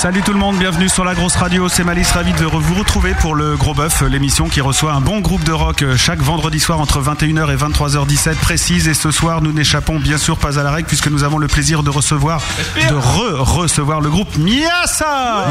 Salut 0.00 0.22
tout 0.22 0.32
le 0.32 0.38
monde, 0.38 0.56
bienvenue 0.56 0.88
sur 0.88 1.04
la 1.04 1.14
grosse 1.14 1.36
radio, 1.36 1.68
c'est 1.68 1.84
Malice, 1.84 2.10
ravi 2.12 2.32
de 2.32 2.46
vous 2.46 2.74
retrouver 2.74 3.12
pour 3.12 3.34
le 3.34 3.54
Gros 3.58 3.74
Bœuf, 3.74 4.00
l'émission 4.00 4.48
qui 4.48 4.62
reçoit 4.62 4.94
un 4.94 5.02
bon 5.02 5.20
groupe 5.20 5.44
de 5.44 5.52
rock 5.52 5.82
euh, 5.82 5.94
chaque 5.94 6.22
vendredi 6.22 6.58
soir 6.58 6.80
entre 6.80 7.02
21h 7.02 7.52
et 7.52 7.56
23h17 7.56 8.36
précise 8.36 8.88
et 8.88 8.94
ce 8.94 9.10
soir 9.10 9.42
nous 9.42 9.52
n'échappons 9.52 10.00
bien 10.00 10.16
sûr 10.16 10.38
pas 10.38 10.58
à 10.58 10.62
la 10.62 10.70
règle 10.70 10.88
puisque 10.88 11.08
nous 11.08 11.22
avons 11.22 11.36
le 11.36 11.48
plaisir 11.48 11.82
de 11.82 11.90
recevoir, 11.90 12.40
de 12.88 12.94
re-recevoir 12.94 14.00
le 14.00 14.08
groupe 14.08 14.38
Miasa 14.38 15.48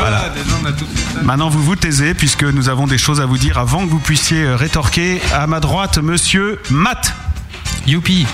Voilà. 0.00 0.32
Maintenant 1.22 1.50
vous 1.50 1.62
vous 1.62 1.76
taisez 1.76 2.12
puisque 2.12 2.42
nous 2.42 2.68
avons 2.68 2.88
des 2.88 2.98
choses 2.98 3.20
à 3.20 3.26
vous 3.26 3.38
dire 3.38 3.58
avant 3.58 3.86
que 3.86 3.90
vous 3.90 4.00
puissiez 4.00 4.42
euh, 4.42 4.56
rétorquer. 4.56 5.22
À 5.32 5.46
ma 5.46 5.60
droite, 5.60 5.98
monsieur 5.98 6.60
Matt. 6.70 7.14
Youpi 7.86 8.26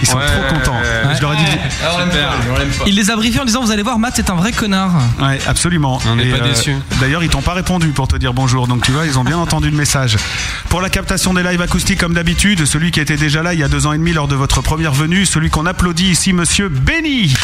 Ils 0.00 0.06
sont 0.08 0.18
trop 0.18 0.54
contents. 0.54 0.76
Je 1.14 1.20
leur 1.20 1.34
ai 1.34 1.36
dit... 1.36 1.44
Il 2.86 2.94
les 2.94 3.10
a 3.10 3.16
briefés 3.16 3.40
en 3.40 3.44
disant 3.44 3.62
Vous 3.62 3.70
allez 3.70 3.82
voir, 3.82 3.98
Matt 3.98 4.18
est 4.18 4.30
un 4.30 4.34
vrai 4.34 4.52
connard. 4.52 4.92
Ouais, 5.20 5.38
absolument. 5.46 6.00
On 6.06 6.16
n'est 6.16 6.30
pas 6.30 6.40
déçus. 6.40 6.76
D'ailleurs, 7.00 7.22
ils 7.22 7.30
t'ont 7.30 7.42
pas 7.42 7.54
répondu 7.54 7.88
pour 7.88 8.08
te 8.08 8.16
dire 8.16 8.32
bonjour, 8.32 8.66
donc 8.66 8.82
tu 8.82 8.92
vois, 8.92 9.06
ils 9.06 9.18
ont 9.18 9.24
bien 9.24 9.38
entendu 9.38 9.70
le 9.70 9.76
message. 9.76 10.16
Pour 10.68 10.80
la 10.80 10.90
captation 10.90 11.34
des 11.34 11.42
lives 11.42 11.62
acoustiques, 11.62 12.00
comme 12.00 12.14
d'habitude, 12.14 12.64
celui 12.64 12.90
qui 12.90 13.00
était 13.00 13.16
déjà 13.16 13.42
là 13.42 13.54
il 13.54 13.60
y 13.60 13.62
a 13.62 13.68
deux 13.68 13.86
ans 13.86 13.92
et 13.92 13.98
demi 13.98 14.12
lors 14.12 14.28
de 14.28 14.34
votre 14.34 14.60
première 14.60 14.92
venue, 14.92 15.26
celui 15.26 15.50
qu'on 15.50 15.66
applaudit 15.66 16.10
ici, 16.10 16.32
Monsieur 16.32 16.68
Benny. 16.68 17.34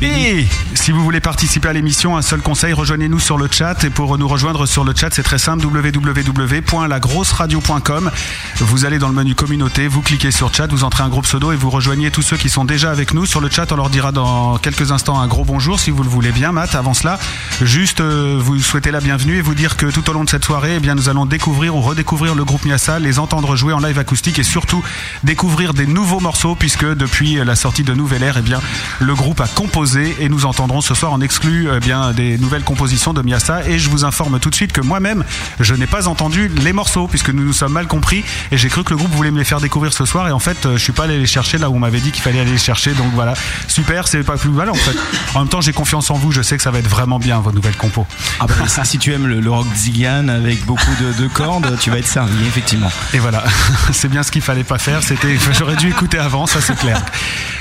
Et 0.00 0.46
si 0.74 0.92
vous 0.92 1.02
voulez 1.02 1.18
participer 1.18 1.68
à 1.68 1.72
l'émission, 1.72 2.16
un 2.16 2.22
seul 2.22 2.40
conseil, 2.40 2.72
rejoignez-nous 2.72 3.18
sur 3.18 3.36
le 3.36 3.48
chat. 3.50 3.82
Et 3.82 3.90
pour 3.90 4.16
nous 4.16 4.28
rejoindre 4.28 4.64
sur 4.64 4.84
le 4.84 4.94
chat, 4.94 5.12
c'est 5.12 5.24
très 5.24 5.38
simple, 5.38 5.66
www.lagrosseradio.com. 5.66 8.10
Vous 8.58 8.84
allez 8.84 9.00
dans 9.00 9.08
le 9.08 9.14
menu 9.14 9.34
communauté, 9.34 9.88
vous 9.88 10.00
cliquez 10.00 10.30
sur 10.30 10.54
chat, 10.54 10.68
vous 10.68 10.84
entrez 10.84 11.02
un 11.02 11.08
groupe 11.08 11.24
pseudo 11.24 11.50
et 11.50 11.56
vous 11.56 11.70
rejoignez 11.70 12.12
tous 12.12 12.22
ceux 12.22 12.36
qui 12.36 12.48
sont 12.48 12.64
déjà 12.64 12.92
avec 12.92 13.12
nous. 13.12 13.26
Sur 13.26 13.40
le 13.40 13.50
chat, 13.50 13.72
on 13.72 13.76
leur 13.76 13.90
dira 13.90 14.12
dans 14.12 14.58
quelques 14.58 14.92
instants 14.92 15.18
un 15.18 15.26
gros 15.26 15.44
bonjour 15.44 15.80
si 15.80 15.90
vous 15.90 16.04
le 16.04 16.08
voulez 16.08 16.30
bien, 16.30 16.52
Matt. 16.52 16.76
Avant 16.76 16.94
cela, 16.94 17.18
juste 17.60 18.00
euh, 18.00 18.38
vous 18.40 18.60
souhaiter 18.60 18.92
la 18.92 19.00
bienvenue 19.00 19.38
et 19.38 19.40
vous 19.40 19.56
dire 19.56 19.76
que 19.76 19.86
tout 19.86 20.08
au 20.08 20.12
long 20.12 20.22
de 20.22 20.30
cette 20.30 20.44
soirée, 20.44 20.74
eh 20.76 20.80
bien, 20.80 20.94
nous 20.94 21.08
allons 21.08 21.26
découvrir 21.26 21.74
ou 21.74 21.80
redécouvrir 21.80 22.36
le 22.36 22.44
groupe 22.44 22.64
Miasa, 22.64 23.00
les 23.00 23.18
entendre 23.18 23.56
jouer 23.56 23.72
en 23.72 23.80
live 23.80 23.98
acoustique 23.98 24.38
et 24.38 24.44
surtout 24.44 24.84
découvrir 25.24 25.74
des 25.74 25.88
nouveaux 25.88 26.20
morceaux 26.20 26.54
puisque 26.54 26.86
depuis 26.86 27.34
la 27.44 27.56
sortie 27.56 27.82
de 27.82 27.94
Nouvelle 27.94 28.22
Air, 28.22 28.36
eh 28.38 28.42
bien, 28.42 28.60
le 29.00 29.16
groupe 29.16 29.40
a 29.40 29.48
composé 29.48 29.87
et 29.96 30.28
nous 30.28 30.44
entendrons 30.44 30.80
ce 30.80 30.94
soir 30.94 31.12
en 31.12 31.20
exclu 31.20 31.68
eh 31.74 31.80
bien, 31.80 32.12
des 32.12 32.36
nouvelles 32.38 32.62
compositions 32.64 33.12
de 33.12 33.22
Miasa 33.22 33.66
et 33.68 33.78
je 33.78 33.88
vous 33.88 34.04
informe 34.04 34.38
tout 34.40 34.50
de 34.50 34.54
suite 34.54 34.72
que 34.72 34.80
moi-même, 34.80 35.24
je 35.60 35.74
n'ai 35.74 35.86
pas 35.86 36.08
entendu 36.08 36.48
les 36.48 36.72
morceaux 36.72 37.06
puisque 37.08 37.30
nous 37.30 37.44
nous 37.44 37.52
sommes 37.52 37.72
mal 37.72 37.86
compris 37.86 38.24
et 38.50 38.58
j'ai 38.58 38.68
cru 38.68 38.84
que 38.84 38.90
le 38.90 38.96
groupe 38.96 39.10
voulait 39.12 39.30
me 39.30 39.38
les 39.38 39.44
faire 39.44 39.60
découvrir 39.60 39.92
ce 39.92 40.04
soir 40.04 40.28
et 40.28 40.32
en 40.32 40.38
fait, 40.38 40.66
euh, 40.66 40.76
je 40.76 40.82
suis 40.82 40.92
pas 40.92 41.04
allé 41.04 41.18
les 41.18 41.26
chercher 41.26 41.58
là 41.58 41.70
où 41.70 41.76
on 41.76 41.78
m'avait 41.78 42.00
dit 42.00 42.10
qu'il 42.10 42.22
fallait 42.22 42.40
aller 42.40 42.50
les 42.52 42.58
chercher 42.58 42.92
donc 42.92 43.12
voilà, 43.14 43.34
super, 43.68 44.08
c'est 44.08 44.22
pas 44.22 44.36
plus 44.36 44.50
mal 44.50 44.68
en 44.70 44.74
fait. 44.74 44.96
En 45.34 45.40
même 45.40 45.48
temps, 45.48 45.60
j'ai 45.60 45.72
confiance 45.72 46.10
en 46.10 46.14
vous, 46.14 46.32
je 46.32 46.42
sais 46.42 46.56
que 46.56 46.62
ça 46.62 46.70
va 46.70 46.78
être 46.80 46.88
vraiment 46.88 47.18
bien 47.18 47.38
vos 47.40 47.52
nouvelles 47.52 47.76
compos. 47.76 48.06
Ah 48.40 48.46
bah, 48.46 48.54
si- 48.66 48.80
si 48.84 48.98
tu 48.98 49.12
aimes 49.12 49.26
le, 49.26 49.40
le 49.40 49.50
rock 49.50 49.66
zigane 49.74 50.28
avec 50.30 50.64
beaucoup 50.66 50.84
de, 51.00 51.22
de 51.22 51.28
cordes, 51.28 51.76
tu 51.80 51.90
vas 51.90 51.98
être 51.98 52.06
servi, 52.08 52.46
effectivement. 52.46 52.90
Et 53.14 53.18
voilà, 53.18 53.44
c'est 53.92 54.08
bien 54.08 54.22
ce 54.22 54.30
qu'il 54.30 54.42
fallait 54.42 54.64
pas 54.64 54.78
faire. 54.78 55.02
C'était, 55.02 55.36
j'aurais 55.58 55.76
dû 55.76 55.88
écouter 55.88 56.18
avant, 56.18 56.46
ça 56.46 56.60
c'est 56.60 56.76
clair. 56.76 57.00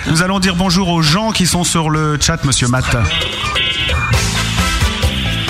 Nous 0.07 0.21
allons 0.21 0.39
dire 0.39 0.55
bonjour 0.55 0.87
aux 0.89 1.01
gens 1.01 1.31
qui 1.31 1.45
sont 1.45 1.63
sur 1.65 1.89
le 1.89 2.16
chat, 2.21 2.43
Monsieur 2.43 2.67
Matt. 2.67 2.85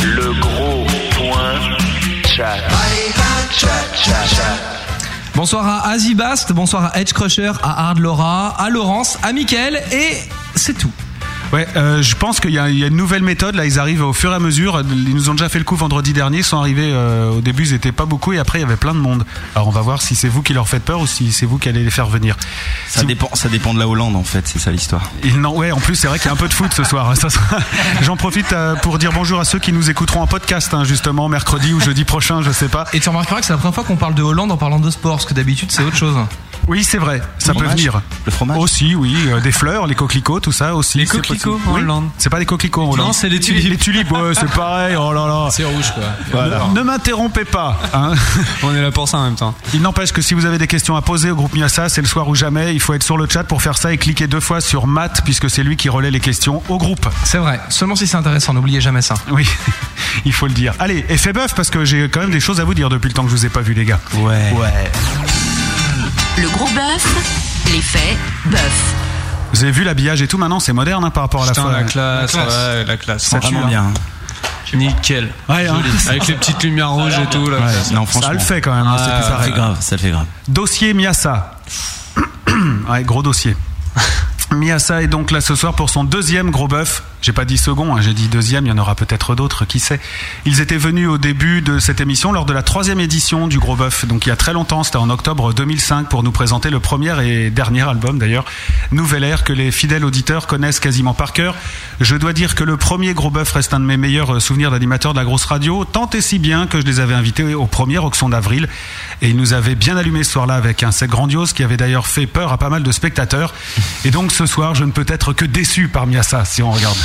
Le 0.04 0.34
gros 0.40 0.86
point 1.16 1.60
chat. 2.26 2.58
Chat, 3.52 3.68
chat, 3.96 4.26
chat. 4.28 4.58
Bonsoir 5.36 5.68
à 5.68 5.90
Azibast, 5.90 6.52
bonsoir 6.54 6.92
à 6.94 7.00
Edge 7.00 7.14
Crusher, 7.14 7.52
à 7.62 7.90
Hard 7.90 8.00
Laura, 8.00 8.50
à 8.60 8.70
Laurence, 8.70 9.18
à 9.24 9.34
Mickaël, 9.34 9.82
et 9.92 10.18
c'est 10.56 10.78
tout. 10.78 10.92
Ouais, 11.54 11.66
euh, 11.78 12.02
je 12.02 12.16
pense 12.16 12.40
qu'il 12.42 12.52
y, 12.52 12.60
a 12.60 12.70
il 12.70 12.78
y 12.78 12.84
a 12.84 12.88
une 12.88 12.96
nouvelle 12.98 13.24
méthode. 13.24 13.56
Là, 13.56 13.66
ils 13.66 13.80
arrivent 13.80 14.04
au 14.04 14.12
fur 14.14 14.32
et 14.32 14.36
à 14.36 14.40
mesure. 14.40 14.82
Ils 14.82 15.16
nous 15.16 15.30
ont 15.30 15.34
déjà 15.34 15.48
fait 15.48 15.60
le 15.60 15.64
coup 15.66 15.76
vendredi 15.78 16.12
dernier. 16.12 16.40
Ils 16.40 16.44
sont 16.44 16.58
arrivés 16.58 16.90
euh, 16.92 17.30
au 17.32 17.42
début, 17.42 17.64
ils 17.66 17.74
étaient 17.74 17.94
pas 17.94 18.06
beaucoup, 18.06 18.34
et 18.34 18.38
après, 18.40 18.60
il 18.60 18.62
y 18.64 18.66
avait 18.66 18.76
plein 18.76 18.94
de 18.94 19.00
monde. 19.00 19.26
Alors, 19.56 19.68
on 19.70 19.72
va 19.72 19.82
voir 19.82 20.02
si 20.02 20.16
c'est 20.16 20.28
vous 20.28 20.42
qui 20.42 20.54
leur 20.54 20.68
faites 20.68 20.84
peur 20.84 21.00
ou 21.00 21.08
si 21.08 21.32
c'est 21.32 21.46
vous 21.46 21.58
qui 21.58 21.70
allez 21.70 21.84
les 21.84 21.90
faire 21.92 22.08
venir. 22.08 22.36
Ça 22.90 23.00
Si- 23.02 23.06
dépend, 23.06 23.30
ça 23.34 23.48
dépend 23.50 23.74
de 23.74 23.80
la 23.80 23.88
Hollande 23.88 24.16
en 24.18 24.24
fait, 24.24 24.46
c'est 24.48 24.60
ça 24.60 24.72
l'histoire. 24.72 25.10
N'en- 25.38 25.54
ouais, 25.56 25.72
en 25.72 25.80
plus, 25.80 25.96
c'est 25.96 26.08
vrai 26.08 26.20
qu'il 26.20 26.28
y 26.28 26.30
a 26.30 26.34
un 26.34 26.38
peu 26.38 26.50
de 26.50 26.54
foot 26.54 26.74
ce 26.74 26.84
soir. 26.84 27.16
Ça 27.18 27.30
sera- 27.30 27.60
J'en 28.02 28.18
profite 28.18 28.52
euh, 28.54 28.76
pour 28.76 28.98
dire 28.98 29.12
bonjour 29.14 29.40
à 29.40 29.46
ceux 29.46 29.60
qui 29.60 29.72
nous 29.72 29.90
écouteront 29.90 30.22
en 30.22 30.28
podcast, 30.28 30.74
hein, 30.74 30.84
justement, 30.84 31.30
mercredi 31.30 31.74
ou 31.74 31.80
jeudi 31.80 32.04
prochain, 32.04 32.42
je 32.42 32.52
sais 32.52 32.68
pas. 32.68 32.86
Et 32.94 33.00
tu 33.00 33.08
remarqueras 33.10 33.40
que 33.40 33.46
c'est 33.46 33.54
la 33.54 33.58
première 33.58 33.74
fois 33.76 33.84
qu'on 33.86 33.96
parle 33.96 34.16
de 34.16 34.22
Hollande 34.24 34.52
en 34.52 34.58
parlant 34.58 34.80
de 34.80 34.90
sport, 34.92 35.16
parce 35.16 35.26
que 35.26 35.34
d'habitude 35.34 35.72
c'est 35.72 35.84
autre 35.84 35.96
chose. 35.98 36.16
Oui, 36.68 36.84
c'est 36.84 36.98
vrai, 36.98 37.22
ça 37.40 37.54
Le 37.54 37.60
peut 37.60 37.66
fromage 37.66 37.78
venir. 37.80 38.02
Le 38.26 38.32
fromage 38.32 38.58
Aussi, 38.58 38.96
oui, 38.96 39.16
euh, 39.28 39.40
des 39.40 39.52
fleurs, 39.52 39.88
les 39.88 39.96
coquelicots, 39.96 40.40
tout 40.40 40.52
ça 40.52 40.76
aussi. 40.76 40.98
Les 40.98 41.06
c'est 41.06 41.18
coquelicots 41.18 41.52
possible. 41.54 41.70
en 41.70 41.74
Oui, 41.76 41.82
Hollande. 41.82 42.10
C'est 42.18 42.30
pas 42.30 42.40
des 42.40 42.46
coquelicots 42.46 42.82
en 42.84 42.92
Hollande. 42.92 43.08
Non, 43.08 43.14
c'est 43.14 43.30
les 43.30 43.40
tulipes. 43.40 43.70
Les 43.70 43.78
tulipes, 43.78 44.12
ouais, 44.12 44.34
c'est 44.34 44.50
pareil. 44.52 44.96
Oh 45.00 45.14
là 45.14 45.28
là. 45.28 45.48
C'est 45.52 45.64
rouge 45.64 45.92
quoi. 45.94 46.04
Voilà. 46.32 46.68
Ne 46.76 46.82
m'interrompez 46.82 47.46
pas. 47.46 47.80
hein. 47.94 48.14
On 48.64 48.74
est 48.76 48.82
là 48.82 48.92
pour 48.92 49.08
ça 49.08 49.18
en 49.18 49.24
même 49.26 49.36
temps. 49.36 49.54
Il 49.74 49.82
n'empêche 49.82 50.12
que 50.12 50.22
si 50.22 50.34
vous 50.34 50.46
avez 50.46 50.58
des 50.58 50.68
questions 50.68 50.96
à 50.96 51.02
poser 51.02 51.32
au 51.32 51.36
groupe 51.36 51.54
Miasa, 51.56 51.88
c'est 51.90 52.02
le 52.02 52.08
soir 52.08 52.28
ou 52.28 52.36
jamais. 52.36 52.74
Il 52.74 52.80
faut 52.82 52.94
être 52.94 53.04
sur 53.04 53.18
le 53.18 53.28
chat 53.30 53.44
pour 53.46 53.62
faire 53.62 53.78
ça 53.78 53.94
et 53.94 53.98
cliquer 53.98 54.28
deux 54.28 54.40
fois 54.42 54.60
sur 54.62 54.88
Matt, 54.88 55.22
puisque 55.24 55.50
c'est 55.50 55.64
lui 55.64 55.78
qui 55.78 55.88
relaie 55.90 56.12
les 56.12 56.20
questions 56.20 56.62
au 56.70 56.78
groupe. 56.78 57.08
C'est 57.24 57.38
vrai, 57.38 57.62
seulement 57.70 57.96
si 57.96 58.08
c'est 58.08 58.18
intéressant, 58.18 58.54
n'oubliez 58.54 58.82
jamais 58.82 59.02
ça. 59.02 59.14
Oui, 59.32 59.48
il 60.26 60.34
faut 60.34 60.48
le 60.48 60.54
dire. 60.54 60.74
Allez, 60.80 61.06
effet 61.10 61.32
bœuf, 61.34 61.54
parce 61.56 61.70
que 61.70 61.86
j'ai 61.86 62.10
quand 62.10 62.20
même 62.22 62.32
des 62.32 62.40
choses 62.42 62.60
à 62.60 62.64
vous 62.66 62.74
dire 62.74 62.90
depuis 62.90 63.08
le 63.08 63.14
temps 63.14 63.24
que 63.24 63.30
je 63.30 63.36
vous 63.36 63.46
ai 63.46 63.50
pas 63.50 63.62
vu, 63.62 63.74
les 63.74 63.86
gars. 63.86 64.00
Ouais. 64.18 64.52
Le 66.38 66.50
gros 66.50 66.66
bœuf, 66.68 67.66
l'effet 67.72 68.18
bœuf. 68.46 68.94
Vous 69.54 69.64
avez 69.64 69.72
vu 69.72 69.84
l'habillage 69.84 70.22
et 70.22 70.28
tout 70.28 70.38
maintenant, 70.38 70.60
c'est 70.60 70.74
moderne 70.74 71.04
hein, 71.04 71.10
par 71.10 71.24
rapport 71.24 71.44
à 71.44 71.46
la 71.48 71.52
Putain, 71.52 71.64
fois. 71.64 71.72
la 71.72 71.84
classe, 71.84 72.34
La 72.36 72.42
classe. 72.44 72.54
ouais, 72.58 72.86
la 72.86 72.98
classe. 72.98 73.24
Ça 73.24 73.40
tue, 73.40 73.48
Vraiment 73.54 73.66
hein. 73.66 73.70
bien. 73.70 73.94
Nickel. 74.74 75.30
Ouais, 75.48 75.66
hein. 75.68 75.78
Avec 76.10 76.28
les 76.28 76.34
petites 76.36 76.62
lumières 76.64 76.92
rouges 76.92 77.18
et 77.18 77.26
tout. 77.28 77.50
Là. 77.50 77.58
Non, 77.94 78.06
Ça 78.06 78.34
le 78.34 78.40
fait 78.40 78.60
quand 78.62 78.76
même, 78.76 78.86
hein, 78.86 78.98
Ah, 79.00 79.22
Ça 79.24 79.38
fait 79.44 79.52
grave, 79.52 79.78
ça 79.80 79.98
fait 79.98 80.12
grave. 80.12 80.26
Dossier 80.50 80.94
Miasa. 80.94 81.54
ouais, 82.90 83.04
gros 83.04 83.24
dossier. 83.24 83.56
Miasa 84.52 85.02
est 85.02 85.08
donc 85.08 85.32
là 85.32 85.40
ce 85.42 85.56
soir 85.56 85.74
pour 85.74 85.90
son 85.90 86.04
deuxième 86.04 86.52
gros 86.52 86.68
bœuf. 86.68 87.02
J'ai 87.22 87.34
pas 87.34 87.46
dit 87.46 87.58
second, 87.58 87.96
hein, 87.96 88.02
j'ai 88.02 88.14
dit 88.14 88.28
deuxième, 88.28 88.66
il 88.66 88.70
y 88.70 88.72
en 88.72 88.78
aura 88.78 88.96
peut-être 88.96 89.36
d'autres, 89.36 89.66
qui 89.66 89.80
sait. 89.80 90.00
Ils 90.46 90.62
étaient 90.62 90.78
venus 90.78 91.10
au 91.10 91.18
début 91.18 91.62
de 91.62 91.80
cette 91.80 92.00
émission 92.00 92.32
lors 92.32 92.46
de 92.46 92.54
la 92.54 92.62
troisième 92.62 93.00
édition 93.00 93.48
du 93.48 93.58
gros 93.60 93.76
bœuf, 93.76 94.06
donc 94.06 94.26
il 94.26 94.30
y 94.30 94.32
a 94.32 94.36
très 94.36 94.54
longtemps, 94.54 94.84
c'était 94.84 94.98
en 94.98 95.10
octobre 95.10 95.54
2005, 95.54 96.10
pour 96.10 96.22
nous 96.22 96.32
présenter 96.32 96.70
le 96.70 96.80
premier 96.80 97.16
et 97.26 97.50
dernier 97.50 97.82
album 97.82 98.20
d'ailleurs, 98.20 98.46
Nouvelle 98.92 99.24
Ère, 99.24 99.44
que 99.44 99.52
les 99.52 99.72
fidèles 99.72 100.06
auditeurs 100.06 100.46
connaissent 100.46 100.80
quasiment 100.80 101.14
par 101.14 101.34
cœur. 101.34 101.56
Je 102.00 102.16
dois 102.16 102.34
dire 102.34 102.54
que 102.54 102.64
le 102.64 102.78
premier 102.78 103.14
gros 103.14 103.32
bœuf 103.32 103.52
reste 103.52 103.74
un 103.74 103.80
de 103.80 103.86
mes 103.86 103.98
meilleurs 103.98 104.36
euh, 104.36 104.40
souvenirs 104.40 104.70
d'animateur 104.70 105.14
de 105.14 105.18
la 105.18 105.26
grosse 105.26 105.46
radio, 105.46 105.86
tant 105.86 106.10
et 106.12 106.22
si 106.22 106.38
bien 106.38 106.68
que 106.68 106.80
je 106.80 106.86
les 106.86 107.00
avais 107.00 107.16
invités 107.16 107.56
au 107.56 107.66
premier 107.66 107.98
Auxon 107.98 108.30
d'avril, 108.30 108.70
et 109.22 109.30
ils 109.30 109.36
nous 109.36 109.54
avaient 109.54 109.76
bien 109.76 109.98
allumé 109.98 110.24
ce 110.24 110.34
soir-là 110.34 110.56
avec 110.56 110.84
un 110.84 110.92
set 110.92 111.10
grandiose 111.10 111.54
qui 111.54 111.64
avait 111.64 111.78
d'ailleurs 111.78 112.06
fait 112.08 112.28
peur 112.28 112.52
à 112.52 112.58
pas 112.58 112.70
mal 112.70 112.84
de 112.84 112.92
spectateurs. 112.92 113.54
Et 114.06 114.12
donc 114.12 114.32
ce 114.32 114.46
soir, 114.46 114.76
je 114.76 114.84
ne 114.84 114.92
peux 114.92 115.06
être 115.08 115.34
que 115.34 115.46
déçu 115.46 115.88
par 115.88 116.06
Miasa, 116.06 116.46
si 116.46 116.62
on 116.62 116.72
regarde. 116.72 116.98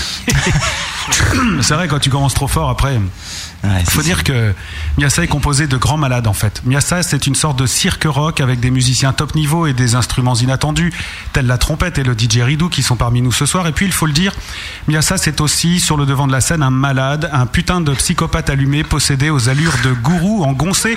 C'est 1.60 1.74
vrai, 1.74 1.88
quand 1.88 1.98
tu 1.98 2.10
commences 2.10 2.34
trop 2.34 2.48
fort, 2.48 2.70
après. 2.70 2.98
Il 3.64 3.90
faut 3.90 4.02
dire 4.02 4.24
que 4.24 4.54
Miasa 4.98 5.22
est 5.22 5.28
composé 5.28 5.68
de 5.68 5.76
grands 5.76 5.96
malades 5.96 6.26
en 6.26 6.32
fait. 6.32 6.62
Miasa 6.64 7.02
c'est 7.02 7.26
une 7.26 7.34
sorte 7.34 7.58
de 7.58 7.66
cirque 7.66 8.04
rock 8.04 8.40
avec 8.40 8.58
des 8.58 8.70
musiciens 8.70 9.12
top 9.12 9.34
niveau 9.34 9.66
et 9.66 9.72
des 9.72 9.94
instruments 9.94 10.34
inattendus 10.34 10.92
tels 11.32 11.46
la 11.46 11.58
trompette 11.58 11.98
et 11.98 12.02
le 12.02 12.14
DJ 12.14 12.38
Ridou 12.38 12.68
qui 12.68 12.82
sont 12.82 12.96
parmi 12.96 13.22
nous 13.22 13.30
ce 13.30 13.46
soir. 13.46 13.66
Et 13.68 13.72
puis 13.72 13.86
il 13.86 13.92
faut 13.92 14.06
le 14.06 14.12
dire, 14.12 14.34
Miasa 14.88 15.16
c'est 15.16 15.40
aussi 15.40 15.78
sur 15.78 15.96
le 15.96 16.06
devant 16.06 16.26
de 16.26 16.32
la 16.32 16.40
scène 16.40 16.62
un 16.62 16.70
malade, 16.70 17.30
un 17.32 17.46
putain 17.46 17.80
de 17.80 17.92
psychopathe 17.94 18.50
allumé 18.50 18.82
possédé 18.82 19.30
aux 19.30 19.48
allures 19.48 19.76
de 19.84 19.92
gourou 19.92 20.44
engoncé 20.44 20.96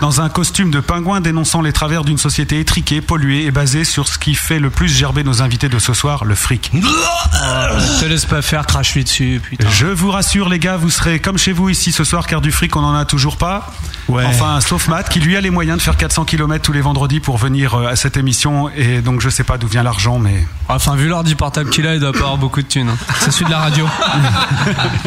dans 0.00 0.20
un 0.20 0.28
costume 0.28 0.70
de 0.70 0.80
pingouin 0.80 1.20
dénonçant 1.20 1.62
les 1.62 1.72
travers 1.72 2.04
d'une 2.04 2.18
société 2.18 2.60
étriquée, 2.60 3.00
polluée 3.00 3.44
et 3.44 3.50
basée 3.50 3.84
sur 3.84 4.08
ce 4.08 4.18
qui 4.18 4.34
fait 4.34 4.58
le 4.58 4.70
plus 4.70 4.88
gerber 4.88 5.24
nos 5.24 5.42
invités 5.42 5.68
de 5.68 5.78
ce 5.78 5.94
soir, 5.94 6.24
le 6.24 6.34
fric. 6.34 6.70
Te 8.00 8.04
laisse 8.04 8.26
pas 8.26 8.42
faire, 8.42 8.66
crache-lui 8.66 9.04
dessus, 9.04 9.40
putain. 9.42 9.68
Je 9.70 9.86
vous 9.86 10.10
rassure 10.10 10.48
les 10.48 10.58
gars, 10.58 10.76
vous 10.76 10.90
serez 10.90 11.20
comme 11.20 11.38
chez 11.38 11.52
vous 11.52 11.70
ici 11.70 11.92
ce 11.92 12.01
soir 12.04 12.26
car 12.26 12.40
du 12.40 12.52
fric 12.52 12.74
on 12.76 12.80
n'en 12.82 12.94
a 12.94 13.04
toujours 13.04 13.36
pas. 13.36 13.72
Ouais. 14.08 14.24
Enfin, 14.26 14.60
sauf 14.60 14.88
Matt 14.88 15.08
qui 15.08 15.20
lui 15.20 15.36
a 15.36 15.40
les 15.40 15.50
moyens 15.50 15.78
de 15.78 15.82
faire 15.82 15.96
400 15.96 16.24
km 16.24 16.62
tous 16.62 16.72
les 16.72 16.80
vendredis 16.80 17.20
pour 17.20 17.36
venir 17.38 17.74
euh, 17.74 17.86
à 17.88 17.96
cette 17.96 18.16
émission 18.16 18.68
et 18.76 19.00
donc 19.00 19.20
je 19.20 19.28
sais 19.28 19.44
pas 19.44 19.58
d'où 19.58 19.68
vient 19.68 19.82
l'argent 19.82 20.18
mais 20.18 20.46
Enfin, 20.68 20.96
vu 20.96 21.06
l'ordi 21.08 21.34
portable 21.34 21.68
qu'il 21.70 21.86
a, 21.86 21.94
il 21.94 22.00
doit 22.00 22.12
pas 22.12 22.20
avoir 22.20 22.38
beaucoup 22.38 22.62
de 22.62 22.66
thunes. 22.66 22.88
hein. 22.88 22.96
C'est 23.20 23.30
celui 23.30 23.44
de 23.46 23.50
la 23.50 23.58
radio. 23.58 23.86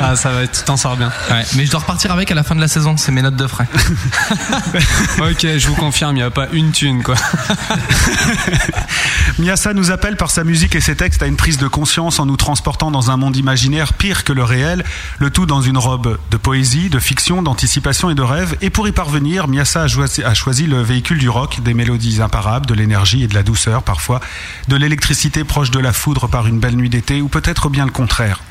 Ah, 0.02 0.16
ça 0.16 0.30
va 0.32 0.44
être, 0.44 0.52
tu 0.60 0.64
t'en 0.64 0.78
sors 0.78 0.96
bien. 0.98 1.12
Ouais, 1.32 1.44
mais 1.56 1.66
je 1.66 1.72
dois 1.72 1.80
repartir 1.80 2.12
avec 2.12 2.30
à 2.30 2.36
la 2.36 2.44
fin 2.44 2.54
de 2.56 2.60
la 2.62 2.68
saison, 2.68 2.98
c'est 2.98 3.12
mes 3.12 3.22
notes 3.22 3.36
de 3.38 3.48
frais. 3.48 3.66
Ok, 5.20 5.48
je 5.58 5.68
vous 5.68 5.76
confirme, 5.76 6.12
il 6.16 6.20
n'y 6.20 6.22
a 6.22 6.30
pas 6.30 6.48
une 6.52 6.72
thune, 6.72 7.02
quoi. 7.02 7.16
Miasa 9.40 9.74
nous 9.74 9.92
appelle 9.92 10.18
par 10.18 10.30
sa 10.32 10.44
musique 10.44 10.76
et 10.76 10.82
ses 10.82 10.96
textes 10.96 11.22
à 11.24 11.28
une 11.28 11.36
prise 11.36 11.58
de 11.58 11.68
conscience 11.68 12.20
en 12.20 12.26
nous 12.26 12.38
transportant 12.38 12.92
dans 12.92 13.12
un 13.12 13.18
monde 13.18 13.36
imaginaire 13.36 13.94
pire 13.94 14.24
que 14.24 14.34
le 14.34 14.44
réel, 14.44 14.84
le 15.20 15.30
tout 15.30 15.46
dans 15.46 15.62
une 15.62 15.78
robe 15.78 16.18
de 16.32 16.38
poésie, 16.38 16.85
de 16.90 17.00
fiction, 17.00 17.42
d'anticipation 17.42 18.10
et 18.10 18.16
de 18.16 18.22
rêve. 18.22 18.58
Et 18.62 18.70
pour 18.70 18.88
y 18.88 18.92
parvenir, 18.92 19.48
Miasa 19.48 19.84
a 19.84 19.88
choisi, 19.88 20.24
a 20.24 20.34
choisi 20.34 20.68
le 20.68 20.82
véhicule 20.82 21.18
du 21.18 21.30
rock, 21.30 21.62
des 21.62 21.74
mélodies 21.74 22.22
imparables, 22.22 22.66
de 22.66 22.74
l'énergie 22.74 23.24
et 23.24 23.28
de 23.28 23.34
la 23.34 23.44
douceur 23.44 23.84
parfois, 23.84 24.20
de 24.68 24.76
l'électricité 24.76 25.44
proche 25.44 25.72
de 25.72 25.80
la 25.80 25.94
foudre 25.94 26.28
par 26.28 26.48
une 26.48 26.60
belle 26.60 26.76
nuit 26.76 26.90
d'été, 26.90 27.22
ou 27.22 27.28
peut-être 27.28 27.70
bien 27.70 27.86
le 27.86 27.92
contraire. 27.92 28.42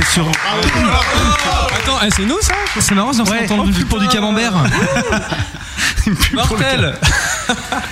Sur- 0.00 0.26
Attends, 0.26 1.98
eh, 2.06 2.08
c'est 2.16 2.24
nous, 2.24 2.40
ça 2.40 2.54
C'est 2.80 2.94
marrant, 2.94 3.12
une 3.66 3.72
pub 3.74 3.88
pour 3.88 4.00
du 4.00 4.08
camembert. 4.08 4.54
Mortel 6.32 6.98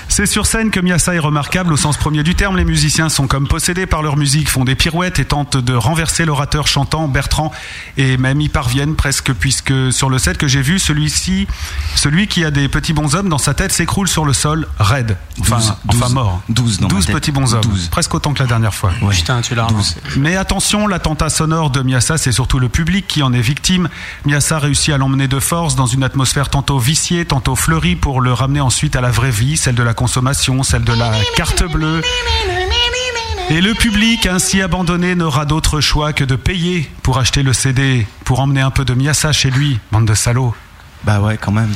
C'est 0.09 0.27
sur 0.27 0.47
scène 0.47 0.71
que 0.71 0.81
Miasa 0.81 1.15
est 1.15 1.19
remarquable 1.21 1.73
au 1.73 1.77
sens 1.77 1.97
premier 1.97 2.23
du 2.23 2.35
terme. 2.35 2.57
Les 2.57 2.65
musiciens 2.65 3.09
sont 3.09 3.27
comme 3.27 3.47
possédés 3.47 3.87
par 3.87 4.03
leur 4.03 4.17
musique, 4.17 4.49
font 4.49 4.65
des 4.65 4.75
pirouettes 4.75 5.19
et 5.19 5.25
tentent 5.25 5.57
de 5.57 5.75
renverser 5.75 6.25
l'orateur 6.25 6.67
chantant 6.67 7.07
Bertrand 7.09 7.53
et 7.97 8.17
même 8.17 8.41
y 8.41 8.49
parviennent 8.49 8.97
presque 8.97 9.33
puisque 9.33 9.93
sur 9.93 10.09
le 10.11 10.19
set 10.19 10.39
que 10.39 10.49
j'ai 10.49 10.63
vu, 10.63 10.79
celui-ci, 10.79 11.47
celui 11.95 12.27
qui 12.27 12.45
a 12.45 12.51
des 12.51 12.69
petits 12.69 12.93
bonshommes 12.93 13.29
dans 13.29 13.39
sa 13.39 13.55
tête 13.55 13.73
s'écroule 13.73 14.09
sur 14.09 14.25
le 14.25 14.33
sol 14.33 14.67
raide. 14.79 15.17
Enfin, 15.41 15.59
mort. 16.11 16.43
douze 16.49 16.79
dans 16.81 16.89
ma 16.89 16.95
12 16.95 17.07
tête. 17.07 17.15
petits 17.15 17.33
bonshommes. 17.33 17.61
Douze. 17.61 17.89
Presque 17.91 18.15
autant 18.15 18.33
que 18.33 18.41
la 18.43 18.49
dernière 18.49 18.75
fois. 18.75 18.91
Putain, 19.11 19.41
tu 19.41 19.55
l'as 19.55 19.65
ramassé. 19.67 19.97
Mais 20.17 20.37
attention, 20.37 20.87
l'attentat 20.87 21.29
sonore 21.31 21.71
de 21.71 21.83
Miasa, 21.91 22.19
c'est 22.19 22.31
surtout 22.31 22.61
le 22.61 22.69
public 22.69 23.05
qui 23.09 23.25
en 23.25 23.33
est 23.33 23.41
victime. 23.41 23.89
Miasa 24.25 24.61
réussit 24.61 24.95
à 24.95 24.97
l'emmener 24.97 25.27
de 25.27 25.41
force 25.41 25.75
dans 25.75 25.87
une 25.87 26.05
atmosphère 26.05 26.49
tantôt 26.49 26.79
viciée, 26.79 27.25
tantôt 27.25 27.57
fleurie 27.57 27.97
pour 27.97 28.21
le 28.21 28.33
ramener 28.33 28.61
ensuite 28.61 28.95
à 28.95 29.01
la 29.01 29.11
vraie 29.11 29.33
vie, 29.33 29.57
celle 29.57 29.75
de 29.75 29.83
la 29.83 29.93
consommation, 29.93 30.63
celle 30.63 30.85
de 30.85 30.93
la 30.93 31.11
carte 31.35 31.65
bleue. 31.65 32.01
Et 33.51 33.61
le 33.61 33.75
public 33.75 34.27
ainsi 34.27 34.63
abandonné 34.63 35.17
n'aura 35.17 35.47
d'autre 35.47 35.81
choix 35.81 36.13
que 36.13 36.23
de 36.23 36.37
payer 36.37 36.89
pour 37.03 37.19
acheter 37.19 37.43
le 37.43 37.53
CD, 37.53 38.07
pour 38.25 38.39
emmener 38.39 38.61
un 38.61 38.71
peu 38.71 38.85
de 38.85 38.95
Miasa 38.95 39.33
chez 39.33 39.51
lui, 39.51 39.81
bande 39.91 40.07
de 40.07 40.15
salauds. 40.15 40.55
Bah 41.03 41.19
ouais, 41.21 41.39
quand 41.39 41.51
même. 41.51 41.75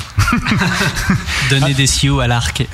Donner 1.51 1.75
des 1.75 1.89
sioux 1.89 2.21
à 2.21 2.29
l'arc. 2.29 2.65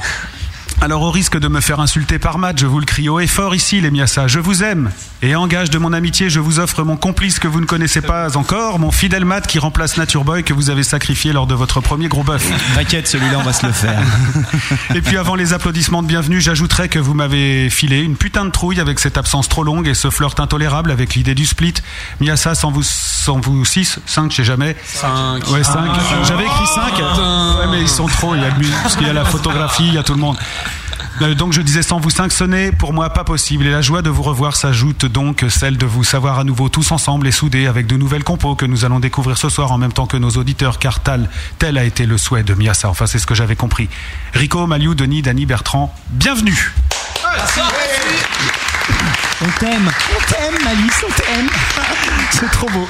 Alors 0.82 1.02
au 1.02 1.10
risque 1.10 1.38
de 1.38 1.46
me 1.46 1.60
faire 1.60 1.78
insulter 1.78 2.18
par 2.18 2.38
Matt, 2.38 2.58
je 2.58 2.64
vous 2.64 2.80
le 2.80 2.86
crie 2.86 3.10
haut 3.10 3.20
et 3.20 3.26
fort 3.26 3.54
ici, 3.54 3.82
les 3.82 3.90
Miasa, 3.90 4.28
je 4.28 4.38
vous 4.38 4.62
aime. 4.62 4.90
Et 5.20 5.36
en 5.36 5.46
gage 5.46 5.68
de 5.68 5.76
mon 5.76 5.92
amitié, 5.92 6.30
je 6.30 6.40
vous 6.40 6.58
offre 6.58 6.84
mon 6.84 6.96
complice 6.96 7.38
que 7.38 7.46
vous 7.46 7.60
ne 7.60 7.66
connaissez 7.66 8.00
pas 8.00 8.34
encore, 8.38 8.78
mon 8.78 8.90
fidèle 8.90 9.26
Matt 9.26 9.46
qui 9.46 9.58
remplace 9.58 9.98
Nature 9.98 10.24
Boy 10.24 10.42
que 10.42 10.54
vous 10.54 10.70
avez 10.70 10.82
sacrifié 10.82 11.34
lors 11.34 11.46
de 11.46 11.54
votre 11.54 11.82
premier 11.82 12.08
gros 12.08 12.22
bœuf. 12.22 12.50
T'inquiète, 12.74 13.08
celui-là, 13.08 13.36
on 13.38 13.42
va 13.42 13.52
se 13.52 13.66
le 13.66 13.72
faire. 13.72 14.00
Et 14.94 15.02
puis 15.02 15.18
avant 15.18 15.34
les 15.34 15.52
applaudissements 15.52 16.02
de 16.02 16.08
bienvenue, 16.08 16.40
j'ajouterai 16.40 16.88
que 16.88 16.98
vous 16.98 17.12
m'avez 17.12 17.68
filé 17.68 18.00
une 18.00 18.16
putain 18.16 18.46
de 18.46 18.50
trouille 18.50 18.80
avec 18.80 19.00
cette 19.00 19.18
absence 19.18 19.50
trop 19.50 19.64
longue 19.64 19.86
et 19.86 19.94
ce 19.94 20.08
flirt 20.08 20.40
intolérable 20.40 20.90
avec 20.90 21.14
l'idée 21.14 21.34
du 21.34 21.44
split. 21.44 21.74
Miasa, 22.20 22.54
sans 22.54 22.70
vous, 22.70 22.82
sans 22.82 23.38
vous 23.38 23.66
6, 23.66 23.98
5, 24.06 24.30
je 24.30 24.36
sais 24.36 24.44
jamais. 24.44 24.74
5. 24.86 25.46
Ouais, 25.50 25.62
5. 25.62 25.78
J'avais 26.26 26.44
écrit 26.44 26.66
5. 26.66 26.98
Ouais, 26.98 27.66
mais 27.70 27.82
ils 27.82 27.88
sont 27.88 28.06
trop. 28.06 28.34
Il 28.34 28.40
y 28.40 28.44
a 28.46 28.50
parce 28.82 28.96
qu'il 28.96 29.06
y 29.06 29.10
a 29.10 29.12
la 29.12 29.26
photographie, 29.26 29.84
il 29.86 29.94
y 29.94 29.98
a 29.98 30.02
tout 30.02 30.14
le 30.14 30.20
monde. 30.20 30.38
Euh, 31.22 31.34
Donc 31.34 31.52
je 31.52 31.60
disais 31.60 31.82
sans 31.82 31.98
vous 32.00 32.10
5 32.10 32.32
ce 32.32 32.44
n'est 32.44 32.72
pour 32.72 32.92
moi 32.92 33.10
pas 33.10 33.24
possible 33.24 33.66
et 33.66 33.70
la 33.70 33.82
joie 33.82 34.00
de 34.02 34.10
vous 34.10 34.22
revoir 34.22 34.56
s'ajoute 34.56 35.06
donc 35.06 35.44
celle 35.48 35.76
de 35.76 35.86
vous 35.86 36.04
savoir 36.04 36.38
à 36.38 36.44
nouveau 36.44 36.68
tous 36.68 36.92
ensemble 36.92 37.26
et 37.26 37.32
soudés 37.32 37.66
avec 37.66 37.86
de 37.86 37.96
nouvelles 37.96 38.24
compos 38.24 38.54
que 38.54 38.64
nous 38.64 38.84
allons 38.84 39.00
découvrir 39.00 39.36
ce 39.36 39.48
soir 39.48 39.72
en 39.72 39.78
même 39.78 39.92
temps 39.92 40.06
que 40.06 40.16
nos 40.16 40.30
auditeurs 40.30 40.78
car 40.78 41.00
tal, 41.00 41.28
tel 41.58 41.78
a 41.78 41.84
été 41.84 42.06
le 42.06 42.16
souhait 42.16 42.42
de 42.42 42.54
Miasa, 42.54 42.88
enfin 42.88 43.06
c'est 43.06 43.18
ce 43.18 43.26
que 43.26 43.34
j'avais 43.34 43.56
compris. 43.56 43.88
Rico, 44.34 44.66
Maliou, 44.66 44.94
Denis, 44.94 45.22
Dany, 45.22 45.46
Bertrand, 45.46 45.94
bienvenue 46.10 46.72
On 49.42 49.48
t'aime. 49.58 49.90
On 50.10 50.32
t'aime, 50.32 50.64
Malice, 50.64 51.04
on 51.06 51.12
t'aime. 51.12 51.48
C'est 52.30 52.50
trop 52.50 52.68
beau 52.68 52.88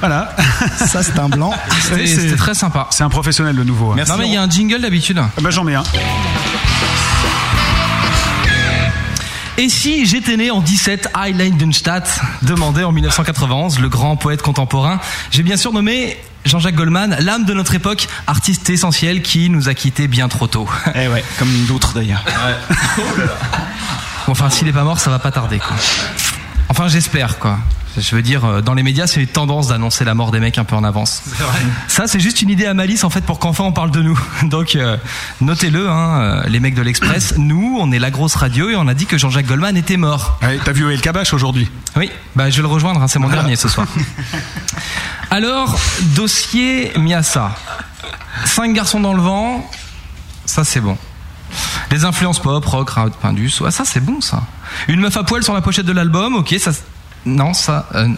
Voilà, 0.00 0.34
Ça, 0.86 1.02
c'est 1.02 1.18
un 1.18 1.28
blanc. 1.28 1.52
C'était 1.82 2.36
très 2.36 2.54
sympa. 2.54 2.86
c'est 2.90 3.02
un 3.02 3.08
professionnel 3.08 3.56
le 3.56 3.64
nouveau. 3.64 3.94
Merci. 3.94 4.12
Non 4.12 4.18
mais 4.18 4.26
il 4.28 4.32
y 4.34 4.36
a 4.36 4.42
un 4.42 4.48
jingle 4.48 4.80
d'habitude. 4.80 5.18
Ah 5.20 5.40
ben, 5.40 5.50
j'en 5.50 5.64
mets 5.64 5.74
un. 5.74 5.82
Et 9.56 9.68
si 9.68 10.06
j'étais 10.06 10.36
né 10.36 10.52
en 10.52 10.60
17 10.60 11.08
à 11.14 11.28
Heilendenstadt, 11.28 12.20
demandait 12.42 12.84
en 12.84 12.92
1991 12.92 13.80
le 13.80 13.88
grand 13.88 14.16
poète 14.16 14.40
contemporain, 14.40 15.00
j'ai 15.32 15.42
bien 15.42 15.56
sûr 15.56 15.72
nommé 15.72 16.16
Jean-Jacques 16.44 16.76
Goldman, 16.76 17.16
l'âme 17.18 17.44
de 17.44 17.52
notre 17.54 17.74
époque, 17.74 18.06
artiste 18.28 18.70
essentiel 18.70 19.20
qui 19.20 19.50
nous 19.50 19.68
a 19.68 19.74
quittés 19.74 20.06
bien 20.06 20.28
trop 20.28 20.46
tôt. 20.46 20.68
Eh 20.94 21.08
ouais, 21.08 21.24
comme 21.40 21.48
d'autres 21.66 21.92
d'ailleurs. 21.92 22.22
Bon, 24.26 24.32
Enfin, 24.32 24.48
s'il 24.48 24.68
est 24.68 24.72
pas 24.72 24.84
mort, 24.84 25.00
ça 25.00 25.10
va 25.10 25.18
pas 25.18 25.32
tarder, 25.32 25.58
quoi. 25.58 25.74
Enfin, 26.68 26.86
j'espère, 26.86 27.38
quoi. 27.38 27.58
Je 27.96 28.14
veux 28.14 28.22
dire, 28.22 28.44
euh, 28.44 28.60
dans 28.60 28.74
les 28.74 28.82
médias, 28.82 29.06
c'est 29.06 29.20
une 29.20 29.26
tendance 29.26 29.68
d'annoncer 29.68 30.04
la 30.04 30.14
mort 30.14 30.30
des 30.30 30.40
mecs 30.40 30.58
un 30.58 30.64
peu 30.64 30.76
en 30.76 30.84
avance. 30.84 31.22
Ça, 31.88 32.06
c'est 32.06 32.20
juste 32.20 32.42
une 32.42 32.50
idée 32.50 32.66
à 32.66 32.74
malice, 32.74 33.04
en 33.04 33.10
fait, 33.10 33.22
pour 33.22 33.38
qu'enfin 33.38 33.64
on 33.64 33.72
parle 33.72 33.90
de 33.90 34.02
nous. 34.02 34.18
Donc, 34.44 34.76
euh, 34.76 34.96
notez-le, 35.40 35.88
hein, 35.88 36.20
euh, 36.20 36.42
les 36.48 36.60
mecs 36.60 36.74
de 36.74 36.82
l'Express. 36.82 37.34
Nous, 37.38 37.78
on 37.80 37.90
est 37.90 37.98
la 37.98 38.10
grosse 38.10 38.34
radio 38.34 38.70
et 38.70 38.76
on 38.76 38.86
a 38.88 38.94
dit 38.94 39.06
que 39.06 39.18
Jean-Jacques 39.18 39.46
Goldman 39.46 39.76
était 39.76 39.96
mort. 39.96 40.38
Ouais, 40.42 40.58
T'as 40.64 40.72
vu 40.72 40.92
El 40.92 41.00
Kabash 41.00 41.32
aujourd'hui? 41.32 41.70
Oui, 41.96 42.10
bah, 42.36 42.50
je 42.50 42.56
vais 42.56 42.62
le 42.62 42.68
rejoindre, 42.68 43.02
hein, 43.02 43.08
c'est 43.08 43.18
mon 43.18 43.28
dernier 43.28 43.56
ce 43.56 43.68
soir. 43.68 43.86
Alors, 45.30 45.78
dossier 46.14 46.92
Miasa. 46.96 47.54
Cinq 48.44 48.72
garçons 48.72 49.00
dans 49.00 49.14
le 49.14 49.20
vent, 49.20 49.68
ça 50.46 50.64
c'est 50.64 50.80
bon. 50.80 50.96
Les 51.90 52.04
influences 52.04 52.38
pop, 52.38 52.64
rock, 52.64 52.90
rap, 52.90 53.12
Pindus, 53.20 53.52
ouais, 53.60 53.70
ça 53.70 53.84
c'est 53.84 54.00
bon 54.00 54.20
ça. 54.20 54.42
Une 54.86 55.00
meuf 55.00 55.16
à 55.16 55.24
poil 55.24 55.42
sur 55.42 55.54
la 55.54 55.60
pochette 55.60 55.86
de 55.86 55.92
l'album, 55.92 56.34
ok, 56.36 56.54
ça. 56.58 56.70
Non, 57.28 57.54
ça. 57.54 57.88
euh, 57.94 58.08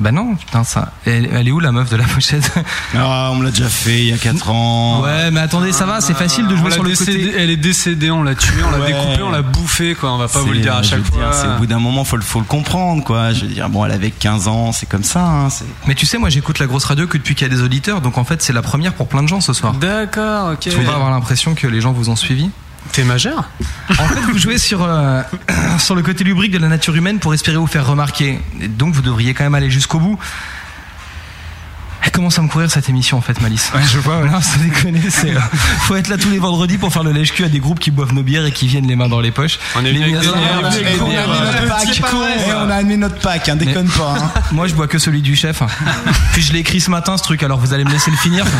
bah 0.00 0.12
non, 0.12 0.36
putain, 0.36 0.62
ça. 0.62 0.92
Elle, 1.06 1.28
elle 1.32 1.48
est 1.48 1.50
où 1.50 1.58
la 1.58 1.72
meuf 1.72 1.90
de 1.90 1.96
la 1.96 2.04
pochette 2.04 2.52
Ah, 2.94 3.30
on 3.32 3.34
me 3.34 3.42
l'a 3.44 3.50
déjà 3.50 3.68
fait 3.68 3.98
il 3.98 4.04
y 4.10 4.12
a 4.12 4.16
4 4.16 4.48
ans. 4.48 5.02
Ouais, 5.02 5.32
mais 5.32 5.40
attendez, 5.40 5.72
ça 5.72 5.86
va, 5.86 6.00
c'est 6.00 6.14
facile 6.14 6.46
de 6.46 6.54
On 6.54 6.58
jouer 6.58 6.68
l'a 6.68 6.74
sur 6.76 6.84
le 6.84 6.90
décédé- 6.90 7.24
côté. 7.26 7.34
Elle 7.36 7.50
est 7.50 7.56
décédée, 7.56 8.08
on 8.12 8.22
l'a 8.22 8.36
tuée, 8.36 8.62
on 8.64 8.70
l'a 8.70 8.78
Ouais. 8.78 8.86
découpée, 8.92 9.22
on 9.24 9.30
l'a 9.32 9.42
bouffée, 9.42 9.96
quoi. 9.96 10.12
On 10.12 10.18
va 10.18 10.28
pas 10.28 10.38
vous 10.38 10.52
le 10.52 10.60
dire 10.60 10.76
à 10.76 10.82
je 10.82 10.90
chaque 10.90 11.02
fois. 11.04 11.32
c'est 11.32 11.48
au 11.48 11.58
bout 11.58 11.66
d'un 11.66 11.80
moment, 11.80 12.04
faut 12.04 12.14
le, 12.16 12.22
faut 12.22 12.38
le 12.38 12.44
comprendre, 12.44 13.02
quoi. 13.02 13.32
Je 13.32 13.40
veux 13.40 13.48
dire, 13.52 13.68
bon, 13.68 13.84
elle 13.84 13.90
avait 13.90 14.12
15 14.12 14.46
ans, 14.46 14.70
c'est 14.70 14.88
comme 14.88 15.02
ça. 15.02 15.20
Hein, 15.24 15.48
Mais 15.88 15.96
tu 15.96 16.06
sais, 16.06 16.16
moi 16.18 16.28
j'écoute 16.28 16.60
la 16.60 16.66
grosse 16.68 16.84
radio 16.84 17.08
que 17.08 17.18
depuis 17.18 17.34
qu'il 17.34 17.48
y 17.48 17.50
a 17.50 17.54
des 17.56 17.62
auditeurs, 17.62 18.00
donc 18.00 18.18
en 18.18 18.24
fait 18.24 18.40
c'est 18.40 18.52
la 18.52 18.62
première 18.62 18.92
pour 18.92 19.08
plein 19.08 19.24
de 19.24 19.28
gens 19.28 19.40
ce 19.40 19.52
soir. 19.52 19.72
D'accord, 19.74 20.52
ok. 20.52 20.70
Faut 20.72 20.82
pas 20.82 20.94
avoir 20.94 21.10
l'impression 21.10 21.56
que 21.56 21.66
les 21.66 21.80
gens 21.80 21.90
vous 21.90 22.08
ont 22.08 22.14
suivi. 22.16 22.50
T'es 22.92 23.04
majeur 23.04 23.50
En 23.90 24.08
fait, 24.08 24.20
vous 24.20 24.38
jouez 24.38 24.58
sur, 24.58 24.82
euh, 24.82 25.22
sur 25.78 25.94
le 25.94 26.02
côté 26.02 26.24
lubrique 26.24 26.52
de 26.52 26.58
la 26.58 26.68
nature 26.68 26.94
humaine 26.94 27.18
pour 27.18 27.34
espérer 27.34 27.56
vous 27.56 27.66
faire 27.66 27.86
remarquer. 27.86 28.40
Donc, 28.70 28.94
vous 28.94 29.02
devriez 29.02 29.34
quand 29.34 29.44
même 29.44 29.54
aller 29.54 29.70
jusqu'au 29.70 29.98
bout. 29.98 30.18
Et 32.06 32.10
commence 32.10 32.38
à 32.38 32.42
me 32.42 32.48
courir 32.48 32.70
cette 32.70 32.88
émission 32.88 33.18
en 33.18 33.20
fait, 33.20 33.40
Malice. 33.40 33.70
Ouais, 33.74 33.80
je 33.90 33.98
vois, 33.98 34.20
ouais. 34.20 34.30
Non, 34.30 34.40
ça 34.40 34.56
déconne, 34.58 34.98
c'est. 35.10 35.30
euh, 35.36 35.40
faut 35.80 35.96
être 35.96 36.08
là 36.08 36.16
tous 36.16 36.30
les 36.30 36.38
vendredis 36.38 36.78
pour 36.78 36.92
faire 36.92 37.02
le 37.02 37.12
lèche-cul 37.12 37.44
à 37.44 37.48
des 37.48 37.58
groupes 37.58 37.80
qui 37.80 37.90
boivent 37.90 38.14
nos 38.14 38.22
bières 38.22 38.46
et 38.46 38.52
qui 38.52 38.66
viennent 38.68 38.86
les 38.86 38.96
mains 38.96 39.08
dans 39.08 39.20
les 39.20 39.30
poches. 39.32 39.58
On 39.76 39.84
est 39.84 39.92
Les 39.92 40.04
bières, 40.04 40.22
On 40.32 40.32
a 40.36 40.68
amené 40.68 41.36
notre 41.56 41.68
pack. 41.68 41.98
Et 41.98 42.52
on 42.54 42.70
a 42.70 42.74
amené 42.74 42.96
notre 42.96 43.18
pack, 43.20 43.48
hein, 43.48 43.56
déconne 43.56 43.88
pas. 43.88 44.14
hein. 44.18 44.40
Moi, 44.52 44.68
je 44.68 44.74
bois 44.74 44.86
que 44.86 44.98
celui 44.98 45.22
du 45.22 45.34
chef. 45.36 45.62
Puis 46.32 46.42
je 46.42 46.52
l'ai 46.52 46.60
écrit 46.60 46.80
ce 46.80 46.90
matin, 46.90 47.16
ce 47.16 47.22
truc, 47.24 47.42
alors 47.42 47.58
vous 47.58 47.72
allez 47.74 47.84
me 47.84 47.90
laisser 47.90 48.10
le 48.10 48.16
finir. 48.16 48.44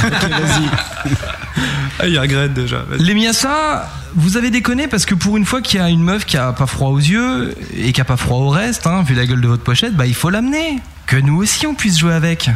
Ah, 2.01 2.07
il 2.07 2.17
regrette 2.19 2.55
déjà. 2.55 2.79
Vas-y. 2.89 3.03
Les 3.03 3.15
Miasa, 3.15 3.91
vous 4.15 4.37
avez 4.37 4.51
déconné 4.51 4.87
parce 4.87 5.05
que 5.05 5.17
pour 5.17 5.37
une 5.37 5.45
fois 5.45 5.61
qu'il 5.61 5.81
y 5.81 5.83
a 5.83 5.89
une 5.89 6.03
meuf 6.03 6.25
qui 6.27 6.37
a 6.37 6.53
pas 6.53 6.67
froid 6.67 6.91
aux 6.91 6.99
yeux 7.01 7.57
et 7.77 7.93
qui 7.93 8.01
a 8.01 8.05
pas 8.05 8.17
froid 8.17 8.37
au 8.39 8.51
reste, 8.51 8.87
hein, 8.87 9.03
vu 9.03 9.15
la 9.17 9.27
gueule 9.27 9.41
de 9.41 9.49
votre 9.49 9.65
pochette, 9.65 9.97
bah 9.97 10.07
il 10.07 10.15
faut 10.15 10.31
l'amener. 10.31 10.79
Que 11.07 11.17
nous 11.17 11.37
aussi 11.43 11.67
on 11.67 11.75
puisse 11.75 11.99
jouer 11.99 12.15
avec. 12.15 12.51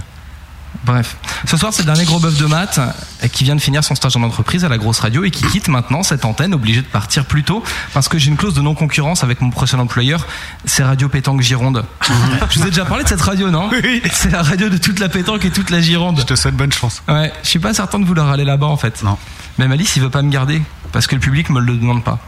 Bref, 0.84 1.16
ce 1.46 1.56
soir 1.56 1.72
c'est 1.72 1.82
le 1.82 1.86
dernier 1.86 2.04
gros 2.04 2.18
bœuf 2.18 2.38
de 2.38 2.46
maths 2.46 2.78
euh, 2.78 3.28
qui 3.28 3.44
vient 3.44 3.54
de 3.54 3.60
finir 3.60 3.84
son 3.84 3.94
stage 3.94 4.16
en 4.16 4.22
entreprise 4.22 4.64
à 4.64 4.68
la 4.68 4.78
grosse 4.78 5.00
radio 5.00 5.22
et 5.24 5.30
qui 5.30 5.44
quitte 5.44 5.68
maintenant 5.68 6.02
cette 6.02 6.24
antenne, 6.24 6.54
obligé 6.54 6.80
de 6.82 6.86
partir 6.86 7.24
plus 7.24 7.44
tôt 7.44 7.62
parce 7.94 8.08
que 8.08 8.18
j'ai 8.18 8.28
une 8.28 8.36
clause 8.36 8.54
de 8.54 8.60
non-concurrence 8.62 9.22
avec 9.22 9.40
mon 9.40 9.50
prochain 9.50 9.78
employeur, 9.78 10.26
c'est 10.64 10.82
Radio 10.82 11.08
Pétanque 11.08 11.40
Gironde. 11.40 11.84
Je 12.50 12.58
vous 12.58 12.66
ai 12.66 12.70
déjà 12.70 12.84
parlé 12.84 13.04
de 13.04 13.08
cette 13.08 13.20
radio, 13.20 13.50
non 13.50 13.70
Oui. 13.70 14.02
C'est 14.12 14.30
la 14.30 14.42
radio 14.42 14.68
de 14.68 14.78
toute 14.78 14.98
la 14.98 15.08
pétanque 15.08 15.44
et 15.44 15.50
toute 15.50 15.70
la 15.70 15.80
Gironde. 15.80 16.18
Je 16.20 16.24
te 16.24 16.34
souhaite 16.34 16.56
bonne 16.56 16.72
chance. 16.72 17.02
Ouais, 17.08 17.32
je 17.42 17.48
suis 17.48 17.58
pas 17.58 17.74
certain 17.74 17.98
de 17.98 18.04
vouloir 18.04 18.30
aller 18.30 18.44
là-bas 18.44 18.66
en 18.66 18.76
fait. 18.76 19.02
Non. 19.02 19.18
Mais 19.58 19.68
Malice, 19.68 19.96
il 19.96 20.02
veut 20.02 20.10
pas 20.10 20.22
me 20.22 20.30
garder 20.30 20.62
parce 20.92 21.06
que 21.06 21.14
le 21.14 21.20
public 21.20 21.50
me 21.50 21.60
le 21.60 21.76
demande 21.76 22.04
pas. 22.04 22.18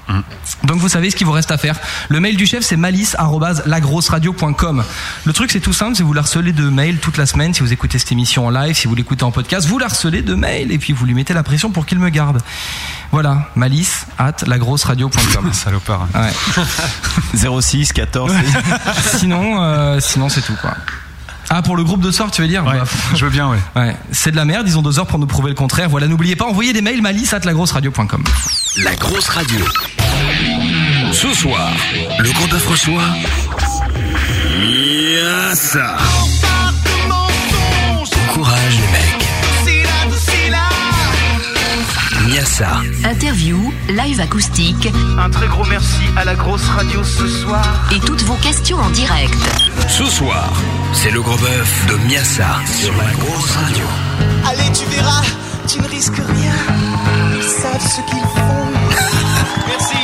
Donc 0.65 0.79
vous 0.79 0.89
savez 0.89 1.11
ce 1.11 1.17
qu'il 1.17 1.27
vous 1.27 1.33
reste 1.33 1.51
à 1.51 1.59
faire. 1.59 1.77
Le 2.09 2.21
mail 2.21 2.37
du 2.37 2.47
chef 2.47 2.65
c'est 2.65 2.77
malice@lagrosseradio.com. 2.77 4.85
Le 5.25 5.33
truc 5.33 5.51
c'est 5.51 5.61
tout 5.61 5.73
simple, 5.73 5.97
c'est 5.97 6.03
vous 6.03 6.13
la 6.13 6.21
harcelez 6.21 6.53
de 6.53 6.69
mails 6.69 6.99
toute 6.99 7.17
la 7.17 7.27
semaine 7.27 7.55
si 7.55 7.61
vous 7.61 7.73
écoutez 7.73 7.99
cette 7.99 8.13
émission 8.13 8.47
en 8.47 8.51
live, 8.51 8.75
si 8.75 8.89
vous 8.89 8.95
l'écoutez 8.95 9.25
en 9.25 9.31
podcast, 9.31 9.67
vous 9.69 9.79
la 9.79 9.87
harcelez 9.87 10.23
de 10.23 10.35
mails 10.35 10.73
et 10.73 10.79
puis 10.79 10.93
vous 10.93 11.07
lui 11.07 11.15
mettez 11.15 11.35
la 11.35 11.43
pression 11.43 11.71
pour 11.71 11.87
qu'il 11.87 11.99
me 11.99 12.09
garde. 12.09 12.41
Voilà, 13.13 13.49
malice 13.55 14.07
at 14.19 14.37
lagrosseradio.com. 14.47 15.49
Salopard. 15.53 16.09
Ouais. 16.15 17.51
06 17.61 17.93
14. 17.93 18.33
sinon 19.19 19.63
euh, 19.63 20.01
sinon 20.01 20.29
c'est 20.29 20.43
tout 20.43 20.57
quoi. 20.61 20.75
Ah 21.51 21.63
pour 21.63 21.77
le 21.77 21.85
groupe 21.85 22.01
de 22.01 22.11
soir 22.11 22.31
tu 22.31 22.43
veux 22.43 22.49
dire 22.49 22.65
Ouais, 22.65 22.79
Bah, 22.79 22.85
je 23.15 23.25
veux 23.25 23.31
bien, 23.31 23.49
ouais. 23.49 23.59
Ouais, 23.77 23.97
c'est 24.13 24.31
de 24.31 24.37
la 24.37 24.45
merde, 24.45 24.67
ils 24.67 24.79
ont 24.79 24.83
deux 24.83 24.99
heures 24.99 25.07
pour 25.07 25.19
nous 25.19 25.27
prouver 25.27 25.51
le 25.51 25.55
contraire. 25.55 25.89
Voilà, 25.89 26.07
n'oubliez 26.07 26.37
pas, 26.37 26.45
envoyez 26.47 26.73
des 26.73 26.83
mails 26.83 27.03
malice 27.03 27.33
at 27.33 27.41
lagrosseradio.com. 27.41 28.25
La 28.83 28.95
grosse 28.97 29.29
radio. 29.29 29.65
Ce 31.13 31.33
soir, 31.35 31.71
le 32.19 32.31
gros 32.33 32.47
bœuf 32.49 32.67
reçoit. 32.67 33.03
Miasa. 34.61 35.97
Courage 38.33 38.79
Interview, 43.05 43.73
live 43.89 44.19
acoustique 44.19 44.89
Un 45.21 45.31
très 45.31 45.47
gros 45.47 45.65
merci 45.67 46.03
à 46.17 46.25
la 46.25 46.35
grosse 46.35 46.67
radio 46.67 47.05
ce 47.05 47.29
soir. 47.29 47.65
et 47.95 48.01
toutes 48.01 48.23
vos 48.25 48.35
questions 48.35 48.77
en 48.77 48.91
direct. 48.91 49.33
Ce 49.89 50.05
soir, 50.05 50.53
c'est 50.93 51.13
le 51.13 51.23
gros 51.23 51.37
bœuf 51.37 51.87
de 51.87 51.95
Miasa 52.09 52.49
sur 52.67 52.93
la 52.97 53.13
grosse 53.13 53.53
radio. 53.53 53.85
Allez, 54.49 54.73
tu 54.73 54.85
verras, 54.87 55.23
tu 55.69 55.79
ne 55.81 55.87
risques 55.87 56.17
rien. 56.17 56.55
Ils 57.37 57.43
savent 57.45 57.81
ce 57.81 58.01
qu'ils 58.11 58.19
font. 58.19 58.67
Merci. 59.69 60.04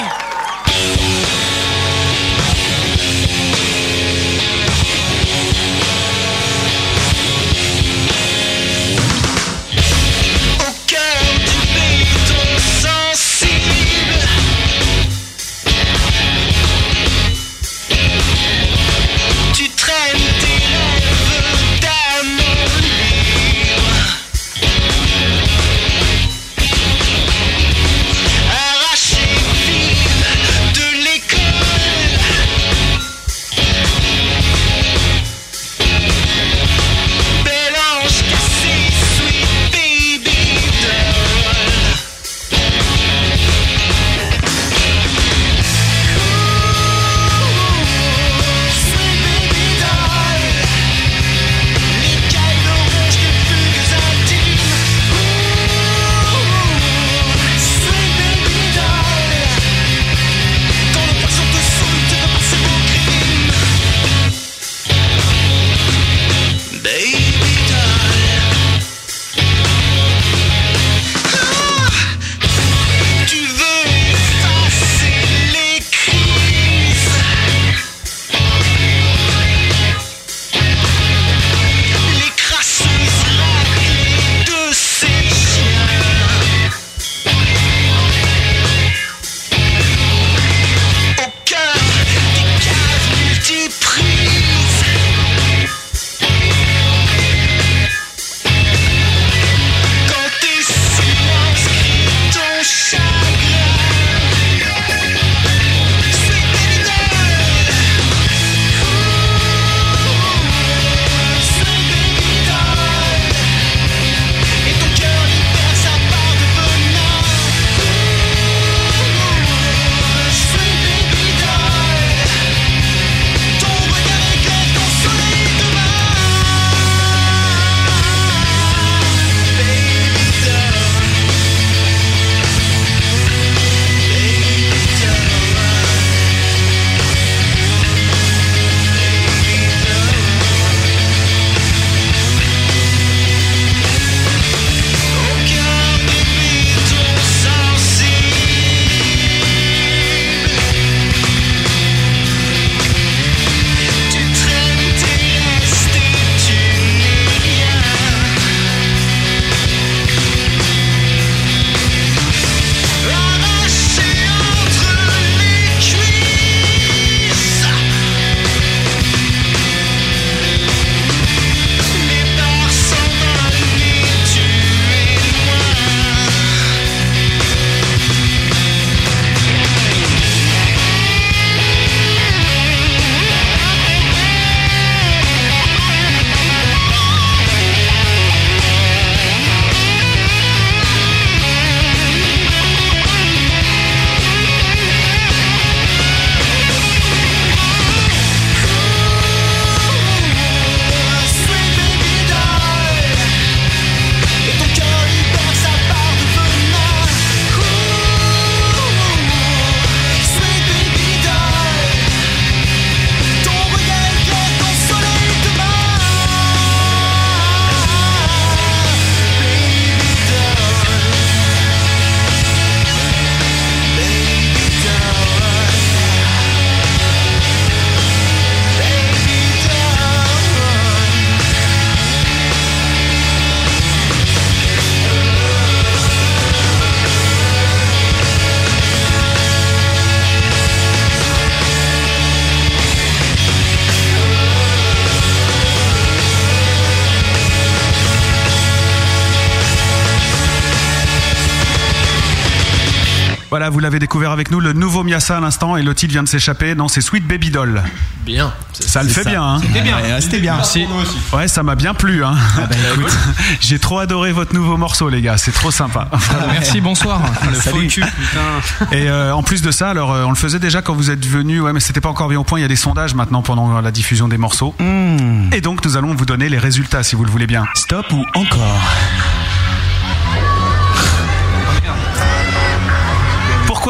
Vous 253.71 253.79
l'avez 253.79 253.99
découvert 253.99 254.33
avec 254.33 254.51
nous, 254.51 254.61
le 254.61 254.73
nouveau 254.73 255.05
Miasa 255.05 255.39
à 255.39 255.41
l'instant, 255.41 255.77
et 255.77 255.83
le 255.83 255.95
titre 255.95 256.13
vient 256.13 256.23
de 256.23 256.29
s'échapper. 256.29 256.75
Non, 256.75 256.89
c'est 256.89 257.01
Sweet 257.01 257.27
Baby 257.27 257.51
Doll. 257.51 257.83
Bien. 258.25 258.53
Ça 258.73 259.03
le 259.03 259.09
fait 259.09 259.25
bien, 259.25 259.43
hein 259.43 259.61
C'était 259.61 259.81
bien. 259.81 259.97
Ouais, 259.97 260.21
c'était 260.21 260.39
bien. 260.41 260.57
Merci. 260.57 260.87
Ouais, 261.33 261.49
ça 261.49 261.63
m'a 261.63 261.75
bien 261.75 261.95
plu. 261.95 262.25
Hein. 262.25 262.35
J'ai 263.61 263.79
trop 263.79 263.99
adoré 263.99 264.33
votre 264.33 264.55
nouveau 264.55 264.77
morceau, 264.77 265.09
les 265.09 265.23
gars. 265.23 265.37
C'est 265.39 265.53
trop 265.53 265.71
sympa. 265.71 266.09
Merci, 266.53 266.81
bonsoir. 266.81 267.23
Le 267.49 267.61
Salut. 267.61 267.87
cul, 267.87 268.03
putain. 268.03 268.89
Et 268.93 269.09
euh, 269.09 269.35
en 269.35 269.43
plus 269.43 269.63
de 269.63 269.71
ça, 269.71 269.89
alors 269.91 270.13
euh, 270.13 270.25
on 270.25 270.31
le 270.31 270.37
faisait 270.37 270.59
déjà 270.59 270.83
quand 270.83 270.95
vous 270.95 271.11
êtes 271.11 271.25
venu. 271.25 271.61
Ouais, 271.61 271.73
mais 271.73 271.81
c'était 271.81 272.01
pas 272.01 272.09
encore 272.09 272.29
bien 272.29 272.41
au 272.41 272.45
point. 272.45 272.59
Il 272.59 272.63
y 272.63 272.67
a 272.67 272.69
des 272.69 272.77
sondages 272.77 273.15
maintenant 273.15 273.43
pendant 273.43 273.81
la 273.81 273.91
diffusion 273.91 274.29
des 274.29 274.39
morceaux. 274.39 274.75
Hmm. 274.79 275.53
Et 275.53 275.61
donc 275.61 275.85
nous 275.85 275.97
allons 275.97 276.15
vous 276.15 276.27
donner 276.27 276.49
les 276.49 276.59
résultats, 276.59 277.03
si 277.03 277.17
vous 277.17 277.25
le 277.25 277.31
voulez 277.31 277.47
bien. 277.47 277.65
Stop 277.75 278.07
ou 278.13 278.25
encore? 278.35 278.81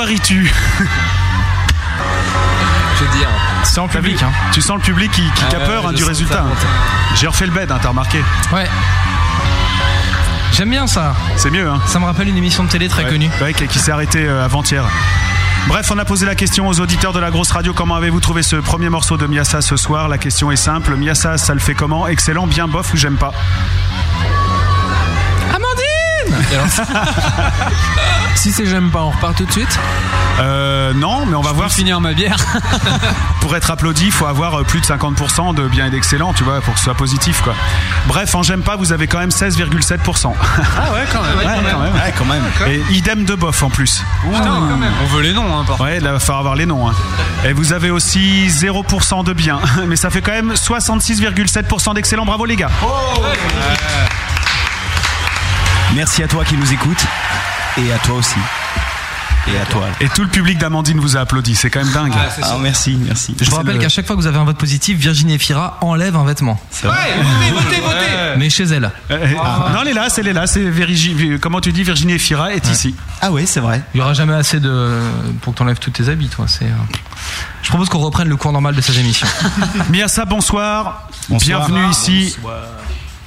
Ris-tu 0.05 0.53
Je 2.99 3.05
veux 3.05 3.19
dire. 3.19 3.29
C'est 3.65 3.81
en 3.81 3.89
public, 3.89 4.23
hein. 4.23 4.31
Tu 4.53 4.61
sens 4.61 4.77
le 4.77 4.83
public 4.83 5.11
qui, 5.13 5.23
qui 5.23 5.31
Ah 5.51 5.57
a 5.57 5.59
ouais, 5.59 5.67
peur 5.67 5.87
hein, 5.87 5.93
du 5.93 6.05
résultat. 6.05 6.43
hein. 6.43 6.55
J'ai 7.17 7.27
refait 7.27 7.47
le 7.47 7.53
bed, 7.53 7.71
hein, 7.71 7.79
t'as 7.81 7.89
remarqué. 7.91 8.23
Ouais. 8.53 8.67
J'aime 10.53 10.71
bien 10.71 10.87
ça. 10.87 11.15
C'est 11.37 11.51
mieux, 11.51 11.69
hein 11.69 11.81
Ça 11.87 11.99
me 11.99 12.05
rappelle 12.05 12.29
une 12.29 12.37
émission 12.37 12.65
de 12.65 12.69
télé 12.69 12.89
très 12.89 13.05
Ouais. 13.05 13.11
connue. 13.11 13.31
Ouais, 13.41 13.55
qui, 13.55 13.67
qui 13.67 13.79
s'est 13.79 13.93
arrêté 13.93 14.27
euh, 14.27 14.45
avant-hier. 14.45 14.85
Bref, 15.69 15.91
on 15.91 15.99
a 15.99 16.05
posé 16.05 16.27
la 16.27 16.35
question 16.35 16.69
aux 16.69 16.81
auditeurs 16.81 17.13
de 17.13 17.21
la 17.21 17.31
grosse 17.31 17.51
radio. 17.53 17.73
Comment 17.73 17.95
avez-vous 17.97 18.21
trouvé 18.21 18.43
ce 18.43 18.57
premier 18.57 18.89
morceau 18.89 19.17
de 19.17 19.27
Miasa 19.27 19.61
ce 19.61 19.77
soir? 19.77 20.09
La 20.09 20.19
question 20.19 20.51
est 20.51 20.57
simple. 20.57 20.97
Miasa, 20.97 21.39
ça 21.39 21.55
le 21.55 21.61
fait 21.61 21.75
comment? 21.75 22.07
Excellent, 22.09 22.47
bien 22.47 22.67
bof 22.67 22.93
ou 22.93 22.97
j'aime 22.97 23.17
pas? 23.17 23.33
Et 26.51 26.55
alors, 26.55 26.67
si 28.35 28.53
c'est 28.53 28.67
j'aime 28.67 28.91
pas, 28.91 29.01
on 29.03 29.11
repart 29.11 29.37
tout 29.37 29.45
de 29.45 29.53
suite 29.53 29.79
euh, 30.41 30.93
Non, 30.95 31.27
mais 31.27 31.35
on 31.37 31.41
va 31.41 31.53
voir. 31.53 31.71
si- 31.71 31.77
finir 31.81 32.01
ma 32.01 32.13
bière. 32.15 32.37
Pour 33.41 33.57
être 33.57 33.71
applaudi, 33.71 34.07
il 34.07 34.13
faut 34.13 34.27
avoir 34.27 34.61
euh, 34.61 34.63
plus 34.65 34.81
de 34.81 34.87
50% 34.87 35.55
de 35.55 35.67
bien 35.69 35.87
et 35.87 35.91
d'excellent, 35.91 36.33
tu 36.35 36.45
vois, 36.45 36.61
pour 36.61 36.75
que 36.75 36.79
ce 36.79 36.85
soit 36.85 36.95
positif, 36.95 37.41
quoi. 37.43 37.55
Bref, 38.07 38.35
en 38.35 38.43
j'aime 38.43 38.63
pas, 38.63 38.77
vous 38.77 38.93
avez 38.93 39.07
quand 39.09 39.19
même 39.19 39.31
16,7%. 39.31 40.33
Ah 40.79 40.93
ouais, 40.93 41.05
quand 41.13 41.23
même. 41.23 41.37
Ouais, 41.39 41.45
quand 41.45 41.63
même. 41.63 41.95
Ouais, 41.95 42.15
quand 42.17 42.25
même. 42.27 42.43
Et 42.71 42.83
idem 42.95 43.25
de 43.25 43.35
bof 43.35 43.63
en 43.63 43.71
plus. 43.71 44.03
Putain, 44.33 44.53
on 45.03 45.07
veut 45.07 45.23
les 45.23 45.33
noms, 45.33 45.59
hein, 45.59 45.65
par 45.67 45.81
Ouais, 45.81 46.01
là, 46.01 46.11
il 46.11 46.13
va 46.13 46.21
falloir 46.21 46.39
avoir 46.41 46.55
les 46.55 46.67
noms. 46.67 46.89
hein. 46.89 46.95
Et 47.45 47.53
vous 47.53 47.73
avez 47.73 47.91
aussi 47.91 48.49
0% 48.49 49.25
de 49.25 49.33
bien. 49.33 49.59
Mais 49.89 49.97
ça 49.97 50.11
fait 50.11 50.21
quand 50.23 50.33
même 50.33 50.53
66,7% 50.55 51.95
d'excellent. 51.95 52.25
Bravo 52.25 52.45
les 52.45 52.57
gars. 52.57 52.71
Merci 55.95 56.23
à 56.23 56.29
toi 56.29 56.45
qui 56.45 56.57
nous 56.57 56.73
écoute. 56.73 57.05
Et 57.79 57.93
à 57.93 57.99
toi 57.99 58.17
aussi. 58.17 58.37
Et 59.53 59.59
à 59.59 59.65
toi. 59.65 59.87
Et 60.01 60.09
tout 60.09 60.23
le 60.23 60.29
public 60.29 60.59
d'Amandine 60.59 61.01
vous 61.01 61.17
a 61.17 61.21
applaudi. 61.21 61.55
C'est 61.55 61.71
quand 61.71 61.83
même 61.83 61.93
dingue. 61.93 62.13
Ah, 62.43 62.57
merci, 62.61 62.97
merci. 63.05 63.35
Je 63.41 63.49
vous 63.51 63.57
rappelle 63.57 63.75
le- 63.77 63.81
qu'à 63.81 63.89
chaque 63.89 64.07
fois 64.07 64.15
que 64.15 64.21
vous 64.21 64.27
avez 64.27 64.39
un 64.39 64.45
vote 64.45 64.59
positif, 64.59 64.99
Virginie 64.99 65.35
Efira 65.35 65.79
enlève 65.81 66.15
un 66.17 66.25
vêtement. 66.25 66.61
C'est 66.71 66.87
vrai. 66.87 66.97
votez, 67.17 67.51
votez, 67.65 67.81
votez 67.81 68.37
Mais 68.37 68.51
chez 68.51 68.65
elle. 68.65 68.85
Euh, 68.85 68.91
euh, 69.11 69.35
Non, 69.73 69.81
elle 69.83 69.89
est 69.89 69.93
là, 69.95 70.09
c'est 70.11 70.21
elle 70.21 70.29
est 70.29 70.33
là. 70.33 70.47
C'est 70.47 70.61
Virgi- 70.71 71.39
Comment 71.41 71.61
tu 71.61 71.73
dis 71.73 71.83
Virginie 71.83 72.13
Efira 72.15 72.53
est 72.53 72.69
ici. 72.69 72.95
Ah 73.23 73.33
ouais, 73.33 73.47
c'est 73.47 73.61
vrai. 73.61 73.83
Il 73.95 73.99
y 73.99 74.01
aura 74.03 74.15
jamais 74.15 74.35
assez 74.35 74.61
de 74.61 75.01
pour 75.43 75.55
que 75.55 75.59
t'enlèves 75.59 75.79
tous 75.79 75.91
tes 75.91 76.09
habits, 76.09 76.29
toi. 76.29 76.45
C'est. 76.47 76.67
euh, 76.67 76.69
Je 77.63 77.69
propose 77.71 77.89
qu'on 77.89 77.99
reprenne 77.99 78.29
le 78.29 78.37
cours 78.37 78.53
normal 78.53 78.75
de 78.77 78.81
ces 78.81 78.99
émissions. 78.99 79.27
Miasa, 79.91 80.25
bonsoir. 80.27 81.09
Bonsoir. 81.29 81.67
Bienvenue 81.67 81.91
ici. 81.91 82.37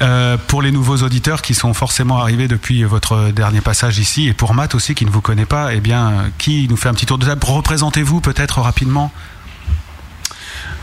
Euh, 0.03 0.37
pour 0.47 0.61
les 0.61 0.71
nouveaux 0.71 0.97
auditeurs 0.97 1.41
qui 1.41 1.53
sont 1.53 1.73
forcément 1.73 2.17
arrivés 2.19 2.47
depuis 2.49 2.83
votre 2.83 3.29
dernier 3.31 3.61
passage 3.61 3.97
ici, 3.99 4.27
et 4.27 4.33
pour 4.33 4.53
Matt 4.53 4.75
aussi 4.75 4.93
qui 4.95 5.05
ne 5.05 5.09
vous 5.11 5.21
connaît 5.21 5.45
pas, 5.45 5.73
eh 5.73 5.79
bien, 5.79 6.07
euh, 6.09 6.13
qui 6.37 6.67
nous 6.69 6.75
fait 6.77 6.89
un 6.89 6.93
petit 6.93 7.05
tour 7.05 7.17
de 7.17 7.25
table 7.25 7.41
Représentez-vous 7.45 8.19
peut-être 8.19 8.59
rapidement. 8.61 9.11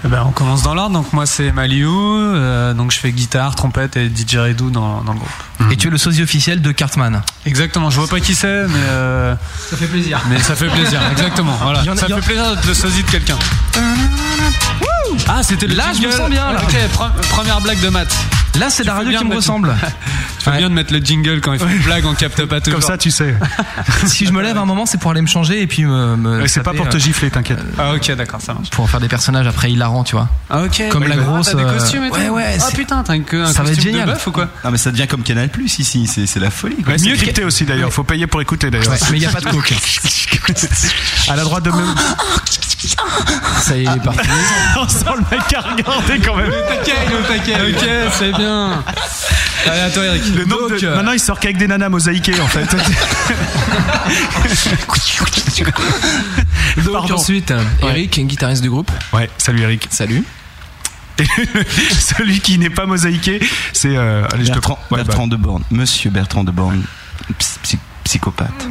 Eh 0.03 0.09
ben, 0.09 0.25
on 0.27 0.31
commence 0.31 0.63
dans 0.63 0.73
l'ordre. 0.75 0.95
Donc 0.95 1.13
moi 1.13 1.27
c'est 1.27 1.53
Maliou, 1.53 1.93
euh, 2.17 2.73
donc 2.73 2.91
je 2.91 2.99
fais 2.99 3.13
guitare, 3.13 3.55
trompette 3.55 3.99
et 3.99 4.09
DJ 4.09 4.37
Redou 4.37 4.71
dans, 4.71 5.03
dans 5.03 5.13
le 5.13 5.19
groupe. 5.19 5.71
Et 5.71 5.77
tu 5.77 5.89
es 5.89 5.91
le 5.91 5.99
sosie 5.99 6.23
officiel 6.23 6.63
de 6.63 6.73
Cartman. 6.73 7.21
Exactement. 7.45 7.91
Je 7.91 7.99
vois 8.01 8.09
pas 8.09 8.21
qui 8.21 8.35
c'est, 8.35 8.67
mais 8.69 8.79
euh, 8.89 9.35
Ça 9.69 9.77
fait 9.77 9.85
plaisir. 9.87 10.19
mais 10.31 10.39
ça 10.41 10.55
fait 10.57 10.69
plaisir. 10.69 11.01
Exactement. 11.13 11.59
Voilà. 11.63 11.81
A- 11.81 11.97
ça 11.97 12.07
fait 12.07 12.21
plaisir 12.23 12.55
d'être 12.55 12.67
le 12.67 12.73
sosie 12.75 13.03
de 13.03 13.11
quelqu'un. 13.11 13.37
Ah, 15.29 15.43
c'était 15.43 15.67
le 15.67 15.75
Là, 15.75 15.85
je 15.95 16.07
me 16.07 16.11
sens 16.13 16.29
bien, 16.31 16.53
là. 16.53 16.61
Ok, 16.63 16.75
pre- 16.95 17.29
première 17.31 17.61
blague 17.61 17.81
de 17.81 17.89
maths. 17.89 18.15
Là, 18.59 18.69
c'est 18.69 18.83
la 18.85 18.93
fais 18.93 18.99
radio 18.99 19.11
bien 19.11 19.19
qui 19.21 19.25
me 19.25 19.31
mettre- 19.31 19.41
ressemble. 19.43 19.75
Tu 20.41 20.45
fais 20.45 20.51
Ouais. 20.53 20.57
bien 20.57 20.71
de 20.71 20.75
mettre 20.75 20.93
le 20.95 21.01
jingle 21.01 21.41
quand 21.43 21.53
il 21.53 21.59
fait 21.59 21.67
une 21.71 21.83
blague, 21.83 22.07
on 22.07 22.15
capte 22.15 22.43
pas 22.47 22.63
toujours. 22.63 22.81
Comme 22.81 22.89
ça, 22.89 22.97
tu 22.97 23.11
sais. 23.11 23.35
si 24.07 24.25
je 24.25 24.33
me 24.33 24.41
lève 24.43 24.57
un 24.57 24.65
moment, 24.65 24.87
c'est 24.87 24.97
pour 24.99 25.11
aller 25.11 25.21
me 25.21 25.27
changer 25.27 25.61
et 25.61 25.67
puis 25.67 25.85
me. 25.85 26.17
me 26.17 26.41
Ouais, 26.41 26.49
C'est 26.49 26.61
pas 26.61 26.71
taper, 26.71 26.79
pour 26.79 26.89
te 26.89 26.97
euh, 26.97 26.99
gifler, 26.99 27.31
t'inquiète. 27.31 27.59
Ah 27.79 27.93
ok, 27.93 28.11
d'accord, 28.17 28.41
ça 28.41 28.55
marche. 28.55 28.71
Pour 28.71 28.89
faire 28.89 29.01
des 29.01 29.09
personnages 29.09 29.47
après 29.47 29.71
hilarants, 29.71 30.03
tu 30.03 30.17
vois. 30.17 30.31
Ah 30.49 30.63
ok. 30.63 30.83
Comme 30.89 31.07
la 31.07 31.17
Ah, 31.17 31.19
grosse, 31.19 31.51
t'as 31.51 31.59
des 31.59 31.65
euh, 31.65 31.73
costumes 31.79 32.05
et 32.05 32.09
tout. 32.09 32.17
ouais, 32.17 32.29
ouais, 32.31 32.57
Ah 32.59 32.65
c'est- 32.71 32.75
putain, 32.75 33.03
t'as 33.03 33.13
un, 33.13 33.19
un 33.21 33.23
Ça 33.53 33.63
va 33.63 33.69
être 33.69 33.75
costume 33.77 33.83
génial. 33.93 34.07
de 34.09 34.13
bœuf 34.13 34.27
ou 34.29 34.33
quoi 34.33 34.49
Non, 34.65 34.71
mais 34.71 34.79
ça 34.79 34.91
devient 34.91 35.07
comme 35.07 35.23
Canal 35.23 35.51
Plus 35.51 35.79
ici. 35.79 36.07
C'est 36.07 36.27
c'est 36.27 36.41
la 36.41 36.51
folie. 36.51 36.77
quoi. 36.83 36.95
Ouais, 36.95 36.99
c'est 36.99 37.07
Mieux 37.11 37.17
crypté 37.17 37.45
aussi 37.45 37.67
d'ailleurs, 37.67 37.93
faut 37.93 38.05
payer 38.05 38.27
pour 38.27 38.41
écouter 38.41 38.71
d'ailleurs. 38.71 38.91
Ouais, 38.93 38.99
mais 39.11 39.19
il 39.19 39.21
n'y 39.21 39.27
a 39.27 39.31
pas 39.31 39.41
de 39.41 39.51
coke. 39.51 39.75
À 41.29 41.37
la 41.37 41.43
droite 41.45 41.65
de 41.65 41.71
même. 41.71 41.95
Ça 43.61 43.77
y 43.77 43.81
est, 43.81 43.85
il 43.85 43.91
est 43.91 44.03
parti. 44.03 44.21
Le 45.07 45.37
mec 45.37 45.55
à 45.55 45.61
regarder 45.61 46.19
quand 46.25 46.37
même. 46.37 46.51
Ok, 46.51 47.89
c'est 48.19 48.33
bien. 48.33 48.83
Allez, 49.67 49.81
à 49.81 49.91
toi 49.91 50.05
Eric. 50.05 50.23
Le 50.35 50.45
Donc, 50.47 50.71
de- 50.81 50.87
euh, 50.87 50.97
Maintenant, 50.97 51.13
il 51.13 51.21
sort 51.21 51.39
qu'avec 51.39 51.57
des 51.59 51.67
nanas 51.69 51.89
mosaïquées 51.89 52.41
en 52.41 52.47
fait. 52.47 52.67
Donc 56.85 56.93
Pardon. 56.93 57.15
ensuite, 57.15 57.53
Eric, 57.83 58.27
guitariste 58.27 58.63
du 58.63 58.71
groupe. 58.71 58.91
Ouais, 59.13 59.29
salut 59.39 59.63
Eric. 59.63 59.89
Salut. 59.91 60.25
Et 61.19 61.25
celui 61.99 62.41
qui 62.41 62.57
n'est 62.59 62.71
pas 62.71 62.87
mosaïqué, 62.87 63.41
c'est. 63.75 63.95
euh, 63.97 64.25
allez, 64.33 64.45
je 64.45 64.49
te 64.49 64.55
Bertrand, 64.55 64.79
Ouais, 64.91 64.99
bah, 64.99 65.05
Bertrand 65.05 65.27
de 65.27 65.37
Borne. 65.37 65.63
Monsieur 65.71 66.11
Bertrand 66.11 66.45
de 66.45 66.51
Borne. 66.51 66.83
psy- 67.39 67.59
psy- 67.63 67.79
psychopathe. 68.05 68.69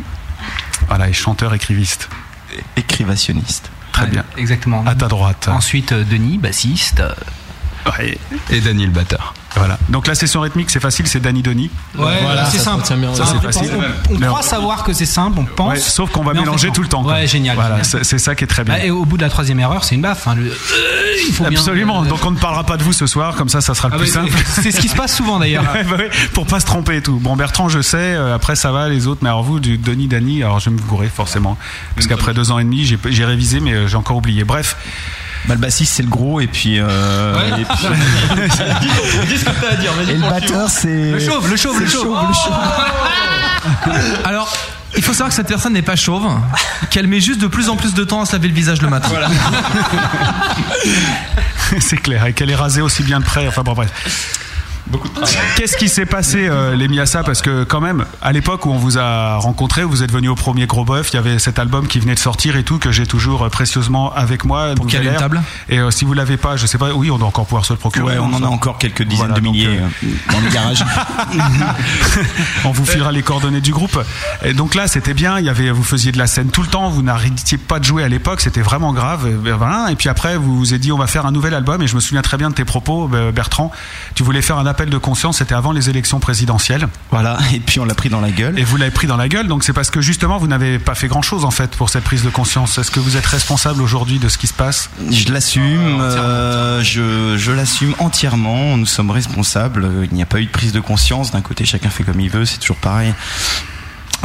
Voilà, 0.88 1.10
et 1.10 1.14
chanteur, 1.14 1.54
écriviste. 1.54 2.10
é- 2.56 2.80
Écrivationniste. 2.80 3.70
Très 4.02 4.12
bien. 4.12 4.26
Exactement. 4.38 4.84
À 4.86 4.96
ta 4.96 5.08
droite. 5.08 5.48
Ensuite, 5.50 5.92
euh, 5.92 6.04
Denis, 6.04 6.38
bassiste. 6.38 7.04
Ouais. 7.98 8.18
Et 8.50 8.62
Daniel 8.62 8.92
Batard. 8.92 9.34
Voilà. 9.56 9.78
Donc 9.90 10.08
la 10.08 10.16
session 10.16 10.42
rythmique, 10.42 10.70
c'est 10.70 10.80
facile, 10.80 11.08
c'est 11.08 11.20
Danny 11.20 11.42
Donny. 11.42 11.70
Ouais, 11.98 12.20
Voilà, 12.22 12.46
c'est 12.46 12.60
simple. 12.60 12.86
Ça, 12.86 12.96
Ça, 13.26 13.34
on- 13.36 13.42
facile. 13.42 13.70
On, 14.12 14.16
on 14.16 14.20
croit 14.20 14.42
savoir 14.44 14.84
que 14.84 14.94
c'est 14.94 15.06
simple, 15.08 15.40
on 15.40 15.46
pense. 15.46 15.70
Ouais, 15.72 15.80
sauf 15.80 16.12
qu'on 16.12 16.24
va 16.24 16.34
fait 16.34 16.40
mélanger 16.40 16.72
tout 16.72 16.82
le 16.84 16.88
temps. 16.88 17.04
quoi. 17.04 17.14
Ouais, 17.14 17.28
génial. 17.28 17.56
Voilà, 17.56 17.82
génial. 17.84 18.06
c'est 18.06 18.20
ça 18.20 18.36
qui 18.36 18.44
est 18.44 18.48
très 18.48 18.64
bien. 18.64 18.76
Bah, 18.76 18.84
et 18.86 18.92
au 18.92 19.06
bout 19.06 19.18
de 19.18 19.24
la 19.24 19.30
troisième 19.30 19.60
erreur, 19.60 19.84
c'est 19.84 19.96
une 19.96 20.02
baffe. 20.02 20.28
hein, 20.28 20.36
le- 20.36 20.52
Euh, 20.52 20.54
il 21.28 21.34
faut 21.34 21.46
bien- 21.46 21.60
Absolument. 21.60 22.04
Donc 22.04 22.24
on 22.26 22.32
ne 22.32 22.38
parlera 22.38 22.64
pas 22.64 22.78
de 22.78 22.84
vous 22.84 22.94
ce 22.94 23.08
soir, 23.08 23.36
comme 23.36 23.50
ça, 23.50 23.60
ça 23.62 23.74
sera 23.74 23.90
le 23.90 23.96
Ah 23.96 23.98
plus 23.98 24.08
simple. 24.08 24.32
c'est- 24.46 24.72
ce 24.72 24.80
qui 24.80 24.88
se 24.88 24.96
passe 24.96 25.16
souvent 25.16 25.40
d'ailleurs. 25.40 25.64
Ouais, 25.74 25.84
bah 25.84 25.98
ouais, 25.98 26.10
pour 26.34 26.46
pas 26.46 26.60
se 26.60 26.66
tromper 26.66 26.98
et 26.98 27.02
tout. 27.02 27.18
Bon, 27.20 27.36
Bertrand, 27.36 27.70
je 27.70 27.82
sais. 27.82 27.98
euh, 27.98 28.36
après, 28.36 28.56
ça 28.56 28.72
va, 28.72 28.88
les 28.90 29.08
autres. 29.08 29.20
Mais 29.24 29.30
alors 29.30 29.44
vous, 29.44 29.60
du 29.60 29.78
Denis, 29.78 30.08
Dany, 30.08 30.44
alors 30.44 30.60
je 30.60 30.70
vais 30.70 30.76
me 30.76 30.82
gourer 30.82 31.10
forcément, 31.14 31.58
parce 31.96 32.08
qu'après 32.08 32.34
deux 32.34 32.52
ans 32.52 32.60
et 32.60 32.64
demi, 32.64 32.86
j'ai 32.86 32.98
j'ai 33.10 33.26
révisé, 33.26 33.60
mais 33.60 33.74
euh, 33.74 33.88
j'ai 33.88 33.98
encore 33.98 34.18
oublié. 34.18 34.44
Bref. 34.44 34.76
Bah, 35.48 35.56
le 35.56 35.62
bassiste, 35.62 35.94
c'est 35.96 36.04
le 36.04 36.10
gros, 36.10 36.40
et 36.42 36.48
puis. 36.48 36.80
euh, 36.80 37.58
et 37.58 37.66
puis- 37.66 37.66
Et 40.10 40.14
le 40.14 40.20
batteur, 40.30 40.70
c'est. 40.70 41.12
Le 41.12 41.20
chauve, 41.20 41.50
le 41.50 41.58
chauve, 41.58 41.80
le 41.80 41.88
c'est 41.88 41.94
chauve. 41.94 42.18
le 42.28 42.34
chauve. 42.34 42.54
Alors, 44.26 44.52
il 44.96 45.04
faut 45.04 45.12
savoir 45.14 45.30
que 45.30 45.36
cette 45.36 45.48
personne 45.48 45.74
n'est 45.74 45.82
pas 45.82 45.96
chauve, 45.96 46.28
qu'elle 46.90 47.08
met 47.08 47.20
juste 47.20 47.40
de 47.42 47.48
plus 47.48 47.70
en 47.70 47.76
plus 47.78 47.94
de 47.94 48.04
temps 48.04 48.22
à 48.22 48.26
se 48.26 48.34
laver 48.34 48.48
le 48.48 48.54
visage 48.54 48.82
le 48.82 48.90
matin. 48.90 49.10
c'est 51.80 51.98
clair. 51.98 52.26
Et 52.26 52.34
qu'elle 52.34 52.50
est 52.50 52.56
rasée 52.56 52.82
aussi 52.82 53.04
bien 53.04 53.20
de 53.20 53.26
près. 53.26 53.48
Enfin 53.48 53.64
bon, 53.64 53.74
bref. 53.74 53.90
Qu'est-ce 55.56 55.78
qui 55.78 55.90
s'est 55.90 56.06
passé, 56.06 56.48
euh, 56.48 56.76
les 56.76 56.88
Miasa? 56.88 57.24
Parce 57.24 57.42
que 57.42 57.64
quand 57.64 57.82
même, 57.82 58.06
à 58.22 58.32
l'époque 58.32 58.66
où 58.66 58.72
on 58.72 58.78
vous 58.78 58.98
a 58.98 59.38
rencontré, 59.38 59.84
vous 59.84 60.04
êtes 60.04 60.12
venu 60.12 60.30
au 60.30 60.36
premier 60.36 60.66
Gros 60.66 60.86
Bœuf, 60.86 61.10
il 61.12 61.16
y 61.16 61.20
avait 61.20 61.40
cet 61.40 61.60
album 61.60 61.88
qui 61.88 62.00
venait 62.00 62.16
de 62.16 62.20
sortir 62.20 62.56
et 62.56 62.64
tout, 62.64 62.80
que 62.80 62.92
j'ai 62.92 63.06
toujours 63.06 63.44
euh, 63.44 63.50
précieusement 63.50 64.14
avec 64.14 64.46
moi. 64.46 64.74
Pour 64.76 64.86
Nouvelle 64.86 65.02
caler 65.02 65.14
une 65.14 65.20
table? 65.20 65.42
Et 65.70 65.80
euh, 65.80 65.92
si 65.92 66.06
vous 66.06 66.14
l'avez 66.14 66.38
pas, 66.38 66.58
je 66.58 66.66
sais 66.66 66.78
pas, 66.78 66.94
oui, 66.94 67.12
on 67.12 67.18
doit 67.18 67.28
encore 67.28 67.46
pouvoir 67.46 67.66
se 67.66 67.74
le 67.74 67.80
procurer. 67.80 68.16
Ouais, 68.16 68.20
on 68.20 68.34
en 68.34 68.40
ça. 68.40 68.46
a 68.46 68.50
encore 68.50 68.78
quelques 68.78 69.04
dizaines 69.04 69.28
Voilà, 69.28 69.36
de 69.36 69.42
milliers 69.42 69.68
euh, 69.68 69.88
euh, 70.04 70.08
dans 70.32 70.40
les 70.40 70.50
garages. 70.50 70.84
on 72.66 72.72
vous 72.72 72.86
filera 72.86 73.12
les 73.12 73.22
coordonnées 73.22 73.62
du 73.62 73.72
groupe. 73.72 74.04
Et 74.44 74.54
donc 74.54 74.76
là, 74.76 74.88
c'était 74.88 75.14
bien. 75.14 75.40
Il 75.40 75.46
y 75.46 75.50
avait, 75.50 75.70
vous 75.72 75.84
faisiez 75.84 76.12
de 76.12 76.18
la 76.18 76.28
scène 76.28 76.50
tout 76.50 76.62
le 76.62 76.68
temps. 76.68 76.90
Vous 76.90 77.04
n'arrêtiez 77.04 77.58
pas 77.58 77.80
de 77.80 77.84
jouer 77.84 78.04
à 78.04 78.10
l'époque. 78.10 78.42
C'était 78.42 78.62
vraiment 78.62 78.94
grave. 78.94 79.28
Et, 79.28 79.52
voilà. 79.52 79.90
Et 79.92 79.96
puis 79.96 80.10
après, 80.10 80.38
vous 80.38 80.58
vous 80.58 80.74
êtes 80.74 80.82
dit, 80.82 80.92
on 80.92 80.98
va 80.98 81.08
faire 81.08 81.26
un 81.26 81.32
nouvel 81.32 81.54
album. 81.54 81.82
Et 81.82 81.88
je 81.88 81.96
me 81.96 82.00
souviens 82.00 82.22
très 82.22 82.38
bien 82.38 82.50
de 82.50 82.56
tes 82.56 82.66
propos, 82.66 83.08
Bertrand. 83.08 83.72
Tu 84.16 84.24
voulais 84.24 84.42
faire 84.42 84.58
un 84.58 84.66
appel 84.80 84.90
de 84.90 84.98
conscience. 84.98 85.40
C'était 85.40 85.56
avant 85.56 85.74
les 85.74 85.90
élections 85.90 86.20
présidentielles. 86.22 86.88
Voilà, 87.12 87.38
et 87.54 87.60
puis 87.60 87.80
on 87.82 87.86
l'a 87.86 87.96
pris 87.96 88.08
dans 88.10 88.22
la 88.22 88.32
gueule. 88.32 88.58
Et 88.58 88.64
vous 88.64 88.78
l'avez 88.78 88.92
pris 88.92 89.08
dans 89.08 89.18
la 89.18 89.28
gueule. 89.28 89.48
Donc 89.48 89.66
c'est 89.66 89.74
parce 89.74 89.90
que 89.90 90.00
justement, 90.00 90.38
vous 90.38 90.48
n'avez 90.48 90.80
pas 90.80 90.96
fait 90.96 91.08
grand 91.10 91.22
chose 91.22 91.44
en 91.44 91.52
fait 91.52 91.72
pour 91.72 91.90
cette 91.90 92.06
prise 92.06 92.24
de 92.24 92.30
conscience. 92.30 92.78
Est-ce 92.78 92.90
que 92.92 93.02
vous 93.02 93.18
êtes 93.18 93.26
responsable 93.26 93.82
aujourd'hui 93.82 94.20
de 94.20 94.30
ce 94.30 94.38
qui 94.38 94.48
se 94.48 94.54
passe? 94.54 94.90
Je 95.12 95.34
l'assume, 95.34 96.00
euh, 96.00 96.82
je, 96.82 97.36
je 97.38 97.52
l'assume 97.52 97.94
entièrement. 98.00 98.78
Nous 98.78 98.86
sommes 98.86 99.12
responsables. 99.12 99.86
Il 100.10 100.16
n'y 100.16 100.24
a 100.24 100.26
pas 100.26 100.40
eu 100.40 100.46
de 100.46 100.52
prise 100.52 100.72
de 100.72 100.80
conscience. 100.80 101.32
D'un 101.32 101.42
côté, 101.42 101.66
chacun 101.66 101.90
fait 101.90 102.04
comme 102.04 102.22
il 102.22 102.30
veut. 102.30 102.46
C'est 102.46 102.60
toujours 102.60 102.78
pareil. 102.78 103.14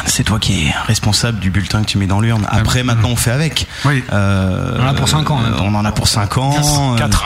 c'est 0.07 0.23
toi 0.23 0.39
qui 0.39 0.67
es 0.69 0.75
responsable 0.87 1.41
du 1.41 1.51
bulletin 1.51 1.83
que 1.83 1.87
tu 1.89 1.99
mets 1.99 2.07
dans 2.07 2.21
l'urne. 2.21 2.47
Après, 2.49 2.85
maintenant, 2.85 3.09
on 3.11 3.17
fait 3.17 3.33
avec. 3.33 3.67
Oui. 3.85 4.05
Euh, 4.13 4.79
On 4.79 4.85
en 4.85 4.89
a 4.89 4.95
pour 4.95 5.09
cinq 5.09 5.31
ans. 5.31 5.41
On 5.59 5.75
en 5.75 5.85
a 5.85 5.91
pour 5.91 6.07
5 6.07 6.39
ans. 6.39 6.95
Quatre. 6.97 7.25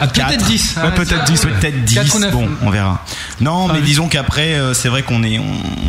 Ah, 0.00 0.06
peut-être 0.06 0.44
10. 0.46 0.76
Ouais, 0.82 0.90
peut-être 0.92 1.24
10, 1.24 1.44
oui. 1.44 1.50
Peut-être 1.60 1.84
10. 1.84 1.94
Quatre 1.94 2.14
ou 2.14 2.18
neuf. 2.18 2.32
Bon, 2.32 2.48
on 2.62 2.70
verra. 2.70 3.04
Non, 3.40 3.68
mais 3.68 3.80
disons 3.80 4.08
qu'après, 4.08 4.54
euh, 4.54 4.74
c'est 4.74 4.88
vrai 4.88 5.02
qu'on 5.02 5.22
est, 5.22 5.38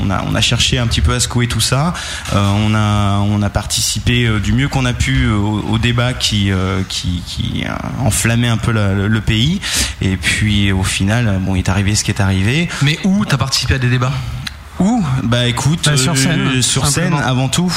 on, 0.03 0.09
a, 0.09 0.23
on 0.29 0.33
a 0.35 0.41
cherché 0.41 0.77
un 0.79 0.87
petit 0.87 1.01
peu 1.01 1.13
à 1.13 1.19
secouer 1.19 1.47
tout 1.47 1.59
ça. 1.59 1.93
Euh, 2.33 2.51
on 2.67 2.73
a, 2.73 3.19
on 3.19 3.41
a 3.41 3.49
participé 3.49 4.25
euh, 4.25 4.39
du 4.39 4.53
mieux 4.53 4.69
qu'on 4.69 4.85
a 4.85 4.93
pu 4.93 5.27
au, 5.29 5.65
au 5.69 5.77
débat 5.77 6.13
qui, 6.13 6.51
euh, 6.51 6.81
qui, 6.87 7.21
qui 7.25 7.65
a 7.65 7.77
enflammé 8.05 8.47
un 8.47 8.57
peu 8.57 8.71
la- 8.71 8.93
le, 8.93 9.07
le 9.07 9.21
pays. 9.21 9.59
Et 10.01 10.15
puis, 10.17 10.71
au 10.71 10.83
final, 10.83 11.39
bon, 11.41 11.55
il 11.55 11.59
est 11.59 11.69
arrivé 11.69 11.95
ce 11.95 12.03
qui 12.03 12.11
est 12.11 12.21
arrivé. 12.21 12.69
Mais 12.81 12.97
où 13.03 13.25
t'as 13.25 13.37
participé 13.37 13.73
à 13.75 13.77
des 13.79 13.89
débats? 13.89 14.13
Où? 14.79 15.03
Bah, 15.23 15.45
écoute, 15.47 15.81
Bah, 15.85 15.97
sur 15.97 16.17
scène, 16.17 16.47
euh, 16.55 16.61
sur 16.61 16.87
scène, 16.87 17.13
avant 17.13 17.49
tout. 17.49 17.71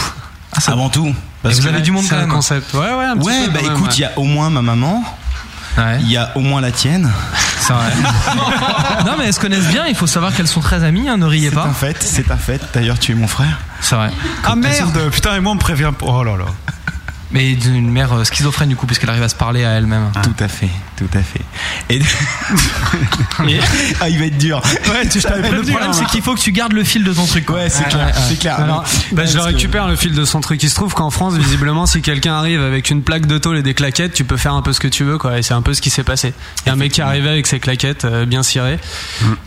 avant 0.68 0.88
tout. 0.88 1.12
Et 1.44 1.52
vous 1.52 1.66
avez 1.66 1.82
du 1.82 1.90
monde 1.90 2.04
quand 2.08 2.16
un 2.16 2.20
même. 2.20 2.28
concept. 2.30 2.72
Ouais, 2.72 2.80
ouais, 2.80 3.04
un 3.04 3.16
petit 3.18 3.26
Ouais, 3.26 3.44
peu 3.46 3.50
bah 3.50 3.60
écoute, 3.64 3.98
il 3.98 4.04
ouais. 4.04 4.08
y 4.10 4.14
a 4.14 4.18
au 4.18 4.24
moins 4.24 4.48
ma 4.48 4.62
maman. 4.62 5.04
Ouais. 5.76 5.98
Il 6.00 6.10
y 6.10 6.16
a 6.16 6.30
au 6.36 6.40
moins 6.40 6.60
la 6.60 6.70
tienne. 6.70 7.10
C'est 7.58 7.72
vrai. 7.72 7.90
non, 9.06 9.12
mais 9.18 9.26
elles 9.26 9.32
se 9.34 9.40
connaissent 9.40 9.68
bien. 9.68 9.86
Il 9.86 9.94
faut 9.94 10.06
savoir 10.06 10.34
qu'elles 10.34 10.46
sont 10.48 10.60
très 10.60 10.84
amies. 10.84 11.08
Hein, 11.08 11.16
ne 11.16 11.24
riez 11.26 11.48
C'est 11.48 11.54
pas. 11.54 11.64
un 11.64 11.72
fait, 11.72 11.96
c'est 12.02 12.30
un 12.30 12.36
fait. 12.36 12.60
D'ailleurs, 12.74 12.98
tu 12.98 13.12
es 13.12 13.14
mon 13.14 13.26
frère. 13.26 13.58
C'est 13.80 13.96
vrai. 13.96 14.10
Ah 14.44 14.54
merde 14.56 15.10
Putain, 15.10 15.36
et 15.36 15.40
moi 15.40 15.52
on 15.52 15.56
me 15.56 15.60
prévient. 15.60 15.90
Oh 16.02 16.22
là 16.22 16.36
là. 16.36 16.44
Mais 17.30 17.54
d'une 17.54 17.90
mère 17.90 18.12
euh, 18.12 18.24
schizophrène 18.24 18.68
du 18.68 18.76
coup, 18.76 18.86
puisqu'elle 18.86 19.10
arrive 19.10 19.24
à 19.24 19.28
se 19.28 19.34
parler 19.34 19.64
à 19.64 19.70
elle-même. 19.70 20.12
Tout 20.22 20.36
à 20.38 20.46
fait, 20.46 20.70
tout 20.96 21.08
à 21.14 21.22
fait. 21.22 21.40
Et... 21.90 22.00
ah, 24.00 24.08
il 24.08 24.18
va 24.18 24.26
être 24.26 24.38
dur. 24.38 24.60
Ouais, 24.88 25.08
tu 25.08 25.18
Le 25.18 25.22
problème, 25.62 25.76
hein. 25.82 25.92
c'est 25.92 26.06
qu'il 26.06 26.22
faut 26.22 26.34
que 26.34 26.40
tu 26.40 26.52
gardes 26.52 26.72
le 26.72 26.84
fil 26.84 27.04
de 27.04 27.12
ton 27.12 27.26
truc. 27.26 27.46
quoi. 27.46 27.56
Ouais, 27.56 27.68
c'est 27.68 27.84
clair, 27.88 28.06
Ouais, 28.06 28.12
ouais. 28.12 28.18
c'est 28.28 28.38
clair. 28.38 28.60
Alors, 28.60 28.84
Mais- 29.12 29.16
bah, 29.16 29.26
je 29.26 29.34
le 29.36 29.40
que- 29.40 29.44
récupère 29.46 29.88
le 29.88 29.96
fil 29.96 30.12
de 30.14 30.24
son 30.24 30.40
truc. 30.40 30.62
Il 30.62 30.70
se 30.70 30.74
trouve 30.74 30.94
qu'en 30.94 31.10
France, 31.10 31.34
visiblement, 31.34 31.86
si 31.86 32.02
quelqu'un 32.02 32.34
arrive 32.34 32.60
avec 32.62 32.90
une 32.90 33.02
plaque 33.02 33.26
de 33.26 33.38
tôle 33.38 33.58
et 33.58 33.62
des 33.62 33.74
claquettes, 33.74 34.14
tu 34.14 34.24
peux 34.24 34.36
faire 34.36 34.54
un 34.54 34.62
peu 34.62 34.72
ce 34.72 34.80
que 34.80 34.88
tu 34.88 35.04
veux, 35.04 35.18
quoi. 35.18 35.38
Et 35.38 35.42
c'est 35.42 35.54
un 35.54 35.62
peu 35.62 35.74
ce 35.74 35.80
qui 35.82 35.90
s'est 35.90 36.04
passé. 36.04 36.32
Il 36.64 36.68
y 36.68 36.70
a 36.70 36.72
un 36.72 36.76
mec 36.76 36.92
qui 36.92 37.00
est 37.00 37.04
arrivé 37.04 37.28
avec 37.28 37.46
ses 37.46 37.60
claquettes 37.60 38.04
euh, 38.04 38.26
bien 38.26 38.42
cirées. 38.42 38.78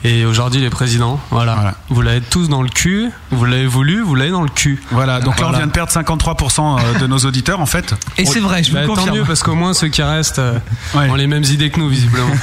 Et 0.04 0.26
aujourd'hui, 0.26 0.62
il 0.62 0.66
est 0.66 0.70
président. 0.70 1.20
Voilà. 1.32 1.56
Voilà. 1.56 1.76
Vous 1.90 2.02
l'avez 2.02 2.22
tous 2.22 2.50
dans 2.50 2.62
le 2.62 2.70
cul. 2.70 3.10
Vous 3.32 3.46
l'avez 3.46 3.68
voulu, 3.68 4.02
vous 4.02 4.16
l'avez 4.16 4.32
dans 4.32 4.44
le 4.44 4.50
cul. 4.50 4.82
Voilà, 4.92 5.20
donc 5.20 5.40
là 5.40 5.48
on 5.50 5.52
vient 5.52 5.68
de 5.68 5.72
perdre 5.72 5.92
53% 5.92 7.00
de 7.00 7.08
nos 7.08 7.18
auditeurs 7.20 7.60
en 7.60 7.66
fait. 7.66 7.94
Et 8.18 8.26
c'est 8.26 8.40
vrai, 8.40 8.64
je 8.64 8.70
vous 8.70 8.76
Bah, 8.76 8.82
le 8.82 8.88
tant 8.88 8.96
confirme. 8.96 9.18
mieux 9.18 9.24
parce 9.24 9.44
qu'au 9.44 9.56
moins 9.56 9.74
ceux 9.74 9.88
qui 9.88 10.02
restent 10.02 10.40
euh, 10.40 10.58
Ouais. 10.96 11.10
ont 11.10 11.16
les 11.16 11.28
mêmes 11.40 11.52
idées 11.52 11.70
que 11.70 11.80
nous, 11.80 11.90
visiblement. 11.90 12.30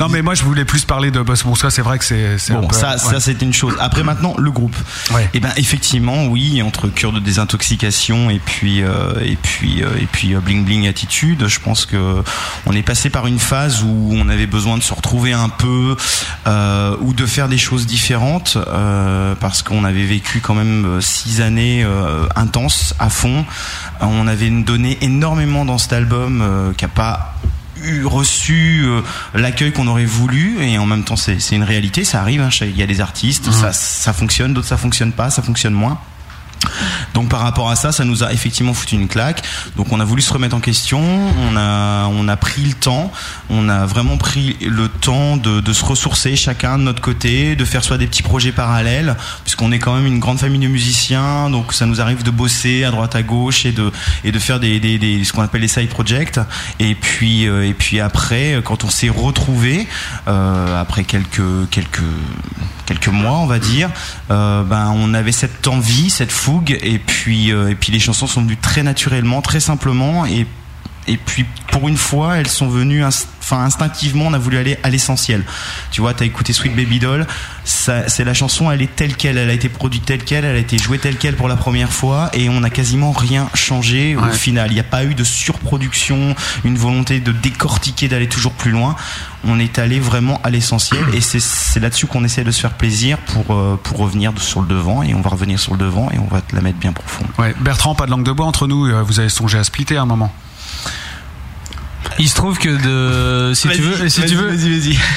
Non 0.00 0.08
mais 0.08 0.22
moi 0.22 0.34
je 0.36 0.44
voulais 0.44 0.64
plus 0.64 0.84
parler 0.84 1.10
de 1.10 1.20
Boss. 1.20 1.42
Bon 1.42 1.56
ça 1.56 1.70
c'est 1.70 1.82
vrai 1.82 1.98
que 1.98 2.04
c'est 2.04 2.52
un 2.52 2.60
Bon, 2.60 2.68
peu- 2.68 2.76
ça, 2.76 2.92
ouais. 2.92 2.98
ça 2.98 3.18
c'est 3.18 3.42
une 3.42 3.52
chose. 3.52 3.74
Après 3.80 4.04
maintenant, 4.04 4.32
le 4.38 4.52
groupe. 4.52 4.76
Ouais. 5.12 5.28
Et 5.34 5.40
ben 5.40 5.50
effectivement, 5.56 6.26
oui, 6.26 6.62
entre 6.62 6.86
cure 6.86 7.12
de 7.12 7.18
désintoxication 7.18 8.30
et 8.30 8.38
puis 8.38 8.82
euh, 8.82 9.14
et 9.24 9.34
puis 9.34 9.82
euh, 9.82 9.88
et 10.00 10.06
puis 10.06 10.36
euh, 10.36 10.40
bling 10.40 10.64
bling 10.64 10.86
attitude, 10.86 11.48
je 11.48 11.58
pense 11.58 11.84
que 11.84 12.22
on 12.66 12.72
est 12.74 12.82
passé 12.84 13.10
par 13.10 13.26
une 13.26 13.40
phase 13.40 13.82
où 13.82 14.10
on 14.12 14.28
avait 14.28 14.46
besoin 14.46 14.78
de 14.78 14.84
se 14.84 14.94
retrouver 14.94 15.32
un 15.32 15.48
peu 15.48 15.96
euh, 16.46 16.94
ou 17.00 17.12
de 17.12 17.26
faire 17.26 17.48
des 17.48 17.58
choses 17.58 17.84
différentes 17.84 18.56
euh, 18.56 19.34
parce 19.40 19.64
qu'on 19.64 19.82
avait 19.82 20.06
vécu 20.06 20.38
quand 20.38 20.54
même 20.54 21.00
six 21.00 21.40
années 21.40 21.82
euh, 21.82 22.24
intenses 22.36 22.94
à 23.00 23.10
fond. 23.10 23.44
On 24.00 24.28
avait 24.28 24.48
donné 24.50 24.96
énormément 25.00 25.64
dans 25.64 25.78
cet 25.78 25.92
album 25.92 26.40
euh, 26.40 26.72
qui 26.74 26.84
a 26.84 26.88
pas 26.88 27.34
eu 27.84 28.04
reçu 28.04 28.82
euh, 28.84 29.02
l'accueil 29.34 29.72
qu'on 29.72 29.86
aurait 29.86 30.04
voulu 30.04 30.62
et 30.62 30.78
en 30.78 30.86
même 30.86 31.04
temps 31.04 31.16
c'est 31.16 31.40
c'est 31.40 31.56
une 31.56 31.62
réalité 31.62 32.04
ça 32.04 32.20
arrive 32.20 32.40
hein, 32.40 32.50
il 32.60 32.76
y 32.76 32.82
a 32.82 32.86
des 32.86 33.00
artistes 33.00 33.50
ça, 33.50 33.72
ça 33.72 34.12
fonctionne 34.12 34.54
d'autres 34.54 34.68
ça 34.68 34.76
fonctionne 34.76 35.12
pas 35.12 35.30
ça 35.30 35.42
fonctionne 35.42 35.74
moins 35.74 35.98
donc 37.14 37.28
par 37.28 37.40
rapport 37.40 37.70
à 37.70 37.76
ça, 37.76 37.92
ça 37.92 38.04
nous 38.04 38.22
a 38.22 38.32
effectivement 38.32 38.74
foutu 38.74 38.94
une 38.94 39.08
claque. 39.08 39.42
Donc 39.76 39.92
on 39.92 40.00
a 40.00 40.04
voulu 40.04 40.22
se 40.22 40.32
remettre 40.32 40.56
en 40.56 40.60
question, 40.60 41.00
on 41.00 41.56
a 41.56 42.06
on 42.06 42.28
a 42.28 42.36
pris 42.36 42.62
le 42.62 42.74
temps, 42.74 43.10
on 43.50 43.68
a 43.68 43.86
vraiment 43.86 44.16
pris 44.16 44.56
le 44.60 44.88
temps 44.88 45.36
de, 45.36 45.60
de 45.60 45.72
se 45.72 45.84
ressourcer 45.84 46.36
chacun 46.36 46.78
de 46.78 46.82
notre 46.82 47.00
côté, 47.00 47.56
de 47.56 47.64
faire 47.64 47.82
soit 47.82 47.98
des 47.98 48.06
petits 48.06 48.22
projets 48.22 48.52
parallèles, 48.52 49.16
puisqu'on 49.44 49.72
est 49.72 49.78
quand 49.78 49.94
même 49.94 50.06
une 50.06 50.20
grande 50.20 50.38
famille 50.38 50.60
de 50.60 50.68
musiciens, 50.68 51.50
donc 51.50 51.72
ça 51.72 51.86
nous 51.86 52.00
arrive 52.00 52.22
de 52.22 52.30
bosser 52.30 52.84
à 52.84 52.90
droite 52.90 53.14
à 53.14 53.22
gauche 53.22 53.64
et 53.66 53.72
de 53.72 53.90
et 54.24 54.32
de 54.32 54.38
faire 54.38 54.60
des, 54.60 54.80
des, 54.80 54.98
des 54.98 55.24
ce 55.24 55.32
qu'on 55.32 55.42
appelle 55.42 55.62
les 55.62 55.68
side 55.68 55.88
projects. 55.88 56.38
Et 56.78 56.94
puis 56.94 57.46
euh, 57.46 57.68
et 57.68 57.74
puis 57.74 58.00
après, 58.00 58.60
quand 58.64 58.84
on 58.84 58.90
s'est 58.90 59.08
retrouvé 59.08 59.88
euh, 60.28 60.80
après 60.80 61.04
quelques 61.04 61.68
quelques 61.70 62.02
quelques 62.86 63.08
mois, 63.08 63.38
on 63.38 63.46
va 63.46 63.58
dire, 63.58 63.90
euh, 64.30 64.62
ben 64.62 64.92
on 64.96 65.12
avait 65.14 65.32
cette 65.32 65.66
envie, 65.68 66.10
cette 66.10 66.32
et 66.68 66.98
puis 66.98 67.52
euh, 67.52 67.70
et 67.70 67.74
puis 67.74 67.92
les 67.92 67.98
chansons 67.98 68.26
sont 68.26 68.42
venues 68.42 68.56
très 68.56 68.82
naturellement, 68.82 69.42
très 69.42 69.60
simplement, 69.60 70.26
et 70.26 70.46
et 71.08 71.16
puis 71.16 71.44
pour 71.72 71.88
une 71.88 71.96
fois, 71.96 72.36
elles 72.38 72.48
sont 72.48 72.68
venues, 72.68 73.04
enfin 73.04 73.62
instinctivement, 73.64 74.26
on 74.26 74.32
a 74.34 74.38
voulu 74.38 74.56
aller 74.58 74.78
à 74.82 74.90
l'essentiel. 74.90 75.44
Tu 75.90 76.00
vois, 76.00 76.14
t'as 76.14 76.24
écouté 76.24 76.52
Sweet 76.52 76.74
Baby 76.74 76.98
Doll, 76.98 77.26
c'est 77.64 78.24
la 78.24 78.34
chanson, 78.34 78.70
elle 78.70 78.82
est 78.82 78.94
telle 78.96 79.14
quelle, 79.16 79.36
elle 79.38 79.50
a 79.50 79.52
été 79.52 79.68
produite 79.68 80.04
telle 80.04 80.24
quelle, 80.24 80.44
elle 80.44 80.56
a 80.56 80.58
été 80.58 80.78
jouée 80.78 80.98
telle 80.98 81.16
quelle 81.16 81.36
pour 81.36 81.48
la 81.48 81.56
première 81.56 81.90
fois, 81.92 82.30
et 82.32 82.48
on 82.48 82.60
n'a 82.60 82.70
quasiment 82.70 83.12
rien 83.12 83.48
changé 83.54 84.16
au 84.16 84.20
Ouais. 84.22 84.32
final. 84.32 84.70
Il 84.70 84.74
n'y 84.74 84.80
a 84.80 84.84
pas 84.84 85.04
eu 85.04 85.14
de 85.14 85.24
surproduction, 85.24 86.34
une 86.64 86.76
volonté 86.78 87.20
de 87.20 87.32
décortiquer, 87.32 88.08
d'aller 88.08 88.28
toujours 88.28 88.52
plus 88.52 88.70
loin. 88.70 88.96
On 89.46 89.58
est 89.60 89.78
allé 89.78 90.00
vraiment 90.00 90.40
à 90.42 90.50
l'essentiel, 90.50 91.00
et 91.14 91.20
c'est, 91.20 91.78
là-dessus 91.80 92.06
qu'on 92.06 92.24
essaie 92.24 92.44
de 92.44 92.50
se 92.50 92.60
faire 92.60 92.72
plaisir 92.74 93.18
pour 93.18 93.54
euh, 93.54 93.78
pour 93.82 93.98
revenir 93.98 94.32
sur 94.38 94.60
le 94.62 94.66
devant, 94.68 95.02
et 95.02 95.14
on 95.14 95.20
va 95.20 95.30
revenir 95.30 95.58
sur 95.60 95.72
le 95.72 95.78
devant, 95.78 96.10
et 96.10 96.18
on 96.18 96.26
va 96.32 96.40
te 96.40 96.54
la 96.56 96.62
mettre 96.62 96.78
bien 96.78 96.92
profonde. 96.92 97.28
Ouais, 97.38 97.54
Bertrand, 97.60 97.94
pas 97.94 98.06
de 98.06 98.10
langue 98.10 98.24
de 98.24 98.32
bois 98.32 98.46
entre 98.46 98.66
nous. 98.66 98.86
euh, 98.86 99.02
Vous 99.02 99.20
avez 99.20 99.28
songé 99.28 99.58
à 99.58 99.64
splitter 99.64 99.96
à 99.96 100.02
un 100.02 100.06
moment. 100.06 100.32
Il 102.18 102.28
se 102.28 102.34
trouve 102.34 102.58
que 102.58 102.68
de, 102.68 103.54
si 103.54 103.68
tu 103.68 103.82
veux, 103.82 104.08
si 104.08 104.24
tu 104.24 104.34
veux, 104.34 104.50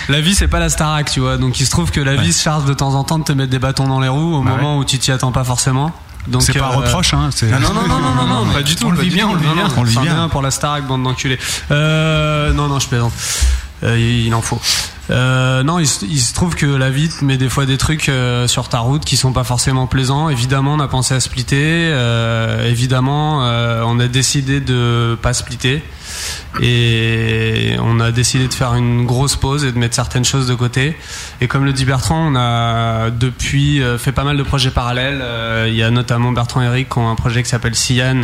la 0.10 0.22
vie 0.22 0.36
c'est 0.36 0.48
pas 0.48 0.60
la 0.60 0.70
Starac, 0.70 1.10
tu 1.10 1.20
vois. 1.20 1.38
Donc 1.38 1.60
il 1.60 1.66
se 1.66 1.72
trouve 1.72 1.92
que 1.92 2.00
la 2.02 2.16
vie 2.16 2.34
se 2.34 2.42
charge 2.44 2.66
de 2.66 2.74
temps 2.74 2.94
en 2.96 3.04
temps 3.04 3.20
de 3.20 3.24
te 3.24 3.32
mettre 3.34 3.50
des 3.52 3.60
bâtons 3.60 3.88
dans 3.88 4.00
les 4.00 4.08
roues 4.08 4.36
au 4.36 4.42
Bah 4.44 4.52
moment 4.52 4.78
où 4.78 4.86
tu 4.86 4.98
t'y 4.98 5.12
attends 5.12 5.32
pas 5.32 5.44
forcément. 5.44 5.92
Donc 6.28 6.44
C'est 6.44 6.54
pas 6.54 6.68
un 6.68 6.72
euh, 6.74 6.76
reproche, 6.78 7.14
hein. 7.16 7.30
c'est- 7.34 7.48
Non 7.48 7.60
non 7.60 7.74
non 7.74 7.88
non 7.88 8.00
non, 8.16 8.26
non, 8.28 8.46
non, 8.46 8.54
pas 8.54 8.62
du 8.62 8.76
tout. 8.76 8.88
On 8.88 8.92
le 8.92 9.02
vit 9.02 9.10
bien, 9.10 9.28
on 9.28 9.34
le 9.34 9.40
vit 9.40 9.54
bien. 9.54 9.68
On 9.76 9.84
le 9.84 9.90
vit 9.90 9.98
bien. 10.00 10.30
pour 10.30 10.42
la 10.44 10.52
Starac, 10.52 10.86
bande 10.86 11.04
d'enculés. 11.04 11.40
Euh, 11.72 12.54
non 12.54 12.68
non, 12.68 12.80
je 12.80 12.88
plaisante. 12.88 13.14
Euh, 13.84 13.98
il 13.98 14.34
en 14.36 14.42
faut. 14.42 14.60
Euh, 15.12 15.62
non, 15.64 15.78
il, 15.80 15.88
se- 15.88 16.34
trouve 16.34 16.56
que 16.56 16.66
la 16.66 16.90
vie 16.90 17.10
te 17.10 17.24
met 17.26 17.38
des 17.38 17.50
fois 17.50 17.66
des 17.66 17.78
trucs 17.78 18.08
euh, 18.10 18.48
sur 18.48 18.70
ta 18.70 18.80
route 18.80 19.04
qui 19.04 19.18
sont 19.18 19.34
pas 19.34 19.44
forcément 19.44 19.86
plaisants. 19.88 20.30
Évidemment, 20.30 20.76
on 20.76 20.80
a 20.80 20.88
pensé 20.88 21.14
à 21.14 21.20
splitter. 21.20 21.90
Euh, 21.92 22.70
évidemment, 22.70 23.46
euh, 23.46 23.84
on 23.86 24.00
a 24.00 24.08
décidé 24.08 24.62
de 24.62 25.18
pas 25.22 25.34
splitter. 25.34 25.84
Et 26.62 27.76
on 27.80 28.00
a 28.00 28.12
décidé 28.12 28.48
de 28.48 28.54
faire 28.54 28.74
une 28.76 29.06
grosse 29.06 29.36
pause 29.36 29.64
et 29.66 29.72
de 29.72 29.78
mettre 29.78 29.96
certaines 29.96 30.26
choses 30.26 30.48
de 30.48 30.56
côté. 30.56 30.98
Et 31.40 31.48
comme 31.48 31.66
le 31.66 31.74
dit 31.74 31.86
Bertrand, 31.86 32.28
on 32.32 32.36
a 32.36 33.10
depuis 33.10 33.82
fait 33.98 34.12
pas 34.12 34.24
mal 34.24 34.38
de 34.38 34.44
projets 34.44 34.72
parallèles. 34.72 35.24
Il 35.68 35.76
y 35.76 35.84
a 35.84 35.90
notamment 35.92 36.32
Bertrand 36.32 36.62
et 36.62 36.66
Eric 36.66 36.90
qui 36.90 36.98
ont 36.98 37.10
un 37.10 37.16
projet 37.16 37.42
qui 37.44 37.50
s'appelle 37.50 37.76
Cyan. 37.76 38.24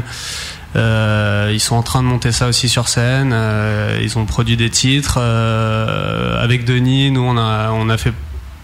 Euh, 0.77 1.49
ils 1.51 1.59
sont 1.59 1.75
en 1.75 1.83
train 1.83 2.03
de 2.03 2.07
monter 2.07 2.31
ça 2.31 2.47
aussi 2.47 2.69
sur 2.69 2.87
scène. 2.87 3.31
Euh, 3.33 3.99
ils 4.01 4.17
ont 4.17 4.25
produit 4.25 4.57
des 4.57 4.69
titres 4.69 5.17
euh, 5.17 6.41
avec 6.41 6.65
Denis. 6.65 7.11
Nous, 7.11 7.21
on 7.21 7.89
a 7.89 7.97
fait 7.97 8.13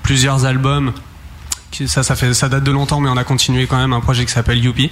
plusieurs 0.03 0.45
albums. 0.45 0.93
Ça, 1.87 2.03
ça 2.03 2.49
date 2.49 2.63
de 2.63 2.71
longtemps, 2.71 2.99
mais 2.99 3.09
on 3.09 3.17
a 3.17 3.23
continué 3.23 3.65
quand 3.65 3.77
même 3.77 3.93
un 3.93 3.99
projet 3.99 4.25
qui 4.25 4.31
s'appelle 4.31 4.59
Youpi. 4.59 4.91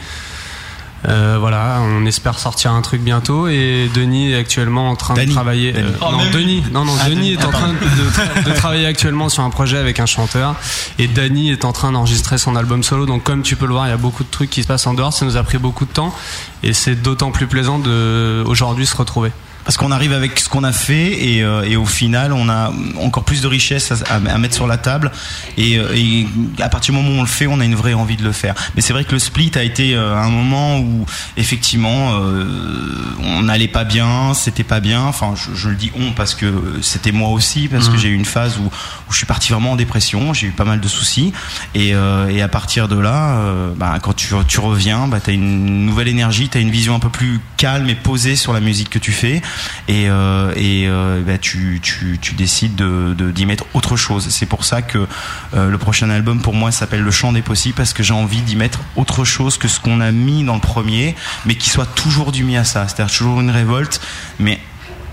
Euh, 1.07 1.37
voilà, 1.39 1.79
on 1.81 2.05
espère 2.05 2.37
sortir 2.37 2.71
un 2.73 2.81
truc 2.81 3.01
bientôt 3.01 3.47
et 3.47 3.89
Denis 3.93 4.31
est 4.33 4.35
actuellement 4.37 4.89
en 4.89 4.95
train 4.95 5.15
de 5.15 5.23
travailler. 5.31 5.71
Dany. 5.71 5.87
euh, 5.87 5.91
Oh, 6.01 6.11
non. 6.11 6.19
Denis, 6.31 6.63
non, 6.71 6.85
non, 6.85 6.93
Ah, 7.01 7.09
Denis 7.09 7.15
Denis. 7.15 7.31
est 7.33 7.43
en 7.45 7.49
Ah, 7.49 7.51
train 7.53 7.67
de, 7.69 8.43
de- 8.43 8.49
de 8.49 8.55
travailler 8.55 8.85
actuellement 8.85 9.27
sur 9.27 9.41
un 9.43 9.49
projet 9.49 9.77
avec 9.79 9.99
un 9.99 10.05
chanteur 10.05 10.55
et 10.99 11.07
Dany 11.07 11.49
est 11.49 11.65
en 11.65 11.71
train 11.71 11.91
d'enregistrer 11.91 12.37
son 12.37 12.55
album 12.55 12.83
solo. 12.83 13.07
Donc, 13.07 13.23
comme 13.23 13.41
tu 13.41 13.55
peux 13.55 13.65
le 13.65 13.73
voir, 13.73 13.87
il 13.87 13.89
y 13.89 13.93
a 13.93 13.97
beaucoup 13.97 14.23
de 14.23 14.29
trucs 14.29 14.51
qui 14.51 14.61
se 14.61 14.67
passent 14.67 14.85
en 14.85 14.93
dehors. 14.93 15.11
Ça 15.11 15.25
nous 15.25 15.37
a 15.37 15.43
pris 15.43 15.57
beaucoup 15.57 15.85
de 15.85 15.91
temps 15.91 16.13
et 16.61 16.73
c'est 16.73 16.95
d'autant 16.95 17.31
plus 17.31 17.47
plaisant 17.47 17.79
de 17.79 18.43
aujourd'hui 18.45 18.85
se 18.85 18.95
retrouver. 18.95 19.31
Parce 19.63 19.78
qu'on 19.78 19.91
arrive 19.91 20.12
avec 20.13 20.39
ce 20.39 20.50
qu'on 20.50 20.63
a 20.63 20.71
fait 20.71 21.12
et, 21.36 21.43
euh, 21.43 21.62
et 21.63 21.76
au 21.76 21.86
final 21.86 22.34
on 22.34 22.50
a 22.50 22.74
encore 23.00 23.24
plus 23.24 23.41
de 23.41 23.47
richesse 23.47 23.91
à, 23.91 24.15
à- 24.15 24.34
à 24.34 24.38
mettre 24.38 24.56
sur 24.56 24.65
la 24.67 24.78
table 24.78 25.12
et, 25.58 25.78
euh, 25.78 25.93
et 25.95 26.26
à 26.62 26.67
partir 26.69 26.93
du 26.93 27.00
moment 27.00 27.15
où 27.15 27.19
on 27.19 27.21
le 27.21 27.28
fait 27.28 27.45
on 27.47 27.60
a 27.60 27.65
une 27.65 27.76
vraie 27.76 27.93
envie 27.93 28.17
de 28.17 28.24
le 28.24 28.32
faire. 28.32 28.56
Mais 28.76 28.82
c'est 28.82 28.91
vrai 28.93 29.04
que 29.04 29.12
le 29.12 29.19
split 29.19 29.52
a 29.56 29.63
été 29.63 29.93
euh, 29.95 30.15
un 30.17 30.30
moment 30.30 30.80
où 30.80 31.06
effectivement 31.38 32.13
euh, 32.15 32.45
on 33.24 33.43
n'allait 33.43 33.67
pas 33.67 33.84
bien, 33.84 34.34
c'était 34.34 34.63
pas 34.63 34.80
bien. 34.80 35.02
Enfin 35.04 35.34
je, 35.36 35.56
je 35.56 35.69
le 35.69 35.76
dis 35.76 35.91
on 36.00 36.12
parce 36.12 36.34
que 36.34 36.80
c'était 36.82 37.12
moi 37.12 37.30
aussi 37.30 37.67
parce 37.67 37.88
que 37.88 37.93
Mhm. 37.93 38.00
j'ai 38.00 38.08
eu 38.10 38.15
une 38.15 38.26
phase 38.26 38.58
où, 38.58 38.63
où 38.65 39.12
je 39.12 39.17
suis 39.17 39.26
parti 39.26 39.52
vraiment 39.52 39.71
en 39.74 39.76
dépression, 39.76 40.34
j'ai 40.34 40.47
eu 40.47 40.52
pas 40.52 40.65
mal 40.65 40.80
de 40.80 40.88
soucis 40.88 41.34
et, 41.76 41.93
euh, 41.93 42.30
et 42.30 42.41
à 42.41 42.47
partir 42.47 42.88
de 42.88 42.97
là, 42.97 43.36
euh, 43.38 43.71
bah, 43.76 43.97
quand 44.02 44.13
tu, 44.13 44.34
tu 44.47 44.60
reviens, 44.60 45.08
bah, 45.08 45.19
tu 45.24 45.30
as 45.30 45.34
une 45.34 45.86
nouvelle 45.86 46.08
énergie, 46.08 46.50
tu 46.50 46.58
as 46.58 46.62
une 46.62 46.71
vision 46.71 46.95
un 46.95 47.00
peu 47.00 47.10
plus 47.10 47.39
calme 47.58 47.89
et 47.89 47.95
posée 47.95 48.36
sur 48.36 48.54
la 48.54 48.60
musique 48.60 48.89
que 48.89 49.00
tu 49.00 49.12
fais 49.12 49.41
et, 49.87 50.09
euh, 50.09 50.51
et 50.55 50.87
euh, 50.87 51.21
bah, 51.25 51.37
tu, 51.37 51.79
tu, 51.81 52.17
tu 52.21 52.33
décides 52.35 52.75
de 52.75 53.13
de- 53.17 53.31
d'y 53.31 53.45
mettre 53.45 53.65
autre 53.73 53.95
chose. 53.95 54.27
C'est 54.29 54.45
pour 54.45 54.63
ça 54.65 54.81
que 54.81 55.07
euh, 55.55 55.69
le 55.69 55.77
prochain 55.77 56.09
album 56.09 56.41
pour 56.41 56.53
moi 56.53 56.71
s'appelle 56.71 57.01
Le 57.01 57.11
Chant 57.11 57.31
des 57.33 57.41
possibles 57.41 57.75
parce 57.75 57.93
que 57.93 58.03
j'ai 58.03 58.13
envie 58.13 58.41
d'y 58.41 58.55
mettre 58.55 58.79
autre 58.95 59.23
chose 59.25 59.57
que 59.57 59.67
ce 59.67 59.79
qu'on 59.79 60.01
a 60.01 60.11
mis 60.11 60.43
dans 60.43 60.55
le 60.55 60.61
premier, 60.61 61.15
mais 61.45 61.55
qui 61.55 61.69
soit 61.69 61.85
toujours 61.95 62.31
du 62.31 62.43
Miasa, 62.43 62.87
c'est-à-dire 62.87 63.13
toujours 63.15 63.41
une 63.41 63.49
révolte, 63.51 64.01
mais 64.39 64.59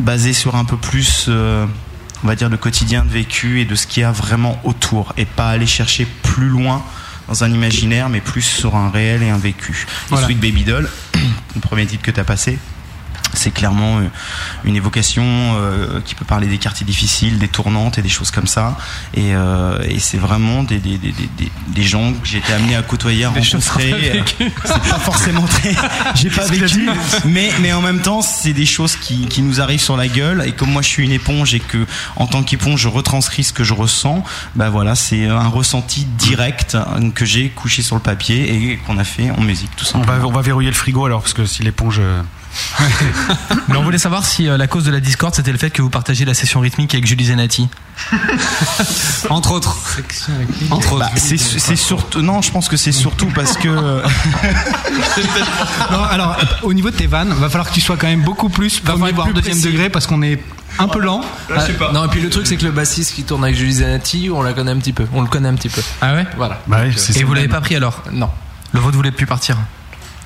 basée 0.01 0.33
sur 0.33 0.57
un 0.57 0.65
peu 0.65 0.77
plus. 0.77 1.29
on 1.29 2.27
va 2.27 2.35
dire 2.35 2.49
le 2.49 2.57
quotidien 2.57 3.05
de 3.05 3.11
vécu 3.11 3.61
et 3.61 3.65
de 3.65 3.75
ce 3.75 3.87
qu'il 3.87 4.01
y 4.03 4.05
a 4.05 4.11
vraiment 4.13 4.61
autour 4.65 5.13
et 5.17 5.25
pas 5.25 5.49
aller 5.51 5.67
chercher 5.67 6.07
plus 6.23 6.49
loin 6.49 6.83
dans 7.29 7.45
un 7.45 7.53
imaginaire 7.53 8.09
mais 8.09 8.21
plus 8.21 8.43
sur 8.43 8.75
un 8.75 8.91
réel 8.91 9.23
et 9.23 9.31
un 9.31 9.39
vécu. 9.39 9.87
Et. 10.11 10.25
Sweet 10.25 10.41
Baby 10.41 10.65
Doll, 10.65 10.89
le 11.55 11.61
premier 11.61 11.87
titre 11.87 12.03
que 12.03 12.11
tu 12.11 12.19
as 12.19 12.25
passé, 12.25 12.59
c'est 13.35 13.51
clairement 13.51 13.99
euh, 13.99 14.09
une 14.65 14.77
évocation 14.77 15.25
euh, 15.25 16.01
qui 16.05 16.15
peut 16.15 16.25
parler 16.25 16.47
des 16.47 16.59
quartiers 16.59 16.87
difficiles, 16.87 17.39
des 17.39 17.49
tournantes 17.49 17.99
et 17.99 18.03
des 18.03 18.09
choses 18.09 18.31
comme 18.31 18.47
ça. 18.47 18.77
Et, 19.15 19.35
euh, 19.35 19.79
et 19.89 19.99
c'est 20.01 20.17
vraiment 20.19 20.63
des, 20.63 20.79
des, 20.79 20.99
des, 20.99 21.13
des, 21.13 21.29
des- 21.39 21.53
des 21.69 21.83
gens 21.83 22.13
que 22.13 22.27
j'ai 22.27 22.39
été 22.39 22.53
amené 22.53 22.75
à 22.77 22.83
côtoyer, 22.83 23.25
à 23.25 23.31
rencontrer. 23.31 24.23
C'est 24.65 24.91
pas 24.91 24.99
forcément 24.99 25.43
très. 25.47 25.75
J'ai 26.15 26.31
pas 26.31 26.47
vécu. 26.47 26.89
Mais, 27.27 27.51
mais 27.61 27.73
en 27.73 27.81
même 27.83 28.01
temps, 28.01 28.23
c'est 28.23 28.53
des 28.53 28.67
choses 28.67 28.97
qui, 28.97 29.27
qui 29.27 29.43
nous 29.43 29.61
arrivent 29.61 29.81
sur 29.81 29.97
la 29.97 30.09
gueule. 30.09 30.43
Et 30.47 30.53
comme 30.53 30.71
moi, 30.71 30.83
je 30.83 30.89
suis 30.89 31.05
une 31.05 31.13
éponge 31.13 31.55
et 31.55 31.61
que, 31.61 31.87
en 32.17 32.27
tant 32.27 32.43
qu'éponge, 32.43 32.81
je 32.81 32.89
retranscris 32.89 33.45
ce 33.45 33.53
que 33.53 33.65
je 33.65 33.75
ressens, 33.75 34.25
bah 34.57 34.71
voilà, 34.71 34.95
c'est 34.95 35.27
un 35.27 35.49
ressenti 35.49 36.05
direct 36.05 36.75
euh, 36.75 37.11
que 37.15 37.25
j'ai 37.25 37.49
couché 37.51 37.83
sur 37.83 37.95
le 37.97 38.03
papier 38.03 38.53
et 38.73 38.77
qu'on 38.79 38.99
a 38.99 39.05
fait 39.05 39.31
en 39.31 39.41
musique, 39.41 39.71
tout 39.77 39.85
On 39.85 39.93
simplement. 40.01 40.19
va, 40.19 40.27
on 40.27 40.33
va 40.33 40.43
verrouiller 40.43 40.71
le 40.71 40.75
frigo 40.77 41.05
alors, 41.05 41.21
parce 41.21 41.35
que 41.35 41.45
si 41.45 41.63
l'éponge. 41.63 42.01
Euh, 42.81 42.85
Mais 43.69 43.77
on 43.77 43.83
voulait 43.83 43.99
savoir 43.99 44.25
si 44.25 44.49
euh, 44.49 44.57
la 44.57 44.67
cause 44.67 44.85
de 44.85 44.91
la 44.91 45.01
discorde 45.01 45.35
c'était 45.35 45.53
le 45.53 45.59
fait 45.59 45.71
que 45.71 45.83
vous 45.83 45.91
partagiez 45.91 46.25
la 46.25 46.35
session 46.35 46.61
rythmique 46.61 46.95
avec 46.95 47.07
Julie 47.07 47.27
Zenati. 47.27 47.69
Entre 49.31 49.53
autres. 49.53 49.77
Entre 50.71 50.93
autres. 50.95 50.99
Bah, 51.01 51.11
c'est 51.17 51.37
c'est 51.39 51.77
surtout 51.77 52.23
non, 52.23 52.43
je 52.43 52.51
pense 52.51 52.69
que 52.69 52.77
c'est 52.77 52.93
surtout 52.93 53.27
parce 53.35 53.57
que 53.57 53.69
Non, 55.91 56.03
alors, 56.05 56.37
euh, 56.41 56.45
au 56.63 56.73
niveau 56.73 56.91
de 56.91 56.97
tes 56.97 57.07
vannes, 57.07 57.33
va 57.33 57.49
falloir 57.49 57.69
que 57.69 57.75
tu 57.75 57.81
sois 57.81 57.97
quand 57.97 58.07
même 58.07 58.23
beaucoup 58.23 58.49
plus 58.49 58.81
premier 58.81 59.13
voire 59.13 59.27
plus 59.27 59.35
deuxième 59.35 59.55
précis. 59.59 59.73
degré 59.73 59.91
parce 59.91 60.07
qu'on 60.07 60.23
est 60.23 60.43
un 60.79 60.89
peu 60.89 61.01
lent. 61.01 61.23
Ah, 61.55 61.61
Non, 61.93 62.05
et 62.05 62.09
puis 62.09 62.21
le 62.21 62.31
truc, 62.31 62.47
c'est 62.47 62.57
que 62.57 62.65
le 62.65 62.71
bassiste 62.71 63.15
qui 63.15 63.25
tourne 63.25 63.45
avec 63.45 63.57
Julie 63.57 63.75
Zanatti, 63.75 64.31
on 64.33 64.43
la 64.43 64.53
connaît 64.53 64.71
un 64.73 64.79
petit 64.79 64.93
peu. 64.93 65.07
On 65.13 65.23
le 65.23 65.29
connaît 65.29 65.49
un 65.49 65.55
petit 65.55 65.69
peu. 65.69 65.83
Ah 66.01 66.15
ouais? 66.15 66.27
Voilà. 66.37 66.61
Bah 66.67 66.79
c'est 66.97 67.17
Et 67.17 67.21
ça. 67.21 67.25
vous 67.27 67.35
l'avez 67.35 67.49
pas 67.49 67.61
pris 67.61 67.77
alors? 67.77 68.03
Non. 68.13 68.31
Le 68.73 68.81
vôtre 68.81 68.97
voulait 68.97 69.11
plus 69.11 69.27
partir. 69.27 69.57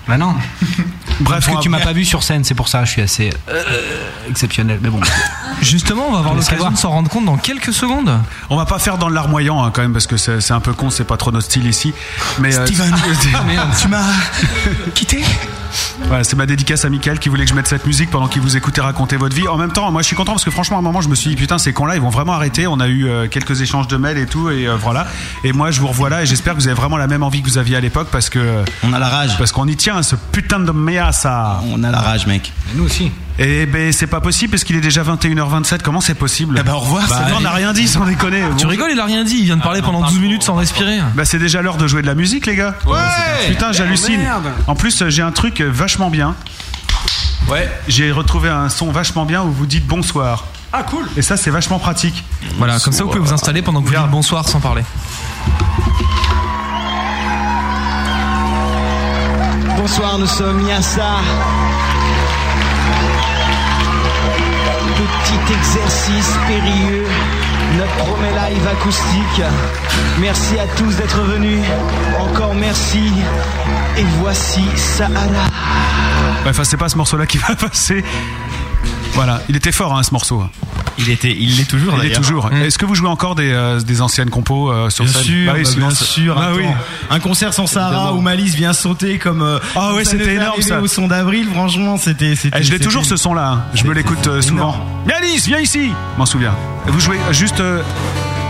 Bah 0.09 0.17
non. 0.19 0.35
Bref, 1.21 1.47
que 1.47 1.61
tu 1.61 1.69
m'as 1.69 1.81
pas 1.81 1.93
vu 1.93 2.05
sur 2.05 2.23
scène, 2.23 2.43
c'est 2.45 2.55
pour 2.55 2.69
ça, 2.69 2.85
je 2.85 2.91
suis 2.91 3.03
assez 3.03 3.31
euh, 3.49 3.63
exceptionnel. 4.29 4.79
Mais 4.83 4.89
bon. 4.89 5.01
Justement, 5.61 6.07
on 6.09 6.13
va 6.13 6.19
avoir 6.19 6.35
l'occasion 6.35 6.71
de 6.71 6.77
s'en 6.77 6.91
rendre 6.91 7.09
compte 7.11 7.25
dans 7.25 7.37
quelques 7.37 7.73
secondes. 7.73 8.19
On 8.51 8.57
va 8.57 8.65
pas 8.65 8.79
faire 8.79 8.99
dans 8.99 9.09
le 9.09 9.15
larmoyant 9.15 9.63
hein, 9.63 9.71
quand 9.73 9.83
même 9.83 9.93
parce 9.93 10.07
que 10.07 10.17
c'est 10.17 10.41
c'est 10.41 10.55
un 10.55 10.61
peu 10.61 10.73
con, 10.73 10.91
c'est 10.91 11.05
pas 11.05 11.17
trop 11.17 11.31
notre 11.31 11.47
style 11.47 11.67
ici. 11.67 11.95
Mais 12.41 12.57
euh, 12.57 12.67
Steven, 12.67 12.95
tu 13.81 13.89
m'as 13.89 14.05
quitté? 14.95 15.23
Voilà, 16.07 16.25
c'est 16.25 16.37
ma 16.37 16.47
dédicace 16.47 16.85
à 16.85 16.91
Mickaël 16.91 17.19
qui 17.19 17.29
voulait 17.29 17.45
que 17.45 17.51
je 17.51 17.55
mette 17.55 17.67
cette 17.67 17.87
musique 17.87 18.11
pendant 18.11 18.29
qu'il 18.29 18.43
vous 18.43 18.57
écoutait 18.57 18.81
raconter 18.81 19.17
votre 19.17 19.35
vie. 19.35 19.49
En 19.49 19.57
même 19.57 19.73
temps, 19.73 19.91
moi 19.91 20.03
je 20.03 20.07
suis 20.07 20.17
content 20.17 20.33
parce 20.33 20.45
que 20.45 20.51
franchement, 20.51 20.77
à 20.77 20.81
un 20.81 20.83
moment, 20.83 21.01
je 21.01 21.09
me 21.09 21.15
suis 21.15 21.31
dit 21.31 21.37
putain, 21.37 21.59
ces 21.59 21.73
cons-là, 21.73 21.95
ils 21.95 22.01
vont 22.01 22.11
vraiment 22.11 22.33
arrêter. 22.33 22.67
On 22.67 22.81
a 22.81 22.89
eu 22.89 23.07
euh, 23.07 23.29
quelques 23.29 23.61
échanges 23.61 23.89
de 23.89 23.97
mails 23.97 24.19
et 24.19 24.27
tout, 24.27 24.51
et 24.51 24.67
euh, 24.67 24.77
voilà. 24.77 25.07
Et 25.45 25.53
moi, 25.53 25.71
je 25.71 25.81
vous 25.81 25.89
revois 25.89 26.11
là 26.11 26.23
et 26.23 26.27
j'espère 26.27 26.55
que 26.55 26.59
vous 26.59 26.69
avez 26.69 26.77
vraiment 26.77 26.97
la 26.97 27.07
même 27.07 27.23
envie 27.23 27.43
que 27.43 27.49
vous 27.49 27.59
aviez 27.59 27.77
à 27.77 27.81
l'époque 27.81 28.09
parce 28.11 28.29
que. 28.29 28.63
On 28.83 28.93
a 28.93 28.99
la 28.99 29.09
rage. 29.09 29.37
Parce 29.39 29.53
qu'on 29.53 29.67
y 29.67 29.77
tient, 29.77 29.97
à 29.97 30.03
ce 30.03 30.17
putain 30.17 30.61
de 30.61 30.73
ça. 31.13 31.63
On 31.73 31.83
a 31.83 31.91
la 31.91 32.01
rage, 32.01 32.27
mec. 32.27 32.53
Nous 32.75 32.85
aussi. 32.85 33.11
Et 33.39 33.67
ben 33.67 33.93
c'est 33.93 34.07
pas 34.07 34.21
possible 34.21 34.51
parce 34.51 34.63
qu'il 34.65 34.77
est 34.77 34.81
déjà 34.81 35.03
21h27. 35.03 35.81
Comment 35.83 36.01
c'est 36.01 36.15
possible 36.15 36.57
Eh 36.61 36.63
ben, 36.63 36.75
au 36.75 36.79
revoir, 36.79 37.07
Bah, 37.09 37.25
c'est 37.27 37.33
on 37.35 37.41
n'a 37.41 37.51
rien 37.51 37.73
dit 37.73 37.89
sans 37.89 38.05
déconner. 38.05 38.43
Tu 38.59 38.65
Bon. 38.65 38.71
rigoles, 38.71 38.91
il 38.93 39.01
a 39.01 39.05
rien 39.07 39.25
dit. 39.25 39.37
Il 39.39 39.45
vient 39.47 39.57
de 39.57 39.63
parler 39.63 39.81
pendant 39.83 40.03
12 40.03 40.19
minutes 40.21 40.43
sans 40.43 40.55
respirer. 40.55 40.99
Bah 41.15 41.25
c'est 41.25 41.39
déjà 41.39 41.63
l'heure 41.63 41.77
de 41.79 41.87
jouer 41.87 42.03
de 42.03 42.07
la 42.07 42.15
musique 42.15 42.47
les 42.47 42.57
gars. 42.57 42.75
Putain 43.49 43.73
j'hallucine. 43.73 44.21
merde. 44.21 44.51
En 44.67 44.75
plus 44.75 45.01
euh, 45.03 45.09
j'ai 45.11 45.23
un 45.23 45.33
truc 45.33 45.61
euh, 45.61 45.71
vachement 45.73 46.11
bien. 46.11 46.35
Ouais. 47.49 47.71
J'ai 47.89 48.13
retrouvé 48.13 48.49
un 48.51 48.69
son 48.69 48.93
vachement 48.93 49.25
bien 49.25 49.43
où 49.43 49.51
vous 49.51 49.67
dites 49.67 49.87
bonsoir. 49.87 50.45
Ah, 50.75 50.83
cool. 50.85 51.07
Et 51.17 51.23
ça 51.23 51.37
c'est 51.37 51.51
vachement 51.51 51.79
pratique. 51.79 52.25
Voilà, 52.59 52.79
comme 52.81 52.93
ça 52.93 53.03
vous 53.05 53.11
pouvez 53.11 53.21
vous 53.25 53.33
installer 53.33 53.63
pendant 53.63 53.81
que 53.83 53.89
vous 53.89 53.95
dites 53.95 54.11
bonsoir 54.11 54.49
sans 54.49 54.61
parler. 54.61 54.83
Bonsoir, 59.77 60.19
nous 60.19 60.27
sommes 60.27 60.67
Yassa. 60.69 61.17
Petit 65.25 65.53
exercice 65.55 66.31
périlleux, 66.49 67.07
notre 67.79 67.95
premier 67.97 68.31
live 68.31 68.67
acoustique. 68.67 69.43
Merci 70.21 70.59
à 70.59 70.67
tous 70.77 70.97
d'être 70.97 71.21
venus. 71.23 71.61
Encore 72.21 72.55
merci. 72.55 73.13
Et 73.97 74.05
voici 74.21 74.65
Sahara. 74.77 75.47
Enfin 76.47 76.65
c'est 76.65 76.77
pas 76.77 76.89
ce 76.89 76.97
morceau 76.97 77.17
là 77.17 77.27
qui 77.27 77.39
va 77.39 77.55
passer. 77.61 78.05
Voilà, 79.15 79.41
il 79.49 79.57
était 79.57 79.73
fort 79.73 79.97
hein, 79.97 80.03
ce 80.03 80.11
morceau. 80.13 80.43
Il 80.99 81.11
était, 81.11 81.31
il 81.39 81.57
l'est 81.57 81.69
toujours. 81.69 81.95
Il 81.95 82.01
est 82.01 82.03
d'ailleurs. 82.09 82.21
toujours. 82.21 82.51
Est-ce 82.53 82.79
que 82.79 82.85
vous 82.87 82.95
jouez 82.95 83.09
encore 83.09 83.35
des, 83.35 83.51
euh, 83.51 83.81
des 83.81 84.01
anciennes 84.03 84.31
compos 84.31 84.71
euh, 84.71 84.91
sur 84.91 85.05
Bien 85.05 85.13
scène 85.13 85.23
sûr, 85.23 85.53
Bah 85.53 85.59
oui, 85.59 85.65
bah, 85.65 85.71
bien 85.77 85.91
c'est- 85.91 86.05
sûr. 86.05 86.35
Bah 86.35 86.51
oui. 86.55 86.65
Un 87.11 87.21
concert 87.21 87.53
sans 87.55 87.67
Sahara 87.67 87.93
Évidemment. 87.95 88.19
où 88.19 88.21
Malice 88.21 88.55
vient 88.55 88.73
sauter 88.73 89.19
comme. 89.19 89.43
euh, 89.43 89.59
Ah 89.75 89.87
comme 89.89 89.97
ouais, 89.97 90.05
ça 90.05 90.13
c'était 90.13 90.35
énorme, 90.35 90.61
ça. 90.63 90.81
Au 90.81 90.87
son 90.87 91.09
d'avril, 91.09 91.47
franchement, 91.53 91.97
c'était. 91.99 92.35
Eh, 92.55 92.63
je 92.63 92.73
l'ai 92.73 92.79
toujours 92.79 93.05
ce 93.05 93.17
son 93.17 93.35
là. 93.35 93.67
Je 93.75 93.85
me 93.85 93.93
l'écoute 93.95 94.27
euh, 94.27 94.41
souvent. 94.43 94.77
Mais 95.07 95.15
Alice, 95.15 95.47
viens 95.47 95.59
ici. 95.61 95.91
Je 96.15 96.19
m'en 96.19 96.27
souviens. 96.27 96.55
Vous 96.87 97.01
jouez 97.01 97.19
juste. 97.33 97.61
euh, 97.61 97.83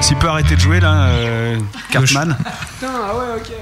S'il 0.01 0.17
peut 0.17 0.29
arrêter 0.29 0.57
de 0.57 0.61
jouer 0.61 0.81
là, 0.81 1.05
euh, 1.05 1.57
Cartman. 1.91 2.37
Putain, 2.75 2.93
ah 2.93 3.17
ouais, 3.17 3.25
ok. 3.37 3.53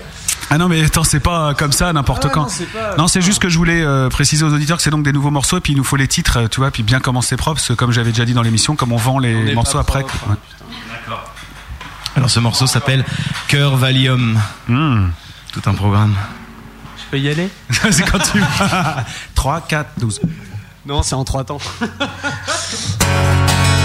Ah 0.53 0.59
non 0.59 0.69
mais 0.69 0.85
attends 0.85 1.05
c'est 1.05 1.21
pas 1.21 1.55
comme 1.55 1.71
ça 1.73 1.93
n'importe 1.93 2.27
Ah 2.27 2.31
quand. 2.33 2.43
non, 2.43 2.49
c'est 2.49 2.67
pas- 2.67 2.97
Non 2.99 3.07
c'est 3.09 3.23
juste 3.23 3.41
que 3.41 3.49
je 3.49 3.57
voulais 3.57 3.83
euh, 3.83 4.09
préciser 4.09 4.45
aux 4.45 4.53
auditeurs 4.53 4.77
que 4.79 4.83
c'est 4.83 4.91
donc 4.91 5.05
des 5.05 5.13
nouveaux 5.13 5.31
morceaux 5.31 5.59
et 5.59 5.61
puis 5.61 5.73
il 5.73 5.77
nous 5.77 5.85
faut 5.85 5.95
les 5.97 6.09
titres 6.09 6.39
euh, 6.41 6.49
tu 6.49 6.59
vois 6.61 6.71
puis 6.73 6.83
bien 6.83 6.99
commencer 7.01 7.37
propre 7.37 7.57
parce 7.57 7.69
que 7.69 7.73
comme 7.75 7.93
j'avais 7.93 8.11
déjà 8.11 8.25
dit 8.25 8.35
dans 8.35 8.43
l'émission 8.43 8.75
comme 8.75 8.91
on 8.93 8.97
vend 8.97 9.19
les 9.21 9.53
On 9.53 9.55
morceaux 9.55 9.79
après. 9.79 10.01
propre, 10.01 10.31
ouais. 10.31 10.37
Alors 12.17 12.29
ce 12.29 12.41
morceau 12.41 12.67
s'appelle 12.67 13.05
Cœur 13.47 13.77
Valium. 13.77 14.41
Hmm. 14.69 15.07
Tout 15.53 15.63
un 15.67 15.75
programme. 15.75 16.15
Je 16.99 17.03
peux 17.13 17.19
y 17.21 17.29
aller? 17.29 17.49
C'est 17.91 18.11
quand 18.11 18.19
tu 18.19 18.43
3 19.37 19.61
4 19.63 19.91
12. 19.99 20.21
Non, 20.87 21.03
c'est 21.03 21.15
en 21.15 21.25
trois 21.25 21.45
temps. 21.45 21.59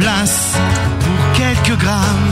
place 0.00 0.56
pour 1.00 1.32
quelques 1.32 1.78
grammes 1.78 2.29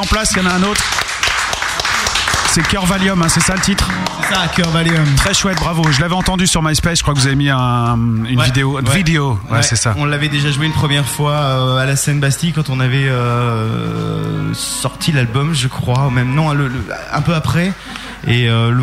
en 0.00 0.04
place, 0.06 0.30
il 0.36 0.42
y 0.42 0.46
en 0.46 0.50
a 0.50 0.54
un 0.54 0.62
autre. 0.62 0.82
C'est 2.52 2.66
Cœur 2.66 2.84
Valium, 2.84 3.22
hein, 3.22 3.28
c'est 3.28 3.40
ça 3.42 3.54
le 3.54 3.60
titre 3.60 3.88
C'est 4.28 4.34
ça, 4.34 4.48
Cœur 4.48 4.70
Valium. 4.70 5.04
Très 5.16 5.34
chouette, 5.34 5.58
bravo. 5.58 5.84
Je 5.92 6.00
l'avais 6.00 6.14
entendu 6.14 6.46
sur 6.48 6.62
MySpace, 6.62 6.98
je 6.98 7.02
crois 7.02 7.14
que 7.14 7.20
vous 7.20 7.26
avez 7.26 7.36
mis 7.36 7.48
un- 7.48 7.96
une 8.28 8.38
Ouais, 8.38 8.44
vidéo. 8.46 8.80
Une 8.80 8.88
ouais. 8.88 8.96
vidéo, 8.96 9.38
ouais, 9.50 9.56
Ouais, 9.58 9.62
c'est 9.62 9.76
ça. 9.76 9.94
On 9.98 10.04
l'avait 10.04 10.28
déjà 10.28 10.50
joué 10.50 10.66
une 10.66 10.72
première 10.72 11.06
fois 11.06 11.32
euh, 11.34 11.76
à 11.78 11.86
la 11.86 11.94
scène 11.94 12.18
Bastille 12.18 12.52
quand 12.52 12.68
on 12.70 12.80
avait 12.80 13.06
euh, 13.08 14.52
sorti 14.54 15.12
l'album, 15.12 15.54
je 15.54 15.68
crois, 15.68 16.10
même 16.10 16.34
non, 16.34 16.52
le- 16.52 16.66
le- 16.68 16.84
un 17.12 17.20
peu 17.22 17.34
après. 17.34 17.72
Et 18.26 18.48
euh, 18.48 18.70
le, 18.72 18.82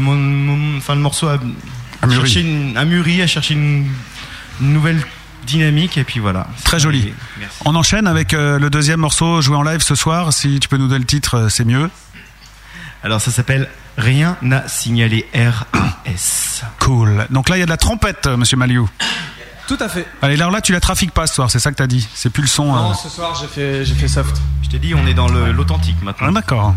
enfin, 0.78 0.96
le 0.96 1.02
morceau 1.02 1.28
a, 1.28 1.38
cherché 2.10 2.42
une, 2.42 2.78
a 2.78 2.86
mûri, 2.86 3.22
a 3.22 3.28
cherché 3.28 3.54
une 3.54 3.88
nouvelle 4.62 5.02
dynamique, 5.46 5.98
et 5.98 6.04
puis 6.06 6.20
voilà. 6.22 6.48
Très 6.64 6.80
joli. 6.80 7.14
On 7.70 7.76
enchaîne 7.76 8.08
avec 8.08 8.34
euh, 8.34 8.60
le 8.60 8.70
deuxième 8.70 9.02
morceau 9.02 9.42
joué 9.42 9.58
en 9.58 9.62
live 9.62 9.82
ce 9.82 9.94
soir. 9.94 10.32
Si 10.32 10.58
tu 10.62 10.70
peux 10.70 10.78
nous 10.78 10.88
donner 10.88 11.00
le 11.00 11.06
titre, 11.06 11.36
euh, 11.36 11.50
c'est 11.50 11.66
mieux. 11.66 11.90
Alors 13.04 13.20
ça 13.20 13.30
s'appelle 13.30 13.68
Rien 13.98 14.38
n'a 14.42 14.66
signalé 14.70 15.28
RAS. 15.36 16.64
Cool. 16.80 17.28
Donc 17.30 17.50
là, 17.50 17.58
il 17.58 17.60
y 17.60 17.64
a 17.64 17.66
de 17.66 17.70
la 17.70 17.76
trompette, 17.78 18.26
euh, 18.28 18.38
monsieur 18.38 18.56
Maliou. 18.56 18.90
Tout 19.68 19.78
à 19.82 19.90
fait. 19.90 20.08
Allez, 20.22 20.38
là, 20.38 20.50
là, 20.50 20.62
tu 20.62 20.72
la 20.72 20.80
trafiques 20.80 21.12
pas 21.12 21.28
ce 21.28 21.36
soir, 21.36 21.52
c'est 21.52 21.60
ça 21.60 21.72
que 21.72 21.76
t'as 21.76 21.88
dit. 21.88 22.08
C'est 22.14 22.30
plus 22.30 22.44
le 22.44 22.48
son. 22.48 22.68
Non, 22.74 22.92
euh. 22.92 22.94
ce 22.94 23.10
soir 23.10 23.36
j'ai 23.36 23.48
fait, 23.48 23.84
j'ai 23.84 23.96
fait 23.96 24.08
soft. 24.08 24.40
Je 24.64 24.70
t'ai 24.70 24.80
dit, 24.80 24.94
on 24.96 25.06
est 25.06 25.14
dans 25.14 25.28
le- 25.28 25.52
l'authentique 25.52 26.02
maintenant. 26.02 26.28
Ah, 26.30 26.32
d'accord. 26.32 26.74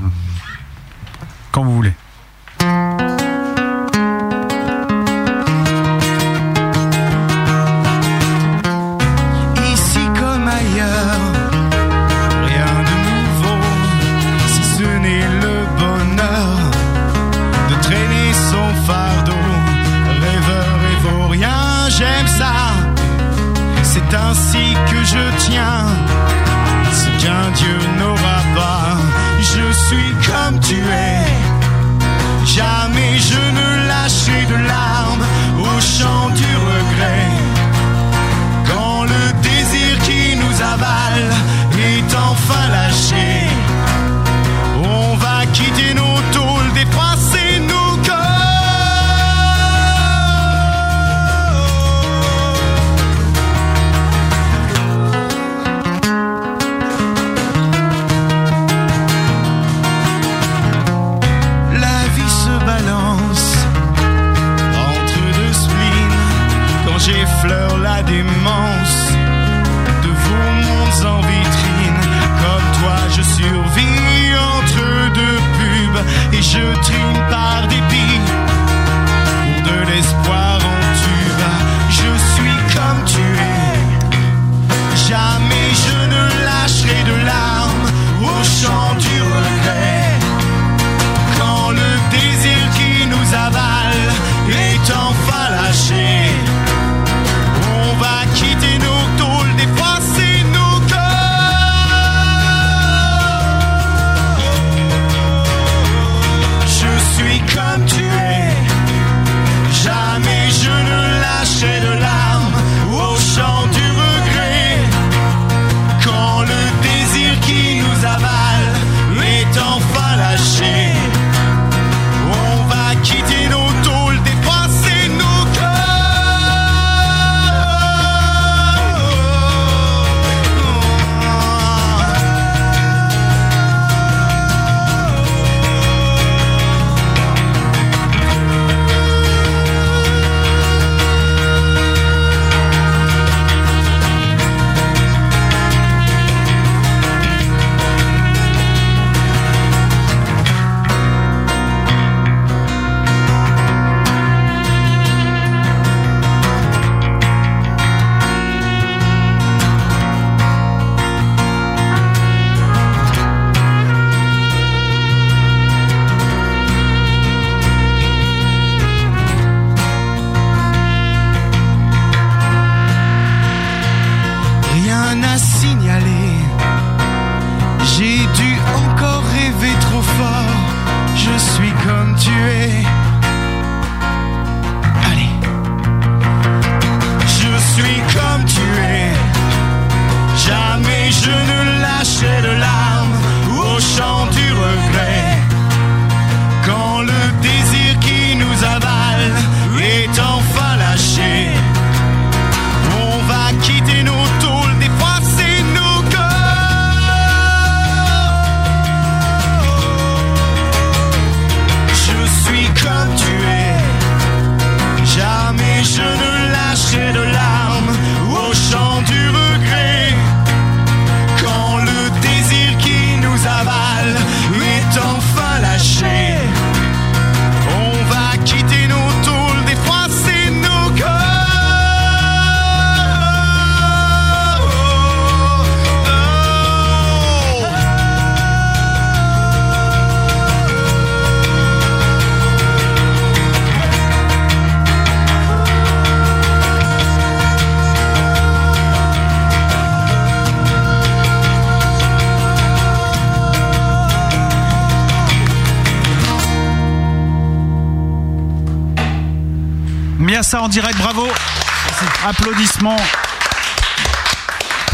Quand 1.52 1.62
vous 1.62 1.74
voulez. 1.76 1.92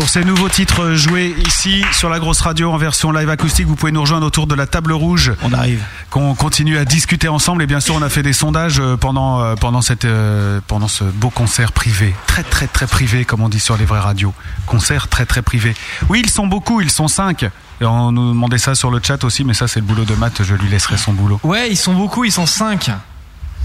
Pour 0.07 0.13
ces 0.13 0.25
nouveaux 0.25 0.49
titres 0.49 0.95
joués 0.95 1.35
ici 1.49 1.85
sur 1.91 2.09
la 2.09 2.21
grosse 2.21 2.41
radio 2.41 2.71
en 2.71 2.77
version 2.77 3.11
live 3.11 3.29
acoustique. 3.29 3.67
Vous 3.67 3.75
pouvez 3.75 3.91
nous 3.91 4.03
rejoindre 4.03 4.25
autour 4.25 4.47
de 4.47 4.55
la 4.55 4.69
table 4.69 4.93
rouge. 4.93 5.33
On 5.43 5.53
arrive. 5.53 5.83
Qu'on 6.11 6.37
continue 6.37 6.79
à 6.79 6.85
discuter 6.85 7.27
ensemble 7.27 7.65
et 7.65 7.67
bien 7.67 7.81
sûr 7.81 7.97
on 7.97 8.03
a 8.03 8.09
fait 8.09 8.23
des 8.23 8.33
sondages 8.33 8.79
euh, 8.79 8.97
pendant 8.97 9.41
euh, 9.41 9.57
pendant 9.57 9.83
cette 9.83 10.05
euh, 10.05 10.61
pendant 10.69 10.87
ce 10.87 11.03
beau 11.03 11.31
concert 11.31 11.73
privé, 11.73 12.15
très 12.29 12.45
très 12.45 12.69
très 12.69 12.87
privé 12.87 13.25
comme 13.25 13.43
on 13.43 13.49
dit 13.49 13.59
sur 13.59 13.77
les 13.77 13.85
vraies 13.85 13.99
radios. 13.99 14.33
Concert 14.67 15.09
très 15.09 15.27
très 15.27 15.43
privé. 15.43 15.75
Oui, 16.09 16.23
ils 16.25 16.31
sont 16.31 16.47
beaucoup, 16.47 16.81
ils 16.81 16.93
sont 16.93 17.09
cinq. 17.09 17.43
Et 17.81 17.85
on 17.85 18.13
nous 18.13 18.29
demandait 18.29 18.59
ça 18.59 18.77
sur 18.77 18.93
le 18.93 19.01
chat 19.03 19.25
aussi, 19.25 19.43
mais 19.43 19.55
ça 19.55 19.67
c'est 19.67 19.81
le 19.81 19.87
boulot 19.87 20.05
de 20.05 20.15
Matt. 20.15 20.45
Je 20.45 20.55
lui 20.55 20.69
laisserai 20.69 20.99
son 20.99 21.15
boulot. 21.15 21.41
Ouais, 21.43 21.69
ils 21.69 21.77
sont 21.77 21.95
beaucoup, 21.95 22.23
ils 22.23 22.31
sont 22.31 22.47
5 22.47 22.93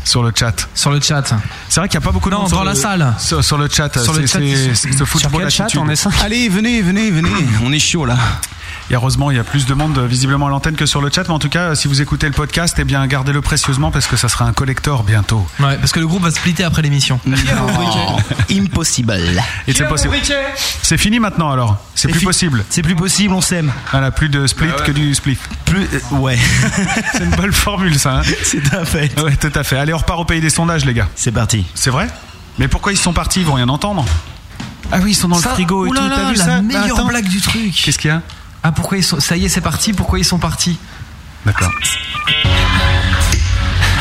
sur 0.03 0.23
le 0.23 0.31
chat. 0.35 0.67
Sur 0.75 0.91
le 0.91 0.99
chat. 0.99 1.23
C'est 1.69 1.79
vrai 1.79 1.87
qu'il 1.89 1.99
n'y 1.99 2.03
a 2.03 2.07
pas 2.07 2.11
beaucoup 2.11 2.29
de 2.29 2.35
Non, 2.35 2.41
monde 2.41 2.49
dans 2.51 2.57
sur 2.57 2.63
la 2.65 2.73
le- 2.73 2.77
salle. 2.79 3.13
Sur, 3.19 3.43
sur 3.43 3.57
le 3.57 3.67
chat. 3.69 3.97
Sur 4.03 4.13
le 4.13 4.27
C'est- 4.27 4.39
chat, 4.39 4.39
c'est- 4.39 4.75
c'est 4.75 4.91
ce 4.91 4.97
Sur 4.97 5.07
football 5.07 5.41
quel 5.43 5.51
chat 5.51 5.63
attitude. 5.65 5.81
on 5.83 5.89
est 5.89 5.95
cinq 5.95 6.13
Allez, 6.23 6.49
venez, 6.49 6.81
venez, 6.81 7.11
venez. 7.11 7.29
On 7.63 7.71
est 7.71 7.79
chaud 7.79 8.05
là. 8.05 8.17
Et 8.91 8.95
heureusement, 8.95 9.31
il 9.31 9.37
y 9.37 9.39
a 9.39 9.45
plus 9.45 9.65
de 9.67 9.73
monde 9.73 9.97
euh, 9.99 10.05
visiblement 10.05 10.47
à 10.47 10.49
l'antenne 10.49 10.75
que 10.75 10.85
sur 10.85 10.99
le 10.99 11.09
chat. 11.09 11.23
Mais 11.23 11.33
en 11.33 11.39
tout 11.39 11.47
cas, 11.47 11.75
si 11.75 11.87
vous 11.87 12.01
écoutez 12.01 12.27
le 12.27 12.33
podcast, 12.33 12.75
eh 12.77 12.83
bien, 12.83 13.07
gardez-le 13.07 13.39
précieusement 13.39 13.89
parce 13.89 14.05
que 14.05 14.17
ça 14.17 14.27
sera 14.27 14.43
un 14.43 14.51
collector 14.51 15.03
bientôt. 15.03 15.47
Ouais, 15.61 15.77
parce 15.77 15.93
que 15.93 16.01
le 16.01 16.07
groupe 16.07 16.23
va 16.23 16.29
splitter 16.31 16.65
après 16.65 16.81
l'émission. 16.81 17.17
Impossible. 18.51 19.13
C'est 19.67 19.87
possible. 19.87 20.15
C'est 20.81 20.97
fini 20.97 21.19
maintenant 21.21 21.51
alors. 21.51 21.77
C'est 21.95 22.09
plus 22.09 22.19
possible. 22.21 22.65
C'est 22.69 22.81
plus 22.81 22.95
possible, 22.95 23.33
on 23.33 23.39
s'aime. 23.39 23.71
Voilà, 23.91 24.11
plus 24.11 24.27
de 24.27 24.45
split 24.45 24.67
que 24.85 24.91
du 24.91 25.15
split. 25.15 25.37
Plus, 25.65 25.83
euh, 25.93 26.15
ouais. 26.17 26.37
c'est 27.13 27.23
une 27.23 27.31
bonne 27.31 27.53
formule 27.53 27.97
ça. 27.97 28.17
hein. 28.17 28.21
C'est 28.43 28.61
tout 28.61 28.75
à 28.75 28.83
fait. 28.83 29.17
Ouais, 29.21 29.37
tout 29.37 29.51
à 29.55 29.63
fait. 29.63 29.77
Allez, 29.77 29.93
on 29.93 29.97
repart 29.99 30.19
au 30.19 30.25
pays 30.25 30.41
des 30.41 30.49
sondages, 30.49 30.83
les 30.83 30.93
gars. 30.93 31.07
C'est 31.15 31.31
parti. 31.31 31.65
C'est 31.75 31.91
vrai? 31.91 32.07
Mais 32.59 32.67
pourquoi 32.67 32.91
ils 32.91 32.97
sont 32.97 33.13
partis? 33.13 33.39
Ils 33.39 33.45
vont 33.45 33.53
rien 33.53 33.69
entendre. 33.69 34.03
Ah 34.91 34.97
oui, 35.01 35.11
ils 35.11 35.15
sont 35.15 35.29
dans 35.29 35.37
Ça- 35.37 35.49
le 35.49 35.55
frigo 35.55 35.85
et 35.85 35.89
oulala, 35.89 36.09
tout. 36.09 36.15
T'as 36.21 36.29
vu 36.31 36.35
la 36.37 36.43
ça? 36.45 36.61
meilleure 36.61 36.97
Bah, 36.97 37.03
blague 37.07 37.29
du 37.29 37.39
truc. 37.39 37.71
Qu'est-ce 37.73 37.97
qu'il 37.97 38.09
y 38.09 38.13
a? 38.13 38.21
Ah 38.63 38.71
pourquoi 38.71 38.97
ils 38.97 39.03
sont 39.03 39.19
ça 39.19 39.35
y 39.37 39.45
est 39.45 39.49
c'est 39.49 39.61
parti 39.61 39.93
pourquoi 39.93 40.19
ils 40.19 40.25
sont 40.25 40.37
partis 40.39 40.77
D'accord. 41.45 41.71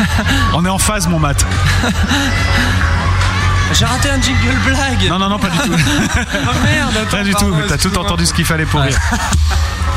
On 0.55 0.65
est 0.65 0.69
en 0.69 0.79
phase, 0.79 1.09
mon 1.09 1.19
mat. 1.19 1.45
J'ai 3.73 3.85
raté 3.85 4.11
un 4.11 4.21
jingle 4.21 4.57
blague. 4.67 5.09
Non, 5.09 5.19
non, 5.19 5.29
non, 5.31 5.39
pas 5.39 5.49
du 5.49 5.59
tout. 5.59 5.73
Oh 5.73 6.55
merde, 6.65 6.97
attends, 6.97 7.17
Pas 7.17 7.25
du 7.25 7.35
tout, 7.35 7.47
mais 7.47 7.67
t'as 7.67 7.79
tout 7.79 7.97
entendu 7.97 8.27
ce 8.27 8.35
qu'il 8.35 8.45
fallait 8.45 8.67
pour 8.67 8.81
rire. 8.81 8.99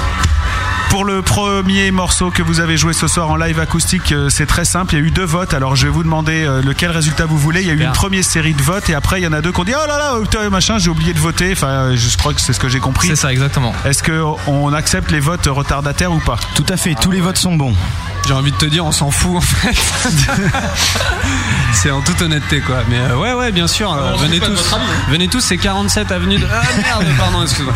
Pour 0.94 1.06
le 1.06 1.24
premier 1.24 1.90
morceau 1.90 2.30
que 2.30 2.44
vous 2.44 2.60
avez 2.60 2.78
joué 2.78 2.94
ce 2.94 3.08
soir 3.08 3.32
en 3.32 3.36
live 3.36 3.60
acoustique, 3.60 4.12
euh, 4.12 4.30
c'est 4.30 4.46
très 4.46 4.64
simple. 4.64 4.94
Il 4.94 5.00
y 5.00 5.02
a 5.02 5.06
eu 5.06 5.10
deux 5.10 5.26
votes. 5.26 5.56
Alors 5.56 5.76
je 5.76 5.88
vais 5.88 5.92
vous 5.92 6.04
demander 6.04 6.46
euh, 6.46 6.62
lequel 6.62 6.92
résultat 6.92 7.26
vous 7.26 7.40
voulez. 7.40 7.62
Il 7.62 7.68
y 7.68 7.72
a 7.72 7.74
eu 7.74 7.82
une 7.82 7.92
première 7.94 8.24
série 8.24 8.54
de 8.54 8.62
votes 8.62 8.92
et 8.92 8.94
après 8.94 9.20
il 9.20 9.24
y 9.24 9.28
en 9.28 9.34
a 9.34 9.42
deux 9.42 9.52
qui 9.52 9.60
ont 9.60 9.64
dit 9.64 9.74
oh 9.76 9.88
là 9.88 9.98
là, 9.98 10.20
putain, 10.22 10.48
machin, 10.52 10.78
j'ai 10.78 10.92
oublié 10.92 11.14
de 11.14 11.18
voter. 11.18 11.54
Enfin, 11.54 11.68
euh, 11.68 11.96
je 11.98 12.16
crois 12.16 12.36
que 12.36 12.42
c'est 12.42 12.54
ce 12.54 12.60
que 12.60 12.70
j'ai 12.70 12.80
compris. 12.80 13.08
C'est 13.08 13.16
ça 13.16 13.32
exactement. 13.32 13.74
Est-ce 13.86 14.04
que 14.04 14.22
on 14.46 14.72
accepte 14.72 15.10
les 15.10 15.20
votes 15.20 15.48
retardataires 15.48 16.12
ou 16.12 16.20
pas? 16.20 16.38
Tout 16.54 16.66
à 16.70 16.78
fait, 16.78 16.94
tous 16.94 17.10
les 17.10 17.22
votes 17.22 17.38
sont 17.38 17.56
bons. 17.56 17.74
J'ai 18.28 18.34
envie 18.34 18.52
de 18.52 18.58
te 18.58 18.66
dire, 18.68 18.86
on 18.86 18.92
s'en 18.92 19.10
fout 19.10 19.38
en 19.38 19.42
fait. 19.42 19.74
c'est 21.74 21.90
en 21.90 22.02
toute 22.02 22.22
honnêteté 22.22 22.62
quoi. 22.62 22.84
Mais 22.88 23.00
euh, 23.00 23.18
ouais, 23.18 23.34
ouais, 23.34 23.52
bien 23.52 23.66
sûr. 23.66 23.92
euh, 23.92 24.14
venez 24.20 24.40
tous. 24.40 24.76
Venez 25.10 25.28
tous, 25.28 25.42
c'est 25.42 25.58
47 25.58 26.12
avenue 26.12 26.38
de. 26.38 26.46
Ah 26.54 26.62
merde, 26.78 27.06
pardon, 27.18 27.42
excuse-moi. 27.42 27.74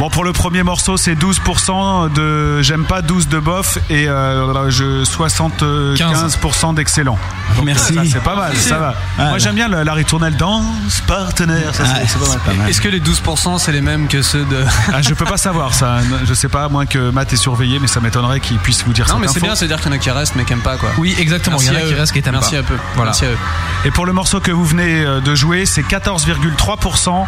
Bon, 0.00 0.08
pour 0.08 0.24
le 0.24 0.32
premier 0.32 0.62
morceau, 0.62 0.96
c'est 0.96 1.14
12% 1.14 2.10
de 2.14 2.62
j'aime 2.62 2.84
pas, 2.86 3.02
12 3.02 3.28
de 3.28 3.38
bof 3.38 3.76
et 3.90 4.08
euh, 4.08 4.70
je 4.70 5.04
75% 5.04 6.74
d'excellent. 6.74 7.18
Merci. 7.62 7.92
ça, 7.94 8.00
C'est 8.10 8.22
pas 8.22 8.34
mal, 8.34 8.56
ça 8.56 8.78
va. 8.78 8.94
Ah, 9.18 9.28
Moi 9.28 9.36
j'aime 9.38 9.54
bien 9.56 9.68
la, 9.68 9.84
la 9.84 9.92
ritournelle 9.92 10.36
danse 10.36 11.02
partenaire, 11.06 11.74
ça, 11.74 11.84
c'est- 11.84 11.92
Ah, 12.02 12.06
c'est 12.08 12.18
pas 12.42 12.54
mal. 12.54 12.70
Est-ce 12.70 12.80
que 12.80 12.88
les 12.88 12.98
12% 13.00 13.58
c'est 13.58 13.72
les 13.72 13.82
mêmes 13.82 14.08
que 14.08 14.22
ceux 14.22 14.46
de. 14.46 14.64
Ah, 14.94 15.02
je 15.02 15.12
peux 15.12 15.26
pas 15.26 15.36
savoir 15.36 15.74
ça. 15.74 15.98
Je 16.24 16.32
sais 16.32 16.48
pas, 16.48 16.64
à 16.64 16.68
moins 16.70 16.86
que 16.86 17.10
Matt 17.10 17.34
est 17.34 17.36
surveillé, 17.36 17.78
mais 17.78 17.86
ça 17.86 18.00
m'étonnerait 18.00 18.40
qu'il 18.40 18.56
puisse 18.58 18.82
vous 18.86 18.94
dire 18.94 19.04
Non, 19.06 19.12
cette 19.16 19.20
mais 19.20 19.26
c'est 19.28 19.36
info. 19.36 19.46
bien, 19.48 19.54
c'est-à-dire 19.54 19.76
qu'il 19.82 19.90
y 19.90 19.94
en 19.94 19.96
a 19.96 19.98
qui 19.98 20.10
restent 20.10 20.34
mais 20.34 20.44
qui 20.46 20.54
aiment 20.54 20.60
pas 20.62 20.78
quoi. 20.78 20.88
Oui 20.96 21.14
exactement. 21.18 21.58
Merci 21.58 21.68
il 21.74 21.78
y 21.78 21.82
en 21.82 21.84
a 21.84 21.88
qui 21.88 21.94
restent 21.94 22.12
qui 22.14 22.22
t'aiment 22.22 22.32
Merci 22.36 22.52
pas. 22.54 22.60
à 22.60 22.62
peu. 22.62 22.76
Voilà. 22.94 23.10
Merci 23.10 23.26
à 23.26 23.28
eux. 23.32 23.38
Et 23.84 23.90
pour 23.90 24.06
le 24.06 24.14
morceau 24.14 24.40
que 24.40 24.50
vous 24.50 24.64
venez 24.64 25.04
euh, 25.04 25.20
de 25.20 25.34
jouer, 25.34 25.66
c'est 25.66 25.82
14,3% 25.82 27.26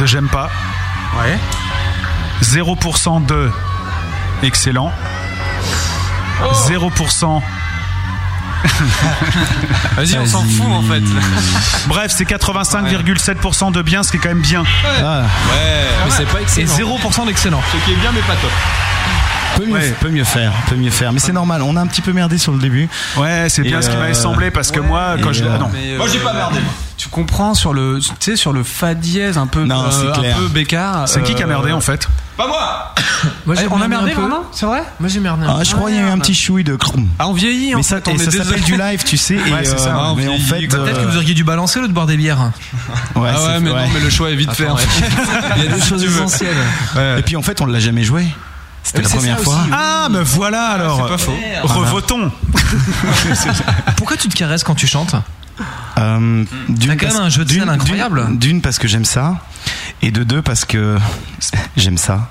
de 0.00 0.06
j'aime 0.06 0.28
pas. 0.28 0.48
Ouais. 1.18 1.38
0% 2.42 3.26
de 3.26 3.50
excellent. 4.42 4.92
0% 6.68 7.42
Vas-y, 9.96 10.18
on 10.18 10.26
s'en 10.26 10.44
fout 10.44 10.66
en 10.68 10.82
fait. 10.82 11.02
Bref, 11.88 12.12
c'est 12.16 12.24
85,7% 12.24 13.72
de 13.72 13.82
bien, 13.82 14.02
ce 14.02 14.10
qui 14.12 14.16
est 14.18 14.20
quand 14.20 14.28
même 14.28 14.40
bien. 14.40 14.62
Ah, 14.84 15.22
Mais 15.54 16.10
c'est 16.10 16.26
pas 16.26 16.40
Et 16.40 16.42
excellent. 16.42 16.98
0% 16.98 17.26
d'excellent. 17.26 17.62
Ce 17.72 17.84
qui 17.84 17.92
est 17.92 17.96
bien, 17.96 18.12
mais 18.12 18.20
pas 18.20 18.34
top. 18.34 18.50
Peut 19.56 19.66
mieux, 19.66 19.72
Ouais. 19.74 19.94
peut 20.00 20.08
mieux 20.10 20.24
faire, 20.24 20.52
peut 20.68 20.76
mieux 20.76 20.90
faire. 20.90 21.12
Mais 21.12 21.18
c'est 21.20 21.32
normal, 21.32 21.62
on 21.62 21.76
a 21.76 21.80
un 21.80 21.86
petit 21.86 22.02
peu 22.02 22.12
merdé 22.12 22.38
sur 22.38 22.52
le 22.52 22.58
début. 22.58 22.88
Ouais, 23.16 23.46
c'est 23.48 23.62
bien 23.62 23.80
ce 23.82 23.88
qui 23.90 23.96
euh, 23.96 24.00
m'avait 24.00 24.14
semblé 24.14 24.50
parce 24.50 24.70
que 24.70 24.80
moi, 24.80 25.16
quand 25.22 25.32
je. 25.32 25.44
euh, 25.44 25.48
ah 25.54 25.58
non. 25.58 25.70
Euh, 25.74 25.98
Tu 26.96 27.08
comprends 27.08 27.54
sur 27.54 27.72
le, 27.72 27.98
tu 28.00 28.10
sais, 28.20 28.36
sur 28.36 28.52
le 28.52 28.62
fa 28.62 28.94
dièse 28.94 29.36
un 29.38 29.46
peu, 29.46 29.64
Non, 29.64 29.84
euh, 29.84 30.12
un 30.12 30.38
peu 30.38 30.48
bécard. 30.48 31.08
C'est 31.08 31.22
qui 31.22 31.34
qui 31.34 31.42
a 31.42 31.46
euh, 31.46 31.48
merdé 31.48 31.72
en 31.72 31.80
fait? 31.80 32.08
Pas 32.36 32.46
moi. 32.46 32.94
Moi, 33.46 33.54
j'ai 33.56 33.62
Eh, 33.64 33.68
on 33.70 33.80
a 33.80 33.86
merdé 33.88 34.06
merdé 34.06 34.20
vraiment 34.20 34.44
C'est 34.52 34.66
vrai? 34.66 34.82
Moi 34.98 35.08
j'ai 35.08 35.20
merdé 35.20 35.44
Ah, 35.48 35.56
peu. 35.58 35.64
je 35.64 35.74
crois 35.74 35.90
qu'il 35.90 35.98
y 36.00 36.02
a 36.02 36.06
eu 36.06 36.10
un 36.10 36.18
petit 36.18 36.34
chouille 36.34 36.64
de 36.64 36.74
crum. 36.76 37.06
Ah, 37.18 37.28
on 37.28 37.32
vieillit. 37.32 37.74
en 37.74 37.78
Mais 37.78 37.82
ça, 37.82 37.96
fait, 38.00 38.08
on 38.10 38.18
ça 38.18 38.30
s'appelle 38.30 38.62
du 38.62 38.76
live, 38.76 39.02
tu 39.04 39.16
sais. 39.16 39.34
et, 39.46 39.52
Ouais, 39.52 39.64
c'est 39.64 39.78
ça, 39.78 39.90
euh, 39.90 39.98
on 39.98 40.14
mais 40.16 40.26
en 40.28 40.36
vieillit, 40.36 40.44
fait. 40.44 40.66
Peut-être 40.68 40.96
que 41.00 41.04
euh, 41.06 41.10
vous 41.10 41.16
auriez 41.16 41.34
dû 41.34 41.44
balancer 41.44 41.80
le 41.80 41.88
de 41.88 41.92
boire 41.92 42.06
des 42.06 42.16
bières. 42.16 42.38
ouais, 43.16 43.30
Ah 43.34 43.42
ouais, 43.44 43.60
mais 43.60 43.70
ouais. 43.70 43.82
non, 43.82 43.88
mais 43.94 44.00
le 44.00 44.10
choix 44.10 44.30
est 44.30 44.34
vite 44.36 44.52
fait. 44.52 44.66
Il 45.56 45.64
y 45.64 45.66
a 45.66 45.70
des 45.74 45.80
choses 45.82 46.02
essentielles. 46.04 46.56
Et 47.18 47.22
puis 47.22 47.36
en 47.36 47.42
fait, 47.42 47.60
on 47.60 47.66
l'a 47.66 47.78
jamais 47.80 48.02
joué. 48.04 48.26
C'était 48.82 49.02
la 49.02 49.08
première 49.08 49.40
fois. 49.40 49.54
aussi. 49.60 49.70
Ah, 49.72 50.08
mais 50.10 50.22
voilà 50.22 50.66
alors. 50.68 51.02
c'est 51.02 51.08
pas 51.12 51.18
faux. 51.18 51.34
Revotons. 51.62 52.30
Pourquoi 53.96 54.16
tu 54.16 54.28
te 54.28 54.34
caresses 54.36 54.64
quand 54.64 54.74
tu 54.74 54.86
chantes 54.86 55.14
Euh, 55.98 56.44
d'une 56.68 56.78
T'as 56.78 56.96
quand 56.96 57.06
même 57.06 57.12
parce- 57.14 57.16
un 57.20 57.28
jeu 57.28 57.44
de 57.44 57.48
d'une- 57.50 57.60
scène 57.60 57.68
incroyable. 57.68 58.38
d'une- 58.38 58.60
parce 58.62 58.78
que 58.78 58.88
j'aime 58.88 59.04
ça, 59.04 59.36
et 60.00 60.10
de 60.10 60.24
deux 60.24 60.42
parce 60.42 60.64
que 60.64 60.98
j'aime 61.76 61.98
ça. 61.98 62.30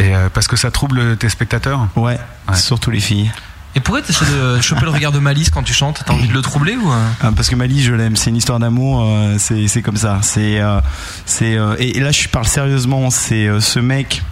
Et 0.00 0.14
euh, 0.14 0.28
parce 0.32 0.46
que 0.48 0.56
ça 0.56 0.70
trouble 0.70 1.16
tes 1.16 1.28
spectateurs? 1.28 1.88
Ouais, 1.96 2.18
Ouais. 2.48 2.54
surtout 2.56 2.90
les 2.90 3.00
filles. 3.00 3.30
Et 3.74 3.80
pourquoi 3.80 4.02
t'essaies 4.02 4.26
de 4.26 4.60
choper 4.60 4.82
le 4.84 4.90
regard 4.90 5.12
de 5.12 5.18
Malice 5.18 5.48
quand 5.48 5.62
tu 5.62 5.72
chantes? 5.72 6.02
T'as 6.04 6.12
envie 6.12 6.28
de 6.28 6.34
le 6.34 6.42
troubler 6.42 6.76
ou 6.76 6.92
euh 6.92 7.06
Ah, 7.22 7.30
parce 7.34 7.48
que 7.48 7.54
Mali, 7.56 7.82
je 7.82 7.94
l'aime. 7.94 8.16
C'est 8.16 8.28
une 8.28 8.36
histoire 8.36 8.58
d'amour. 8.58 9.02
euh, 9.06 9.36
c'est 9.38 9.66
c'est 9.68 9.80
comme 9.80 9.96
ça. 9.96 10.18
C'est 10.20 10.60
euh, 10.60 10.80
c'est 11.24 11.56
euh, 11.56 11.74
et, 11.78 11.98
là, 12.00 12.10
je 12.12 12.28
parle 12.28 12.46
sérieusement. 12.46 13.08
C'est 13.10 13.46
euh, 13.46 13.60
ce 13.60 13.78
mec. 13.78 14.22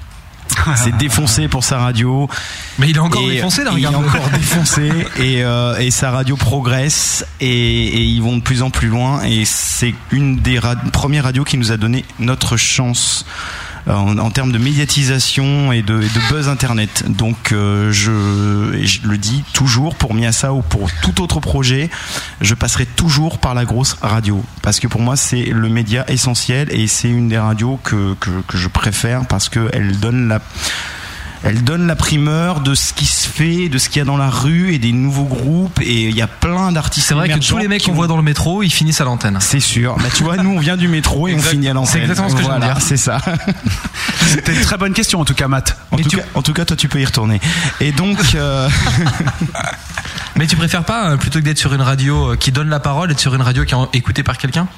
s'est 0.77 0.93
défoncé 0.99 1.49
pour 1.49 1.65
sa 1.65 1.79
radio. 1.79 2.29
Mais 2.79 2.89
il 2.91 2.97
est 2.97 3.01
encore 3.01 3.23
Et, 3.23 3.35
défoncé 3.37 3.65
là, 3.65 3.73
il 3.77 3.85
est 3.85 3.87
encore 3.87 4.29
défoncé. 4.35 4.91
Et, 5.19 5.43
euh, 5.45 5.77
et 5.79 5.91
sa 5.91 6.11
radio 6.11 6.37
progresse 6.37 7.25
et, 7.41 7.47
et 7.49 8.03
ils 8.03 8.23
vont 8.23 8.37
de 8.37 8.43
plus 8.43 8.63
en 8.63 8.71
plus 8.71 8.89
loin. 8.89 9.23
Et 9.25 9.45
c'est 9.45 9.95
une 10.11 10.37
des 10.37 10.59
ra- 10.59 10.77
premières 10.93 11.25
radios 11.25 11.45
qui 11.45 11.57
nous 11.59 11.73
a 11.73 11.77
donné 11.77 12.05
notre 12.19 12.57
chance 12.57 13.25
en, 13.91 14.19
en 14.19 14.31
termes 14.31 14.53
de 14.53 14.59
médiatisation 14.59 15.73
et 15.73 15.83
de, 15.83 16.01
buzz 16.31 16.49
internet. 16.49 17.05
Donc 17.09 17.53
euh, 17.53 17.93
je 17.93 18.11
le 18.11 19.19
dis 19.19 19.45
toujours 19.53 19.95
pour 19.95 20.15
Miasa 20.15 20.53
ou 20.53 20.63
pour 20.63 20.91
tout 21.03 21.23
autre 21.23 21.41
projet, 21.41 21.91
je 22.41 22.55
passerai 22.55 22.87
toujours 22.87 23.39
par 23.39 23.55
la 23.55 23.65
grosse 23.65 23.97
radio 24.01 24.43
parce 24.63 24.81
que 24.81 24.87
pour 24.87 25.01
moi 25.01 25.17
c'est 25.17 25.45
le 25.45 25.69
média 25.69 26.05
essentiel 26.09 26.69
et 26.71 26.87
c'est 26.87 27.09
une 27.09 27.29
des 27.29 27.39
radios 27.39 27.79
que, 27.83 28.15
que, 28.15 28.31
que 28.47 28.57
je 28.57 28.69
préfère 28.69 29.27
parce 29.27 29.49
qu'elle 29.49 29.99
donne 30.01 30.29
la 30.29 30.41
elle 31.43 31.65
donne 31.65 31.87
la 31.87 31.97
primeur 31.97 32.61
de 32.61 32.75
ce 32.75 32.93
qui 32.93 33.07
se 33.07 33.29
fait, 33.29 33.69
de 33.69 33.79
ce 33.79 33.89
qu'il 33.89 33.99
y 33.99 34.03
a 34.03 34.05
dans 34.05 34.17
la 34.17 34.29
rue 34.29 34.75
et 34.75 34.79
des 34.79 34.93
nouveaux 34.93 35.25
groupes. 35.25 35.81
Et 35.81 36.09
il 36.09 36.15
y 36.15 36.23
a 36.23 36.27
plein 36.27 36.73
d'artistes. 36.73 37.09
C'est 37.09 37.15
vrai 37.15 37.29
que 37.29 37.39
tous 37.39 37.57
les 37.57 37.69
mecs 37.69 37.85
qu'on 37.85 37.93
voit 37.93 38.07
dans 38.07 38.17
le 38.17 38.23
métro, 38.23 38.63
ils 38.63 38.71
finissent 38.71 39.01
à 39.01 39.05
l'antenne. 39.05 39.39
C'est 39.41 39.61
sûr. 39.61 39.97
Bah, 39.97 40.09
tu 40.15 40.23
vois, 40.23 40.37
nous, 40.37 40.51
on 40.51 40.59
vient 40.59 40.77
du 40.77 40.89
métro 40.89 41.29
et 41.29 41.35
on 41.35 41.39
finit 41.39 41.69
à 41.69 41.73
l'antenne. 41.73 41.93
C'est 41.93 42.01
exactement 42.01 42.29
ce 42.29 42.35
que 42.35 42.43
je 42.43 42.47
Voilà, 42.47 42.67
dire. 42.67 42.81
C'est 42.81 42.97
ça. 42.97 43.21
C'était 44.27 44.55
une 44.55 44.61
très 44.61 44.77
bonne 44.77 44.93
question 44.93 45.21
en 45.21 45.25
tout 45.25 45.35
cas, 45.35 45.49
Matt. 45.49 45.77
En 45.91 45.97
tout, 45.97 46.09
cas, 46.09 46.23
en 46.35 46.43
tout 46.43 46.53
cas, 46.53 46.65
toi, 46.65 46.77
tu 46.77 46.89
peux 46.89 47.01
y 47.01 47.05
retourner. 47.05 47.41
Et 47.81 47.93
donc, 47.93 48.19
euh, 48.35 48.69
Mais 50.37 50.47
tu 50.47 50.57
préfères 50.57 50.85
pas, 50.85 51.11
euh, 51.11 51.17
plutôt 51.17 51.39
que 51.39 51.45
d'être 51.45 51.59
sur 51.59 51.75
une 51.75 51.83
radio 51.83 52.33
euh, 52.33 52.37
qui 52.37 52.53
donne 52.53 52.69
la 52.69 52.81
parole, 52.81 53.11
être 53.11 53.21
sur 53.21 53.35
une 53.35 53.43
radio 53.43 53.65
qui 53.65 53.75
est 53.75 53.99
écoutée 53.99 54.23
par 54.23 54.39
quelqu'un? 54.39 54.69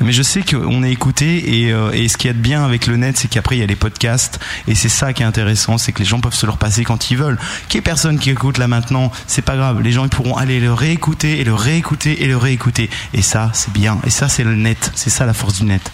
Mais 0.00 0.12
je 0.12 0.22
sais 0.22 0.42
qu'on 0.42 0.82
est 0.82 0.92
écouté 0.92 1.60
et, 1.60 1.72
euh, 1.72 1.90
et 1.92 2.08
ce 2.08 2.16
qu'il 2.16 2.28
y 2.28 2.30
a 2.30 2.34
de 2.34 2.38
bien 2.38 2.64
avec 2.64 2.86
le 2.86 2.96
net, 2.96 3.16
c'est 3.16 3.28
qu'après 3.28 3.56
il 3.56 3.60
y 3.60 3.62
a 3.62 3.66
les 3.66 3.76
podcasts 3.76 4.40
et 4.66 4.74
c'est 4.74 4.88
ça 4.88 5.12
qui 5.12 5.22
est 5.22 5.26
intéressant, 5.26 5.78
c'est 5.78 5.92
que 5.92 6.00
les 6.00 6.04
gens 6.04 6.20
peuvent 6.20 6.34
se 6.34 6.46
le 6.46 6.52
repasser 6.52 6.84
quand 6.84 7.10
ils 7.10 7.16
veulent. 7.16 7.38
Qu'il 7.68 7.76
y 7.76 7.78
ait 7.78 7.82
personne 7.82 8.18
qui 8.18 8.30
écoute 8.30 8.58
là 8.58 8.68
maintenant, 8.68 9.12
c'est 9.26 9.42
pas 9.42 9.56
grave. 9.56 9.80
Les 9.80 9.92
gens 9.92 10.04
ils 10.04 10.10
pourront 10.10 10.36
aller 10.36 10.60
le 10.60 10.72
réécouter 10.72 11.40
et 11.40 11.44
le 11.44 11.54
réécouter 11.54 12.22
et 12.22 12.26
le 12.26 12.36
réécouter. 12.36 12.90
Et 13.14 13.22
ça, 13.22 13.50
c'est 13.52 13.72
bien. 13.72 13.98
Et 14.04 14.10
ça, 14.10 14.28
c'est 14.28 14.44
le 14.44 14.54
net. 14.54 14.92
C'est 14.94 15.10
ça 15.10 15.26
la 15.26 15.34
force 15.34 15.60
du 15.60 15.64
net. 15.64 15.90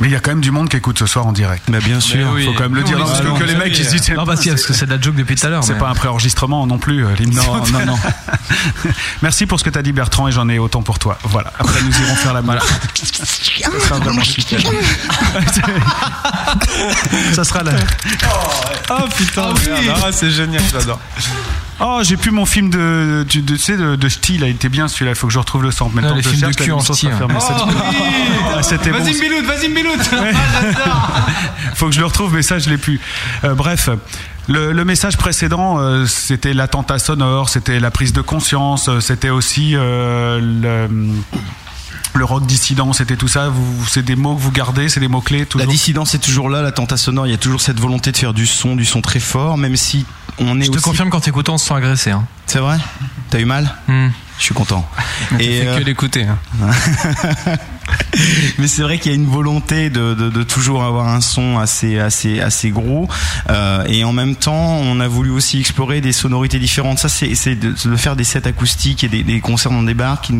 Mais 0.00 0.08
il 0.08 0.12
y 0.12 0.16
a 0.16 0.20
quand 0.20 0.30
même 0.30 0.40
du 0.42 0.50
monde 0.50 0.68
qui 0.68 0.76
écoute 0.76 0.98
ce 0.98 1.06
soir 1.06 1.26
en 1.26 1.32
direct. 1.32 1.64
Bah 1.70 1.78
bien 1.82 2.00
sûr. 2.00 2.28
Faut 2.44 2.52
quand 2.52 2.64
même 2.64 2.74
le 2.74 2.82
dire. 2.82 2.98
Non, 2.98 3.06
parce 3.06 3.18
mais 3.18 3.24
que, 3.24 3.28
non, 3.30 3.36
que 3.38 3.44
les 3.44 3.52
mais 3.54 3.58
mecs 3.64 3.72
oui. 3.74 3.78
ils 3.80 3.84
se 3.84 3.90
disent. 3.96 4.10
Non, 4.10 4.26
parce 4.26 4.42
que- 4.44 4.50
parce 4.50 4.66
que 4.66 4.72
c'est 4.74 4.86
de 4.86 4.90
la 4.94 5.00
joke 5.00 5.14
depuis 5.14 5.36
tout 5.36 5.46
à 5.46 5.50
l'heure. 5.50 5.64
C'est 5.64 5.72
mais- 5.72 5.78
pas 5.78 5.88
un 5.88 5.94
préenregistrement 5.94 6.66
non 6.66 6.78
plus, 6.78 7.04
euh. 7.06 7.10
Non, 7.32 7.64
non, 7.72 7.86
non. 7.86 7.98
Merci 9.22 9.46
pour 9.46 9.58
ce 9.58 9.64
que 9.64 9.70
t'as 9.70 9.82
dit 9.82 9.92
Bertrand 9.92 10.28
et 10.28 10.32
j'en 10.32 10.48
ai 10.48 10.58
autant 10.58 10.82
pour 10.82 10.98
toi. 10.98 11.18
Voilà. 11.24 11.52
Après 11.58 11.80
nous 11.82 11.98
irons 12.00 12.14
faire 12.16 12.34
la 12.34 12.40
voilà. 12.42 12.60
Ça 13.14 13.24
sera 13.80 13.98
vraiment 13.98 14.22
super. 14.24 14.60
Ça 17.34 17.44
sera 17.44 17.62
la. 17.62 17.72
Oh 18.90 18.94
putain, 19.16 19.52
merde. 19.66 19.98
Ah, 20.04 20.12
c'est 20.12 20.30
génial, 20.30 20.62
j'adore. 20.70 21.00
Oh, 21.78 22.00
j'ai 22.02 22.16
plus 22.16 22.30
mon 22.30 22.46
film 22.46 22.70
de, 22.70 23.24
tu 23.28 23.42
de- 23.42 23.56
sais, 23.56 23.76
de, 23.76 23.96
de 23.96 24.08
Ch'ti, 24.08 24.38
là, 24.38 24.46
il 24.48 24.54
était 24.54 24.70
bien 24.70 24.88
celui-là, 24.88 25.10
il 25.12 25.14
faut 25.14 25.26
que 25.26 25.32
je 25.32 25.38
retrouve 25.38 25.62
le 25.62 25.70
centre. 25.70 25.94
Mais 25.94 26.02
Ah, 26.04 26.14
les 26.14 26.22
films 26.22 26.36
de 26.36 26.38
cherche, 26.40 26.56
cul 26.56 26.72
en 26.72 26.80
Ch'ti, 26.80 27.06
hein. 27.08 27.18
Oh, 27.22 27.32
Ah, 28.56 28.62
C'était 28.62 28.90
bon. 28.90 28.98
Vas-y, 28.98 29.20
Miloud, 29.20 29.44
vas-y, 29.44 29.68
Miloud. 29.68 30.00
Faut 31.74 31.86
que 31.88 31.92
je 31.94 32.00
le 32.00 32.06
retrouve, 32.06 32.32
mais 32.34 32.40
ça, 32.42 32.58
je 32.58 32.70
l'ai 32.70 32.78
plus. 32.78 32.98
Euh, 33.44 33.54
bref. 33.54 33.90
Le, 34.48 34.72
le 34.72 34.84
message 34.84 35.16
précédent, 35.18 35.78
euh, 35.80 36.06
c'était 36.06 36.54
l'attentat 36.54 36.98
sonore, 37.00 37.48
c'était 37.50 37.80
la 37.80 37.90
prise 37.90 38.12
de 38.12 38.20
conscience, 38.20 38.88
euh, 38.88 39.00
c'était 39.00 39.28
aussi 39.28 39.72
euh, 39.74 40.38
le, 40.40 40.88
le 42.16 42.24
rock 42.24 42.46
dissident, 42.46 42.92
c'était 42.92 43.16
tout 43.16 43.28
ça. 43.28 43.52
C'est 43.88 44.02
des 44.04 44.16
mots 44.16 44.34
que 44.34 44.40
vous 44.40 44.50
gardez, 44.52 44.88
c'est 44.88 45.00
des 45.00 45.08
mots 45.08 45.20
clés. 45.20 45.46
La 45.56 45.66
dissidence 45.66 46.14
est 46.14 46.18
toujours 46.18 46.48
là, 46.50 46.62
l'attentat 46.62 46.96
sonore, 46.96 47.26
il 47.26 47.30
y 47.30 47.34
a 47.34 47.38
toujours 47.38 47.60
cette 47.60 47.80
volonté 47.80 48.12
de 48.12 48.16
faire 48.16 48.34
du 48.34 48.46
son, 48.46 48.76
du 48.76 48.84
son 48.84 49.00
très 49.02 49.20
fort, 49.20 49.56
même 49.58 49.76
si 49.76 50.04
on 50.38 50.60
est 50.60 50.64
Je 50.64 50.70
te 50.70 50.76
aussi... 50.76 50.84
confirme 50.84 51.10
quand 51.10 51.20
t'écoutes, 51.20 51.48
on 51.48 51.58
se 51.58 51.66
sent 51.66 51.74
agressé. 51.74 52.10
Hein. 52.10 52.26
C'est 52.46 52.58
vrai? 52.58 52.78
T'as 53.30 53.38
eu 53.40 53.44
mal? 53.44 53.74
Hmm. 53.88 54.08
Je 54.38 54.44
suis 54.44 54.54
content. 54.54 54.86
Et 55.40 55.60
fait 55.62 55.66
euh, 55.66 55.78
que 55.78 55.84
l'écouter. 55.84 56.24
hein. 56.24 56.38
Mais 58.58 58.66
c'est 58.68 58.82
vrai 58.82 58.98
qu'il 58.98 59.10
y 59.12 59.14
a 59.14 59.16
une 59.16 59.26
volonté 59.26 59.90
de, 59.90 60.14
de, 60.14 60.28
de 60.30 60.42
toujours 60.42 60.84
avoir 60.84 61.08
un 61.08 61.20
son 61.20 61.58
assez 61.58 61.98
assez 61.98 62.40
assez 62.40 62.70
gros 62.70 63.08
euh, 63.50 63.84
et 63.86 64.04
en 64.04 64.12
même 64.12 64.34
temps 64.36 64.54
on 64.80 65.00
a 65.00 65.08
voulu 65.08 65.30
aussi 65.30 65.60
explorer 65.60 66.00
des 66.00 66.12
sonorités 66.12 66.58
différentes. 66.58 66.98
Ça 66.98 67.08
c'est 67.08 67.34
c'est 67.34 67.54
de, 67.54 67.74
de 67.84 67.96
faire 67.96 68.16
des 68.16 68.24
sets 68.24 68.46
acoustiques 68.46 69.04
et 69.04 69.08
des, 69.08 69.22
des 69.22 69.40
concerts 69.40 69.72
dans 69.72 69.82
des 69.82 69.94
bars 69.94 70.20
qui 70.20 70.34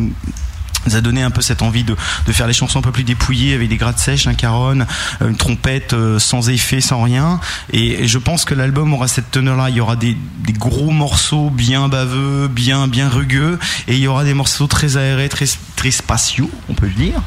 nous 0.87 0.95
a 0.95 1.01
donné 1.01 1.21
un 1.21 1.31
peu 1.31 1.41
cette 1.41 1.61
envie 1.61 1.83
de, 1.83 1.95
de 2.25 2.31
faire 2.31 2.47
les 2.47 2.53
chansons 2.53 2.79
un 2.79 2.81
peu 2.81 2.91
plus 2.91 3.03
dépouillées 3.03 3.53
avec 3.53 3.69
des 3.69 3.77
grattes 3.77 3.99
sèches, 3.99 4.27
un 4.27 4.33
caron, 4.33 4.81
euh, 5.21 5.29
une 5.29 5.35
trompette 5.35 5.93
euh, 5.93 6.19
sans 6.19 6.49
effet, 6.49 6.81
sans 6.81 7.01
rien. 7.01 7.39
Et, 7.73 8.07
je 8.07 8.17
pense 8.17 8.45
que 8.45 8.53
l'album 8.53 8.93
aura 8.93 9.07
cette 9.07 9.31
teneur-là. 9.31 9.69
Il 9.69 9.75
y 9.75 9.81
aura 9.81 9.95
des, 9.95 10.15
des 10.45 10.53
gros 10.53 10.91
morceaux 10.91 11.49
bien 11.49 11.87
baveux, 11.89 12.47
bien 12.47 12.87
bien 12.87 13.09
rugueux, 13.09 13.59
et 13.87 13.95
il 13.95 13.99
y 13.99 14.07
aura 14.07 14.23
des 14.23 14.33
morceaux 14.33 14.67
très 14.67 14.97
aérés, 14.97 15.29
très 15.29 15.45
très 15.75 15.91
spatiaux, 15.91 16.49
on 16.69 16.73
peut 16.73 16.87
le 16.87 16.93
dire, 16.93 17.21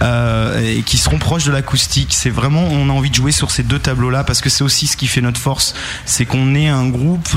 euh, 0.00 0.76
et 0.76 0.82
qui 0.82 0.98
seront 0.98 1.18
proches 1.18 1.44
de 1.44 1.52
l'acoustique. 1.52 2.08
C'est 2.10 2.30
vraiment, 2.30 2.64
on 2.64 2.88
a 2.88 2.92
envie 2.92 3.10
de 3.10 3.14
jouer 3.14 3.30
sur 3.30 3.50
ces 3.50 3.62
deux 3.62 3.78
tableaux-là 3.78 4.24
parce 4.24 4.40
que 4.40 4.50
c'est 4.50 4.64
aussi 4.64 4.86
ce 4.86 4.96
qui 4.96 5.06
fait 5.06 5.20
notre 5.20 5.38
force, 5.38 5.74
c'est 6.04 6.24
qu'on 6.24 6.54
est 6.54 6.68
un 6.68 6.88
groupe 6.88 7.28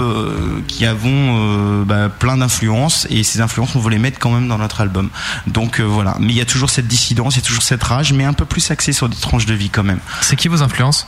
qui 0.67 0.85
avons 0.85 1.83
bah, 1.83 2.09
plein 2.09 2.37
d'influences 2.37 3.07
et 3.09 3.23
ces 3.23 3.41
influences 3.41 3.75
on 3.75 3.79
veut 3.79 3.91
les 3.91 3.99
mettre 3.99 4.19
quand 4.19 4.31
même 4.31 4.47
dans 4.47 4.57
notre 4.57 4.81
album. 4.81 5.09
Donc 5.47 5.64
euh, 5.79 5.83
voilà, 5.83 6.15
mais 6.19 6.33
il 6.33 6.35
y 6.37 6.41
a 6.41 6.45
toujours 6.45 6.69
cette 6.69 6.87
dissidence, 6.87 7.35
il 7.35 7.39
y 7.39 7.43
a 7.43 7.45
toujours 7.45 7.63
cette 7.63 7.83
rage, 7.83 8.13
mais 8.13 8.23
un 8.25 8.33
peu 8.33 8.45
plus 8.45 8.71
axé 8.71 8.93
sur 8.93 9.09
des 9.09 9.15
tranches 9.17 9.45
de 9.45 9.53
vie 9.53 9.69
quand 9.69 9.83
même. 9.83 9.99
C'est 10.21 10.35
qui 10.35 10.47
vos 10.47 10.61
influences 10.61 11.07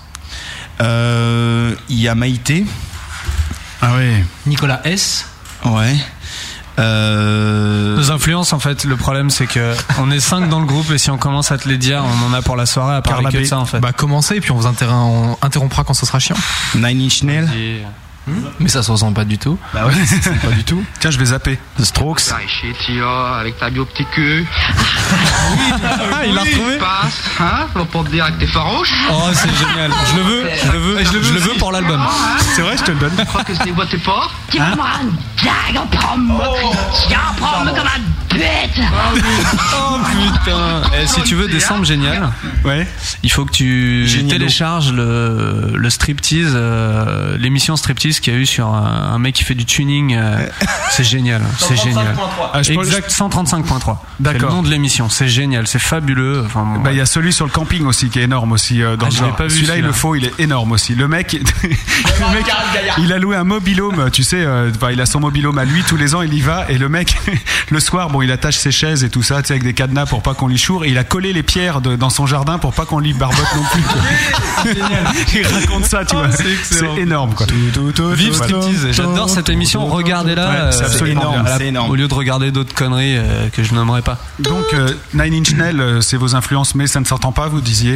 Euh, 0.81 1.73
Il 1.89 1.99
y 1.99 2.07
a 2.07 2.15
Maïté. 2.15 2.65
Ah 3.81 3.91
oui. 3.97 4.23
Nicolas 4.45 4.81
S. 4.85 5.25
Ouais. 5.65 5.95
Euh... 6.79 7.95
Nos 7.95 8.11
influences, 8.11 8.53
en 8.53 8.59
fait, 8.59 8.83
le 8.83 8.95
problème, 8.95 9.29
c'est 9.31 9.47
que 9.47 9.73
on 9.99 10.11
est 10.11 10.19
cinq 10.19 10.47
dans 10.49 10.59
le 10.59 10.65
groupe 10.67 10.91
et 10.91 10.97
si 10.99 11.09
on 11.09 11.17
commence 11.17 11.51
à 11.51 11.57
te 11.57 11.67
les 11.67 11.77
dire, 11.77 12.03
on 12.03 12.27
en 12.27 12.33
a 12.33 12.41
pour 12.43 12.55
la 12.55 12.65
soirée 12.67 12.95
à 12.95 13.01
parler 13.01 13.25
que 13.31 13.37
de 13.37 13.43
B. 13.43 13.45
ça, 13.45 13.57
en 13.57 13.65
fait. 13.65 13.79
Bah 13.79 13.93
commencez 13.93 14.35
et 14.35 14.41
puis 14.41 14.51
on 14.51 14.57
vous 14.57 14.67
interrompra 14.67 15.83
quand 15.83 15.93
ce 15.95 16.05
sera 16.05 16.19
chiant. 16.19 16.35
Nine 16.75 17.01
Inch 17.01 17.23
Nails. 17.23 17.49
Mais 18.59 18.69
ça 18.69 18.83
se 18.83 18.91
ressemble 18.91 19.13
pas 19.13 19.25
du 19.25 19.37
tout. 19.37 19.57
Bah 19.73 19.85
ouais, 19.85 19.93
c'est 20.05 20.39
pas 20.39 20.51
du 20.51 20.63
tout. 20.63 20.83
Tiens, 20.99 21.11
je 21.11 21.17
vais 21.19 21.25
zapper. 21.25 21.57
The 21.79 21.83
Strokes. 21.83 22.21
avec 23.39 23.57
ta 23.57 23.69
bio 23.69 23.85
petit 23.85 24.05
cul. 24.13 24.45
Ah, 25.09 26.25
il 26.25 26.33
l'a 26.33 26.41
retrouvé 26.41 26.77
Passe, 26.77 27.21
hein, 27.39 27.67
pour 27.91 28.03
te 28.03 28.09
dire 28.09 28.25
que 28.27 28.39
t'es 28.39 28.47
farouche. 28.47 28.91
Oh, 29.09 29.29
c'est 29.33 29.49
génial. 29.55 29.91
Je 30.11 30.17
le 30.17 30.23
veux, 30.23 30.49
je 30.65 30.71
le 30.71 30.79
veux, 30.79 31.03
je 31.03 31.33
le 31.33 31.39
veux 31.39 31.53
pour 31.53 31.71
l'album. 31.71 32.01
C'est 32.55 32.61
vrai, 32.61 32.75
je 32.77 32.83
te 32.83 32.91
le 32.91 32.97
donne. 32.97 33.13
Tu 33.17 33.25
crois 33.25 33.43
que 33.43 33.53
je 33.53 33.63
les 33.63 33.71
votais 33.71 33.97
pas 33.97 34.29
Tu 34.51 34.59
Hein 34.59 34.75
prends 34.75 35.01
une 35.01 35.15
dague, 35.43 35.87
prends-moi. 35.91 36.55
Tiens, 37.07 37.19
prends-moi 37.39 37.71
comme 37.71 37.87
un 37.87 38.16
bête. 38.37 38.85
Oh 39.79 39.97
putain. 40.43 40.81
Eh, 41.01 41.07
si 41.07 41.21
tu 41.23 41.35
veux 41.35 41.47
décembre 41.47 41.85
génial, 41.85 42.29
ouais. 42.65 42.87
il 43.23 43.31
faut 43.31 43.45
que 43.45 43.51
tu 43.51 44.05
Génialo. 44.07 44.29
télécharges 44.39 44.91
le, 44.93 45.71
le 45.75 45.89
striptease, 45.89 46.51
euh, 46.53 47.37
l'émission 47.37 47.75
striptease 47.75 48.19
qu'il 48.19 48.33
y 48.33 48.35
a 48.35 48.39
eu 48.39 48.45
sur 48.45 48.67
un, 48.67 49.11
un 49.13 49.19
mec 49.19 49.35
qui 49.35 49.43
fait 49.43 49.55
du 49.55 49.65
tuning. 49.65 50.15
euh, 50.15 50.45
c'est 50.91 51.03
génial, 51.03 51.41
c'est 51.57 51.75
génial. 51.75 52.15
Ah, 52.53 52.61
je 52.63 52.73
pense- 52.73 52.85
exact, 52.87 53.11
135.3. 53.11 53.97
C'est 54.23 54.33
le 54.33 54.39
nom 54.47 54.63
de 54.63 54.69
l'émission, 54.69 55.09
c'est 55.09 55.27
génial, 55.27 55.67
c'est 55.67 55.79
fabuleux. 55.79 56.43
Enfin, 56.45 56.63
bon, 56.65 56.79
Bah, 56.81 56.91
il 56.91 56.97
y 56.97 57.01
a 57.01 57.05
celui 57.05 57.33
sur 57.33 57.45
le 57.45 57.51
camping 57.51 57.85
aussi 57.85 58.09
qui 58.09 58.19
est 58.19 58.23
énorme 58.23 58.51
aussi 58.51 58.81
euh, 58.81 58.95
dans 58.97 59.07
Ah, 59.07 59.09
le 59.09 59.15
je 59.15 59.21
l'ai 59.21 59.27
genre. 59.27 59.35
pas 59.35 59.43
vu, 59.47 59.49
Celui-là, 59.51 59.73
il 59.73 59.77
celui-là. 59.77 59.87
le 59.87 59.93
faut, 59.93 60.15
il 60.15 60.25
est 60.25 60.39
énorme 60.39 60.71
aussi. 60.71 60.95
Le 60.95 61.07
mec, 61.07 61.33
le 61.63 62.33
mec, 62.33 62.45
il 62.99 63.13
a 63.13 63.19
loué 63.19 63.35
un 63.35 63.43
mobilhome, 63.43 64.09
tu 64.11 64.23
sais, 64.23 64.43
euh, 64.43 64.71
enfin, 64.75 64.91
il 64.91 65.01
a 65.01 65.05
son 65.05 65.19
mobilhome 65.19 65.57
à 65.57 65.65
lui 65.65 65.83
tous 65.83 65.97
les 65.97 66.15
ans, 66.15 66.21
il 66.21 66.33
y 66.33 66.41
va 66.41 66.65
et 66.69 66.77
le 66.77 66.89
mec, 66.89 67.15
le 67.71 67.79
soir, 67.79 68.09
bon, 68.09 68.21
il 68.21 68.26
attache 68.31 68.57
ses 68.57 68.71
chaises 68.71 69.03
et 69.03 69.09
tout 69.09 69.23
ça, 69.23 69.41
tu 69.41 69.47
sais, 69.47 69.53
avec 69.53 69.63
des 69.63 69.73
cadenas 69.73 70.05
pour 70.05 70.21
pas 70.21 70.33
qu'on 70.33 70.47
lui 70.47 70.57
choure. 70.57 70.85
Et 70.85 70.89
il 70.89 70.97
a 70.97 71.03
collé 71.03 71.33
les 71.33 71.43
pierres 71.43 71.81
de- 71.81 71.95
dans 71.95 72.09
son 72.09 72.25
jardin 72.25 72.57
pour 72.57 72.73
pas 72.73 72.85
qu'on 72.85 72.99
lui 72.99 73.13
barbote 73.13 73.45
non 73.55 73.63
plus. 73.71 73.81
quoi. 73.83 74.01
il 75.35 75.45
raconte 75.47 75.85
ça, 75.85 76.03
tu 76.05 76.15
Oh, 76.15 76.19
vois. 76.19 76.29
c'est 76.63 77.01
énorme, 77.01 77.33
quoi. 77.33 77.45
Vive 78.13 78.33
Striptease, 78.33 78.87
j'adore 78.91 79.29
cette 79.29 79.49
émission, 79.49 79.85
regardez-la. 79.85 80.47
Ouais, 80.49 80.71
c'est 80.71 80.83
euh, 80.83 80.85
absolument 80.87 81.33
énorme, 81.59 81.89
Au 81.91 81.95
lieu 81.95 82.07
de 82.07 82.13
regarder 82.13 82.51
d'autres 82.51 82.73
conneries 82.73 83.17
euh, 83.17 83.49
que 83.49 83.63
je 83.63 83.73
nommerai 83.73 84.01
pas. 84.01 84.17
Donc, 84.39 84.65
euh, 84.73 84.91
Nine 85.13 85.33
Inch 85.33 85.51
Nails, 85.53 86.01
c'est 86.01 86.17
vos 86.17 86.35
influences, 86.35 86.75
mais 86.75 86.87
ça 86.87 86.99
ne 86.99 87.05
s'entend 87.05 87.31
pas, 87.31 87.47
vous 87.47 87.61
disiez. 87.61 87.95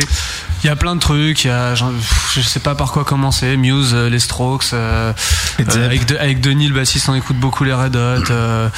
Il 0.63 0.67
y 0.67 0.69
a 0.69 0.75
plein 0.75 0.95
de 0.95 0.99
trucs, 0.99 1.43
il 1.43 1.47
y 1.47 1.51
a, 1.51 1.73
je 1.75 2.41
sais 2.41 2.59
pas 2.59 2.75
par 2.75 2.91
quoi 2.91 3.03
commencer, 3.03 3.57
Muse, 3.57 3.91
euh, 3.93 4.09
les 4.09 4.19
Strokes, 4.19 4.65
euh, 4.73 5.11
euh, 5.59 5.85
avec, 5.85 6.05
de- 6.05 6.17
avec 6.17 6.39
Denis 6.41 6.67
le 6.67 6.75
bassiste 6.75 7.09
on 7.09 7.15
écoute 7.15 7.37
beaucoup 7.37 7.63
les 7.63 7.73
Red 7.73 7.95
Hot. 7.95 8.69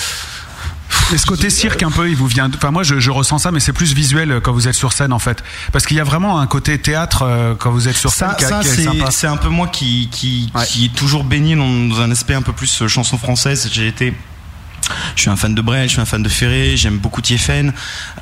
Et 1.14 1.18
ce 1.18 1.26
côté 1.26 1.50
cirque 1.50 1.84
un 1.84 1.92
peu, 1.92 2.10
il 2.10 2.16
vous 2.16 2.28
vient. 2.28 2.50
Enfin 2.56 2.72
moi 2.72 2.84
je, 2.84 3.00
je 3.00 3.12
ressens 3.12 3.40
ça, 3.40 3.52
mais 3.52 3.60
c'est 3.60 3.74
plus 3.74 3.94
visuel 3.94 4.32
euh, 4.32 4.40
quand 4.40 4.54
vous 4.54 4.68
êtes 4.68 4.76
sur 4.76 4.94
scène 4.94 5.14
en 5.14 5.20
fait, 5.20 5.44
parce 5.72 5.86
qu'il 5.86 5.98
y 5.98 6.00
a 6.00 6.04
vraiment 6.04 6.40
un 6.40 6.48
côté 6.48 6.80
théâtre 6.80 7.24
euh, 7.24 7.56
quand 7.58 7.72
vous 7.72 7.88
êtes 7.88 7.96
sur 7.98 8.12
scène 8.12 8.30
Ça, 8.40 8.48
ça, 8.48 8.64
c'est 8.64 8.88
c'est 9.12 9.28
un 9.28 9.38
peu 9.38 9.50
moi 9.50 9.68
qui, 9.68 10.10
qui, 10.12 10.52
qui 10.68 10.86
est 10.86 10.96
toujours 10.96 11.24
baigné 11.24 11.56
dans, 11.56 11.70
dans 11.88 12.02
un 12.02 12.12
aspect 12.12 12.34
un 12.34 12.42
peu 12.42 12.54
plus 12.54 12.82
euh, 12.82 12.88
chanson 12.88 13.18
française. 13.18 13.70
J'ai 13.72 13.88
été. 13.88 14.14
Je 15.16 15.22
suis 15.22 15.30
un 15.30 15.36
fan 15.36 15.54
de 15.56 15.62
Brel, 15.62 15.88
je 15.88 15.94
suis 15.94 16.02
un 16.02 16.06
fan 16.06 16.24
de 16.24 16.30
Ferré, 16.30 16.78
j'aime 16.78 16.98
beaucoup 16.98 17.22
Tiefen. 17.22 17.74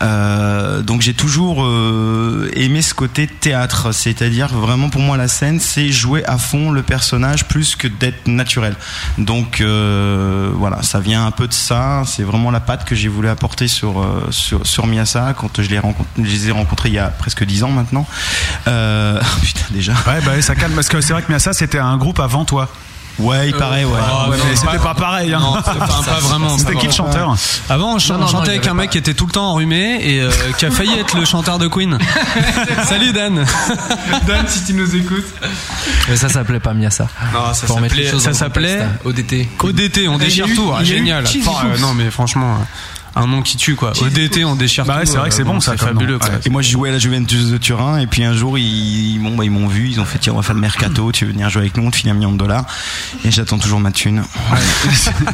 Euh, 0.01 0.81
donc 0.81 1.01
j'ai 1.01 1.13
toujours 1.13 1.63
euh, 1.63 2.51
aimé 2.55 2.81
ce 2.81 2.93
côté 2.93 3.27
théâtre, 3.27 3.91
c'est-à-dire 3.91 4.47
vraiment 4.49 4.89
pour 4.89 5.01
moi 5.01 5.17
la 5.17 5.27
scène, 5.27 5.59
c'est 5.59 5.89
jouer 5.89 6.25
à 6.25 6.37
fond 6.37 6.71
le 6.71 6.83
personnage 6.83 7.45
plus 7.45 7.75
que 7.75 7.87
d'être 7.87 8.27
naturel. 8.27 8.75
Donc 9.17 9.61
euh, 9.61 10.51
voilà, 10.53 10.81
ça 10.83 10.99
vient 10.99 11.25
un 11.25 11.31
peu 11.31 11.47
de 11.47 11.53
ça. 11.53 12.03
C'est 12.05 12.23
vraiment 12.23 12.51
la 12.51 12.59
patte 12.59 12.85
que 12.85 12.95
j'ai 12.95 13.07
voulu 13.07 13.29
apporter 13.29 13.67
sur 13.67 14.01
euh, 14.01 14.27
sur, 14.31 14.65
sur 14.65 14.87
Miasa 14.87 15.33
quand 15.37 15.61
je 15.61 15.69
les, 15.69 15.79
je 16.17 16.23
les 16.23 16.47
ai 16.49 16.51
rencontrés 16.51 16.89
il 16.89 16.95
y 16.95 16.99
a 16.99 17.07
presque 17.07 17.43
dix 17.43 17.63
ans 17.63 17.71
maintenant. 17.71 18.07
Euh, 18.67 19.21
putain 19.41 19.65
déjà. 19.71 19.93
Ouais 20.07 20.21
bah 20.25 20.41
ça 20.41 20.55
calme 20.55 20.73
parce 20.73 20.89
que 20.89 21.01
c'est 21.01 21.13
vrai 21.13 21.21
que 21.21 21.31
Miasa 21.31 21.53
c'était 21.53 21.79
un 21.79 21.97
groupe 21.97 22.19
avant 22.19 22.45
toi. 22.45 22.69
Ouais, 23.21 23.49
il 23.49 23.55
paraît, 23.55 23.85
ouais. 23.85 23.99
Ah, 24.01 24.29
Ouais, 24.29 24.37
non, 24.37 24.43
mais 24.49 24.55
c'était 24.55 24.77
pas 24.79 24.93
pareil. 24.93 25.33
Hein. 25.33 25.39
Non, 25.39 25.55
enfin, 25.57 25.73
pas 25.75 26.19
vraiment. 26.19 26.57
C'était 26.57 26.75
qui 26.75 26.87
le 26.87 26.91
chanteur 26.91 27.35
Avant, 27.69 27.95
on, 27.95 27.99
ch- 27.99 28.09
Non, 28.09 28.15
on 28.15 28.19
non, 28.19 28.25
non, 28.25 28.31
chantait 28.31 28.49
avec 28.51 28.65
un 28.65 28.69
pas. 28.69 28.73
mec 28.75 28.89
qui 28.91 28.97
était 28.97 29.13
tout 29.13 29.25
le 29.25 29.31
temps 29.31 29.51
enrhumé 29.51 29.99
et 30.01 30.21
euh, 30.21 30.31
qui 30.57 30.65
a 30.65 30.71
failli 30.71 30.93
être 30.99 31.17
le 31.17 31.25
chanteur 31.25 31.59
de 31.59 31.67
Queen. 31.67 31.97
Salut 32.85 33.11
Dan. 33.13 33.45
Dan, 34.27 34.47
si 34.47 34.63
tu 34.65 34.73
nous 34.73 34.95
écoutes. 34.95 35.25
Mais 36.09 36.15
ça 36.15 36.29
s'appelait 36.29 36.59
pas 36.59 36.73
Miasa. 36.73 37.07
Non, 37.33 37.53
ça 37.53 37.67
s'appelait, 37.67 38.09
choses 38.09 38.23
ça 38.23 38.33
s'appelait 38.33 38.81
hein. 38.81 38.89
ODT. 39.05 39.49
ODT, 39.59 40.07
on 40.07 40.17
déchire 40.17 40.47
tout. 40.55 40.71
Eu 40.81 40.85
génial. 40.85 41.23
Euh, 41.25 41.77
non, 41.79 41.93
mais 41.93 42.09
franchement, 42.11 42.55
euh, 42.59 42.63
un 43.15 43.27
nom 43.27 43.41
qui 43.41 43.57
tue 43.57 43.75
quoi. 43.75 43.91
ODT, 44.01 44.45
on 44.45 44.55
déchire 44.55 44.85
Bah 44.85 44.97
ouais, 44.99 45.05
c'est 45.05 45.17
vrai 45.17 45.29
que 45.29 45.35
c'est 45.35 45.41
euh, 45.41 45.45
bon, 45.45 45.59
ça, 45.59 45.73
C'est 45.77 45.85
fabuleux 45.85 46.17
quoi. 46.19 46.29
Et 46.45 46.49
moi, 46.49 46.61
je 46.61 46.69
jouais 46.69 46.89
à 46.89 46.91
la 46.91 46.99
Juventus 46.99 47.47
de 47.47 47.57
Turin, 47.57 47.99
et 47.99 48.07
puis 48.07 48.23
un 48.23 48.33
jour, 48.33 48.57
ils, 48.57 49.19
bon, 49.19 49.35
bah, 49.35 49.43
ils 49.43 49.51
m'ont 49.51 49.67
vu, 49.67 49.89
ils 49.89 49.99
ont 49.99 50.05
fait, 50.05 50.17
tiens, 50.19 50.33
on 50.33 50.37
va 50.37 50.41
faire 50.43 50.55
le 50.55 50.61
mercato, 50.61 51.11
tu 51.11 51.25
veux 51.25 51.31
venir 51.31 51.49
jouer 51.49 51.63
avec 51.63 51.77
nous, 51.77 51.85
on 51.85 51.91
te 51.91 51.95
file 51.97 52.09
un 52.09 52.13
million 52.13 52.31
de 52.31 52.37
dollars. 52.37 52.65
Et 53.25 53.31
j'attends 53.31 53.59
toujours 53.59 53.79
ma 53.79 53.91
thune. 53.91 54.23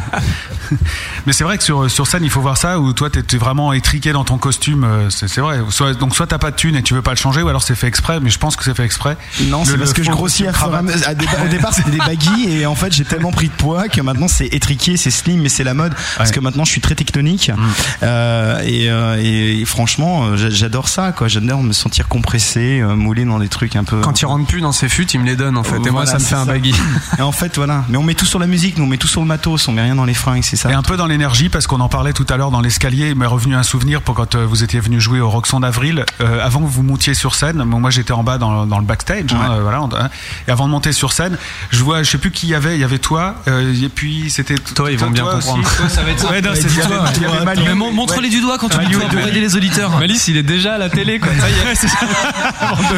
Mais 1.26 1.34
c'est 1.34 1.44
vrai 1.44 1.58
que 1.58 1.64
sur, 1.64 1.90
sur 1.90 2.08
scène 2.08 2.24
il 2.24 2.30
faut 2.30 2.42
voir 2.42 2.58
ça 2.58 2.80
où 2.80 2.94
toi 2.94 3.10
t'es 3.10 3.38
vraiment 3.38 3.74
étriqué 3.74 4.12
dans 4.12 4.24
ton 4.24 4.38
costume. 4.38 4.84
euh, 4.84 5.10
C'est 5.10 5.28
c'est 5.28 5.42
vrai. 5.42 5.60
Soit, 5.70 5.94
donc 5.94 6.16
soit 6.16 6.28
t'as 6.28 6.38
pas 6.38 6.52
de 6.52 6.56
thune 6.56 6.76
et 6.76 6.84
tu 6.84 6.94
veux 6.94 7.02
pas 7.02 7.12
le 7.12 7.18
changer, 7.18 7.42
ou 7.42 7.48
alors 7.50 7.64
c'est 7.64 7.76
fait 7.76 7.88
exprès. 7.88 8.20
Mais 8.20 8.30
je 8.30 8.40
pense 8.40 8.56
que 8.56 8.64
c'est 8.64 8.74
fait 8.76 8.84
exprès. 8.86 9.18
Non, 9.44 9.64
c'est 9.66 9.74
le 9.74 9.80
parce 9.80 9.94
que 9.94 10.04
je 10.04 10.12
grossis 10.12 10.48
à 10.48 10.52
à 10.52 11.44
Au 11.44 11.48
départ, 11.50 11.74
c'était 11.74 11.92
des 11.92 11.98
baggy, 12.06 12.50
et 12.50 12.66
en 12.66 12.76
fait, 12.76 12.92
j'ai 12.94 13.06
tellement 13.06 13.32
pris 13.32 13.48
de 13.48 13.54
poids 13.54 13.88
que 13.88 14.02
maintenant, 14.02 14.28
c'est 14.28 14.48
étriqué, 14.48 14.98
c'est 14.98 15.12
slim, 15.12 15.42
mais 15.42 15.50
c'est 15.50 15.64
la 15.64 15.74
mode. 15.74 15.94
Parce 16.18 16.32
que 16.32 16.40
maintenant, 16.40 16.66
je 16.66 16.72
suis 16.72 16.82
très 16.82 16.96
tectonique. 16.96 17.52
Mmh. 17.56 17.67
Euh, 18.04 18.60
et, 18.64 18.90
euh, 18.90 19.22
et- 19.22 19.62
et 19.62 19.66
franchement, 19.66 20.26
euh, 20.26 20.38
j'a- 20.38 20.50
j'adore 20.50 20.88
ça, 20.90 21.12
quoi. 21.12 21.28
J'adore 21.28 21.64
me 21.64 21.74
sentir 21.74 22.08
compressé, 22.08 22.82
moulé 22.84 23.26
dans 23.26 23.40
des 23.40 23.48
trucs 23.50 23.76
un 23.76 23.84
peu. 23.84 24.02
Quand 24.02 24.22
il 24.22 24.26
rentre 24.26 24.46
plus 24.46 24.62
dans 24.62 24.72
ses 24.72 24.90
fûts, 24.90 25.06
il 25.14 25.20
me 25.20 25.26
les 25.26 25.36
donne 25.36 25.58
en 25.58 25.64
fait. 25.64 25.78
Et 25.86 25.90
moi, 25.92 26.06
ça 26.06 26.16
me 26.16 26.24
fait 26.24 26.36
un 26.36 26.46
baggy. 26.46 26.74
Et 27.18 27.22
en 27.22 27.32
fait, 27.32 27.56
voilà. 27.58 27.84
Mais 27.90 27.98
on 27.98 28.04
met 28.04 28.14
tout 28.14 28.26
sur 28.26 28.40
la 28.40 28.48
musique, 28.48 28.78
nous 28.78 28.84
on 28.84 28.88
met 28.88 28.98
tout 28.98 29.08
sur 29.08 29.22
le 29.22 29.28
matos, 29.28 29.68
on 29.68 29.72
met 29.72 29.82
rien 29.82 29.96
dans 29.96 30.06
les 30.06 30.14
fringues, 30.14 30.44
c'est 30.44 30.56
ça. 30.56 30.70
Et 30.70 30.74
un 30.74 30.82
peu 30.82 30.98
dans 30.98 31.08
l'énergie, 31.08 31.50
parce 31.50 31.68
qu'on 31.68 31.80
en 31.80 31.90
parlait 31.90 32.14
tout 32.14 32.26
à 32.30 32.38
l'heure 32.38 32.52
dans 32.52 32.62
l'escalier, 32.62 33.10
il 33.10 33.16
m'est 33.16 33.26
revenu 33.26 33.56
un 33.56 33.64
souvenir 33.64 34.02
pour 34.02 34.16
quand 34.16 34.36
vous 34.36 34.64
étiez 34.64 34.80
venu 34.80 35.00
jouer 35.02 35.20
au 35.20 35.30
Roxon 35.30 35.60
d'avril. 35.62 36.06
Euh, 36.22 36.46
avant 36.46 36.62
que 36.62 36.68
vous 36.68 36.84
montiez 36.84 37.14
sur 37.14 37.36
scène, 37.36 37.64
bon, 37.66 37.80
moi 37.80 37.90
j'étais 37.90 38.12
en 38.14 38.24
bas 38.24 38.38
dans, 38.38 38.66
dans 38.66 38.80
le 38.80 38.86
backstage, 38.86 39.26
hein, 39.34 39.58
voilà, 39.62 39.82
on- 39.82 39.90
hein. 39.94 40.10
et 40.48 40.52
avant 40.52 40.66
de 40.68 40.72
monter 40.72 40.92
sur 40.92 41.12
scène, 41.14 41.38
je 41.72 41.84
vois, 41.84 42.04
je 42.04 42.10
sais 42.12 42.18
plus 42.18 42.32
qui 42.32 42.48
y 42.48 42.56
avait, 42.56 42.76
il 42.76 42.82
y 42.82 42.84
avait 42.84 43.00
toi, 43.00 43.36
euh, 43.48 43.74
et 43.82 43.90
puis 43.90 44.30
c'était 44.30 44.56
Toi, 44.56 44.92
ils 44.92 44.98
vont 44.98 45.10
bien 45.10 45.26
aussi. 45.26 45.48
comprendre. 45.48 45.70
Toi, 45.78 45.90
ça 45.90 46.02
va 46.04 46.12
être 46.12 46.20
ça. 46.20 46.30
Ouais, 46.30 46.42
non, 46.42 46.52
c'est- 46.56 46.68
il 46.70 47.24
y 47.57 47.57
Manu. 47.58 47.70
Mais 47.70 47.76
mon- 47.76 47.92
montre-les 47.92 48.30
du 48.30 48.42
doigt 48.42 48.58
quand 48.58 48.70
tu 48.70 48.78
toi 48.78 49.06
pour 49.10 49.20
aider 49.28 49.40
les 49.40 49.56
auditeurs. 49.56 49.98
Malice, 50.00 50.28
il 50.28 50.38
est 50.38 50.44
déjà 50.44 50.76
à 50.76 50.78
la 50.78 50.90
télé, 50.90 51.20
quoi. 51.20 51.32
Ça 51.40 51.50
y 51.50 51.54
est, 51.72 51.76
ça. 51.76 51.88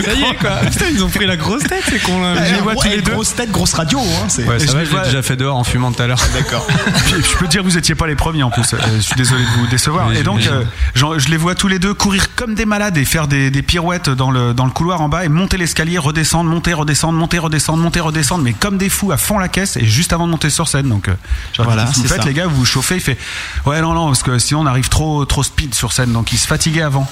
Ça 0.03 0.13
y 0.13 0.21
est, 0.23 0.35
quoi. 0.35 0.51
Putain, 0.71 0.85
ils 0.91 1.03
ont 1.03 1.09
pris 1.09 1.25
la 1.25 1.37
grosse 1.37 1.63
tête, 1.63 1.83
c'est 1.89 1.99
con. 2.01 2.21
là. 2.21 2.45
Je 2.45 2.53
les 2.55 2.61
vois 2.61 2.75
tous 2.75 2.87
les 2.87 3.01
deux. 3.01 3.11
grosse 3.13 3.35
tête, 3.35 3.51
grosse 3.51 3.73
radio, 3.73 3.99
hein. 3.99 4.25
c'est- 4.27 4.45
Ouais, 4.45 4.59
ça 4.59 4.65
je 4.67 4.71
va, 4.71 4.79
les 4.79 4.85
je 4.85 4.91
l'ai 4.91 4.95
vois- 4.97 5.05
déjà 5.05 5.21
fait 5.21 5.35
dehors 5.35 5.57
en 5.57 5.63
fumant 5.63 5.91
tout 5.91 6.01
à 6.01 6.07
l'heure. 6.07 6.19
D'accord. 6.33 6.65
Je 7.07 7.37
peux 7.37 7.45
te 7.45 7.51
dire, 7.51 7.63
vous 7.63 7.77
étiez 7.77 7.95
pas 7.95 8.07
les 8.07 8.15
premiers 8.15 8.43
en 8.43 8.49
plus. 8.51 8.73
Euh, 8.73 8.77
je 8.97 9.01
suis 9.01 9.15
désolé 9.15 9.43
de 9.43 9.49
vous 9.59 9.67
décevoir. 9.67 10.11
Et 10.13 10.23
donc, 10.23 10.41
euh, 10.47 10.63
genre, 10.95 11.17
je 11.19 11.29
les 11.29 11.37
vois 11.37 11.55
tous 11.55 11.67
les 11.67 11.79
deux 11.79 11.93
courir 11.93 12.35
comme 12.35 12.55
des 12.55 12.65
malades 12.65 12.97
et 12.97 13.05
faire 13.05 13.27
des, 13.27 13.51
des 13.51 13.61
pirouettes 13.61 14.09
dans 14.09 14.31
le, 14.31 14.53
dans 14.53 14.65
le 14.65 14.71
couloir 14.71 15.01
en 15.01 15.09
bas 15.09 15.25
et 15.25 15.29
monter 15.29 15.57
l'escalier, 15.57 15.97
redescendre, 15.97 16.49
monter, 16.49 16.73
redescendre, 16.73 17.17
monter, 17.17 17.39
redescendre, 17.39 17.81
monter, 17.81 17.99
redescendre, 17.99 18.43
mais 18.43 18.53
comme 18.53 18.77
des 18.77 18.89
fous 18.89 19.11
à 19.11 19.17
fond 19.17 19.37
la 19.39 19.47
caisse 19.47 19.77
et 19.77 19.85
juste 19.85 20.13
avant 20.13 20.25
de 20.25 20.31
monter 20.31 20.49
sur 20.49 20.67
scène. 20.67 20.87
Donc, 20.89 21.07
euh, 21.09 21.13
Voilà, 21.57 21.85
vous 21.85 22.03
faites, 22.05 22.25
les 22.25 22.33
gars, 22.33 22.47
vous 22.47 22.55
vous 22.55 22.65
chauffez. 22.65 22.95
Il 22.95 23.01
fait, 23.01 23.17
ouais, 23.65 23.81
non, 23.81 23.93
non, 23.93 24.07
parce 24.07 24.23
que 24.23 24.39
sinon 24.49 24.61
on 24.61 24.65
arrive 24.65 24.89
trop, 24.89 25.25
trop 25.25 25.43
speed 25.43 25.75
sur 25.75 25.93
scène. 25.93 26.11
Donc, 26.11 26.33
il 26.33 26.37
se 26.37 26.47
fatiguait 26.47 26.81
avant. 26.81 27.07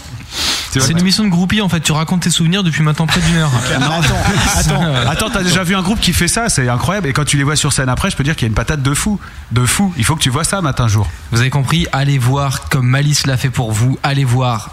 C'est 0.71 0.91
une 0.91 0.99
émission 0.99 1.23
de 1.23 1.29
groupie 1.29 1.61
en 1.61 1.69
fait. 1.69 1.79
Tu 1.79 1.91
racontes 1.91 2.21
tes 2.21 2.29
souvenirs 2.29 2.63
depuis 2.63 2.83
maintenant 2.83 3.07
près 3.07 3.21
d'une 3.21 3.37
heure. 3.37 3.51
Non, 3.79 3.91
attends, 3.91 4.15
attends, 4.55 5.09
attends, 5.09 5.29
t'as 5.29 5.43
déjà 5.43 5.63
vu 5.63 5.75
un 5.75 5.81
groupe 5.81 5.99
qui 5.99 6.13
fait 6.13 6.27
ça, 6.27 6.49
c'est 6.49 6.67
incroyable. 6.67 7.07
Et 7.07 7.13
quand 7.13 7.25
tu 7.25 7.37
les 7.37 7.43
vois 7.43 7.55
sur 7.55 7.71
scène 7.71 7.89
après, 7.89 8.09
je 8.09 8.17
peux 8.17 8.23
dire 8.23 8.35
qu'il 8.35 8.43
y 8.43 8.47
a 8.47 8.49
une 8.49 8.55
patate 8.55 8.81
de 8.81 8.93
fou, 8.93 9.19
de 9.51 9.65
fou. 9.65 9.93
Il 9.97 10.03
faut 10.03 10.15
que 10.15 10.21
tu 10.21 10.29
vois 10.29 10.43
ça 10.43 10.61
matin 10.61 10.87
jour. 10.87 11.07
Vous 11.31 11.39
avez 11.39 11.49
compris 11.49 11.87
Allez 11.91 12.17
voir 12.17 12.69
comme 12.69 12.87
Malice 12.87 13.27
l'a 13.27 13.37
fait 13.37 13.49
pour 13.49 13.71
vous. 13.71 13.97
Allez 14.03 14.25
voir. 14.25 14.71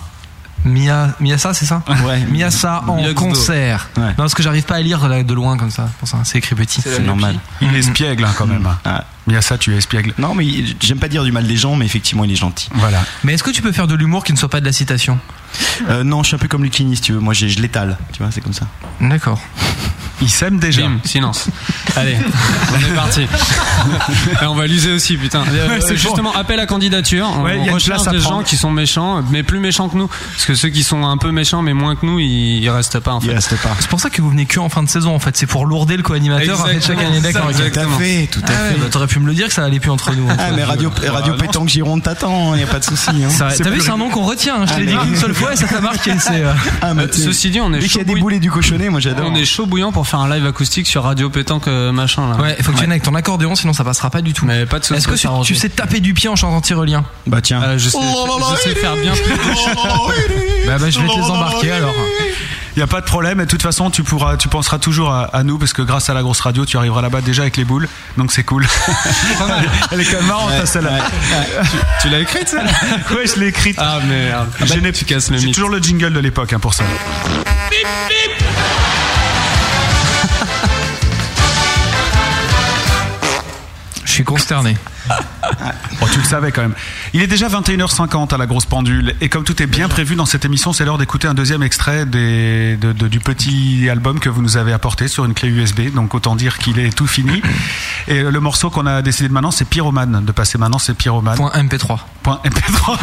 Mia, 0.65 1.15
Miasa, 1.21 1.53
c'est 1.53 1.67
ça 1.67 1.83
Ouais. 2.05 2.21
Miasa 2.31 2.83
en 2.87 3.15
concert. 3.15 3.89
Ouais. 3.97 4.03
Non, 4.03 4.15
parce 4.17 4.35
que 4.35 4.43
j'arrive 4.43 4.65
pas 4.65 4.77
à 4.77 4.81
lire 4.81 5.25
de 5.25 5.35
loin 5.35 5.57
comme 5.59 5.71
ça. 5.71 5.89
Pour 5.99 6.09
ça, 6.09 6.19
c'est 6.25 6.39
écrit 6.39 6.55
petit. 6.55 6.81
C'est 6.81 7.01
normal. 7.01 7.37
Il 7.61 7.75
espiègle 7.77 8.25
hein, 8.25 8.35
quand 8.37 8.47
même. 8.47 8.67
Ah. 8.85 9.05
Miasa, 9.27 9.57
tu 9.59 9.72
es 9.72 9.79
espiègle. 9.79 10.12
Non, 10.18 10.35
mais 10.35 10.45
il- 10.47 10.77
j'aime 10.81 10.99
pas 10.99 11.09
dire 11.09 11.25
du 11.25 11.33
mal 11.33 11.47
des 11.47 11.57
gens, 11.57 11.77
mais 11.77 11.87
effectivement, 11.87 12.25
il 12.25 12.33
est 12.33 12.37
gentil. 12.37 12.68
Voilà. 12.75 13.03
Mais 13.25 13.35
est-ce 13.35 13.43
que 13.43 13.51
tu 13.51 13.62
peux 13.62 13.72
faire 13.72 13.87
de 13.87 13.95
l'humour 13.95 14.22
qui 14.25 14.33
ne 14.33 14.39
soit 14.39 14.51
pas 14.51 14.61
de 14.61 14.66
la 14.66 14.72
citation? 14.72 15.18
Euh, 15.89 16.05
non, 16.05 16.22
je 16.22 16.29
suis 16.29 16.35
un 16.35 16.39
peu 16.39 16.49
comme 16.49 16.64
Lucini, 16.64 16.97
si 16.97 17.03
tu 17.03 17.12
veux. 17.12 17.20
Moi, 17.20 17.33
j'ai- 17.33 17.49
je 17.49 17.61
l'étale, 17.61 17.97
tu 18.12 18.22
vois, 18.22 18.31
c'est 18.33 18.41
comme 18.41 18.53
ça. 18.53 18.66
D'accord. 19.01 19.41
Il 20.22 20.31
s'aime 20.31 20.59
déjà. 20.59 20.83
Bim, 20.83 20.99
silence. 21.05 21.49
Allez, 21.97 22.16
on 22.72 22.79
est 22.79 22.95
parti. 22.95 23.22
Et 24.43 24.47
on 24.47 24.55
va 24.55 24.66
l'user 24.66 24.93
aussi, 24.93 25.16
putain. 25.16 25.43
Euh, 25.53 25.68
Ouais, 25.68 25.81
c'est 25.81 25.97
justement, 25.97 26.33
appel 26.35 26.61
à 26.61 26.66
candidature. 26.66 27.27
On, 27.37 27.43
Ouais, 27.43 27.57
il 27.57 27.61
y 27.61 27.64
a 27.64 27.68
une 27.68 27.75
recherche 27.75 28.03
place 28.05 28.09
à 28.09 28.11
des 28.12 28.18
prendre. 28.22 28.39
gens 28.39 28.43
qui 28.45 28.57
sont 28.57 28.70
méchants, 28.70 29.22
mais 29.31 29.43
plus 29.43 29.59
méchants 29.59 29.89
que 29.89 29.97
nous. 29.97 30.07
Parce 30.09 30.45
que 30.47 30.55
ceux 30.55 30.68
qui 30.68 30.83
sont 30.85 31.05
un 31.05 31.18
peu 31.18 31.31
méchants, 31.33 31.62
mais 31.62 31.72
moins 31.75 31.97
que 31.97 32.07
nous, 32.07 32.20
ils, 32.20 32.62
ils 32.62 32.70
restent 32.70 33.01
pas, 33.01 33.12
en 33.12 33.20
fait. 33.20 33.27
Il 33.27 33.35
reste 33.35 33.57
pas. 33.61 33.75
C'est 33.81 33.89
pour 33.89 34.01
ça 34.01 34.09
que 34.09 34.22
vous 34.22 34.31
venez 34.31 34.47
que 34.47 34.61
en 34.61 34.68
fin 34.68 34.83
de 34.85 34.89
saison 34.89 35.14
en 35.14 35.18
fait. 35.18 35.37
C'est 35.37 35.47
pour 35.47 35.66
lourder 35.66 35.97
le 35.97 36.03
co-animateur 36.05 36.61
en 36.61 36.64
fait, 36.64 36.81
chaque 36.81 36.99
Exactement, 37.01 37.09
année. 37.09 37.20
D'accord. 37.20 37.53
ça. 37.53 37.70
Tout 37.70 37.81
à 37.81 37.99
fait, 37.99 38.27
tout 38.31 38.41
à 38.41 38.45
Ah 38.49 38.62
ouais, 38.62 38.68
fait. 38.75 38.81
bah, 38.81 38.87
pu 39.15 39.21
me 39.21 39.27
le 39.29 39.35
dire 39.35 39.47
que 39.47 39.53
ça 39.55 39.65
allait 39.65 39.79
plus 39.81 39.91
entre 39.91 40.12
nous. 40.15 40.27
Ah, 40.39 40.51
mais 40.55 40.65
Radio, 40.65 40.91
radio 41.09 41.35
Pétanque 41.35 41.69
Gironde 41.69 42.03
t'attend, 42.03 42.55
il 42.55 42.59
n'y 42.59 42.65
a 42.65 42.67
pas 42.67 42.81
de 42.81 42.85
souci. 42.85 43.11
Hein. 43.11 43.29
T'as 43.39 43.71
vu, 43.71 43.81
c'est 43.81 43.91
un 43.91 43.97
nom 43.97 44.11
qu'on 44.11 44.23
retient. 44.25 44.57
hein. 44.62 44.67
Je 44.67 44.73
Ah, 44.73 44.75
te 44.77 44.81
l'ai 44.81 44.87
dit 44.87 44.95
mais- 44.95 45.03
qu'une 45.07 45.17
seule 45.17 45.35
fois 45.35 45.53
et 45.53 45.57
ça 45.57 45.67
t'a 45.67 45.81
marqué. 45.81 46.12
C'est. 46.19 46.43
euh, 46.43 46.53
Ah, 46.83 46.93
tu- 47.12 47.21
ceci 47.21 47.51
dit, 47.51 47.61
on 47.61 47.73
est 47.73 47.79
Dès 47.79 47.87
qu'il 47.87 47.89
y 47.89 47.91
chaud 47.95 48.01
a 48.01 48.05
des 48.05 48.17
boulets 48.21 48.39
du 48.41 48.51
cochonnet, 48.51 48.89
moi 48.89 48.99
j'adore. 49.01 49.29
On 49.31 49.35
est 49.37 49.45
chaud 49.45 49.67
bouillant 49.67 49.93
pour 49.93 50.07
faire 50.07 50.21
un 50.21 50.29
live 50.35 50.47
acoustique 50.47 50.87
sur 50.87 51.05
Radio 51.05 51.31
Pétanque 51.31 51.69
euh, 51.69 51.93
machin 51.93 52.29
là. 52.31 52.37
Ouais, 52.43 52.57
faut 52.62 52.71
que 52.73 52.77
tu 52.77 52.81
viennes 52.81 52.91
avec 52.91 53.03
ton 53.05 53.15
accordéon, 53.15 53.55
sinon 53.55 53.73
ça 53.73 53.85
passera 53.85 54.11
pas 54.11 54.21
du 54.23 54.33
tout. 54.33 54.45
Mais 54.47 54.67
pas 54.67 54.79
de 54.81 54.85
soucis, 54.85 54.99
Est-ce 54.99 55.09
que 55.09 55.45
tu, 55.45 55.55
sais 55.55 55.69
taper 55.69 56.01
du 56.01 56.12
pied 56.15 56.29
en 56.29 56.37
chantant 56.37 56.61
tyrolien 56.61 57.05
Bah 57.27 57.41
tiens. 57.41 57.62
Euh, 57.62 57.79
je 57.79 57.89
sais, 57.89 57.99
sais 58.62 58.75
faire 58.75 58.97
bien 58.97 59.12
plus. 59.25 59.35
Bah, 60.67 60.77
bah, 60.81 60.91
je 60.91 60.99
vais 60.99 61.07
te 61.07 61.15
les 61.15 61.23
embarquer 61.31 61.71
alors. 61.71 61.95
Il 62.77 62.81
n'y 62.81 62.83
a 62.83 62.87
pas 62.89 63.01
de 63.01 63.07
problème. 63.07 63.41
Et 63.41 63.45
de 63.45 63.51
toute 63.51 63.62
façon, 63.62 63.91
tu 63.91 64.03
pourras, 64.03 64.37
tu 64.37 64.49
penseras 64.49 64.79
toujours 64.79 65.12
à, 65.12 65.25
à 65.27 65.45
nous 65.45 65.59
parce 65.59 65.72
que 65.72 65.83
grâce 65.83 66.11
à 66.11 66.14
la 66.14 66.22
grosse 66.22 66.41
radio, 66.41 66.66
tu 66.66 66.77
arriveras 66.77 67.03
là-bas 67.03 67.20
déjà 67.20 67.43
avec 67.43 67.57
les 67.57 67.64
boules. 67.64 67.89
Donc 68.16 68.33
c'est 68.33 68.43
cool. 68.43 68.66
Elle 69.93 70.01
est 70.01 70.05
quand 70.05 70.16
même 70.16 70.27
marrante, 70.27 70.66
celle-là. 70.66 70.91
Tu 72.03 72.09
l'as 72.09 72.20
écrite 72.20 72.49
ça 72.49 72.62
Ouais, 73.14 73.27
je 73.27 73.39
l'ai 73.41 73.49
écrite. 73.49 73.77
Ah 73.79 74.01
merde. 74.05 74.49
J'ai 74.64 74.81
bah, 74.81 74.93
tu 74.93 75.05
casses 75.05 75.31
le 75.31 75.39
j'ai 75.39 75.53
toujours 75.53 75.70
le 75.70 75.79
jingle 75.79 76.12
de 76.12 76.20
l'époque 76.20 76.53
hein, 76.53 76.59
pour 76.59 76.75
ça. 76.75 76.85
Je 84.05 84.12
suis 84.12 84.25
consterné. 84.25 84.77
Bon, 86.01 86.07
tu 86.13 86.19
le 86.19 86.25
savais 86.25 86.53
quand 86.53 86.63
même. 86.63 86.75
Il 87.13 87.23
est 87.23 87.27
déjà 87.27 87.49
21h50 87.49 88.35
à 88.35 88.39
la 88.39 88.47
grosse 88.47 88.67
pendule. 88.67 89.15
Et 89.21 89.29
comme 89.29 89.45
tout 89.45 89.63
est 89.63 89.67
bien 89.67 89.89
prévu 89.89 90.17
dans 90.17 90.27
cette 90.27 90.45
émission, 90.45 90.73
c'est 90.73 90.85
l'heure 90.85 90.99
d'écouter 90.99 91.29
un 91.29 91.35
deuxième 91.35 91.63
extrait 91.63 92.05
des- 92.07 92.77
de- 92.77 92.93
de- 92.93 93.09
du 93.09 93.21
petit 93.21 93.89
album 93.89 94.19
que 94.21 94.29
vous 94.29 94.43
nous 94.43 94.57
avez 94.57 94.73
apporté 94.73 95.09
sur 95.09 95.25
une 95.25 95.35
clé 95.35 95.49
USB. 95.49 95.93
Donc 95.95 96.15
autant 96.15 96.35
dire 96.37 96.59
qu'il 96.59 96.79
est 96.79 96.95
tout 96.97 97.07
fini. 97.07 97.43
Et 98.09 98.23
le 98.23 98.41
morceau 98.41 98.71
qu'on 98.71 98.87
a 98.87 99.03
décidé 99.03 99.29
de 99.29 99.33
maintenant, 99.33 99.51
c'est 99.51 99.65
Pyromane. 99.67 100.25
De 100.25 100.33
passer 100.33 100.59
maintenant, 100.59 100.79
c'est 100.79 100.95
Pyromane. 100.95 101.37
Point 101.37 101.53
MP3. 101.55 101.99
Point 102.23 102.41
MP3. 102.45 102.99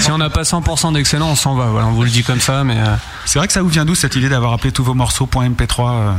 Si 0.00 0.10
on 0.10 0.18
n'a 0.18 0.30
pas 0.30 0.42
100% 0.42 0.92
d'excellent, 0.92 1.28
on 1.30 1.36
s'en 1.36 1.54
va. 1.54 1.66
Voilà, 1.66 1.86
on 1.86 1.92
vous 1.92 2.04
le 2.04 2.10
dit 2.10 2.22
comme 2.22 2.40
ça, 2.40 2.64
mais. 2.64 2.76
euh, 2.78 2.94
C'est 3.24 3.38
vrai 3.38 3.46
que 3.48 3.52
ça 3.54 3.62
vous 3.62 3.68
vient 3.68 3.84
d'où 3.84 3.94
cette 3.94 4.16
idée 4.16 4.28
d'avoir 4.28 4.52
appelé 4.52 4.72
tous 4.72 4.84
vos 4.84 4.94
morceaux 4.94 5.26
point 5.26 5.48
MP3 5.48 5.90
euh 5.92 6.12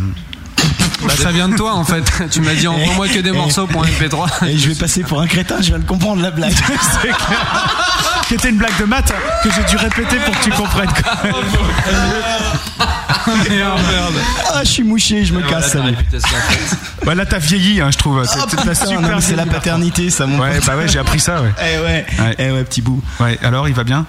Bah, 1.06 1.14
ça 1.18 1.32
vient 1.32 1.48
de 1.50 1.56
toi 1.56 1.74
en 1.76 1.84
fait. 1.86 2.04
Tu 2.32 2.42
m'as 2.42 2.54
dit 2.54 2.68
envoie-moi 2.68 3.08
que 3.08 3.20
des 3.20 3.32
morceaux 3.32 3.68
pour 3.68 3.86
MP3. 3.86 4.46
Et 4.48 4.58
je 4.58 4.70
vais 4.70 4.76
passer 4.76 5.04
pour 5.04 5.22
un 5.22 5.28
crétin, 5.28 5.58
je 5.62 5.68
viens 5.70 5.80
de 5.80 5.86
comprendre 5.86 6.22
la 6.22 6.32
blague. 6.32 6.52
C'est 7.02 7.08
clair. 7.08 7.76
Qui 8.28 8.36
était 8.36 8.50
une 8.50 8.58
blague 8.58 8.78
de 8.80 8.86
maths 8.86 9.14
que 9.44 9.50
j'ai 9.52 9.64
dû 9.64 9.78
répéter 9.78 10.18
pour 10.18 10.38
que 10.38 10.44
tu 10.44 10.52
comprennes. 10.52 10.90
quoi. 10.90 11.14
Merde, 13.50 13.80
merde. 13.92 14.14
Ah, 14.54 14.62
je 14.64 14.70
suis 14.70 14.84
mouché, 14.84 15.26
je 15.26 15.34
me 15.34 15.42
casse. 15.42 15.72
salut. 15.74 15.96
Bah 17.06 17.16
là, 17.16 17.26
t'as 17.26 17.38
vieilli, 17.38 17.82
hein, 17.82 17.90
je 17.92 17.98
trouve. 17.98 18.24
Ah, 18.28 19.20
c'est 19.22 19.36
la 19.36 19.46
paternité, 19.46 20.10
ça, 20.10 20.26
mon 20.26 20.40
Ouais, 20.40 20.60
bah 20.66 20.76
ouais, 20.78 20.88
j'ai 20.88 21.00
appris 21.00 21.20
ça, 21.20 21.42
ouais. 21.42 21.52
Eh 21.60 21.80
ouais, 21.80 22.06
Ouais. 22.20 22.36
eh 22.40 22.52
ouais, 22.52 22.64
petit 22.64 22.82
bout. 22.82 23.02
Ouais, 23.20 23.38
alors 23.44 23.68
il 23.68 23.76
va 23.76 23.84
bien? 23.84 24.06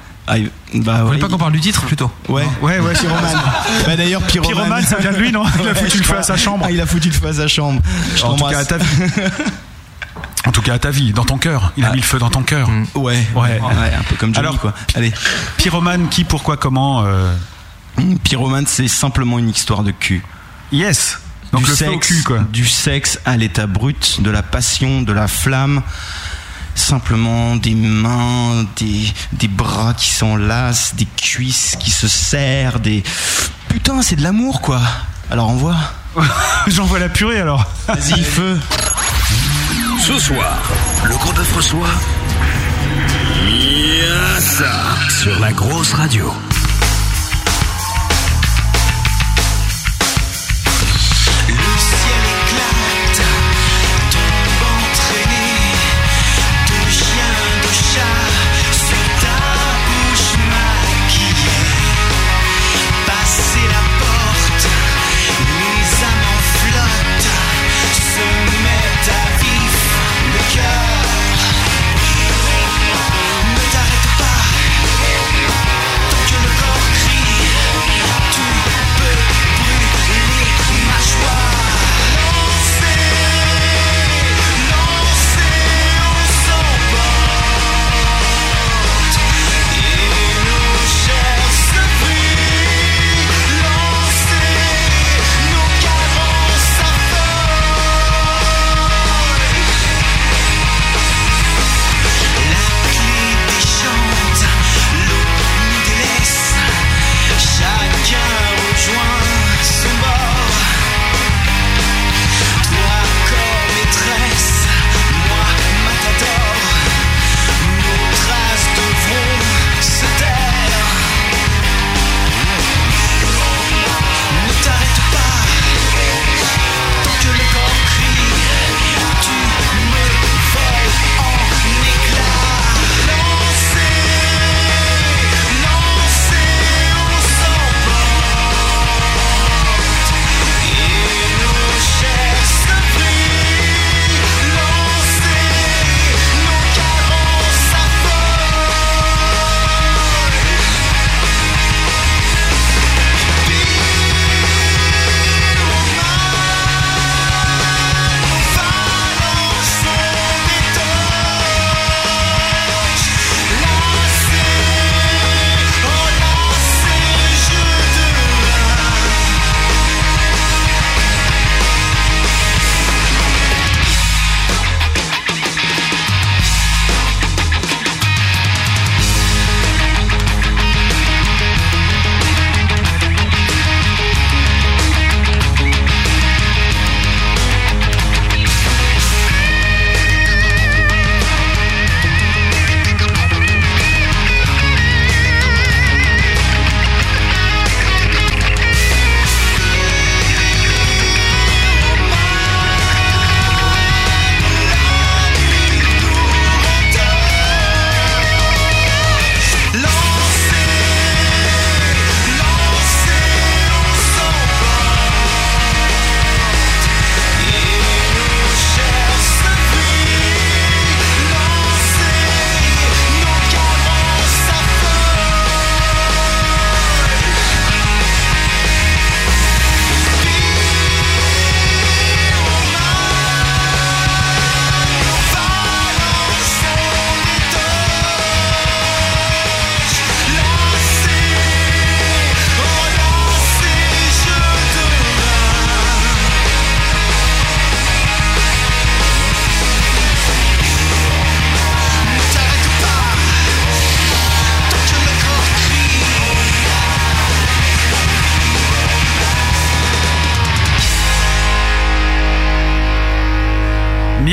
Bah 0.74 1.00
Vous 1.00 1.06
voulez 1.08 1.18
pas 1.18 1.28
qu'on 1.28 1.38
parle 1.38 1.52
du 1.52 1.60
titre 1.60 1.82
plutôt 1.82 2.10
Ouais, 2.28 2.44
Ouais, 2.62 2.78
ouais, 2.78 2.92
Pyromane. 2.92 3.40
bah 3.86 3.96
d'ailleurs, 3.96 4.22
Pyromane. 4.22 4.54
Pyromane, 4.54 4.84
ça 4.84 4.96
vient 4.98 5.12
de 5.12 5.16
lui, 5.16 5.32
non 5.32 5.42
Il 5.62 5.68
a 5.68 5.74
foutu 5.74 5.98
le 5.98 6.04
feu 6.04 6.16
à 6.18 6.22
sa 6.22 6.36
chambre. 6.36 6.64
Ah, 6.68 6.70
il 6.70 6.80
a 6.80 6.86
foutu 6.86 7.08
le 7.08 7.14
feu 7.14 7.26
à 7.28 7.32
sa 7.34 7.48
chambre. 7.48 7.80
Je 8.16 8.24
En 8.24 8.36
tout 8.36 8.44
cas, 8.44 8.58
à 8.60 8.64
ta 8.64 8.76
vie. 8.78 8.86
En 10.46 10.52
tout 10.52 10.62
cas, 10.62 10.74
à 10.74 10.78
ta 10.78 10.90
vie, 10.90 11.12
dans 11.12 11.24
ton 11.24 11.36
cœur. 11.36 11.72
Il 11.76 11.84
a 11.84 11.90
mis 11.90 11.98
le 11.98 12.02
feu 12.02 12.18
dans 12.18 12.30
ton 12.30 12.42
cœur. 12.42 12.68
Ouais, 12.94 13.24
Ouais. 13.34 13.60
ouais, 13.60 13.94
un 13.98 14.02
peu 14.08 14.16
comme 14.16 14.34
Johnny, 14.34 14.46
Alors- 14.46 14.58
quoi. 14.58 14.72
Allez. 14.94 15.12
Pyromane, 15.58 16.08
qui, 16.08 16.24
pourquoi, 16.24 16.56
comment 16.56 17.02
euh, 17.04 17.32
Hum, 17.98 18.18
Pyromane, 18.18 18.66
c'est 18.66 18.88
simplement 18.88 19.38
une 19.38 19.50
histoire 19.50 19.82
de 19.82 19.90
cul. 19.90 20.22
Yes 20.72 21.18
Donc 21.52 21.64
du 21.64 21.70
le 21.70 21.76
feu 21.76 21.86
au 21.88 21.92
sexe, 21.92 22.06
cul, 22.08 22.22
quoi. 22.22 22.38
Du 22.50 22.66
sexe 22.66 23.20
à 23.26 23.36
l'état 23.36 23.66
brut, 23.66 24.22
de 24.22 24.30
la 24.30 24.42
passion, 24.42 25.02
de 25.02 25.12
la 25.12 25.28
flamme. 25.28 25.82
Simplement 26.80 27.54
des 27.56 27.74
mains, 27.74 28.64
des, 28.76 29.12
des 29.32 29.46
bras 29.48 29.94
qui 29.94 30.10
s'enlacent, 30.10 30.94
des 30.96 31.06
cuisses 31.16 31.76
qui 31.78 31.90
se 31.90 32.08
serrent, 32.08 32.80
des. 32.80 33.04
Putain, 33.68 34.02
c'est 34.02 34.16
de 34.16 34.22
l'amour, 34.22 34.60
quoi. 34.60 34.80
Alors, 35.30 35.50
on 35.50 35.54
voit. 35.54 35.76
J'envoie 36.66 36.98
la 36.98 37.08
purée 37.08 37.40
alors. 37.40 37.64
Vas-y, 37.86 38.22
feu. 38.24 38.58
Ce 40.00 40.18
soir, 40.18 40.58
le 41.04 41.14
gros 41.14 41.32
bœuf 41.32 41.54
reçoit 41.54 41.90
Miasa 43.44 44.72
sur 45.22 45.38
la 45.38 45.52
grosse 45.52 45.92
radio. 45.92 46.32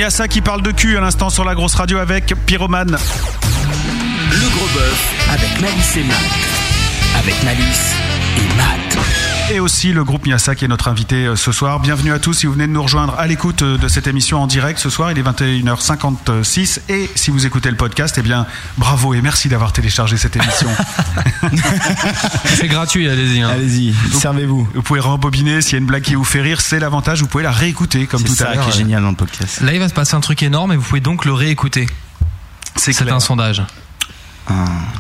Miasa 0.08 0.30
qui 0.30 0.39
parle 0.39 0.62
de 0.62 0.72
cul 0.72 0.95
à 0.95 1.01
l'instant 1.01 1.30
sur 1.30 1.43
la 1.43 1.53
grosse 1.53 1.76
radio 1.76 1.97
avec 1.97 2.34
Pyromane. 2.45 2.91
Le 2.91 4.49
gros 4.55 4.68
bœuf 4.74 5.28
avec 5.34 5.60
Malice 5.60 5.97
et 5.97 6.03
Matt. 6.03 6.18
Avec 7.20 7.43
Malice 7.43 7.93
et 8.38 8.55
Matt. 8.55 9.26
Et 9.50 9.62
aussi 9.62 9.93
le 9.93 10.04
groupe 10.04 10.26
Miasa 10.28 10.56
qui 10.56 10.66
est 10.66 10.68
notre 10.68 10.89
invité 10.89 11.26
euh, 11.26 11.38
ce 11.38 11.54
soir. 11.54 11.80
Bienvenue 11.80 12.12
à 12.12 12.20
tous 12.20 12.34
si 12.34 12.45
vous 12.48 12.52
venez 12.54 12.68
de 12.68 12.74
nous 12.74 12.84
rejoindre 12.84 13.16
à 13.18 13.28
l'écoute 13.28 13.62
euh, 13.62 13.78
de 13.78 13.88
cette 13.88 14.06
émission 14.06 14.41
en 14.41 14.48
direct 14.48 14.78
ce 14.78 14.89
soir. 14.89 15.10
Il 15.14 15.18
est 15.18 15.24
21h56 15.24 16.82
et 16.89 17.10
si 17.16 17.32
vous 17.32 17.45
écoutez 17.45 17.70
le 17.70 17.78
podcast, 17.78 18.16
eh 18.18 18.22
bien 18.22 18.45
bravo 18.78 19.14
et 19.14 19.22
merci 19.22 19.48
d'avoir 19.48 19.72
téléchargé 19.72 20.18
cette 20.18 20.36
émission. 20.36 20.68
C'est 22.45 22.68
gratuit, 22.68 23.08
allez-y. 23.10 23.41
hein. 23.41 23.50
Allez-y, 23.54 23.95
servez-vous. 24.14 24.68
Vous 24.76 24.82
pouvez 24.82 25.00
rembobiner 25.00 25.62
s'il 25.62 25.74
y 25.74 25.76
a 25.76 25.80
une 25.80 25.86
blague 25.86 26.04
qui 26.04 26.16
vous 26.16 26.26
fait 26.26 26.41
rire, 26.41 26.60
c'est 26.60 26.80
l'avantage. 26.80 27.22
Vous 27.22 27.28
pouvez 27.28 27.43
la 27.43 27.52
réécouter 27.52 28.06
comme 28.06 28.20
C'est 28.22 28.28
tout 28.28 28.36
ça 28.36 28.50
à 28.50 28.56
l'heure. 28.56 28.66
qui 28.66 28.72
est 28.72 28.78
génial 28.78 29.02
dans 29.02 29.12
le 29.12 29.16
podcast. 29.16 29.62
Là, 29.62 29.74
il 29.74 29.80
va 29.80 29.88
se 29.88 29.93
passer 29.93 30.16
un 30.16 30.20
truc 30.22 30.43
énorme 30.43 30.74
et 30.74 30.76
vous 30.76 30.84
pouvez 30.84 31.00
donc 31.00 31.24
le 31.24 31.32
réécouter. 31.32 31.88
C'est 32.76 32.91
C'est 32.91 33.10
un 33.10 33.22
sondage. 33.22 33.64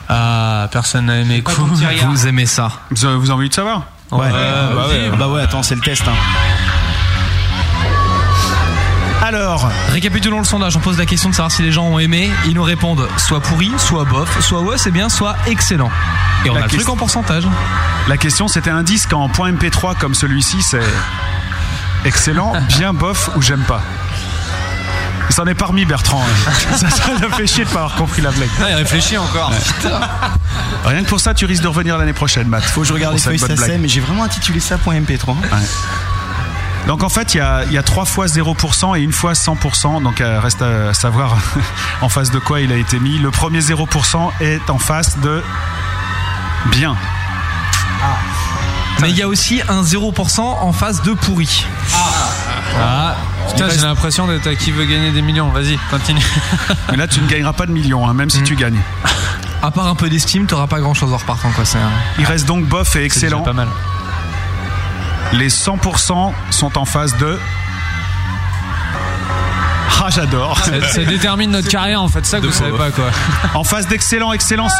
Ah, 0.07 0.69
personne 0.71 1.07
n'a 1.07 1.19
aimé. 1.19 1.43
Vous 2.07 2.27
aimez 2.27 2.45
ça 2.45 2.71
vous 2.91 3.05
avez 3.05 3.29
envie 3.31 3.49
de 3.49 3.53
savoir? 3.53 3.87
Ouais. 4.11 4.29
bah 4.29 4.87
ouais. 4.87 5.09
Bah 5.17 5.27
ouais, 5.27 5.41
attends, 5.41 5.63
c'est 5.63 5.75
le 5.75 5.81
test. 5.81 6.03
Hein. 6.07 6.13
Alors, 9.21 9.69
Récapitulons 9.91 10.37
le 10.39 10.45
sondage. 10.45 10.77
On 10.77 10.79
pose 10.79 10.97
la 10.97 11.05
question 11.05 11.29
de 11.29 11.35
savoir 11.35 11.51
si 11.51 11.61
les 11.63 11.71
gens 11.71 11.85
ont 11.85 11.99
aimé. 11.99 12.29
Ils 12.45 12.53
nous 12.53 12.63
répondent 12.63 13.07
soit 13.17 13.41
pourri, 13.41 13.71
soit 13.77 14.05
bof, 14.05 14.39
soit 14.41 14.61
ouais, 14.61 14.77
c'est 14.77 14.91
bien, 14.91 15.09
soit 15.09 15.35
excellent. 15.47 15.89
Et 16.45 16.49
on 16.49 16.53
La 16.53 16.61
a 16.61 16.63
le 16.63 16.69
truc 16.69 16.87
en 16.87 16.95
pourcentage. 16.95 17.43
la 18.07 18.17
question 18.17 18.47
c'était 18.47 18.69
un 18.69 18.83
disque 18.83 19.11
en 19.13 19.27
point 19.27 19.51
MP3 19.51 19.97
comme 19.97 20.13
celui-ci, 20.13 20.61
c'est 20.61 20.79
excellent, 22.05 22.53
bien 22.77 22.93
bof 22.93 23.31
ou 23.35 23.41
j'aime 23.41 23.63
pas? 23.63 23.81
Il 25.29 25.35
s'en 25.35 25.45
est 25.45 25.53
parmi 25.55 25.85
Bertrand. 25.85 26.21
hein. 26.21 26.51
ça, 26.75 26.89
ça 26.89 27.03
l'a 27.21 27.29
fait 27.35 27.47
chier 27.47 27.65
de 27.65 27.69
pas 27.69 27.79
avoir 27.83 27.95
compris 27.95 28.21
la 28.21 28.31
blague. 28.31 28.49
Ah, 28.61 28.65
il 28.69 28.75
réfléchit 28.75 29.17
encore. 29.17 29.51
Rien 30.85 31.03
que 31.03 31.09
pour 31.09 31.19
ça, 31.19 31.33
tu 31.33 31.45
risques 31.45 31.63
de 31.63 31.67
revenir 31.67 31.97
l'année 31.97 32.13
prochaine, 32.13 32.47
Matt. 32.47 32.63
Faut 32.63 32.81
que 32.81 32.87
je 32.87 32.93
regarde 32.93 33.13
les 33.15 33.19
feuilles. 33.19 33.39
SACEM, 33.39 33.81
mais 33.81 33.87
j'ai 33.87 33.99
vraiment 33.99 34.23
intitulé 34.23 34.59
ça 34.59 34.77
point 34.77 34.99
.mp3. 34.99 35.35
Donc 36.87 37.03
en 37.03 37.09
fait, 37.09 37.33
il 37.33 37.37
y 37.37 37.41
a, 37.41 37.65
y 37.65 37.77
a 37.77 37.83
3 37.83 38.05
fois 38.05 38.27
0% 38.27 38.97
et 38.97 39.01
une 39.01 39.11
fois 39.11 39.33
100%. 39.33 40.01
Donc 40.03 40.21
euh, 40.21 40.39
reste 40.39 40.61
à 40.61 40.93
savoir 40.93 41.35
en 42.01 42.07
face 42.07 42.31
de 42.31 42.39
quoi 42.39 42.61
il 42.61 42.71
a 42.71 42.77
été 42.77 42.97
mis. 42.99 43.19
Le 43.19 43.29
premier 43.29 43.59
0% 43.59 44.31
est 44.39 44.69
en 44.69 44.79
face 44.79 45.17
de 45.19 45.43
bien. 46.67 46.95
Mais 49.01 49.09
il 49.09 49.17
y 49.17 49.21
a 49.21 49.27
aussi 49.27 49.61
un 49.67 49.81
0% 49.83 50.39
en 50.39 50.71
face 50.71 51.01
de 51.03 51.11
pourri. 51.13 51.65
Ah, 51.93 51.97
putain, 53.49 53.69
j'ai 53.69 53.81
l'impression 53.81 54.27
d'être 54.27 54.47
à 54.47 54.55
qui 54.55 54.71
veut 54.71 54.85
gagner 54.85 55.11
des 55.11 55.21
millions. 55.21 55.49
Vas-y, 55.49 55.77
continue. 55.89 56.25
Mais 56.91 56.97
là, 56.97 57.07
tu 57.07 57.21
ne 57.21 57.27
gagneras 57.27 57.53
pas 57.53 57.65
de 57.65 57.71
millions, 57.71 58.07
hein, 58.07 58.13
même 58.13 58.29
si 58.29 58.43
tu 58.43 58.55
gagnes. 58.55 58.79
À 59.63 59.71
part 59.71 59.87
un 59.87 59.95
peu 59.95 60.07
d'estime, 60.07 60.45
t'auras 60.45 60.67
pas 60.67 60.79
grand 60.79 60.93
chose 60.93 61.11
en 61.11 61.17
repartant 61.17 61.49
quoi. 61.49 61.63
Un- 61.63 61.89
Il 62.19 62.25
reste 62.25 62.45
donc 62.45 62.65
bof 62.65 62.95
et 62.95 63.03
excellent. 63.03 63.41
pas 63.41 63.53
mal. 63.53 63.67
Les 65.33 65.49
100% 65.49 66.31
sont 66.51 66.77
en 66.77 66.85
face 66.85 67.17
de. 67.17 67.39
Ah, 69.99 70.09
j'adore. 70.11 70.59
Ça, 70.63 70.87
ça 70.89 71.03
détermine 71.03 71.49
notre 71.49 71.69
carrière 71.69 72.03
en 72.03 72.07
fait, 72.07 72.23
ça 72.23 72.39
que 72.39 72.45
vous 72.45 72.51
savez 72.53 72.77
pas 72.77 72.91
quoi. 72.91 73.05
En 73.55 73.63
face 73.63 73.87
d'excellent, 73.87 74.31
excellent, 74.31 74.67
100%. 74.67 74.71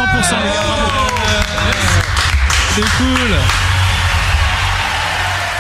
C'est 2.75 2.81
cool. 2.81 3.31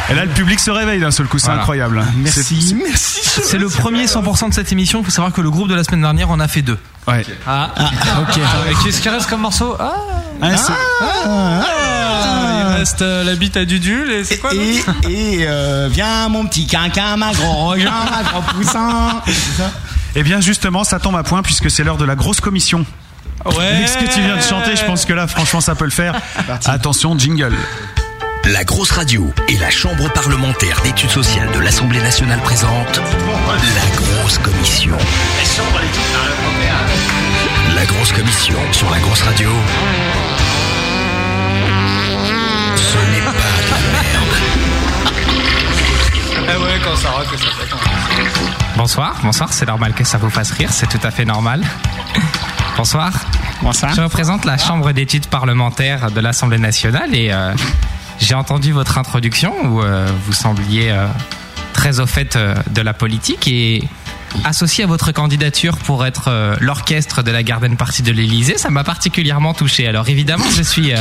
Et 0.09 0.13
là, 0.13 0.23
le 0.23 0.31
public 0.31 0.59
se 0.59 0.71
réveille 0.71 1.01
d'un 1.01 1.11
seul 1.11 1.27
coup, 1.27 1.37
c'est 1.37 1.47
Voilà. 1.47 1.61
incroyable. 1.61 2.01
Merci, 2.17 2.75
merci. 2.81 3.19
C'est 3.43 3.57
le 3.57 3.67
premier 3.67 4.05
100% 4.07 4.47
de 4.49 4.53
cette 4.53 4.71
émission. 4.71 4.99
Il 4.99 5.05
faut 5.05 5.11
savoir 5.11 5.33
que 5.33 5.41
le 5.41 5.51
groupe 5.51 5.67
de 5.67 5.75
la 5.75 5.83
semaine 5.83 6.01
dernière 6.01 6.29
en 6.31 6.39
a 6.39 6.47
fait 6.47 6.61
deux. 6.61 6.77
Ouais. 7.07 7.25
Ah, 7.45 7.69
ok. 8.21 8.37
Et 8.71 8.73
qu'est-ce 8.83 9.01
qui 9.01 9.09
reste 9.09 9.29
comme 9.29 9.41
morceau 9.41 9.75
Ah, 9.79 9.93
Ouais, 10.41 10.55
c'est- 10.55 10.71
il 11.25 12.77
reste 12.79 13.01
euh, 13.01 13.23
la 13.23 13.35
bite 13.35 13.57
à 13.57 13.65
Dudule 13.65 14.11
et 14.11 14.23
c'est 14.23 14.37
quoi 14.37 14.51
Et, 14.53 14.77
et 15.09 15.45
euh, 15.47 15.89
viens 15.91 16.29
mon 16.29 16.45
petit 16.45 16.67
quinquin, 16.67 17.17
ma 17.17 17.31
gros 17.33 17.69
rejoint, 17.69 17.91
ma 18.11 18.23
gros 18.29 18.41
poussin. 18.53 19.21
Eh 20.15 20.23
bien, 20.23 20.39
justement, 20.41 20.83
ça 20.83 20.99
tombe 20.99 21.15
à 21.15 21.23
point 21.23 21.41
puisque 21.41 21.69
c'est 21.71 21.83
l'heure 21.83 21.97
de 21.97 22.05
la 22.05 22.15
grosse 22.15 22.39
commission. 22.39 22.85
Ouais. 23.45 23.67
Avec 23.67 23.87
ce 23.89 23.97
que 23.97 24.13
tu 24.13 24.21
viens 24.21 24.37
de 24.37 24.41
chanter, 24.41 24.75
je 24.75 24.85
pense 24.85 25.05
que 25.05 25.13
là, 25.13 25.27
franchement, 25.27 25.59
ça 25.61 25.75
peut 25.75 25.85
le 25.85 25.91
faire. 25.91 26.15
Attention, 26.65 27.17
jingle. 27.17 27.55
La 28.53 28.63
grosse 28.63 28.91
radio 28.91 29.33
et 29.49 29.57
la 29.57 29.69
chambre 29.69 30.09
parlementaire 30.13 30.79
d'études 30.81 31.09
sociales 31.09 31.51
de 31.51 31.59
l'Assemblée 31.59 31.99
nationale 31.99 32.39
présente 32.39 32.97
la 32.97 33.95
grosse 33.97 34.37
commission. 34.37 34.95
La 37.75 37.85
grosse 37.85 38.13
commission 38.13 38.55
sur 38.71 38.89
la 38.89 38.99
grosse 38.99 39.21
radio. 39.23 39.49
Ce 42.77 42.97
n'est 43.11 43.25
pas 43.25 43.31
de 43.31 43.37
la 43.37 43.81
merde. 43.91 44.37
Ah 46.47 46.59
ouais, 46.59 46.79
quand 46.85 46.95
ça 46.95 47.09
rock, 47.09 47.27
ça 47.31 47.37
fait 47.37 48.77
Bonsoir, 48.77 49.19
bonsoir, 49.23 49.51
c'est 49.51 49.67
normal 49.67 49.93
que 49.93 50.05
ça 50.05 50.17
vous 50.17 50.29
fasse 50.29 50.51
rire, 50.51 50.69
c'est 50.71 50.87
tout 50.87 51.05
à 51.05 51.11
fait 51.11 51.25
normal. 51.25 51.65
Bonsoir. 52.77 53.11
Bonsoir. 53.61 53.93
Je 53.93 54.01
représente 54.01 54.45
la 54.45 54.57
Chambre 54.57 54.93
d'études 54.93 55.27
parlementaires 55.27 56.11
de 56.11 56.21
l'Assemblée 56.21 56.59
nationale 56.59 57.13
et 57.13 57.33
euh, 57.33 57.51
j'ai 58.19 58.35
entendu 58.35 58.71
votre 58.71 58.97
introduction 58.97 59.53
où 59.65 59.81
euh, 59.81 60.07
vous 60.25 60.33
sembliez 60.33 60.91
euh, 60.91 61.07
très 61.73 61.99
au 61.99 62.05
fait 62.05 62.35
euh, 62.35 62.55
de 62.71 62.81
la 62.81 62.93
politique 62.93 63.47
et 63.47 63.83
associé 64.43 64.83
à 64.83 64.87
votre 64.87 65.11
candidature 65.11 65.77
pour 65.77 66.05
être 66.05 66.25
euh, 66.27 66.55
l'orchestre 66.59 67.23
de 67.23 67.31
la 67.31 67.43
Garden 67.43 67.75
Party 67.77 68.01
de 68.03 68.11
l'Élysée, 68.11 68.57
ça 68.57 68.69
m'a 68.69 68.83
particulièrement 68.83 69.53
touché. 69.53 69.87
Alors 69.87 70.07
évidemment, 70.09 70.45
je 70.55 70.61
suis 70.61 70.93
euh, 70.93 70.97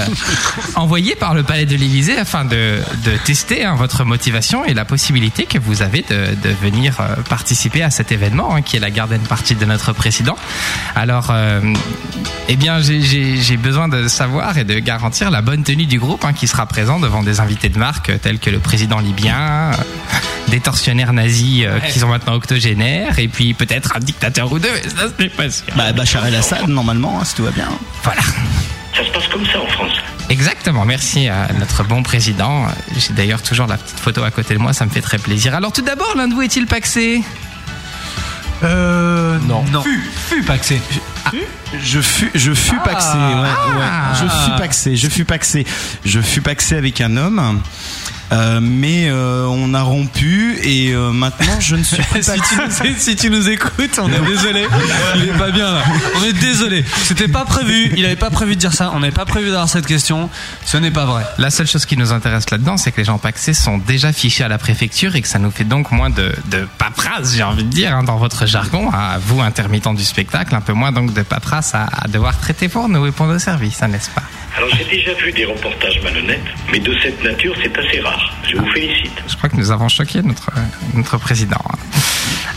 envoyé 0.75 1.15
par 1.17 1.35
le 1.35 1.43
Palais 1.43 1.67
de 1.67 1.77
l'Élysée 1.77 2.17
afin 2.19 2.45
de, 2.45 2.79
de 3.05 3.17
tester 3.25 3.65
hein, 3.65 3.75
votre 3.75 4.05
motivation 4.05 4.65
et 4.65 4.75
la 4.75 4.85
possibilité 4.85 5.45
que 5.45 5.59
vous 5.59 5.83
avez 5.83 6.03
de, 6.09 6.35
de 6.43 6.55
venir 6.63 6.97
euh, 7.01 7.17
participer 7.29 7.83
à 7.83 7.91
cet 7.91 8.13
événement 8.13 8.55
hein, 8.55 8.63
qui 8.63 8.77
est 8.77 8.81
la 8.81 8.91
Garden 8.91 9.21
Party 9.21 9.55
de 9.55 9.65
notre 9.65 9.93
président. 9.93 10.37
Alors, 10.95 11.33
eh 12.49 12.57
bien, 12.57 12.81
j'ai- 12.81 13.57
besoin 13.57 13.89
de 13.89 14.07
savoir 14.07 14.59
et 14.59 14.65
de 14.65 14.79
garantir 14.79 15.31
la 15.31 15.41
bonne 15.43 15.63
tenue 15.65 15.87
du 15.87 15.99
groupe 15.99 16.25
hein, 16.25 16.33
qui 16.35 16.47
sera 16.47 16.67
présent 16.67 17.01
devant 17.01 17.23
des 17.23 17.41
invités 17.41 17.69
de 17.71 17.79
marque 17.79 18.13
tels 18.21 18.39
que 18.39 18.51
le 18.51 18.59
président 18.59 19.01
libyen, 19.01 19.71
des 20.49 20.61
tortionnaires 20.61 21.13
nazis 21.13 21.65
qui 21.91 21.99
sont 21.99 22.09
maintenant 22.09 22.35
octogénaires, 22.35 23.16
et 23.19 23.29
puis 23.29 23.55
peut-être 23.55 23.97
un 23.97 24.01
dictateur 24.01 24.51
ou 24.53 24.59
deux. 24.59 24.71
mais 24.73 24.89
Ça, 24.89 25.09
c'est 25.19 25.29
pas 25.29 25.51
sûr. 25.51 25.65
Bah, 25.77 25.93
Bachar 25.93 26.27
el-Assad, 26.27 26.69
normalement, 26.69 27.21
hein, 27.21 27.25
si 27.25 27.35
tout 27.35 27.45
va 27.45 27.51
bien. 27.51 27.69
Voilà. 28.03 28.23
Ça 28.97 29.05
se 29.05 29.11
passe 29.11 29.29
comme 29.29 29.45
ça 29.47 29.61
en 29.61 29.67
France. 29.69 29.93
Exactement, 30.29 30.85
merci 30.85 31.29
à 31.29 31.49
notre 31.59 31.85
bon 31.85 32.03
président. 32.03 32.67
J'ai 32.97 33.13
d'ailleurs 33.15 33.43
toujours 33.43 33.67
la 33.67 33.77
petite 33.77 33.99
photo 33.99 34.25
à 34.25 34.31
côté 34.31 34.55
de 34.55 34.59
moi, 34.59 34.73
ça 34.73 34.85
me 34.85 34.91
fait 34.91 35.01
très 35.03 35.19
plaisir. 35.19 35.55
Alors 35.55 35.73
tout 35.73 35.83
d'abord, 35.83 36.13
l'un 36.17 36.29
de 36.29 36.35
vous 36.35 36.43
est-il 36.43 36.67
paxé? 36.67 37.23
Euh. 38.65 39.39
Non. 39.47 39.65
Non. 39.71 39.83
Fut, 39.83 40.11
fut 40.29 40.43
paxé. 40.43 40.81
Je 41.83 42.01
fus, 42.01 42.31
je 42.35 42.53
fus 42.55 42.79
paxé, 42.85 43.17
ouais, 43.17 43.35
ouais. 43.35 43.49
Ah. 43.83 44.13
Je 44.15 44.29
fus 44.29 44.57
paxé, 44.59 44.97
je 44.97 45.09
fus 45.09 45.25
paxé. 45.25 45.67
Je 46.05 46.21
fus 46.21 46.41
paxé 46.41 46.77
avec 46.77 47.01
un 47.01 47.17
homme. 47.17 47.61
euh, 48.33 48.59
mais 48.61 49.07
euh, 49.09 49.47
on 49.47 49.73
a 49.73 49.83
rompu 49.83 50.59
et 50.65 50.91
euh, 50.93 51.13
maintenant 51.13 51.61
je 51.61 51.77
ne 51.77 51.85
suis 51.85 52.03
plus 52.11 52.25
si, 52.25 52.33
tu 52.33 52.57
paxé. 52.57 52.89
nous, 52.89 52.95
si 52.99 53.15
tu 53.15 53.31
nous 53.31 53.49
écoutes, 53.49 54.01
on 54.01 54.09
est 54.09 54.27
désolé. 54.27 54.67
Il 55.17 55.29
est 55.29 55.39
pas 55.39 55.51
bien 55.53 55.71
là. 55.71 55.83
On 56.17 56.25
est 56.25 56.33
désolé. 56.33 56.85
C'était 57.05 57.29
pas 57.29 57.45
prévu. 57.45 57.93
Il 57.97 58.05
avait 58.05 58.17
pas 58.17 58.31
prévu 58.31 58.55
de 58.57 58.61
dire 58.61 58.73
ça. 58.73 58.91
On 58.95 59.01
n'avait 59.01 59.13
pas 59.13 59.27
prévu 59.27 59.47
d'avoir 59.51 59.69
cette 59.69 59.87
question. 59.87 60.29
Ce 60.65 60.77
n'est 60.77 60.91
pas 60.91 61.05
vrai. 61.05 61.25
La 61.39 61.51
seule 61.51 61.69
chose 61.69 61.85
qui 61.87 61.97
nous 61.97 62.13
intéresse 62.13 62.51
là-dedans, 62.51 62.77
c'est 62.77 62.91
que 62.91 62.97
les 62.99 63.05
gens 63.05 63.19
paxés 63.19 63.55
sont 63.55 63.79
déjà 63.79 64.13
fichés 64.13 64.43
à 64.43 64.49
la 64.49 64.59
préfecture 64.59 65.15
et 65.15 65.23
que 65.23 65.29
ça 65.29 65.39
nous 65.39 65.53
fait 65.53 65.65
donc 65.65 65.93
moins 65.93 66.11
de, 66.11 66.33
de 66.47 66.67
paperasse, 66.79 67.35
j'ai 67.37 67.45
envie 67.45 67.63
de 67.65 67.71
dire, 67.71 67.95
hein, 67.95 68.03
dans 68.03 68.17
votre 68.17 68.47
jargon, 68.47 68.91
à 68.91 69.19
vous, 69.19 69.41
intermittents 69.41 69.95
du 69.95 70.05
spectacle, 70.05 70.53
un 70.55 70.61
peu 70.61 70.73
moins 70.73 70.91
donc 70.91 71.13
de 71.15 71.23
paperasse 71.23 71.66
à, 71.75 71.87
à 71.93 72.09
devoir 72.09 72.39
traiter 72.39 72.69
pour 72.69 72.89
nous 72.89 73.07
et 73.07 73.13
pour 73.13 73.27
nos 73.27 73.39
services, 73.39 73.83
hein, 73.83 73.89
n'est-ce 73.89 74.11
pas 74.11 74.23
Alors 74.57 74.69
j'ai 74.77 74.85
déjà 74.85 75.13
vu 75.15 75.33
des 75.33 75.45
reportages 75.45 76.01
malhonnêtes, 76.03 76.41
mais 76.73 76.79
de 76.79 76.95
cette 77.03 77.23
nature, 77.23 77.55
c'est 77.63 77.77
assez 77.79 78.01
rare. 78.01 78.33
Je 78.51 78.57
vous 78.57 78.67
félicite. 78.71 79.13
Je 79.29 79.37
crois 79.37 79.49
que 79.49 79.57
nous 79.57 79.71
avons 79.71 79.89
choqué 79.89 80.23
notre, 80.23 80.51
notre 80.95 81.19
président. 81.19 81.61
hein. 81.71 81.77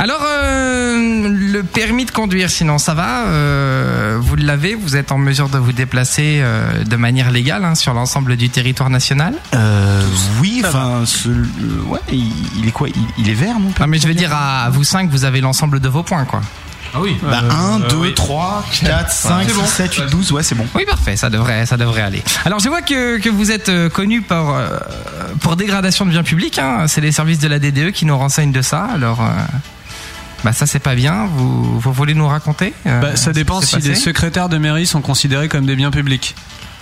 Alors, 0.01 0.21
euh, 0.23 1.27
le 1.29 1.61
permis 1.63 2.05
de 2.05 2.11
conduire, 2.11 2.49
sinon 2.49 2.77
ça 2.77 2.93
va 2.93 3.25
euh, 3.27 4.17
Vous 4.21 4.37
l'avez 4.37 4.73
Vous 4.73 4.95
êtes 4.95 5.11
en 5.11 5.17
mesure 5.17 5.49
de 5.49 5.57
vous 5.57 5.73
déplacer 5.73 6.39
euh, 6.41 6.85
de 6.85 6.95
manière 6.95 7.31
légale 7.31 7.65
hein, 7.65 7.75
sur 7.75 7.93
l'ensemble 7.93 8.37
du 8.37 8.49
territoire 8.49 8.89
national? 8.89 9.33
Euh, 9.53 10.01
oui, 10.39 10.61
enfin, 10.65 11.03
euh, 11.27 11.81
ouais, 11.87 11.99
il, 12.13 12.31
il 12.59 12.67
est 12.69 12.71
quoi? 12.71 12.87
Il, 12.87 12.95
il 13.17 13.29
est 13.29 13.33
vert, 13.33 13.59
non? 13.59 13.73
Non, 13.77 13.87
mais 13.87 13.99
je 13.99 14.07
veux 14.07 14.13
dire, 14.13 14.33
à 14.33 14.69
vous 14.69 14.85
cinq, 14.85 15.09
vous 15.09 15.25
avez 15.25 15.41
l'ensemble 15.41 15.81
de 15.81 15.89
vos 15.89 16.03
points, 16.03 16.23
quoi. 16.23 16.41
Ah 16.93 16.99
oui. 17.01 17.17
Bah, 17.21 17.43
1, 17.49 17.79
2, 17.79 18.13
3, 18.13 18.65
4, 18.83 19.11
5, 19.11 19.49
6, 19.49 19.65
7, 19.67 19.93
8, 19.95 20.05
12, 20.09 20.31
ouais, 20.31 20.43
c'est 20.43 20.55
bon. 20.55 20.65
Oui, 20.75 20.85
parfait, 20.85 21.15
ça 21.15 21.29
devrait, 21.29 21.65
ça 21.65 21.77
devrait 21.77 22.01
aller. 22.01 22.23
Alors, 22.45 22.59
je 22.59 22.67
vois 22.69 22.81
que, 22.81 23.19
que 23.19 23.29
vous 23.29 23.51
êtes 23.51 23.69
euh, 23.69 23.89
connu 23.89 24.21
pour, 24.21 24.55
euh, 24.55 24.67
pour 25.41 25.55
dégradation 25.55 26.05
de 26.05 26.11
biens 26.11 26.23
publics. 26.23 26.57
hein. 26.59 26.85
C'est 26.87 27.01
les 27.01 27.11
services 27.11 27.39
de 27.39 27.47
la 27.47 27.59
DDE 27.59 27.91
qui 27.91 28.05
nous 28.05 28.17
renseignent 28.17 28.51
de 28.51 28.61
ça. 28.61 28.85
Alors, 28.93 29.21
euh, 29.21 29.27
Bah 30.43 30.53
ça 30.53 30.65
c'est 30.65 30.79
pas 30.79 30.95
bien. 30.95 31.27
Vous, 31.35 31.79
vous 31.79 31.91
voulez 31.93 32.13
nous 32.13 32.27
raconter 32.27 32.73
euh, 32.87 33.01
Bah, 33.01 33.15
ça 33.15 33.33
dépend 33.33 33.59
si 33.61 33.75
les 33.77 33.95
secrétaires 33.95 34.49
de 34.49 34.57
mairie 34.57 34.87
sont 34.87 35.01
considérés 35.01 35.49
comme 35.49 35.65
des 35.65 35.75
biens 35.75 35.91
publics. 35.91 36.33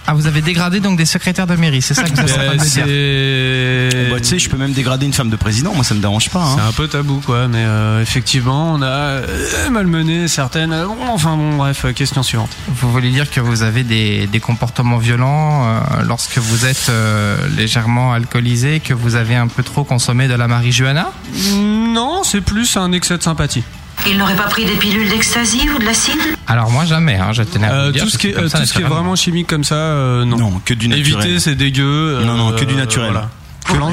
Ah 0.09 0.13
vous 0.13 0.25
avez 0.25 0.41
dégradé 0.41 0.79
donc 0.79 0.97
des 0.97 1.05
secrétaires 1.05 1.47
de 1.47 1.55
mairie, 1.57 1.81
c'est 1.81 1.93
ça 1.93 2.03
que 2.03 2.09
vous 2.15 2.21
êtes 2.21 2.31
en 2.31 2.33
train 2.33 2.55
de 2.55 2.61
me 2.61 3.95
dire 4.05 4.09
Bah, 4.11 4.17
tu 4.19 4.23
sais, 4.25 4.39
je 4.39 4.49
peux 4.49 4.55
même 4.57 4.71
dégrader 4.71 5.05
une 5.05 5.11
femme 5.11 5.29
de 5.29 5.35
président, 5.35 5.73
moi 5.75 5.83
ça 5.83 5.93
me 5.95 5.99
dérange 5.99 6.29
pas. 6.29 6.43
hein. 6.43 6.55
c'est 6.55 6.61
un 6.63 6.71
peu 6.71 6.87
tabou 6.87 7.21
quoi, 7.25 7.47
mais 7.49 7.63
euh, 7.65 8.01
effectivement 8.01 8.71
on 8.73 8.81
a 8.81 8.87
euh, 8.87 9.69
malmené 9.69 10.27
certaines. 10.29 10.71
euh, 10.71 10.85
Enfin 11.09 11.35
bon 11.35 11.57
bref, 11.57 11.83
euh, 11.85 11.91
question 11.91 12.23
suivante. 12.23 12.49
Vous 12.69 12.89
voulez 12.91 13.11
dire 13.11 13.29
que 13.29 13.41
vous 13.41 13.63
avez 13.63 13.83
des, 13.83 14.27
des 14.27 14.39
comportements 14.39 14.97
violents 14.97 15.65
euh, 15.67 15.79
lorsque 16.07 16.37
vous 16.37 16.65
êtes 16.65 16.87
euh, 16.89 17.35
légèrement 17.57 18.13
alcoolisé, 18.13 18.79
que 18.79 18.93
vous 18.93 19.15
avez 19.15 19.35
un 19.35 19.47
peu 19.47 19.61
trop 19.63 19.83
consommé 19.83 20.27
de 20.29 20.33
la 20.35 20.47
marijuana? 20.47 21.11
Non, 21.53 22.23
c'est 22.23 22.41
plus 22.41 22.77
un 22.77 22.93
excès 22.93 23.17
de 23.17 23.23
sympathie. 23.23 23.63
Il 24.05 24.17
n'aurait 24.17 24.35
pas 24.35 24.43
pris 24.47 24.63
des 24.65 24.75
pilules 24.75 25.09
d'ecstasy 25.09 25.67
ou 25.75 25.79
de 25.79 25.85
l'acide 25.85 26.19
Alors 26.47 26.69
moi 26.71 26.85
jamais, 26.85 27.15
hein, 27.15 27.33
je 27.33 27.43
tenais 27.43 27.67
à 27.67 27.69
vous 27.71 27.75
Euh, 27.87 27.91
dire. 27.91 28.03
tout 28.03 28.09
ce 28.09 28.13
parce 28.13 28.21
qui 28.21 28.27
est, 28.29 28.37
euh, 28.37 28.47
ça, 28.47 28.59
tout 28.59 28.65
ce 28.65 28.73
qui 28.73 28.81
est 28.81 28.85
vraiment 28.85 29.15
chimique 29.15 29.47
comme 29.47 29.63
ça, 29.65 29.75
euh, 29.75 30.23
non. 30.23 30.37
Non, 30.37 30.61
que 30.63 30.73
du 30.73 30.87
naturel. 30.87 31.25
Éviter, 31.25 31.39
c'est 31.39 31.55
dégueu. 31.55 31.83
euh, 32.19 32.23
Non, 32.25 32.35
non, 32.35 32.51
que 32.53 32.63
du 32.63 32.75
naturel. 32.75 33.11
voilà. 33.11 33.29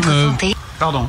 Euh. 0.08 0.30
Pardon. 0.78 1.08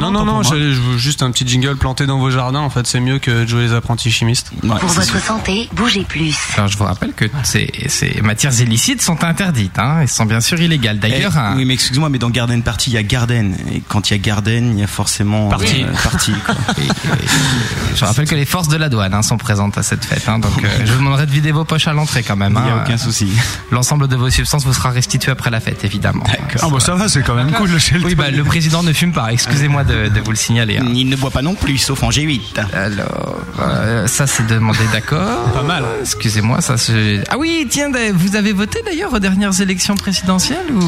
Non, 0.00 0.10
non, 0.10 0.24
non, 0.24 0.42
j'allais- 0.42 0.72
je 0.72 0.80
veux 0.80 0.96
juste 0.98 1.22
un 1.22 1.30
petit 1.30 1.46
jingle 1.46 1.76
planté 1.76 2.06
dans 2.06 2.18
vos 2.18 2.30
jardins. 2.30 2.60
En 2.60 2.70
fait, 2.70 2.86
c'est 2.86 3.00
mieux 3.00 3.18
que 3.18 3.42
de 3.42 3.46
jouer 3.46 3.62
les 3.64 3.72
apprentis 3.74 4.10
chimistes. 4.10 4.50
Pour 4.60 4.68
votre 4.88 5.22
santé, 5.22 5.68
bougez 5.74 6.04
plus. 6.04 6.36
Alors 6.56 6.68
je 6.68 6.76
vous 6.78 6.84
rappelle 6.84 7.12
que 7.12 7.26
ces, 7.44 7.70
ces 7.88 8.20
matières 8.22 8.58
illicites 8.60 9.02
sont 9.02 9.22
interdites, 9.24 9.78
hein, 9.78 9.98
elles 10.02 10.08
sont 10.08 10.24
bien 10.24 10.40
sûr 10.40 10.60
illégales. 10.60 10.98
D'ailleurs, 10.98 11.32
Eh, 11.34 11.38
un- 11.38 11.56
Oui, 11.56 11.64
mais 11.64 11.74
excuse-moi, 11.74 12.08
mais 12.08 12.18
dans 12.18 12.30
Garden 12.30 12.62
Party, 12.62 12.90
il 12.90 12.94
y 12.94 12.96
a 12.96 13.02
Garden. 13.02 13.54
Et 13.72 13.82
quand 13.86 14.10
il 14.10 14.14
y 14.14 14.16
a 14.16 14.18
Garden, 14.18 14.72
il 14.74 14.80
y 14.80 14.84
a 14.84 14.86
forcément. 14.86 15.48
Party. 15.48 15.82
euh, 15.84 15.92
party, 16.02 16.32
quoi. 16.46 16.54
Et- 16.78 16.82
et- 16.86 17.96
je 17.96 18.04
rappelle 18.04 18.26
que 18.26 18.34
les 18.34 18.46
forces 18.46 18.68
de 18.68 18.76
la 18.76 18.88
douane 18.88 19.12
hein, 19.14 19.22
sont 19.22 19.36
présentes 19.38 19.76
à 19.78 19.82
cette 19.82 20.04
fête, 20.04 20.28
hein, 20.28 20.38
donc 20.38 20.52
euh, 20.64 20.68
je 20.84 20.92
vous 20.92 20.98
demanderai 20.98 21.26
de 21.26 21.30
vider 21.32 21.52
vos 21.52 21.64
poches 21.64 21.86
à 21.88 21.92
l'entrée 21.92 22.22
quand 22.22 22.36
même. 22.36 22.54
Il 22.58 22.64
n'y 22.64 22.70
a 22.70 22.74
hein. 22.76 22.82
aucun 22.84 22.96
souci. 22.96 23.28
L'ensemble 23.70 24.08
de 24.08 24.16
vos 24.16 24.30
substances 24.30 24.64
vous 24.64 24.72
sera 24.72 24.90
restitué 24.90 25.30
après 25.32 25.50
la 25.50 25.60
fête, 25.60 25.84
évidemment. 25.84 26.24
Ah 26.62 26.68
bah 26.70 26.80
ça 26.80 26.94
va, 26.94 27.08
c'est 27.08 27.22
quand 27.22 27.34
même 27.34 27.52
cool 27.52 27.70
le 27.70 28.04
Oui, 28.04 28.14
bah, 28.14 28.30
le 28.30 28.44
président 28.44 28.82
ne 28.82 28.92
fume 28.92 29.12
pas, 29.12 29.32
excusez-moi 29.32 29.81
de, 29.84 30.08
de 30.08 30.20
vous 30.20 30.30
le 30.30 30.36
signaler. 30.36 30.78
hein. 30.78 30.86
Il 30.94 31.08
ne 31.08 31.16
boit 31.16 31.30
pas 31.30 31.42
non 31.42 31.54
plus, 31.54 31.78
sauf 31.78 32.02
en 32.02 32.10
G8. 32.10 32.40
Alors, 32.72 33.36
euh, 33.60 34.06
ça 34.06 34.26
c'est 34.26 34.46
demandé, 34.46 34.78
d'accord. 34.92 35.50
Pas 35.54 35.62
mal. 35.62 35.84
Excusez-moi, 36.00 36.60
ça 36.60 36.76
c'est. 36.76 37.22
Ah 37.30 37.36
oui, 37.38 37.66
tiens, 37.68 37.90
vous 38.14 38.36
avez 38.36 38.52
voté 38.52 38.80
d'ailleurs 38.84 39.12
aux 39.12 39.18
dernières 39.18 39.60
élections 39.60 39.94
présidentielles 39.96 40.66
ou? 40.72 40.80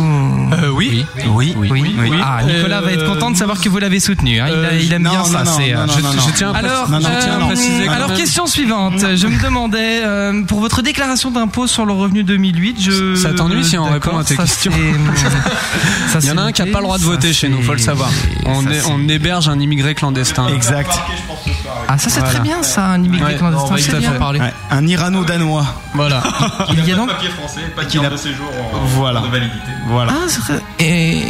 Euh, 0.55 0.68
oui. 0.70 1.05
Oui, 1.26 1.55
oui, 1.57 1.70
oui. 1.99 2.11
Ah, 2.22 2.40
Nicolas 2.45 2.80
va 2.80 2.92
être 2.92 3.07
content 3.07 3.30
de 3.30 3.36
savoir 3.36 3.61
que 3.61 3.68
vous 3.68 3.78
l'avez 3.78 4.01
soutenu. 4.01 4.40
hein. 4.40 4.47
Il, 4.49 4.53
a- 4.55 4.57
euh, 4.68 4.78
il 4.80 4.92
aime 4.92 5.03
non, 5.03 5.11
bien 5.11 5.18
non, 5.20 5.24
ça. 5.26 5.45
non, 5.45 5.51
c'est, 5.57 5.72
non, 5.72 5.86
non, 5.86 5.92
je- 5.92 6.28
je 6.30 6.34
tiens 6.36 6.53
à 6.53 6.59
Alors, 6.59 6.86
préciser. 7.49 7.88
alors, 7.88 8.14
question 8.14 8.47
suivante. 8.47 9.01
Je 9.16 9.26
me 9.26 9.42
demandais, 9.42 10.03
pour 10.47 10.61
votre 10.61 10.82
déclaration 10.82 11.30
d'impôt 11.30 11.66
sur 11.66 11.86
le 11.86 11.92
revenu 11.92 12.24
2008, 12.24 12.76
je. 12.80 13.14
Ça 13.16 13.32
t'ennuie 13.32 13.64
si 13.64 13.78
on 13.78 13.84
répond 13.90 14.16
à 14.18 14.24
tes 14.24 14.36
questions 14.36 14.72
ça, 16.12 16.18
Il 16.22 16.28
y 16.28 16.30
en 16.32 16.38
a 16.38 16.42
un 16.42 16.53
qui 16.53 16.62
a 16.62 16.64
noté, 16.64 16.72
pas 16.72 16.78
le 16.80 16.84
droit 16.84 16.99
de 16.99 17.03
voter 17.05 17.32
chez 17.32 17.49
nous, 17.49 17.62
faut 17.62 17.72
le 17.72 17.78
savoir. 17.78 18.11
On, 18.47 18.62
est- 18.70 18.84
on 18.89 19.09
héberge 19.09 19.49
un 19.49 19.59
immigré 19.61 19.95
clandestin. 19.95 20.49
Exact. 20.49 20.91
Ah, 21.89 21.99
ça 21.99 22.11
c'est 22.11 22.20
Voilà. 22.20 22.35
très 22.35 22.43
bien, 22.43 22.62
ça, 22.62 22.87
un 22.87 23.03
immigré 23.03 23.32
Ouais, 23.32 23.39
clandestin. 23.39 23.76
c'est 23.78 23.99
bien. 23.99 24.12
Ouais, 24.18 24.53
Un 24.70 24.87
Irano-Danois. 24.87 25.66
Voilà. 25.95 26.22
Il 26.72 26.87
y 26.87 26.93
a 26.93 26.97
donc. 26.97 27.11
français, 27.11 27.61
pas 27.74 27.85
de 27.85 27.93
carte 27.93 28.12
de 28.12 28.16
séjour 28.16 28.47
Voilà. 28.97 29.20
validité. 29.20 29.70
Voilà. 29.89 30.12
Ah. 30.14 30.53
Et 30.78 31.22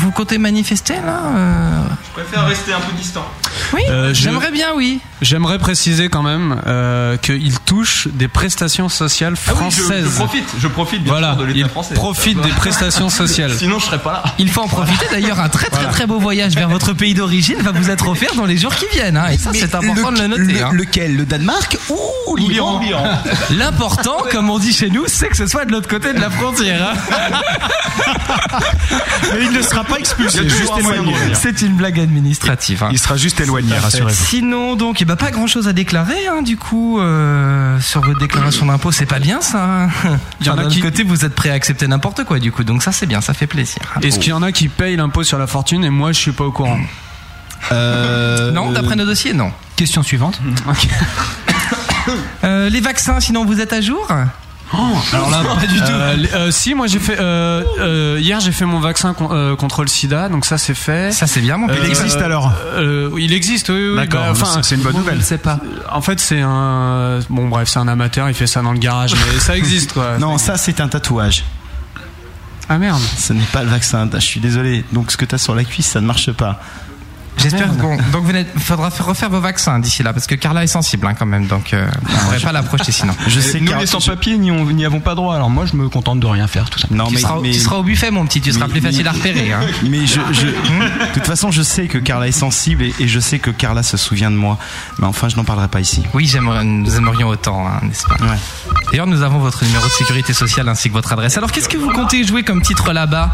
vous 0.00 0.10
comptez 0.10 0.38
manifester 0.38 0.94
là 0.94 1.20
euh 1.36 1.82
Je 2.16 2.22
préfère 2.22 2.46
rester 2.46 2.72
un 2.72 2.80
peu 2.80 2.92
distant. 2.96 3.26
Oui, 3.72 3.82
Euh, 3.90 4.08
je- 4.08 4.14
j'aimerais 4.22 4.50
bien, 4.50 4.68
oui. 4.76 5.00
J'aimerais 5.22 5.58
préciser 5.58 6.08
quand 6.08 6.22
même 6.22 6.60
euh, 6.66 7.16
qu'il 7.18 7.58
touche 7.60 8.08
des 8.12 8.26
prestations 8.28 8.88
sociales 8.88 9.34
Ah 9.46 9.50
françaises. 9.50 10.04
je, 10.06 10.16
profite, 10.16 10.48
je 10.58 10.68
profite 10.68 11.02
bien 11.02 11.12
Voilà, 11.12 11.32
sûr 11.34 11.40
de 11.42 11.44
l'État 11.44 11.58
il 11.58 11.68
français. 11.68 11.94
profite 11.94 12.40
des 12.40 12.48
prestations 12.50 13.10
sociales. 13.10 13.52
Sinon, 13.56 13.78
je 13.78 13.84
serais 13.86 13.98
pas 13.98 14.12
là. 14.12 14.22
Il 14.38 14.50
faut 14.50 14.62
en 14.62 14.68
profiter 14.68 15.06
d'ailleurs. 15.10 15.38
Un 15.40 15.48
très 15.48 15.68
très 15.68 15.86
très 15.88 16.06
beau 16.06 16.18
voyage 16.18 16.54
vers 16.54 16.68
votre 16.68 16.92
pays 16.94 17.12
d'origine 17.14 17.58
va 17.60 17.72
vous 17.72 17.90
être 17.90 18.08
offert 18.08 18.34
dans 18.34 18.46
les 18.46 18.56
jours 18.56 18.74
qui 18.74 18.86
viennent. 18.92 19.16
hein. 19.18 19.28
Et 19.32 19.38
ça, 19.38 19.50
c'est 19.52 19.74
important 19.74 20.12
de 20.12 20.20
le 20.20 20.26
noter. 20.28 20.42
le- 20.44 20.62
hein. 20.64 20.70
Lequel 20.72 21.16
Le 21.16 21.24
Danemark 21.26 21.76
ou 22.26 22.36
l'Iran 22.36 22.80
L'important, 23.50 24.18
comme 24.30 24.48
on 24.50 24.58
dit 24.58 24.72
chez 24.72 24.88
nous, 24.88 25.04
c'est 25.06 25.28
que 25.28 25.36
ce 25.36 25.46
soit 25.46 25.64
de 25.66 25.72
l'autre 25.72 25.88
côté 25.88 26.12
de 26.14 26.20
la 26.20 26.30
frontière. 26.30 26.94
hein. 26.94 27.40
Mais 29.32 29.44
il 29.44 29.52
ne 29.52 29.62
sera 29.62 29.84
pas 29.84 29.89
expulsé, 29.96 30.48
juste 30.48 30.72
éloigné. 30.78 31.14
C'est 31.34 31.62
une 31.62 31.74
blague 31.76 31.98
administrative. 32.00 32.82
hein. 32.84 32.88
Il 32.92 32.98
sera 32.98 33.16
juste 33.16 33.40
éloigné, 33.40 33.76
rassurez-vous. 33.76 34.24
Sinon, 34.26 34.76
donc, 34.76 35.00
il 35.00 35.06
n'y 35.06 35.12
a 35.12 35.16
pas 35.16 35.30
grand 35.30 35.46
chose 35.46 35.68
à 35.68 35.72
déclarer, 35.72 36.26
hein, 36.28 36.42
du 36.42 36.56
coup, 36.56 37.00
euh, 37.00 37.78
sur 37.80 38.00
votre 38.00 38.18
déclaration 38.18 38.66
d'impôt, 38.66 38.92
c'est 38.92 39.06
pas 39.06 39.18
bien 39.18 39.40
ça. 39.40 39.64
hein. 39.64 39.88
Il 40.40 40.46
y 40.46 40.50
en 40.50 40.58
a 40.58 40.66
qui- 40.66 40.80
côté, 40.80 41.02
vous 41.02 41.24
êtes 41.24 41.34
prêt 41.34 41.50
à 41.50 41.54
accepter 41.54 41.86
n'importe 41.88 42.24
quoi, 42.24 42.38
du 42.38 42.52
coup, 42.52 42.64
donc 42.64 42.82
ça 42.82 42.92
c'est 42.92 43.06
bien, 43.06 43.20
ça 43.20 43.34
fait 43.34 43.46
plaisir. 43.46 43.80
Est-ce 44.02 44.18
qu'il 44.18 44.30
y 44.30 44.32
en 44.32 44.42
a 44.42 44.52
qui 44.52 44.68
payent 44.68 44.96
l'impôt 44.96 45.22
sur 45.24 45.38
la 45.38 45.46
fortune 45.46 45.84
et 45.84 45.90
moi 45.90 46.12
je 46.12 46.18
suis 46.18 46.32
pas 46.32 46.44
au 46.44 46.52
courant? 46.52 46.78
Euh, 47.72 48.50
Non, 48.52 48.72
d'après 48.72 48.96
nos 48.96 49.04
dossiers, 49.04 49.34
non. 49.34 49.52
Question 49.76 50.02
suivante. 50.02 50.40
Euh, 52.44 52.68
les 52.70 52.80
vaccins, 52.80 53.20
sinon 53.20 53.44
vous 53.44 53.60
êtes 53.60 53.72
à 53.72 53.80
jour? 53.80 54.08
Alors 54.72 55.30
là, 55.30 55.42
pas 55.58 55.66
du 55.66 55.78
tout. 55.78 56.50
si, 56.52 56.74
moi 56.74 56.86
j'ai 56.86 56.98
fait. 57.00 57.18
euh, 57.18 57.62
euh, 57.80 58.18
hier, 58.20 58.38
j'ai 58.40 58.52
fait 58.52 58.64
mon 58.64 58.78
vaccin 58.80 59.14
con- 59.14 59.30
euh, 59.32 59.56
contre 59.56 59.82
le 59.82 59.88
sida, 59.88 60.28
donc 60.28 60.44
ça 60.44 60.58
c'est 60.58 60.74
fait. 60.74 61.12
Ça 61.12 61.26
c'est 61.26 61.40
bien, 61.40 61.56
mon 61.56 61.68
Euh, 61.68 61.74
Il 61.82 61.88
existe 61.88 62.18
alors 62.20 62.52
euh, 62.76 63.10
Il 63.18 63.32
existe, 63.32 63.68
oui, 63.70 63.90
oui. 63.90 63.96
D'accord, 63.96 64.20
bah, 64.26 64.28
enfin, 64.30 64.62
c'est 64.62 64.76
une 64.76 64.82
bonne 64.82 64.96
nouvelle. 64.96 65.18
Je 65.18 65.24
sais 65.24 65.38
pas. 65.38 65.58
En 65.90 66.00
fait, 66.02 66.20
c'est 66.20 66.40
un. 66.40 67.18
Bon, 67.30 67.48
bref, 67.48 67.68
c'est 67.68 67.78
un 67.80 67.88
amateur, 67.88 68.28
il 68.28 68.34
fait 68.34 68.46
ça 68.46 68.62
dans 68.62 68.72
le 68.72 68.78
garage, 68.78 69.12
mais 69.14 69.38
ça 69.40 69.56
existe 69.56 69.92
quoi. 69.92 70.18
Non, 70.18 70.38
ça 70.38 70.56
c'est 70.56 70.80
un 70.80 70.88
tatouage. 70.88 71.44
Ah 72.68 72.78
merde. 72.78 73.00
Ce 73.18 73.32
n'est 73.32 73.42
pas 73.52 73.64
le 73.64 73.70
vaccin. 73.70 74.08
Je 74.14 74.18
suis 74.20 74.38
désolé. 74.40 74.84
Donc 74.92 75.10
ce 75.10 75.16
que 75.16 75.24
tu 75.24 75.34
as 75.34 75.38
sur 75.38 75.56
la 75.56 75.64
cuisse, 75.64 75.86
ça 75.88 76.00
ne 76.00 76.06
marche 76.06 76.30
pas. 76.30 76.60
J'espère. 77.42 77.68
Bon, 77.72 77.96
donc 78.12 78.24
vous 78.24 78.32
faudra 78.60 78.90
faire- 78.90 79.06
refaire 79.06 79.30
vos 79.30 79.40
vaccins 79.40 79.78
d'ici 79.78 80.02
là, 80.02 80.12
parce 80.12 80.26
que 80.26 80.34
Carla 80.34 80.62
est 80.64 80.66
sensible 80.68 81.06
hein, 81.06 81.14
quand 81.18 81.26
même, 81.26 81.46
donc 81.46 81.72
euh, 81.72 81.86
on 82.08 82.12
ne 82.12 82.18
pourrait 82.20 82.40
pas 82.40 82.52
l'approcher 82.52 82.92
sinon. 82.92 83.14
Je 83.26 83.40
sais 83.40 83.60
Nous, 83.60 83.66
car- 83.70 83.80
les 83.80 83.86
sans-papiers, 83.86 84.36
n'y 84.38 84.50
on- 84.50 84.64
n'y 84.70 84.84
avons 84.84 85.00
pas 85.00 85.14
droit. 85.14 85.34
Alors 85.34 85.50
moi, 85.50 85.64
je 85.66 85.76
me 85.76 85.88
contente 85.88 86.20
de 86.20 86.26
rien 86.26 86.46
faire, 86.46 86.68
tout 86.70 86.78
ça. 86.78 86.88
Non, 86.90 87.06
Tu, 87.08 87.14
mais, 87.14 87.20
seras, 87.20 87.38
mais, 87.40 87.50
tu 87.50 87.60
seras 87.60 87.76
au 87.76 87.82
buffet, 87.82 88.10
mon 88.10 88.26
petit, 88.26 88.40
tu 88.40 88.52
seras 88.52 88.68
plus 88.68 88.80
facile 88.80 89.02
mais- 89.04 89.08
à 89.08 89.12
repérer. 89.12 89.52
Hein. 89.52 89.60
mais 89.88 90.06
je, 90.06 90.20
je- 90.32 90.46
de 90.46 91.12
toute 91.14 91.26
façon, 91.26 91.50
je 91.50 91.62
sais 91.62 91.86
que 91.86 91.98
Carla 91.98 92.28
est 92.28 92.32
sensible 92.32 92.82
et, 92.84 92.94
et 93.00 93.08
je 93.08 93.20
sais 93.20 93.38
que 93.38 93.50
Carla 93.50 93.82
se 93.82 93.96
souvient 93.96 94.30
de 94.30 94.36
moi. 94.36 94.58
Mais 94.98 95.06
enfin, 95.06 95.28
je 95.28 95.36
n'en 95.36 95.44
parlerai 95.44 95.68
pas 95.68 95.80
ici. 95.80 96.02
Oui, 96.14 96.26
j'aimerais, 96.26 96.64
nous 96.64 96.96
aimerions 96.96 97.28
autant, 97.28 97.66
hein, 97.66 97.80
n'est-ce 97.82 98.04
pas 98.06 98.16
Ouais. 98.24 98.38
D'ailleurs, 98.90 99.06
nous 99.06 99.22
avons 99.22 99.38
votre 99.38 99.64
numéro 99.64 99.84
de 99.86 99.92
sécurité 99.92 100.32
sociale 100.32 100.68
ainsi 100.68 100.88
que 100.88 100.94
votre 100.94 101.12
adresse. 101.12 101.36
Alors, 101.38 101.52
qu'est-ce 101.52 101.68
que 101.68 101.78
vous 101.78 101.90
comptez 101.90 102.24
jouer 102.24 102.42
comme 102.42 102.60
titre 102.62 102.92
là-bas? 102.92 103.30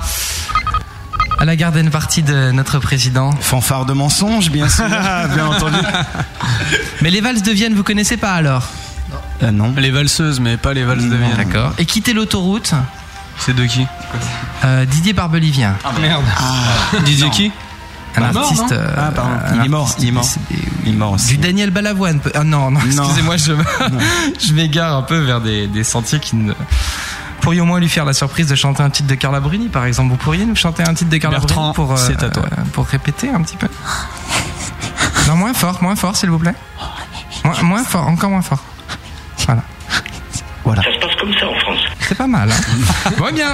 À 1.38 1.44
la 1.44 1.56
garden 1.56 1.90
party 1.90 2.22
de 2.22 2.50
notre 2.50 2.78
président 2.78 3.32
Fanfare 3.40 3.84
de 3.86 3.92
mensonges, 3.92 4.50
bien 4.50 4.68
sûr. 4.68 4.84
Bien 5.34 5.46
entendu. 5.46 5.76
Mais 7.02 7.10
les 7.10 7.20
valses 7.20 7.42
de 7.42 7.52
Vienne, 7.52 7.74
vous 7.74 7.82
connaissez 7.82 8.16
pas 8.16 8.32
alors? 8.32 8.68
Euh, 9.42 9.50
non. 9.50 9.74
Les 9.76 9.90
valseuses, 9.90 10.40
mais 10.40 10.56
pas 10.56 10.72
les 10.72 10.82
valses 10.84 11.04
de 11.04 11.14
Vienne. 11.14 11.36
D'accord. 11.36 11.72
Et 11.78 11.84
quitter 11.84 12.12
l'autoroute? 12.14 12.72
C'est 13.38 13.54
de 13.54 13.64
qui? 13.66 13.86
Euh, 14.64 14.86
Didier 14.86 15.12
Barbelivien. 15.12 15.74
Ah 15.84 15.90
merde. 16.00 16.24
Didier 17.04 17.28
qui? 17.30 17.52
Un 18.16 18.32
Bah, 18.32 18.40
artiste. 18.40 18.72
euh, 18.72 18.88
Ah, 18.96 19.10
pardon. 19.14 19.32
un 19.46 19.60
Il 19.60 19.66
est 19.66 19.68
mort, 19.68 19.94
il 19.98 20.08
est 20.08 20.10
mort. 20.10 20.22
décédé, 20.24 20.44
oui. 20.50 20.58
Il 20.86 20.94
est 20.94 20.96
mort 20.96 21.12
aussi. 21.12 21.26
Du 21.28 21.36
Daniel 21.36 21.70
Balavoine. 21.70 22.18
peut- 22.20 22.32
Ah 22.34 22.44
non, 22.44 22.70
non, 22.70 22.80
excusez-moi, 22.80 23.36
je, 23.36 23.52
je 24.40 24.52
m'égare 24.54 24.96
un 24.96 25.02
peu 25.02 25.18
vers 25.18 25.42
des, 25.42 25.66
des 25.66 25.84
sentiers 25.84 26.18
qui 26.18 26.34
ne. 26.36 26.54
Pourriez 27.46 27.60
au 27.60 27.64
moins 27.64 27.78
lui 27.78 27.88
faire 27.88 28.04
la 28.04 28.12
surprise 28.12 28.48
de 28.48 28.56
chanter 28.56 28.82
un 28.82 28.90
titre 28.90 29.08
de 29.08 29.14
Carla 29.14 29.38
Bruni, 29.38 29.68
par 29.68 29.84
exemple. 29.84 30.10
Vous 30.10 30.16
pourriez 30.16 30.44
nous 30.44 30.56
chanter 30.56 30.82
un 30.82 30.94
titre 30.94 31.10
de 31.10 31.16
Carla 31.18 31.38
Bertrand, 31.38 31.70
Bruni 31.70 31.74
pour, 31.76 31.92
euh, 31.92 31.96
c'est 31.96 32.20
à 32.20 32.28
toi. 32.28 32.42
euh, 32.42 32.62
pour 32.72 32.84
répéter 32.88 33.30
un 33.30 33.40
petit 33.40 33.56
peu 33.56 33.68
Non, 35.28 35.36
moins 35.36 35.54
fort, 35.54 35.80
moins 35.80 35.94
fort, 35.94 36.16
s'il 36.16 36.28
vous 36.28 36.40
plaît. 36.40 36.56
Moins, 37.44 37.62
moins 37.62 37.84
fort, 37.84 38.08
encore 38.08 38.30
moins 38.30 38.42
fort. 38.42 38.64
Voilà. 39.46 39.62
Voilà. 40.64 40.82
Ça 40.82 40.92
se 40.92 40.98
passe 40.98 41.14
comme 41.20 41.32
ça 41.38 41.46
en 41.46 41.54
France. 41.60 41.78
C'est 42.00 42.18
pas 42.18 42.26
mal. 42.26 42.50
Hein 42.50 43.10
bon, 43.16 43.26
eh 43.30 43.32
bien, 43.32 43.50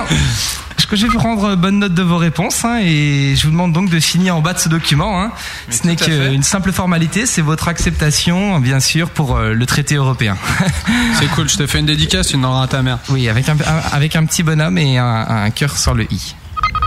je 0.96 1.06
je 1.06 1.06
vais 1.12 1.18
prendre 1.18 1.54
bonne 1.56 1.78
note 1.80 1.94
de 1.94 2.02
vos 2.02 2.16
réponses 2.18 2.64
hein, 2.64 2.78
et 2.82 3.34
je 3.36 3.44
vous 3.44 3.50
demande 3.50 3.72
donc 3.72 3.90
de 3.90 3.98
signer 3.98 4.30
en 4.30 4.40
bas 4.40 4.52
de 4.52 4.58
ce 4.58 4.68
document. 4.68 5.20
Hein. 5.22 5.32
Ce 5.70 5.86
n'est 5.86 5.96
qu'une 5.96 6.42
simple 6.42 6.70
formalité, 6.72 7.26
c'est 7.26 7.42
votre 7.42 7.68
acceptation, 7.68 8.58
bien 8.60 8.78
sûr, 8.80 9.10
pour 9.10 9.36
euh, 9.36 9.52
le 9.54 9.66
traité 9.66 9.94
européen. 9.96 10.36
C'est 11.18 11.26
cool, 11.28 11.48
je 11.48 11.56
te 11.56 11.66
fais 11.66 11.80
une 11.80 11.86
dédicace, 11.86 12.28
tu 12.28 12.36
n'auras 12.36 12.64
à 12.64 12.66
ta 12.68 12.82
mère. 12.82 12.98
oui, 13.08 13.28
avec 13.28 13.48
un, 13.48 13.54
un- 13.54 13.82
avec 13.92 14.16
un 14.16 14.24
petit 14.26 14.42
bonhomme 14.42 14.78
et 14.78 14.98
un, 14.98 15.26
un 15.28 15.50
cœur 15.50 15.76
sur 15.76 15.94
le 15.94 16.04
i. 16.12 16.34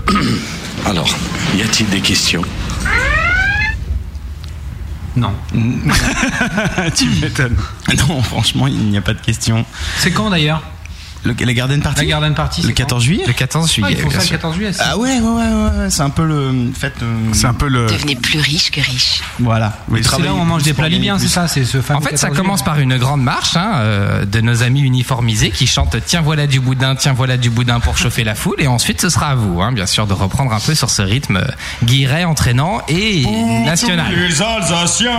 Alors, 0.86 1.14
y 1.56 1.62
a-t-il 1.62 1.88
des 1.90 2.00
questions? 2.00 2.42
Non. 5.16 5.32
tu 6.94 7.06
m'étonnes. 7.20 7.56
Non, 8.08 8.22
franchement, 8.22 8.66
il 8.66 8.78
n'y 8.90 8.98
a 8.98 9.00
pas 9.02 9.14
de 9.14 9.20
question. 9.20 9.64
C'est 9.98 10.10
quand 10.10 10.28
d'ailleurs? 10.30 10.62
Le, 11.26 11.34
la 11.44 11.52
Garden 11.54 11.80
Party 11.80 12.00
La 12.00 12.06
Garden 12.06 12.34
Party, 12.34 12.62
Le 12.62 12.68
c'est 12.68 12.74
14 12.74 13.00
quand 13.00 13.04
juillet 13.04 13.24
Le 13.26 13.32
14 13.32 13.64
Ah, 13.68 13.72
juillet. 13.72 13.88
ils 13.92 13.96
font 13.98 14.08
bien 14.08 14.18
ça 14.18 14.22
le 14.22 14.26
sûr. 14.28 14.36
14 14.36 14.54
juillet. 14.54 14.70
Ah 14.78 14.96
ouais, 14.98 15.20
ouais, 15.20 15.20
ouais, 15.20 15.80
ouais, 15.80 15.90
c'est 15.90 16.02
un 16.02 16.10
peu 16.10 16.24
le 16.26 16.70
fait. 16.78 16.92
euh, 17.02 17.16
C'est 17.32 17.46
un 17.46 17.54
peu 17.54 17.68
le. 17.68 17.86
Devenez 17.86 18.16
plus 18.16 18.38
riche 18.40 18.70
que 18.70 18.80
riche. 18.80 19.20
Voilà. 19.38 19.78
Oui, 19.88 20.00
C'est 20.02 20.22
là 20.22 20.32
où 20.32 20.38
on 20.38 20.44
mange 20.44 20.62
des 20.62 20.72
plats 20.74 20.88
libyens, 20.88 21.18
c'est 21.18 21.28
ça 21.28 21.48
C'est 21.48 21.64
ce 21.64 21.80
fameux 21.80 21.98
En 21.98 22.02
fait, 22.02 22.16
ça 22.16 22.28
14 22.28 22.36
commence 22.36 22.58
juillet. 22.60 22.64
par 22.72 22.78
une 22.80 22.96
grande 22.96 23.22
marche 23.22 23.56
hein, 23.56 23.72
euh, 23.76 24.24
de 24.24 24.40
nos 24.40 24.62
amis 24.62 24.80
uniformisés 24.82 25.50
qui 25.50 25.66
chantent 25.66 25.96
Tiens 26.06 26.20
voilà 26.22 26.46
du 26.46 26.60
boudin, 26.60 26.94
tiens 26.96 27.12
voilà 27.12 27.36
du 27.36 27.50
boudin 27.50 27.80
pour 27.80 27.96
chauffer 27.98 28.24
la 28.24 28.34
foule. 28.34 28.56
Et 28.60 28.66
ensuite, 28.66 29.00
ce 29.00 29.08
sera 29.08 29.28
à 29.30 29.34
vous, 29.34 29.60
hein, 29.60 29.72
bien 29.72 29.86
sûr, 29.86 30.06
de 30.06 30.12
reprendre 30.12 30.52
un 30.52 30.60
peu 30.60 30.74
sur 30.74 30.90
ce 30.90 31.02
rythme 31.02 31.36
euh, 31.38 31.44
guilleret, 31.84 32.24
entraînant 32.24 32.80
et 32.88 33.24
national. 33.64 34.06
Les 34.14 34.40
Alsaciens 34.42 35.10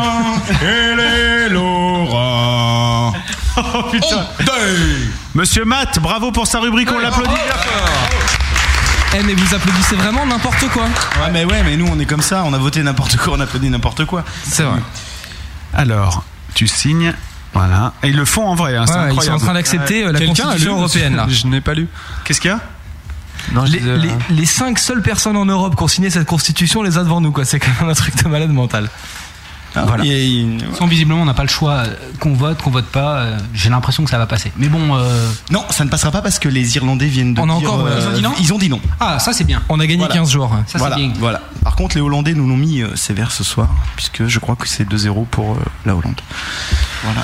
et 0.61 0.95
les 0.95 1.49
Lorrains. 1.49 3.13
Oh 3.57 3.83
putain. 3.91 4.25
Monsieur 5.33 5.65
Matt, 5.65 5.99
bravo 5.99 6.31
pour 6.31 6.45
sa 6.47 6.59
rubrique, 6.59 6.89
on 6.91 6.99
l'applaudit. 6.99 7.31
Eh 9.15 9.23
mais 9.23 9.33
vous 9.33 9.55
applaudissez 9.55 9.95
vraiment 9.95 10.25
n'importe 10.25 10.67
quoi. 10.69 10.83
Ouais, 10.83 11.31
mais 11.31 11.45
ouais, 11.45 11.63
mais 11.63 11.75
nous 11.77 11.87
on 11.89 11.99
est 11.99 12.05
comme 12.05 12.21
ça, 12.21 12.43
on 12.45 12.53
a 12.53 12.57
voté 12.57 12.83
n'importe 12.83 13.17
quoi, 13.17 13.33
on 13.35 13.39
a 13.39 13.43
applaudi 13.45 13.69
n'importe 13.69 14.05
quoi. 14.05 14.23
C'est 14.43 14.63
vrai. 14.63 14.79
Alors, 15.73 16.23
tu 16.53 16.67
signes. 16.67 17.13
Voilà. 17.53 17.93
Et 18.03 18.09
ils 18.09 18.15
le 18.15 18.25
font 18.25 18.45
en 18.47 18.55
vrai, 18.55 18.75
hein, 18.75 18.85
c'est 18.85 18.93
Ouais, 18.93 18.99
ils 18.99 19.05
incroyable. 19.11 19.25
sont 19.39 19.43
en 19.43 19.45
train 19.45 19.53
d'accepter 19.55 20.03
euh, 20.05 20.11
la 20.11 20.19
Quelqu'un 20.19 20.43
a 20.43 20.45
constitution 20.47 20.73
lu 20.73 20.79
européenne 20.79 21.15
là. 21.15 21.25
Je 21.29 21.47
n'ai 21.47 21.61
pas 21.61 21.73
lu. 21.73 21.87
Qu'est-ce 22.25 22.41
qu'il 22.41 22.51
y 22.51 22.53
a? 22.53 22.59
Non, 23.53 23.65
je 23.65 23.71
Les, 23.71 23.79
disais, 23.79 23.97
les, 23.97 24.09
euh, 24.09 24.13
les 24.29 24.45
cinq 24.45 24.77
seules 24.77 25.01
personnes 25.01 25.37
en 25.37 25.45
Europe 25.45 25.75
qui 25.75 25.83
ont 25.83 25.87
signé 25.87 26.09
cette 26.09 26.27
constitution 26.27 26.83
les 26.83 26.97
a 26.97 27.03
devant 27.03 27.21
nous 27.21 27.31
quoi. 27.31 27.45
C'est 27.45 27.59
quand 27.59 27.71
même 27.79 27.89
un 27.89 27.93
truc 27.95 28.15
de 28.21 28.27
malade 28.29 28.51
mental. 28.51 28.89
Voilà. 29.85 30.05
Et, 30.05 30.09
et- 30.41 30.57
Sans, 30.77 30.87
visiblement, 30.87 31.21
on 31.21 31.25
n'a 31.25 31.33
pas 31.33 31.43
le 31.43 31.49
choix. 31.49 31.83
Qu'on 32.19 32.33
vote, 32.33 32.61
qu'on 32.61 32.71
vote 32.71 32.85
pas, 32.85 33.17
euh, 33.17 33.37
j'ai 33.53 33.69
l'impression 33.69 34.03
que 34.03 34.09
ça 34.09 34.17
va 34.17 34.25
passer. 34.25 34.51
Mais 34.57 34.67
bon. 34.67 34.95
euh, 34.95 35.29
Non, 35.51 35.63
ça 35.69 35.83
ne 35.85 35.89
passera 35.89 36.11
pas 36.11 36.21
parce 36.21 36.39
que 36.39 36.49
les 36.49 36.75
Irlandais 36.77 37.07
viennent 37.07 37.33
de 37.33 37.41
On 37.41 37.49
a 37.49 37.59
dire, 37.59 37.71
encore- 37.73 37.85
euh, 37.87 37.99
ils 37.99 38.07
ont 38.07 38.13
dit 38.13 38.21
non 38.21 38.33
Ils 38.39 38.53
ont 38.53 38.57
dit 38.57 38.69
non. 38.69 38.79
Ah, 38.99 39.19
ça 39.19 39.33
c'est 39.33 39.43
bien. 39.43 39.61
On 39.69 39.79
a 39.79 39.85
gagné 39.85 39.99
Voilà. 39.99 40.13
15 40.15 40.31
jours. 40.31 40.51
Ça 40.67 40.77
voilà, 40.77 40.95
c'est 40.95 41.01
bien. 41.03 41.13
voilà. 41.19 41.41
Par 41.63 41.75
contre, 41.75 41.95
les 41.95 42.01
Hollandais 42.01 42.33
nous 42.33 42.47
l'ont 42.47 42.57
mis 42.57 42.81
euh, 42.81 42.95
sévère 42.95 43.31
ce 43.31 43.43
soir, 43.43 43.69
puisque 43.95 44.25
je 44.27 44.39
crois 44.39 44.55
que 44.55 44.67
c'est 44.67 44.83
2-0 44.89 45.25
pour 45.27 45.53
euh, 45.53 45.59
la 45.85 45.95
Hollande. 45.95 46.19
Voilà. 47.03 47.21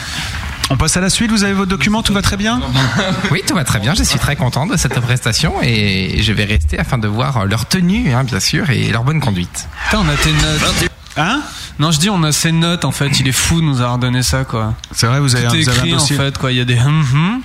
On 0.69 0.77
passe 0.77 0.95
à 0.95 1.01
la 1.01 1.09
suite, 1.09 1.29
vous 1.29 1.43
avez 1.43 1.53
vos 1.53 1.65
documents, 1.65 2.01
tout 2.03 2.13
va 2.13 2.21
très 2.21 2.37
bien 2.37 2.61
Oui, 3.31 3.41
tout 3.45 3.53
va 3.53 3.63
très 3.65 3.79
bien. 3.79 3.93
Je 3.93 4.03
suis 4.03 4.17
très 4.17 4.35
content 4.37 4.65
de 4.65 4.77
cette 4.77 4.97
prestation 5.01 5.55
et 5.61 6.21
je 6.23 6.31
vais 6.33 6.45
rester 6.45 6.79
afin 6.79 6.97
de 6.97 7.07
voir 7.07 7.45
leur 7.45 7.65
tenue, 7.67 8.13
hein, 8.13 8.23
bien 8.23 8.39
sûr, 8.39 8.69
et 8.69 8.89
leur 8.89 9.03
bonne 9.03 9.19
conduite. 9.19 9.67
Putain, 9.85 10.03
on 10.05 10.09
a 10.09 10.15
tes 10.15 10.31
notes. 10.31 10.89
Hein 11.15 11.41
Non, 11.77 11.91
je 11.91 11.99
dis, 11.99 12.09
on 12.09 12.23
a 12.23 12.31
ses 12.31 12.51
notes 12.51 12.85
en 12.85 12.91
fait. 12.91 13.19
Il 13.19 13.27
est 13.27 13.31
fou 13.33 13.61
de 13.61 13.65
nous 13.65 13.81
avoir 13.81 13.97
donné 13.99 14.23
ça 14.23 14.45
quoi. 14.45 14.73
C'est 14.91 15.05
vrai, 15.05 15.19
vous 15.19 15.35
avez, 15.35 15.45
Tout 15.47 15.53
un, 15.53 15.59
est 15.59 15.63
vous 15.63 15.69
avez 15.69 15.79
un 15.79 15.83
écrit 15.83 15.93
en 15.93 15.97
dossier. 15.97 16.17
fait 16.17 16.37
quoi. 16.37 16.51
Il 16.51 16.57
y 16.57 16.61
a 16.61 16.65
des 16.65 16.77
hum 16.79 17.05
hum, 17.13 17.41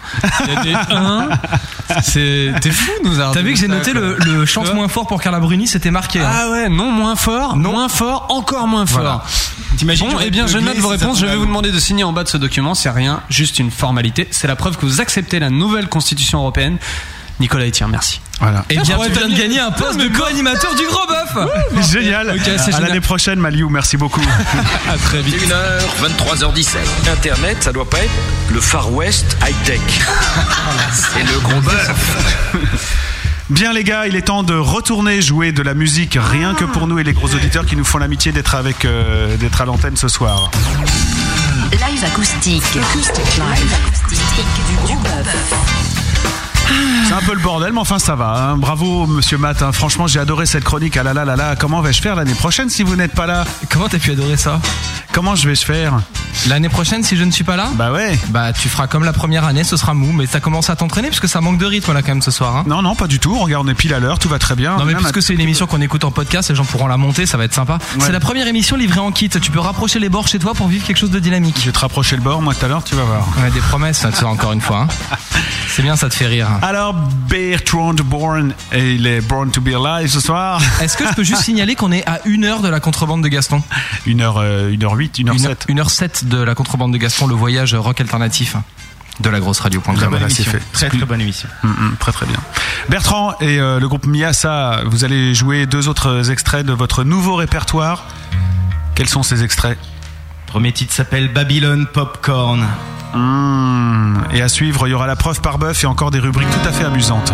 il 0.46 0.54
y 0.54 0.56
a 0.56 0.62
des 0.62 0.74
hein. 0.90 1.28
C'est 2.02 2.52
t'es 2.60 2.70
fou 2.70 2.90
de 3.04 3.08
nous 3.08 3.14
avoir. 3.16 3.32
T'as 3.32 3.40
vu 3.40 3.52
donné 3.52 3.54
que 3.54 3.60
j'ai 3.60 3.66
ça, 3.68 3.74
noté 3.74 3.92
quoi. 3.92 4.00
le, 4.00 4.16
le 4.38 4.46
chante 4.46 4.72
moins 4.74 4.88
fort 4.88 5.06
pour 5.06 5.20
Carla 5.20 5.40
Bruni, 5.40 5.66
c'était 5.66 5.90
marqué. 5.90 6.20
hein. 6.20 6.30
Ah 6.32 6.50
ouais, 6.50 6.68
non 6.68 6.90
moins 6.90 7.16
fort, 7.16 7.56
moins 7.56 7.88
fort, 7.88 8.26
encore 8.30 8.66
moins 8.66 8.86
fort. 8.86 9.24
T'imagines 9.76 10.06
Bon, 10.06 10.12
j'aurais 10.12 10.28
eh 10.28 10.30
bien, 10.30 10.46
je 10.46 10.58
note 10.58 10.76
vos 10.78 10.88
ça 10.88 10.94
réponses. 10.96 11.20
Je 11.20 11.26
vais 11.26 11.36
vous 11.36 11.46
demander 11.46 11.70
de 11.70 11.78
signer 11.78 12.02
en 12.04 12.12
bas 12.12 12.24
de 12.24 12.28
ce 12.28 12.36
document. 12.38 12.74
C'est 12.74 12.90
rien, 12.90 13.20
juste 13.28 13.58
une 13.58 13.70
formalité. 13.70 14.26
C'est 14.30 14.48
la 14.48 14.56
preuve 14.56 14.76
que 14.76 14.86
vous 14.86 15.00
acceptez 15.00 15.38
la 15.38 15.50
nouvelle 15.50 15.88
constitution 15.88 16.38
européenne. 16.40 16.78
Nicolas 17.40 17.66
Etienne, 17.66 17.90
merci. 17.90 18.20
Voilà. 18.40 18.64
Eh 18.70 18.74
Ça, 18.76 18.82
bien, 18.82 18.98
tu 19.06 19.10
viens 19.12 19.28
de 19.28 19.34
gagner- 19.36 19.60
un 19.60 19.70
poste 19.70 19.98
de 19.98 20.08
co-animateur 20.08 20.74
du 20.74 20.84
Gros 20.86 21.06
Bœuf 21.06 21.88
Génial. 21.90 22.30
À 22.30 22.36
génial. 22.36 22.82
l'année 22.82 23.00
prochaine, 23.00 23.38
Maliou, 23.38 23.68
merci 23.68 23.96
beaucoup. 23.96 24.20
À 24.88 24.96
très 24.96 25.20
vite. 25.22 25.36
1h, 25.48 25.54
23h17. 26.02 26.76
Internet, 27.12 27.58
ça 27.62 27.72
doit 27.72 27.88
pas 27.88 27.98
être 27.98 28.10
le 28.52 28.60
Far 28.60 28.92
West 28.92 29.36
high-tech. 29.46 29.80
C'est 30.92 31.22
le 31.22 31.38
gros 31.40 31.60
bœuf. 31.60 32.54
Bien 33.50 33.72
les 33.72 33.82
gars, 33.82 34.06
il 34.06 34.14
est 34.14 34.22
temps 34.22 34.42
de 34.42 34.54
retourner 34.54 35.22
jouer 35.22 35.52
de 35.52 35.62
la 35.62 35.72
musique 35.74 36.18
rien 36.20 36.54
que 36.54 36.64
pour 36.64 36.86
nous 36.86 36.98
et 36.98 37.04
les 37.04 37.14
gros 37.14 37.28
auditeurs 37.34 37.64
qui 37.64 37.76
nous 37.76 37.84
font 37.84 37.96
l'amitié 37.98 38.30
d'être 38.30 38.54
avec 38.54 38.84
euh, 38.84 39.36
d'être 39.38 39.60
à 39.62 39.64
l'antenne 39.64 39.96
ce 39.96 40.08
soir. 40.08 40.50
Live 41.72 42.04
acoustique. 42.04 42.62
Live 42.74 43.74
acoustique 43.74 44.46
du 44.68 44.76
gros 44.84 44.96
bœuf. 44.96 45.77
C'est 47.06 47.14
un 47.14 47.20
peu 47.26 47.32
le 47.34 47.40
bordel, 47.40 47.72
mais 47.72 47.78
enfin 47.80 47.98
ça 47.98 48.14
va. 48.14 48.34
hein. 48.50 48.56
Bravo 48.58 49.06
Monsieur 49.06 49.38
Matt, 49.38 49.62
hein. 49.62 49.72
franchement 49.72 50.06
j'ai 50.06 50.20
adoré 50.20 50.44
cette 50.46 50.64
chronique. 50.64 50.96
Ah 50.96 51.02
là 51.02 51.14
là 51.14 51.24
là 51.24 51.36
là, 51.36 51.56
comment 51.56 51.80
vais-je 51.80 52.02
faire 52.02 52.14
l'année 52.16 52.34
prochaine 52.34 52.68
si 52.68 52.82
vous 52.82 52.96
n'êtes 52.96 53.14
pas 53.14 53.26
là? 53.26 53.44
Comment 53.72 53.88
t'as 53.88 53.98
pu 53.98 54.10
adorer 54.12 54.36
ça? 54.36 54.60
Comment 55.18 55.34
je 55.34 55.48
vais 55.48 55.56
je 55.56 55.64
faire 55.64 55.98
L'année 56.46 56.68
prochaine, 56.68 57.02
si 57.02 57.16
je 57.16 57.24
ne 57.24 57.32
suis 57.32 57.42
pas 57.42 57.56
là 57.56 57.70
Bah 57.74 57.90
ouais. 57.90 58.16
Bah, 58.28 58.52
tu 58.52 58.68
feras 58.68 58.86
comme 58.86 59.02
la 59.02 59.12
première 59.12 59.44
année, 59.44 59.64
ce 59.64 59.76
sera 59.76 59.92
mou, 59.92 60.12
mais 60.12 60.28
t'as 60.28 60.38
commencé 60.38 60.70
à 60.70 60.76
t'entraîner 60.76 61.08
parce 61.08 61.18
que 61.18 61.26
ça 61.26 61.40
manque 61.40 61.58
de 61.58 61.66
rythme 61.66 61.92
là 61.92 62.02
quand 62.02 62.12
même 62.12 62.22
ce 62.22 62.30
soir. 62.30 62.54
Hein. 62.54 62.64
Non 62.68 62.82
non 62.82 62.94
pas 62.94 63.08
du 63.08 63.18
tout. 63.18 63.36
Regarde 63.36 63.66
on 63.66 63.68
est 63.68 63.74
pile 63.74 63.92
à 63.94 63.98
l'heure, 63.98 64.20
tout 64.20 64.28
va 64.28 64.38
très 64.38 64.54
bien. 64.54 64.76
Non 64.76 64.84
mais 64.84 64.94
puisque 64.94 65.20
c'est 65.20 65.34
une 65.34 65.40
émission 65.40 65.66
qu'on 65.66 65.80
écoute 65.80 66.04
en 66.04 66.12
podcast, 66.12 66.50
les 66.50 66.54
gens 66.54 66.64
pourront 66.64 66.86
la 66.86 66.96
monter, 66.96 67.26
ça 67.26 67.36
va 67.36 67.42
être 67.46 67.52
sympa. 67.52 67.78
C'est 67.98 68.12
la 68.12 68.20
première 68.20 68.46
émission 68.46 68.76
livrée 68.76 69.00
en 69.00 69.10
kit. 69.10 69.28
Tu 69.28 69.50
peux 69.50 69.58
rapprocher 69.58 69.98
les 69.98 70.08
bords 70.08 70.28
chez 70.28 70.38
toi 70.38 70.54
pour 70.54 70.68
vivre 70.68 70.86
quelque 70.86 70.98
chose 70.98 71.10
de 71.10 71.18
dynamique. 71.18 71.56
Je 71.58 71.64
vais 71.66 71.72
te 71.72 71.80
rapprocher 71.80 72.14
le 72.14 72.22
bord 72.22 72.40
moi 72.40 72.54
tout 72.54 72.64
à 72.64 72.68
l'heure, 72.68 72.84
tu 72.84 72.94
vas 72.94 73.02
voir. 73.02 73.26
Ouais, 73.42 73.50
des 73.50 73.58
promesses, 73.58 74.06
ça, 74.08 74.26
encore 74.28 74.52
une 74.52 74.60
fois. 74.60 74.86
hein. 75.10 75.16
C'est 75.68 75.82
bien, 75.82 75.96
ça 75.96 76.08
te 76.08 76.14
fait 76.14 76.26
rire. 76.26 76.48
Alors 76.62 76.92
Bertrand 77.28 77.94
Born 77.94 78.52
et 78.72 78.94
il 78.94 79.06
est 79.06 79.20
Born 79.20 79.50
to 79.50 79.60
be 79.60 79.68
Alive 79.68 80.10
ce 80.10 80.18
soir. 80.20 80.60
Est-ce 80.80 80.96
que 80.96 81.06
je 81.06 81.12
peux 81.14 81.22
juste 81.22 81.42
signaler 81.42 81.74
qu'on 81.74 81.92
est 81.92 82.08
à 82.08 82.20
une 82.24 82.44
heure 82.44 82.62
de 82.62 82.68
la 82.68 82.80
contrebande 82.80 83.22
de 83.22 83.28
Gaston? 83.28 83.62
1h, 84.06 84.70
1h08, 85.16 85.24
1h07. 85.24 85.66
1h07 85.68 86.28
de 86.28 86.38
la 86.42 86.54
contrebande 86.54 86.92
de 86.92 86.98
Gaston, 86.98 87.26
le 87.26 87.34
voyage 87.34 87.74
rock 87.74 88.00
alternatif 88.00 88.56
de 89.20 89.30
la 89.30 89.40
grosse 89.40 89.60
radio. 89.60 89.80
Très 89.80 90.06
bonne 90.06 90.22
émission. 90.22 90.52
Très 90.72 90.88
très 90.88 91.04
bonne 91.06 91.20
émission. 91.20 91.48
Mm, 91.62 91.68
mm, 91.68 91.96
très 91.98 92.12
très 92.12 92.26
bien. 92.26 92.38
Bertrand 92.88 93.34
et 93.40 93.58
euh, 93.58 93.80
le 93.80 93.88
groupe 93.88 94.06
Miasa, 94.06 94.82
vous 94.86 95.04
allez 95.04 95.34
jouer 95.34 95.66
deux 95.66 95.88
autres 95.88 96.30
extraits 96.30 96.64
de 96.64 96.72
votre 96.72 97.04
nouveau 97.04 97.34
répertoire. 97.34 98.04
Quels 98.94 99.08
sont 99.08 99.22
ces 99.22 99.42
extraits? 99.42 99.78
Premier 100.46 100.72
titre 100.72 100.94
s'appelle 100.94 101.32
Babylon 101.32 101.86
Popcorn. 101.92 102.66
Mm, 103.14 104.18
Et 104.32 104.40
à 104.42 104.48
suivre, 104.48 104.86
il 104.86 104.90
y 104.90 104.94
aura 104.94 105.06
la 105.06 105.16
preuve 105.16 105.40
par 105.40 105.58
bœuf 105.58 105.82
et 105.82 105.86
encore 105.86 106.10
des 106.10 106.20
rubriques 106.20 106.50
tout 106.50 106.68
à 106.68 106.72
fait 106.72 106.84
amusantes. 106.84 107.32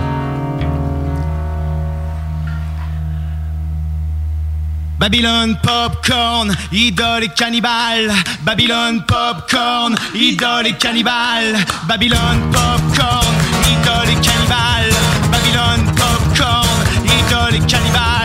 Babylone 5.05 5.59
Popcorn, 5.61 6.57
idole 6.73 7.25
et 7.25 7.35
cannibale. 7.35 8.11
Babylone 8.41 9.05
Popcorn, 9.05 9.95
idole 10.15 10.69
et 10.69 10.79
cannibale. 10.79 11.63
Babylone 11.87 12.41
Popcorn, 12.51 13.35
idole 13.71 14.09
et 14.09 14.21
cannibale. 14.23 14.95
Babylone 15.31 15.85
Popcorn, 15.95 16.87
idole 17.05 17.57
et 17.57 17.67
cannibale. 17.67 18.24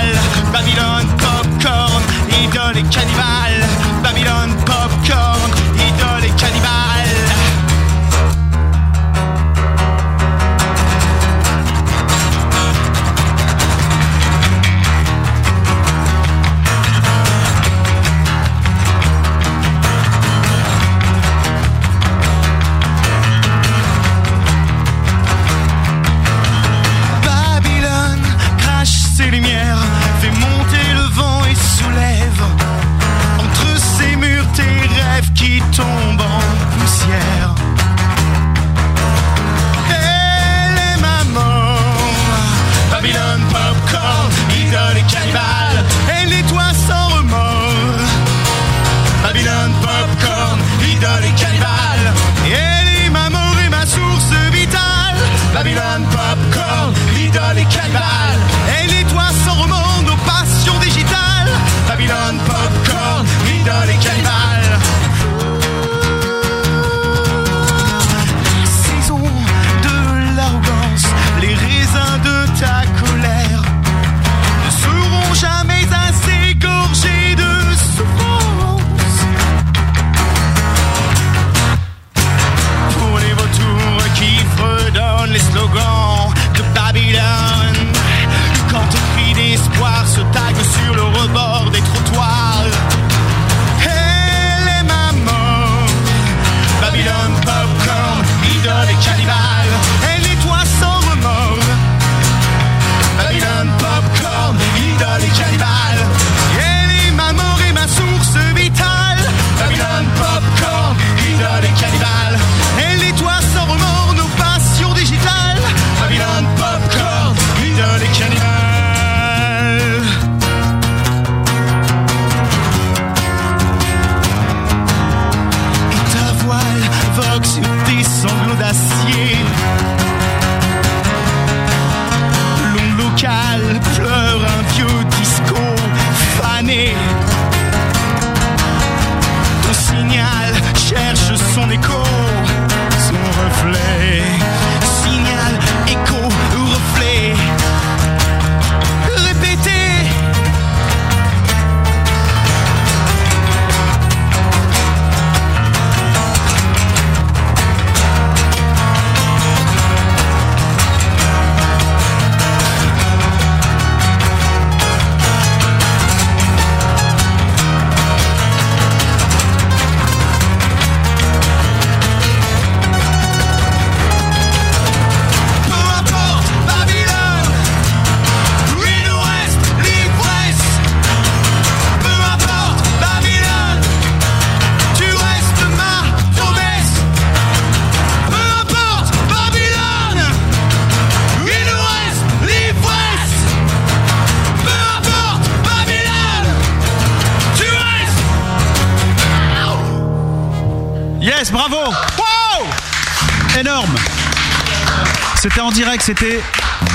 c'était 206.15 206.41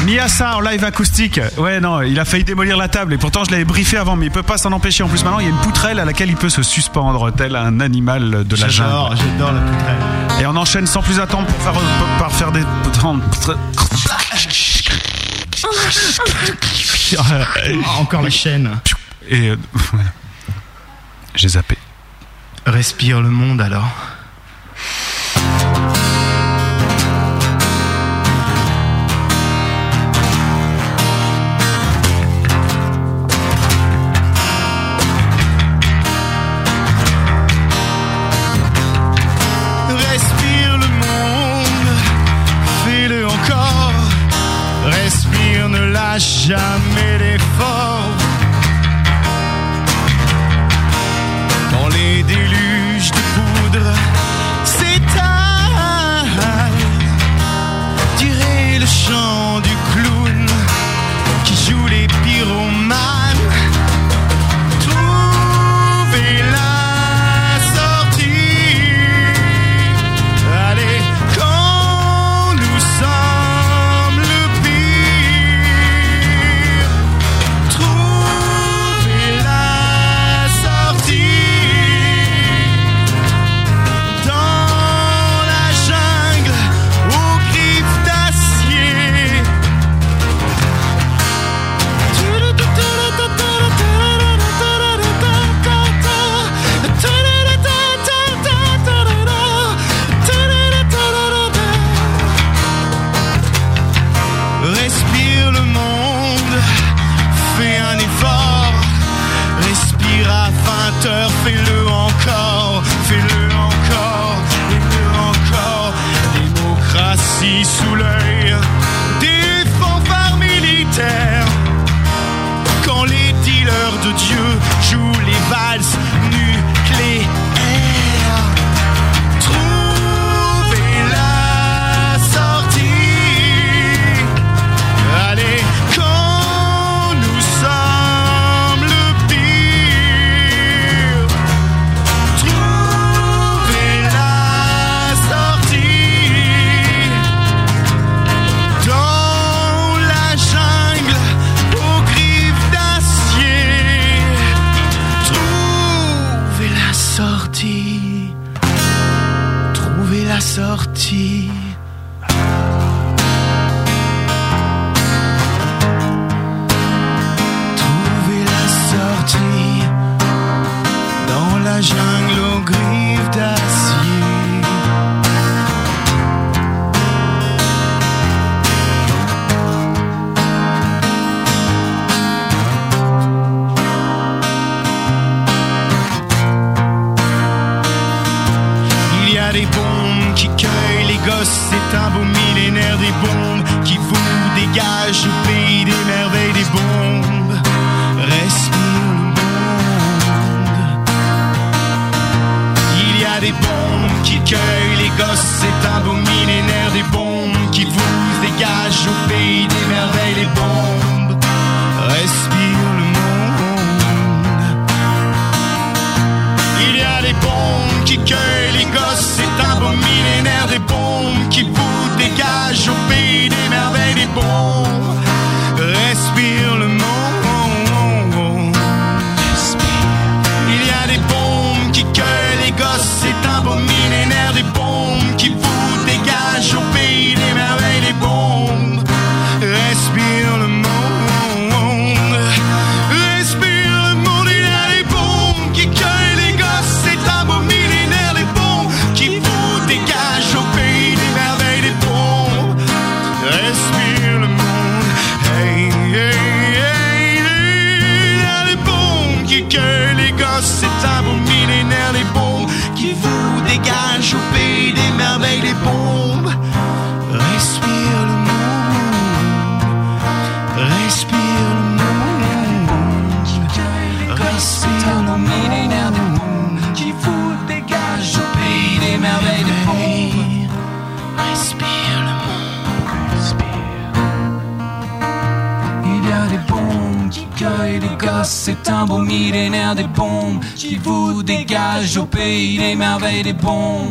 Miyasa 0.04 0.56
en 0.56 0.60
live 0.60 0.82
acoustique. 0.82 1.40
Ouais, 1.56 1.78
non, 1.78 2.02
il 2.02 2.18
a 2.18 2.24
failli 2.24 2.42
démolir 2.42 2.76
la 2.76 2.88
table 2.88 3.14
et 3.14 3.16
pourtant 3.16 3.44
je 3.44 3.52
l'avais 3.52 3.64
briefé 3.64 3.96
avant, 3.96 4.16
mais 4.16 4.26
il 4.26 4.32
peut 4.32 4.42
pas 4.42 4.58
s'en 4.58 4.72
empêcher. 4.72 5.04
En 5.04 5.08
plus, 5.08 5.22
maintenant, 5.22 5.38
il 5.38 5.44
y 5.44 5.46
a 5.46 5.50
une 5.50 5.60
poutrelle 5.60 6.00
à 6.00 6.04
laquelle 6.04 6.30
il 6.30 6.36
peut 6.36 6.48
se 6.48 6.64
suspendre, 6.64 7.32
tel 7.32 7.54
un 7.54 7.78
animal 7.78 8.44
de 8.44 8.56
la 8.56 8.68
jungle. 8.68 8.90
J'adore, 8.90 9.14
j'adore 9.14 9.52
la 9.52 9.60
poutrelle. 9.60 10.40
Et 10.40 10.46
on 10.46 10.56
enchaîne 10.56 10.88
sans 10.88 11.00
plus 11.00 11.20
attendre 11.20 11.46
pour 11.46 11.62
faire, 11.62 11.80
par 12.18 12.32
faire 12.32 12.50
des. 12.50 12.62
Ah, 17.16 18.00
encore 18.00 18.22
la 18.22 18.30
chaîne. 18.30 18.80
Et. 19.28 19.50
Euh, 19.50 19.56
J'ai 21.36 21.48
zappé. 21.50 21.78
Respire 22.66 23.20
le 23.20 23.30
monde 23.30 23.60
alors. 23.60 23.88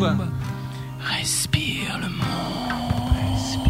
Respire 0.04 1.98
le 2.02 2.10
monde. 2.10 2.28
Respire. 3.32 3.70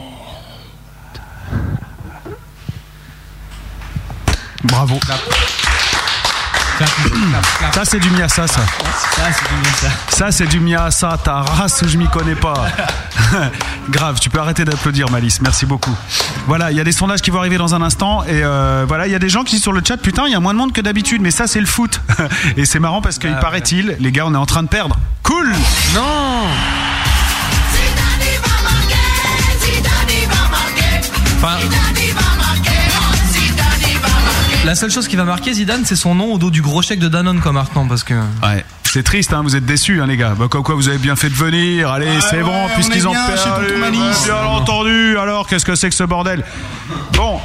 Bravo. 4.64 5.00
Ça 7.72 7.86
c'est 7.86 8.00
du 8.00 8.10
Miasa 8.10 8.48
ça. 8.48 8.62
Ça 10.10 10.32
c'est 10.32 10.48
du 10.48 10.60
Miasa. 10.60 10.92
Ça 10.92 11.18
ta 11.24 11.42
race 11.42 11.84
je 11.86 11.98
m'y 11.98 12.08
connais 12.08 12.36
pas. 12.36 12.66
Grave, 13.90 14.20
tu 14.20 14.30
peux 14.32 14.40
arrêter 14.40 14.66
d'applaudir 14.66 15.12
Malice, 15.12 15.40
merci 15.42 15.68
beaucoup. 15.68 15.96
Voilà, 16.48 16.72
il 16.72 16.78
y 16.78 16.80
a 16.80 16.84
des 16.84 16.92
sondages 16.92 17.22
qui 17.22 17.30
vont 17.30 17.40
arriver 17.40 17.58
dans 17.58 17.76
un 17.76 17.82
instant 17.82 18.24
et 18.24 18.44
euh, 18.44 18.86
voilà, 18.88 19.06
il 19.08 19.12
y 19.12 19.16
a 19.16 19.20
des 19.20 19.30
gens 19.30 19.44
qui 19.44 19.56
disent 19.56 19.62
sur 19.62 19.74
le 19.74 19.82
chat 19.86 19.98
putain, 19.98 20.26
il 20.26 20.32
y 20.32 20.36
a 20.36 20.40
moins 20.40 20.54
de 20.54 20.58
monde 20.58 20.74
que 20.74 20.82
d'habitude 20.82 21.22
mais 21.22 21.32
ça 21.32 21.46
c'est 21.46 21.60
le 21.60 21.68
foot. 21.68 22.02
et 22.58 22.66
c'est 22.66 22.80
marrant 22.80 23.02
parce 23.02 23.20
qu'il 23.20 23.32
bah, 23.32 23.40
paraît-il, 23.40 23.98
les 24.00 24.12
gars, 24.12 24.26
on 24.26 24.34
est 24.34 24.38
en 24.38 24.48
train 24.48 24.64
de 24.64 24.70
perdre. 24.70 24.98
Non 25.94 26.48
Enfin, 31.38 31.58
la 34.66 34.76
seule 34.76 34.92
chose 34.92 35.10
qui 35.10 35.18
va 35.18 35.26
marquer 35.26 35.54
Zidane, 35.54 35.84
c'est 35.84 35.98
son 35.98 36.16
nom 36.16 36.34
au 36.34 36.38
dos 36.38 36.50
du 36.50 36.62
gros 36.62 36.82
chèque 36.82 37.00
de 37.00 37.10
Danone 37.10 37.42
quoi 37.42 37.52
maintenant 37.52 37.86
parce 37.86 38.04
que. 38.04 38.14
Ouais. 38.14 38.64
C'est 38.94 39.04
triste, 39.04 39.34
hein, 39.34 39.42
vous 39.44 39.56
êtes 39.56 39.66
déçus, 39.66 40.02
hein, 40.02 40.06
les 40.08 40.18
gars. 40.18 40.36
Bah, 40.38 40.46
comme 40.50 40.62
quoi, 40.62 40.76
vous 40.76 40.88
avez 40.88 41.00
bien 41.00 41.16
fait 41.16 41.30
de 41.30 41.34
venir. 41.34 41.90
Allez, 41.90 42.22
c'est 42.22 42.38
ouais, 42.38 42.44
bon, 42.44 42.66
on 42.66 42.70
puisqu'ils 42.70 43.08
ont 43.08 43.12
perdu. 43.12 43.74
Bien 44.26 44.44
entendu. 44.46 45.18
Alors, 45.18 45.48
qu'est-ce 45.48 45.66
que 45.66 45.74
c'est 45.74 45.90
que 45.90 45.96
ce 45.96 46.04
bordel? 46.04 46.44
Bon. 47.14 47.40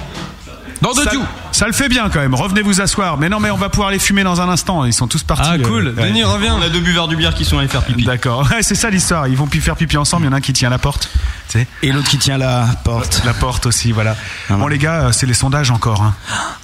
Dans 0.82 0.92
ça, 0.92 1.10
ça 1.58 1.66
le 1.66 1.72
fait 1.72 1.88
bien 1.88 2.08
quand 2.08 2.20
même. 2.20 2.34
Revenez 2.34 2.62
vous 2.62 2.80
asseoir. 2.80 3.18
Mais 3.18 3.28
non, 3.28 3.40
mais 3.40 3.50
on 3.50 3.56
va 3.56 3.68
pouvoir 3.68 3.90
les 3.90 3.98
fumer 3.98 4.22
dans 4.22 4.40
un 4.40 4.48
instant. 4.48 4.84
Ils 4.84 4.92
sont 4.92 5.08
tous 5.08 5.22
partis. 5.22 5.50
Ah, 5.52 5.58
cool. 5.58 5.94
Denis, 5.94 6.22
reviens. 6.24 6.54
On 6.54 6.62
a 6.62 6.68
deux 6.68 6.80
buveurs 6.80 7.08
du 7.08 7.16
bière 7.16 7.34
qui 7.34 7.44
sont 7.44 7.58
allés 7.58 7.68
faire 7.68 7.82
pipi. 7.84 8.04
D'accord. 8.04 8.48
Ouais, 8.50 8.62
c'est 8.62 8.74
ça 8.74 8.90
l'histoire. 8.90 9.26
Ils 9.28 9.36
vont 9.36 9.46
plus 9.46 9.60
faire 9.60 9.76
pipi 9.76 9.96
ensemble. 9.96 10.24
Il 10.24 10.26
y 10.26 10.28
en 10.30 10.32
a 10.32 10.36
un 10.36 10.40
qui 10.40 10.52
tient 10.52 10.70
la 10.70 10.78
porte. 10.78 11.10
Tu 11.48 11.58
sais. 11.58 11.66
Et 11.82 11.92
l'autre 11.92 12.08
qui 12.08 12.18
tient 12.18 12.38
la 12.38 12.66
porte. 12.84 13.22
La 13.24 13.34
porte 13.34 13.66
aussi, 13.66 13.92
voilà. 13.92 14.16
Bon, 14.50 14.68
les 14.68 14.78
gars, 14.78 15.06
euh, 15.06 15.12
c'est 15.12 15.26
les 15.26 15.34
sondages 15.34 15.70
encore. 15.70 16.02
hein. 16.02 16.14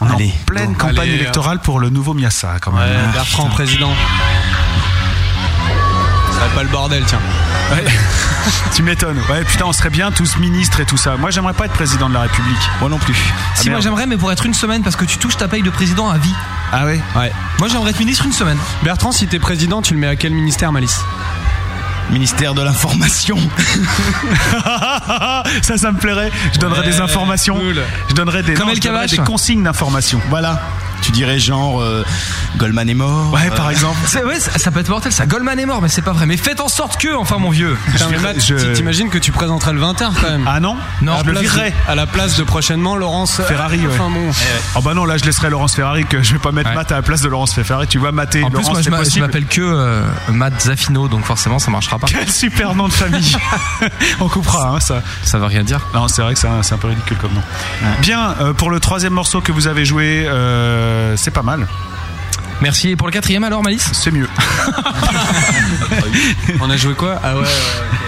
On 0.00 0.08
est 0.08 0.12
en 0.12 0.44
pleine 0.46 0.72
Bon, 0.72 0.74
campagne 0.78 0.98
allez, 1.00 1.14
électorale 1.14 1.58
pour 1.60 1.80
le 1.80 1.88
nouveau 1.90 2.14
Miasa, 2.14 2.56
quand 2.60 2.72
même. 2.72 2.82
Ouais, 2.82 2.96
Ah, 3.08 3.12
Bertrand, 3.12 3.44
putain. 3.44 3.54
président. 3.54 3.90
Pas 6.54 6.62
le 6.62 6.68
bordel, 6.68 7.02
tiens. 7.06 7.18
Ouais. 7.72 7.84
tu 8.76 8.82
m'étonnes. 8.84 9.18
Ouais, 9.28 9.42
putain, 9.44 9.64
on 9.66 9.72
serait 9.72 9.90
bien 9.90 10.12
tous 10.12 10.36
ministres 10.38 10.78
et 10.80 10.84
tout 10.84 10.96
ça. 10.96 11.16
Moi, 11.16 11.30
j'aimerais 11.30 11.52
pas 11.54 11.64
être 11.64 11.72
président 11.72 12.08
de 12.08 12.14
la 12.14 12.20
République. 12.20 12.70
Moi 12.80 12.88
non 12.88 12.98
plus. 12.98 13.16
Si 13.56 13.70
moi 13.70 13.80
j'aimerais, 13.80 14.06
mais 14.06 14.16
pour 14.16 14.30
être 14.30 14.46
une 14.46 14.54
semaine 14.54 14.82
parce 14.82 14.94
que 14.94 15.04
tu 15.04 15.18
touches 15.18 15.36
ta 15.36 15.48
paye 15.48 15.62
de 15.62 15.70
président 15.70 16.08
à 16.10 16.18
vie. 16.18 16.34
Ah 16.72 16.84
ouais. 16.84 17.00
Ouais. 17.16 17.32
Moi 17.58 17.66
j'aimerais 17.68 17.90
être 17.90 17.98
ministre 17.98 18.24
une 18.26 18.32
semaine. 18.32 18.58
Bertrand, 18.82 19.10
si 19.10 19.26
t'es 19.26 19.38
président, 19.40 19.82
tu 19.82 19.94
le 19.94 20.00
mets 20.00 20.06
à 20.06 20.14
quel 20.16 20.32
ministère, 20.32 20.70
Malice? 20.70 21.00
Ministère 22.10 22.54
de 22.54 22.62
l'information. 22.62 23.38
ça, 25.62 25.76
ça 25.78 25.90
me 25.92 25.98
plairait. 25.98 26.30
Je 26.52 26.58
donnerais 26.58 26.80
Ouais, 26.80 26.86
des 26.86 27.00
informations. 27.00 27.56
cool. 27.58 27.82
Je 28.10 28.14
donnerais 28.14 28.42
des, 28.42 28.54
Comme 28.54 28.66
non, 28.66 28.72
El 28.72 28.76
je 28.76 28.82
donnerais 28.82 29.06
des 29.06 29.16
consignes 29.18 29.62
d'information. 29.64 30.20
Voilà. 30.28 30.60
Tu 31.04 31.12
dirais 31.12 31.38
genre 31.38 31.82
euh, 31.82 32.02
Goldman 32.56 32.88
est 32.88 32.94
mort. 32.94 33.32
Ouais, 33.34 33.48
euh, 33.52 33.54
par 33.54 33.70
exemple. 33.70 33.98
C'est- 34.06 34.24
ouais, 34.24 34.40
ça, 34.40 34.58
ça 34.58 34.70
peut 34.70 34.80
être 34.80 34.88
mortel, 34.88 35.12
ça. 35.12 35.26
Goldman 35.26 35.58
est 35.58 35.66
mort, 35.66 35.82
mais 35.82 35.88
c'est 35.88 36.00
pas 36.02 36.12
vrai. 36.12 36.24
Mais 36.24 36.38
faites 36.38 36.60
en 36.60 36.68
sorte 36.68 36.98
que, 36.98 37.14
enfin 37.14 37.36
mon 37.36 37.50
vieux. 37.50 37.76
Je- 37.96 38.72
T'imagines 38.72 39.10
que 39.10 39.18
tu 39.18 39.30
présenterais 39.30 39.74
le 39.74 39.80
20h 39.80 40.12
quand 40.20 40.30
même? 40.30 40.44
Ah 40.48 40.60
non? 40.60 40.76
Non, 41.02 41.18
je 41.24 41.30
le 41.30 41.40
À 41.88 41.94
la 41.94 42.06
place 42.06 42.36
de 42.36 42.42
prochainement 42.42 42.96
Laurence 42.96 43.40
Ferrari, 43.46 43.80
ouais. 43.80 43.92
Enfin 43.92 44.08
bon. 44.10 44.30
Oh 44.76 44.80
bah 44.80 44.94
non, 44.94 45.04
là 45.04 45.18
je 45.18 45.24
laisserai 45.24 45.50
Laurence 45.50 45.74
Ferrari 45.74 46.04
que 46.06 46.22
je 46.22 46.32
vais 46.32 46.38
pas 46.38 46.52
mettre 46.52 46.70
Ouais. 46.70 46.74
Matt 46.74 46.92
à 46.92 46.96
la 46.96 47.02
place 47.02 47.20
de 47.20 47.28
Laurence 47.28 47.52
Ferrari. 47.54 47.86
Tu 47.86 47.98
vois, 47.98 48.12
Matt 48.12 48.34
et 48.36 48.42
En 48.42 48.50
plus, 48.50 48.66
moi 48.70 48.80
je 48.80 49.20
m'appelle 49.20 49.44
que 49.46 49.60
euh, 49.60 50.04
Matt 50.28 50.62
Zaffino, 50.62 51.08
donc 51.08 51.24
forcément 51.24 51.58
ça 51.58 51.70
marchera 51.70 51.98
pas. 51.98 52.06
Quel 52.06 52.30
super 52.30 52.74
nom 52.74 52.88
de 52.88 52.92
famille. 52.92 53.36
On 54.20 54.28
coupera, 54.28 54.68
hein, 54.68 54.80
ça. 54.80 55.02
Ça 55.22 55.38
veut 55.38 55.46
rien 55.46 55.62
dire. 55.62 55.80
Non, 55.94 56.08
c'est 56.08 56.22
vrai 56.22 56.34
que 56.34 56.40
c'est 56.40 56.48
un, 56.48 56.78
peu 56.78 56.88
ridicule 56.88 57.18
comme 57.18 57.34
nom. 57.34 57.42
Bien, 58.00 58.34
euh, 58.40 58.52
pour 58.54 58.70
le 58.70 58.80
troisième 58.80 59.12
morceau 59.12 59.40
que 59.40 59.52
vous 59.52 59.66
avez 59.66 59.84
joué, 59.84 60.24
euh, 60.26 60.93
c'est 61.16 61.32
pas 61.32 61.42
mal. 61.42 61.66
Merci. 62.60 62.90
Et 62.90 62.96
pour 62.96 63.08
le 63.08 63.12
quatrième 63.12 63.42
alors, 63.44 63.62
Malice? 63.62 63.90
C'est 63.92 64.12
mieux. 64.12 64.28
On 66.60 66.70
a 66.70 66.76
joué 66.76 66.94
quoi? 66.94 67.20
Ah 67.22 67.36
ouais. 67.36 67.44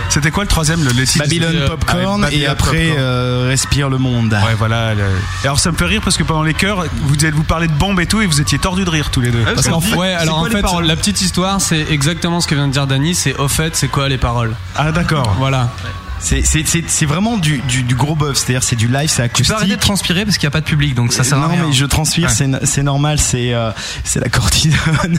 C'était 0.09 0.31
quoi 0.31 0.45
le 0.45 0.49
troisième 0.49 0.83
le, 0.85 0.91
Babylone 1.19 1.57
Euh, 1.57 1.69
Popcorn 1.69 2.25
ah, 2.25 2.33
et 2.33 2.47
après 2.47 2.87
Popcorn. 2.87 2.99
euh, 2.99 3.47
Respire 3.49 3.91
le 3.91 3.99
monde. 3.99 4.33
Ouais, 4.33 4.55
voilà. 4.57 4.95
le- 4.95 5.03
Et 5.43 5.47
alors 5.47 5.59
ça 5.59 5.71
me 5.73 5.77
fait 5.77 5.85
rire 5.85 6.01
parce 6.03 6.17
que 6.17 6.23
pendant 6.23 6.45
les 6.45 6.55
chœurs, 6.55 6.85
vous 7.03 7.27
êtes 7.27 7.35
vous 7.35 7.43
parlez 7.43 7.67
de 7.67 7.73
bombes 7.73 8.01
et 8.01 8.07
tout 8.07 8.21
et 8.21 8.27
vous 8.27 8.41
étiez 8.41 8.59
tordus 8.59 8.85
de 8.85 8.91
rire 8.91 9.11
tous 9.11 9.21
les 9.21 9.31
deux. 9.31 9.43
Parce 9.43 9.69
qu'en 9.69 9.81
fait, 9.81 9.97
ouais, 9.97 10.15
alors 10.15 10.39
en 10.39 10.45
fait, 10.45 10.63
la 10.85 10.97
petite 10.97 11.21
histoire, 11.21 11.61
c'est 11.61 11.87
exactement 11.91 12.41
ce 12.41 12.47
que 12.47 12.55
vient 12.55 12.69
de 12.69 12.73
dire 12.73 12.87
Dany, 12.87 13.15
c'est 13.15 13.35
au 13.37 13.49
fait, 13.49 13.75
c'est 13.77 13.89
quoi 13.89 14.09
les 14.09 14.19
paroles? 14.19 14.55
Ah 14.77 14.93
d'accord. 14.93 15.35
Voilà. 15.39 15.71
C'est- 16.19 16.43
C'est 16.45 16.67
c'est- 16.67 16.85
c'est 16.89 17.07
vraiment 17.07 17.37
du, 17.37 17.59
du, 17.69 17.83
du 17.83 17.95
gros 17.95 18.17
buzz, 18.17 18.37
c'est-à-dire 18.39 18.63
c'est 18.63 18.75
du 18.77 18.89
live, 18.89 19.09
c'est 19.09 19.17
Tu 19.17 19.23
acoustique. 19.23 19.49
peux 19.49 19.55
arrêter 19.55 19.77
de 19.77 19.81
transpirer 19.81 20.25
parce 20.25 20.39
qu'il 20.39 20.47
n'y 20.47 20.51
a 20.51 20.53
pas 20.53 20.61
de 20.61 20.67
public, 20.67 20.95
donc 20.95 21.13
ça 21.13 21.25
sert 21.25 21.39
à 21.39 21.43
non 21.43 21.49
rien. 21.49 21.67
mais 21.69 21.73
je 21.73 21.85
transpire, 21.85 22.29
Ouais. 22.31 22.59
c'est 22.65 22.83
normal, 22.83 23.19
c'est 23.19 23.53
euh, 23.55 23.71
c'est 24.05 24.21
la 24.21 24.29
cortisone. 24.29 25.19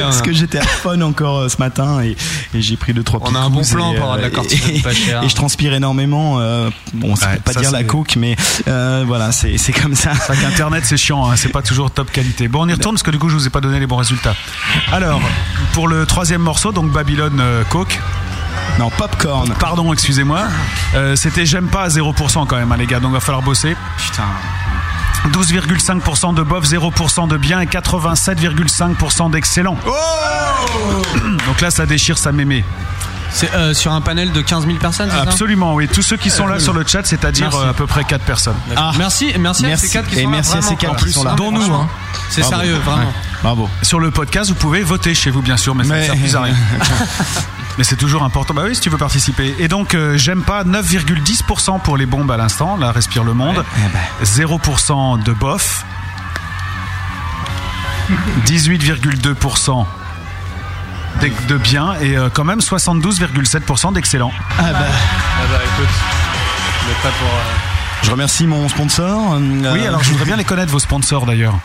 Parce 0.00 0.22
que 0.22 0.32
j'étais 0.32 0.58
à 0.58 0.62
fun 0.64 1.00
encore 1.00 1.38
euh, 1.40 1.48
ce 1.48 1.56
matin 1.58 2.00
et, 2.02 2.16
et 2.54 2.60
j'ai 2.62 2.76
pris 2.76 2.92
deux 2.92 3.02
trois 3.02 3.20
On 3.24 3.34
a 3.34 3.38
un 3.38 3.50
bon 3.50 3.62
plan 3.64 3.92
et, 3.92 3.96
pour 3.96 4.04
avoir 4.04 4.16
de 4.18 4.22
la 4.22 4.28
euh, 4.28 4.30
cortisone 4.30 4.70
et- 4.76 4.80
pas 4.80 4.92
chère. 4.94 5.22
Et 5.22 5.28
je 5.28 5.34
transpire 5.34 5.72
énormément. 5.74 6.38
euh, 6.40 6.70
bon, 6.92 7.08
Ouais, 7.08 7.14
pour 7.14 7.42
pas 7.42 7.52
ça, 7.52 7.60
dire 7.60 7.70
la 7.72 7.84
coke, 7.84 8.14
mais 8.16 8.36
euh, 8.68 9.04
voilà, 9.06 9.32
c'est 9.32 9.56
c'est 9.58 9.72
comme 9.72 9.94
ça. 9.94 10.12
C'est 10.14 10.32
vrai 10.32 10.36
qu'Internet 10.42 10.84
c'est 10.86 10.96
chiant, 10.96 11.28
hein, 11.30 11.34
c'est 11.36 11.48
pas 11.48 11.62
toujours 11.62 11.90
top 11.90 12.12
qualité. 12.12 12.48
Bon, 12.48 12.64
on 12.64 12.68
y 12.68 12.72
retourne 12.74 12.94
parce 12.94 13.02
que 13.02 13.10
du 13.10 13.18
coup 13.18 13.28
je 13.28 13.34
vous 13.36 13.46
ai 13.46 13.50
pas 13.50 13.60
donné 13.60 13.80
les 13.80 13.86
bons 13.86 13.96
résultats. 13.96 14.34
Alors, 14.92 15.20
pour 15.72 15.88
le 15.88 16.06
troisième 16.06 16.42
morceau, 16.42 16.72
donc 16.72 16.90
Babylone 16.92 17.38
euh, 17.40 17.64
Coke. 17.64 17.98
Non, 18.78 18.90
popcorn. 18.90 19.52
Pardon, 19.60 19.92
excusez-moi. 19.92 20.42
Euh, 20.94 21.16
C'était 21.16 21.46
j'aime 21.46 21.68
pas 21.68 21.82
à 21.84 21.88
0% 21.88 22.46
quand 22.46 22.56
même, 22.56 22.70
hein, 22.72 22.76
les 22.76 22.86
gars, 22.86 23.00
donc 23.00 23.12
va 23.12 23.20
falloir 23.20 23.42
bosser. 23.42 23.76
Putain. 23.98 24.24
12,5% 25.32 26.34
de 26.34 26.42
bof, 26.42 26.64
0% 26.66 27.28
de 27.28 27.36
bien 27.36 27.60
et 27.60 27.66
87,5% 27.66 29.30
d'excellent. 29.30 29.76
donc 31.46 31.60
là, 31.60 31.70
ça 31.70 31.86
déchire 31.86 32.18
sa 32.18 32.30
mémé. 32.32 32.64
C'est 33.30 33.52
euh, 33.54 33.74
sur 33.74 33.92
un 33.92 34.00
panel 34.00 34.30
de 34.32 34.40
15 34.40 34.66
000 34.66 34.78
personnes, 34.78 35.08
c'est 35.10 35.16
ça? 35.16 35.22
Absolument, 35.22 35.74
oui. 35.74 35.88
Tous 35.88 36.02
ceux 36.02 36.16
qui 36.16 36.30
sont 36.30 36.46
là 36.46 36.54
cool. 36.56 36.62
sur 36.62 36.72
le 36.72 36.84
chat, 36.86 37.04
c'est-à-dire 37.04 37.48
Merci. 37.50 37.66
euh, 37.66 37.70
à 37.70 37.72
peu 37.72 37.86
près 37.86 38.04
4 38.04 38.22
personnes. 38.24 38.54
D'accord. 38.68 38.94
Merci, 38.96 39.32
merci, 39.40 39.64
à 39.64 39.68
Merci. 39.68 39.86
ces 39.88 39.92
quatre 39.92 40.08
qui 40.08 40.18
Et 40.18 40.22
sont 40.22 40.30
là. 40.30 40.36
merci 40.36 40.56
à 40.56 40.62
ces 40.62 40.76
quatre 40.76 41.04
qui 41.04 41.12
sont 41.12 41.24
là. 41.24 41.34
Dont 41.34 41.50
nous, 41.50 41.74
hein. 41.74 41.88
C'est 42.28 42.42
Bravo. 42.42 42.56
sérieux, 42.56 42.76
vraiment. 42.84 43.02
Ouais. 43.02 43.12
Bravo. 43.42 43.70
Sur 43.82 43.98
le 43.98 44.10
podcast, 44.12 44.50
vous 44.50 44.54
pouvez 44.56 44.82
voter 44.82 45.14
chez 45.14 45.30
vous, 45.30 45.42
bien 45.42 45.56
sûr, 45.56 45.74
mais, 45.74 45.84
ça 45.84 45.94
ne 45.94 45.98
Mais- 46.00 46.06
sert 46.06 46.16
plus 46.16 46.36
à 46.36 46.40
rien. 46.42 46.54
mais 47.78 47.84
c'est 47.84 47.96
toujours 47.96 48.22
important. 48.22 48.54
Bah 48.54 48.62
oui, 48.66 48.74
si 48.74 48.80
tu 48.80 48.90
veux 48.90 48.98
participer. 48.98 49.54
Et 49.58 49.68
donc, 49.68 49.94
euh, 49.94 50.16
j'aime 50.16 50.42
pas 50.42 50.64
9,10% 50.64 51.80
pour 51.80 51.96
les 51.96 52.06
bombes 52.06 52.30
à 52.30 52.36
l'instant. 52.36 52.76
Là, 52.76 52.92
respire 52.92 53.24
le 53.24 53.34
monde. 53.34 53.64
Eh 53.78 53.92
ben. 53.92 54.24
0% 54.24 55.22
de 55.22 55.32
bof. 55.32 55.84
18,2% 58.46 59.86
d'ex- 61.20 61.46
de 61.46 61.56
bien 61.56 61.94
et 62.00 62.16
euh, 62.16 62.28
quand 62.32 62.44
même 62.44 62.58
72,7% 62.60 63.92
d'excellent. 63.94 64.32
Ah 64.58 64.62
bah. 64.72 64.78
Ah 64.80 65.46
bah 65.50 65.58
écoute, 65.64 65.94
mais 66.86 66.94
pas 67.02 67.08
pour. 67.16 67.28
euh, 67.28 68.02
Je 68.02 68.10
remercie 68.10 68.46
mon 68.46 68.68
sponsor. 68.68 69.34
euh, 69.34 69.72
Oui, 69.72 69.86
alors 69.86 70.02
je 70.02 70.10
voudrais 70.10 70.26
bien 70.26 70.36
les 70.36 70.44
connaître 70.44 70.70
vos 70.72 70.78
sponsors 70.78 71.26
d'ailleurs. 71.26 71.58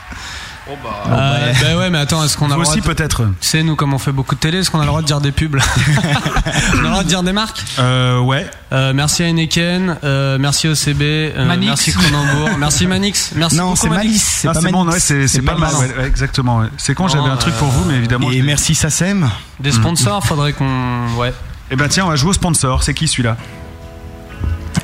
Ah, 1.12 1.38
bah 1.62 1.78
ouais, 1.78 1.90
mais 1.90 1.98
attends, 2.00 2.24
est-ce 2.24 2.38
qu'on 2.38 2.46
a 2.46 2.56
le 2.56 2.62
droit 2.62 2.72
aussi 2.72 2.82
de- 2.82 2.86
peut-être. 2.86 3.24
Tu 3.42 3.48
sais, 3.48 3.64
nous, 3.64 3.76
comme 3.76 3.94
on 3.94 3.98
fait 4.00 4.12
beaucoup 4.12 4.36
de 4.36 4.40
télé, 4.40 4.60
est-ce 4.60 4.70
qu'on 4.72 4.80
a 4.80 4.84
le 4.84 4.88
droit 4.88 5.02
de 5.02 5.08
dire 5.08 5.22
des 5.22 5.32
pubs 5.32 5.56
On 6.76 6.78
a 6.80 6.82
le 6.82 6.90
droit 6.90 7.04
de 7.04 7.08
dire 7.08 7.24
des 7.24 7.32
marques 7.34 7.64
Euh, 7.80 8.20
ouais. 8.20 8.50
Euh, 8.72 8.94
merci 8.94 9.24
à 9.24 9.28
Heineken, 9.28 9.98
euh, 10.04 10.38
merci 10.40 10.68
OCB, 10.68 11.02
euh, 11.02 11.46
Manix. 11.46 11.68
merci 11.68 11.92
Cronenbourg, 11.94 12.50
merci 12.60 12.86
Manix, 12.88 13.32
merci 13.36 13.56
Non, 13.58 13.76
c'est 13.76 13.90
Malice. 13.90 14.24
C'est 14.42 14.48
Ah, 14.48 14.54
pas 14.54 14.62
c'est 14.62 14.72
bon, 14.72 14.84
Manix. 14.84 14.94
ouais, 14.94 15.00
c'est 15.00 15.28
c'est 15.28 15.42
pas 15.42 15.56
mal. 15.56 15.72
Malice. 15.74 15.80
ouais, 15.96 16.02
ouais, 16.02 16.08
exactement. 16.08 16.58
ouais. 16.60 16.68
C'est 16.78 16.94
quand 16.94 17.08
j'avais 17.08 17.30
un 17.30 17.38
truc 17.38 17.56
pour 17.56 17.70
vous, 17.70 17.86
mais 17.86 17.96
évidemment. 17.96 18.30
Et 18.32 18.42
merci 18.42 18.76
Sassem. 18.76 19.30
Des 19.60 19.72
sponsors, 19.72 20.24
faudrait 20.26 20.54
qu'on. 20.54 21.08
Ouais. 21.18 21.34
Eh 21.72 21.76
ben 21.76 21.88
tiens, 21.88 22.06
on 22.06 22.10
va 22.10 22.16
jouer 22.16 22.30
au 22.32 22.34
sponsor. 22.34 22.84
C'est 22.84 22.94
qui 22.94 23.08
celui-là? 23.08 23.38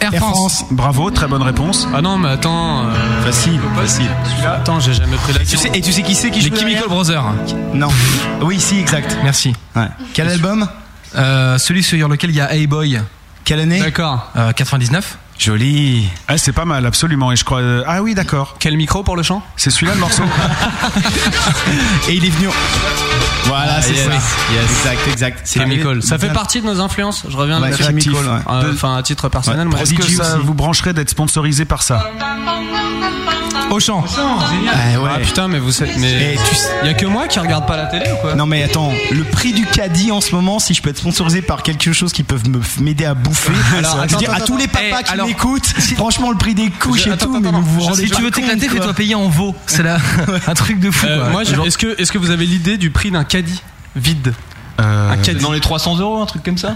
Air 0.01 0.13
Air 0.13 0.21
France. 0.21 0.35
France. 0.59 0.65
Bravo, 0.71 1.09
très 1.11 1.27
bonne 1.27 1.41
réponse. 1.41 1.87
Ah 1.93 2.01
non, 2.01 2.17
mais 2.17 2.29
attends. 2.29 2.85
euh, 2.85 3.23
Facile, 3.25 3.59
facile. 3.75 4.09
Attends, 4.45 4.79
j'ai 4.79 4.93
jamais 4.93 5.17
pris 5.17 5.33
la 5.33 5.39
Tu 5.39 5.57
sais, 5.57 5.71
et 5.73 5.81
tu 5.81 5.91
sais 5.91 6.03
qui 6.03 6.15
c'est 6.15 6.29
qui 6.31 6.41
Les 6.41 6.49
joue 6.49 6.55
Chemical 6.55 6.83
derrière 6.83 6.89
Brothers. 6.89 7.23
Non. 7.73 7.87
Oui, 8.41 8.59
si, 8.59 8.79
exact. 8.79 9.17
Merci. 9.23 9.53
Ouais. 9.75 9.87
Quel 10.13 10.27
album? 10.29 10.67
Euh, 11.15 11.57
celui 11.57 11.81
sur 11.83 12.07
lequel 12.07 12.29
il 12.31 12.35
y 12.35 12.41
a 12.41 12.53
Hey 12.53 12.67
Boy. 12.67 12.99
Quelle 13.45 13.59
année? 13.59 13.79
D'accord. 13.79 14.31
Euh, 14.35 14.51
99. 14.51 15.17
Joli. 15.37 16.07
Ah, 16.27 16.37
c'est 16.37 16.53
pas 16.53 16.65
mal, 16.65 16.85
absolument. 16.85 17.31
Et 17.31 17.35
je 17.35 17.43
crois. 17.43 17.59
euh, 17.59 17.83
Ah 17.87 18.01
oui, 18.01 18.15
d'accord. 18.15 18.55
Quel 18.59 18.77
micro 18.77 19.03
pour 19.03 19.15
le 19.17 19.23
chant? 19.23 19.41
C'est 19.57 19.69
celui-là 19.69 19.93
le 19.95 19.99
morceau. 19.99 20.23
Et 22.09 22.13
il 22.13 22.25
est 22.25 22.29
venu. 22.29 22.47
Voilà, 23.45 23.81
c'est 23.81 23.93
yes. 23.93 24.05
ça. 24.05 24.11
Yes. 24.11 24.63
Exact, 24.71 25.07
exact. 25.11 25.41
C'est 25.43 25.59
Chemical. 25.59 26.01
Ça 26.03 26.17
fait 26.17 26.29
partie 26.33 26.61
de 26.61 26.65
nos 26.65 26.79
influences. 26.79 27.25
Je 27.29 27.35
reviens 27.37 27.61
Ouais, 27.61 27.71
de 27.71 27.75
Chemical, 27.75 28.13
ouais. 28.13 28.21
Euh, 28.49 28.71
Enfin, 28.73 28.95
à 28.97 29.03
titre 29.03 29.29
personnel, 29.29 29.67
moi. 29.67 29.79
Est-ce 29.81 29.93
que 29.93 30.03
ça 30.03 30.37
vous 30.37 30.53
brancherait 30.53 30.93
d'être 30.93 31.09
sponsorisé 31.09 31.65
par 31.65 31.83
ça? 31.83 32.09
Auchan. 33.71 34.05
Ah 34.07 35.01
ouais. 35.01 35.09
Ah 35.15 35.19
putain, 35.19 35.47
mais 35.47 35.57
vous 35.59 35.71
savez, 35.71 35.91
mais 35.97 36.37
tu 36.49 36.55
sais- 36.55 36.69
y 36.85 36.87
a 36.89 36.93
que 36.93 37.05
moi 37.07 37.27
qui 37.27 37.39
regarde 37.39 37.65
pas 37.65 37.75
la 37.75 37.87
télé 37.87 38.05
ou 38.11 38.15
quoi? 38.21 38.35
Non 38.35 38.45
mais 38.45 38.61
attends, 38.63 38.91
le 39.11 39.23
prix 39.23 39.53
du 39.53 39.65
caddie 39.65 40.11
en 40.11 40.21
ce 40.21 40.33
moment, 40.35 40.59
si 40.59 40.73
je 40.75 40.81
peux 40.83 40.91
être 40.91 40.99
sponsorisé 40.99 41.41
par 41.41 41.63
quelque 41.63 41.91
chose 41.91 42.13
qui 42.13 42.23
peut 42.23 42.37
me 42.47 42.59
m'aider 42.81 43.05
à 43.05 43.15
bouffer, 43.15 43.51
Alors, 43.77 43.91
je 43.93 43.97
veux 43.97 44.03
attends, 44.03 44.17
dire 44.19 44.31
à 44.31 44.35
attends, 44.35 44.45
tous 44.45 44.57
les 44.57 44.67
papas 44.67 44.85
Eh, 44.99 45.03
qui 45.03 45.11
alors, 45.11 45.24
franchement 45.95 46.31
le 46.31 46.37
prix 46.37 46.55
des 46.55 46.69
couches 46.69 47.03
Je- 47.03 47.09
et 47.09 47.13
attends, 47.13 47.27
tout, 47.27 47.35
attends, 47.37 47.51
mais 47.51 47.59
vous 47.61 47.79
vous 47.81 47.95
Si 47.95 48.09
tu 48.09 48.21
veux 48.21 48.31
t'éclater, 48.31 48.67
fais-toi 48.69 48.93
payer 48.93 49.15
en 49.15 49.29
veau. 49.29 49.55
C'est 49.67 49.83
là 49.83 49.97
un 50.47 50.53
truc 50.53 50.79
de 50.79 50.91
fou. 50.91 51.05
Euh, 51.07 51.19
quoi. 51.21 51.29
Moi, 51.29 51.43
je- 51.43 51.55
Genre- 51.55 51.65
est-ce 51.65 51.77
que, 51.77 51.99
est-ce 52.01 52.11
que 52.11 52.17
vous 52.17 52.31
avez 52.31 52.45
l'idée 52.45 52.77
du 52.77 52.89
prix 52.91 53.11
d'un 53.11 53.23
caddie 53.23 53.61
vide 53.95 54.33
Euh, 54.81 55.11
Un 55.11 55.17
caddie 55.17 55.41
Dans 55.41 55.51
les 55.51 55.59
300 55.61 55.97
euros, 55.99 56.21
un 56.21 56.25
truc 56.25 56.43
comme 56.43 56.57
ça? 56.57 56.75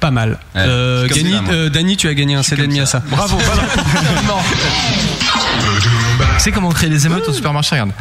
Pas 0.00 0.10
mal. 0.10 0.38
Ouais, 0.54 0.62
Euh, 0.62 1.08
ça, 1.08 1.14
euh, 1.52 1.68
Dany, 1.68 1.96
tu 1.96 2.08
as 2.08 2.14
gagné 2.14 2.34
un 2.34 2.42
CD 2.42 2.66
de 2.66 2.72
Miasa. 2.72 3.02
Bravo, 3.10 3.38
C'est 6.38 6.52
comment 6.52 6.70
créer 6.70 6.90
des 6.90 7.06
émeutes 7.06 7.28
au 7.28 7.32
supermarché, 7.32 7.70
regarde. 7.72 7.92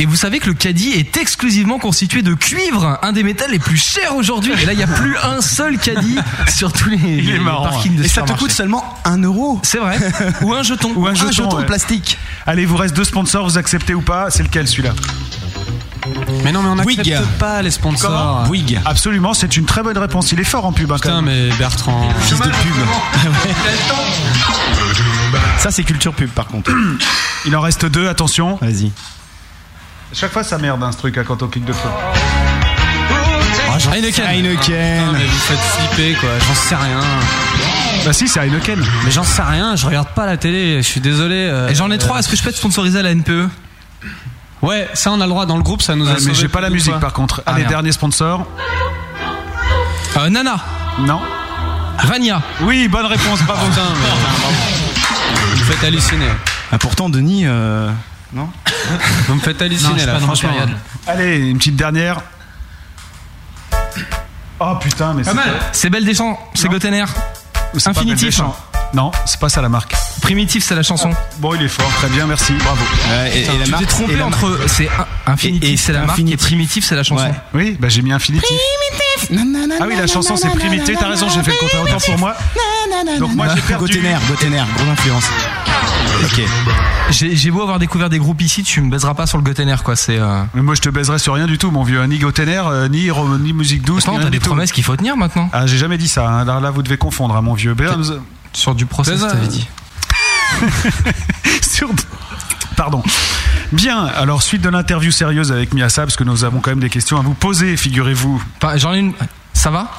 Et 0.00 0.06
vous 0.06 0.16
savez 0.16 0.40
que 0.40 0.46
le 0.48 0.54
caddie 0.54 0.90
est 0.90 1.16
exclusivement 1.16 1.78
constitué 1.78 2.22
de 2.22 2.34
cuivre, 2.34 2.98
un 3.02 3.12
des 3.12 3.22
métals 3.22 3.52
les 3.52 3.60
plus 3.60 3.76
chers 3.76 4.16
aujourd'hui. 4.16 4.52
Et 4.60 4.66
là, 4.66 4.72
il 4.72 4.76
n'y 4.76 4.82
a 4.82 4.88
plus 4.88 5.16
un 5.18 5.40
seul 5.40 5.78
caddie 5.78 6.18
sur 6.48 6.72
tous 6.72 6.88
les, 6.90 7.20
les 7.20 7.38
parkings 7.38 7.94
de 7.96 8.02
Et 8.04 8.08
ça 8.08 8.22
te 8.22 8.32
coûte 8.32 8.50
seulement 8.50 8.84
1 9.04 9.18
euro. 9.22 9.60
C'est 9.62 9.78
vrai. 9.78 9.96
Ou 10.42 10.52
un 10.52 10.64
jeton. 10.64 10.92
Ou 10.96 11.06
un 11.06 11.10
Un 11.12 11.14
jeton, 11.14 11.30
jeton 11.30 11.56
ouais. 11.58 11.66
plastique. 11.66 12.18
Allez, 12.44 12.62
il 12.62 12.68
vous 12.68 12.76
reste 12.76 12.96
deux 12.96 13.04
sponsors, 13.04 13.44
vous 13.48 13.56
acceptez 13.56 13.94
ou 13.94 14.00
pas 14.00 14.30
C'est 14.30 14.42
lequel 14.42 14.66
celui-là 14.66 14.94
Mais 16.42 16.50
non, 16.50 16.62
mais 16.62 16.70
on 16.70 16.74
n'accepte 16.74 17.24
pas 17.38 17.62
les 17.62 17.70
sponsors. 17.70 18.42
Bouygues. 18.46 18.80
Absolument, 18.84 19.32
c'est 19.32 19.56
une 19.56 19.64
très 19.64 19.84
bonne 19.84 19.96
réponse. 19.96 20.32
Il 20.32 20.40
est 20.40 20.44
fort 20.44 20.64
en 20.66 20.72
pub. 20.72 20.90
hein, 20.90 20.96
Putain, 21.00 21.22
mais 21.22 21.50
Bertrand. 21.50 22.08
Fils 22.22 22.40
de 22.40 22.44
pub. 22.44 22.52
Ça 25.58 25.70
c'est 25.70 25.84
culture 25.84 26.12
pub 26.14 26.30
par 26.30 26.48
contre. 26.48 26.72
Il 27.46 27.54
en 27.56 27.60
reste 27.60 27.86
deux, 27.86 28.08
attention. 28.08 28.58
Vas-y. 28.60 28.90
Chaque 30.14 30.32
fois, 30.32 30.44
ça 30.44 30.58
merde 30.58 30.82
hein, 30.82 30.92
ce 30.92 30.98
truc 30.98 31.18
hein, 31.18 31.24
quand 31.26 31.42
on 31.42 31.48
clique 31.48 31.64
de 31.64 31.72
feu. 31.72 31.88
Heineken. 33.92 34.24
Heineken. 34.26 35.12
Mais 35.12 35.24
vous 35.24 35.38
faites 35.38 35.58
flipper 35.58 36.14
quoi, 36.20 36.28
j'en 36.46 36.54
sais 36.54 36.76
rien. 36.76 37.00
Bah 38.04 38.12
si, 38.12 38.28
c'est 38.28 38.40
Heineken. 38.40 38.82
Mais 39.04 39.10
j'en 39.10 39.24
sais 39.24 39.42
rien, 39.42 39.74
je 39.76 39.84
regarde 39.86 40.08
pas 40.08 40.26
la 40.26 40.36
télé, 40.36 40.76
je 40.82 40.86
suis 40.88 41.00
désolé. 41.00 41.34
euh, 41.36 41.68
Et 41.68 41.74
j'en 41.74 41.90
ai 41.90 41.98
trois. 41.98 42.18
Est-ce 42.20 42.28
que 42.28 42.36
je 42.36 42.42
peux 42.42 42.50
être 42.50 42.56
sponsorisé 42.56 42.98
à 43.00 43.02
la 43.02 43.10
NPE 43.14 43.48
Ouais, 44.62 44.88
ça 44.94 45.10
on 45.10 45.20
a 45.20 45.24
le 45.24 45.30
droit 45.30 45.44
dans 45.46 45.56
le 45.56 45.62
groupe, 45.62 45.82
ça 45.82 45.96
nous 45.96 46.04
a 46.06 46.10
Ouais, 46.10 46.14
mais 46.14 46.20
sauvé 46.20 46.34
j'ai 46.34 46.48
pas 46.48 46.60
la 46.60 46.70
musique 46.70 46.92
fois. 46.92 47.00
par 47.00 47.12
contre. 47.12 47.42
Ah, 47.44 47.50
Allez, 47.50 47.60
merde. 47.60 47.70
dernier 47.72 47.92
sponsor. 47.92 48.46
euh, 50.16 50.28
Nana. 50.30 50.56
Non. 51.00 51.20
Vania. 52.04 52.40
Oui, 52.62 52.86
bonne 52.88 53.06
réponse, 53.06 53.42
bravo. 53.42 53.66
Putain, 53.66 53.82
mais. 54.00 55.56
Vous 55.56 55.64
faites 55.64 55.84
halluciner. 55.84 56.28
Ah, 56.72 56.78
pourtant 56.78 57.08
Denis 57.08 57.42
euh, 57.46 57.90
non 58.34 58.48
Vous 59.28 59.34
me 59.34 59.40
faites 59.40 59.60
Non, 59.60 59.66
halluciner 59.66 59.98
suis 59.98 60.06
là, 60.06 60.12
pas 60.14 60.20
franchement. 60.20 60.50
Allez, 61.06 61.36
une 61.38 61.58
petite 61.58 61.76
dernière. 61.76 62.20
Oh 64.60 64.74
putain, 64.80 65.14
mais 65.14 65.24
c'est 65.24 65.30
C'est 65.72 65.90
Belle 65.90 66.04
des 66.04 66.14
Champs. 66.14 66.38
C'est 66.54 66.66
Non. 66.66 66.72
Gotener. 66.72 67.04
c'est 67.74 67.84
pas 67.84 67.90
Infinitif. 67.90 68.40
Non, 68.92 69.10
c'est 69.26 69.40
pas 69.40 69.48
ça 69.48 69.60
la 69.60 69.68
marque. 69.68 69.92
Primitif, 70.22 70.62
c'est 70.64 70.76
la 70.76 70.84
chanson. 70.84 71.10
Bon, 71.38 71.52
il 71.56 71.62
est 71.62 71.68
fort, 71.68 71.90
très 71.96 72.06
bien, 72.08 72.28
merci, 72.28 72.52
bravo. 72.62 72.84
Ouais, 73.10 73.38
et, 73.38 73.42
et 73.42 73.58
la 73.58 73.64
tu 73.64 73.70
marque- 73.72 73.82
t'es 73.82 73.90
trompé 73.90 74.12
et 74.12 74.16
la 74.16 74.26
entre. 74.26 74.60
C'est 74.68 74.88
Infinitif, 75.26 75.68
Et- 75.68 75.72
et 75.72 75.76
c'est 75.76 75.92
la 75.92 76.02
marque, 76.02 76.20
et. 76.20 76.36
Primitif, 76.36 76.84
c'est 76.84 76.94
la 76.94 77.02
chanson. 77.02 77.24
Ouais. 77.24 77.34
Oui, 77.54 77.76
bah 77.80 77.88
j'ai 77.88 78.02
mis 78.02 78.12
infinitif. 78.12 78.56
Ah 79.32 79.84
oui, 79.88 79.96
la 79.98 80.06
chanson 80.06 80.36
c'est 80.36 80.48
primitif, 80.50 80.96
t'as 80.98 81.08
raison, 81.08 81.28
j'ai 81.28 81.42
fait 81.42 81.50
le 81.50 81.56
contraire 81.58 81.82
autant 81.82 81.98
pour 81.98 82.18
moi. 82.18 82.36
Donc 83.18 83.34
moi 83.34 83.48
j'ai 83.54 83.60
perdu. 83.62 83.86
Gotener, 83.94 84.16
Gotener, 84.28 84.62
grosse 84.76 84.88
influence. 84.88 85.24
Ok. 86.22 86.42
J'ai 87.10 87.50
beau 87.50 87.62
avoir 87.62 87.78
découvert 87.78 88.08
des 88.08 88.18
groupes 88.18 88.40
ici, 88.42 88.62
tu 88.62 88.80
me 88.80 88.90
baiseras 88.90 89.14
pas 89.14 89.26
sur 89.26 89.38
le 89.38 89.44
Gotener, 89.44 89.76
quoi. 89.84 89.94
C'est. 89.94 90.18
Euh... 90.18 90.42
Mais 90.54 90.62
moi 90.62 90.74
je 90.74 90.80
te 90.80 90.88
baiserai 90.88 91.18
sur 91.18 91.34
rien 91.34 91.46
du 91.46 91.58
tout, 91.58 91.70
mon 91.70 91.82
vieux. 91.82 92.02
Ni 92.04 92.18
Gotener, 92.18 92.62
euh, 92.66 92.88
ni, 92.88 93.10
ni 93.40 93.52
musique 93.52 93.82
douce, 93.82 94.04
Attends, 94.04 94.18
t'as 94.18 94.30
des 94.30 94.38
tout. 94.38 94.46
promesses 94.46 94.72
qu'il 94.72 94.84
faut 94.84 94.96
tenir 94.96 95.16
maintenant. 95.16 95.48
Ah, 95.52 95.66
j'ai 95.66 95.76
jamais 95.76 95.98
dit 95.98 96.08
ça. 96.08 96.28
hein. 96.28 96.44
Là, 96.44 96.60
là, 96.60 96.70
vous 96.70 96.82
devez 96.82 96.96
confondre, 96.96 97.36
hein, 97.36 97.42
mon 97.42 97.54
vieux. 97.54 97.74
Vous- 97.76 98.12
Sur 98.52 98.74
du 98.74 98.86
process, 98.86 99.20
t'avais 99.20 99.46
dit. 99.48 99.66
sur... 101.62 101.88
Pardon. 102.76 103.02
Bien, 103.72 104.04
alors 104.06 104.42
suite 104.42 104.62
de 104.62 104.68
l'interview 104.68 105.10
sérieuse 105.10 105.52
avec 105.52 105.74
Miasa, 105.74 106.02
parce 106.02 106.16
que 106.16 106.24
nous 106.24 106.44
avons 106.44 106.60
quand 106.60 106.70
même 106.70 106.80
des 106.80 106.90
questions 106.90 107.18
à 107.18 107.22
vous 107.22 107.34
poser, 107.34 107.76
figurez-vous. 107.76 108.42
J'en 108.76 108.92
ai 108.94 108.98
une. 108.98 109.12
Ça 109.52 109.70
va? 109.70 109.90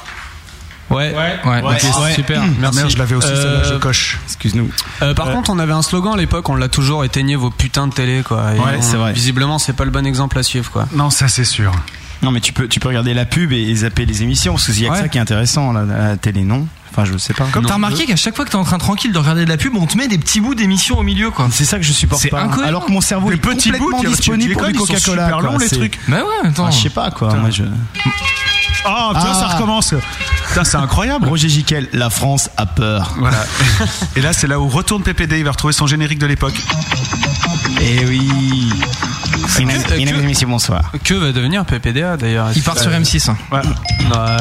Ouais. 0.90 1.16
Ouais. 1.16 1.62
Ok, 1.64 1.82
super. 2.16 2.41
Ah, 2.44 2.48
Merci. 2.60 2.78
merde, 2.78 2.90
je 2.91 2.98
l'avais 2.98 3.16
aussi, 3.16 3.28
celle-là, 3.28 3.64
je 3.64 3.74
Euh, 3.74 3.80
coche. 3.80 4.20
Excuse-nous. 4.26 4.70
Euh, 5.02 5.14
par 5.14 5.30
Euh, 5.30 5.34
contre, 5.34 5.49
on 5.49 5.60
avait 5.60 5.74
un 5.74 5.82
slogan 5.82 6.14
à 6.14 6.18
l'époque, 6.18 6.48
on 6.49 6.56
l'a 6.56 6.68
toujours 6.70 7.03
éteignez 7.03 7.36
vos 7.36 7.49
putains 7.49 7.88
de 7.88 7.94
télé, 7.94 8.22
quoi. 8.24 8.53
Et 8.56 8.60
Ouais, 8.60 8.66
on- 8.78 8.82
c'est 8.82 8.98
vrai. 8.98 9.14
Visiblement, 9.14 9.57
c'est 9.60 9.74
pas 9.74 9.86
le 9.86 9.91
bon 9.91 10.06
exemple 10.06 10.38
à 10.38 10.44
suivre, 10.44 10.70
quoi. 10.72 10.88
Non, 10.94 11.10
ça 11.10 11.28
c'est 11.28 11.44
sûr. 11.45 11.72
Non 12.22 12.32
mais 12.32 12.40
tu 12.40 12.53
peux 12.53 12.68
tu 12.68 12.80
peux 12.80 12.88
regarder 12.88 13.14
la 13.14 13.26
pub 13.26 13.52
et, 13.52 13.62
et 13.70 13.76
zapper 13.76 14.06
les 14.06 14.24
émissions 14.24 14.53
parce 14.53 14.66
qu'il 14.68 14.82
y 14.82 14.86
a 14.86 14.90
que 14.90 14.94
Ouais. 14.94 15.02
ça 15.02 15.10
qui 15.10 15.18
est 15.18 15.22
intéressant 15.22 15.74
là, 15.74 15.82
à 15.82 16.07
la 16.10 16.18
télé 16.18 16.44
non 16.44 16.66
Enfin 16.90 17.03
je 17.03 17.18
sais 17.18 17.34
pas. 17.34 17.44
Comme 17.52 17.66
t'as 17.66 17.74
remarqué 17.74 18.06
qu'à 18.06 18.16
chaque 18.16 18.36
fois 18.38 18.45
que 18.45 18.52
t'es 18.52 18.56
en 18.56 18.64
train 18.64 18.78
tranquille 18.78 19.12
de 19.12 19.18
regarder 19.20 19.44
de 19.44 19.49
la 19.49 19.57
pub, 19.57 19.76
on 19.76 19.86
te 19.86 19.98
met 19.98 20.07
des 20.07 20.18
petits 20.18 20.40
bouts 20.40 20.56
d'émissions 20.56 20.98
au 20.98 21.03
milieu, 21.03 21.30
quoi. 21.30 21.49
C'est 21.52 21.66
ça 21.66 21.78
que 21.78 21.84
je 21.84 21.91
supporte 21.91 22.22
C'est 22.22 22.30
pas. 22.30 22.41
incohérent. 22.44 22.68
Alors 22.70 22.86
que 22.86 22.91
mon 22.94 23.02
cerveau 23.02 23.28
Des 23.30 23.36
est 23.36 23.38
petits 23.38 23.70
bouts, 23.74 23.78
complètement 23.91 23.99
tu- 23.99 24.06
tu- 24.07 24.16
disponible 24.16 24.52
tu 24.53 24.57
pour 24.57 24.68
du 24.68 24.94
Coca-Cola. 24.94 25.26
super 25.26 25.40
quoi. 25.40 25.52
longs, 25.52 25.57
les 25.57 25.68
C'est- 25.68 25.76
trucs. 25.76 25.99
Mais 26.07 26.18
ouais, 26.18 26.24
attends. 26.45 26.66
Ah, 26.68 26.72
je 26.72 26.80
sais 26.84 26.90
pas 26.90 27.12
quoi. 27.12 27.34
Moi 27.36 27.49
je. 27.49 27.64
Oh, 28.88 29.11
tu 29.14 29.19
vois, 29.22 29.34
ça 29.34 29.47
Ah. 29.49 29.56
recommence. 29.56 29.93
Putain, 30.49 30.64
c'est 30.64 30.77
incroyable. 30.77 31.27
Roger 31.27 31.49
Giquel, 31.49 31.88
la 31.93 32.10
France 32.10 32.49
a 32.57 32.65
peur. 32.65 33.14
Voilà. 33.18 33.38
Et 34.15 34.22
là, 34.22 34.34
c'est 34.34 34.47
là 34.47 34.60
où 34.60 34.68
retourne 34.68 35.03
PPD, 35.03 35.39
il 35.39 35.45
va 35.45 35.52
retrouver 35.52 35.73
son 35.73 35.88
générique 35.88 36.19
de 36.19 36.26
l'époque. 36.27 36.56
Eh 37.81 38.06
oui. 38.06 38.69
Mesdames 39.60 40.19
et 40.19 40.26
messieurs, 40.26 40.47
bonsoir. 40.47 40.91
Que 41.03 41.14
va 41.14 41.31
devenir 41.31 41.65
PPDA 41.65 42.18
d'ailleurs 42.18 42.49
Il 42.56 42.61
part 42.64 42.77
sur 42.77 42.91
M6. 42.91 43.30
hein. 43.31 43.38
Ouais. 43.52 43.60
Ouais. 43.60 44.38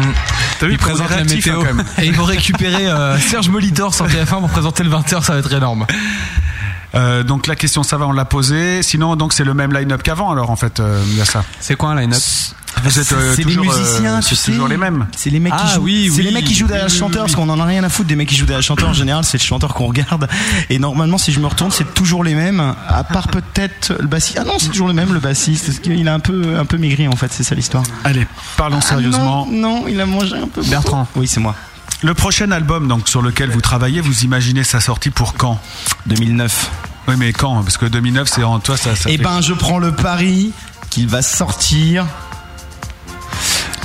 T'as 0.58 0.66
vu, 0.66 0.72
Il 0.72 0.78
présente 0.78 1.10
la 1.10 1.24
météo. 1.24 1.60
hein, 1.60 1.64
quand 1.66 1.74
même. 1.74 1.84
Et 1.98 2.06
ils 2.06 2.14
vont 2.14 2.24
récupérer 2.24 2.86
euh, 2.88 3.18
Serge 3.18 3.48
Molitor 3.48 3.94
sur 3.94 4.06
TF1 4.06 4.40
pour 4.40 4.48
présenter 4.50 4.82
le 4.84 4.90
20h, 4.90 5.22
ça 5.22 5.32
va 5.34 5.38
être 5.38 5.52
énorme. 5.52 5.86
Euh, 6.94 7.22
donc 7.24 7.46
la 7.46 7.56
question, 7.56 7.82
ça 7.82 7.96
va, 7.96 8.06
on 8.06 8.12
l'a 8.12 8.24
posée. 8.24 8.82
Sinon, 8.82 9.16
donc 9.16 9.32
c'est 9.32 9.44
le 9.44 9.54
même 9.54 9.72
line-up 9.72 10.02
qu'avant, 10.02 10.30
alors 10.30 10.50
en 10.50 10.56
fait, 10.56 10.78
euh, 10.80 11.02
il 11.08 11.16
y 11.16 11.20
a 11.20 11.24
ça. 11.24 11.44
C'est 11.60 11.74
quoi 11.76 11.90
un 11.90 11.96
line-up? 12.00 12.20
Vous 12.84 12.98
êtes 12.98 13.12
euh, 13.12 13.32
c'est 13.34 13.38
les 13.38 13.54
toujours, 13.54 13.72
euh, 13.72 13.78
musiciens, 13.78 14.20
tu 14.20 14.28
c'est 14.28 14.34
sais. 14.36 14.52
toujours 14.52 14.68
les 14.68 14.76
mêmes. 14.76 15.06
C'est 15.16 15.30
les 15.30 15.40
mecs 15.40 15.52
qui 15.54 15.58
Ah 15.62 15.74
jouent. 15.74 15.82
oui, 15.82 16.08
c'est 16.10 16.18
oui, 16.18 16.24
les 16.24 16.30
mecs 16.32 16.44
qui 16.44 16.54
jouent 16.54 16.66
derrière 16.66 16.86
oui, 16.86 16.92
le 16.92 16.98
chanteur 16.98 17.24
oui. 17.24 17.32
parce 17.32 17.34
qu'on 17.36 17.48
en 17.52 17.58
a 17.60 17.64
rien 17.64 17.82
à 17.84 17.88
foutre 17.88 18.08
des 18.08 18.16
mecs 18.16 18.28
qui 18.28 18.36
jouent 18.36 18.44
derrière 18.46 18.58
le 18.60 18.64
chanteur. 18.64 18.88
En 18.88 18.92
général, 18.92 19.24
c'est 19.24 19.38
le 19.38 19.42
chanteur 19.44 19.74
qu'on 19.74 19.86
regarde. 19.86 20.28
Et 20.70 20.78
normalement, 20.78 21.18
si 21.18 21.32
je 21.32 21.40
me 21.40 21.46
retourne, 21.46 21.70
c'est 21.70 21.94
toujours 21.94 22.22
les 22.24 22.34
mêmes. 22.34 22.74
À 22.88 23.04
part 23.04 23.28
peut-être 23.28 23.94
le 24.00 24.06
bassiste. 24.06 24.38
Ah 24.40 24.44
non, 24.44 24.58
c'est 24.58 24.68
toujours 24.68 24.88
le 24.88 24.94
même 24.94 25.12
le 25.12 25.20
bassiste. 25.20 25.66
Parce 25.66 25.78
qu'il 25.78 26.08
a 26.08 26.14
un 26.14 26.20
peu 26.20 26.56
un 26.58 26.64
peu 26.64 26.76
maigri 26.78 27.08
en 27.08 27.16
fait. 27.16 27.32
C'est 27.32 27.42
ça 27.44 27.54
l'histoire. 27.54 27.84
Allez, 28.04 28.26
parlons 28.56 28.80
sérieusement. 28.80 29.46
Ah 29.48 29.50
non, 29.52 29.80
non, 29.82 29.88
il 29.88 30.00
a 30.00 30.06
mangé 30.06 30.36
un 30.36 30.46
peu. 30.48 30.60
beaucoup. 30.60 30.70
Bertrand. 30.70 31.08
Oui, 31.16 31.26
c'est 31.26 31.40
moi. 31.40 31.54
Le 32.02 32.12
prochain 32.12 32.50
album 32.50 32.86
donc 32.88 33.08
sur 33.08 33.22
lequel 33.22 33.50
vous 33.50 33.60
travaillez, 33.62 34.00
vous 34.02 34.24
imaginez 34.24 34.62
sa 34.64 34.80
sortie 34.80 35.10
pour 35.10 35.34
quand? 35.34 35.58
2009. 36.06 36.70
Oui, 37.08 37.14
mais 37.18 37.32
quand? 37.32 37.62
Parce 37.62 37.76
que 37.78 37.86
2009, 37.86 38.28
c'est 38.30 38.42
en 38.44 38.58
toi, 38.60 38.76
ça. 38.76 38.94
ça 38.96 39.08
Eh 39.08 39.16
fait- 39.16 39.22
ben, 39.22 39.40
je 39.40 39.52
prends 39.54 39.78
le 39.78 39.92
pari 39.92 40.52
qu'il 40.90 41.06
va 41.08 41.22
sortir 41.22 42.06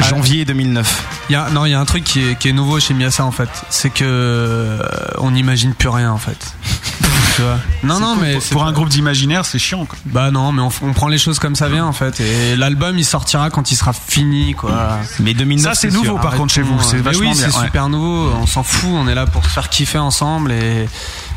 janvier 0.03 0.45
2009. 0.45 1.03
Il 1.29 1.33
y 1.33 1.35
a, 1.35 1.49
non, 1.49 1.65
il 1.65 1.71
y 1.71 1.73
a 1.73 1.79
un 1.79 1.85
truc 1.85 2.03
qui 2.03 2.21
est, 2.31 2.37
qui 2.37 2.49
est 2.49 2.53
nouveau 2.53 2.79
chez 2.79 2.93
Miasa 2.93 3.25
en 3.25 3.31
fait. 3.31 3.49
C'est 3.69 3.89
que 3.89 4.03
euh, 4.05 4.79
on 5.17 5.31
n'imagine 5.31 5.73
plus 5.73 5.89
rien 5.89 6.11
en 6.11 6.17
fait. 6.17 6.53
tu 7.35 7.41
vois 7.41 7.57
Non, 7.83 7.99
non, 7.99 8.13
cool. 8.15 8.23
mais 8.23 8.33
pour, 8.33 8.41
c'est 8.41 8.51
pour 8.51 8.65
un 8.65 8.71
groupe 8.71 8.89
d'imaginaire, 8.89 9.45
c'est 9.45 9.59
chiant. 9.59 9.85
Quoi. 9.85 9.97
Bah 10.05 10.31
non, 10.31 10.51
mais 10.51 10.61
on, 10.61 10.93
prend 10.93 11.07
les 11.07 11.17
choses 11.17 11.39
comme 11.39 11.55
ça 11.55 11.69
vient 11.69 11.85
en 11.85 11.93
fait. 11.93 12.19
Et 12.19 12.55
l'album 12.55 12.97
il 12.97 13.05
sortira 13.05 13.49
quand 13.49 13.71
il 13.71 13.75
sera 13.75 13.93
fini 13.93 14.53
quoi. 14.53 14.99
Mais 15.19 15.33
2009, 15.33 15.73
Ça, 15.73 15.79
c'est 15.79 15.91
nouveau 15.91 16.03
sûr. 16.05 16.21
par 16.21 16.35
contre 16.35 16.53
chez 16.53 16.61
vous. 16.61 16.79
C'est 16.81 16.97
mais 16.97 17.01
vachement 17.03 17.21
oui, 17.21 17.27
bien. 17.33 17.35
c'est 17.49 17.57
ouais. 17.57 17.65
super 17.65 17.89
nouveau. 17.89 18.31
On 18.41 18.47
s'en 18.47 18.63
fout. 18.63 18.89
On 18.93 19.07
est 19.07 19.15
là 19.15 19.25
pour 19.25 19.43
se 19.43 19.49
faire 19.49 19.69
kiffer 19.69 19.99
ensemble 19.99 20.51
et 20.51 20.87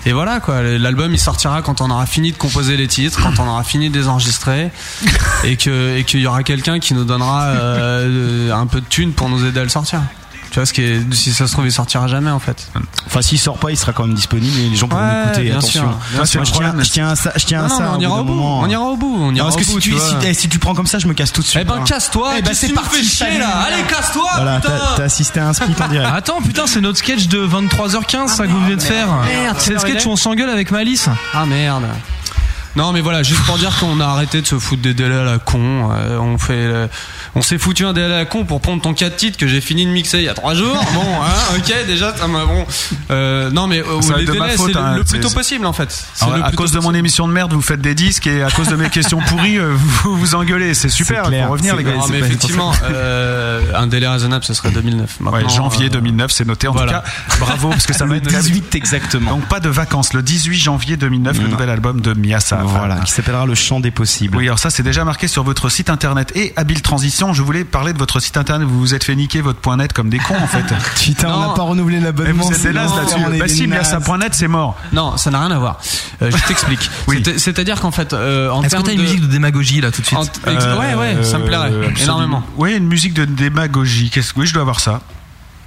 et 0.04 0.12
voilà 0.12 0.40
quoi. 0.40 0.62
L'album 0.62 1.12
il 1.12 1.18
sortira 1.18 1.62
quand 1.62 1.80
on 1.80 1.90
aura 1.90 2.06
fini 2.06 2.32
de 2.32 2.36
composer 2.36 2.76
les 2.76 2.88
titres, 2.88 3.20
quand 3.22 3.42
on 3.42 3.48
aura 3.48 3.62
fini 3.64 3.90
de 3.90 3.98
les 3.98 4.08
enregistrer 4.08 4.70
et 5.44 5.56
que 5.56 5.96
et 5.96 6.04
qu'il 6.04 6.20
y 6.20 6.26
aura 6.26 6.42
quelqu'un 6.42 6.80
qui 6.80 6.94
nous 6.94 7.04
donnera 7.04 7.46
euh, 7.46 8.52
un 8.52 8.66
peu 8.66 8.80
de 8.80 8.86
thunes 8.86 9.12
pour 9.12 9.28
nous 9.28 9.44
aider 9.44 9.60
à 9.60 9.64
le 9.64 9.68
sortir. 9.68 10.00
Tu 10.52 10.58
vois, 10.58 10.66
ce 10.66 10.74
qui 10.74 10.82
est, 10.82 11.00
si 11.14 11.32
ça 11.32 11.46
se 11.46 11.52
trouve, 11.54 11.64
il 11.64 11.72
sortira 11.72 12.06
jamais 12.08 12.30
en 12.30 12.38
fait. 12.38 12.68
Enfin, 13.06 13.22
s'il 13.22 13.38
sort 13.38 13.56
pas, 13.56 13.70
il 13.70 13.76
sera 13.78 13.94
quand 13.94 14.04
même 14.06 14.14
disponible 14.14 14.54
et 14.60 14.68
les 14.68 14.76
gens 14.76 14.86
pourront 14.86 15.02
Ouais, 15.02 15.22
l'écouter. 15.22 15.42
bien 15.44 15.56
Attention. 15.56 15.80
sûr. 15.80 15.88
Bien 16.10 16.16
Moi, 16.18 16.26
sûr. 16.26 16.44
je 16.44 16.52
tiens, 16.52 16.74
je 16.78 16.90
tiens 16.90 17.08
à 17.08 17.16
ça. 17.16 17.32
Je 17.36 17.46
tiens 17.46 17.60
à 17.64 17.68
Non, 17.68 17.68
non, 17.70 17.78
ça. 17.78 17.84
mais 17.84 17.88
on 17.96 18.00
ira 18.10 18.20
au 18.20 18.24
bout, 18.24 18.38
on 18.42 18.68
ira 18.68 18.82
au 18.82 18.96
bout, 18.98 19.16
on 19.18 19.30
Non, 19.30 19.32
ira 19.32 19.44
parce 19.46 19.56
au 19.56 19.58
que 19.60 19.64
bout, 19.64 19.80
si 19.80 19.88
tu 19.88 19.90
tu, 19.92 19.96
vois. 19.96 20.20
si, 20.20 20.26
eh, 20.26 20.34
si 20.34 20.48
tu 20.50 20.58
prends 20.58 20.74
comme 20.74 20.86
ça, 20.86 20.98
je 20.98 21.06
me 21.06 21.14
casse 21.14 21.32
tout 21.32 21.40
de 21.40 21.46
suite. 21.46 21.62
Eh 21.62 21.64
ben, 21.66 21.76
hein. 21.76 21.84
casse-toi, 21.86 22.34
Eh 22.36 22.42
ben, 22.42 22.52
c'est 22.52 22.68
parti. 22.68 23.02
chier, 23.02 23.38
là. 23.38 23.48
Allez, 23.66 23.82
casse-toi, 23.88 24.28
Voilà, 24.36 24.60
t'as 24.96 25.02
assisté 25.04 25.40
à 25.40 25.48
un 25.48 25.52
split 25.54 25.74
en 25.82 25.88
direct. 25.88 26.10
Attends, 26.14 26.42
putain, 26.42 26.66
c'est 26.66 26.82
notre 26.82 26.98
sketch 26.98 27.28
de 27.28 27.46
23h15, 27.46 28.28
ça 28.28 28.46
que 28.46 28.52
vous 28.52 28.60
venez 28.62 28.76
de 28.76 28.82
faire. 28.82 29.08
merde, 29.24 29.56
c'est 29.58 29.72
le 29.72 29.78
sketch 29.78 30.04
où 30.04 30.10
on 30.10 30.16
s'engueule 30.16 30.50
avec 30.50 30.70
Malice. 30.70 31.08
Ah 31.32 31.46
merde. 31.46 31.84
Non 32.76 32.92
mais 32.92 33.00
voilà, 33.02 33.22
juste 33.22 33.42
pour 33.44 33.58
dire 33.58 33.76
qu'on 33.78 34.00
a 34.00 34.06
arrêté 34.06 34.40
de 34.40 34.46
se 34.46 34.58
foutre 34.58 34.82
des 34.82 34.94
délais 34.94 35.16
à 35.16 35.24
la 35.24 35.38
con. 35.38 35.90
euh, 35.92 36.16
on 36.18 36.38
fait, 36.38 36.52
euh, 36.54 36.86
on 37.34 37.42
s'est 37.42 37.58
foutu 37.58 37.84
un 37.84 37.92
délai 37.92 38.06
à 38.14 38.18
la 38.18 38.24
con 38.24 38.44
pour 38.44 38.60
prendre 38.60 38.80
ton 38.80 38.94
4 38.94 39.14
titres 39.16 39.36
que 39.38 39.46
j'ai 39.46 39.60
fini 39.60 39.84
de 39.84 39.90
mixer 39.90 40.18
il 40.18 40.24
y 40.24 40.28
a 40.28 40.34
3 40.34 40.54
jours. 40.54 40.78
Bon, 40.94 41.02
hein, 41.22 41.56
ok, 41.58 41.86
déjà 41.86 42.16
ça 42.16 42.26
m'a 42.28 42.44
bon. 42.46 42.64
Euh, 43.10 43.50
non 43.50 43.66
mais 43.66 43.80
euh, 43.80 44.00
Ça 44.00 44.12
va 44.14 44.18
les 44.18 44.24
être 44.24 44.32
de 44.32 44.38
ma 44.38 44.44
délais 44.46 44.56
faute, 44.56 44.70
c'est 44.72 44.78
hein, 44.78 44.92
le, 44.92 44.98
le 44.98 45.04
plus 45.04 45.16
c'est- 45.16 45.20
tôt 45.20 45.30
possible 45.30 45.66
en 45.66 45.72
fait. 45.72 45.90
C'est 46.14 46.24
Alors, 46.24 46.36
le 46.38 46.44
à 46.44 46.48
plus 46.48 46.56
cause 46.56 46.72
tôt 46.72 46.78
de 46.78 46.82
mon 46.84 46.94
émission 46.94 47.28
de 47.28 47.32
merde, 47.32 47.52
vous 47.52 47.60
faites 47.62 47.80
des 47.82 47.94
disques 47.94 48.26
et 48.26 48.42
à 48.42 48.50
cause 48.50 48.68
de 48.68 48.76
mes 48.76 48.88
questions 48.90 49.20
pourries, 49.20 49.58
euh, 49.58 49.74
vous 50.02 50.16
vous 50.16 50.34
engueulez. 50.34 50.72
C'est 50.74 50.88
super, 50.88 51.24
il 51.24 51.28
clair, 51.28 51.46
faut 51.46 51.52
revenir 51.52 51.74
c'est 51.76 51.82
les 51.82 51.90
gars. 51.90 51.96
Non, 51.98 52.06
mais 52.08 52.18
effectivement, 52.20 52.72
euh, 52.84 53.60
un 53.74 53.86
délai 53.86 54.08
raisonnable, 54.08 54.44
ce 54.44 54.54
serait 54.54 54.70
2009. 54.70 55.16
Ouais, 55.20 55.30
Maintenant, 55.30 55.48
janvier 55.48 55.86
euh, 55.86 55.90
2009, 55.90 56.30
c'est 56.30 56.46
noté. 56.46 56.68
En 56.68 56.72
voilà. 56.72 57.00
tout 57.00 57.32
cas, 57.32 57.36
bravo, 57.38 57.68
parce 57.70 57.86
que 57.86 57.92
ça 57.92 58.06
va 58.06 58.12
Le 58.14 58.16
être 58.22 58.28
18 58.28 58.74
exactement. 58.74 59.32
Donc 59.32 59.44
pas 59.46 59.60
de 59.60 59.68
vacances. 59.68 60.14
Le 60.14 60.22
18 60.22 60.56
janvier 60.58 60.96
2009, 60.96 61.38
le 61.42 61.48
nouvel 61.48 61.68
album 61.68 62.00
de 62.00 62.14
Miasa. 62.14 62.61
Voilà, 62.64 62.96
qui 63.00 63.10
s'appellera 63.12 63.46
Le 63.46 63.54
Chant 63.54 63.80
des 63.80 63.90
Possibles. 63.90 64.36
Oui, 64.36 64.46
alors 64.46 64.58
ça 64.58 64.70
c'est 64.70 64.82
déjà 64.82 65.04
marqué 65.04 65.28
sur 65.28 65.42
votre 65.44 65.68
site 65.68 65.90
internet. 65.90 66.32
Et 66.34 66.52
habile 66.56 66.82
transition, 66.82 67.32
je 67.32 67.42
voulais 67.42 67.64
parler 67.64 67.92
de 67.92 67.98
votre 67.98 68.20
site 68.20 68.36
internet. 68.36 68.66
Vous 68.68 68.78
vous 68.78 68.94
êtes 68.94 69.04
fait 69.04 69.14
niquer 69.16 69.40
votre 69.40 69.58
point 69.60 69.76
net 69.76 69.92
comme 69.92 70.08
des 70.10 70.18
cons 70.18 70.36
en 70.36 70.46
fait. 70.46 70.64
Putain, 71.02 71.32
on 71.34 71.40
n'a 71.40 71.54
pas 71.54 71.62
renouvelé 71.62 72.00
l'abonnement. 72.00 72.44
c'est 72.52 72.70
on 72.70 72.72
là-dessus. 72.72 73.38
Bah 73.38 73.48
si, 73.48 73.66
nazes. 73.66 73.92
Miasa.net 73.92 74.34
c'est 74.34 74.48
mort. 74.48 74.76
Non, 74.92 75.16
ça 75.16 75.30
n'a 75.30 75.40
rien 75.40 75.50
à 75.50 75.58
voir. 75.58 75.78
Euh, 76.22 76.30
je 76.30 76.46
t'explique. 76.46 76.90
Oui. 77.08 77.20
C'est- 77.24 77.38
C'est-à-dire 77.38 77.80
qu'en 77.80 77.90
fait, 77.90 78.12
euh, 78.12 78.48
en 78.50 78.58
Est-ce 78.62 78.66
que 78.66 78.70
termes 78.70 78.82
t'as 78.84 78.92
une 78.92 78.98
de- 78.98 79.02
musique 79.02 79.20
de 79.20 79.26
démagogie 79.26 79.80
là 79.80 79.90
tout 79.90 80.00
de 80.02 80.06
suite 80.06 80.18
en- 80.18 80.22
ex- 80.24 80.64
ouais, 80.64 80.94
ouais, 80.94 81.24
ça 81.24 81.38
me 81.38 81.44
plairait 81.44 81.70
Euh, 81.72 81.88
absolument. 81.88 82.02
énormément. 82.04 82.42
Oui, 82.56 82.74
une 82.76 82.86
musique 82.86 83.14
de 83.14 83.24
démagogie. 83.24 84.10
Qu'est-ce 84.10 84.32
Oui, 84.36 84.46
je 84.46 84.52
dois 84.52 84.62
avoir 84.62 84.80
ça. 84.80 85.00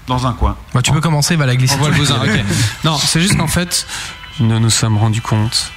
Dans 0.08 0.28
un 0.28 0.34
coin. 0.34 0.56
Bah, 0.74 0.82
tu 0.82 0.92
peux 0.92 1.02
commencer, 1.02 1.36
va 1.36 1.46
la 1.48 1.56
glisser. 1.56 1.74
On 1.76 1.80
voit 1.80 1.90
le 1.90 1.96
bousin, 1.96 2.16
ok. 2.24 2.44
Non, 2.84 2.96
c'est 2.98 3.20
juste 3.22 3.36
qu'en 3.38 3.48
fait, 3.48 3.88
nous 4.40 4.60
nous 4.60 4.70
sommes 4.70 4.98
rendus 4.98 5.22
compte 5.22 5.72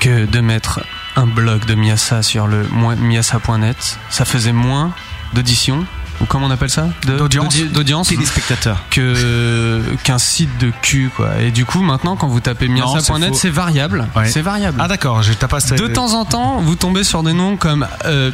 que 0.00 0.24
de 0.24 0.40
mettre 0.40 0.80
un 1.14 1.26
blog 1.26 1.66
de 1.66 1.74
Miasa 1.74 2.22
sur 2.22 2.46
le 2.46 2.66
miasa.net, 2.96 3.98
ça 4.08 4.24
faisait 4.24 4.52
moins 4.52 4.94
d'auditions 5.34 5.84
ou 6.20 6.24
comment 6.26 6.46
on 6.46 6.50
appelle 6.50 6.70
ça 6.70 6.88
D'audience. 7.06 7.56
d'audi- 7.56 7.68
d'audience 7.72 8.08
Téléspectateurs. 8.08 8.82
que 8.90 9.80
qu'un 10.04 10.18
site 10.18 10.56
de 10.58 10.70
cul 10.82 11.10
quoi. 11.14 11.30
Et 11.40 11.50
du 11.50 11.64
coup, 11.64 11.80
maintenant 11.82 12.16
quand 12.16 12.28
vous 12.28 12.40
tapez 12.40 12.68
miasa.net, 12.68 13.34
c'est 13.34 13.50
variable, 13.50 14.06
Ouais. 14.16 14.28
c'est 14.28 14.42
variable. 14.42 14.78
Ah 14.82 14.88
d'accord, 14.88 15.22
j'ai 15.22 15.34
t'as 15.34 15.48
pas 15.48 15.60
de 15.60 15.86
temps 15.88 16.14
en 16.14 16.24
temps, 16.24 16.60
vous 16.60 16.76
tombez 16.76 17.04
sur 17.04 17.22
des 17.22 17.32
noms 17.32 17.56
comme 17.56 17.86
euh, 18.06 18.30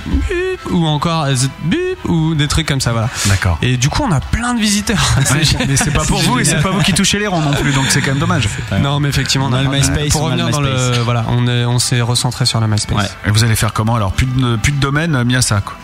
ou 0.70 0.86
encore 0.86 1.24
euh, 1.24 1.34
Bup 1.64 1.76
ou 2.08 2.34
des 2.34 2.48
trucs 2.48 2.66
comme 2.66 2.80
ça, 2.80 2.92
voilà. 2.92 3.08
D'accord. 3.26 3.58
Et 3.62 3.76
du 3.76 3.88
coup, 3.88 4.02
on 4.08 4.12
a 4.12 4.20
plein 4.20 4.54
de 4.54 4.60
visiteurs. 4.60 5.14
Ouais, 5.32 5.42
mais 5.68 5.76
c'est 5.76 5.90
pas 5.92 6.04
pour 6.04 6.20
vous 6.20 6.38
et 6.38 6.44
c'est 6.44 6.60
pas 6.62 6.70
vous 6.70 6.80
qui 6.82 6.92
touchez 6.92 7.18
les 7.18 7.26
ronds 7.26 7.40
non 7.40 7.52
plus, 7.52 7.72
donc 7.72 7.86
c'est 7.88 8.00
quand 8.00 8.10
même 8.12 8.18
dommage. 8.20 8.48
Non, 8.80 9.00
mais 9.00 9.08
effectivement, 9.08 9.46
On 9.46 9.52
a 9.52 9.62
le 9.62 9.68
MySpace, 9.70 10.08
Pour 10.10 10.22
revenir 10.22 10.48
dans 10.50 10.60
le, 10.60 10.98
voilà, 11.04 11.24
on 11.28 11.46
est, 11.46 11.64
on 11.64 11.78
s'est 11.78 12.00
recentré 12.00 12.46
sur 12.46 12.60
le 12.60 12.66
MySpace. 12.66 12.96
Ouais. 12.96 13.08
Et 13.26 13.30
vous 13.30 13.44
allez 13.44 13.56
faire 13.56 13.72
comment 13.72 13.94
alors? 13.96 14.12
Plus 14.12 14.26
de, 14.26 14.56
plus 14.56 14.72
de 14.72 14.80
domaine, 14.80 15.22
Miasa 15.24 15.60
quoi. 15.60 15.76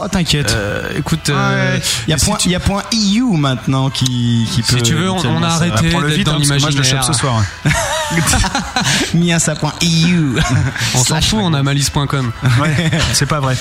Oh, 0.00 0.08
t'inquiète. 0.08 0.50
Euh, 0.52 0.88
écoute, 0.96 1.28
euh, 1.30 1.78
Il 2.06 2.10
y 2.10 2.14
a 2.14 2.18
si 2.18 2.26
point, 2.26 2.36
tu- 2.36 2.48
y 2.50 2.54
a 2.54 2.60
point 2.60 2.82
EU 2.92 3.36
maintenant 3.36 3.90
qui, 3.90 4.46
qui 4.52 4.62
peut. 4.62 4.76
Si 4.76 4.82
tu 4.82 4.94
veux, 4.94 5.10
on- 5.10 5.18
on 5.24 5.42
a 5.42 5.48
arrêté 5.48 5.88
d'être 5.90 6.06
vite, 6.06 6.26
dans 6.26 6.32
hein, 6.34 6.36
parce 6.38 6.48
que 6.50 6.60
moi 6.60 6.70
je 6.70 6.76
le 6.78 6.82
chope 6.84 7.02
ce 7.02 7.12
soir. 7.12 7.42
Miasa.eu. 9.14 10.36
on 10.94 11.04
s'en 11.04 11.20
fout, 11.20 11.38
on 11.42 11.54
a 11.54 11.62
malice.com. 11.62 12.32
Ouais, 12.60 12.90
c'est 13.14 13.26
pas 13.26 13.40
vrai. 13.40 13.56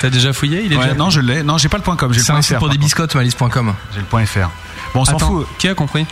T'as 0.00 0.10
déjà 0.10 0.32
fouillé 0.32 0.62
Il 0.64 0.72
est 0.72 0.76
Ouais, 0.76 0.84
déjà 0.84 0.94
non, 0.96 1.10
je 1.10 1.20
l'ai. 1.20 1.42
Non, 1.42 1.58
j'ai 1.58 1.68
pas 1.68 1.76
le 1.76 1.82
point 1.82 1.96
com, 1.96 2.12
j'ai 2.12 2.18
le 2.20 2.24
C'est 2.24 2.32
point 2.32 2.38
un 2.38 2.42
fr. 2.42 2.48
site 2.48 2.58
pour 2.58 2.68
des 2.68 2.78
biscottes, 2.78 3.14
malice.com. 3.14 3.74
J'ai 3.92 4.00
le 4.00 4.04
point 4.06 4.24
fr. 4.26 4.50
Bon, 4.94 5.00
on 5.00 5.04
s'en 5.04 5.18
fout. 5.18 5.46
Qui 5.58 5.68
a 5.68 5.74
compris? 5.74 6.06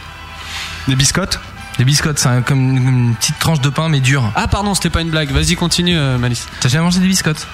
Des 0.89 0.97
biscottes? 0.97 1.39
Des 1.79 1.85
biscottes, 1.85 2.19
c'est 2.19 2.29
un- 2.29 2.43
comme 2.43 2.77
une 2.77 3.15
petite 3.15 3.39
tranche 3.39 3.61
de 3.61 3.69
pain 3.71 3.89
mais 3.89 4.01
dure. 4.01 4.31
Ah 4.35 4.47
pardon, 4.47 4.75
c'était 4.75 4.91
pas 4.91 5.01
une 5.01 5.11
blague. 5.11 5.31
Vas-y, 5.31 5.55
continue, 5.55 5.97
euh, 5.97 6.19
Malice. 6.19 6.47
T'as 6.61 6.69
jamais 6.69 6.85
mangé 6.85 6.99
des 7.01 7.07
biscottes? 7.07 7.47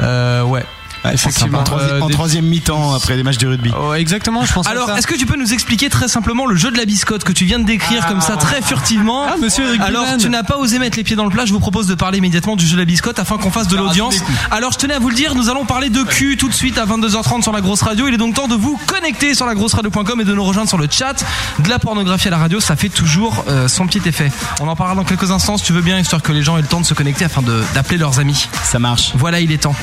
Euh, 0.00 0.44
ouais. 0.44 0.64
Effectivement. 1.12 1.64
En, 1.70 1.78
euh, 1.78 2.00
des- 2.06 2.12
troisième 2.12 2.44
mi-temps 2.46 2.94
après 2.94 3.16
les 3.16 3.22
matchs 3.22 3.38
de 3.38 3.46
rugby. 3.48 3.70
Oh, 3.78 3.94
exactement, 3.94 4.44
je 4.44 4.52
pense. 4.52 4.66
Alors, 4.66 4.88
ça. 4.88 4.98
est-ce 4.98 5.06
que 5.06 5.14
tu 5.16 5.26
peux 5.26 5.36
nous 5.36 5.52
expliquer 5.52 5.88
très 5.88 6.08
simplement 6.08 6.46
le 6.46 6.56
jeu 6.56 6.70
de 6.70 6.76
la 6.76 6.84
biscotte 6.84 7.24
que 7.24 7.32
tu 7.32 7.44
viens 7.44 7.58
de 7.58 7.64
décrire 7.64 8.06
comme 8.06 8.20
ça 8.20 8.36
très 8.36 8.62
furtivement 8.62 9.26
Ah, 9.28 9.36
monsieur 9.40 9.64
Rugbyman. 9.66 9.86
Alors, 9.86 10.06
tu 10.18 10.28
n'as 10.28 10.42
pas 10.42 10.56
osé 10.56 10.78
mettre 10.78 10.96
les 10.96 11.04
pieds 11.04 11.16
dans 11.16 11.24
le 11.24 11.30
plat. 11.30 11.44
Je 11.46 11.52
vous 11.52 11.60
propose 11.60 11.86
de 11.86 11.94
parler 11.94 12.18
immédiatement 12.18 12.56
du 12.56 12.66
jeu 12.66 12.74
de 12.74 12.80
la 12.80 12.84
biscotte 12.84 13.18
afin 13.18 13.36
qu'on 13.38 13.50
fasse 13.50 13.68
de 13.68 13.76
l'audience. 13.76 14.16
Alors, 14.50 14.72
je 14.72 14.78
tenais 14.78 14.94
à 14.94 14.98
vous 14.98 15.08
le 15.10 15.14
dire, 15.14 15.34
nous 15.34 15.48
allons 15.48 15.64
parler 15.64 15.90
de 15.90 16.02
cul 16.02 16.36
tout 16.36 16.48
de 16.48 16.54
suite 16.54 16.78
à 16.78 16.86
22h30 16.86 17.42
sur 17.42 17.52
la 17.52 17.60
grosse 17.60 17.82
radio. 17.82 18.08
Il 18.08 18.14
est 18.14 18.18
donc 18.18 18.34
temps 18.34 18.48
de 18.48 18.54
vous 18.54 18.78
connecter 18.86 19.34
sur 19.34 19.46
la 19.46 19.54
grosse 19.54 19.74
radio.com 19.74 20.20
et 20.20 20.24
de 20.24 20.34
nous 20.34 20.44
rejoindre 20.44 20.68
sur 20.68 20.78
le 20.78 20.86
chat. 20.90 21.24
De 21.58 21.68
la 21.68 21.78
pornographie 21.78 22.28
à 22.28 22.30
la 22.30 22.38
radio, 22.38 22.60
ça 22.60 22.76
fait 22.76 22.88
toujours 22.88 23.44
euh, 23.48 23.68
son 23.68 23.86
petit 23.86 24.06
effet. 24.08 24.30
On 24.60 24.68
en 24.68 24.76
parlera 24.76 24.96
dans 24.96 25.04
quelques 25.04 25.30
instants 25.30 25.56
si 25.58 25.64
tu 25.64 25.72
veux 25.72 25.82
bien, 25.82 25.98
histoire 25.98 26.22
que 26.22 26.32
les 26.32 26.42
gens 26.42 26.56
aient 26.58 26.62
le 26.62 26.68
temps 26.68 26.80
de 26.80 26.86
se 26.86 26.94
connecter 26.94 27.24
afin 27.24 27.42
d'appeler 27.74 27.98
leurs 27.98 28.18
amis. 28.18 28.48
Ça 28.64 28.78
marche. 28.78 29.12
Voilà, 29.14 29.40
il 29.40 29.52
est 29.52 29.58
temps. 29.58 29.74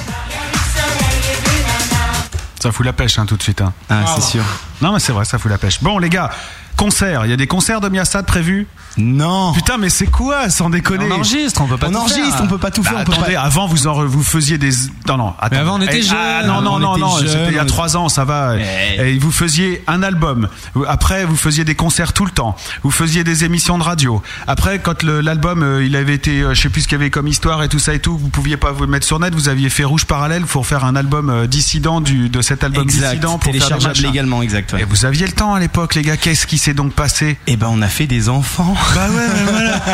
Ça 2.63 2.71
fout 2.71 2.85
la 2.85 2.93
pêche 2.93 3.19
hein, 3.19 3.25
tout 3.25 3.35
de 3.35 3.43
suite. 3.43 3.59
hein. 3.59 3.73
Ah, 3.89 4.05
c'est 4.15 4.21
sûr. 4.21 4.43
Non, 4.83 4.93
mais 4.93 4.99
c'est 4.99 5.11
vrai, 5.13 5.25
ça 5.25 5.37
fout 5.39 5.49
la 5.49 5.57
pêche. 5.57 5.81
Bon, 5.81 5.97
les 5.97 6.09
gars, 6.09 6.29
concert. 6.77 7.25
Il 7.25 7.29
y 7.29 7.33
a 7.33 7.37
des 7.37 7.47
concerts 7.47 7.81
de 7.81 7.89
Miasa 7.89 8.21
prévus? 8.23 8.67
Non. 8.97 9.53
Putain, 9.53 9.77
mais 9.77 9.89
c'est 9.89 10.05
quoi, 10.05 10.49
sans 10.51 10.69
déconner? 10.69 11.05
On 11.09 11.15
enregistre, 11.15 11.61
on 11.61 11.67
peut 11.67 11.77
pas 11.77 11.87
On 11.87 11.91
tout 11.91 11.97
enregistre, 11.97 12.29
faire. 12.35 12.41
on 12.43 12.47
peut 12.47 12.57
pas 12.59 12.69
tout 12.69 12.83
faire. 12.83 12.93
Bah, 12.93 13.03
peut 13.05 13.13
attendez, 13.13 13.33
pas... 13.33 13.41
avant 13.41 13.65
vous 13.65 13.87
en, 13.87 14.05
vous 14.05 14.21
faisiez 14.23 14.57
des 14.59 14.69
non 15.07 15.17
non 15.17 15.33
attends. 15.39 15.47
Mais 15.55 15.57
avant, 15.57 15.77
on 15.79 15.81
était 15.81 15.99
Eh, 16.01 16.07
ah, 16.11 16.41
jeunes. 16.41 16.47
non 16.51 16.61
non 16.61 16.73
On 16.75 16.79
non 16.79 16.97
non 16.97 17.17
c'était 17.17 17.47
il 17.49 17.55
y 17.55 17.59
a 17.59 17.65
trois 17.65 17.97
ans 17.97 18.07
ça 18.09 18.23
va 18.23 18.53
Mais- 18.55 19.13
et 19.13 19.17
vous 19.17 19.31
faisiez 19.31 19.83
un 19.87 20.03
album 20.03 20.47
après 20.87 21.25
vous 21.25 21.35
faisiez 21.35 21.63
des 21.65 21.73
concerts 21.75 22.13
tout 22.13 22.25
le 22.25 22.31
temps 22.31 22.55
vous 22.83 22.91
faisiez 22.91 23.23
des 23.23 23.45
émissions 23.45 23.77
de 23.79 23.83
radio 23.83 24.21
après 24.47 24.77
quand 24.79 25.01
l'album 25.03 25.63
euh, 25.63 25.83
il 25.85 25.95
avait 25.95 26.13
été 26.13 26.41
euh, 26.41 26.53
je 26.53 26.61
sais 26.61 26.69
plus 26.69 26.81
ce 26.81 26.87
qu'il 26.87 26.97
y 26.97 27.01
avait 27.01 27.09
comme 27.09 27.27
histoire 27.27 27.63
et 27.63 27.69
tout 27.69 27.79
ça 27.79 27.93
et 27.95 27.99
tout 27.99 28.15
vous 28.17 28.29
pouviez 28.29 28.57
pas 28.57 28.71
vous 28.71 28.81
le 28.83 28.87
mettre 28.91 29.05
sur 29.07 29.19
net 29.19 29.33
vous 29.33 29.49
aviez 29.49 29.69
fait 29.69 29.83
rouge 29.85 30.05
parallèle 30.05 30.43
pour 30.43 30.67
faire 30.67 30.85
un 30.85 30.95
album 30.95 31.29
euh, 31.31 31.47
dissident 31.47 31.99
du 31.99 32.29
de 32.29 32.41
cet 32.41 32.63
album 32.63 32.83
Exact. 32.83 33.09
dissident 33.11 33.37
pour 33.39 33.45
faire 33.45 33.53
des 33.53 33.59
Téléchargeable 33.59 33.89
machins. 33.89 34.05
légalement, 34.07 34.41
exact. 34.43 34.72
Et 34.79 34.83
vous 34.85 35.05
aviez 35.05 35.25
le 35.27 35.33
temps 35.33 35.53
à 35.53 35.59
l'époque 35.59 35.95
les 35.95 36.01
gars 36.01 36.17
qu'est-ce 36.17 36.47
qui 36.47 36.57
s'est 36.57 36.73
donc 36.73 36.93
passé? 36.93 37.37
Eh 37.47 37.55
ben, 37.55 37.67
on 37.69 37.81
a 37.81 37.87
fait 37.87 38.07
des 38.07 38.29
enfants. 38.29 38.75
bah 38.95 39.07
ouais 39.09 39.27
mais 39.33 39.51
voilà 39.51 39.81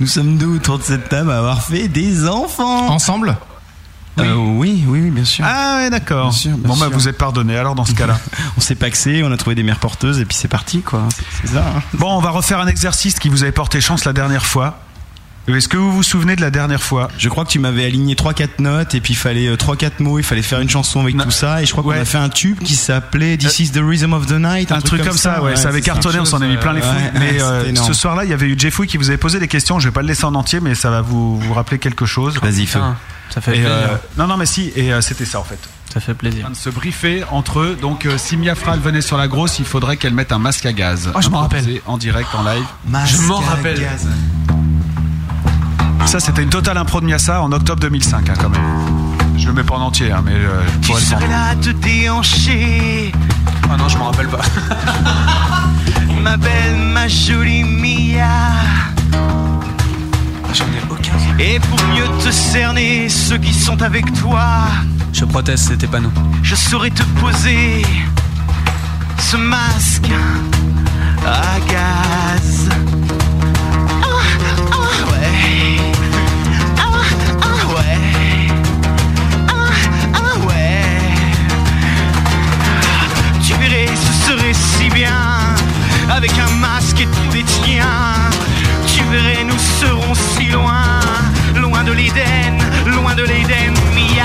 Nous 0.00 0.06
sommes 0.06 0.36
deux 0.36 0.46
autour 0.46 0.78
de 0.78 0.82
cette 0.84 1.08
table 1.08 1.30
à 1.30 1.38
avoir 1.38 1.62
fait 1.64 1.88
des 1.88 2.26
enfants. 2.28 2.88
Ensemble? 2.88 3.36
Euh, 4.18 4.34
oui, 4.34 4.84
oui, 4.86 5.00
oui, 5.04 5.10
bien 5.10 5.24
sûr. 5.24 5.42
ah 5.48 5.76
ouais 5.78 5.88
d'accord 5.90 6.28
Bien 6.28 6.38
sûr, 6.38 6.56
bien 6.58 6.68
bon 6.68 6.76
bah 6.76 6.86
sûr. 6.88 6.98
vous 6.98 7.08
êtes 7.08 7.16
pardonné 7.16 7.56
alors 7.56 7.74
dans 7.74 7.86
ce 7.86 7.94
cas-là 7.94 8.18
On 8.58 8.60
s'est 8.60 8.74
paxé, 8.74 9.22
on 9.24 9.32
a 9.32 9.36
trouvé 9.38 9.54
des 9.56 9.62
mères 9.62 9.78
porteuses 9.78 10.20
et 10.20 10.26
puis 10.26 10.36
c'est 10.36 10.48
parti, 10.48 10.82
quoi. 10.82 11.08
C'est- 11.16 11.22
C'est 11.48 11.54
ça. 11.54 11.64
hein. 11.76 11.82
Bon, 11.94 12.18
on 12.18 12.20
va 12.20 12.28
refaire 12.30 12.60
un 12.60 12.66
exercice 12.66 13.18
qui 13.18 13.30
vous 13.30 13.42
avait 13.42 13.52
porté 13.52 13.80
chance 13.80 14.04
la 14.04 14.12
dernière 14.12 14.44
fois. 14.44 14.80
Est-ce 15.48 15.68
que 15.68 15.76
vous 15.76 15.90
vous 15.92 16.02
souvenez 16.04 16.36
de 16.36 16.40
la 16.40 16.50
dernière 16.50 16.82
fois 16.82 17.08
Je 17.18 17.28
crois 17.28 17.44
que 17.44 17.50
tu 17.50 17.58
m'avais 17.58 17.84
aligné 17.84 18.14
3-4 18.14 18.60
notes 18.60 18.94
et 18.94 19.00
puis 19.00 19.14
il 19.14 19.16
fallait 19.16 19.52
3-4 19.56 20.00
mots, 20.00 20.18
il 20.18 20.24
fallait 20.24 20.40
faire 20.42 20.60
une 20.60 20.70
chanson 20.70 21.00
avec 21.00 21.16
tout 21.18 21.30
ça 21.32 21.60
et 21.62 21.66
je 21.66 21.72
crois 21.72 21.82
qu'on 21.82 21.90
Ouais. 21.90 21.98
a 21.98 22.04
fait 22.04 22.18
un 22.18 22.28
tube 22.28 22.60
qui 22.60 22.76
s'appelait 22.76 23.36
This 23.36 23.58
is 23.58 23.70
the 23.72 23.80
Rhythm 23.82 24.12
of 24.12 24.26
the 24.26 24.32
Night. 24.38 24.70
un, 24.70 24.80
truc, 24.80 25.02
comme 25.04 25.16
ça, 25.16 25.42
ouais, 25.42 25.56
ça 25.56 25.68
avait 25.68 25.80
cartonné, 25.80 26.20
on 26.20 26.24
s'en 26.24 26.40
a 26.42 26.46
mis 26.46 26.56
plein 26.56 26.72
les 26.72 26.80
ouais, 26.80 26.86
mais 27.18 27.42
euh, 27.42 27.74
ce 27.74 27.92
soir-là, 27.92 28.24
il 28.24 28.30
y 28.30 28.32
avait 28.32 28.46
eu 28.46 28.56
Jeffouille 28.58 28.86
qui 28.86 28.96
vous 28.98 29.08
avait 29.08 29.18
posé 29.18 29.40
des 29.40 29.48
questions. 29.48 29.78
Je 29.80 29.88
vais 29.88 29.92
pas 29.92 30.02
le 30.02 30.08
laisser 30.08 30.24
en 30.24 30.34
entier, 30.36 30.60
mais 30.60 30.74
ça 30.76 30.90
va 30.90 31.00
vous, 31.00 31.38
vous 31.38 31.54
rappeler 31.54 31.78
quelque 31.78 32.06
chose. 32.06 32.38
Vas-y, 32.40 32.66
feu. 32.66 32.78
Putain, 32.78 32.96
ça 33.30 33.40
fait 33.40 33.50
Et, 33.56 33.60
plaisir. 33.60 33.70
euh, 33.72 33.96
non, 34.18 34.26
non, 34.28 34.36
mais 34.36 34.46
si, 34.46 34.72
et 34.76 34.92
euh, 34.92 35.00
c'était 35.00 35.24
ça 35.24 35.40
en 35.40 35.44
fait. 35.44 35.58
Ça 35.92 36.00
fait 36.00 36.14
plaisir. 36.14 36.48
De 36.48 36.54
se 36.54 36.70
briefer 36.70 37.24
entre 37.30 37.58
eux. 37.60 37.76
Donc, 37.80 38.06
euh, 38.06 38.16
si 38.16 38.36
Mia 38.38 38.54
Fral 38.54 38.78
venait 38.78 39.02
sur 39.02 39.18
la 39.18 39.28
grosse, 39.28 39.58
il 39.58 39.64
faudrait 39.66 39.96
qu'elle 39.98 40.14
mette 40.14 40.32
un 40.32 40.38
masque 40.38 40.64
à 40.66 40.72
gaz. 40.72 41.10
Oh, 41.14 41.20
je 41.20 41.28
m'en 41.28 41.40
rappelle. 41.40 41.80
En 41.86 41.98
direct, 41.98 42.28
en 42.34 42.44
live. 42.44 42.64
Je 43.06 43.16
m'en 43.22 43.40
rappelle. 43.40 43.80
Ça, 46.06 46.20
c'était 46.20 46.42
une 46.42 46.50
totale 46.50 46.76
impro 46.76 47.00
de 47.00 47.06
Miasa 47.06 47.40
en 47.42 47.50
octobre 47.52 47.80
2005, 47.80 48.28
hein, 48.28 48.32
quand 48.38 48.50
même. 48.50 48.60
Je 49.38 49.46
le 49.46 49.54
mets 49.54 49.62
pas 49.62 49.76
en 49.76 49.80
entier, 49.82 50.12
hein, 50.12 50.20
mais 50.24 50.32
euh, 50.34 50.62
je 50.66 50.78
Qui 50.80 50.86
pourrais 50.88 51.00
le 51.00 51.06
serait 51.06 51.16
prendre. 51.16 51.32
là 51.32 51.46
à 51.50 51.54
te 51.56 51.70
déhancher 51.70 53.12
Ah 53.70 53.76
non, 53.78 53.88
je 53.88 53.96
m'en 53.96 54.10
rappelle 54.10 54.28
pas. 54.28 54.40
Ma 56.22 56.36
belle, 56.36 56.76
ma 56.92 57.08
jolie 57.08 57.64
Mia 57.64 58.28
J'en 60.54 60.64
ai 60.66 60.82
aucun. 60.90 61.12
Et 61.40 61.58
pour 61.58 61.80
mieux 61.88 62.06
te 62.22 62.30
cerner 62.30 63.08
ceux 63.08 63.38
qui 63.38 63.52
sont 63.52 63.80
avec 63.82 64.04
toi 64.20 64.44
Je 65.12 65.24
proteste, 65.24 65.68
c'était 65.68 65.86
pas 65.88 65.98
nous. 65.98 66.12
Je 66.42 66.54
saurais 66.54 66.90
te 66.90 67.02
poser 67.18 67.82
ce 69.18 69.36
masque 69.36 70.10
à 71.26 71.58
gaz. 71.68 72.68
Ah, 74.04 74.06
ah, 74.72 74.81
bien 84.94 85.54
avec 86.10 86.32
un 86.38 86.50
masque 86.56 87.00
et 87.00 87.32
des 87.32 87.42
tiens. 87.44 88.30
Tu 88.86 89.02
verrais, 89.04 89.44
nous 89.44 89.58
serons 89.80 90.14
si 90.14 90.46
loin, 90.46 91.00
loin 91.56 91.84
de 91.84 91.92
l'Éden, 91.92 92.58
loin 92.86 93.14
de 93.14 93.22
l'Éden, 93.22 93.74
Mia. 93.94 94.24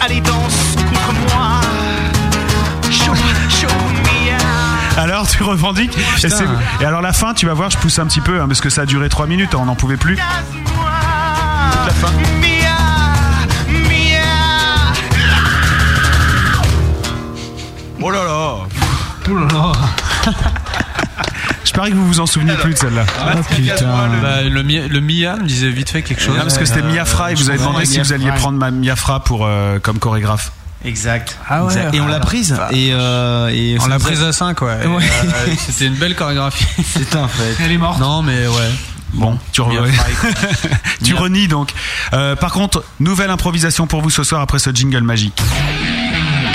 Allez, 0.00 0.20
danse 0.20 0.76
contre 0.76 1.34
moi. 1.34 1.60
Show, 2.90 3.14
show, 3.48 3.68
Mia. 4.04 5.02
Alors 5.02 5.28
tu 5.28 5.42
revendiques 5.42 5.96
et, 5.98 6.26
et, 6.82 6.84
alors 6.84 7.02
la 7.02 7.12
fin 7.12 7.34
tu 7.34 7.46
vas 7.46 7.54
voir 7.54 7.68
je 7.68 7.78
pousse 7.78 7.98
un 7.98 8.06
petit 8.06 8.20
peu 8.20 8.40
hein, 8.40 8.46
parce 8.46 8.60
que 8.60 8.70
ça 8.70 8.82
a 8.82 8.86
duré 8.86 9.08
3 9.08 9.26
minutes 9.26 9.52
on 9.56 9.64
n'en 9.64 9.74
pouvait 9.74 9.96
plus 9.96 10.16
la 11.86 11.92
fin. 11.92 12.12
Oh 19.30 19.34
là 19.38 19.46
là 19.52 19.72
Je 21.64 21.72
parie 21.72 21.90
que 21.90 21.96
vous 21.96 22.06
vous 22.06 22.20
en 22.20 22.26
souvenez 22.26 22.54
plus 22.54 22.74
de 22.74 22.78
celle-là. 22.78 23.04
Ah, 23.18 23.34
Bah, 24.22 24.42
le, 24.42 24.62
Mi- 24.62 24.86
le 24.88 25.00
Mia 25.00 25.36
me 25.36 25.46
disait 25.46 25.70
vite 25.70 25.90
fait 25.90 26.02
quelque 26.02 26.20
chose. 26.22 26.36
Non, 26.36 26.42
parce 26.42 26.58
que 26.58 26.64
c'était 26.64 26.82
Mia 26.82 27.04
Fra 27.04 27.32
et 27.32 27.34
vous 27.34 27.48
avez 27.48 27.58
demandé 27.58 27.84
si 27.86 27.98
vous 28.00 28.12
alliez 28.12 28.30
prendre 28.32 28.58
ma 28.58 28.70
Mia 28.70 28.96
Fra 28.96 29.20
pour, 29.24 29.46
euh, 29.46 29.78
comme 29.80 29.98
chorégraphe. 29.98 30.52
Exact. 30.84 31.38
Ah 31.48 31.64
ouais. 31.64 31.72
Exact. 31.74 31.94
Et 31.94 32.00
on 32.02 32.06
l'a 32.06 32.20
prise. 32.20 32.54
Et, 32.70 32.90
euh, 32.92 33.48
et 33.48 33.78
On 33.80 33.86
l'a 33.86 33.98
prise 33.98 34.22
à 34.22 34.32
5, 34.32 34.60
ouais. 34.60 34.86
Ouais. 34.86 35.02
euh, 35.24 35.54
C'était 35.58 35.86
une 35.86 35.94
belle 35.94 36.14
chorégraphie. 36.14 36.66
C'est 36.84 37.16
un 37.16 37.26
fait. 37.26 37.56
Elle 37.64 37.72
est 37.72 37.78
morte. 37.78 37.98
Non, 38.00 38.20
mais 38.22 38.46
ouais. 38.46 38.70
Bon, 39.14 39.38
tu, 39.52 39.62
re- 39.62 39.88
tu 41.04 41.14
renies 41.14 41.48
donc. 41.48 41.70
Euh, 42.12 42.36
par 42.36 42.52
contre, 42.52 42.84
nouvelle 43.00 43.30
improvisation 43.30 43.86
pour 43.86 44.02
vous 44.02 44.10
ce 44.10 44.24
soir 44.24 44.40
après 44.42 44.58
ce 44.58 44.70
jingle 44.74 45.02
magique. 45.02 45.40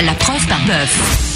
La 0.04 0.12
preuve 0.12 0.46
par 0.46 0.60
bœuf. 0.60 1.26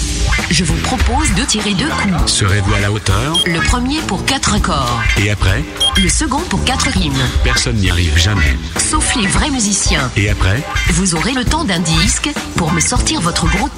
Je 0.49 0.63
vous 0.63 0.75
propose 0.77 1.33
de 1.33 1.43
tirer 1.43 1.73
deux 1.73 1.89
coups. 1.89 2.31
Serez-vous 2.31 2.73
à 2.73 2.79
la 2.79 2.91
hauteur 2.91 3.37
Le 3.45 3.59
premier 3.61 3.99
pour 4.01 4.25
quatre 4.25 4.53
accords. 4.53 5.01
Et 5.17 5.29
après 5.29 5.63
Le 5.97 6.07
second 6.09 6.39
pour 6.49 6.63
quatre 6.63 6.87
rimes. 6.89 7.13
Personne 7.43 7.77
n'y 7.77 7.89
arrive 7.89 8.17
jamais. 8.17 8.57
Sauf 8.77 9.15
les 9.15 9.27
vrais 9.27 9.49
musiciens. 9.49 10.11
Et 10.15 10.29
après 10.29 10.63
Vous 10.91 11.15
aurez 11.15 11.33
le 11.33 11.45
temps 11.45 11.63
d'un 11.63 11.79
disque 11.79 12.29
pour 12.55 12.71
me 12.71 12.79
sortir 12.79 13.21
votre 13.21 13.47
gros 13.47 13.69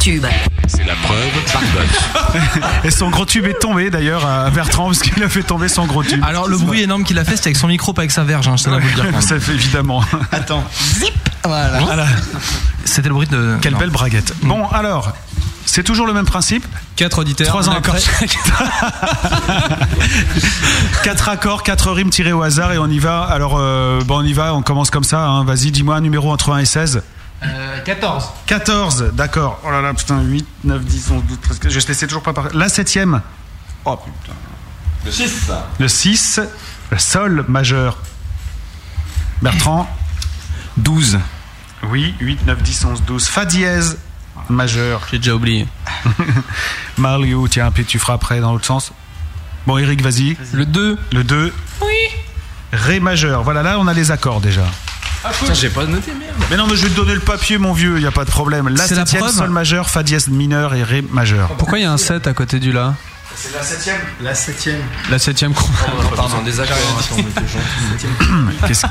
tube. 0.00 0.24
C'est 0.66 0.84
la 0.84 0.94
preuve 0.94 1.30
par 1.52 1.60
bœuf. 1.60 2.60
Et 2.84 2.90
son 2.90 3.10
gros 3.10 3.24
tube 3.26 3.46
est 3.46 3.58
tombé 3.60 3.90
d'ailleurs 3.90 4.26
à 4.26 4.50
Bertrand 4.50 4.86
parce 4.86 5.00
qu'il 5.00 5.22
a 5.22 5.28
fait 5.28 5.42
tomber 5.42 5.68
son 5.68 5.86
gros 5.86 6.02
tube. 6.02 6.22
Alors 6.24 6.48
le 6.48 6.56
bruit 6.58 6.82
énorme 6.82 7.04
qu'il 7.04 7.18
a 7.18 7.24
fait, 7.24 7.36
c'était 7.36 7.48
avec 7.48 7.56
son 7.56 7.68
micro, 7.68 7.92
pas 7.92 8.02
avec 8.02 8.10
sa 8.10 8.24
verge. 8.24 8.48
Hein, 8.48 8.56
je 8.56 8.68
à 8.68 8.78
vous 8.78 8.86
le 8.88 8.94
dire. 8.94 9.06
quand. 9.12 9.20
Ça 9.30 9.38
fait 9.38 9.52
évidemment. 9.52 10.02
Attends. 10.32 10.64
Voilà. 11.44 12.06
C'était 12.84 13.08
le 13.08 13.14
bruit 13.14 13.26
de. 13.28 13.56
Quelle 13.60 13.74
non. 13.74 13.78
belle 13.78 13.90
braguette. 13.90 14.34
Bon, 14.42 14.66
alors, 14.68 15.12
c'est 15.66 15.82
toujours 15.82 16.06
le 16.06 16.12
même 16.12 16.24
principe. 16.26 16.66
4 16.96 17.18
auditeurs. 17.20 17.46
Trois 17.48 17.68
ans 17.68 17.74
après. 17.76 17.98
quatre 21.04 21.28
accords, 21.28 21.62
quatre 21.62 21.90
rimes 21.92 22.10
tirées 22.10 22.32
au 22.32 22.42
hasard 22.42 22.72
et 22.72 22.78
on 22.78 22.88
y 22.88 22.98
va. 22.98 23.22
Alors, 23.22 23.56
euh, 23.58 24.00
bon, 24.04 24.18
on 24.18 24.22
y 24.24 24.32
va, 24.32 24.54
on 24.54 24.62
commence 24.62 24.90
comme 24.90 25.04
ça. 25.04 25.20
hein. 25.26 25.44
Vas-y, 25.44 25.70
dis-moi 25.70 25.96
un 25.96 26.00
numéro 26.00 26.30
entre 26.32 26.52
1 26.52 26.58
et 26.58 26.64
16. 26.64 27.02
Euh, 27.42 27.80
14. 27.80 28.30
14, 28.46 29.12
d'accord. 29.14 29.60
Oh 29.64 29.70
là 29.70 29.80
là, 29.80 29.94
putain, 29.94 30.20
8, 30.22 30.46
9, 30.64 30.84
10, 30.84 31.10
11, 31.10 31.22
12, 31.24 31.38
13, 31.40 31.58
14. 31.58 31.74
Je 31.74 31.92
sais 31.92 32.06
toujours 32.06 32.22
pas 32.22 32.32
par... 32.32 32.54
La 32.54 32.68
septième. 32.68 33.22
Oh 33.84 33.96
putain. 33.96 34.36
Le 35.04 35.10
6. 35.10 35.50
Le 35.78 35.88
6, 35.88 36.40
le 36.90 36.98
sol 36.98 37.44
majeur. 37.48 37.98
Bertrand 39.40 39.88
12. 40.76 41.18
Oui, 41.84 42.14
8, 42.20 42.46
9, 42.46 42.62
10, 42.62 42.84
11, 42.84 43.02
12. 43.04 43.26
Fa 43.26 43.46
dièse 43.46 43.98
majeur. 44.50 45.06
J'ai 45.10 45.18
déjà 45.18 45.34
oublié. 45.34 45.66
Mario, 46.98 47.48
tiens, 47.48 47.70
puis 47.70 47.84
tu 47.84 47.98
feras 47.98 48.14
après 48.14 48.40
dans 48.40 48.52
l'autre 48.52 48.66
sens. 48.66 48.92
Bon, 49.66 49.78
Eric, 49.78 50.02
vas-y. 50.02 50.36
Le 50.52 50.66
2. 50.66 50.98
Le 51.12 51.24
2. 51.24 51.52
Oui. 51.82 51.86
Ré 52.72 53.00
majeur. 53.00 53.42
Voilà, 53.42 53.62
là, 53.62 53.78
on 53.78 53.86
a 53.86 53.94
les 53.94 54.10
accords 54.10 54.40
déjà. 54.40 54.64
Putain, 55.38 55.54
j'ai 55.54 55.68
pas 55.70 55.84
noté, 55.86 56.12
merde. 56.14 56.32
Mais 56.50 56.56
non, 56.56 56.66
mais 56.66 56.76
je 56.76 56.82
vais 56.84 56.90
te 56.90 56.96
donner 56.96 57.14
le 57.14 57.20
papier, 57.20 57.58
mon 57.58 57.72
vieux, 57.72 57.96
il 57.96 58.00
n'y 58.00 58.06
a 58.06 58.10
pas 58.10 58.24
de 58.24 58.30
problème. 58.30 58.68
La 58.68 58.86
C'est 58.86 58.94
la 58.94 59.00
septième, 59.02 59.22
preuve. 59.22 59.34
sol 59.34 59.50
majeur, 59.50 59.90
fa 59.90 60.02
dièse 60.02 60.28
mineur 60.28 60.74
et 60.74 60.82
ré 60.82 61.02
majeur. 61.02 61.48
Pourquoi 61.58 61.78
il 61.78 61.82
y 61.82 61.84
a 61.84 61.92
un 61.92 61.98
7 61.98 62.26
à 62.26 62.32
côté 62.32 62.58
du 62.58 62.72
La 62.72 62.94
C'est 63.34 63.52
la 63.54 63.62
septième 63.62 64.00
La 64.22 64.32
7ème. 64.32 64.80
La 65.10 65.18
7ème 65.18 65.52
con. 65.52 65.64
Pardon, 66.16 66.40
des 66.42 66.58
accords. 66.58 66.76
Attends, 66.98 67.16
on 67.16 67.18
était 67.20 67.40
gentils. 67.40 68.56
Qu'est-ce- 68.66 68.86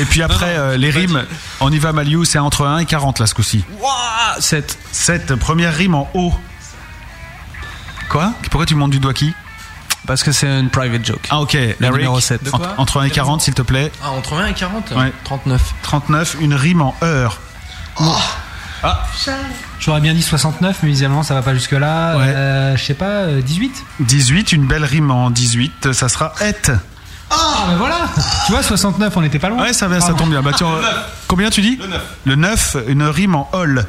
et 0.00 0.04
puis 0.06 0.22
après, 0.22 0.56
euh, 0.56 0.76
les 0.78 0.90
rimes, 0.90 1.22
on 1.60 1.70
y 1.70 1.78
va, 1.78 1.92
Maliou, 1.92 2.24
c'est 2.24 2.38
entre 2.38 2.66
1 2.66 2.78
et 2.78 2.86
40 2.86 3.18
là 3.20 3.26
ce 3.26 3.34
coup-ci. 3.34 3.64
Wouah 3.80 4.40
7. 4.40 4.78
7, 4.92 5.34
première 5.34 5.74
rime 5.74 5.94
en 5.94 6.08
haut. 6.14 6.32
Quoi? 8.08 8.32
Pourquoi 8.50 8.66
tu 8.66 8.74
montes 8.74 8.90
du 8.92 9.00
doigt 9.00 9.14
qui? 9.14 9.34
Parce 10.06 10.22
que 10.22 10.32
c'est 10.32 10.46
une 10.46 10.70
private 10.70 11.04
joke. 11.04 11.26
Ah 11.30 11.40
ok, 11.40 11.54
Le 11.54 11.74
Eric, 11.80 11.92
numéro 11.92 12.20
7. 12.20 12.44
De 12.44 12.50
quoi 12.50 12.60
entre, 12.60 12.80
entre 12.80 13.00
1 13.00 13.04
et 13.04 13.10
40 13.10 13.40
s'il 13.40 13.54
te 13.54 13.62
plaît. 13.62 13.90
Ah, 14.02 14.10
entre 14.12 14.34
1 14.34 14.46
et 14.46 14.54
40 14.54 14.92
Ouais. 14.96 15.12
39. 15.24 15.62
39, 15.82 16.36
une 16.40 16.54
rime 16.54 16.82
en 16.82 16.94
heure. 17.02 17.40
J'aurais 19.80 20.00
bien 20.00 20.14
dit 20.14 20.22
69, 20.22 20.78
mais 20.82 20.88
visiblement 20.90 21.22
ça 21.22 21.34
va 21.34 21.42
pas 21.42 21.54
jusque-là. 21.54 22.16
Ouais. 22.16 22.24
Euh, 22.26 22.76
je 22.76 22.84
sais 22.84 22.94
pas, 22.94 23.24
euh, 23.24 23.42
18 23.42 23.84
18, 24.00 24.52
une 24.52 24.66
belle 24.66 24.84
rime 24.84 25.10
en 25.10 25.30
18, 25.30 25.92
ça 25.92 26.08
sera 26.08 26.32
et. 26.40 26.70
Ah, 27.28 27.64
ben 27.68 27.76
voilà 27.76 28.08
Tu 28.46 28.52
vois, 28.52 28.62
69, 28.62 29.16
on 29.16 29.22
était 29.24 29.40
pas 29.40 29.48
loin. 29.48 29.60
Ouais, 29.62 29.72
ça, 29.72 29.88
va, 29.88 30.00
ça 30.00 30.08
Pardon. 30.08 30.24
tombe 30.24 30.30
bien. 30.30 30.42
Bah, 30.42 30.52
tiens, 30.56 30.68
combien 31.26 31.50
tu 31.50 31.60
dis 31.60 31.76
Le 31.76 31.88
9. 31.88 32.02
Le 32.24 32.34
9, 32.36 32.76
une 32.86 33.02
rime 33.02 33.34
en 33.34 33.48
hall. 33.52 33.84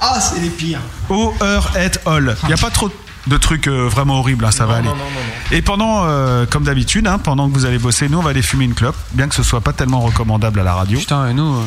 Ah, 0.00 0.20
c'est 0.20 0.40
les 0.40 0.50
pires. 0.50 0.80
O, 1.08 1.34
heure, 1.42 1.72
et, 1.76 1.90
hall. 2.06 2.36
Il 2.44 2.48
n'y 2.48 2.52
a 2.52 2.56
pas 2.58 2.70
trop 2.70 2.88
de 2.88 2.94
trucs 3.38 3.68
euh, 3.68 3.88
vraiment 3.88 4.18
horribles, 4.18 4.44
hein, 4.44 4.50
ça 4.50 4.66
va 4.66 4.76
aller. 4.76 4.88
Non, 4.88 4.94
non, 4.94 5.04
non, 5.04 5.10
non. 5.10 5.56
Et 5.56 5.62
pendant, 5.62 6.04
euh, 6.04 6.44
comme 6.46 6.64
d'habitude, 6.64 7.06
hein, 7.06 7.18
pendant 7.18 7.48
que 7.48 7.54
vous 7.54 7.66
allez 7.66 7.78
bosser, 7.78 8.08
nous 8.08 8.18
on 8.18 8.22
va 8.22 8.30
aller 8.30 8.42
fumer 8.42 8.64
une 8.64 8.74
clope, 8.74 8.96
bien 9.12 9.28
que 9.28 9.34
ce 9.34 9.42
soit 9.42 9.60
pas 9.60 9.72
tellement 9.72 10.00
recommandable 10.00 10.60
à 10.60 10.64
la 10.64 10.74
radio. 10.74 10.98
Putain, 10.98 11.28
et 11.28 11.34
nous. 11.34 11.54
euh, 11.54 11.62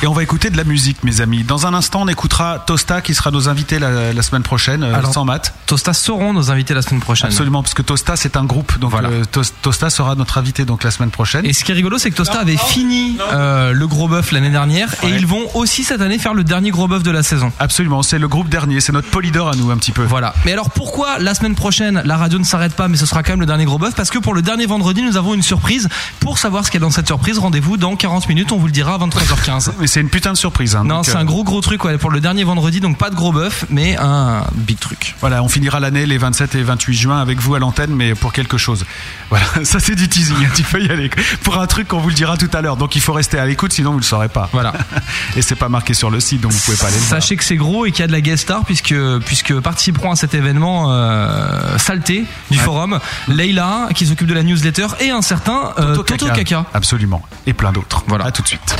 Et 0.00 0.06
on 0.08 0.12
va 0.12 0.22
écouter 0.24 0.50
de 0.50 0.56
la 0.56 0.64
musique, 0.64 1.04
mes 1.04 1.20
amis. 1.20 1.44
Dans 1.44 1.66
un 1.66 1.74
instant, 1.74 2.02
on 2.02 2.08
écoutera 2.08 2.58
Tosta 2.66 3.00
qui 3.00 3.14
sera 3.14 3.30
nos 3.30 3.48
invités 3.48 3.78
la, 3.78 4.12
la 4.12 4.22
semaine 4.22 4.42
prochaine, 4.42 4.82
euh, 4.82 4.94
Alors, 4.96 5.12
sans 5.12 5.24
maths. 5.24 5.54
Tosta 5.66 5.92
seront 5.92 6.32
nos 6.32 6.50
invités 6.50 6.74
la 6.74 6.82
semaine 6.82 7.00
prochaine. 7.00 7.28
Absolument, 7.30 7.62
parce 7.62 7.74
que 7.74 7.82
Tosta 7.82 8.16
c'est 8.16 8.36
un 8.36 8.44
groupe, 8.44 8.78
donc 8.80 8.90
Voilà. 8.90 9.10
euh, 9.10 9.22
Tos- 9.30 9.52
Tosta 9.62 9.90
sera 9.90 10.16
notre 10.16 10.38
invité 10.38 10.64
donc 10.64 10.82
la 10.82 10.90
semaine 10.90 11.10
prochaine. 11.10 11.46
Et 11.46 11.52
ce 11.52 11.62
qui 11.64 11.70
est 11.70 11.74
rigolo, 11.74 11.98
c'est 11.98 12.10
que 12.10 12.16
Tosta 12.16 12.40
avait 12.40 12.56
fini 12.56 13.16
euh, 13.32 13.72
le 13.72 13.86
gros 13.86 14.08
bœuf 14.08 14.32
l'année 14.32 14.50
dernière 14.50 14.88
et 15.04 15.08
ils 15.10 15.26
vont 15.26 15.44
aussi 15.54 15.84
cette 15.84 16.00
année 16.00 16.18
faire 16.18 16.34
le 16.34 16.42
dernier 16.42 16.70
gros 16.70 16.88
bœuf 16.88 17.04
de 17.04 17.10
la 17.12 17.22
saison. 17.22 17.52
Absolument, 17.60 18.02
c'est 18.02 18.18
le 18.18 18.26
groupe 18.28 18.48
dernier, 18.48 18.80
c'est 18.80 18.92
notre 18.92 19.08
polydor 19.10 19.48
à 19.50 19.54
nous 19.54 19.70
un 19.70 19.76
petit 19.76 19.92
peu. 19.92 20.02
Voilà. 20.02 20.34
Mais 20.44 20.52
alors 20.52 20.70
pourquoi 20.70 21.18
la 21.20 21.34
semaine 21.34 21.54
prochaine 21.54 22.02
la 22.04 22.16
radio 22.16 22.40
ne 22.40 22.44
s'arrête 22.44 22.74
pas 22.74 22.88
mais 22.88 22.96
ce 22.96 23.06
sera 23.06 23.22
quand 23.22 23.32
même 23.32 23.40
le 23.40 23.46
dernier 23.46 23.66
gros 23.66 23.78
bœuf? 23.78 23.94
Parce 23.94 24.10
que 24.10 24.18
pour 24.18 24.34
le 24.34 24.42
dernier 24.42 24.66
vendredi 24.66 25.00
nous 25.02 25.16
avons 25.16 25.34
une 25.34 25.42
surprise. 25.42 25.88
Pour 26.18 26.38
savoir 26.38 26.64
ce 26.66 26.70
qu'il 26.72 26.80
y 26.80 26.82
a 26.82 26.86
dans 26.86 26.90
cette 26.90 27.06
surprise, 27.06 27.38
rendez-vous 27.38 27.76
dans 27.76 27.94
40 27.94 28.28
minutes, 28.28 28.50
on 28.52 28.56
vous 28.58 28.66
le 28.66 28.72
dira 28.72 28.94
à 28.94 28.98
23h15. 28.98 29.70
Mais 29.82 29.88
c'est 29.88 30.00
une 30.00 30.10
putain 30.10 30.32
de 30.32 30.36
surprise. 30.36 30.76
hein, 30.76 30.84
Non, 30.84 31.02
c'est 31.02 31.16
euh, 31.16 31.20
un 31.20 31.24
gros 31.24 31.42
gros 31.42 31.60
truc 31.60 31.84
ouais, 31.84 31.98
pour 31.98 32.12
le 32.12 32.20
dernier 32.20 32.44
vendredi, 32.44 32.78
donc 32.78 32.98
pas 32.98 33.10
de 33.10 33.16
gros 33.16 33.32
bœuf, 33.32 33.64
mais 33.68 33.96
un 33.96 34.44
big 34.54 34.78
truc. 34.78 35.16
Voilà, 35.20 35.42
on 35.42 35.48
finira 35.48 35.80
l'année 35.80 36.06
les 36.06 36.18
27 36.18 36.54
et 36.54 36.62
28 36.62 36.94
juin 36.94 37.20
avec 37.20 37.40
vous 37.40 37.56
à 37.56 37.58
l'antenne, 37.58 37.90
mais 37.90 38.14
pour 38.14 38.32
quelque 38.32 38.58
chose. 38.58 38.84
Voilà, 39.28 39.44
ça 39.64 39.80
c'est 39.80 39.96
du 39.96 40.08
teasing, 40.08 40.36
hein, 40.40 40.50
tu 40.54 40.62
peux 40.62 40.80
y 40.80 40.88
aller. 40.88 41.10
Pour 41.42 41.58
un 41.58 41.66
truc 41.66 41.88
qu'on 41.88 41.98
vous 41.98 42.10
le 42.10 42.14
dira 42.14 42.36
tout 42.36 42.50
à 42.52 42.60
l'heure, 42.60 42.76
donc 42.76 42.94
il 42.94 43.02
faut 43.02 43.12
rester 43.12 43.40
à 43.40 43.44
l'écoute, 43.44 43.72
sinon 43.72 43.90
vous 43.90 43.98
le 43.98 44.04
saurez 44.04 44.28
pas. 44.28 44.48
Voilà. 44.52 44.72
et 45.36 45.42
c'est 45.42 45.56
pas 45.56 45.68
marqué 45.68 45.94
sur 45.94 46.10
le 46.10 46.20
site, 46.20 46.40
donc 46.42 46.52
vous 46.52 46.60
pouvez 46.60 46.76
pas 46.76 46.86
aller 46.86 46.94
le 46.94 47.00
voir. 47.00 47.20
Sachez 47.20 47.36
que 47.36 47.42
c'est 47.42 47.56
gros 47.56 47.84
et 47.84 47.90
qu'il 47.90 48.02
y 48.02 48.04
a 48.04 48.06
de 48.06 48.12
la 48.12 48.20
guest 48.20 48.44
star 48.44 48.64
puisque 48.64 48.94
puisque 49.26 49.58
participeront 49.58 50.12
à 50.12 50.16
cet 50.16 50.34
événement 50.34 50.92
euh, 50.92 51.76
saleté 51.78 52.24
du 52.52 52.58
forum 52.58 53.00
Leila 53.26 53.88
qui 53.96 54.06
s'occupe 54.06 54.28
de 54.28 54.34
la 54.34 54.44
newsletter 54.44 54.86
et 55.00 55.10
un 55.10 55.22
certain 55.22 55.72
euh, 55.80 55.96
Toto, 55.96 56.28
Kaka. 56.28 56.66
Absolument. 56.72 57.22
Et 57.46 57.52
plein 57.52 57.72
d'autres. 57.72 58.04
Voilà. 58.06 58.26
À 58.26 58.30
tout 58.30 58.42
de 58.42 58.48
suite. 58.48 58.76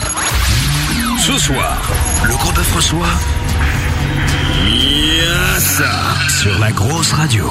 Ce 1.24 1.38
soir, 1.38 1.80
le 2.24 2.34
gros 2.34 2.50
bœuf 2.50 2.74
reçoit 2.74 3.06
Miasa 4.64 5.92
sur 6.28 6.58
la 6.58 6.72
grosse 6.72 7.12
radio. 7.12 7.48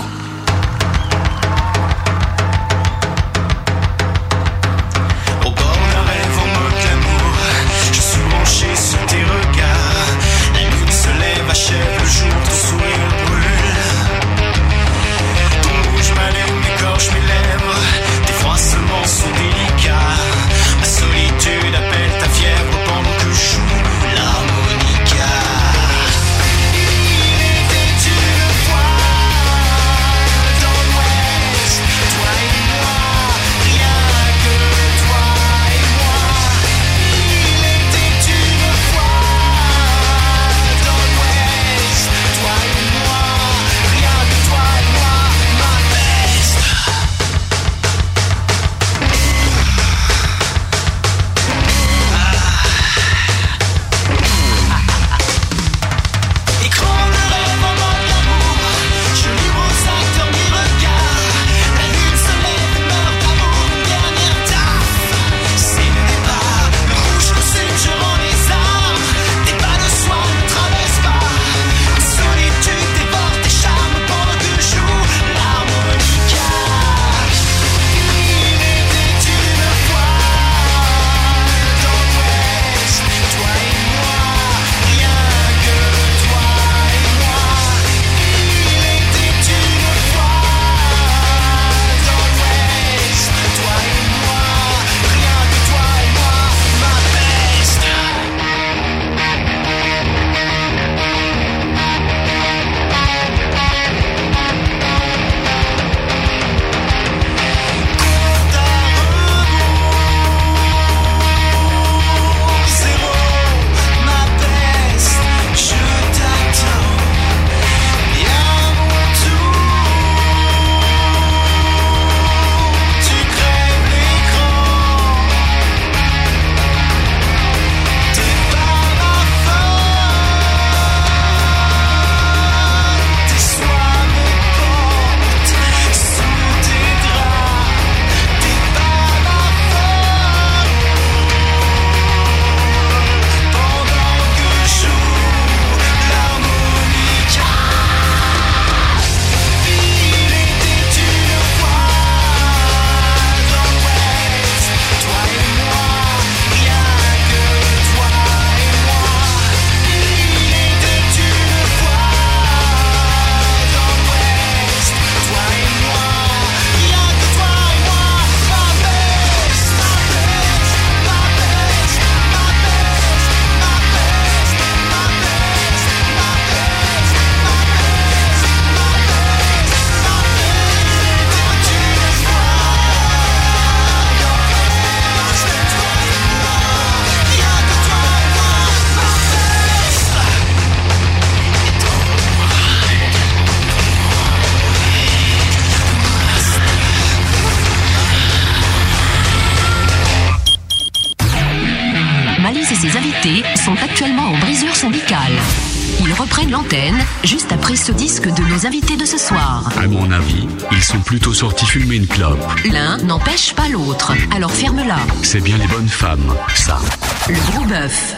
plutôt 211.11 211.33
sorti 211.33 211.65
fumer 211.65 211.97
une 211.97 212.07
clope. 212.07 212.39
L'un 212.71 212.95
n'empêche 212.99 213.53
pas 213.53 213.67
l'autre, 213.67 214.13
alors 214.33 214.49
ferme-la. 214.49 214.95
C'est 215.23 215.41
bien 215.41 215.57
les 215.57 215.67
bonnes 215.67 215.89
femmes, 215.89 216.33
ça. 216.55 216.79
Le 217.27 217.35
gros 217.51 217.65
bœuf. 217.65 218.15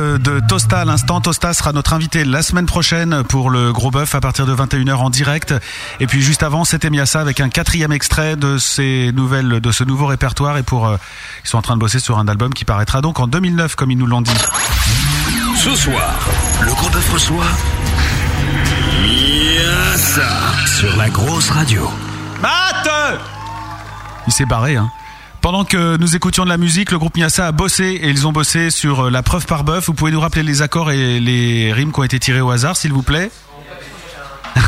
de 0.00 0.40
Tosta 0.48 0.80
à 0.80 0.84
l'instant. 0.84 1.20
Tosta 1.20 1.54
sera 1.54 1.72
notre 1.72 1.92
invité 1.92 2.24
la 2.24 2.42
semaine 2.42 2.66
prochaine 2.66 3.22
pour 3.24 3.50
le 3.50 3.72
gros 3.72 3.90
bœuf 3.90 4.14
à 4.14 4.20
partir 4.20 4.46
de 4.46 4.54
21h 4.54 4.94
en 4.94 5.10
direct. 5.10 5.54
Et 6.00 6.06
puis 6.06 6.22
juste 6.22 6.42
avant, 6.42 6.64
c'était 6.64 6.90
Miassa 6.90 7.20
avec 7.20 7.40
un 7.40 7.48
quatrième 7.48 7.92
extrait 7.92 8.36
de 8.36 8.58
nouvelles, 9.10 9.60
de 9.60 9.72
ce 9.72 9.84
nouveau 9.84 10.06
répertoire. 10.06 10.58
Et 10.58 10.62
pour, 10.62 10.86
euh, 10.86 10.96
ils 11.44 11.48
sont 11.48 11.58
en 11.58 11.62
train 11.62 11.74
de 11.74 11.80
bosser 11.80 11.98
sur 11.98 12.18
un 12.18 12.28
album 12.28 12.52
qui 12.54 12.64
paraîtra 12.64 13.00
donc 13.00 13.20
en 13.20 13.26
2009, 13.26 13.74
comme 13.76 13.90
ils 13.90 13.98
nous 13.98 14.06
l'ont 14.06 14.22
dit. 14.22 14.32
Ce 15.56 15.74
soir, 15.74 16.28
le 16.62 16.72
gros 16.72 16.88
bœuf 16.90 17.12
reçoit 17.12 17.44
Miassa 19.02 20.28
sur 20.66 20.96
la 20.96 21.08
grosse 21.08 21.50
radio. 21.50 21.90
Mate 22.40 23.20
Il 24.26 24.32
s'est 24.32 24.46
barré, 24.46 24.76
hein. 24.76 24.90
Pendant 25.50 25.64
que 25.64 25.96
nous 25.96 26.14
écoutions 26.14 26.44
de 26.44 26.48
la 26.48 26.58
musique, 26.58 26.92
le 26.92 26.98
groupe 27.00 27.16
Miassa 27.16 27.48
a 27.48 27.50
bossé 27.50 27.98
et 28.00 28.08
ils 28.08 28.24
ont 28.28 28.30
bossé 28.30 28.70
sur 28.70 29.06
euh, 29.06 29.10
la 29.10 29.24
preuve 29.24 29.46
par 29.46 29.64
bœuf. 29.64 29.86
Vous 29.86 29.94
pouvez 29.94 30.12
nous 30.12 30.20
rappeler 30.20 30.44
les 30.44 30.62
accords 30.62 30.92
et 30.92 31.18
les 31.18 31.72
rimes 31.72 31.90
qui 31.90 31.98
ont 31.98 32.04
été 32.04 32.20
tirés 32.20 32.40
au 32.40 32.52
hasard, 32.52 32.76
s'il 32.76 32.92
vous 32.92 33.02
plaît? 33.02 33.32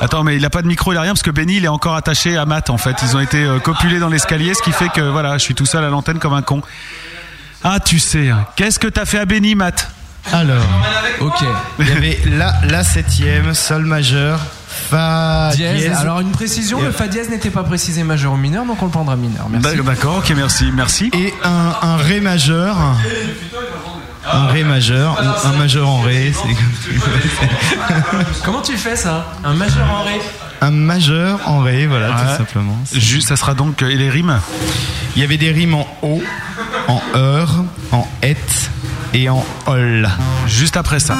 Attends, 0.00 0.22
mais 0.22 0.36
il 0.36 0.44
a 0.44 0.50
pas 0.50 0.62
de 0.62 0.68
micro, 0.68 0.92
il 0.92 0.96
a 0.96 1.00
rien 1.00 1.10
parce 1.10 1.24
que 1.24 1.32
Benny 1.32 1.56
il 1.56 1.64
est 1.64 1.68
encore 1.68 1.96
attaché 1.96 2.36
à 2.36 2.46
Matt 2.46 2.70
en 2.70 2.78
fait. 2.78 2.94
Ils 3.02 3.16
ont 3.16 3.20
été 3.20 3.42
euh, 3.42 3.58
copulés 3.58 3.98
dans 3.98 4.08
l'escalier, 4.08 4.54
ce 4.54 4.62
qui 4.62 4.70
fait 4.70 4.90
que 4.90 5.00
voilà, 5.00 5.38
je 5.38 5.42
suis 5.42 5.56
tout 5.56 5.66
seul 5.66 5.82
à 5.82 5.88
l'antenne 5.88 6.20
comme 6.20 6.34
un 6.34 6.42
con. 6.42 6.62
Ah, 7.64 7.80
tu 7.80 7.98
sais, 7.98 8.28
hein. 8.28 8.46
qu'est-ce 8.54 8.78
que 8.78 8.86
t'as 8.86 9.06
fait 9.06 9.18
à 9.18 9.24
Benny, 9.24 9.56
Matt? 9.56 9.90
Alors, 10.32 10.64
ok. 11.20 11.44
Il 11.80 11.88
y 11.88 11.92
avait 11.92 12.18
la, 12.26 12.54
la 12.68 12.84
septième, 12.84 13.54
sol 13.54 13.84
majeur, 13.84 14.38
fa 14.68 15.50
Dièse. 15.54 15.76
dièse. 15.80 15.96
Alors 15.98 16.20
une 16.20 16.30
précision, 16.30 16.78
Et- 16.80 16.84
le 16.84 16.92
fa 16.92 17.08
dièse 17.08 17.28
n'était 17.28 17.50
pas 17.50 17.64
précisé 17.64 18.02
majeur 18.04 18.32
ou 18.32 18.36
mineur, 18.36 18.64
donc 18.64 18.80
on 18.82 18.86
le 18.86 18.90
prendra 18.90 19.16
mineur. 19.16 19.48
Merci. 19.50 19.76
Bah, 19.76 19.82
D'accord, 19.82 20.18
ok, 20.18 20.32
merci, 20.36 20.70
merci. 20.72 21.10
Et 21.12 21.34
un, 21.44 21.74
un 21.82 21.96
ré 21.96 22.20
majeur. 22.20 22.76
Un 24.32 24.46
ré 24.46 24.62
majeur, 24.62 25.18
ou 25.20 25.46
un 25.48 25.52
majeur 25.58 25.88
en 25.88 26.00
ré, 26.00 26.32
c'est 26.32 26.54
comme 26.54 28.22
Comment 28.44 28.62
tu 28.62 28.76
fais 28.76 28.94
ça? 28.94 29.26
Un 29.42 29.54
majeur 29.54 29.84
en 29.90 30.04
ré 30.04 30.20
Un 30.60 30.70
majeur 30.70 31.40
en 31.46 31.58
ré, 31.58 31.88
voilà, 31.88 32.10
tout 32.12 32.36
simplement. 32.38 32.78
Juste, 32.92 33.28
ça 33.28 33.36
sera 33.36 33.54
donc. 33.54 33.82
euh, 33.82 33.88
Et 33.90 33.96
les 33.96 34.08
rimes? 34.10 34.38
Il 35.16 35.20
y 35.22 35.24
avait 35.24 35.38
des 35.38 35.50
rimes 35.50 35.74
en 35.74 35.86
O, 36.02 36.22
en 36.86 37.02
heure, 37.16 37.64
en 37.90 38.06
et 38.22 38.36
et 39.14 39.28
en 39.28 39.44
ol. 39.66 40.08
Juste 40.46 40.76
après 40.76 41.00
ça. 41.00 41.16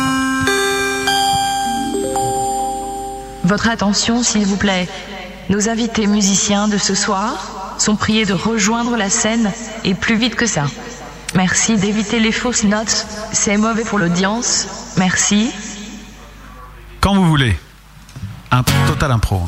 Votre 3.44 3.69
attention, 3.69 4.23
s'il 4.23 4.47
vous 4.47 4.56
plaît. 4.56 4.89
Nos 5.48 5.69
invités 5.69 6.06
musiciens 6.06 6.69
de 6.69 6.78
ce 6.78 6.94
soir 6.94 7.74
sont 7.78 7.97
priés 7.97 8.24
de 8.24 8.32
rejoindre 8.32 8.97
la 8.97 9.10
scène 9.10 9.51
et 9.85 9.94
plus 9.94 10.16
vite 10.16 10.36
que 10.36 10.47
ça. 10.47 10.64
Merci 11.35 11.77
d'éviter 11.77 12.20
les 12.20 12.32
fausses 12.32 12.64
notes, 12.64 13.06
c'est 13.32 13.56
mauvais 13.56 13.85
pour 13.85 13.98
l'audience. 13.98 14.93
Merci. 14.98 15.51
Quand 17.01 17.14
vous 17.14 17.27
voulez. 17.27 17.56
Un 18.51 18.62
total 18.86 19.12
impro. 19.12 19.43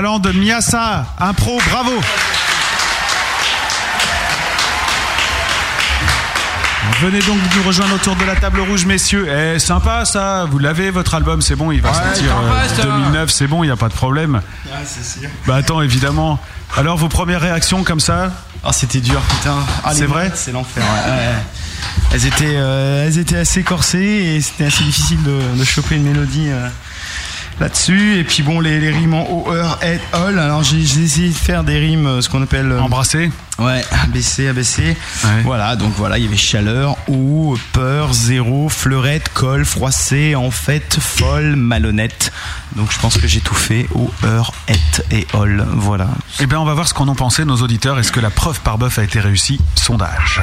Talent 0.00 0.18
de 0.18 0.32
Miasa, 0.32 1.04
un 1.18 1.34
pro, 1.34 1.60
bravo. 1.70 1.90
Venez 7.02 7.18
donc 7.20 7.36
nous 7.54 7.62
rejoindre 7.64 7.94
autour 7.96 8.16
de 8.16 8.24
la 8.24 8.34
table 8.34 8.60
rouge, 8.60 8.86
messieurs. 8.86 9.28
Eh, 9.28 9.58
sympa 9.58 10.06
ça, 10.06 10.46
vous 10.50 10.58
l'avez 10.58 10.90
votre 10.90 11.14
album, 11.14 11.42
c'est 11.42 11.54
bon, 11.54 11.70
il 11.70 11.82
va 11.82 11.90
Ouais, 11.90 11.94
sortir 11.96 12.34
euh, 12.34 12.50
passes, 12.50 12.74
toi. 12.76 12.84
2009, 12.96 13.30
c'est 13.30 13.46
bon, 13.46 13.62
il 13.62 13.66
n'y 13.66 13.72
a 13.72 13.76
pas 13.76 13.88
de 13.90 13.94
problème. 13.94 14.40
sûr. 15.02 15.28
Bah 15.46 15.56
attends, 15.56 15.82
évidemment. 15.82 16.38
Alors 16.78 16.96
vos 16.96 17.08
premières 17.08 17.42
réactions 17.42 17.84
comme 17.84 18.00
ça? 18.00 18.30
Ah, 18.64 18.72
c'était 18.72 19.00
dur, 19.00 19.20
putain. 19.20 19.56
Ah, 19.84 19.90
C'est 19.94 20.06
vrai? 20.06 20.32
C'est 20.34 20.52
l'enfer. 20.52 20.82
ouais, 20.82 21.10
ouais. 21.12 21.34
Elles 22.14 22.24
étaient, 22.26 22.54
euh, 22.56 23.06
elles 23.06 23.18
étaient 23.18 23.36
assez 23.38 23.62
corsées 23.62 23.98
et 24.36 24.40
c'était 24.40 24.64
assez 24.64 24.82
difficile 24.82 25.22
de, 25.22 25.58
de 25.58 25.64
choper 25.64 25.96
une 25.96 26.04
mélodie 26.04 26.48
euh, 26.48 26.68
là-dessus. 27.60 28.18
Et 28.18 28.24
puis 28.24 28.42
bon, 28.42 28.60
les, 28.60 28.80
les 28.80 28.90
rimes 28.90 29.14
en 29.14 29.24
O, 29.30 29.44
R, 29.50 29.78
et 29.84 30.00
all. 30.12 30.38
Alors 30.38 30.62
j'ai 30.62 30.80
essayé 30.80 31.28
de 31.28 31.34
faire 31.34 31.62
des 31.64 31.78
rimes, 31.78 32.06
euh, 32.06 32.20
ce 32.20 32.28
qu'on 32.28 32.42
appelle. 32.42 32.72
Embrasser 32.72 33.30
Ouais, 33.58 33.84
ABC, 34.04 34.48
ABC. 34.48 34.96
Voilà, 35.44 35.76
donc 35.76 35.92
voilà, 35.96 36.16
il 36.16 36.24
y 36.24 36.26
avait 36.26 36.36
chaleur, 36.36 36.96
ou 37.08 37.58
peur, 37.72 38.14
zéro, 38.14 38.70
fleurette, 38.70 39.28
colle, 39.34 39.66
froissé, 39.66 40.34
en 40.34 40.50
fait, 40.50 40.96
folle, 40.98 41.56
malhonnête. 41.56 42.32
Donc 42.76 42.90
je 42.90 42.98
pense 42.98 43.18
que 43.18 43.26
j'ai 43.28 43.40
tout 43.40 43.54
fait. 43.54 43.86
O, 43.94 44.10
heure, 44.24 44.52
et 44.68 45.16
et 45.16 45.26
all. 45.34 45.66
Voilà. 45.74 46.08
Eh 46.40 46.46
bien, 46.46 46.58
on 46.58 46.64
va 46.64 46.72
voir 46.72 46.88
ce 46.88 46.94
qu'en 46.94 47.06
ont 47.08 47.14
pensé 47.14 47.44
nos 47.44 47.56
auditeurs. 47.56 47.98
Est-ce 47.98 48.12
que 48.12 48.20
la 48.20 48.30
preuve 48.30 48.60
par 48.60 48.78
bœuf 48.78 48.98
a 48.98 49.02
été 49.04 49.20
réussie? 49.20 49.60
Sondage. 49.74 50.40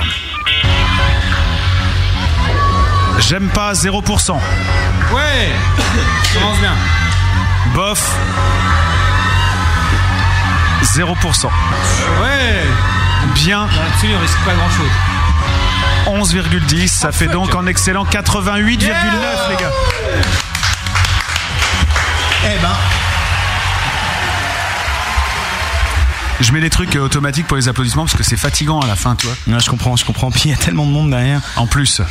J'aime 3.28 3.48
pas 3.50 3.74
0%. 3.74 4.34
Ouais 5.14 5.50
Commence 6.34 6.60
bien. 6.60 6.74
Bof 7.74 8.16
0%. 10.84 11.46
Ouais 12.22 12.64
Bien 13.36 13.68
Là-dessus, 13.68 14.14
on 14.16 14.20
risque 14.22 14.40
pas 14.46 14.54
grand-chose. 14.54 14.92
11,10. 16.36 16.88
Ça 16.88 17.12
fait 17.12 17.28
donc 17.28 17.54
en 17.56 17.68
excellent 17.68 18.06
88,9 18.06 18.80
les 19.50 19.56
gars. 19.56 19.72
Eh 22.46 22.60
ben. 22.62 22.97
Je 26.40 26.52
mets 26.52 26.60
les 26.60 26.70
trucs 26.70 26.96
euh, 26.96 27.00
automatiques 27.02 27.48
pour 27.48 27.58
les 27.58 27.68
applaudissements 27.68 28.04
parce 28.06 28.16
que 28.16 28.24
c'est 28.24 28.38
fatigant 28.38 28.80
à 28.80 28.88
la 28.88 28.96
fin, 28.96 29.16
toi. 29.16 29.32
Ouais, 29.48 29.60
je 29.60 29.70
comprends, 29.70 29.96
je 29.96 30.06
comprends. 30.06 30.30
Puis 30.30 30.44
il 30.46 30.52
y 30.52 30.54
a 30.54 30.58
tellement 30.58 30.86
de 30.86 30.92
monde 30.92 31.10
derrière. 31.10 31.42
En 31.56 31.66
plus. 31.66 32.02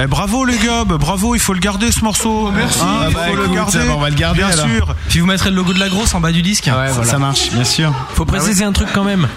Eh, 0.00 0.06
bravo 0.06 0.44
les 0.44 0.58
gars, 0.58 0.84
bah, 0.84 0.98
bravo, 0.98 1.34
il 1.36 1.40
faut 1.40 1.52
le 1.54 1.60
garder 1.60 1.92
ce 1.92 2.00
morceau. 2.02 2.50
Merci. 2.50 2.80
Ah 2.82 3.06
il 3.08 3.14
bah, 3.14 3.20
faut 3.28 3.36
le 3.36 3.48
garder. 3.48 3.78
va, 3.78 3.94
on 3.96 4.00
va 4.00 4.10
le 4.10 4.16
garder, 4.16 4.38
Bien 4.40 4.48
alors. 4.48 4.66
sûr. 4.66 4.94
Puis 5.08 5.20
vous 5.20 5.26
mettrez 5.26 5.50
le 5.50 5.56
logo 5.56 5.72
de 5.72 5.78
la 5.78 5.88
grosse 5.88 6.14
en 6.14 6.20
bas 6.20 6.32
du 6.32 6.42
disque. 6.42 6.66
Ouais, 6.66 6.90
voilà. 6.90 7.10
Ça 7.10 7.18
marche, 7.18 7.50
bien 7.52 7.64
sûr. 7.64 7.92
Faut 8.14 8.24
préciser 8.24 8.64
un 8.64 8.72
truc 8.72 8.88
quand 8.92 9.04
même. 9.04 9.28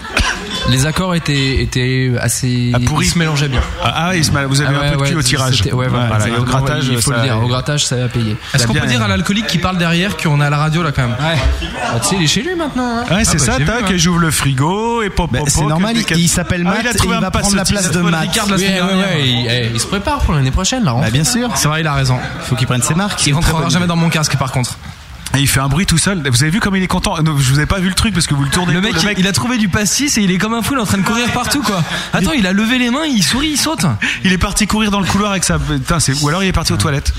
Les 0.68 0.86
accords 0.86 1.14
étaient, 1.14 1.62
étaient 1.62 2.10
assez. 2.20 2.72
pourris. 2.86 3.06
Ils 3.06 3.10
se 3.10 3.18
mélangeaient 3.18 3.48
bien. 3.48 3.60
Ah, 3.82 4.08
ah, 4.08 4.16
il 4.16 4.24
se 4.24 4.30
mal- 4.30 4.46
vous 4.46 4.60
avez 4.60 4.76
Ah 4.80 4.86
un 4.86 4.90
peu 4.90 4.96
de 4.96 5.00
ouais, 5.02 5.08
cul 5.10 5.16
au 5.16 5.22
tirage. 5.22 5.62
Ouais, 5.72 5.88
voilà. 5.88 6.28
Et 6.28 6.36
au 6.36 6.44
grattage, 6.44 6.86
il 6.90 7.00
faut 7.00 7.10
ça- 7.12 7.16
le 7.18 7.22
dire. 7.22 7.38
Au 7.42 7.48
grattage, 7.48 7.86
ça 7.86 7.96
a 8.04 8.08
payé. 8.08 8.36
Est-ce 8.54 8.66
qu'on 8.66 8.74
peut 8.74 8.86
dire 8.86 9.02
à 9.02 9.08
l'alcoolique 9.08 9.46
qui 9.46 9.58
parle 9.58 9.78
derrière 9.78 10.16
qu'on 10.16 10.40
est 10.40 10.44
à 10.44 10.50
la 10.50 10.58
radio 10.58 10.82
là 10.82 10.92
quand 10.92 11.02
même 11.02 11.12
Ouais. 11.20 11.38
Ah, 11.92 11.98
tu 12.00 12.08
sais, 12.08 12.16
il 12.18 12.24
est 12.24 12.26
chez 12.26 12.42
lui 12.42 12.54
maintenant. 12.54 12.98
hein. 12.98 13.04
Ouais, 13.14 13.24
c'est 13.24 13.40
Ah 13.42 13.46
bah, 13.58 13.58
ça, 13.58 13.64
tac, 13.64 13.82
hein. 13.84 13.92
et 13.94 13.98
j'ouvre 13.98 14.18
le 14.20 14.30
frigo, 14.30 15.02
et 15.02 15.10
pop, 15.10 15.30
Bah, 15.32 15.38
pop, 15.40 15.48
c'est 15.50 15.60
pop, 15.60 15.68
normal, 15.68 15.94
que- 16.04 16.14
il- 16.14 16.20
il 16.20 16.28
s'appelle 16.28 16.62
Ah, 16.66 16.70
Matt 16.70 16.78
il 16.82 16.88
a 16.88 16.90
et 16.90 16.94
trouvé 16.94 17.14
il 17.14 17.18
un 17.18 17.20
va 17.20 17.30
prendre 17.30 17.56
la 17.56 17.64
place 17.64 17.90
de 17.90 18.00
Matt. 18.00 18.28
Il, 18.58 19.46
eh, 19.48 19.70
il 19.74 19.80
se 19.80 19.86
prépare 19.86 20.18
pour 20.20 20.34
l'année 20.34 20.50
prochaine, 20.50 20.80
la 20.80 20.86
Bah, 20.86 20.92
rentrée. 20.92 21.10
bien 21.10 21.24
sûr. 21.24 21.48
C'est 21.56 21.68
vrai, 21.68 21.80
il 21.80 21.86
a 21.86 21.94
raison. 21.94 22.18
Faut 22.44 22.54
qu'il 22.56 22.66
prenne 22.66 22.82
ses 22.82 22.94
marques. 22.94 23.26
Il 23.26 23.34
rentrera 23.34 23.68
jamais 23.68 23.86
dans 23.86 23.96
mon 23.96 24.08
casque 24.08 24.36
par 24.36 24.52
contre. 24.52 24.76
Et 25.36 25.38
il 25.38 25.46
fait 25.48 25.60
un 25.60 25.68
bruit 25.68 25.86
tout 25.86 25.96
seul. 25.98 26.22
Vous 26.28 26.42
avez 26.42 26.50
vu 26.50 26.58
comme 26.58 26.74
il 26.74 26.82
est 26.82 26.88
content? 26.88 27.16
Non, 27.22 27.38
Je 27.38 27.52
vous 27.52 27.60
ai 27.60 27.66
pas 27.66 27.78
vu 27.78 27.88
le 27.88 27.94
truc 27.94 28.12
parce 28.12 28.26
que 28.26 28.34
vous 28.34 28.42
le 28.42 28.50
tournez. 28.50 28.72
Le 28.72 28.80
mec, 28.80 28.94
il- 29.00 29.20
il 29.20 29.26
a 29.28 29.32
trouvé 29.32 29.58
du 29.58 29.68
pastis 29.68 30.18
et 30.18 30.22
il 30.22 30.30
est 30.32 30.38
comme 30.38 30.54
un 30.54 30.62
fou, 30.62 30.74
il 30.74 30.78
est 30.78 30.82
en 30.82 30.86
train 30.86 30.98
de 30.98 31.02
courir 31.04 31.30
partout 31.30 31.62
quoi. 31.62 31.82
Attends, 32.12 32.32
il 32.32 32.46
a 32.48 32.52
levé 32.52 32.78
les 32.78 32.90
mains, 32.90 33.04
il 33.06 33.22
sourit, 33.22 33.50
il 33.52 33.56
saute. 33.56 33.86
Il 34.24 34.32
est 34.32 34.38
parti 34.38 34.66
courir 34.66 34.90
dans 34.90 34.98
le 35.00 35.06
couloir 35.06 35.30
avec 35.30 35.44
sa. 35.44 35.58
Putain, 35.58 36.00
c'est- 36.00 36.20
Ou 36.22 36.28
alors 36.28 36.42
il 36.42 36.48
est 36.48 36.52
parti 36.52 36.72
aux 36.72 36.76
toilettes. 36.76 37.12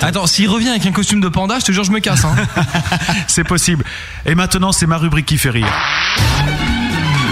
Attends, 0.00 0.26
s'il 0.26 0.48
revient 0.48 0.70
avec 0.70 0.86
un 0.86 0.92
costume 0.92 1.20
de 1.20 1.28
panda, 1.28 1.58
je 1.58 1.66
te 1.66 1.72
jure, 1.72 1.84
je 1.84 1.92
me 1.92 2.00
casse. 2.00 2.24
Hein. 2.24 2.34
C'est 3.26 3.44
possible. 3.44 3.84
Et 4.24 4.34
maintenant, 4.34 4.72
c'est 4.72 4.86
ma 4.86 4.96
rubrique 4.96 5.26
qui 5.26 5.36
fait 5.38 5.50
rire. 5.50 5.68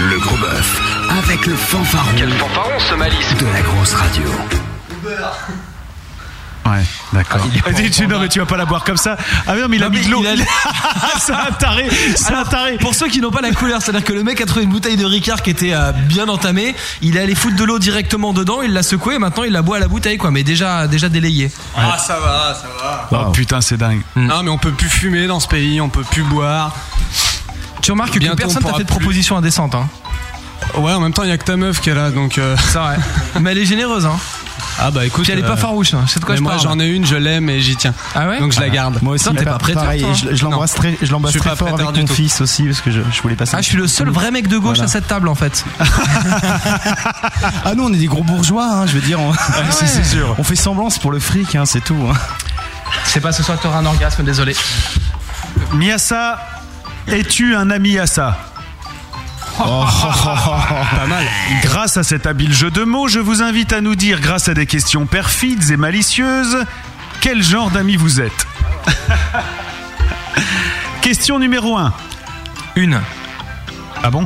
Le 0.09 0.19
gros 0.19 0.37
bœuf 0.37 0.81
avec 1.25 1.45
le 1.47 1.55
fanfaron. 1.55 2.11
Quel 2.15 2.31
fanfaron 2.31 2.79
ce 2.79 2.93
malice 2.95 3.35
de 3.39 3.45
la 3.47 3.61
grosse 3.61 3.93
radio. 3.93 4.23
Ouais, 6.69 6.83
d'accord. 7.13 7.41
Ah, 7.65 7.69
tu- 7.73 8.07
non, 8.07 8.19
mais 8.19 8.27
tu 8.27 8.39
vas 8.39 8.45
pas 8.45 8.57
la 8.57 8.65
boire 8.65 8.83
comme 8.83 8.97
ça. 8.97 9.15
Ah 9.47 9.55
non, 9.55 9.67
mais 9.69 9.77
il 9.77 9.83
a 9.83 9.89
mis 9.89 9.99
mais 9.99 10.05
de 10.05 10.09
l'eau. 10.11 10.23
a- 10.25 11.19
c'est 11.19 11.31
un 11.33 11.51
taré. 11.57 11.87
C'est 12.15 12.33
un 12.33 12.43
taré. 12.43 12.77
Pour 12.77 12.93
ceux 12.95 13.07
qui 13.07 13.21
n'ont 13.21 13.31
pas 13.31 13.41
la 13.41 13.51
couleur, 13.51 13.81
c'est-à-dire 13.81 14.03
que 14.03 14.13
le 14.13 14.23
mec 14.23 14.41
a 14.41 14.45
trouvé 14.45 14.63
une 14.63 14.71
bouteille 14.71 14.97
de 14.97 15.05
Ricard 15.05 15.41
qui 15.41 15.49
était 15.51 15.73
euh, 15.73 15.91
bien 15.91 16.27
entamée, 16.27 16.75
il 17.01 17.15
est 17.15 17.21
allé 17.21 17.35
foutre 17.35 17.55
de 17.55 17.63
l'eau 17.63 17.79
directement 17.79 18.33
dedans, 18.33 18.61
il 18.61 18.73
l'a 18.73 18.83
secoué 18.83 19.15
et 19.15 19.19
maintenant 19.19 19.43
il 19.43 19.51
la 19.53 19.61
boit 19.61 19.77
à 19.77 19.79
la 19.79 19.87
bouteille 19.87 20.17
quoi, 20.17 20.31
mais 20.31 20.43
déjà 20.43 20.87
déjà 20.87 21.09
délayé. 21.09 21.51
Ah, 21.77 21.97
ça 21.97 22.19
va, 22.19 22.53
ça 22.53 22.67
va. 22.81 23.07
Oh 23.27 23.31
putain, 23.31 23.61
c'est 23.61 23.77
dingue. 23.77 24.01
Non, 24.15 24.43
mais 24.43 24.49
on 24.49 24.57
peut 24.57 24.71
plus 24.71 24.89
fumer 24.89 25.27
dans 25.27 25.39
ce 25.39 25.47
pays, 25.47 25.79
on 25.79 25.89
peut 25.89 26.03
plus 26.03 26.23
boire. 26.23 26.75
Tu 27.81 27.91
remarques 27.91 28.13
que 28.13 28.19
Bientôt, 28.19 28.37
personne 28.37 28.63
on 28.65 28.71
t'a 28.71 28.77
fait 28.77 28.83
de 28.83 28.89
proposition 28.89 29.37
indécente 29.37 29.75
hein. 29.75 29.87
Ouais, 30.75 30.91
en 30.91 30.99
même 30.99 31.13
temps, 31.13 31.23
il 31.23 31.29
y 31.29 31.31
a 31.31 31.37
que 31.37 31.45
ta 31.45 31.55
meuf 31.55 31.79
qui 31.79 31.89
est 31.91 31.95
là, 31.95 32.09
donc. 32.11 32.37
euh, 32.37 32.55
C'est 32.71 32.77
vrai. 32.79 32.97
mais 33.39 33.51
elle 33.51 33.59
est 33.59 33.65
généreuse 33.65 34.05
hein. 34.05 34.17
Ah 34.79 34.91
bah 34.91 35.05
écoute. 35.05 35.23
Puis 35.23 35.33
elle 35.33 35.39
est 35.39 35.43
pas 35.43 35.57
farouche, 35.57 35.93
hein. 35.95 36.05
c'est 36.07 36.19
de 36.19 36.25
quoi 36.25 36.33
mais 36.33 36.37
je 36.37 36.43
moi 36.43 36.51
parle. 36.53 36.63
j'en 36.63 36.79
ai 36.79 36.87
une, 36.87 37.05
je 37.05 37.15
l'aime 37.15 37.49
et 37.49 37.59
j'y 37.61 37.75
tiens. 37.75 37.93
Ah 38.13 38.27
ouais 38.27 38.39
Donc 38.39 38.51
je 38.51 38.59
la 38.59 38.69
garde. 38.69 38.99
Moi 39.01 39.15
aussi, 39.15 39.25
t'es 39.33 39.43
pa- 39.43 39.51
pas 39.53 39.57
prêteur, 39.57 39.83
pareil, 39.83 40.01
toi 40.01 40.11
et 40.11 40.13
je, 40.15 40.35
je 40.35 40.43
l'embrasse 40.43 40.73
très, 40.75 40.97
je 41.01 41.11
l'embrasse 41.11 41.35
très 41.35 41.49
pas 41.49 41.55
fort 41.55 41.69
avec 41.73 41.91
du 41.93 42.01
mon 42.01 42.05
tout. 42.07 42.13
fils 42.13 42.41
aussi 42.41 42.63
parce 42.63 42.81
que 42.81 42.91
je, 42.91 43.01
je 43.11 43.21
voulais 43.21 43.35
passer. 43.35 43.55
Ah, 43.57 43.61
je 43.61 43.67
suis 43.69 43.77
le 43.77 43.87
seul 43.87 44.09
vrai 44.09 44.29
mec 44.31 44.47
de 44.47 44.57
gauche 44.57 44.77
Voilà. 44.77 44.83
à 44.83 44.87
cette 44.87 45.07
table 45.07 45.27
en 45.29 45.35
fait. 45.35 45.65
Ah 47.65 47.73
nous 47.75 47.83
on 47.85 47.93
est 47.93 47.97
des 47.97 48.05
gros 48.07 48.23
bourgeois, 48.23 48.67
hein, 48.71 48.85
je 48.87 48.93
veux 48.93 49.01
dire. 49.01 49.19
On, 49.19 49.33
c'est- 49.71 49.87
c'est 49.87 50.03
sûr. 50.03 50.35
on 50.37 50.43
fait 50.43 50.55
semblant, 50.55 50.89
c'est 50.89 51.01
pour 51.01 51.11
le 51.11 51.19
fric, 51.19 51.55
hein, 51.55 51.65
c'est 51.65 51.83
tout. 51.83 51.97
hein. 52.09 52.15
C'est 53.05 53.19
pas 53.21 53.31
ce 53.31 53.43
soir 53.43 53.57
que 53.57 53.63
t'auras 53.63 53.79
un 53.79 53.85
orgasme, 53.85 54.23
désolé. 54.23 54.55
Miasa, 55.73 56.39
es-tu 57.07 57.55
un 57.55 57.69
ami 57.69 57.97
à 57.99 58.07
ça 58.07 58.37
Pas 59.57 61.07
mal. 61.07 61.25
Grâce 61.63 61.97
à 61.97 62.03
cet 62.03 62.25
habile 62.25 62.53
jeu 62.53 62.69
de 62.69 62.83
mots, 62.83 63.07
je 63.07 63.19
vous 63.19 63.41
invite 63.41 63.73
à 63.73 63.81
nous 63.81 63.95
dire, 63.95 64.19
grâce 64.21 64.47
à 64.49 64.53
des 64.53 64.65
questions 64.65 65.05
perfides 65.05 65.71
et 65.71 65.77
malicieuses, 65.77 66.57
quel 67.21 67.41
genre 67.41 67.71
d'ami 67.71 67.95
vous 67.95 68.21
êtes. 68.21 68.47
Question 71.01 71.39
numéro 71.39 71.77
1. 71.77 71.93
Une. 72.75 72.99
Ah 74.03 74.11
bon? 74.11 74.25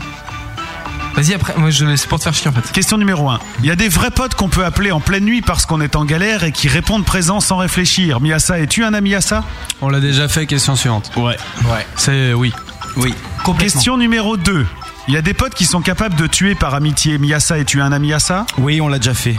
Vas-y 1.13 1.33
après, 1.33 1.53
moi 1.57 1.69
je 1.69 1.95
c'est 1.95 2.07
pour 2.07 2.19
te 2.19 2.23
faire 2.23 2.33
chier 2.33 2.47
en 2.47 2.53
fait. 2.53 2.71
Question 2.71 2.97
numéro 2.97 3.29
1. 3.29 3.39
Il 3.59 3.65
y 3.65 3.71
a 3.71 3.75
des 3.75 3.89
vrais 3.89 4.11
potes 4.11 4.35
qu'on 4.35 4.49
peut 4.49 4.63
appeler 4.63 4.91
en 4.91 4.99
pleine 4.99 5.25
nuit 5.25 5.41
parce 5.41 5.65
qu'on 5.65 5.81
est 5.81 5.95
en 5.95 6.05
galère 6.05 6.43
et 6.43 6.51
qui 6.51 6.67
répondent 6.67 7.05
présent 7.05 7.39
sans 7.39 7.57
réfléchir. 7.57 8.21
Miasa, 8.21 8.59
es-tu 8.59 8.83
un 8.83 8.93
ami 8.93 9.13
à 9.13 9.21
ça 9.21 9.43
On 9.81 9.89
l'a 9.89 9.99
déjà 9.99 10.27
fait, 10.27 10.45
question 10.45 10.75
suivante. 10.75 11.11
Ouais. 11.17 11.37
Ouais. 11.65 11.85
C'est 11.97 12.33
oui. 12.33 12.53
Oui. 12.95 13.13
Question 13.59 13.97
numéro 13.97 14.37
2. 14.37 14.65
Il 15.07 15.13
y 15.13 15.17
a 15.17 15.21
des 15.21 15.33
potes 15.33 15.53
qui 15.55 15.65
sont 15.65 15.81
capables 15.81 16.15
de 16.15 16.27
tuer 16.27 16.55
par 16.55 16.73
amitié. 16.75 17.17
Miasa, 17.17 17.57
es-tu 17.57 17.81
un 17.81 17.91
ami 17.91 18.13
à 18.13 18.19
ça? 18.19 18.45
Oui, 18.57 18.79
on 18.81 18.87
l'a 18.87 18.97
déjà 18.99 19.13
fait. 19.13 19.35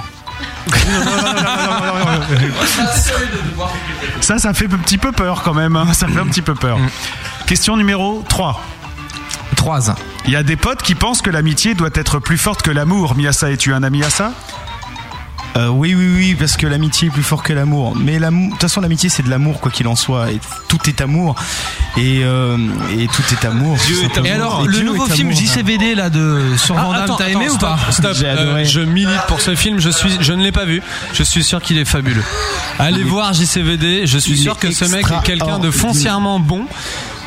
Ça, 4.20 4.38
ça 4.38 4.54
fait 4.54 4.66
un 4.72 4.78
petit 4.78 4.98
peu 4.98 5.12
peur 5.12 5.42
quand 5.42 5.54
même. 5.54 5.76
hein. 5.76 5.92
Ça 5.92 6.06
fait 6.08 6.18
un 6.20 6.26
petit 6.26 6.42
peu 6.42 6.54
peur. 6.54 6.78
Question 7.46 7.76
numéro 7.76 8.24
3. 8.28 8.62
Trois. 9.56 9.80
Il 10.26 10.32
y 10.32 10.36
a 10.36 10.42
des 10.42 10.56
potes 10.56 10.82
qui 10.82 10.94
pensent 10.94 11.22
que 11.22 11.30
l'amitié 11.30 11.74
doit 11.74 11.90
être 11.94 12.18
plus 12.18 12.38
forte 12.38 12.62
que 12.62 12.70
l'amour. 12.70 13.14
Miasa, 13.16 13.50
es-tu 13.50 13.72
un 13.74 13.82
ami 13.82 14.02
à 14.04 14.10
ça? 14.10 14.32
Euh, 15.56 15.68
oui, 15.68 15.94
oui, 15.94 16.06
oui, 16.14 16.34
parce 16.34 16.56
que 16.56 16.66
l'amitié 16.66 17.08
est 17.08 17.10
plus 17.10 17.22
fort 17.22 17.42
que 17.42 17.52
l'amour. 17.52 17.94
Mais 17.96 18.18
l'amour, 18.18 18.46
de 18.46 18.52
toute 18.52 18.62
façon, 18.62 18.80
l'amitié 18.80 19.08
c'est 19.10 19.22
de 19.22 19.28
l'amour, 19.28 19.60
quoi 19.60 19.70
qu'il 19.70 19.86
en 19.86 19.96
soit. 19.96 20.30
Et 20.32 20.40
tout 20.68 20.78
est 20.88 21.00
amour. 21.02 21.34
Et, 21.98 22.20
euh, 22.24 22.56
et 22.98 23.06
tout 23.08 23.22
est 23.32 23.44
amour. 23.44 23.76
Dieu 23.86 23.98
est. 24.04 24.26
Et 24.26 24.30
alors, 24.30 24.62
Et 24.64 24.68
le 24.68 24.78
Dieu 24.78 24.84
nouveau 24.86 25.06
film 25.06 25.28
amour. 25.28 25.40
JCVD 25.40 25.94
là 25.94 26.08
de 26.08 26.40
sur 26.56 26.78
Ah, 26.78 26.84
Vandame, 26.84 27.16
t'as 27.18 27.28
aimé 27.28 27.44
attends, 27.46 27.54
ou 27.54 27.58
pas 27.58 27.78
stop, 27.90 28.16
euh, 28.22 28.32
adoré. 28.32 28.64
je 28.64 28.80
milite 28.80 29.20
pour 29.28 29.40
ce 29.42 29.54
film. 29.54 29.78
Je 29.78 29.90
suis, 29.90 30.10
je 30.20 30.32
ne 30.32 30.42
l'ai 30.42 30.52
pas 30.52 30.64
vu. 30.64 30.82
Je 31.12 31.22
suis 31.22 31.44
sûr 31.44 31.60
qu'il 31.60 31.76
est 31.78 31.84
fabuleux. 31.84 32.24
Allez 32.78 33.02
voir 33.02 33.34
JCVD. 33.34 34.06
Je 34.06 34.18
suis 34.18 34.38
sûr 34.38 34.58
que 34.58 34.70
ce 34.72 34.86
mec 34.86 35.04
est 35.10 35.22
quelqu'un 35.26 35.58
de 35.58 35.70
foncièrement 35.70 36.40
bon. 36.40 36.64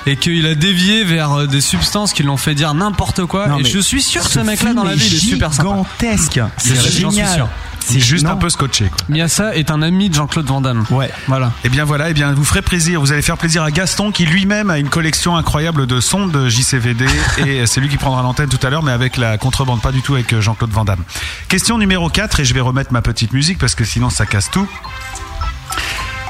Et 0.08 0.18
qu'il 0.18 0.46
a 0.46 0.54
dévié 0.54 1.04
vers 1.04 1.48
des 1.48 1.62
substances 1.62 2.14
qui 2.14 2.22
l'ont 2.22 2.38
fait 2.38 2.54
dire 2.54 2.76
n'importe 2.76 3.26
quoi. 3.26 3.48
Non, 3.48 3.58
et 3.58 3.64
mais 3.64 3.70
je 3.70 3.80
suis 3.80 4.04
sûr 4.04 4.22
que 4.22 4.28
ce 4.30 4.36
ce 4.36 4.40
mec-là 4.46 4.76
dans 4.76 4.84
la 4.84 4.94
vie, 4.94 5.04
il 5.08 5.16
est 5.16 5.18
super 5.18 5.52
sympa. 5.52 5.70
gigantesque. 5.70 6.40
C'est 6.58 6.76
J'en 6.76 6.82
suis 6.82 6.92
génial. 7.18 7.48
C'est 7.86 8.00
juste 8.00 8.26
non. 8.26 8.32
un 8.32 8.36
peu 8.36 8.50
scotché. 8.50 8.86
Quoi. 8.90 8.98
Miasa 9.10 9.56
est 9.56 9.72
un 9.72 9.82
ami 9.82 10.10
de 10.10 10.16
Jean-Claude 10.16 10.46
Van 10.46 10.62
Damme. 10.62 10.86
Ouais. 10.90 11.10
Voilà. 11.28 11.52
Et 11.64 11.70
bien 11.70 11.86
voilà, 11.86 12.10
et 12.10 12.14
bien 12.14 12.34
vous 12.34 12.44
ferez 12.44 12.62
plaisir. 12.62 13.00
Vous 13.00 13.12
allez 13.12 13.22
faire 13.22 13.38
plaisir 13.38 13.64
à 13.64 13.72
Gaston 13.72 14.12
qui 14.12 14.26
lui-même 14.26 14.70
a 14.70 14.80
une 14.80 14.90
collection 14.90 15.36
incroyable 15.36 15.88
de 15.88 16.00
sons 16.00 16.28
de 16.28 16.50
JCVD 16.50 17.06
et 17.46 17.66
c'est 17.66 17.82
lui 17.82 17.90
qui 17.90 17.98
prendra 17.98 18.22
l'antenne 18.22 18.50
tout 18.50 18.66
à 18.66 18.70
l'heure, 18.70 18.84
mais 18.84 18.92
avec 18.92 19.18
la 19.18 19.38
contrebande, 19.38 19.82
pas 19.82 19.92
du 19.92 20.02
tout 20.02 20.16
avec 20.16 20.34
euh, 20.34 20.42
Jean-Claude 20.42 20.72
Van 20.72 20.86
Damme. 20.86 21.04
Question 21.48 21.78
numéro 21.78 22.10
4 22.10 22.40
et 22.40 22.46
je 22.46 22.54
vais 22.54 22.62
remettre 22.62 22.92
ma 22.92 23.02
petite 23.02 23.34
musique 23.34 23.58
parce 23.58 23.76
que 23.76 23.84
sinon 23.84 24.10
ça 24.10 24.26
casse 24.26 24.50
tout. 24.52 24.68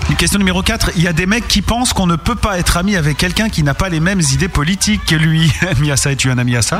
Une 0.09 0.15
question 0.15 0.37
numéro 0.37 0.61
4. 0.61 0.91
Il 0.97 1.03
y 1.03 1.07
a 1.07 1.13
des 1.13 1.25
mecs 1.25 1.47
qui 1.47 1.61
pensent 1.61 1.91
qu'on 1.93 2.05
ne 2.05 2.15
peut 2.15 2.35
pas 2.35 2.59
être 2.59 2.77
ami 2.77 2.95
avec 2.95 3.17
quelqu'un 3.17 3.49
qui 3.49 3.63
n'a 3.63 3.73
pas 3.73 3.89
les 3.89 3.99
mêmes 3.99 4.21
idées 4.33 4.47
politiques 4.47 5.03
que 5.05 5.15
lui. 5.15 5.51
Miasa, 5.79 6.11
es-tu 6.11 6.29
un 6.29 6.37
ami 6.37 6.55
à 6.55 6.61
ça 6.61 6.79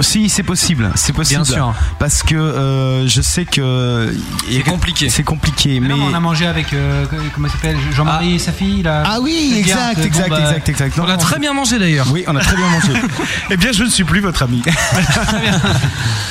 Si, 0.00 0.28
c'est 0.30 0.42
possible, 0.42 0.90
c'est 0.94 1.12
possible. 1.12 1.42
Bien 1.42 1.54
sûr. 1.54 1.74
Parce 1.98 2.22
que 2.22 2.34
euh, 2.34 3.06
je 3.06 3.20
sais 3.20 3.44
que 3.44 4.14
c'est 4.50 4.62
compliqué. 4.62 5.10
C'est 5.10 5.22
compliqué, 5.22 5.80
mais 5.80 5.88
Non, 5.88 5.96
mais 5.96 6.04
on 6.10 6.14
a 6.14 6.20
mangé 6.20 6.46
avec 6.46 6.72
euh, 6.72 7.04
comment 7.34 7.46
il 7.46 7.50
s'appelle 7.50 7.76
Jean-Marie 7.94 8.34
et 8.36 8.38
sa 8.38 8.52
fille 8.52 8.82
là. 8.82 9.02
Ah 9.06 9.18
oui, 9.20 9.50
Cette 9.50 9.58
exact, 9.58 9.76
garde, 9.76 10.06
exact, 10.06 10.28
bon, 10.28 10.34
bah, 10.36 10.40
exact, 10.42 10.68
exact. 10.68 10.96
Non, 10.96 11.04
On 11.06 11.10
a 11.10 11.16
très 11.18 11.38
bien 11.38 11.52
mangé 11.52 11.78
d'ailleurs. 11.78 12.06
Oui, 12.10 12.24
on 12.26 12.34
a 12.36 12.40
très 12.40 12.56
bien 12.56 12.68
mangé. 12.68 12.92
eh 13.50 13.56
bien, 13.56 13.72
je 13.72 13.84
ne 13.84 13.90
suis 13.90 14.04
plus 14.04 14.20
votre 14.20 14.42
ami. 14.42 14.62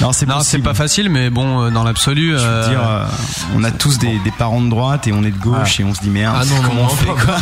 non, 0.02 0.12
c'est 0.12 0.26
Non, 0.26 0.40
c'est 0.40 0.58
possible. 0.58 0.64
pas 0.64 0.74
facile, 0.74 1.10
mais 1.10 1.30
bon, 1.30 1.62
euh, 1.66 1.70
dans 1.70 1.84
l'absolu. 1.84 2.32
Je 2.32 2.36
veux 2.38 2.42
euh, 2.42 2.70
dire, 2.70 2.82
euh, 2.88 3.06
on 3.56 3.64
a 3.64 3.72
tous 3.72 3.98
des, 4.00 4.18
des 4.20 4.32
parents 4.32 4.62
de 4.62 4.70
droite 4.70 5.08
et 5.08 5.14
on 5.14 5.24
est 5.24 5.32
de 5.32 5.38
gauche 5.38 5.80
et 5.80 5.84
on 5.84 5.94
se 5.94 6.02
dit 6.02 6.10
merde. 6.22 6.38
Ah 6.40 6.46
non, 6.46 6.56
non, 6.62 6.68
comment 6.68 6.82
non, 6.84 6.90
on 6.92 6.96
fait 6.96 7.06
quoi 7.06 7.36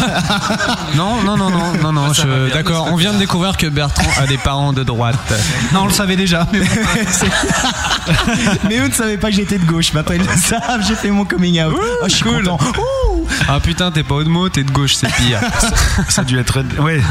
Non, 0.95 1.22
non, 1.23 1.38
non, 1.38 1.49
non, 1.49 1.73
non, 1.81 1.91
non. 1.93 2.14
Je- 2.14 2.53
D'accord. 2.53 2.88
On 2.91 2.95
vient 2.95 3.14
de 3.14 3.19
découvrir 3.19 3.57
que 3.57 3.68
Bertrand 3.68 4.10
a 4.22 4.27
des 4.27 4.38
parents 4.38 4.73
de 4.73 4.84
droite. 4.84 5.15
Non, 5.73 5.81
on 5.81 5.85
le 5.85 5.93
savait 5.93 6.15
déjà. 6.15 6.47
mais. 6.51 6.61
Mais 8.68 8.77
eux 8.80 8.88
ne 8.88 8.93
savaient 8.93 9.18
pas 9.18 9.30
que 9.30 9.35
j'étais 9.35 9.60
de 9.60 9.65
gauche. 9.65 9.93
Maintenant 9.93 10.15
ils 10.15 10.26
le 10.26 10.38
savent. 10.38 10.84
J'ai 10.88 10.95
fait 10.95 11.11
mon 11.11 11.26
coming 11.26 11.61
out. 11.64 11.76
Oh, 11.77 12.06
je 12.07 12.15
suis 12.15 12.23
content. 12.23 12.57
Ouh. 12.77 13.27
Ah 13.47 13.60
putain, 13.60 13.91
t'es 13.91 14.03
pas 14.03 14.15
haut 14.15 14.23
de 14.23 14.30
mots, 14.30 14.49
t'es 14.49 14.64
de 14.64 14.72
gauche, 14.72 14.95
c'est 14.95 15.11
pire. 15.14 15.39
Ça 16.07 16.22
a 16.22 16.26
dû 16.26 16.39
être. 16.39 16.60
Ouais. 16.80 17.01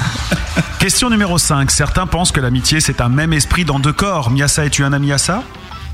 Question 0.79 1.11
numéro 1.11 1.39
5. 1.39 1.71
Certains 1.71 2.07
pensent 2.07 2.33
que 2.33 2.41
l'amitié, 2.41 2.81
c'est 2.81 3.01
un 3.01 3.09
même 3.09 3.33
esprit 3.33 3.65
dans 3.65 3.79
deux 3.79 3.93
corps. 3.93 4.31
Miasa, 4.31 4.67
es-tu 4.67 4.85
un 4.85 4.93
ami 4.93 5.13
à 5.13 5.19
ça? 5.19 5.43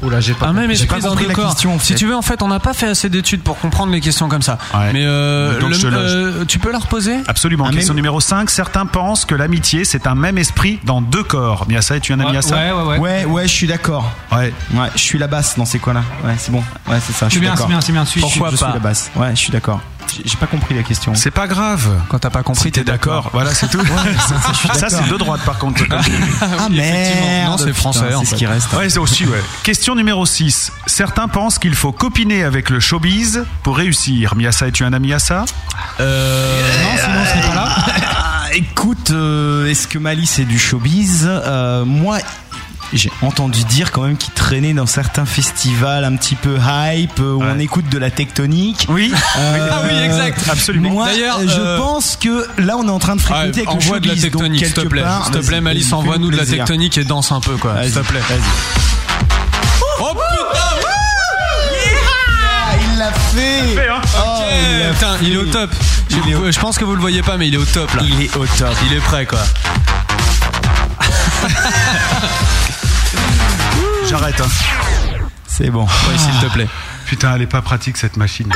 Oula, 0.02 0.20
j'ai 0.20 0.34
pas. 0.34 0.46
Un 0.48 0.52
même 0.52 0.66
J'ai 0.66 0.82
esprit 0.82 0.88
pas 0.88 1.00
dans 1.00 1.10
compris 1.10 1.26
la 1.26 1.34
corps. 1.34 1.50
question, 1.50 1.74
en 1.74 1.78
Si 1.78 1.94
tu 1.94 2.06
veux, 2.06 2.14
en 2.16 2.22
fait, 2.22 2.42
on 2.42 2.48
n'a 2.48 2.60
pas 2.60 2.74
fait 2.74 2.86
assez 2.88 3.08
d'études 3.08 3.42
pour 3.42 3.58
comprendre 3.58 3.92
les 3.92 4.00
questions 4.00 4.28
comme 4.28 4.42
ça. 4.42 4.58
Ouais. 4.74 4.92
Mais 4.92 5.04
euh, 5.04 5.58
Donc, 5.60 5.70
le- 5.70 5.74
je 5.76 5.86
euh, 5.88 6.44
tu 6.46 6.58
peux 6.58 6.70
la 6.72 6.78
reposer? 6.78 7.16
Absolument. 7.26 7.66
Un 7.66 7.70
Question 7.70 7.94
même- 7.94 7.96
numéro 7.96 8.20
5. 8.20 8.50
Certains 8.50 8.86
pensent 8.86 9.24
que 9.24 9.34
l'amitié, 9.34 9.84
c'est 9.84 10.06
un 10.06 10.14
même 10.14 10.36
esprit 10.38 10.78
dans 10.84 11.00
deux 11.00 11.22
corps. 11.22 11.66
Miasa, 11.68 11.96
es-tu 11.96 12.12
un 12.12 12.20
ami 12.20 12.32
Ouais, 12.32 12.36
à 12.38 12.42
ça? 12.42 12.56
ouais, 12.56 12.72
ouais, 12.72 12.82
ouais. 12.82 12.98
Ouais, 12.98 13.24
ouais, 13.24 13.42
je 13.48 13.52
suis 13.52 13.66
d'accord. 13.66 14.10
Ouais. 14.32 14.52
Ouais, 14.74 14.88
je 14.94 15.00
suis 15.00 15.18
la 15.18 15.26
basse 15.26 15.56
dans 15.56 15.64
ces 15.64 15.78
coins-là. 15.78 16.02
Ouais, 16.24 16.34
c'est 16.38 16.52
bon. 16.52 16.62
Ouais, 16.88 16.98
c'est 17.00 17.12
ça. 17.12 17.26
Je 17.26 17.32
suis 17.32 17.40
bien, 17.40 17.50
d'accord. 17.50 17.66
c'est 17.66 17.72
bien, 17.72 17.80
c'est 17.80 17.92
bien. 17.92 18.04
Suis, 18.04 18.20
Pourquoi 18.20 18.48
suis- 18.48 18.56
je 18.56 18.60
pas 18.60 18.66
suis 18.70 18.74
la 18.74 18.80
basse 18.80 19.10
Ouais, 19.16 19.30
je 19.30 19.36
suis 19.36 19.52
d'accord. 19.52 19.80
J'ai- 20.24 20.36
pas 20.36 20.46
compris 20.46 20.74
la 20.74 20.82
question. 20.82 21.14
C'est 21.14 21.30
pas 21.30 21.46
grave. 21.46 21.88
Quand 22.08 22.18
t'as 22.18 22.30
pas 22.30 22.42
compris, 22.42 22.64
Si 22.64 22.72
t'es 22.72 22.84
d'accord. 22.84 23.30
Voilà, 23.32 23.54
c'est 23.54 23.68
tout. 23.68 23.80
ça, 24.74 24.88
c'est 24.90 25.08
de 25.08 25.16
droite, 25.16 25.40
par 25.44 25.58
contre. 25.58 25.82
Ah 25.90 26.68
merde. 26.70 27.50
Non, 27.50 27.58
c'est 27.58 27.72
français, 27.72 28.06
C'est 28.20 28.26
ce 28.26 28.34
qui 28.34 28.46
reste. 28.46 28.72
Ouais, 28.72 28.88
c'est 28.88 28.98
aussi, 28.98 29.26
ouais. 29.26 29.42
Question 29.62 29.94
numéro 29.94 30.24
6. 30.26 30.72
Certains 30.86 31.28
pensent 31.28 31.58
qu'il 31.58 31.74
faut 31.74 31.92
copiner 31.92 32.44
avec 32.44 32.70
le 32.70 32.80
showbiz 32.80 33.44
pour 33.62 33.76
réussir. 33.76 34.34
Miasa, 34.36 34.68
es-tu 34.68 34.84
un 34.84 34.92
ami 34.92 35.12
à 35.12 35.18
ça? 35.18 35.44
Euh, 36.00 36.60
Non, 36.82 36.88
sinon 37.00 37.16
on 37.22 37.26
serait 37.26 37.48
pas 37.48 37.54
là. 37.54 37.68
Ah, 38.16 38.44
écoute, 38.54 39.10
euh, 39.10 39.66
est-ce 39.70 39.86
que 39.88 39.98
Mali 39.98 40.26
c'est 40.26 40.44
du 40.44 40.58
showbiz? 40.58 41.26
Euh, 41.28 41.84
Moi, 41.84 42.18
j'ai 42.98 43.10
entendu 43.22 43.64
dire 43.64 43.92
quand 43.92 44.02
même 44.02 44.16
qu'il 44.16 44.32
traînait 44.32 44.72
dans 44.74 44.86
certains 44.86 45.26
festivals 45.26 46.04
un 46.04 46.16
petit 46.16 46.34
peu 46.34 46.56
hype 46.58 47.18
euh, 47.20 47.32
où 47.34 47.42
Ouais. 47.42 47.48
on 47.54 47.58
écoute 47.58 47.88
de 47.88 47.98
la 47.98 48.10
tectonique. 48.10 48.86
Oui. 48.88 49.12
Euh, 49.38 49.68
Ah 49.70 49.82
oui, 49.84 49.98
exact. 50.04 50.40
Absolument. 50.50 50.90
Moi, 50.90 51.06
D'ailleurs, 51.06 51.40
je 51.42 51.60
euh, 51.60 51.76
pense 51.78 52.16
que 52.16 52.46
là, 52.58 52.76
on 52.78 52.86
est 52.86 52.90
en 52.90 52.98
train 52.98 53.16
de 53.16 53.20
Ah, 53.24 53.28
fréquenter 53.46 53.66
avec 53.66 53.84
le 53.92 54.00
de 54.00 54.08
la 54.08 54.14
tectonique, 54.16 54.64
s'il 54.66 54.74
te 54.74 54.80
plaît. 54.82 55.04
S'il 55.24 55.32
te 55.40 55.46
plaît, 55.46 55.60
Malice, 55.60 55.92
envoie-nous 55.92 56.30
de 56.30 56.36
la 56.36 56.46
tectonique 56.46 56.96
et 56.98 57.04
danse 57.04 57.32
un 57.32 57.40
peu, 57.40 57.56
quoi. 57.56 57.82
S'il 57.82 57.92
te 57.92 57.98
plaît. 58.00 58.20
vas-y. 58.28 58.40
Oh 60.00 60.08
putain 60.12 60.20
il 62.92 62.98
l'a 62.98 63.12
fait. 63.12 63.88
hein. 63.88 64.00
Oh, 64.18 64.42
il 64.70 64.78
l'a 64.80 64.90
Putain, 64.92 65.16
il 65.22 65.32
est 65.32 65.36
au 65.36 65.44
top. 65.46 65.70
Il 66.10 66.30
est 66.30 66.34
au- 66.34 66.46
Je, 66.46 66.52
je 66.52 66.60
pense 66.60 66.78
que 66.78 66.84
vous 66.84 66.94
le 66.94 67.00
voyez 67.00 67.22
pas, 67.22 67.36
mais 67.36 67.48
il 67.48 67.54
est 67.54 67.58
au 67.58 67.64
top 67.64 67.92
là. 67.94 68.02
Il 68.04 68.22
est 68.22 68.36
au 68.36 68.46
top. 68.46 68.74
Il 68.90 68.96
est 68.96 69.00
prêt, 69.00 69.26
quoi. 69.26 69.40
J'arrête. 74.16 74.40
hein. 74.40 74.46
C'est 75.48 75.70
bon. 75.70 75.88
S'il 76.16 76.48
te 76.48 76.52
plaît. 76.52 76.68
Putain, 77.04 77.34
elle 77.34 77.42
est 77.42 77.46
pas 77.48 77.62
pratique 77.62 77.96
cette 77.96 78.16
machine. 78.16 78.48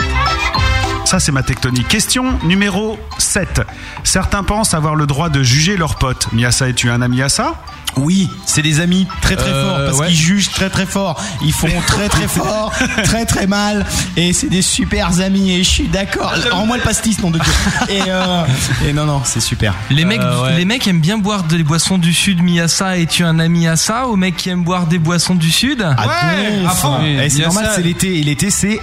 Ça, 1.09 1.19
c'est 1.21 1.33
ma 1.33 1.43
tectonique. 1.43 1.89
Question 1.89 2.39
numéro 2.45 2.99
7. 3.17 3.63
Certains 4.05 4.43
pensent 4.43 4.75
avoir 4.75 4.95
le 4.95 5.07
droit 5.07 5.31
de 5.31 5.43
juger 5.43 5.79
leurs 5.79 5.95
potes. 5.95 6.29
Miasa, 6.35 6.69
es-tu 6.69 6.91
un 6.91 7.01
ami 7.01 7.23
à 7.23 7.31
ça? 7.31 7.55
Oui, 7.97 8.29
c'est 8.45 8.61
des 8.61 8.81
amis 8.81 9.07
très 9.23 9.35
très 9.35 9.49
Euh, 9.49 9.65
forts 9.65 9.87
parce 9.87 9.99
ouais. 10.01 10.07
qu'ils 10.09 10.17
jugent 10.17 10.51
très 10.51 10.69
très 10.69 10.85
fort. 10.85 11.19
Ils 11.43 11.55
font 11.55 11.67
très 11.87 12.11
très 12.11 12.29
fort, 12.29 12.75
très 13.05 13.25
très 13.25 13.47
mal 13.47 13.87
et 14.19 14.35
c'est 14.35 14.51
des 14.51 14.61
super 14.61 15.19
amis 15.21 15.51
et 15.53 15.65
je 15.65 15.69
suis 15.71 15.89
d'accord. 15.89 16.35
Rends-moi 16.51 16.77
le 16.77 16.83
pastis, 16.83 17.19
nom 17.23 17.31
de 17.31 17.39
Dieu. 17.39 17.53
Et, 17.89 18.03
euh, 18.07 18.45
et 18.87 18.93
non 18.93 19.07
non, 19.07 19.23
c'est 19.25 19.41
super. 19.41 19.75
Les 19.89 20.05
mecs, 20.05 20.21
ouais. 20.21 20.57
les 20.59 20.67
mecs 20.67 20.87
aiment 20.89 21.01
bien 21.01 21.17
boire 21.17 21.45
des 21.45 21.63
boissons 21.65 21.97
du 21.97 22.13
sud, 22.13 22.43
Miyasa, 22.43 22.99
es-tu 22.99 23.25
un 23.25 23.39
ami 23.39 23.67
à 23.67 23.77
ça? 23.77 24.09
Aux 24.09 24.17
mecs 24.17 24.37
qui 24.37 24.51
aiment 24.51 24.63
boire 24.65 24.87
des 24.87 24.99
boissons 24.99 25.35
du 25.35 25.51
sud? 25.51 25.81
À 25.81 25.95
donf. 25.95 26.71
à 26.71 26.75
fond. 26.75 26.99
Eh, 27.03 27.31
c'est 27.31 27.43
normal, 27.45 27.71
c'est 27.75 27.83
l'été 27.83 28.19
et 28.19 28.23
l'été 28.23 28.51
c'est 28.51 28.79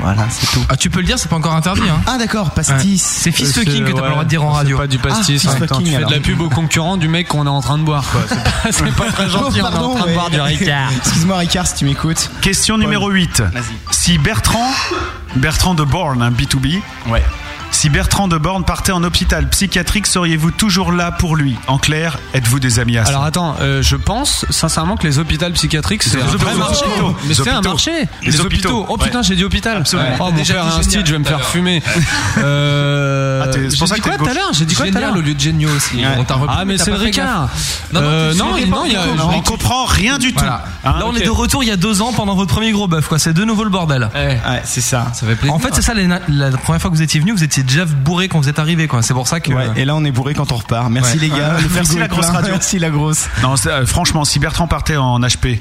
voilà, 0.00 0.26
c'est 0.30 0.46
tout. 0.52 0.64
Ah, 0.68 0.76
tu 0.76 0.90
peux 0.90 1.00
le 1.00 1.06
dire, 1.06 1.18
c'est 1.18 1.28
pas 1.28 1.36
encore 1.36 1.54
interdit. 1.54 1.82
Hein. 1.88 2.00
Ah 2.06 2.18
d'accord, 2.18 2.50
pastis. 2.50 3.02
C'est 3.02 3.32
fist 3.32 3.52
C'est- 3.54 3.64
fucking 3.64 3.84
que 3.84 3.92
t'as 3.92 4.00
pas 4.00 4.06
le 4.06 4.12
droit 4.12 4.24
de 4.24 4.28
dire 4.28 4.44
en 4.44 4.52
c'est 4.52 4.58
radio. 4.58 4.76
pas 4.78 4.86
du 4.86 4.98
pastis. 4.98 5.46
Ah, 5.48 5.52
Tu 5.78 5.86
fais 5.90 6.04
de 6.04 6.10
la 6.10 6.20
pub 6.20 6.40
au 6.40 6.48
concurrent 6.48 6.96
du 6.96 7.08
mec 7.08 7.28
qu'on 7.28 7.46
est 7.46 7.50
en 7.50 7.60
train 7.60 7.78
de 7.78 7.82
boire, 7.84 8.04
quoi. 8.10 8.20
C'est 8.28 8.36
pas- 8.42 8.72
C'est 8.72 8.94
pas 8.96 9.12
très 9.12 9.28
gentil, 9.28 9.60
Oh, 9.62 9.66
on 9.66 9.74
est 9.74 9.76
en 9.78 9.94
train 9.96 10.06
de 10.06 10.12
boire 10.14 10.30
du 10.30 10.40
Ricard. 10.40 10.90
Excuse-moi 10.98 11.36
Ricard 11.38 11.66
si 11.66 11.74
tu 11.76 11.84
m'écoutes. 11.84 12.30
Question 12.40 12.78
numéro 12.78 13.08
8. 13.10 13.42
Si 13.90 14.18
Bertrand, 14.18 14.70
Bertrand 15.36 15.74
de 15.74 15.84
Born, 15.84 16.22
un 16.22 16.30
B2B, 16.30 16.80
Ouais. 17.08 17.24
Si 17.70 17.90
Bertrand 17.90 18.26
de 18.28 18.36
Born 18.38 18.64
partait 18.64 18.92
en 18.92 19.02
hôpital 19.04 19.48
psychiatrique, 19.48 20.06
seriez-vous 20.06 20.50
toujours 20.50 20.90
là 20.90 21.12
pour 21.12 21.36
lui? 21.36 21.56
En 21.68 21.78
clair, 21.78 22.18
êtes-vous 22.34 22.58
des 22.60 22.80
amis 22.80 22.98
à 22.98 23.04
ça? 23.04 23.10
Alors 23.10 23.24
attends, 23.24 23.56
euh, 23.60 23.82
je 23.82 23.94
pense 23.96 24.44
sincèrement 24.50 24.96
que 24.96 25.06
les 25.06 25.18
hôpitaux 25.18 25.48
psychiatriques 25.52 26.02
c'est 26.02 26.20
un 26.20 26.24
vrai 26.26 26.54
marché. 26.56 26.84
Mais 27.22 27.28
Les 27.28 27.34
c'est 27.34 27.48
un 27.48 27.58
hôpitaux. 27.58 27.68
marché. 27.70 27.90
Les 28.22 28.30
Les, 28.32 28.40
hôpitaux. 28.40 28.68
hôpitaux. 28.70 28.86
Oh 28.88 28.96
putain, 28.96 29.18
Ouais. 29.18 29.24
j'ai 29.24 29.36
dit 29.36 29.44
hôpital. 29.44 29.76
Absolument. 29.78 30.08
Oh 30.18 30.24
mon 30.24 30.30
Déjà 30.32 30.54
père 30.54 30.62
a 30.64 30.66
un 30.66 30.70
génial 30.70 30.84
style, 30.84 31.02
je 31.06 31.12
vais 31.12 31.18
me 31.18 31.24
faire 31.24 31.44
fumer. 31.48 31.82
Euh, 32.38 33.42
Ah, 33.44 33.50
c'est 33.52 33.70
j'ai 33.70 33.76
pour 33.78 33.88
ça 33.88 33.94
dit 33.94 34.00
que 34.00 34.08
quoi 34.08 34.18
tout 34.18 34.26
à 34.26 34.34
l'heure? 34.34 34.50
J'ai 34.52 34.64
dit 34.64 34.74
quoi 34.74 34.86
tout 34.90 34.96
à 34.96 35.00
l'heure? 35.00 35.16
au 35.16 35.20
lieu 35.20 35.34
de 35.34 35.40
géniaux 35.40 35.70
aussi. 35.76 35.96
Ouais. 35.96 36.24
Ah 36.48 36.64
mais 36.64 36.78
c'est 36.78 36.90
le. 36.90 36.96
Ricard. 36.96 37.48
Non, 37.92 38.00
non, 38.00 38.06
Euh, 38.08 38.34
Non, 38.34 38.54
non, 39.16 39.30
On 39.36 39.40
comprend 39.42 39.84
rien 39.84 40.18
du 40.18 40.32
tout. 40.32 40.44
Hein 40.44 40.60
Là, 40.84 41.04
on 41.06 41.14
est 41.14 41.24
de 41.24 41.30
retour 41.30 41.62
il 41.62 41.68
y 41.68 41.72
a 41.72 41.76
deux 41.76 42.02
ans 42.02 42.12
pendant 42.12 42.34
votre 42.34 42.52
premier 42.52 42.72
gros 42.72 42.88
bœuf, 42.88 43.08
quoi. 43.08 43.18
C'est 43.18 43.32
de 43.32 43.44
nouveau 43.44 43.64
le 43.64 43.70
bordel. 43.70 44.08
Ouais, 44.14 44.40
c'est 44.64 44.80
ça. 44.80 45.06
Ça 45.14 45.26
fait 45.26 45.34
plaisir. 45.36 45.54
En 45.54 45.58
fait, 45.58 45.70
c'est 45.74 45.82
ça, 45.82 45.92
la 45.94 46.50
première 46.58 46.80
fois 46.80 46.90
que 46.90 46.96
vous 46.96 47.02
étiez 47.02 47.20
venu, 47.20 47.32
vous 47.32 47.44
étiez 47.44 47.57
déjà 47.62 47.84
bourré 47.84 48.28
quand 48.28 48.40
vous 48.40 48.48
êtes 48.48 48.58
arrivé, 48.58 48.86
quoi. 48.88 49.02
C'est 49.02 49.14
pour 49.14 49.28
ça 49.28 49.40
que. 49.40 49.52
Ouais, 49.52 49.66
et 49.76 49.84
là 49.84 49.94
on 49.96 50.04
est 50.04 50.10
bourré 50.10 50.34
quand 50.34 50.52
on 50.52 50.56
repart. 50.56 50.90
Merci 50.90 51.14
Ouais. 51.14 51.20
les 51.22 51.28
gars. 51.30 51.54
Ouais. 51.56 51.62
Le 51.62 51.68
Merci 51.74 51.98
la 51.98 52.08
grosse 52.08 52.26
plein. 52.26 52.34
radio. 52.34 52.50
Merci 52.52 52.78
la 52.78 52.90
grosse. 52.90 53.28
Non, 53.42 53.56
c'est- 53.56 53.68
euh, 53.70 53.86
franchement, 53.86 54.24
si 54.24 54.38
Bertrand 54.38 54.66
partait 54.66 54.96
en 54.96 55.20
HP, 55.20 55.58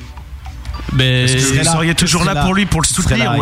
serais 0.97 1.57
vous 1.57 1.63
seriez 1.63 1.91
Je 1.91 1.95
toujours 1.95 2.23
là 2.23 2.33
là. 2.33 2.43
pour 2.43 2.53
lui, 2.53 2.65
pour 2.65 2.81
le 2.81 2.87
Je 2.87 2.93
soutenir 2.93 3.33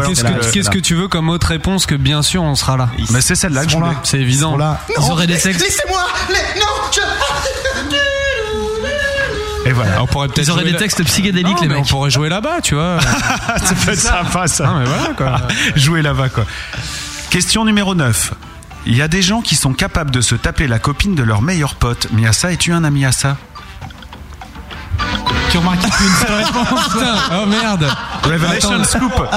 Qu'est-ce 0.52 0.70
que, 0.70 0.80
tu 0.80 0.96
veux 0.96 1.08
comme 1.08 1.30
autre 1.30 1.48
réponse 1.48 1.86
que 1.86 1.96
bien 1.96 2.22
sûr 2.24 2.42
on 2.44 2.56
sera 2.56 2.76
là 2.78 2.90
Mais 3.12 3.22
c'est 3.22 3.36
celle-là 3.36 3.66
que 3.66 3.72
je 3.72 3.78
voulais. 3.78 3.96
C'est 4.04 4.20
évident. 4.20 4.58
là. 4.58 4.80
Ils 4.90 5.12
auraient 5.12 5.28
des 5.28 5.38
sexes. 5.38 5.62
Laissez-moi. 5.62 6.06
Non. 6.30 6.66
Et 9.68 9.72
voilà. 9.72 10.04
On 10.04 10.06
pourrait 10.06 10.28
peut-être 10.28 10.48
Ils 10.48 10.52
auraient 10.52 10.64
des 10.64 10.76
textes 10.76 11.04
psychédéliques, 11.04 11.56
Non, 11.56 11.62
les 11.64 11.68
mais 11.68 11.76
mecs. 11.76 11.86
On 11.86 11.88
pourrait 11.88 12.12
jouer 12.12 12.30
là-bas, 12.30 12.62
tu 12.62 12.76
vois. 12.76 13.00
ça 13.64 13.74
peut 13.84 13.94
être 13.94 14.00
sympa, 14.00 14.48
ça. 14.48 14.66
Non, 14.68 14.80
mais 14.80 14.86
voilà, 14.86 15.14
quoi. 15.18 15.48
Jouer 15.76 16.04
là-bas, 16.04 16.30
quoi. 16.30 16.46
Question 17.36 17.66
numéro 17.66 17.96
9. 17.96 18.34
Il 18.86 18.96
y 18.96 19.02
a 19.02 19.10
des 19.10 19.22
gens 19.22 19.42
qui 19.42 19.56
sont 19.56 19.74
capables 19.74 20.10
de 20.10 20.22
se 20.22 20.36
taper 20.36 20.68
la 20.68 20.80
copine 20.80 21.16
de 21.16 21.22
leur 21.22 21.42
meilleur 21.42 21.76
pote. 21.76 22.08
Miasa, 22.14 22.54
es-tu 22.54 22.72
un 22.72 22.86
ami 22.86 23.04
à 23.04 23.12
ça? 23.12 23.36
Tu 25.52 25.58
remarques 25.58 25.82
qu'il 25.82 25.90
y 25.90 25.92
a 25.92 25.96
plus 25.98 26.06
une 26.06 26.14
seule 26.14 26.44
réponse. 26.46 26.84
Putain, 26.94 27.16
oh 27.34 27.46
merde. 27.46 27.88
Revelation 28.24 28.72
Attends. 28.72 28.84
Scoop. 28.86 29.28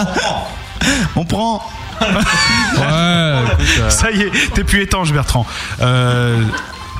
On 1.16 1.25
prend. 1.25 1.69
Ouais, 2.01 2.85
euh, 2.85 3.91
Ça 3.91 4.12
y 4.12 4.20
est, 4.20 4.31
t'es 4.55 4.62
plus 4.62 4.83
étanche, 4.83 5.12
Bertrand. 5.12 5.45
Euh, 5.81 6.45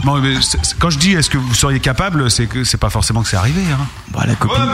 bon, 0.05 0.19
mais 0.19 0.41
c'est- 0.41 0.59
c'est- 0.63 0.79
quand 0.79 0.91
je 0.91 0.99
dis 0.99 1.13
est-ce 1.13 1.29
que 1.31 1.39
vous 1.39 1.55
seriez 1.55 1.81
capable, 1.81 2.31
c'est 2.31 2.47
que 2.47 2.65
c'est 2.65 2.77
pas 2.79 2.91
forcément 2.91 3.23
que 3.23 3.29
c'est 3.29 3.37
arrivé. 3.37 3.63
Hein. 3.73 3.87
Bah 4.13 4.25
la 4.27 4.35
copine. 4.35 4.65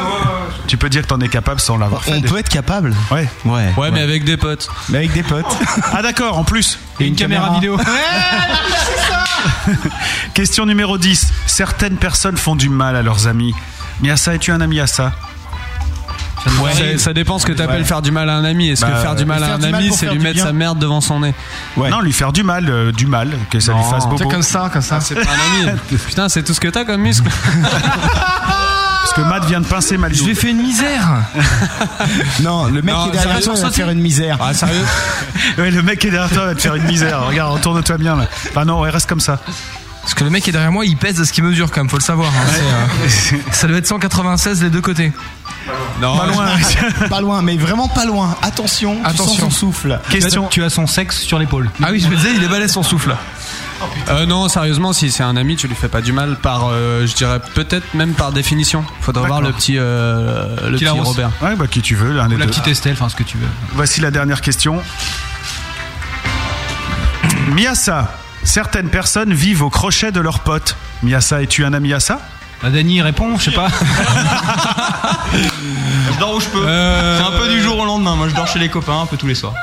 Tu 0.67 0.77
peux 0.77 0.89
dire 0.89 1.03
que 1.03 1.09
t'en 1.09 1.21
es 1.21 1.29
capable 1.29 1.61
sans 1.61 1.77
l'avoir 1.77 2.03
fait. 2.05 2.13
On 2.15 2.21
peut 2.23 2.39
être 2.39 2.49
capable. 2.49 2.95
Ouais. 3.11 3.29
Ouais. 3.45 3.73
Ouais, 3.77 3.91
mais 3.91 4.01
avec 4.01 4.25
des 4.25 4.37
potes. 4.37 4.69
Mais 4.89 4.99
avec 4.99 5.13
des 5.13 5.23
potes. 5.23 5.45
Ah 5.93 6.03
d'accord, 6.03 6.39
en 6.39 6.45
plus. 6.45 6.79
Et 7.01 7.07
une 7.07 7.17
caméra 7.17 7.53
vidéo. 7.55 7.79
Question 10.35 10.67
numéro 10.67 10.99
10. 10.99 11.33
Certaines 11.47 11.97
personnes 11.97 12.37
font 12.37 12.57
du 12.57 12.69
mal 12.69 12.97
à 12.97 13.03
leurs 13.03 13.27
amis. 13.27 13.55
Miasa, 14.01 14.35
es-tu 14.35 14.51
un 14.53 14.61
ami 14.61 14.81
à 14.81 14.87
ça? 14.87 15.13
Ça, 16.75 16.99
ça 16.99 17.12
dépend 17.12 17.39
ce 17.39 17.47
que 17.47 17.53
t'appelles 17.53 17.79
Ouais. 17.81 17.85
faire 17.85 18.03
du 18.03 18.11
mal 18.11 18.29
à 18.29 18.35
un 18.37 18.45
ami. 18.45 18.69
Est-ce 18.71 18.83
Bah, 18.83 18.93
que 18.93 18.97
faire 18.99 19.15
du 19.15 19.25
mal 19.25 19.43
à 19.43 19.55
un 19.55 19.62
ami, 19.62 19.91
c'est 19.93 20.11
lui 20.11 20.19
mettre 20.19 20.41
sa 20.43 20.53
merde 20.53 20.79
devant 20.79 21.01
son 21.01 21.21
nez 21.21 21.35
Ouais. 21.77 21.91
Non, 21.91 22.01
lui 22.01 22.12
faire 22.12 22.33
du 22.33 22.43
mal, 22.43 22.66
euh, 22.69 22.93
du 22.93 23.07
mal, 23.07 23.31
que 23.51 23.61
ça 23.61 23.73
lui 23.73 23.83
fasse 23.91 24.05
C'est 24.05 24.09
bobo. 24.11 24.29
comme 24.29 24.43
ça, 24.43 24.71
comme 24.73 24.83
ça. 24.83 25.01
C'est 25.01 25.15
pas 25.15 25.23
un 25.23 25.69
ami. 25.69 25.79
Putain, 26.07 26.29
c'est 26.29 26.43
tout 26.43 26.55
ce 26.55 26.61
que 26.61 26.69
t'as 26.69 26.85
comme 26.85 27.01
muscle. 27.03 27.29
Parce 28.09 29.12
que 29.15 29.21
Matt 29.23 29.45
vient 29.47 29.61
de 29.61 29.66
pincer 29.66 29.97
Maliou. 29.99 30.16
Je 30.19 30.25
lui 30.25 30.33
ai 30.33 30.35
fait 30.35 30.51
une 30.51 30.62
misère. 30.62 31.09
Non, 32.43 32.66
le 32.66 32.83
mec 32.83 32.95
Non, 32.95 33.05
qui 33.05 33.09
est 33.11 33.12
derrière 33.21 33.41
toi 33.41 33.55
il 33.57 33.62
va 33.62 33.71
te 33.71 33.75
faire 33.75 33.91
une 33.91 34.01
misère. 34.01 34.39
Ah, 34.41 34.53
sérieux 34.55 34.75
Ouais, 35.59 35.71
le 35.71 35.83
mec 35.83 35.99
qui 35.99 36.09
est 36.09 36.11
derrière 36.11 36.31
toi 36.31 36.47
va 36.47 36.55
te 36.55 36.61
faire 36.61 36.75
une 36.75 36.85
misère. 36.85 37.27
Regarde, 37.27 37.53
retourne-toi 37.53 37.97
bien 37.99 38.16
là. 38.16 38.27
Enfin 38.51 38.65
non, 38.65 38.81
ouais, 38.81 38.91
reste 38.91 39.09
comme 39.09 39.21
ça. 39.21 39.39
Parce 40.03 40.15
que 40.15 40.25
le 40.25 40.31
mec 40.31 40.43
qui 40.45 40.51
est 40.51 40.53
derrière 40.53 40.73
moi, 40.73 40.85
il 40.85 40.97
pèse 40.97 41.16
de 41.16 41.25
ce 41.25 41.33
qu'il 41.33 41.45
mesure 41.45 41.71
quand 41.71 41.81
même, 41.81 41.89
faut 41.89 41.97
le 41.99 42.03
savoir. 42.03 42.29
hein. 42.29 42.47
Euh, 43.33 43.37
ça 43.53 43.66
doit 43.69 43.79
être 43.79 43.87
196 43.87 44.62
les 44.62 44.71
deux 44.71 44.81
côtés. 44.83 45.12
Non, 46.01 46.16
Pas 46.16 46.27
loin. 46.27 46.47
pas 47.09 47.20
loin, 47.20 47.43
mais 47.43 47.57
vraiment 47.57 47.89
pas 47.89 48.05
loin. 48.05 48.36
Attention, 48.43 48.97
tu 48.97 49.07
Attention. 49.07 49.27
sens 49.27 49.39
son 49.41 49.51
souffle. 49.51 50.01
Question. 50.11 50.47
Tu 50.51 50.62
as 50.62 50.70
son 50.70 50.86
sexe 50.86 51.20
sur 51.23 51.39
l'épaule. 51.39 51.70
Ah 51.82 51.89
oui, 51.91 52.01
je 52.01 52.09
me 52.09 52.16
disais, 52.16 52.31
il 52.35 52.43
est 52.43 52.49
balèze 52.49 52.73
son 52.73 52.82
souffle. 52.82 53.15
Euh, 54.09 54.24
non, 54.24 54.49
sérieusement, 54.49 54.93
si 54.93 55.11
c'est 55.11 55.23
un 55.23 55.36
ami, 55.36 55.57
tu 55.57 55.69
lui 55.69 55.74
fais 55.74 55.89
pas 55.89 56.01
du 56.01 56.12
mal 56.12 56.36
par, 56.36 56.69
euh, 56.70 57.07
je 57.07 57.15
dirais 57.15 57.41
peut-être 57.55 57.93
même 57.95 58.15
par 58.15 58.32
définition. 58.32 58.85
Faudra 59.01 59.27
voir 59.27 59.41
le 59.43 59.53
petit, 59.53 59.77
euh, 59.78 60.70
le 60.70 60.77
petit 60.78 60.89
Robert. 60.89 61.31
Ouais, 61.43 61.55
bah 61.57 61.66
qui 61.66 61.82
tu 61.82 61.95
veux, 61.95 62.12
l'un 62.12 62.28
des 62.28 62.36
La 62.36 62.45
deux. 62.47 62.51
petite 62.51 62.66
Estelle, 62.69 62.95
enfin 62.95 63.09
ce 63.09 63.16
que 63.16 63.23
tu 63.24 63.36
veux. 63.36 63.49
Voici 63.74 64.01
la 64.01 64.11
dernière 64.11 64.41
question. 64.41 64.81
Miasa, 67.49 68.11
certaines 68.43 68.89
personnes 68.89 69.32
vivent 69.35 69.62
au 69.62 69.70
crochet 69.70 70.12
de 70.12 70.20
leurs 70.20 70.41
potes. 70.41 70.77
Miasa, 71.03 71.43
es-tu 71.43 71.65
un 71.65 71.73
ami 71.73 71.93
à 71.93 72.01
ça? 72.01 72.20
Bah, 72.63 72.71
Dany 72.71 73.03
répond, 73.03 73.37
je 73.39 73.45
sais 73.51 73.57
pas. 73.57 73.69
Je 76.13 76.19
dors 76.21 76.35
où 76.37 76.41
je 76.41 76.49
peux. 76.49 76.65
Euh, 76.67 77.19
C'est 77.19 77.25
un 77.25 77.39
peu 77.39 77.49
du 77.49 77.61
jour 77.61 77.79
au 77.79 77.85
lendemain. 77.85 78.15
Moi, 78.15 78.29
je 78.29 78.35
dors 78.35 78.47
chez 78.47 78.59
les 78.61 78.69
copains 78.69 79.01
un 79.01 79.07
peu 79.07 79.17
tous 79.17 79.27
les 79.27 79.35
soirs. 79.35 79.55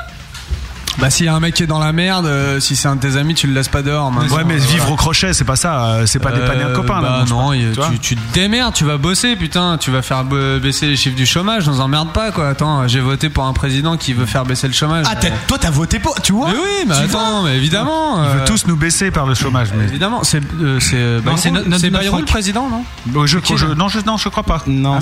Bah, 0.98 1.08
s'il 1.10 1.26
y 1.26 1.28
a 1.28 1.34
un 1.34 1.40
mec 1.40 1.54
qui 1.54 1.62
est 1.62 1.66
dans 1.66 1.78
la 1.78 1.92
merde, 1.92 2.26
euh, 2.26 2.60
si 2.60 2.76
c'est 2.76 2.86
un 2.86 2.96
de 2.96 3.00
tes 3.00 3.16
amis, 3.16 3.34
tu 3.34 3.46
le 3.46 3.54
laisses 3.54 3.68
pas 3.68 3.82
dehors. 3.82 4.12
maintenant. 4.12 4.36
Ouais, 4.36 4.44
mais 4.44 4.56
vivre 4.58 4.92
au 4.92 4.96
crochet, 4.96 5.32
c'est 5.32 5.44
pas 5.44 5.56
ça. 5.56 5.84
euh, 5.86 6.06
C'est 6.06 6.18
pas 6.18 6.32
dépanner 6.32 6.62
un 6.64 6.68
Euh, 6.68 6.74
copain 6.74 7.00
là. 7.00 7.08
bah 7.20 7.24
je 7.26 7.30
non, 7.30 7.52
il- 7.54 7.70
Tu 7.72 7.76
vois 7.80 7.88
tu, 7.90 7.98
tu 7.98 8.16
te 8.16 8.34
démerdes, 8.34 8.74
tu 8.74 8.84
vas 8.84 8.98
bosser, 8.98 9.34
putain, 9.36 9.78
tu 9.78 9.90
vas 9.90 10.02
faire 10.02 10.24
ba- 10.24 10.58
baisser 10.58 10.86
les 10.86 10.96
chiffres 10.96 11.16
du 11.16 11.24
chômage, 11.26 11.66
nous 11.66 11.80
emmerde 11.80 12.12
pas 12.12 12.30
quoi. 12.30 12.48
Attends, 12.50 12.86
j'ai 12.88 13.00
voté 13.00 13.30
pour 13.30 13.44
un 13.46 13.52
président 13.54 13.96
qui 13.96 14.12
veut 14.12 14.26
faire 14.26 14.44
baisser 14.44 14.66
le 14.68 14.74
chômage. 14.74 15.06
Ah, 15.10 15.16
t'as- 15.16 15.30
toi 15.48 15.58
t'as 15.58 15.70
voté 15.70 15.98
pour, 15.98 16.20
tu 16.20 16.32
vois 16.32 16.48
mais 16.48 16.54
oui, 16.58 16.84
mais 16.86 16.94
Tu 16.94 17.00
attends, 17.02 17.42
mais 17.44 17.56
évidemment. 17.56 18.22
Ils 18.22 18.26
euh, 18.28 18.32
veulent 18.34 18.44
tous 18.44 18.66
nous 18.66 18.76
baisser 18.76 19.10
par 19.10 19.26
le 19.26 19.34
chômage. 19.34 19.68
Mais... 19.74 19.84
Évidemment, 19.84 20.22
c'est 20.24 20.42
euh, 20.60 20.78
c'est 20.80 21.20
Non, 21.24 21.36
c'est 21.78 21.90
Bayrou- 21.90 22.18
le 22.18 22.24
président, 22.26 22.68
non 22.68 22.84
Oh, 23.14 23.26
je, 23.26 23.38
Qui, 23.38 23.56
je- 23.56 23.66
là 23.66 23.74
non, 23.74 23.88
je, 23.88 24.00
non, 24.06 24.16
je 24.18 24.28
crois 24.28 24.42
pas. 24.42 24.62
Non, 24.66 24.96
Ah, 24.98 25.00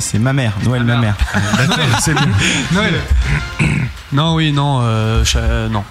c'est- 0.00 0.18
non. 0.18 0.22
ma 0.24 0.32
mère. 0.32 0.52
Noël, 0.64 0.84
ma 0.84 0.96
mère. 0.96 1.16
Noël. 2.72 3.00
Non, 4.12 4.34
oui, 4.34 4.52
non, 4.52 4.80
euh, 4.82 5.24
je- 5.24 5.38
euh, 5.38 5.68
non. 5.68 5.84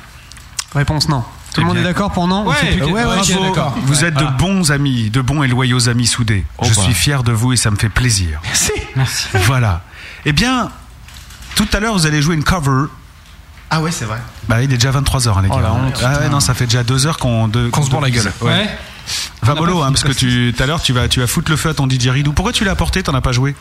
Réponse 0.73 1.09
non. 1.09 1.23
Tout 1.53 1.61
le 1.61 1.67
monde 1.67 1.77
est 1.77 1.83
d'accord 1.83 2.11
pour 2.11 2.27
non 2.27 2.43
On 2.45 2.51
fait 2.51 2.67
plus 2.73 2.79
que- 2.81 2.85
ouais, 2.85 3.03
ouais, 3.05 3.19
ok, 3.19 3.31
bravo. 3.31 3.43
d'accord. 3.45 3.75
Vous 3.83 4.05
êtes 4.05 4.13
de 4.13 4.25
bons 4.37 4.71
amis, 4.71 5.09
de 5.09 5.19
bons 5.21 5.41
et 5.43 5.47
loyaux 5.47 5.89
amis 5.89 6.05
soudés. 6.05 6.45
je 6.61 6.67
bah. 6.73 6.81
suis 6.83 6.93
fier 6.93 7.23
de 7.23 7.31
vous 7.31 7.53
et 7.53 7.57
ça 7.57 7.71
me 7.71 7.75
fait 7.75 7.89
plaisir. 7.89 8.39
Merci. 8.95 9.23
Voilà. 9.45 9.81
Eh 10.25 10.31
bien, 10.31 10.69
tout 11.55 11.67
à 11.73 11.79
l'heure, 11.79 11.93
vous 11.93 12.05
allez 12.05 12.21
jouer 12.21 12.35
une 12.35 12.43
cover. 12.43 12.85
Ah 13.71 13.81
ouais, 13.81 13.91
c'est 13.91 14.05
vrai. 14.05 14.19
Bah, 14.47 14.61
il 14.61 14.71
est 14.71 14.77
déjà 14.77 14.91
23h, 14.91 15.41
les 15.41 15.49
gars. 15.49 15.55
Oh, 15.57 15.61
la 15.61 15.73
honte, 15.73 16.01
ah 16.03 16.19
ouais, 16.19 16.29
non, 16.29 16.39
ça 16.39 16.53
fait 16.53 16.65
déjà 16.65 16.83
deux 16.83 17.07
heures 17.07 17.17
qu'on 17.17 17.47
de- 17.47 17.69
Qu'on 17.69 17.83
se 17.83 17.89
bourre 17.89 18.01
la 18.01 18.09
gueule. 18.11 18.31
Ouais. 18.41 18.69
Va 19.41 19.55
mollo, 19.55 19.81
hein, 19.81 19.91
parce 19.91 20.03
que 20.03 20.11
tu, 20.11 20.53
tout 20.55 20.63
à 20.63 20.65
l'heure, 20.67 20.81
tu 20.81 20.93
vas, 20.93 21.07
tu 21.07 21.19
vas 21.19 21.27
foutre 21.27 21.49
le 21.49 21.57
feu 21.57 21.69
à 21.69 21.73
ton 21.73 21.87
DJ 21.89 22.09
Ridou. 22.09 22.31
Pourquoi 22.33 22.51
tu 22.53 22.63
l'as 22.63 22.71
apporté? 22.71 23.01
T'en 23.01 23.13
as 23.15 23.21
pas 23.21 23.31
joué? 23.31 23.55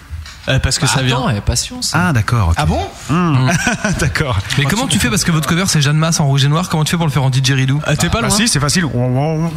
Euh, 0.48 0.58
parce 0.58 0.78
que 0.78 0.86
ça 0.86 1.02
vient. 1.02 1.26
Attends, 1.26 1.40
patience. 1.44 1.92
Ah, 1.94 2.12
d'accord. 2.12 2.52
Ah 2.56 2.66
bon 2.66 2.80
Hmm. 3.10 3.50
d'accord. 4.00 4.38
Mais 4.58 4.64
comment 4.64 4.86
tu 4.86 4.98
fais 4.98 5.08
parce 5.08 5.24
que 5.24 5.30
votre 5.32 5.48
cover 5.48 5.64
c'est 5.66 5.80
Jeanne 5.80 5.96
Masse 5.96 6.20
en 6.20 6.26
rouge 6.26 6.44
et 6.44 6.48
noir 6.48 6.68
Comment 6.68 6.84
tu 6.84 6.90
fais 6.90 6.96
pour 6.96 7.06
le 7.06 7.12
faire 7.12 7.22
en 7.24 7.30
DJ 7.30 7.52
Ridou 7.52 7.80
Euh, 7.86 7.94
T'es 7.96 8.08
pas 8.08 8.20
Bah 8.20 8.28
loin. 8.28 8.36
si, 8.36 8.48
c'est 8.48 8.60
facile. 8.60 8.86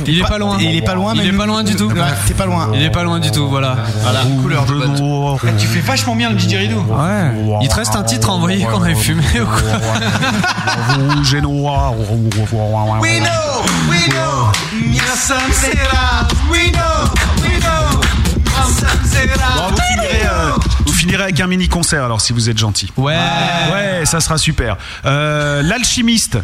Il 0.07 0.19
est 0.19 0.23
pas 0.27 0.37
loin. 0.37 0.57
Il 0.59 0.75
est 0.75 0.81
pas 0.81 0.95
loin, 0.95 1.13
Il 1.15 1.25
est 1.25 1.31
pas 1.37 1.45
loin 1.45 1.63
du 1.63 1.75
tout. 1.75 1.87
Ouais, 1.89 2.01
T'es 2.27 2.33
pas 2.33 2.45
loin. 2.45 2.69
Il 2.73 2.81
est 2.81 2.89
pas 2.89 3.03
loin 3.03 3.19
du 3.19 3.31
tout, 3.31 3.47
voilà. 3.49 3.77
Voilà, 4.01 4.21
couleur 4.41 4.65
de 4.65 4.73
botte. 4.73 5.41
Eh, 5.47 5.57
Tu 5.59 5.67
fais 5.67 5.81
vachement 5.81 6.15
bien 6.15 6.29
le 6.29 6.35
didgeridoo. 6.35 6.81
Ouais. 6.81 7.31
Il 7.61 7.67
te 7.67 7.75
reste 7.75 7.95
un 7.95 8.03
titre 8.03 8.29
à 8.29 8.33
envoyer 8.33 8.65
qu'on 8.65 8.81
avait 8.83 8.95
fumé 8.95 9.23
ou 9.41 9.45
quoi 9.45 9.79
Rouge 11.15 11.33
et 11.33 11.41
noir. 11.41 11.93
We 13.01 13.19
know, 13.19 13.63
we 13.89 14.07
know, 14.09 14.51
sera. 15.15 16.27
We 16.51 16.71
know. 16.71 17.30
Bon, 19.55 19.67
vous, 19.69 19.77
finirez, 19.77 20.25
euh, 20.25 20.51
vous 20.85 20.93
finirez 20.93 21.23
avec 21.23 21.39
un 21.39 21.47
mini 21.47 21.67
concert 21.67 22.03
alors 22.03 22.21
si 22.21 22.33
vous 22.33 22.49
êtes 22.49 22.57
gentil. 22.57 22.91
Ouais. 22.97 23.17
Ouais, 23.71 24.05
ça 24.05 24.19
sera 24.19 24.37
super. 24.37 24.77
Euh, 25.05 25.61
L'alchimiste. 25.61 26.37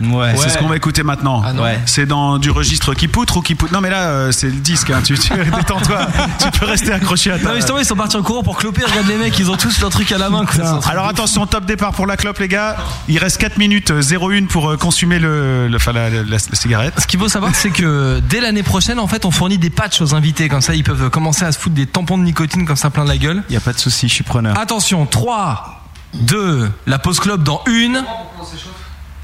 Ouais. 0.00 0.34
C'est 0.36 0.48
ce 0.50 0.58
qu'on 0.58 0.66
va 0.68 0.76
écouter 0.76 1.02
maintenant. 1.02 1.42
Ah. 1.44 1.52
Ouais. 1.52 1.78
C'est 1.86 2.06
dans 2.06 2.38
du 2.38 2.50
registre 2.50 2.94
qui 2.94 3.08
poutre 3.08 3.36
ou 3.38 3.42
qui 3.42 3.54
poutre. 3.54 3.72
Non 3.72 3.80
mais 3.80 3.90
là 3.90 4.08
euh, 4.08 4.32
c'est 4.32 4.46
le 4.48 4.52
disque. 4.60 4.90
Hein. 4.90 5.00
Tu, 5.04 5.18
tu 5.18 5.32
détends-toi. 5.56 6.06
tu 6.42 6.58
peux 6.58 6.66
rester 6.66 6.92
accroché 6.92 7.30
à 7.30 7.38
ta. 7.38 7.44
Non, 7.44 7.50
mais 7.50 7.56
justement, 7.56 7.78
ils 7.78 7.84
sont 7.84 7.96
partis 7.96 8.16
en 8.16 8.22
courant 8.22 8.42
pour 8.42 8.56
cloper. 8.56 8.82
Regarde 8.84 9.06
les 9.08 9.16
mecs, 9.16 9.38
ils 9.38 9.50
ont 9.50 9.56
tous 9.56 9.80
leur 9.80 9.90
truc 9.90 10.10
à 10.12 10.18
la 10.18 10.30
main. 10.30 10.44
Quoi. 10.44 10.80
Alors 10.90 11.04
de 11.06 11.10
attention, 11.10 11.46
top 11.46 11.64
départ 11.64 11.92
pour 11.92 12.06
la 12.06 12.16
clope 12.16 12.38
les 12.38 12.48
gars. 12.48 12.76
Il 13.08 13.18
reste 13.18 13.38
4 13.38 13.56
minutes 13.58 13.90
euh, 13.90 14.00
01 14.02 14.46
pour 14.46 14.70
euh, 14.70 14.76
consumer 14.76 15.18
le, 15.18 15.68
le- 15.68 15.76
enfin, 15.76 15.92
la, 15.92 16.10
la- 16.10 16.22
la 16.22 16.38
cigarette. 16.38 16.94
Ce 17.00 17.06
qu'il 17.06 17.20
faut 17.20 17.28
savoir, 17.28 17.54
c'est 17.54 17.70
que 17.70 18.20
dès 18.28 18.40
l'année 18.40 18.62
prochaine, 18.62 18.98
en 18.98 19.06
fait, 19.06 19.24
on 19.24 19.30
fournit 19.30 19.58
des 19.58 19.70
patchs 19.70 20.00
aux 20.00 20.14
invités. 20.14 20.48
Comme 20.48 20.60
ça, 20.60 20.74
ils 20.74 20.84
peuvent 20.84 21.10
commencer 21.10 21.44
à 21.44 21.52
se 21.52 21.58
foutre 21.58 21.74
des 21.76 21.86
tampons 21.86 22.18
de 22.18 22.24
nicotine 22.24 22.66
comme 22.66 22.76
ça 22.76 22.90
plein 22.90 23.04
la 23.04 23.16
gueule. 23.16 23.42
Y 23.50 23.56
a 23.56 23.60
pas 23.60 23.72
de 23.72 23.78
souci, 23.78 24.08
je 24.08 24.14
suis 24.14 24.24
preneur. 24.24 24.58
Attention, 24.58 25.06
3, 25.06 25.82
2, 26.14 26.70
la 26.86 26.98
pause 26.98 27.20
club 27.20 27.42
dans 27.42 27.62
une. 27.66 28.02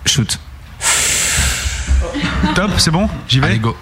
Shoot. 0.07 0.39
Top, 2.55 2.71
c'est 2.79 2.91
bon? 2.91 3.09
J'y 3.29 3.41
vais? 3.41 3.47
Allez, 3.49 3.59
go. 3.59 3.77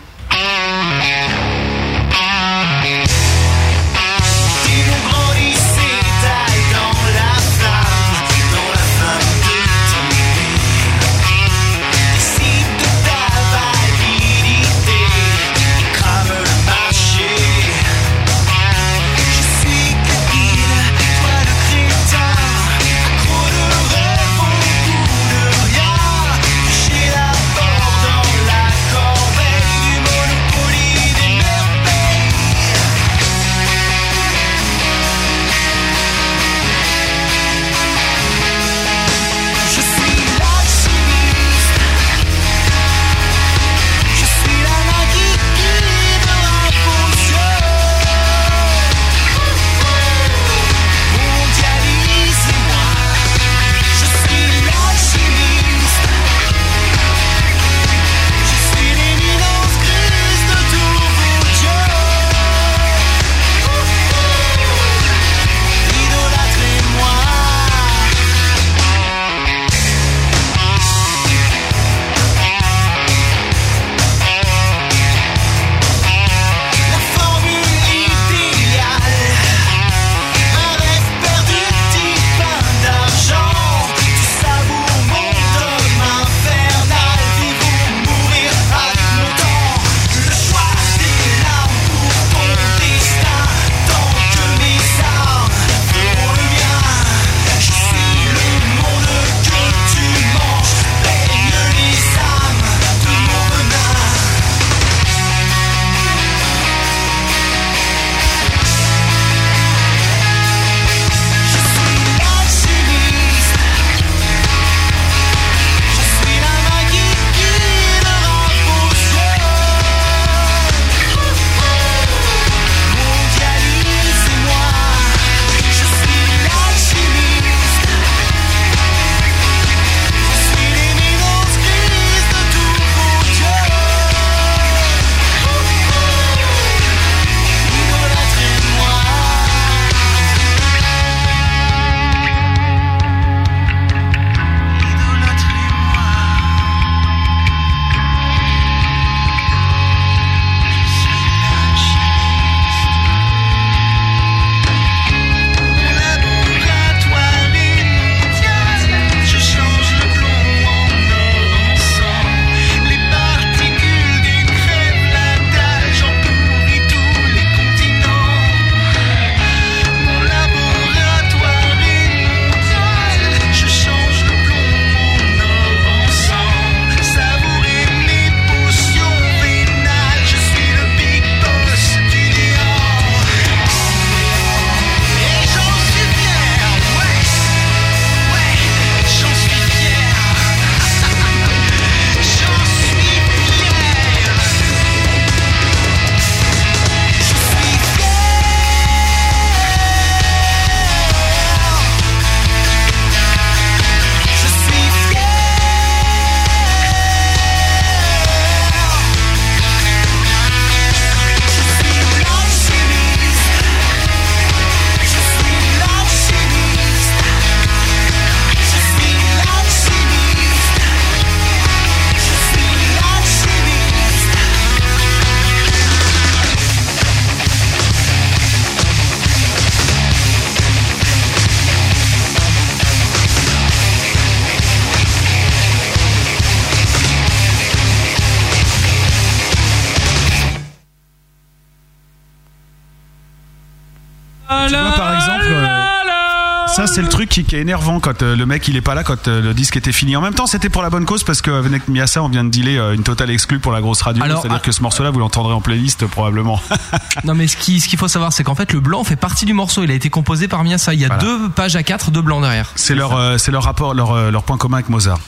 Qui 247.45 247.57
est 247.57 247.61
énervant 247.61 248.01
quand 248.01 248.23
euh, 248.23 248.37
le 248.37 248.47
mec 248.47 248.67
il 248.69 248.77
est 248.77 248.81
pas 248.81 248.95
là 248.95 249.05
quand 249.05 249.29
euh, 249.29 249.41
le 249.43 249.55
disque 249.55 249.77
était 249.77 249.93
fini. 249.93 250.17
En 250.17 250.21
même 250.21 250.35
temps, 250.35 250.47
c'était 250.47 250.69
pour 250.69 250.83
la 250.83 250.91
bonne 250.91 251.05
cause 251.05 251.25
parce 251.25 251.43
qu'avec 251.43 251.89
Miasa, 251.89 252.23
on 252.23 252.29
vient 252.29 252.45
de 252.45 252.51
dealer 252.51 252.79
euh, 252.79 252.95
une 252.95 253.03
totale 253.03 253.31
exclue 253.31 253.59
pour 253.59 253.73
la 253.73 253.81
grosse 253.81 254.03
radio. 254.03 254.23
C'est-à-dire 254.25 254.53
ah- 254.55 254.59
que 254.59 254.73
ce 254.73 254.83
morceau-là, 254.83 255.11
vous 255.11 255.19
l'entendrez 255.21 255.53
en 255.55 255.61
playlist 255.61 256.07
probablement. 256.07 256.61
Non 257.25 257.35
mais 257.35 257.47
ce 257.49 257.57
qui- 257.57 257.81
ce 257.81 257.89
qu'il 257.89 257.99
faut 257.99 258.09
savoir 258.09 258.33
c'est 258.33 258.45
qu'en 258.45 258.55
fait 258.55 258.73
le 258.73 258.81
blanc 258.81 259.03
fait 259.05 259.17
partie 259.17 259.45
du 259.45 259.53
morceau, 259.53 259.83
il 259.83 259.91
a 259.91 259.95
été 259.95 260.09
composé 260.11 260.47
par 260.49 260.63
Miasa, 260.65 260.95
il 260.95 261.01
y 261.01 261.05
a 261.05 261.09
Voilà. 261.09 261.23
deux 261.23 261.49
pages 261.49 261.75
à 261.77 261.83
4 261.83 262.11
de 262.11 262.21
blanc 262.21 262.41
derrière. 262.41 262.71
C'est 262.77 262.95
leur, 262.95 263.17
euh, 263.17 263.39
c'est 263.39 263.51
leur 263.51 263.65
rapport, 263.65 263.95
leur, 263.95 264.13
euh, 264.13 264.31
leur 264.31 264.43
point 264.45 264.57
commun 264.57 264.77
avec 264.79 264.89
Mozart. 264.89 265.19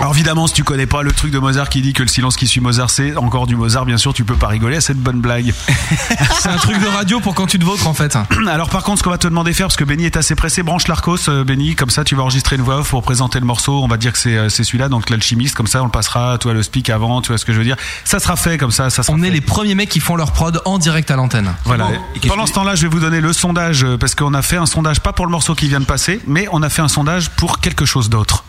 Alors 0.00 0.12
évidemment, 0.12 0.46
si 0.46 0.54
tu 0.54 0.64
connais 0.64 0.86
pas 0.86 1.02
le 1.02 1.12
truc 1.12 1.30
de 1.30 1.38
Mozart 1.38 1.68
qui 1.68 1.80
dit 1.80 1.92
que 1.92 2.02
le 2.02 2.08
silence 2.08 2.36
qui 2.36 2.46
suit 2.46 2.60
Mozart, 2.60 2.90
c'est 2.90 3.16
encore 3.16 3.46
du 3.46 3.56
Mozart, 3.56 3.86
bien 3.86 3.96
sûr, 3.96 4.12
tu 4.12 4.24
peux 4.24 4.34
pas 4.34 4.48
rigoler 4.48 4.76
à 4.76 4.80
cette 4.80 4.98
bonne 4.98 5.20
blague. 5.20 5.54
C'est 6.40 6.48
un 6.48 6.56
truc 6.56 6.80
de 6.80 6.86
radio 6.86 7.20
pour 7.20 7.34
quand 7.34 7.46
tu 7.46 7.58
te 7.58 7.64
vôtres 7.64 7.86
en 7.86 7.94
fait. 7.94 8.18
Alors 8.48 8.68
par 8.68 8.82
contre, 8.82 8.98
ce 8.98 9.04
qu'on 9.04 9.10
va 9.10 9.18
te 9.18 9.28
demander 9.28 9.52
de 9.52 9.56
faire, 9.56 9.66
parce 9.66 9.76
que 9.76 9.84
Benny 9.84 10.04
est 10.04 10.16
assez 10.16 10.34
pressé, 10.34 10.62
branche 10.62 10.88
l'Arcos, 10.88 11.28
euh, 11.28 11.44
Benny, 11.44 11.74
comme 11.74 11.90
ça 11.90 12.04
tu 12.04 12.16
vas 12.16 12.22
enregistrer 12.22 12.56
une 12.56 12.62
voix 12.62 12.78
off 12.78 12.90
pour 12.90 13.02
présenter 13.02 13.38
le 13.38 13.46
morceau. 13.46 13.82
On 13.82 13.86
va 13.86 13.96
dire 13.96 14.12
que 14.12 14.18
c'est 14.18 14.36
euh, 14.36 14.48
c'est 14.48 14.64
celui-là, 14.64 14.88
donc 14.88 15.10
l'alchimiste, 15.10 15.54
comme 15.54 15.66
ça 15.66 15.80
on 15.82 15.86
le 15.86 15.90
passera, 15.90 16.38
tu 16.38 16.44
vois, 16.44 16.54
le 16.54 16.62
speak 16.62 16.90
avant, 16.90 17.22
tu 17.22 17.28
vois 17.28 17.38
ce 17.38 17.44
que 17.44 17.52
je 17.52 17.58
veux 17.58 17.64
dire. 17.64 17.76
Ça 18.04 18.18
sera 18.18 18.36
fait 18.36 18.58
comme 18.58 18.72
ça, 18.72 18.90
ça 18.90 19.02
sera 19.02 19.16
On 19.16 19.22
est 19.22 19.30
les 19.30 19.40
premiers 19.40 19.74
mecs 19.74 19.90
qui 19.90 20.00
font 20.00 20.16
leur 20.16 20.32
prod 20.32 20.60
en 20.64 20.78
direct 20.78 21.10
à 21.10 21.16
l'antenne. 21.16 21.54
Voilà. 21.64 21.88
Pendant 22.26 22.46
ce 22.46 22.52
temps-là, 22.52 22.74
je 22.74 22.82
vais 22.82 22.88
vous 22.88 23.00
donner 23.00 23.20
le 23.20 23.32
sondage 23.32 23.84
euh, 23.84 23.96
parce 23.96 24.14
qu'on 24.14 24.34
a 24.34 24.42
fait 24.42 24.56
un 24.56 24.66
sondage 24.66 25.00
pas 25.00 25.12
pour 25.12 25.26
le 25.26 25.30
morceau 25.30 25.54
qui 25.54 25.68
vient 25.68 25.80
de 25.80 25.86
passer, 25.86 26.20
mais 26.26 26.48
on 26.52 26.62
a 26.62 26.68
fait 26.68 26.82
un 26.82 26.88
sondage 26.88 27.30
pour 27.30 27.60
quelque 27.60 27.84
chose 27.84 28.10
d'autre. 28.10 28.44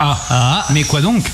Ah, 0.00 0.64
mais 0.70 0.82
quoi 0.84 1.00
donc? 1.00 1.24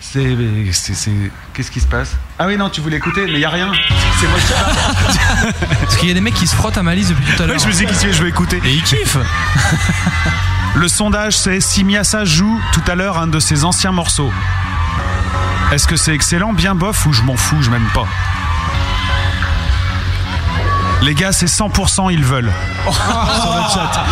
C'est, 0.00 0.36
c'est, 0.72 0.94
c'est- 0.94 1.10
qu'est-ce 1.54 1.70
qui 1.70 1.78
se 1.80 1.86
passe? 1.86 2.12
Ah 2.38 2.46
oui 2.46 2.56
non, 2.56 2.68
tu 2.70 2.80
voulais 2.80 2.96
écouter, 2.96 3.26
mais 3.26 3.38
il 3.38 3.44
a 3.44 3.50
rien. 3.50 3.70
C'est 4.18 4.26
moi 4.26 4.38
qui. 4.40 5.54
Parce 5.80 5.96
qu'il 5.96 6.08
y 6.08 6.10
a 6.10 6.14
des 6.14 6.20
mecs 6.20 6.34
qui 6.34 6.46
se 6.48 6.56
frottent 6.56 6.78
à 6.78 6.82
Malice 6.82 7.08
depuis 7.10 7.24
tout 7.24 7.42
à 7.42 7.46
l'heure. 7.46 7.56
Ouais, 7.56 7.62
je 7.62 7.68
me 7.68 7.72
suis 7.72 7.86
dit 7.86 7.92
je 8.12 8.22
vais 8.22 8.28
écouter. 8.30 8.60
Et 8.64 8.72
ils 8.72 8.82
kiffent. 8.82 9.18
Le 10.74 10.88
sondage, 10.88 11.36
c'est 11.38 11.60
si 11.60 11.84
Miasa 11.84 12.24
joue 12.24 12.60
tout 12.72 12.82
à 12.88 12.94
l'heure 12.94 13.18
un 13.18 13.26
de 13.28 13.38
ses 13.38 13.64
anciens 13.64 13.92
morceaux. 13.92 14.32
Est-ce 15.72 15.86
que 15.86 15.96
c'est 15.96 16.14
excellent, 16.14 16.52
bien 16.52 16.74
bof 16.74 17.06
ou 17.06 17.12
je 17.12 17.22
m'en 17.22 17.36
fous, 17.36 17.62
je 17.62 17.70
m'aime 17.70 17.88
pas? 17.94 18.06
Les 21.02 21.14
gars, 21.14 21.32
c'est 21.32 21.46
100% 21.46 22.12
ils 22.12 22.24
veulent. 22.24 22.52
sur 22.84 23.54
le 23.54 23.62
chat. 23.72 24.04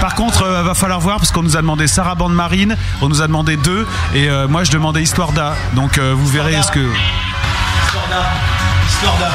Par 0.00 0.14
contre, 0.14 0.42
euh, 0.42 0.62
va 0.62 0.74
falloir 0.74 1.00
voir 1.00 1.16
parce 1.18 1.32
qu'on 1.32 1.42
nous 1.42 1.56
a 1.56 1.60
demandé 1.60 1.86
Sarah 1.86 2.14
Bande 2.14 2.34
Marine, 2.34 2.76
on 3.02 3.08
nous 3.08 3.20
a 3.20 3.26
demandé 3.26 3.56
deux 3.56 3.86
et 4.14 4.28
euh, 4.30 4.46
moi 4.46 4.62
je 4.64 4.70
demandais 4.70 5.02
Histoire 5.02 5.32
d'A. 5.32 5.54
Donc 5.74 5.98
euh, 5.98 6.14
vous 6.16 6.26
verrez 6.26 6.54
est-ce 6.54 6.70
que 6.70 6.80
Histoire 6.80 8.06
d'A. 9.18 9.30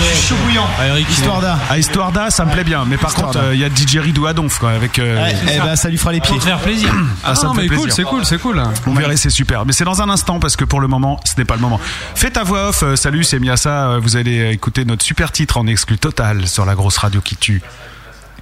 Je 0.00 0.04
suis 0.16 0.28
chaud 0.28 0.34
bouillant. 0.44 0.66
Histoire 1.10 1.40
d'A. 1.40 1.58
Ah, 1.68 1.78
Histoire 1.78 2.12
d'A, 2.12 2.30
ça 2.30 2.44
me 2.44 2.52
plaît 2.52 2.64
bien. 2.64 2.84
Mais 2.86 2.96
par 2.96 3.10
Histoire 3.10 3.32
contre, 3.32 3.44
euh, 3.44 3.54
il 3.54 3.60
y 3.60 3.64
a 3.64 3.68
DJ 3.68 3.96
Ridou 3.98 4.26
à 4.26 4.32
Donf 4.32 4.58
quoi 4.58 4.70
avec. 4.70 4.98
euh, 4.98 5.28
eh 5.52 5.58
ben, 5.58 5.76
ça 5.76 5.88
lui 5.88 5.98
fera 5.98 6.12
les 6.12 6.20
pieds. 6.20 6.38
Faire 6.40 6.58
plaisir. 6.60 6.92
Ah, 7.24 7.34
ça 7.34 7.48
non, 7.48 7.54
me 7.54 7.62
fait 7.62 7.66
plaisir. 7.68 7.92
c'est 7.92 8.04
cool, 8.04 8.24
c'est 8.24 8.38
cool. 8.38 8.62
Vous 8.86 8.94
verrez, 8.94 9.16
c'est 9.16 9.30
super. 9.30 9.66
Mais 9.66 9.72
c'est 9.72 9.84
dans 9.84 10.02
un 10.02 10.08
instant 10.10 10.38
parce 10.38 10.56
que 10.56 10.64
pour 10.64 10.80
le 10.80 10.88
moment, 10.88 11.18
ce 11.24 11.34
n'est 11.36 11.44
pas 11.44 11.54
le 11.56 11.60
moment. 11.60 11.80
Fais 12.14 12.30
ta 12.30 12.44
voix 12.44 12.68
off. 12.68 12.82
Euh, 12.82 12.96
salut, 12.96 13.24
c'est 13.24 13.38
Miasa. 13.40 13.98
Vous 14.00 14.16
allez 14.16 14.50
écouter 14.50 14.84
notre 14.84 15.04
super 15.04 15.32
titre 15.32 15.56
en 15.58 15.66
exclu 15.66 15.98
total 15.98 16.46
sur 16.46 16.64
la 16.64 16.74
grosse 16.74 16.98
radio 16.98 17.20
qui 17.20 17.36
tue. 17.36 17.62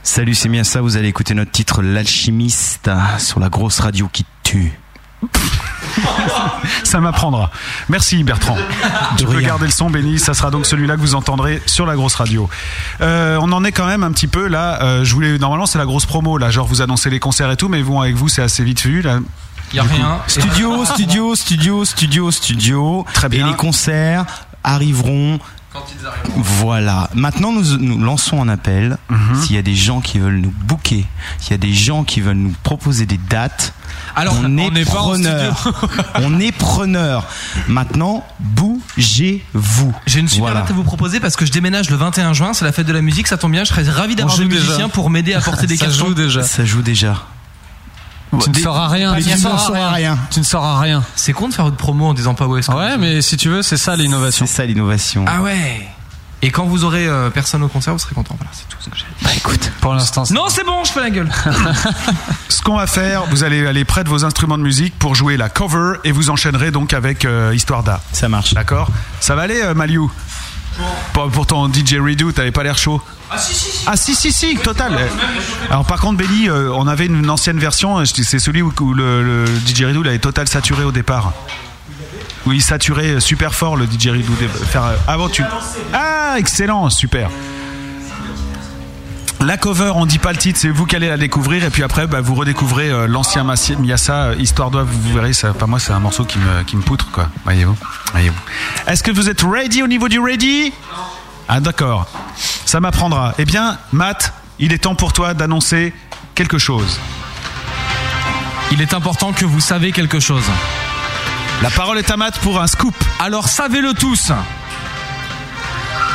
Salut, 0.03 0.35
c'est 0.35 0.49
bien 0.49 0.65
ça. 0.65 0.81
Vous 0.81 0.97
allez 0.97 1.09
écouter 1.09 1.35
notre 1.35 1.51
titre 1.51 1.83
L'alchimiste 1.83 2.91
sur 3.19 3.41
la 3.41 3.49
grosse 3.49 3.81
radio 3.81 4.09
qui 4.13 4.25
tue. 4.43 4.73
Ça 6.85 7.01
m'apprendra. 7.01 7.51
Merci 7.89 8.25
Bertrand. 8.25 8.57
Tu 9.17 9.27
peux 9.27 9.41
garder 9.41 9.67
le 9.67 9.73
son, 9.73 9.91
Béni. 9.91 10.19
Ça 10.19 10.35
sera 10.35 10.51
donc 10.51 10.67
celui-là 10.67 10.97
que 10.97 11.01
vous 11.01 11.15
entendrez 11.15 11.63
sur 11.67 11.87
la 11.87 11.95
grosse 11.95 12.15
radio. 12.15 12.49
Euh, 13.01 13.39
on 13.41 13.53
en 13.53 13.65
est 13.65 13.73
quand 13.73 13.87
même 13.87 14.03
un 14.03 14.13
petit 14.13 14.29
peu 14.29 14.49
là. 14.49 14.83
Euh, 14.83 15.05
je 15.05 15.15
voulais 15.15 15.39
normalement 15.39 15.67
c'est 15.67 15.79
la 15.79 15.87
grosse 15.87 16.07
promo 16.07 16.39
là, 16.39 16.51
genre 16.51 16.67
vous 16.67 16.83
annoncez 16.83 17.11
les 17.11 17.21
concerts 17.21 17.51
et 17.51 17.57
tout, 17.57 17.69
mais 17.69 17.83
vous 17.83 18.01
avec 18.01 18.15
vous 18.15 18.29
c'est 18.29 18.43
assez 18.43 18.65
vite 18.65 18.83
vu 18.83 19.03
là. 19.03 19.19
Y 19.73 19.79
a 19.79 19.83
rien. 19.85 20.19
Studio, 20.27 20.85
studio, 20.85 21.35
studio, 21.37 21.85
studio, 21.85 22.31
studio. 22.31 23.07
Très 23.13 23.29
bien. 23.29 23.47
Et 23.47 23.51
les 23.51 23.57
concerts 23.57 24.25
arriveront. 24.65 25.39
Voilà. 26.37 27.09
Maintenant, 27.15 27.53
nous, 27.53 27.77
nous 27.79 27.99
lançons 28.03 28.43
un 28.43 28.49
appel. 28.49 28.97
Mhm. 29.09 29.43
S'il 29.43 29.55
y 29.57 29.59
a 29.59 29.63
des 29.63 29.75
gens 29.75 30.01
qui 30.01 30.19
veulent 30.19 30.41
nous 30.41 30.53
booker, 30.65 31.07
s'il 31.39 31.51
y 31.53 31.55
a 31.55 31.59
des 31.59 31.73
gens 31.73 32.05
qui 32.05 32.21
veulent 32.21 32.37
nous 32.37 32.55
proposer 32.63 33.07
des 33.07 33.19
dates, 33.19 33.73
Alors, 34.17 34.35
on 34.43 34.59
est 34.59 34.67
on 34.67 34.71
n'est 34.71 34.85
pas 34.85 35.01
en 35.01 35.11
preneur. 35.11 35.73
on 36.17 36.41
est 36.41 36.53
preneur. 36.53 37.27
Maintenant, 37.69 38.25
bougez-vous. 38.41 39.95
J'ai 40.07 40.21
une 40.21 40.29
super 40.29 40.47
Voilà. 40.47 40.61
date 40.63 40.71
à 40.71 40.75
vous 40.75 40.83
proposer 40.85 41.21
parce 41.21 41.37
que 41.37 41.47
je 41.47 41.53
déménage 41.53 41.91
le 41.91 41.97
21 41.97 42.33
juin, 42.33 42.53
c'est 42.55 42.65
la 42.65 42.73
fête 42.73 42.87
de 42.87 42.93
la 42.93 43.03
musique, 43.03 43.27
ça 43.29 43.37
tombe 43.37 43.53
bien, 43.53 43.65
je 43.65 43.69
serais 43.71 43.89
ravi 43.89 44.15
d'avoir 44.17 44.37
des 44.37 44.45
musiciens 44.45 44.89
pour 44.89 45.11
m'aider 45.11 45.35
à 45.35 45.41
porter 45.41 45.67
des 45.69 45.77
Ça 45.77 45.87
cartons. 45.87 46.07
joue 46.09 46.15
déjà. 46.15 46.43
Ça 46.43 46.65
joue 46.65 46.83
déjà. 46.83 47.27
Tu 48.39 48.51
ne 48.51 48.55
sauras 48.55 48.89
rien. 48.89 49.15
Tu 49.17 49.23
rien. 49.23 50.19
Tu 50.31 50.39
ne 50.41 50.45
sauras 50.45 50.79
rien. 50.81 51.03
C'est 51.17 51.33
con 51.33 51.49
de 51.49 51.55
faire 51.55 51.65
votre 51.65 51.77
promo 51.77 52.07
en 52.07 52.15
disant 52.15 52.35
pas 52.35 52.47
où 52.47 52.57
est-ce 52.57 52.71
Ouais, 52.71 52.97
mais 52.97 53.23
si 53.23 53.37
tu 53.37 53.49
veux, 53.49 53.63
c'est 53.63 53.77
ça 53.77 53.97
l'innovation. 53.97 54.47
C'est 54.47 54.57
ça 54.57 54.67
l'innovation. 54.67 55.25
Ah 55.27 55.43
ouais 55.43 55.89
Et 56.43 56.51
quand 56.51 56.65
vous 56.65 56.85
aurez 56.85 57.07
euh, 57.09 57.31
personne 57.31 57.63
au 57.63 57.69
concert, 57.69 57.93
vous 57.93 57.99
serez 57.99 58.15
content. 58.15 58.37
Voilà, 58.39 58.51
c'est 58.53 58.69
tout 58.69 58.77
ce 58.81 58.89
que 58.89 58.97
j'ai. 58.97 59.07
Bah 59.23 59.31
écoute. 59.37 59.73
Pour 59.81 59.95
l'instant, 59.95 60.23
Non, 60.31 60.45
c'est 60.49 60.65
bon, 60.65 60.85
je 60.85 60.93
fais 60.93 61.01
la 61.01 61.11
gueule. 61.11 61.31
Ce 62.49 62.63
qu'on 62.63 62.77
va 62.77 62.87
faire, 62.87 63.25
vous 63.27 63.43
allez 63.43 63.67
aller 63.67 63.85
près 63.85 64.05
de 64.05 64.09
vos 64.09 64.25
instruments 64.25 64.59
de 64.59 64.63
musique 64.63 64.97
pour 64.99 65.15
jouer 65.15 65.37
la 65.37 65.49
cover 65.49 65.95
et 66.05 66.13
vous 66.13 66.31
enchaînerez 66.31 66.71
donc 66.71 66.93
avec 66.93 67.25
euh, 67.25 67.53
Histoire 67.55 67.83
d'A. 67.83 68.01
Ça 68.13 68.29
marche. 68.29 68.55
D'accord? 68.55 68.89
Ça 69.21 69.35
va 69.35 69.43
aller, 69.43 69.61
euh, 69.63 69.75
Maliou? 69.75 70.11
Pour, 71.13 71.29
pour 71.31 71.47
ton 71.47 71.73
DJ 71.73 71.95
Redo, 71.95 72.33
t'avais 72.33 72.51
pas 72.51 72.63
l'air 72.63 72.79
chaud. 72.79 73.01
Ah 73.31 73.39
si 73.39 73.55
si 73.55 73.71
si. 73.71 73.85
Ah 73.87 73.97
si 73.97 74.15
si 74.15 74.33
si, 74.33 74.57
total. 74.57 74.99
Alors 75.71 75.85
par 75.85 76.01
contre, 76.01 76.19
Benny, 76.19 76.49
euh, 76.49 76.71
on 76.75 76.87
avait 76.87 77.07
une 77.07 77.29
ancienne 77.31 77.59
version. 77.59 78.05
C'est 78.05 78.39
celui 78.39 78.63
où, 78.63 78.73
où 78.81 78.95
le, 78.95 79.23
le 79.23 79.45
DJ 79.47 79.85
Redo 79.85 80.03
l'avait 80.03 80.19
total 80.19 80.49
saturé 80.49 80.85
au 80.85 80.93
départ. 80.93 81.33
Oui, 82.47 82.57
il 82.57 82.63
saturait 82.63 83.11
euh, 83.11 83.21
super 83.21 83.55
fort 83.55 83.77
le 83.77 83.85
DJ 83.85 84.09
Redo. 84.09 84.33
Faire 84.71 84.85
euh, 84.85 84.97
avant 85.07 85.29
tu. 85.29 85.45
Ah 85.93 86.35
excellent, 86.39 86.91
super. 86.91 87.31
La 89.41 89.57
cover, 89.57 89.93
on 89.95 90.05
dit 90.05 90.19
pas 90.19 90.33
le 90.33 90.39
titre, 90.39 90.59
c'est 90.61 90.69
vous 90.69 90.85
qui 90.85 90.97
allez 90.97 91.09
la 91.09 91.17
découvrir 91.17 91.65
et 91.65 91.71
puis 91.71 91.83
après 91.83 92.07
bah, 92.07 92.21
vous 92.21 92.35
redécouvrez 92.35 92.91
euh, 92.91 93.07
l'ancien 93.07 93.43
Miasa, 93.43 94.13
euh, 94.13 94.35
Histoire 94.39 94.71
d'Oeuvre, 94.71 94.91
vous 94.93 95.15
verrez, 95.15 95.33
ça, 95.33 95.55
pas 95.55 95.67
moi 95.67 95.79
c'est 95.79 95.93
un 95.93 95.99
morceau 95.99 96.25
qui 96.25 96.39
me, 96.39 96.63
qui 96.65 96.77
me 96.77 96.83
poutre 96.83 97.11
quoi, 97.11 97.31
voyez-vous. 97.45 97.75
voyez-vous. 98.13 98.37
Est-ce 98.87 99.03
que 99.03 99.11
vous 99.11 99.31
êtes 99.31 99.41
ready 99.43 99.83
au 99.83 99.87
niveau 99.87 100.09
du 100.09 100.21
ready? 100.21 100.75
Ah 101.49 101.61
d'accord, 101.61 102.07
ça 102.67 102.81
m'apprendra. 102.81 103.35
Eh 103.39 103.47
bien 103.47 103.79
Matt, 103.93 104.35
il 104.59 104.75
est 104.75 104.79
temps 104.79 104.95
pour 104.95 105.15
toi 105.15 105.33
d'annoncer 105.33 105.95
quelque 106.35 106.59
chose. 106.59 107.01
Il 108.73 108.83
est 108.83 108.93
important 108.93 109.33
que 109.33 109.47
vous 109.47 109.61
savez 109.61 109.91
quelque 109.91 110.21
chose. 110.21 110.45
La 111.63 111.71
parole 111.71 111.99
est 111.99 112.11
à 112.11 112.17
Matt 112.19 112.39
pour 112.41 112.61
un 112.61 112.67
scoop. 112.67 112.95
Alors 113.19 113.49
savez-le 113.49 113.95
tous. 113.95 114.33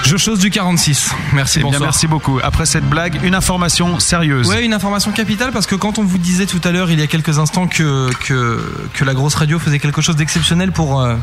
Je 0.03 0.17
chose 0.17 0.37
du 0.39 0.51
46. 0.51 1.09
Merci, 1.33 1.57
Eh 1.59 1.61
bien, 1.63 1.71
bonsoir. 1.71 1.81
merci 1.87 2.05
beaucoup. 2.07 2.39
Après 2.43 2.65
cette 2.67 2.87
blague, 2.87 3.19
une 3.23 3.33
information 3.33 3.99
sérieuse. 3.99 4.47
Ouais, 4.47 4.63
une 4.63 4.73
information 4.73 5.11
capitale 5.11 5.51
parce 5.51 5.65
que 5.65 5.73
quand 5.75 5.97
on 5.97 6.03
vous 6.03 6.19
disait 6.19 6.45
tout 6.45 6.61
à 6.63 6.71
l'heure, 6.71 6.91
il 6.91 6.99
y 6.99 7.03
a 7.03 7.07
quelques 7.07 7.39
instants, 7.39 7.65
que, 7.67 8.09
que, 8.27 8.61
que 8.93 9.03
la 9.03 9.13
grosse 9.15 9.33
radio 9.35 9.57
faisait 9.57 9.79
quelque 9.79 10.01
chose 10.01 10.15
d'exceptionnel 10.15 10.71
pour, 10.71 11.01
euh, 11.01 11.15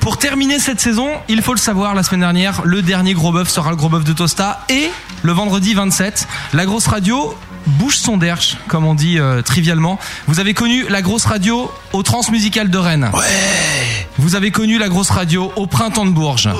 pour 0.00 0.18
terminer 0.18 0.58
cette 0.58 0.80
saison, 0.80 1.08
il 1.28 1.40
faut 1.40 1.54
le 1.54 1.58
savoir, 1.58 1.94
la 1.94 2.02
semaine 2.02 2.20
dernière, 2.20 2.60
le 2.64 2.82
dernier 2.82 3.14
gros 3.14 3.32
bœuf 3.32 3.48
sera 3.48 3.70
le 3.70 3.76
gros 3.76 3.88
bœuf 3.88 4.04
de 4.04 4.12
Tosta 4.12 4.60
et 4.68 4.90
le 5.22 5.32
vendredi 5.32 5.72
27, 5.72 6.28
la 6.52 6.66
grosse 6.66 6.86
radio 6.88 7.34
bouge 7.66 7.96
son 7.96 8.16
derche, 8.18 8.56
comme 8.68 8.84
on 8.84 8.94
dit 8.94 9.18
euh, 9.20 9.40
trivialement. 9.40 9.98
Vous 10.26 10.38
avez 10.40 10.52
connu 10.52 10.84
la 10.90 11.00
grosse 11.00 11.24
radio 11.24 11.70
au 11.94 12.02
Transmusical 12.02 12.68
de 12.68 12.78
Rennes. 12.78 13.10
Vous 14.18 14.34
avez 14.36 14.50
connu 14.50 14.78
la 14.78 14.88
grosse 14.88 15.10
radio 15.10 15.50
au 15.56 15.66
Printemps 15.66 16.04
de 16.04 16.10
Bourges. 16.10 16.50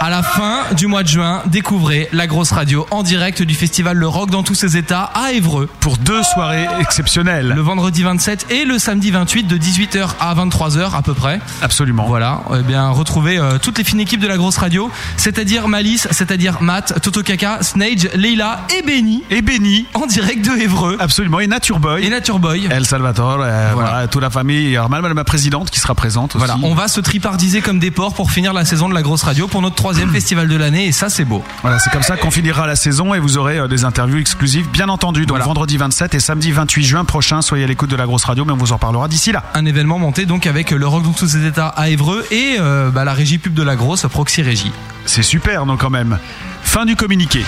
À 0.00 0.10
la 0.10 0.22
fin 0.22 0.60
du 0.76 0.86
mois 0.86 1.02
de 1.02 1.08
juin, 1.08 1.42
découvrez 1.46 2.08
la 2.12 2.28
grosse 2.28 2.52
radio 2.52 2.86
en 2.92 3.02
direct 3.02 3.42
du 3.42 3.54
festival 3.54 3.96
Le 3.96 4.06
Rock 4.06 4.30
dans 4.30 4.44
tous 4.44 4.54
ses 4.54 4.76
états 4.76 5.10
à 5.14 5.32
Évreux. 5.32 5.68
Pour 5.80 5.96
deux 5.96 6.22
soirées 6.22 6.68
exceptionnelles. 6.78 7.48
Le 7.48 7.60
vendredi 7.62 8.04
27 8.04 8.46
et 8.50 8.64
le 8.64 8.78
samedi 8.78 9.10
28 9.10 9.44
de 9.44 9.56
18h 9.56 10.10
à 10.20 10.34
23h 10.36 10.94
à 10.94 11.02
peu 11.02 11.14
près. 11.14 11.40
Absolument. 11.62 12.04
Voilà, 12.06 12.42
eh 12.56 12.62
bien 12.62 12.90
retrouvez 12.90 13.38
euh, 13.38 13.58
toutes 13.60 13.78
les 13.78 13.84
fines 13.84 13.98
équipes 13.98 14.20
de 14.20 14.28
la 14.28 14.36
grosse 14.36 14.56
radio, 14.56 14.88
c'est-à-dire 15.16 15.66
Malice, 15.66 16.06
c'est-à-dire 16.12 16.62
Matt, 16.62 17.00
Toto 17.02 17.24
Kaka, 17.24 17.62
Snage, 17.62 18.08
Leila 18.14 18.60
et 18.78 18.82
Benny. 18.82 19.24
Et 19.30 19.42
Benny. 19.42 19.86
En 19.94 20.06
direct 20.06 20.44
de 20.44 20.56
Évreux. 20.60 20.96
Absolument. 21.00 21.40
Et 21.40 21.48
Nature 21.48 21.80
Boy. 21.80 22.04
Et 22.04 22.10
Nature 22.10 22.38
Boy. 22.38 22.68
El 22.70 22.86
Salvatore, 22.86 23.40
euh, 23.42 23.70
voilà. 23.74 24.06
toute 24.06 24.22
la 24.22 24.30
famille. 24.30 24.66
Il 24.66 24.70
y 24.70 24.78
aura 24.78 24.88
même 24.88 25.12
ma 25.12 25.24
présidente 25.24 25.70
qui 25.70 25.80
sera 25.80 25.96
présente 25.96 26.36
aussi. 26.36 26.46
Voilà, 26.46 26.56
on 26.62 26.74
va 26.74 26.86
se 26.86 27.00
tripardiser 27.00 27.62
comme 27.62 27.80
des 27.80 27.90
porcs 27.90 28.14
pour 28.14 28.30
finir 28.30 28.52
la 28.52 28.64
saison 28.64 28.88
de 28.88 28.94
la 28.94 29.02
grosse 29.02 29.24
radio 29.24 29.48
pour 29.48 29.55
notre 29.60 29.76
troisième 29.76 30.10
festival 30.10 30.48
de 30.48 30.56
l'année 30.56 30.86
et 30.86 30.92
ça 30.92 31.08
c'est 31.08 31.24
beau. 31.24 31.42
Voilà, 31.62 31.78
c'est 31.78 31.90
comme 31.90 32.02
ça 32.02 32.16
qu'on 32.16 32.30
finira 32.30 32.66
la 32.66 32.76
saison 32.76 33.14
et 33.14 33.18
vous 33.18 33.38
aurez 33.38 33.58
euh, 33.58 33.68
des 33.68 33.84
interviews 33.84 34.18
exclusives, 34.18 34.68
bien 34.70 34.88
entendu. 34.88 35.26
Donc 35.26 35.38
vendredi 35.38 35.76
27 35.76 36.14
et 36.14 36.20
samedi 36.20 36.52
28 36.52 36.84
juin 36.84 37.04
prochain, 37.04 37.42
soyez 37.42 37.64
à 37.64 37.66
l'écoute 37.66 37.90
de 37.90 37.96
la 37.96 38.06
grosse 38.06 38.24
radio, 38.24 38.44
mais 38.44 38.52
on 38.52 38.56
vous 38.56 38.72
en 38.72 38.78
parlera 38.78 39.08
d'ici 39.08 39.32
là. 39.32 39.44
Un 39.54 39.66
événement 39.66 39.98
monté 39.98 40.26
donc 40.26 40.46
avec 40.46 40.70
le 40.70 40.86
rock 40.86 41.02
dans 41.02 41.12
tous 41.12 41.28
ses 41.28 41.46
états 41.46 41.68
à 41.68 41.88
Évreux 41.88 42.24
et 42.30 42.56
euh, 42.60 42.90
bah, 42.90 43.04
la 43.04 43.12
régie 43.12 43.38
pub 43.38 43.54
de 43.54 43.62
la 43.62 43.76
grosse, 43.76 44.06
Proxy 44.06 44.42
Régie. 44.42 44.72
C'est 45.04 45.22
super, 45.22 45.66
donc 45.66 45.80
quand 45.80 45.90
même. 45.90 46.18
Fin 46.62 46.84
du 46.84 46.96
communiqué. 46.96 47.44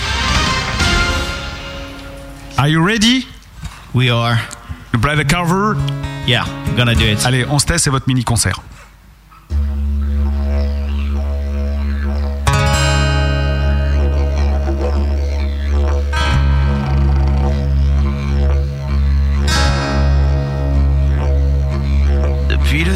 Are 2.57 2.67
you 2.67 2.83
ready? 2.83 3.27
We 3.93 4.09
are. 4.09 4.37
You 4.93 4.99
play 4.99 5.15
the 5.15 5.27
cover? 5.27 5.75
Yeah, 6.27 6.45
I'm 6.67 6.75
gonna 6.75 6.95
do 6.95 7.05
it. 7.05 7.25
Allez, 7.25 7.45
on 7.49 7.59
se 7.59 7.65
teste, 7.65 7.85
c'est 7.85 7.89
votre 7.89 8.07
mini-concert. 8.07 8.61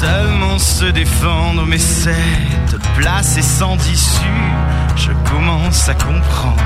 seulement 0.00 0.58
se 0.58 0.84
défendre, 0.84 1.64
mais 1.66 1.78
cette 1.78 2.78
place 2.96 3.36
est 3.36 3.50
sans 3.58 3.76
issue. 3.90 4.44
Je 4.96 5.10
commence 5.28 5.88
à 5.88 5.94
comprendre. 5.94 6.62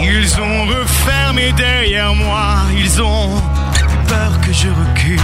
Ils 0.00 0.40
ont 0.40 0.64
refermé 0.66 1.52
derrière 1.52 2.14
moi, 2.14 2.62
ils 2.74 3.02
ont 3.02 3.42
peur 4.06 4.40
que 4.40 4.52
je 4.52 4.68
recule. 4.68 5.20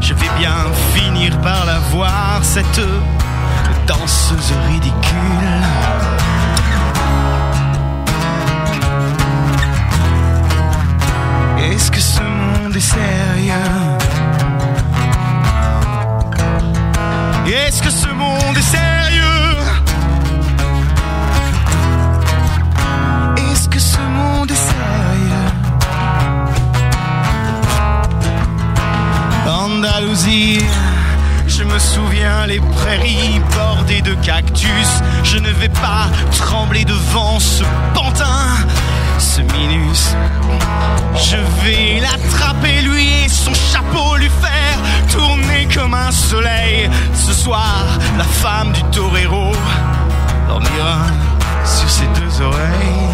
Je 0.00 0.14
vais 0.14 0.30
bien 0.38 0.56
finir 0.94 1.38
par 1.42 1.66
la 1.66 1.78
voir, 1.90 2.40
cette 2.42 2.80
danseuse 3.86 4.52
ridicule. 4.68 5.60
Est-ce 11.58 11.90
que 11.90 12.00
ce 12.00 12.22
monde 12.22 12.74
est 12.74 12.80
sérieux? 12.80 13.99
Est-ce 17.52 17.82
que 17.82 17.90
ce 17.90 18.06
monde 18.06 18.56
est 18.56 18.62
sérieux? 18.62 19.56
Est-ce 23.50 23.68
que 23.68 23.80
ce 23.80 23.98
monde 23.98 24.48
est 24.48 24.54
sérieux? 24.54 25.50
Andalousie, 29.48 30.60
je 31.48 31.64
me 31.64 31.78
souviens 31.80 32.46
les 32.46 32.60
prairies 32.60 33.40
bordées 33.56 34.02
de 34.02 34.14
cactus. 34.14 35.02
Je 35.24 35.38
ne 35.38 35.50
vais 35.50 35.70
pas 35.70 36.08
trembler 36.38 36.84
devant 36.84 37.40
ce 37.40 37.64
pantin, 37.94 38.46
ce 39.20 39.42
minus. 39.42 40.14
Je 41.14 41.36
vais 41.62 42.00
l'attraper 42.00 42.80
lui 42.80 43.24
et 43.24 43.28
son 43.28 43.52
chapeau 43.52 44.16
lui 44.16 44.30
faire 44.30 44.78
tourner 45.12 45.68
comme 45.74 45.92
un 45.92 46.10
soleil. 46.10 46.90
Ce 47.14 47.34
soir, 47.34 47.84
la 48.16 48.24
femme 48.24 48.72
du 48.72 48.82
torero 48.84 49.52
dormira 50.48 51.02
sur 51.64 51.90
ses 51.90 52.06
deux 52.18 52.40
oreilles. 52.40 53.10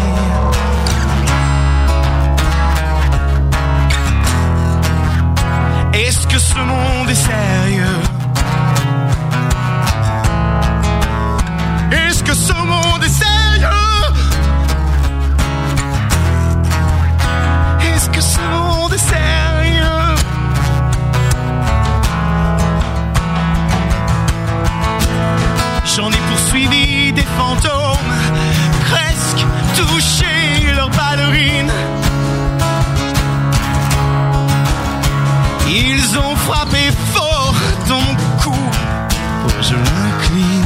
Est-ce 5.93 6.25
que 6.27 6.39
ce 6.39 6.59
monde 6.59 7.09
est 7.09 7.15
sérieux? 7.15 7.99
Est-ce 11.91 12.23
que 12.23 12.33
ce 12.33 12.53
monde 12.53 13.03
est 13.03 13.09
sérieux? 13.09 13.36
Que 18.17 18.23
ce 18.23 18.39
monde 18.39 18.97
sérieux 18.97 20.15
J'en 25.95 26.09
ai 26.11 26.21
poursuivi 26.29 27.11
des 27.11 27.27
fantômes, 27.37 28.13
presque 28.87 29.45
touché 29.75 30.71
leurs 30.75 30.89
ballerines. 30.89 31.71
Ils 35.67 36.17
ont 36.19 36.35
frappé 36.35 36.91
fort 37.13 37.55
dans 37.89 38.01
mon 38.01 38.15
cou 38.41 38.55
pour 39.41 39.61
je 39.61 39.75
m'incline. 39.75 40.65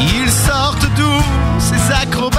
Ils 0.00 0.30
sortent 0.30 0.88
d'où 0.96 1.22
ces 1.58 1.92
acrobates 2.02 2.31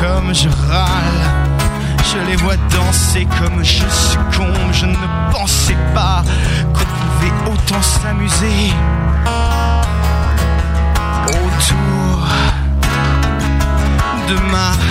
comme 0.00 0.34
je 0.34 0.48
râle. 0.48 1.22
Je 2.10 2.18
les 2.28 2.36
vois 2.36 2.56
danser 2.70 3.26
comme 3.38 3.62
je 3.62 3.84
succombe. 3.88 4.72
Je 4.72 4.86
ne 4.86 4.96
pensais 5.32 5.76
pas 5.94 6.24
qu'on 6.72 6.84
pouvait 6.84 7.52
autant 7.52 7.82
s'amuser 7.82 8.72
Autour 11.28 12.26
de 14.28 14.34
ma 14.50 14.85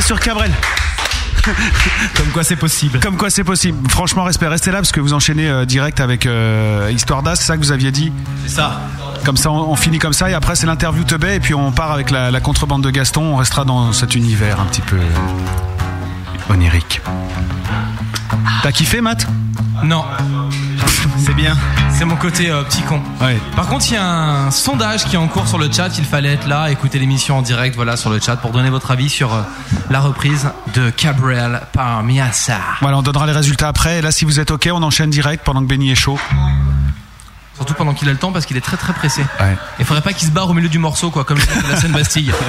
Sur 0.00 0.20
Cabrel. 0.20 0.52
Comme 2.14 2.28
quoi 2.32 2.44
c'est 2.44 2.56
possible. 2.56 3.00
Comme 3.00 3.16
quoi 3.16 3.30
c'est 3.30 3.42
possible. 3.42 3.88
Franchement, 3.90 4.22
respect. 4.22 4.46
Restez 4.46 4.70
là 4.70 4.78
parce 4.78 4.92
que 4.92 5.00
vous 5.00 5.12
enchaînez 5.12 5.48
euh, 5.48 5.64
direct 5.64 5.98
avec 6.00 6.24
euh, 6.24 6.90
Histoire 6.94 7.22
d'As, 7.22 7.36
c'est 7.36 7.44
ça 7.46 7.56
que 7.56 7.62
vous 7.62 7.72
aviez 7.72 7.90
dit? 7.90 8.12
C'est 8.46 8.56
ça. 8.56 8.80
Comme 9.24 9.36
ça, 9.36 9.50
on, 9.50 9.70
on 9.70 9.76
finit 9.76 9.98
comme 9.98 10.12
ça 10.12 10.30
et 10.30 10.34
après 10.34 10.54
c'est 10.54 10.66
l'interview 10.66 11.02
Teubé 11.04 11.34
et 11.34 11.40
puis 11.40 11.54
on 11.54 11.72
part 11.72 11.90
avec 11.90 12.10
la, 12.10 12.30
la 12.30 12.40
contrebande 12.40 12.82
de 12.84 12.90
Gaston. 12.90 13.22
On 13.34 13.36
restera 13.36 13.64
dans 13.64 13.92
cet 13.92 14.14
univers 14.14 14.60
un 14.60 14.66
petit 14.66 14.82
peu 14.82 14.98
onirique. 16.50 17.00
T'as 18.62 18.72
kiffé, 18.72 19.00
Matt? 19.00 19.26
Non. 19.82 20.04
C'est 21.18 21.34
bien. 21.34 21.56
C'est 21.90 22.04
mon 22.04 22.16
côté 22.16 22.50
euh, 22.50 22.62
petit 22.62 22.82
con. 22.82 23.00
Par 23.56 23.66
contre, 23.66 23.86
il 23.88 23.94
y 23.94 23.96
a 23.96 24.04
un 24.04 24.50
sondage 24.50 25.04
qui 25.04 25.16
est 25.16 25.18
en 25.18 25.28
cours 25.28 25.48
sur 25.48 25.58
le 25.58 25.70
chat. 25.70 25.90
Il 25.98 26.04
fallait 26.04 26.34
être 26.34 26.46
là, 26.46 26.70
écouter 26.70 26.98
l'émission 26.98 27.38
en 27.38 27.42
direct, 27.42 27.76
voilà, 27.76 27.96
sur 27.96 28.10
le 28.10 28.20
chat, 28.20 28.36
pour 28.36 28.50
donner 28.50 28.70
votre 28.70 28.90
avis 28.90 29.08
sur 29.08 29.34
euh, 29.34 29.42
la 29.90 30.00
reprise 30.00 30.48
de 30.74 30.90
Cabrel 30.90 31.62
par 31.72 32.02
Miasa. 32.02 32.58
Voilà, 32.80 32.98
on 32.98 33.02
donnera 33.02 33.26
les 33.26 33.32
résultats 33.32 33.68
après. 33.68 33.98
Et 33.98 34.02
là, 34.02 34.12
si 34.12 34.24
vous 34.24 34.40
êtes 34.40 34.50
OK, 34.50 34.68
on 34.72 34.82
enchaîne 34.82 35.10
direct 35.10 35.44
pendant 35.44 35.60
que 35.60 35.66
Benny 35.66 35.90
est 35.90 35.96
chaud. 35.96 36.18
Surtout 37.54 37.74
pendant 37.74 37.92
qu'il 37.92 38.08
a 38.08 38.12
le 38.12 38.18
temps, 38.18 38.30
parce 38.30 38.46
qu'il 38.46 38.56
est 38.56 38.60
très 38.62 38.76
très 38.76 38.92
pressé. 38.92 39.22
Ouais. 39.40 39.56
Il 39.80 39.84
faudrait 39.84 40.02
pas 40.02 40.12
qu'il 40.12 40.28
se 40.28 40.32
barre 40.32 40.48
au 40.48 40.54
milieu 40.54 40.68
du 40.68 40.78
morceau, 40.78 41.10
quoi, 41.10 41.24
comme 41.24 41.38
la 41.70 41.76
scène 41.76 41.92
Bastille. 41.92 42.32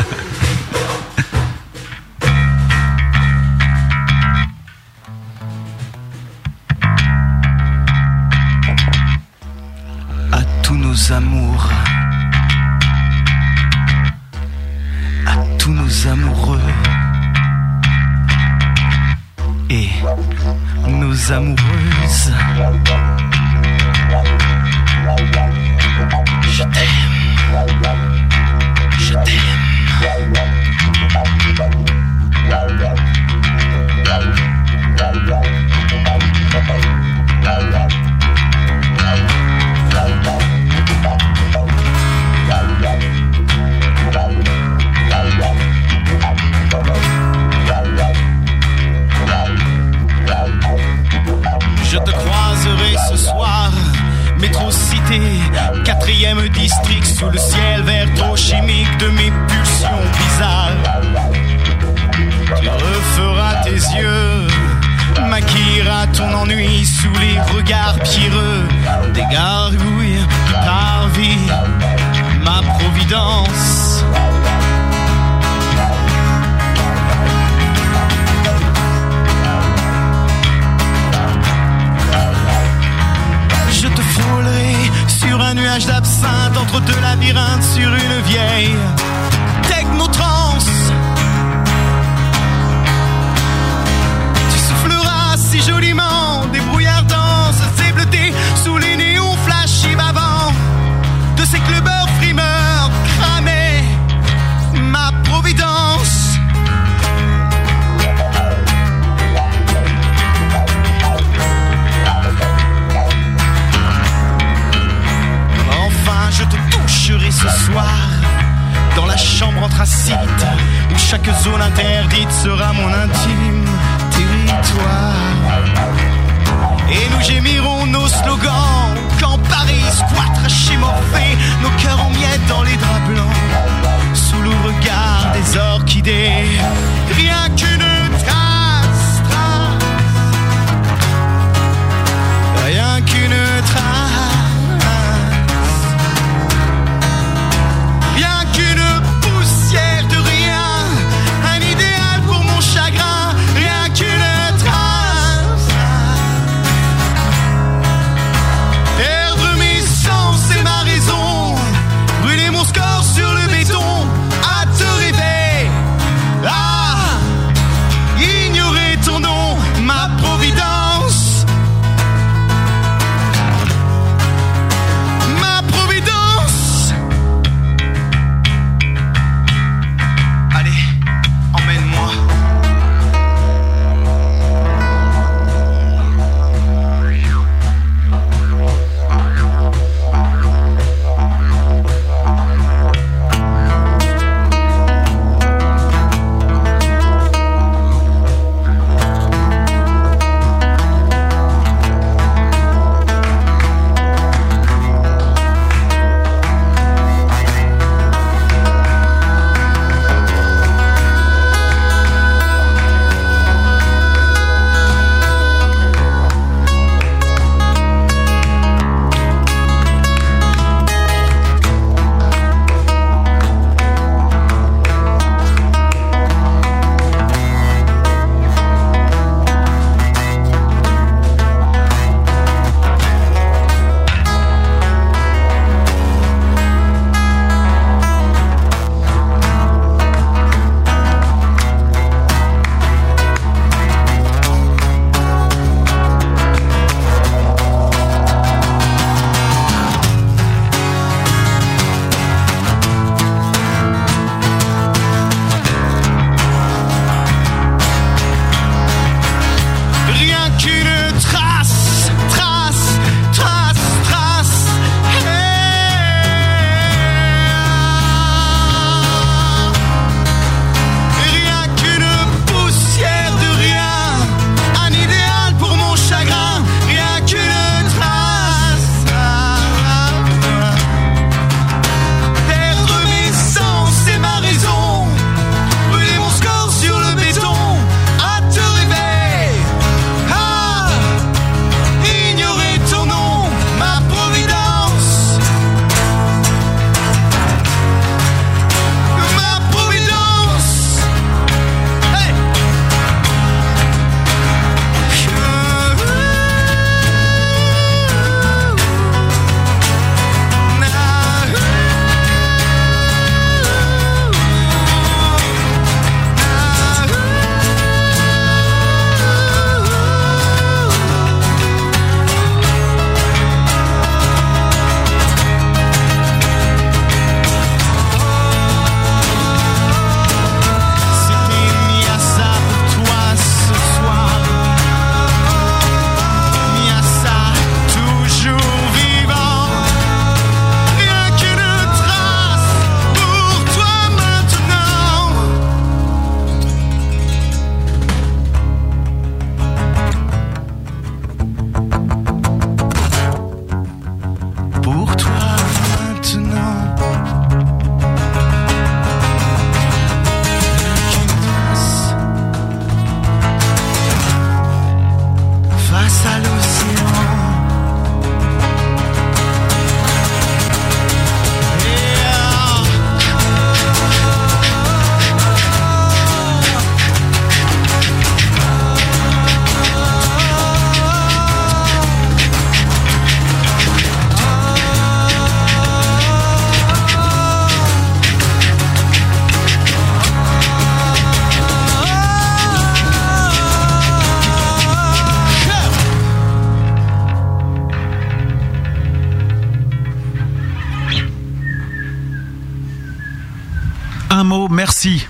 merci. 404.89 405.27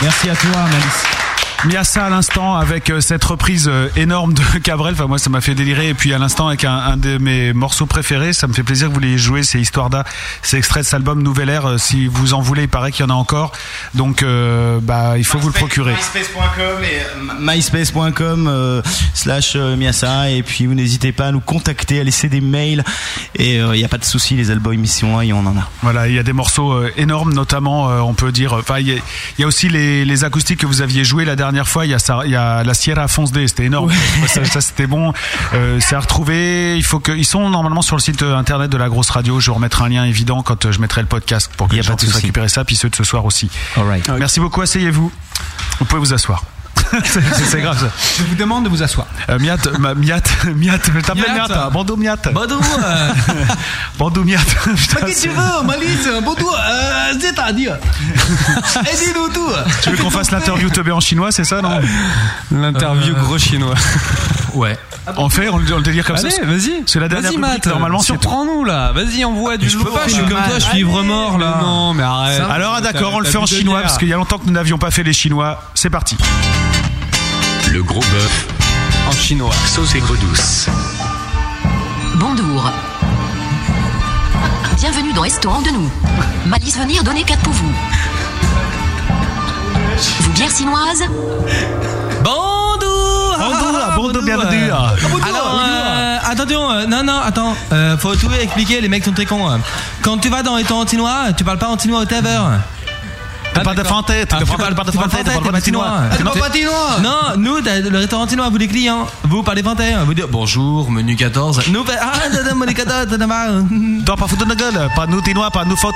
Merci 0.00 0.30
à 0.30 0.36
toi, 0.36 0.50
Malice. 0.70 1.02
Miassa 1.64 2.06
à 2.06 2.10
l'instant 2.10 2.56
avec 2.56 2.90
euh, 2.90 3.00
cette 3.00 3.22
reprise 3.22 3.68
euh, 3.68 3.88
énorme 3.94 4.34
de 4.34 4.42
Cabrel. 4.64 4.94
Enfin 4.94 5.06
moi 5.06 5.18
ça 5.20 5.30
m'a 5.30 5.40
fait 5.40 5.54
délirer 5.54 5.90
et 5.90 5.94
puis 5.94 6.12
à 6.12 6.18
l'instant 6.18 6.48
avec 6.48 6.64
un, 6.64 6.74
un 6.76 6.96
de 6.96 7.18
mes 7.18 7.52
morceaux 7.52 7.86
préférés. 7.86 8.32
Ça 8.32 8.48
me 8.48 8.52
fait 8.52 8.64
plaisir 8.64 8.88
que 8.88 8.94
vous 8.94 8.98
l'ayez 8.98 9.16
joué. 9.18 9.44
C'est 9.44 9.60
Histoire 9.60 9.88
d'A. 9.88 10.02
C'est 10.42 10.58
extrait 10.58 10.80
de 10.80 10.84
cet 10.86 10.94
album 10.94 11.22
Nouvelle 11.22 11.48
Ère. 11.50 11.66
Euh, 11.66 11.78
Si 11.78 12.08
vous 12.08 12.34
en 12.34 12.40
voulez, 12.40 12.62
il 12.62 12.68
paraît 12.68 12.90
qu'il 12.90 13.06
y 13.06 13.08
en 13.08 13.14
a 13.14 13.16
encore. 13.16 13.52
Donc 13.94 14.24
euh, 14.24 14.80
bah 14.82 15.18
il 15.18 15.24
faut 15.24 15.38
vous 15.38 15.46
le 15.46 15.52
procurer. 15.54 15.92
myspace.com 15.92 16.82
et 16.82 17.54
myspace.com 17.54 18.48
euh, 18.48 18.82
slash 19.22 19.52
euh, 19.56 19.76
Miasa 19.76 20.30
et 20.30 20.42
puis 20.42 20.66
vous 20.66 20.74
n'hésitez 20.74 21.12
pas 21.12 21.26
à 21.28 21.32
nous 21.32 21.40
contacter 21.40 22.00
à 22.00 22.04
laisser 22.04 22.28
des 22.28 22.40
mails 22.40 22.84
et 23.36 23.56
il 23.56 23.70
n'y 23.72 23.84
a 23.84 23.88
pas 23.88 23.98
de 23.98 24.04
souci 24.04 24.34
les 24.34 24.50
albums 24.50 24.72
émission 24.74 25.18
A, 25.18 25.24
on 25.26 25.46
en 25.46 25.56
a 25.56 25.68
Voilà, 25.82 26.08
il 26.08 26.14
y 26.14 26.18
a 26.18 26.22
des 26.22 26.32
morceaux 26.32 26.72
euh, 26.72 26.90
énormes, 26.96 27.32
notamment, 27.32 27.90
euh, 27.90 28.00
on 28.00 28.14
peut 28.14 28.32
dire. 28.32 28.52
Enfin, 28.54 28.78
il 28.78 28.88
y, 28.88 28.92
a- 28.92 28.96
il 29.38 29.40
y 29.40 29.44
a 29.44 29.46
aussi 29.46 29.68
les, 29.68 30.04
les 30.04 30.24
acoustiques 30.24 30.60
que 30.60 30.66
vous 30.66 30.82
aviez 30.82 31.04
joué 31.04 31.24
la 31.24 31.36
dernière 31.36 31.68
fois. 31.68 31.86
Il 31.86 31.90
y 31.90 31.94
a, 31.94 31.98
ça- 31.98 32.22
il 32.24 32.30
y 32.30 32.36
a 32.36 32.64
la 32.64 32.74
Sierra 32.74 33.06
Fonce 33.08 33.32
D, 33.32 33.46
c'était 33.48 33.64
énorme. 33.66 33.90
Ça, 34.26 34.44
ça, 34.44 34.60
c'était 34.60 34.86
bon. 34.86 35.12
Euh, 35.54 35.78
c'est 35.80 35.94
à 35.94 36.00
retrouver. 36.00 36.76
Il 36.76 36.84
faut 36.84 36.98
que 37.00 37.12
ils 37.12 37.24
sont 37.26 37.48
normalement 37.50 37.82
sur 37.82 37.96
le 37.96 38.00
site 38.02 38.22
euh, 38.22 38.36
internet 38.36 38.70
de 38.70 38.76
la 38.76 38.88
grosse 38.88 39.10
radio. 39.10 39.38
Je 39.40 39.50
remettrai 39.50 39.84
un 39.84 39.88
lien 39.88 40.04
évident 40.04 40.42
quand 40.42 40.66
euh, 40.66 40.72
je 40.72 40.80
mettrai 40.80 41.00
le 41.02 41.06
podcast 41.08 41.50
pour 41.56 41.68
que 41.68 41.74
les 41.76 41.82
gens 41.82 41.96
puissent 41.96 42.10
récupérer 42.22 42.48
ça, 42.48 42.64
puis 42.64 42.76
ceux 42.76 42.88
de 42.90 42.96
ce 42.96 43.04
soir 43.04 43.24
aussi. 43.24 43.50
Merci 44.18 44.40
beaucoup. 44.40 44.62
Asseyez-vous. 44.62 45.10
Vous 45.78 45.84
pouvez 45.84 46.00
vous 46.00 46.12
asseoir. 46.14 46.44
C'est 47.04 47.20
c'est 47.46 47.60
grave. 47.60 47.78
ça. 47.78 47.86
Je 48.18 48.22
vous 48.24 48.34
demande 48.34 48.64
de 48.64 48.68
vous 48.68 48.82
asseoir. 48.82 49.06
Euh, 49.28 49.38
Miat, 49.38 49.56
ma- 49.78 49.94
Miat, 49.94 50.20
Miat, 50.54 50.78
je 50.94 51.00
t'appelle 51.00 51.22
Miat. 51.34 51.48
Miat. 51.48 51.64
hein. 51.66 51.70
Bandou 51.72 51.96
Miat. 51.96 52.16
Bandou, 52.32 52.60
euh. 52.84 53.12
Bandou 53.98 54.24
Miat. 54.24 54.38
Qu'est-ce 54.64 55.22
que 55.22 55.28
tu 55.28 55.28
veux, 55.34 55.66
Malice? 55.66 56.08
Bonjour, 56.24 56.54
euh, 56.58 57.12
c'est-à-dire 57.20 57.76
Aidez-nous 58.80 59.28
tout 59.32 59.48
Tu 59.82 59.90
veux 59.90 59.96
qu'on 60.02 60.10
fasse 60.10 60.30
l'interview 60.30 60.68
teubé 60.70 60.92
en 60.92 61.00
chinois, 61.00 61.32
c'est 61.32 61.44
ça, 61.44 61.60
non? 61.62 61.80
L'interview 62.50 63.14
gros 63.14 63.38
chinois. 63.38 63.74
Ouais. 64.54 64.78
On 65.16 65.30
fait, 65.30 65.48
on, 65.48 65.56
le- 65.56 65.72
on 65.72 65.78
le 65.78 65.82
délire 65.82 66.04
comme 66.04 66.16
Allez, 66.16 66.28
ça. 66.28 66.44
vas-y. 66.44 66.82
C'est 66.84 67.00
la 67.00 67.08
dernière 67.08 67.30
Vas-y, 67.30 67.36
rubrique, 67.42 67.64
Matt. 67.64 67.66
normalement, 67.72 68.00
c'est 68.00 68.08
surprends-nous 68.08 68.66
là. 68.66 68.92
Vas-y, 68.92 69.24
envoie 69.24 69.56
du 69.56 69.66
Je 69.70 69.78
peux 69.78 69.84
lourd. 69.84 69.94
pas, 69.94 70.02
je 70.08 70.12
suis 70.12 70.20
comme 70.24 70.32
toi, 70.32 70.58
je 70.58 70.64
suis 70.64 70.80
ivre 70.80 71.02
mort 71.02 71.38
là. 71.38 71.56
Non, 71.62 71.94
mais 71.94 72.02
arrête. 72.02 72.42
Alors, 72.50 72.74
ah, 72.76 72.80
d'accord, 72.82 73.14
on 73.14 73.20
le 73.20 73.24
fait 73.24 73.38
en 73.38 73.46
chinois, 73.46 73.80
parce 73.80 73.96
qu'il 73.96 74.08
y 74.08 74.12
a 74.12 74.16
longtemps 74.16 74.36
que 74.38 74.44
nous 74.44 74.52
n'avions 74.52 74.76
pas 74.76 74.90
fait 74.90 75.04
les 75.04 75.14
chinois. 75.14 75.62
C'est 75.74 75.88
parti. 75.88 76.18
Le 77.72 77.82
gros 77.82 78.00
bœuf. 78.00 78.46
En 79.08 79.12
chinois. 79.12 79.54
Sauce 79.66 79.94
aigre 79.94 80.14
douce. 80.18 80.66
Bonjour. 82.16 82.70
Bienvenue 84.76 85.12
dans 85.14 85.22
Restaurant 85.22 85.62
de 85.62 85.70
nous. 85.70 85.90
Malice 86.44 86.76
venir 86.76 87.02
donner 87.02 87.22
4 87.24 87.40
pour 87.40 87.52
vous. 87.54 87.72
Vous 90.20 90.32
bière 90.32 90.50
chinoise? 90.50 91.02
Bonjour 92.22 93.36
Bonjour, 93.38 93.80
Ah, 93.80 93.92
bonjour, 93.96 94.22
bienvenue. 94.22 94.64
Alors, 94.64 95.60
euh, 95.66 96.18
attention, 96.24 96.70
euh, 96.70 96.86
non, 96.86 97.02
non, 97.02 97.20
attends, 97.24 97.56
euh, 97.72 97.96
faut 97.96 98.14
tout 98.14 98.30
expliquer, 98.32 98.80
les 98.80 98.88
mecs 98.88 99.04
sont 99.04 99.12
très 99.12 99.24
cons. 99.24 99.48
hein. 99.48 99.60
Quand 100.02 100.18
tu 100.18 100.28
vas 100.28 100.42
dans 100.42 100.56
les 100.56 100.64
chinois, 100.88 101.32
tu 101.36 101.42
parles 101.42 101.58
pas 101.58 101.68
en 101.68 101.78
chinois 101.78 102.00
au 102.00 102.04
taver. 102.04 102.38
T'es 103.54 103.60
pas 103.62 103.74
de 103.74 103.82
français, 103.84 104.24
t'es 104.26 104.34
Ah, 104.34 104.40
de 104.40 104.44
tu 104.44 104.56
parles 104.56 104.74
pas 104.74 104.84
de 104.84 104.90
tu 104.90 104.96
parles 104.96 105.10
de 105.10 105.60
Tu 106.16 106.24
non, 106.24 106.30
parles 106.30 106.50
t'es- 106.52 106.64
Non, 107.02 107.18
nous, 107.36 107.60
t'as- 107.60 107.80
le 107.80 107.98
restaurant 107.98 108.26
chinois, 108.26 108.48
vous 108.48 108.56
les 108.56 108.68
clients, 108.68 109.06
vous 109.24 109.42
parlez 109.42 109.62
français, 109.62 109.94
vous 110.06 110.14
dites 110.14 110.24
bonjour, 110.30 110.90
menu 110.90 111.16
14. 111.16 111.60
Nous, 111.68 111.84
fait, 111.84 111.98
ah, 112.00 112.54
menu 112.54 112.72
14, 112.74 113.06
dada, 113.08 113.26
marre. 113.26 113.48
Toi, 114.06 114.16
pas 114.16 114.26
foutre 114.26 114.44
de 114.44 114.48
notre 114.48 114.60
gueule, 114.60 114.88
pas 114.96 115.06
nous 115.06 115.22
chinois, 115.22 115.50
pas 115.50 115.64
nous 115.64 115.76
faute. 115.76 115.94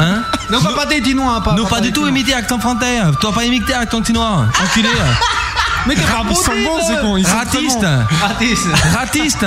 Hein? 0.00 0.22
Non, 0.50 0.60
pas 0.60 0.72
pas 0.72 0.86
des 0.86 1.00
dinois, 1.00 1.40
pas. 1.42 1.52
Nous, 1.54 1.64
pas 1.66 1.80
du 1.80 1.92
tout 1.92 2.06
imiter 2.08 2.34
accent 2.34 2.58
français. 2.58 2.98
Toi, 3.20 3.32
pas 3.32 3.44
imiter 3.44 3.74
accent 3.74 4.02
chinois. 4.02 4.46
Enculé. 4.64 4.88
Mais 5.86 5.94
t'es 5.94 6.02
pas 6.02 6.22
Ils 6.28 6.36
sont 6.36 6.52
bons, 6.52 6.86
ces 6.86 6.96
cons. 6.96 7.16
Ils 7.16 7.26
sont 7.26 7.32
très 7.32 7.44
Ratiste. 7.44 7.86
Ratiste. 8.20 8.66
Ratiste. 8.92 9.46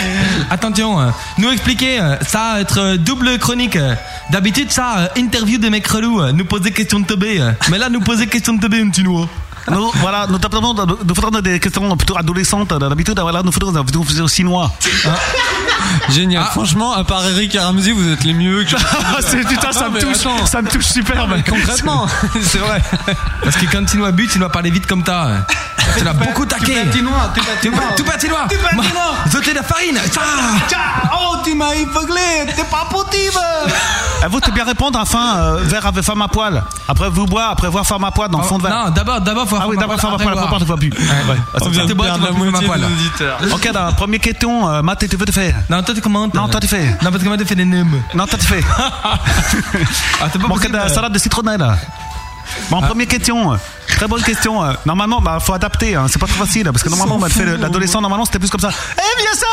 Attention, 0.50 1.00
euh, 1.00 1.10
nous 1.38 1.50
expliquer, 1.50 2.00
euh, 2.00 2.16
ça 2.26 2.52
va 2.54 2.60
être 2.60 2.78
euh, 2.78 2.96
double 2.96 3.38
chronique. 3.38 3.78
D'habitude, 4.30 4.70
ça, 4.70 5.10
interview 5.16 5.58
de 5.58 5.68
mecs 5.68 5.86
relous, 5.86 6.32
nous 6.32 6.44
poser 6.44 6.72
questions 6.72 7.00
de 7.00 7.06
teubé. 7.06 7.40
Mais 7.70 7.78
là, 7.78 7.88
nous 7.88 8.00
poser 8.00 8.26
questions 8.26 8.54
de 8.54 8.60
teubé 8.60 8.82
en 8.82 8.92
chinois. 8.92 9.28
Nous, 9.70 9.90
voilà, 9.96 10.26
nous 10.28 10.38
nous 11.04 11.14
faisons 11.14 11.30
des 11.40 11.60
questions 11.60 11.96
plutôt 11.96 12.16
adolescentes. 12.16 12.68
D'habitude, 12.72 13.18
voilà, 13.20 13.42
nous 13.42 13.52
faisons 13.52 13.72
nous 13.72 14.04
faisons 14.04 14.24
au 14.24 14.28
chinois. 14.28 14.70
Génial. 16.10 16.44
Franchement, 16.46 16.92
à 16.92 17.04
part 17.04 17.24
Eric 17.26 17.54
et 17.54 17.58
Ramsey, 17.60 17.92
vous 17.92 18.12
êtes 18.12 18.24
les 18.24 18.34
mieux 18.34 18.64
que 18.64 18.74
Ah, 18.76 19.18
c'est- 19.20 19.46
putain, 19.46 19.72
ça 19.72 19.84
Ah, 19.86 19.90
me 19.90 20.00
touche, 20.00 20.20
attends. 20.20 20.46
ça 20.46 20.62
me 20.62 20.68
touche 20.68 20.86
super. 20.86 21.26
mais 21.28 21.42
concrètement, 21.42 22.06
c'est 22.42 22.58
vrai. 22.58 22.82
Parce 23.42 23.56
que 23.56 23.66
quand 23.70 23.84
chinois 23.88 24.10
but, 24.12 24.30
tu 24.30 24.38
dois 24.38 24.50
parler 24.50 24.70
vite 24.70 24.86
comme 24.86 25.04
ça. 25.04 25.46
Euh. 25.98 26.00
Tu 26.00 26.04
l'as 26.04 26.12
beaucoup 26.12 26.46
taqué. 26.46 26.64
Tu 26.74 26.84
pas 26.84 26.92
chinois, 26.92 27.30
tu 27.34 27.40
pas 27.40 27.46
Tu 27.60 27.68
chinois. 27.70 27.82
tu 27.96 28.04
pas 28.04 28.18
chinois. 28.18 28.46
Tu 28.48 28.56
pas 28.58 28.72
Moi, 28.74 28.84
chinois. 28.84 29.14
Jeter 29.32 29.54
la 29.54 29.62
farine. 29.62 29.98
Oh, 31.12 31.36
tu 31.44 31.54
m'as 31.54 31.74
épinglé, 31.74 32.20
t'es 32.54 32.64
pas 32.64 32.86
possible 32.90 33.38
À 34.22 34.26
vous, 34.26 34.40
bien 34.52 34.64
répondre 34.64 34.98
enfin, 35.00 35.36
euh, 35.38 35.58
verre 35.62 35.86
avec 35.86 36.02
femme 36.04 36.20
à 36.22 36.28
poil. 36.28 36.64
Après, 36.88 37.08
vous 37.08 37.24
boire, 37.26 37.50
après 37.52 37.68
voir 37.68 37.86
femme 37.86 38.02
à 38.02 38.10
poil 38.10 38.28
dans 38.28 38.38
le 38.38 38.44
fond 38.44 38.58
de 38.58 38.64
verre. 38.64 38.74
Non, 38.86 38.90
d'abord, 38.90 39.20
d'abord, 39.20 39.48
faut 39.48 39.56
Ah 39.60 39.68
oui, 39.68 39.76
d'abord 39.76 40.00
femme 40.00 40.14
à 40.14 40.16
poil, 40.18 40.32
après 40.36 40.48
boire. 40.48 40.64
vois 40.64 40.76
plus. 40.76 40.90
Ouais. 40.90 41.36
Ah, 41.54 41.58
c'est 41.62 41.94
poil. 41.94 42.84
auditeurs. 42.84 43.38
Ok, 43.52 43.70
dans 43.72 43.84
la 43.86 43.92
première 43.92 44.20
question, 44.20 44.68
euh, 44.68 44.82
Matt, 44.82 45.08
tu 45.08 45.16
veux 45.16 45.24
te 45.24 45.30
faire 45.32 45.54
Non, 45.70 45.82
toi, 45.84 45.94
tu 45.94 46.00
commentes. 46.00 46.34
Non, 46.34 46.48
toi, 46.48 46.60
tu 46.60 46.66
fais. 46.66 46.86
Non, 47.02 47.10
parce 47.10 47.22
que 47.22 47.28
moi, 47.28 47.36
tu 47.38 47.44
fais 47.44 47.54
des 47.54 47.64
nems. 47.64 48.02
Non, 48.14 48.26
toi, 48.26 48.38
tu 48.38 48.46
fais. 48.46 48.60
Ah, 50.20 50.28
t'es 50.32 50.38
pas 50.38 50.48
Bon, 50.48 50.54
possible. 50.56 50.78
salade 50.88 51.12
de 51.12 51.18
citronnelle. 51.18 51.64
Bon, 52.70 52.80
première 52.82 53.06
question. 53.08 53.52
euh, 53.52 53.56
Très 53.88 54.06
bonne 54.06 54.22
question. 54.22 54.62
euh, 54.62 54.74
Normalement, 54.86 55.20
bah, 55.20 55.38
faut 55.40 55.54
adapter. 55.54 55.96
Hein, 55.96 56.06
c'est 56.08 56.18
pas 56.20 56.26
trop 56.26 56.44
facile 56.44 56.64
parce 56.64 56.82
que 56.82 56.88
normalement, 56.88 57.18
bah, 57.18 57.26
le- 57.36 57.56
l'adolescent, 57.56 58.00
normalement, 58.00 58.24
c'était 58.24 58.38
plus 58.38 58.50
comme 58.50 58.60
ça. 58.60 58.70
Eh 58.92 59.20
bien 59.22 59.32
ça, 59.34 59.46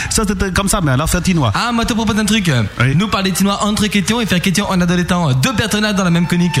ça 0.10 0.22
c'était 0.26 0.52
comme 0.52 0.68
ça, 0.68 0.80
mais 0.82 0.92
alors 0.92 1.08
c'est 1.08 1.24
chinois. 1.24 1.50
Ah, 1.54 1.72
moi, 1.72 1.84
je 1.84 1.88
te 1.88 1.94
propose 1.94 2.18
un 2.18 2.24
truc. 2.26 2.50
Oui. 2.80 2.94
Nous 2.96 3.08
parler 3.08 3.34
chinois 3.34 3.62
entre 3.64 3.86
questions 3.86 4.20
et 4.20 4.26
faire 4.26 4.40
question 4.40 4.68
en 4.68 4.80
adolescent. 4.80 5.32
Deux 5.34 5.54
personnages 5.54 5.94
dans 5.94 6.04
la 6.04 6.10
même 6.10 6.26
conique. 6.26 6.60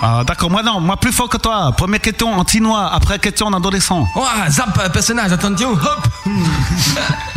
Ah, 0.00 0.22
d'accord. 0.24 0.48
Moi 0.50 0.62
non, 0.62 0.78
moi 0.80 0.96
plus 0.96 1.12
fort 1.12 1.28
que 1.28 1.36
toi. 1.38 1.72
Première 1.76 2.00
question 2.00 2.32
en 2.38 2.46
chinois, 2.46 2.88
après 2.94 3.18
question 3.18 3.46
en 3.48 3.52
adolescent. 3.52 4.06
Ouah, 4.14 4.48
zap, 4.48 4.78
euh, 4.78 4.88
personnage, 4.88 5.32
attention, 5.32 5.72
hop. 5.72 6.08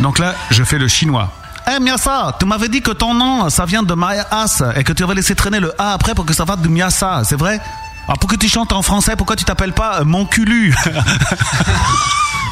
Donc 0.00 0.18
là, 0.20 0.34
je 0.50 0.62
fais 0.64 0.78
le 0.78 0.88
chinois. 0.88 1.30
Eh 1.70 1.80
Miasa, 1.80 2.34
tu 2.38 2.46
m'avais 2.46 2.68
dit 2.68 2.82
que 2.82 2.90
ton 2.90 3.14
nom, 3.14 3.48
ça 3.50 3.64
vient 3.64 3.82
de 3.82 3.94
My 3.96 4.18
Ass 4.30 4.62
et 4.76 4.84
que 4.84 4.92
tu 4.92 5.04
avais 5.04 5.14
laissé 5.14 5.34
traîner 5.34 5.60
le 5.60 5.72
A 5.80 5.92
après 5.92 6.14
pour 6.14 6.24
que 6.26 6.34
ça 6.34 6.44
fasse 6.46 6.58
du 6.58 6.68
Miasa, 6.68 7.22
c'est 7.24 7.36
vrai? 7.38 7.60
Alors 8.08 8.18
pourquoi 8.18 8.36
tu 8.36 8.48
chantes 8.48 8.72
en 8.72 8.82
français? 8.82 9.14
Pourquoi 9.16 9.36
tu 9.36 9.44
t'appelles 9.44 9.72
pas 9.72 10.00
euh, 10.00 10.04
Mon 10.04 10.24
Culu 10.26 10.74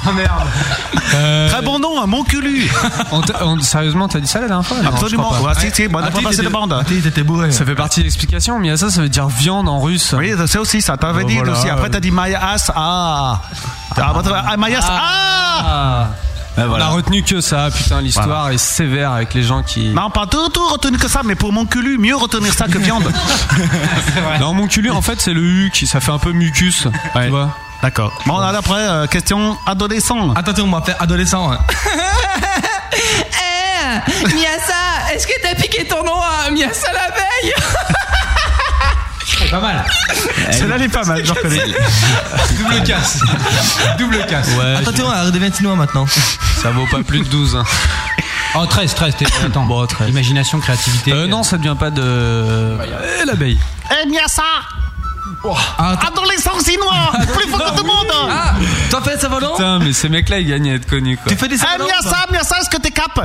Oh 0.06 0.12
merde. 0.14 1.48
Très 1.50 1.60
bon 1.62 1.80
nom, 1.80 2.00
hein, 2.00 2.06
Mon 2.06 2.22
Culu 2.22 2.70
On 3.10 3.20
on- 3.42 3.60
sérieusement, 3.60 4.06
t'as 4.06 4.20
dit 4.20 4.28
ça 4.28 4.40
la 4.40 4.46
dernière 4.46 4.64
fois? 4.66 4.78
Non, 4.80 4.90
Absolument. 4.90 5.30
pas. 5.30 5.40
Ouais, 5.40 5.52
si, 5.58 5.70
si, 5.74 5.88
bon, 5.88 5.98
on 5.98 6.02
a 6.02 6.06
Ah, 6.06 6.10
pas 6.12 6.18
t'es- 6.18 6.24
passé 6.24 6.36
t'es- 6.38 6.42
de 6.44 6.48
bande. 6.48 6.72
Ah, 6.72 6.84
t'étais 6.84 7.22
bourré. 7.24 7.50
Ça 7.50 7.64
fait 7.64 7.74
partie 7.74 7.98
de 8.00 8.04
l'explication, 8.04 8.60
mais 8.60 8.76
ça, 8.76 8.90
ça 8.90 9.02
veut 9.02 9.08
dire 9.08 9.26
viande 9.28 9.68
en 9.68 9.80
russe. 9.80 10.14
Oui, 10.16 10.32
c'est 10.46 10.58
aussi 10.58 10.80
ça. 10.80 10.96
T'avais 10.96 11.22
Bon, 11.22 11.28
dit 11.28 11.36
voilà. 11.36 11.52
aussi. 11.52 11.68
Après, 11.68 11.90
t'as 11.90 12.00
dit 12.00 12.12
My 12.12 12.32
Ass. 12.34 12.70
Ah 12.74 13.40
Ah, 13.96 14.12
bah, 14.14 14.22
ah. 14.46 14.56
Ah, 14.86 15.62
Ah. 15.62 16.06
Ben 16.56 16.64
On 16.64 16.68
voilà. 16.68 16.86
a 16.86 16.88
retenu 16.88 17.22
que 17.22 17.40
ça, 17.40 17.68
putain, 17.70 18.00
l'histoire 18.00 18.50
est 18.50 18.58
sévère 18.58 19.12
avec 19.12 19.32
les 19.34 19.42
gens 19.42 19.62
qui. 19.62 19.88
Non, 19.90 20.10
pas 20.10 20.26
tout, 20.26 20.48
tout 20.50 20.66
retenu 20.68 20.98
que 20.98 21.08
ça, 21.08 21.20
mais 21.24 21.34
pour 21.36 21.52
mon 21.52 21.64
culu, 21.64 21.96
mieux 21.98 22.16
retenir 22.16 22.52
ça 22.52 22.66
que 22.66 22.78
viande. 22.78 23.10
Non, 24.40 24.52
mon 24.54 24.66
culé, 24.66 24.90
en 24.90 25.02
fait, 25.02 25.20
c'est 25.20 25.32
le 25.34 25.42
U 25.42 25.70
qui, 25.72 25.86
ça 25.86 26.00
fait 26.00 26.10
un 26.12 26.18
peu 26.18 26.32
mucus. 26.32 26.86
Ouais. 27.14 27.24
Tu 27.26 27.30
vois 27.30 27.50
D'accord. 27.82 28.12
Bon, 28.26 28.36
alors 28.36 28.58
après, 28.58 28.80
euh, 28.80 29.06
question 29.06 29.56
adolescent. 29.66 30.34
Attention, 30.34 30.64
on 30.64 30.70
va 30.70 30.82
faire 30.82 30.96
adolescent. 31.00 31.50
Eh, 32.92 34.34
Miasa, 34.34 35.12
est-ce 35.14 35.26
que 35.26 35.32
t'as 35.42 35.54
piqué 35.54 35.86
ton 35.86 36.02
nom 36.04 36.20
à 36.20 36.50
Miasa 36.50 36.92
la 36.92 37.08
veille? 37.14 37.54
Pas 39.50 39.60
mal. 39.60 39.84
Celle-là, 40.52 40.76
elle 40.76 40.82
est 40.82 40.88
pas 40.88 41.04
mal, 41.04 41.24
je 41.24 41.32
reconnais. 41.32 41.58
Double 42.58 42.82
casse. 42.84 43.18
Double 43.98 44.24
casse. 44.26 44.48
Ouais. 44.56 44.76
Attention, 44.76 45.06
elle 45.12 45.26
redevient 45.26 45.50
chinois 45.56 45.74
maintenant. 45.76 46.06
Ça 46.62 46.70
vaut 46.70 46.86
pas 46.86 47.02
plus 47.02 47.20
de 47.20 47.24
12. 47.28 47.56
hein. 47.56 47.64
Oh, 48.54 48.66
13, 48.66 48.94
13. 48.94 49.16
t'es- 49.16 49.26
Attends. 49.44 49.64
Bon, 49.64 49.86
13. 49.86 50.08
Imagination, 50.10 50.60
créativité. 50.60 51.12
Euh, 51.12 51.26
non, 51.26 51.42
ça 51.42 51.56
devient 51.56 51.76
pas 51.78 51.90
de. 51.90 52.02
Euh, 52.04 53.24
l'abeille. 53.26 53.58
Eh, 53.90 54.08
Miasa 54.08 54.42
Ah, 55.78 55.90
attends. 55.92 56.08
Adolescent 56.08 56.58
chinois 56.64 57.12
Plus 57.36 57.48
fort 57.48 57.64
que 57.64 57.76
tout 57.76 57.82
le 57.84 57.88
monde 57.88 58.12
Ah, 58.30 58.54
t'as 58.90 59.00
fait 59.02 59.18
ça 59.20 59.28
volant 59.28 59.52
Putain, 59.52 59.78
mais 59.78 59.92
ces 59.92 60.08
mecs-là, 60.08 60.38
ils 60.40 60.48
gagnent 60.48 60.70
à 60.70 60.74
être 60.74 60.86
connus, 60.88 61.16
quoi. 61.16 61.30
Tu 61.32 61.38
fais 61.38 61.48
des 61.48 61.54
Eh, 61.54 61.58
savolants 61.58 61.86
Miasa, 61.86 62.26
Miasa, 62.30 62.56
est-ce 62.60 62.70
que 62.70 62.80
t'es 62.82 62.90
cap? 62.90 63.18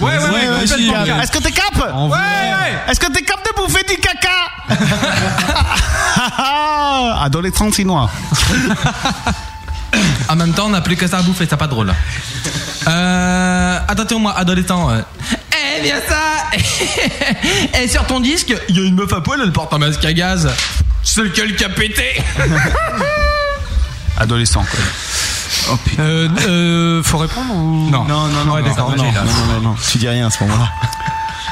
Ouais, 0.00 0.18
ouais, 0.18 0.18
ouais. 0.18 0.30
Ouais, 0.30 0.94
allez. 0.94 1.10
Est-ce 1.22 1.30
que 1.30 1.38
t'es 1.38 1.52
cap 1.52 1.92
En 1.92 2.08
vrai. 2.08 2.18
Est-ce 2.88 2.98
que 3.00 3.10
t'es 3.12 3.22
cap 3.22 3.38
de 3.44 3.52
bouffer 3.62 3.84
du 3.84 3.96
caca 3.96 4.50
Adolescent 7.24 7.70
chinois. 7.72 8.10
En 10.28 10.34
même 10.34 10.52
temps, 10.52 10.66
on 10.66 10.70
n'a 10.70 10.80
plus 10.80 10.96
que 10.96 11.06
ça 11.06 11.18
à 11.18 11.22
bouffer, 11.22 11.46
c'est 11.48 11.56
pas 11.56 11.68
drôle. 11.68 11.94
Euh, 12.88 13.78
attention, 13.86 14.18
moi, 14.18 14.36
adolescent. 14.36 14.90
Eh, 14.92 15.82
bien 15.82 16.00
ça, 16.08 16.24
Et 17.80 17.88
sur 17.88 18.04
ton 18.06 18.20
disque, 18.20 18.54
il 18.68 18.76
y 18.76 18.80
a 18.80 18.84
une 18.84 18.94
meuf 18.94 19.12
à 19.12 19.20
poil, 19.20 19.40
elle 19.42 19.52
porte 19.52 19.72
un 19.72 19.78
masque 19.78 20.04
à 20.04 20.12
gaz. 20.12 20.48
C'est 21.02 21.22
lequel 21.22 21.54
qui 21.54 21.64
a 21.64 21.68
pété 21.68 22.22
Adolescent, 24.18 24.64
quoi. 24.64 24.80
Euh, 25.98 26.28
euh, 26.46 27.02
faut 27.02 27.18
répondre 27.18 27.54
ou? 27.54 27.90
Non. 27.90 28.04
Non, 28.04 28.26
non, 28.28 28.44
non, 28.46 28.52
Ouais, 28.54 28.62
non, 28.62 28.68
d'accord, 28.68 28.90
non, 28.96 29.04
non, 29.04 29.12
non, 29.12 29.54
non, 29.54 29.60
non, 29.70 29.76
tu 29.90 29.98
dis 29.98 30.08
rien 30.08 30.26
à 30.26 30.30
ce 30.30 30.42
moment-là. 30.44 30.68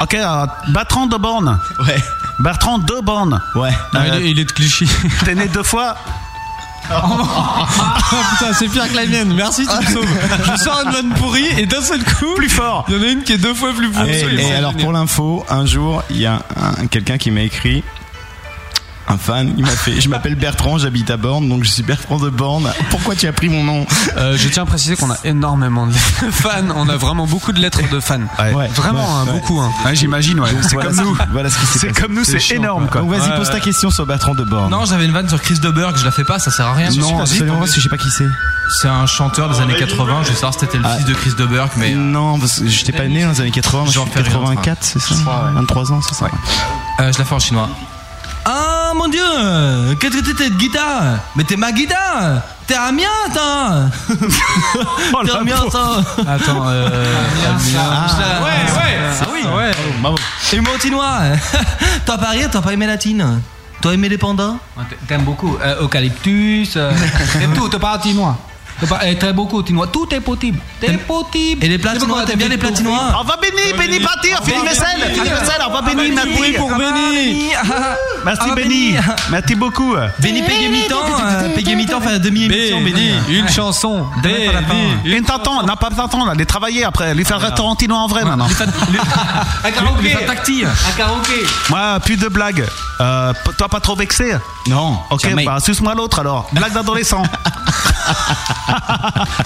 Ok, 0.01 0.15
euh, 0.15 0.47
Bertrand 0.69 1.07
de 1.07 1.17
Borne. 1.17 1.61
Ouais. 1.87 1.97
Bertrand 2.41 2.79
de 2.79 3.01
Borne. 3.05 3.41
Ouais. 3.55 3.71
Non, 3.95 4.01
il, 4.05 4.15
est, 4.15 4.31
il 4.33 4.39
est 4.41 4.45
de 4.45 4.51
Clichy. 4.51 4.89
T'es 5.25 5.35
né 5.37 5.47
deux 5.47 5.63
fois 5.63 5.95
Ah 6.91 7.03
putain, 8.33 8.53
c'est 8.53 8.67
pire 8.69 8.89
que 8.91 8.97
la 8.97 9.07
mienne. 9.07 9.33
Merci, 9.35 9.65
tu 9.65 9.87
me 9.87 9.93
sauves. 9.95 10.09
Je 10.57 10.57
sors 10.65 10.81
une 10.85 10.91
vanne 10.91 11.11
pourrie 11.15 11.47
et 11.57 11.67
d'un 11.67 11.83
seul 11.83 12.03
coup, 12.03 12.35
Plus 12.37 12.49
fort. 12.49 12.85
il 12.89 12.97
y 12.97 12.99
en 12.99 13.03
a 13.03 13.07
une 13.13 13.23
qui 13.23 13.35
est 13.35 13.39
deux 13.39 13.55
fois 13.55 13.73
plus 13.73 13.91
pourrie. 13.91 14.11
Et, 14.11 14.49
et 14.49 14.55
alors 14.55 14.75
pour 14.75 14.91
l'info, 14.93 15.45
un 15.49 15.67
jour, 15.67 16.03
il 16.11 16.17
y 16.19 16.27
a 16.27 16.41
un- 16.61 16.87
quelqu'un 16.89 17.17
qui 17.19 17.31
m'a 17.31 17.43
écrit. 17.43 17.85
Un 19.09 19.19
fan, 19.19 19.53
il 19.59 19.65
m'a 19.65 19.71
fait. 19.71 20.01
Je 20.01 20.09
m'appelle 20.09 20.37
Bertrand, 20.37 20.79
j'habite 20.79 21.11
à 21.11 21.17
Borne, 21.17 21.49
donc 21.49 21.65
je 21.65 21.71
suis 21.71 21.83
Bertrand 21.83 22.19
de 22.19 22.31
Borne. 22.31 22.71
Pourquoi 22.91 23.15
tu 23.17 23.27
as 23.27 23.33
pris 23.33 23.49
mon 23.49 23.65
nom? 23.65 23.85
Euh, 24.17 24.37
je 24.39 24.49
tiens 24.49 24.63
à 24.63 24.67
préciser 24.67 24.95
qu'on 24.97 25.11
a 25.11 25.17
énormément 25.25 25.87
de 25.89 25.93
fans. 26.31 26.63
On 26.77 26.89
a 26.89 26.97
vraiment 26.97 27.27
beaucoup 27.27 27.53
de 27.53 27.59
lettres 27.61 27.81
de 27.91 27.99
fans. 28.01 28.21
Ouais. 28.39 28.69
Vraiment, 28.69 29.01
Ouais, 29.01 29.05
hein, 29.13 29.25
ouais. 29.27 29.33
beaucoup. 29.33 29.61
Hein. 29.61 29.71
Ouais, 29.85 29.97
j'imagine, 29.97 30.39
ouais. 30.41 30.51
C'est 30.63 30.75
Voilà 30.75 30.89
comme 30.91 30.97
ce 30.99 31.03
nous. 31.03 31.17
Voilà 31.33 31.51
ce 31.51 31.67
s'est 31.67 31.79
C'est 31.81 32.01
comme 32.01 32.15
nous, 32.15 32.25
c'est 32.25 32.55
énorme, 32.55 32.87
quoi. 32.89 33.01
Donc 33.01 33.11
vas-y, 33.11 33.37
pose 33.37 33.51
ta 33.51 33.61
question 33.61 33.91
sur 33.91 34.07
Bertrand 34.07 34.35
de 34.35 34.45
Borne. 34.45 34.71
Non, 34.71 34.85
j'avais 34.85 35.05
une 35.05 35.13
vanne 35.13 35.29
sur 35.29 35.41
Chris 35.43 35.59
de 35.59 35.71
Burgh, 35.71 35.97
je 35.97 36.05
la 36.05 36.13
fais 36.13 36.25
pas, 36.25 36.39
ça 36.39 36.51
sert 36.53 36.67
à 36.67 36.75
rien. 36.75 36.91
non, 36.91 37.21
absolument 37.21 37.59
pas, 37.59 37.67
je 37.67 37.81
sais 37.81 37.89
pas 37.89 37.99
qui 37.99 38.11
c'est. 38.11 38.29
C'est 38.81 38.89
un 38.89 39.07
chanteur 39.07 39.51
des 39.51 39.61
années 39.61 39.75
80, 39.77 40.21
je 40.23 40.29
vais 40.29 40.35
savoir 40.35 40.55
si 40.55 40.61
c'était 40.61 40.79
le 40.79 40.85
Ah. 40.87 40.97
fils 40.97 41.07
de 41.07 41.13
Chris 41.15 41.33
de 41.37 41.45
Burgh, 41.45 41.71
mais. 41.77 41.93
Non, 41.95 42.39
parce 42.39 42.61
que 42.61 42.69
j'étais 42.69 42.93
pas 42.93 43.07
né 43.09 43.25
dans 43.25 43.31
les 43.33 43.41
années 43.41 43.51
80, 43.51 43.79
moi, 43.83 43.89
je 43.89 43.93
J'en 43.95 44.05
suis 44.05 44.13
fais 44.13 44.21
rien, 44.23 44.31
84, 44.33 44.79
c'est 44.85 45.01
ça? 45.01 45.15
23 45.55 45.93
ans, 45.93 46.01
c'est 46.09 46.15
ça? 46.15 46.27
Euh, 47.01 47.13
je 47.13 47.19
la 47.19 47.25
fais 47.25 47.35
en 47.35 47.39
chinois. 47.41 47.69
Ah 48.93 48.95
mon 48.95 49.09
dieu 49.09 49.23
Qu'est-ce 49.99 50.19
que 50.19 50.23
t'étais 50.23 50.51
de 50.51 50.55
guitare 50.57 51.03
Mais 51.35 51.45
t'es 51.45 51.57
ma 51.57 51.73
guitare 51.73 52.43
T'es 52.67 52.75
Amiens, 52.75 53.07
toi 53.33 53.87
Oh, 55.15 55.23
T'es 55.25 55.33
Amiens, 55.33 55.57
pauvre. 55.57 55.71
toi 55.71 56.25
Attends, 56.29 56.65
euh, 56.69 57.15
Ah, 57.79 58.43
ouais, 58.43 58.51
ouais 58.51 58.99
Ah 59.19 59.27
oui 59.33 59.41
ouais. 59.57 59.71
Bravo. 60.03 60.17
Et 60.53 60.61
Montinois 60.61 61.21
Toi 62.07 62.19
Paris, 62.19 62.43
t'as 62.51 62.61
pas 62.61 62.73
aimé 62.75 62.87
la 62.87 62.99
tine 62.99 63.41
T'as 63.81 63.93
aimé 63.93 64.11
les 64.11 64.19
pandas 64.19 64.57
T'aimes 65.09 65.23
beaucoup. 65.23 65.57
Euh, 65.63 65.83
eucalyptus, 65.85 66.75
euh, 66.77 66.93
t'aimes 67.33 67.55
tout, 67.55 67.69
t'es 67.71 67.79
pas 67.79 67.97
tinois. 67.99 68.37
Eh, 69.05 69.17
très 69.17 69.33
beaucoup 69.33 69.63
tinois. 69.63 69.87
Tout 69.87 70.09
est 70.13 70.21
possible. 70.21 70.59
T'es 70.81 70.93
possible. 70.99 71.65
Et 71.65 71.69
les 71.69 71.79
platinois, 71.79 72.25
t'aimes 72.25 72.39
bien 72.39 72.49
les 72.49 72.59
platinois 72.59 73.15
On 73.21 73.25
va 73.25 73.37
béni, 73.37 73.79
béni 73.79 74.01
partir, 74.01 74.41
Philippe 74.45 74.65
Vessel. 74.65 75.13
Philippe 75.13 75.33
Vessel, 75.33 75.63
on 75.69 75.73
va 75.73 75.83
béni, 75.83 76.11
merci. 76.11 76.53
pour 76.53 76.71
Béni 76.77 77.51
Merci 78.25 78.51
Béni. 78.55 78.95
Merci 79.31 79.55
beaucoup. 79.55 79.95
Béni 80.19 80.43
Pégé 80.43 80.69
mi-temps 80.69 80.97
Pégé 81.55 81.75
mi-temps 81.75 82.01
fait 82.01 82.13
la 82.13 82.19
demi-émission 82.19 82.81
Béni, 82.81 83.13
une 83.29 83.49
chanson. 83.49 84.07
Une 85.05 85.25
t'entends, 85.25 85.63
n'a 85.63 85.77
pas 85.77 85.91
t'entends, 85.91 86.25
là, 86.25 86.35
les 86.35 86.47
travailler 86.47 86.85
après, 86.85 87.15
lui 87.15 87.25
faire 87.25 87.39
Tarantino 87.55 87.95
en 87.95 88.07
vrai 88.07 88.25
maintenant. 88.25 88.49
Un 89.65 89.69
Les 89.69 89.73
karaoké. 89.73 90.15
Un 90.17 90.97
karaoké. 90.97 91.43
Moi, 91.71 92.01
plus 92.01 92.17
de 92.17 92.29
blagues. 92.29 92.65
Euh, 93.01 93.33
toi, 93.59 93.69
pas 93.69 93.81
trop 93.81 93.97
vexé? 93.97 94.35
Non, 94.69 94.99
Ok, 95.11 95.27
bah, 95.45 95.59
suce-moi 95.61 95.95
l'autre 95.95 96.21
alors. 96.21 96.49
Blague 96.53 96.73
d'adolescent. 96.73 97.23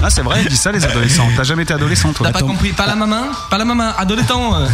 ah, 0.03 0.11
c'est 0.11 0.23
vrai, 0.23 0.43
ils 0.43 0.49
disent 0.49 0.61
ça 0.61 0.73
les 0.73 0.85
adolescents. 0.85 1.29
T'as 1.37 1.45
jamais 1.45 1.63
été 1.63 1.75
adolescent, 1.75 2.13
toi 2.13 2.27
T'as 2.27 2.39
pas 2.39 2.45
compris 2.45 2.73
Pas 2.73 2.87
la 2.87 2.95
maman 2.97 3.23
Pas 3.51 3.59
la 3.59 3.65
maman 3.65 3.93
Adolescent 3.97 4.55
euh. 4.61 4.67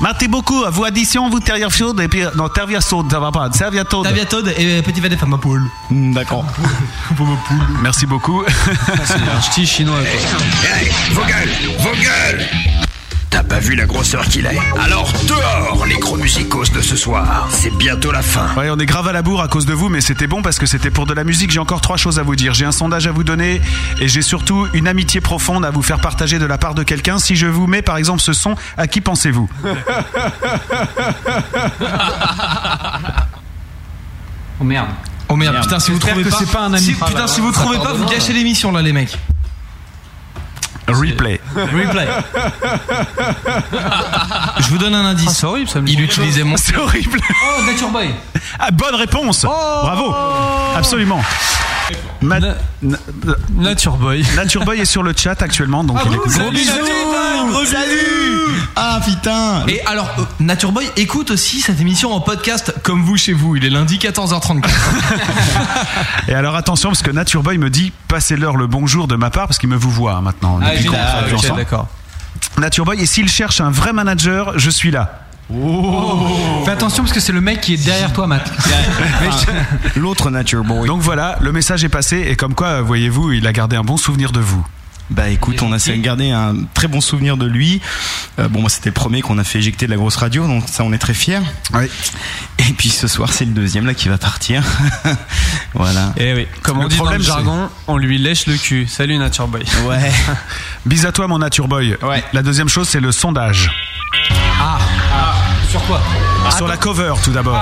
Merci 0.00 0.28
beaucoup. 0.28 0.64
Vous 0.70 0.84
addition, 0.84 1.28
vous 1.28 1.40
terrière 1.40 1.70
chaude 1.70 2.00
et 2.00 2.08
puis 2.08 2.22
non 2.34 2.48
terrière 2.48 2.80
chaude, 2.80 3.10
ça 3.10 3.20
va 3.20 3.30
pas. 3.30 3.50
Serviette 3.52 3.90
chaude. 3.90 4.08
T'as 4.10 4.24
Todd 4.24 4.52
et 4.56 4.80
petit 4.80 5.00
verre 5.00 5.10
de 5.10 5.16
femme 5.16 5.34
à 5.34 5.38
poule 5.38 5.62
Hmm, 5.90 6.12
D'accord. 6.14 6.44
Merci 7.82 8.06
beaucoup. 8.06 8.42
C'est 9.04 9.14
un 9.14 9.40
ch'ti 9.42 9.66
chinois, 9.66 10.00
quoi. 10.00 10.70
Hey, 10.70 10.90
vos 11.12 11.22
gueules, 11.22 11.78
vos 11.78 11.92
gueules 11.92 12.48
T'as 13.30 13.44
pas 13.44 13.60
vu 13.60 13.76
la 13.76 13.86
grosseur 13.86 14.24
qu'il 14.24 14.44
est 14.44 14.58
Alors 14.82 15.10
dehors 15.28 15.86
les 15.86 15.96
gros 15.98 16.16
musicos 16.16 16.72
de 16.72 16.80
ce 16.80 16.96
soir. 16.96 17.46
C'est 17.52 17.70
bientôt 17.76 18.10
la 18.10 18.22
fin. 18.22 18.52
Ouais, 18.56 18.68
on 18.70 18.78
est 18.78 18.86
grave 18.86 19.06
à 19.06 19.12
la 19.12 19.22
bourre 19.22 19.40
à 19.42 19.46
cause 19.48 19.66
de 19.66 19.72
vous, 19.72 19.88
mais 19.88 20.00
c'était 20.00 20.26
bon 20.26 20.42
parce 20.42 20.58
que 20.58 20.66
c'était 20.66 20.90
pour 20.90 21.06
de 21.06 21.14
la 21.14 21.22
musique. 21.22 21.52
J'ai 21.52 21.60
encore 21.60 21.80
trois 21.80 21.96
choses 21.96 22.18
à 22.18 22.24
vous 22.24 22.34
dire. 22.34 22.54
J'ai 22.54 22.64
un 22.64 22.72
sondage 22.72 23.06
à 23.06 23.12
vous 23.12 23.22
donner 23.22 23.60
et 24.00 24.08
j'ai 24.08 24.22
surtout 24.22 24.66
une 24.74 24.88
amitié 24.88 25.20
profonde 25.20 25.64
à 25.64 25.70
vous 25.70 25.82
faire 25.82 26.00
partager 26.00 26.40
de 26.40 26.44
la 26.46 26.58
part 26.58 26.74
de 26.74 26.82
quelqu'un. 26.82 27.18
Si 27.18 27.36
je 27.36 27.46
vous 27.46 27.68
mets 27.68 27.82
par 27.82 27.96
exemple 27.98 28.20
ce 28.20 28.32
son, 28.32 28.56
à 28.76 28.88
qui 28.88 29.00
pensez-vous 29.00 29.48
Oh 34.60 34.64
merde. 34.64 34.88
Oh 35.28 35.36
merde, 35.36 35.52
Merde. 35.54 35.64
putain, 35.66 35.78
si 35.80 35.90
vous 35.92 35.98
trouvez 36.00 36.24
que 36.24 36.28
pas. 36.28 36.36
c'est 36.38 36.50
pas 36.50 36.62
un 36.64 36.74
ami. 36.74 36.82
si- 36.84 36.96
Ah, 37.00 37.06
putain, 37.06 37.26
si 37.28 37.40
vous 37.40 37.52
trouvez 37.52 37.78
pas, 37.78 37.92
vous 37.94 38.06
gâchez 38.06 38.32
l'émission 38.32 38.72
là, 38.72 38.82
les 38.82 38.92
mecs. 38.92 39.16
Replay. 40.92 41.40
Replay. 41.54 42.08
Je 44.58 44.68
vous 44.68 44.78
donne 44.78 44.94
un 44.94 45.04
indice. 45.06 45.26
Ah, 45.28 45.34
c'est 45.34 45.46
horrible, 45.46 45.68
ça 45.68 45.80
me 45.80 45.88
Il 45.88 46.00
utilisait 46.00 46.42
mon. 46.44 46.56
C'est 46.56 46.76
horrible. 46.76 47.18
Oh, 47.58 47.62
Nature 47.64 47.88
Boy. 47.90 48.10
Ah, 48.58 48.70
bonne 48.70 48.94
réponse. 48.94 49.42
Bravo. 49.42 50.14
Absolument. 50.76 51.22
Ma- 52.20 52.38
Na- 52.38 52.54
Na- 52.82 52.98
Nature 53.56 53.96
Boy. 53.96 54.24
Nature 54.36 54.64
Boy 54.64 54.80
est 54.80 54.84
sur 54.84 55.02
le 55.02 55.12
chat 55.16 55.40
actuellement, 55.42 55.82
donc 55.84 55.98
il 56.06 56.14
écoute. 56.14 56.32
Gros 56.32 56.50
bisous. 56.50 56.70
Salut 57.66 58.49
Ah 58.82 58.98
putain 59.04 59.66
Et 59.68 59.82
alors, 59.84 60.08
euh, 60.18 60.22
Nature 60.40 60.72
Boy 60.72 60.90
écoute 60.96 61.30
aussi 61.30 61.60
cette 61.60 61.78
émission 61.82 62.14
en 62.14 62.20
podcast 62.22 62.72
comme 62.82 63.02
vous 63.02 63.18
chez 63.18 63.34
vous. 63.34 63.54
Il 63.56 63.66
est 63.66 63.68
lundi 63.68 63.98
14h34. 63.98 64.64
Et 66.28 66.34
alors 66.34 66.56
attention 66.56 66.88
parce 66.88 67.02
que 67.02 67.10
Nature 67.10 67.42
Boy 67.42 67.58
me 67.58 67.68
dit 67.68 67.92
passez-leur 68.08 68.56
le 68.56 68.66
bonjour 68.66 69.06
de 69.06 69.16
ma 69.16 69.28
part 69.28 69.48
parce 69.48 69.58
qu'il 69.58 69.68
me 69.68 69.76
vous 69.76 69.90
voit 69.90 70.14
hein, 70.14 70.22
maintenant. 70.22 70.58
Ah, 70.62 70.70
depuis 70.70 70.86
qu'on 70.86 70.92
génial. 70.92 71.08
travaille 71.10 71.32
Ok, 71.34 71.38
ensemble. 71.40 71.56
d'accord. 71.58 71.88
Nature 72.56 72.86
Boy 72.86 73.02
et 73.02 73.04
s'il 73.04 73.28
cherche 73.28 73.60
un 73.60 73.70
vrai 73.70 73.92
manager, 73.92 74.58
je 74.58 74.70
suis 74.70 74.90
là. 74.90 75.26
Fais 76.64 76.70
attention 76.70 77.02
parce 77.02 77.12
que 77.12 77.20
c'est 77.20 77.32
le 77.32 77.42
mec 77.42 77.60
qui 77.60 77.74
est 77.74 77.84
derrière 77.84 78.14
toi, 78.14 78.26
Matt. 78.26 78.50
L'autre 79.96 80.30
Nature 80.30 80.64
Boy. 80.64 80.86
Donc 80.86 81.02
voilà, 81.02 81.36
le 81.42 81.52
message 81.52 81.84
est 81.84 81.90
passé 81.90 82.24
et 82.28 82.34
comme 82.34 82.54
quoi, 82.54 82.80
voyez-vous, 82.80 83.32
il 83.32 83.46
a 83.46 83.52
gardé 83.52 83.76
un 83.76 83.82
bon 83.82 83.98
souvenir 83.98 84.32
de 84.32 84.40
vous. 84.40 84.64
Bah 85.10 85.28
écoute, 85.28 85.60
on 85.62 85.72
a 85.72 85.78
gardé 85.96 86.30
un 86.30 86.54
très 86.72 86.86
bon 86.86 87.00
souvenir 87.00 87.36
de 87.36 87.46
lui. 87.46 87.80
Euh, 88.38 88.48
bon, 88.48 88.60
moi 88.60 88.70
c'était 88.70 88.90
le 88.90 88.94
premier 88.94 89.22
qu'on 89.22 89.38
a 89.38 89.44
fait 89.44 89.58
éjecter 89.58 89.86
de 89.86 89.90
la 89.90 89.96
grosse 89.96 90.16
radio, 90.16 90.46
donc 90.46 90.64
ça 90.68 90.84
on 90.84 90.92
est 90.92 90.98
très 90.98 91.14
fiers. 91.14 91.40
Oui. 91.74 91.90
Et 92.58 92.72
puis 92.72 92.90
ce 92.90 93.08
soir 93.08 93.32
c'est 93.32 93.44
le 93.44 93.50
deuxième 93.50 93.86
là 93.86 93.94
qui 93.94 94.08
va 94.08 94.18
partir. 94.18 94.62
voilà. 95.74 96.12
Eh 96.16 96.34
oui, 96.34 96.46
comme 96.62 96.78
on 96.78 96.82
Le 96.84 96.88
dit 96.88 96.96
dans 96.96 97.04
le 97.04 97.08
problème, 97.08 97.26
jargon, 97.26 97.68
on 97.88 97.96
lui 97.96 98.18
lèche 98.18 98.46
le 98.46 98.56
cul. 98.56 98.86
Salut 98.86 99.18
Nature 99.18 99.48
Boy. 99.48 99.64
Ouais. 99.84 100.12
Bis 100.86 101.04
à 101.04 101.10
toi 101.10 101.26
mon 101.26 101.38
Nature 101.38 101.66
Boy. 101.66 101.96
Ouais. 102.02 102.22
La 102.32 102.42
deuxième 102.42 102.68
chose, 102.68 102.88
c'est 102.88 103.00
le 103.00 103.10
sondage. 103.10 103.70
Ah. 104.60 104.78
Sur 105.70 105.82
quoi? 105.86 106.00
Sur 106.56 106.66
la 106.66 106.76
cover 106.76 107.14
tout 107.22 107.30
d'abord. 107.30 107.60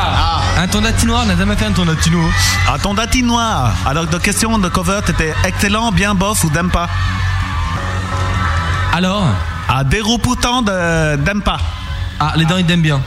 Un 0.57 0.67
tondatinois, 0.67 1.23
on 1.27 1.31
a 1.31 1.37
jamais 1.37 1.57
fait 1.57 1.67
un 1.67 1.73
tondatino. 1.73 2.21
À 2.67 2.79
ton 2.79 2.95
datinois. 2.95 3.71
Alors 3.87 4.07
de 4.07 4.19
question 4.19 4.59
de 4.59 4.69
cover, 4.69 5.01
t'étais 5.05 5.35
excellent, 5.45 5.93
bien 5.93 6.15
bof 6.15 6.43
ou 6.45 6.51
d'aimes 6.51 6.71
pas? 6.71 6.89
Alors 8.93 9.25
À 9.69 9.85
déroutant 9.85 10.63
de 10.63 11.17
d'aimes 11.17 11.43
pas. 11.43 11.59
Ah, 12.21 12.33
les 12.37 12.45
dents, 12.45 12.57
ils 12.57 12.65
t'aiment 12.67 12.83
bien. 12.83 13.01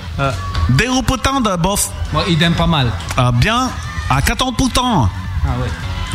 Déroutant 0.70 1.42
de 1.42 1.56
bof. 1.58 1.90
Moi, 2.14 2.24
il 2.30 2.42
aime 2.44 2.54
pas 2.54 2.68
mal. 2.68 2.92
Ah, 3.18 3.32
bien 3.34 3.70
à 4.10 4.22
40 4.22 4.56
pourtant. 4.58 5.10
Ah 5.46 5.50
ouais. 5.62 5.70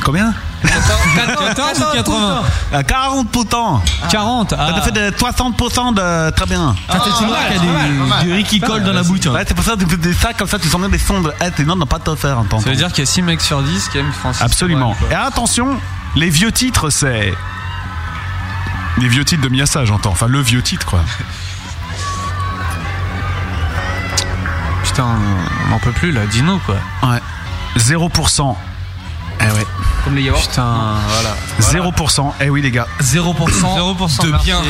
Combien? 0.05 0.35
14 0.63 1.81
ou 1.81 1.95
80 1.95 2.43
À 2.73 2.83
40 2.83 3.31
pourtant. 3.31 3.83
40 4.11 4.51
Ça 4.51 4.57
ah. 4.59 4.73
te 4.73 4.81
fait 4.83 4.91
de 4.93 5.11
60% 5.17 5.95
de 5.95 6.31
très 6.31 6.47
bien. 6.47 6.75
Ah, 6.89 6.99
t'es 6.99 7.11
chinois 7.17 7.37
qui 7.49 7.57
a 7.57 7.59
du, 7.59 8.27
du 8.29 8.33
riz 8.35 8.45
qui 8.45 8.61
colle 8.61 8.83
dans 8.85 8.93
la 8.93 9.03
bouche. 9.03 9.21
hein. 9.27 9.33
Ouais, 9.33 9.45
c'est 9.47 9.55
pour 9.55 9.65
ça 9.65 9.73
que 9.73 9.85
tu 9.85 9.91
fais 9.91 9.97
des 9.97 10.13
sacs 10.15 10.37
comme 10.37 10.49
ça, 10.49 10.59
tu 10.59 10.69
sens 10.69 10.81
bien 10.81 10.89
des 10.91 10.99
sons 10.99 11.21
de 11.21 11.33
Eh, 11.43 11.49
sinon, 11.57 11.75
on 11.75 11.77
n'a 11.77 11.87
pas 11.87 11.99
te 11.99 12.15
faire 12.15 12.39
entendre. 12.39 12.63
Ça 12.65 12.71
veut 12.71 12.77
dire 12.77 12.89
qu'il 12.89 13.01
y 13.05 13.09
a 13.09 13.11
6 13.11 13.23
mecs 13.23 13.41
sur 13.41 13.63
10 13.63 13.89
qui 13.89 13.99
aiment 13.99 14.13
Francis. 14.13 14.43
Absolument. 14.43 14.95
Et 15.11 15.15
attention, 15.15 15.79
les 16.15 16.29
vieux 16.31 16.53
titres, 16.53 16.91
c'est. 16.91 17.33
Les 18.99 19.09
vieux 19.09 19.25
titres 19.25 19.43
de 19.43 19.49
Miyasa, 19.49 19.85
j'entends. 19.85 20.11
Enfin, 20.11 20.27
le 20.27 20.41
vieux 20.41 20.63
titre, 20.63 20.87
quoi. 20.87 21.01
Putain, 24.85 25.05
on 25.67 25.71
n'en 25.71 25.79
peut 25.79 25.93
plus 25.93 26.13
là, 26.13 26.25
dis-nous 26.27 26.59
quoi. 26.61 26.77
Ouais. 27.03 27.21
0%. 27.77 28.57
Eh 29.41 29.45
ouais. 29.45 29.67
Comme 30.05 30.15
les 30.15 30.23
yaourts. 30.23 30.41
Putain, 30.41 30.95
voilà. 31.09 31.91
0%. 31.91 32.33
Eh 32.41 32.49
oui, 32.49 32.63
les 32.63 32.71
gars. 32.71 32.87
0%, 33.03 33.35
0% 33.35 34.23
de 34.25 34.43
bien. 34.43 34.63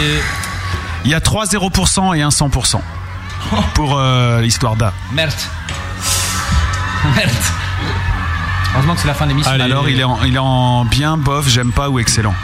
Il 1.04 1.10
y 1.10 1.14
a 1.14 1.20
3 1.20 1.44
0% 1.44 2.16
et 2.16 2.22
un 2.22 2.30
100%. 2.30 2.80
Pour 3.74 3.96
euh, 3.96 4.40
l'histoire 4.40 4.74
d'A. 4.74 4.92
Merde. 5.12 5.32
Merde. 7.14 7.30
Heureusement 8.74 8.94
que 8.94 9.00
c'est 9.02 9.06
la 9.06 9.14
fin 9.14 9.26
de 9.26 9.30
l'émission. 9.30 9.52
Alors, 9.52 9.88
il 9.88 10.00
est, 10.00 10.04
en, 10.04 10.18
il 10.24 10.34
est 10.34 10.38
en 10.38 10.84
bien, 10.84 11.16
bof, 11.16 11.48
j'aime 11.48 11.70
pas 11.70 11.88
ou 11.88 12.00
excellent. 12.00 12.34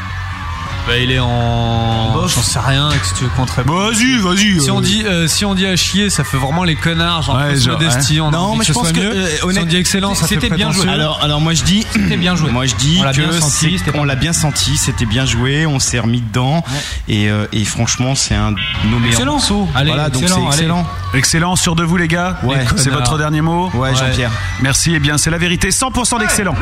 Bah, 0.86 0.98
il 0.98 1.12
est 1.12 1.20
en. 1.20 2.26
J'en 2.26 2.42
sais 2.42 2.58
rien, 2.58 2.88
que 2.90 3.16
tu 3.18 3.24
veux 3.24 3.30
qu'on 3.36 3.46
te 3.46 3.52
réponde 3.52 3.76
Vas-y, 3.94 4.16
vas-y. 4.18 4.60
Si 4.60 4.68
euh. 4.70 4.72
on 4.72 4.80
dit, 4.80 5.02
euh, 5.04 5.28
si 5.28 5.44
on 5.44 5.54
dit 5.54 5.66
à 5.66 5.76
chier, 5.76 6.10
ça 6.10 6.24
fait 6.24 6.36
vraiment 6.36 6.64
les 6.64 6.74
connards, 6.76 7.22
genre 7.22 7.36
Ouais, 7.36 7.56
genre, 7.56 7.78
modestie, 7.78 8.14
ouais. 8.14 8.20
on 8.20 8.28
a 8.28 8.30
Non, 8.32 8.56
mais 8.56 8.64
je 8.64 8.72
pense 8.72 8.90
que, 8.92 9.00
euh, 9.00 9.26
si 9.52 9.58
on 9.60 9.64
dit 9.64 9.76
excellent, 9.76 10.14
ça 10.14 10.26
c'était 10.26 10.50
bien 10.50 10.72
joué. 10.72 10.88
Alors, 10.88 11.20
alors 11.22 11.40
moi 11.40 11.54
je 11.54 11.62
dis, 11.62 11.86
C'était 11.92 12.16
bien 12.16 12.34
joué. 12.36 12.50
moi 12.50 12.66
je 12.66 12.74
dis 12.74 12.96
On 13.00 13.04
l'a 13.04 13.12
que 13.12 13.20
bien 13.20 13.32
senti, 13.40 13.50
c'est- 13.72 13.78
c'était 13.78 13.92
pas 13.92 13.98
on 13.98 14.04
l'a 14.04 14.14
bien 14.16 14.32
senti, 14.32 14.76
c'était 14.76 15.06
bien 15.06 15.24
joué, 15.24 15.66
on 15.66 15.78
s'est 15.78 15.98
remis 16.00 16.20
dedans 16.20 16.64
et, 17.08 17.28
euh, 17.30 17.46
et 17.52 17.64
franchement 17.64 18.14
c'est 18.14 18.34
un 18.34 18.52
de 18.52 18.58
nos 18.90 18.98
meilleurs 18.98 19.12
Excellent. 19.12 19.32
morceaux. 19.32 19.68
Allez, 19.74 19.90
voilà, 19.90 20.10
donc 20.10 20.22
c'est 20.26 20.28
excellent, 20.42 20.84
allez. 21.12 21.18
excellent. 21.18 21.56
Sur 21.56 21.76
de 21.76 21.84
vous 21.84 21.96
les 21.96 22.08
gars. 22.08 22.38
Ouais. 22.42 22.64
c'est 22.76 22.90
votre 22.90 23.18
dernier 23.18 23.40
mot. 23.40 23.70
Ouais, 23.74 23.94
Jean-Pierre. 23.94 24.30
Merci. 24.60 24.94
Et 24.94 24.98
bien, 25.00 25.16
c'est 25.18 25.30
la 25.30 25.38
vérité. 25.38 25.70
100% 25.70 26.18
d'excellent. 26.18 26.54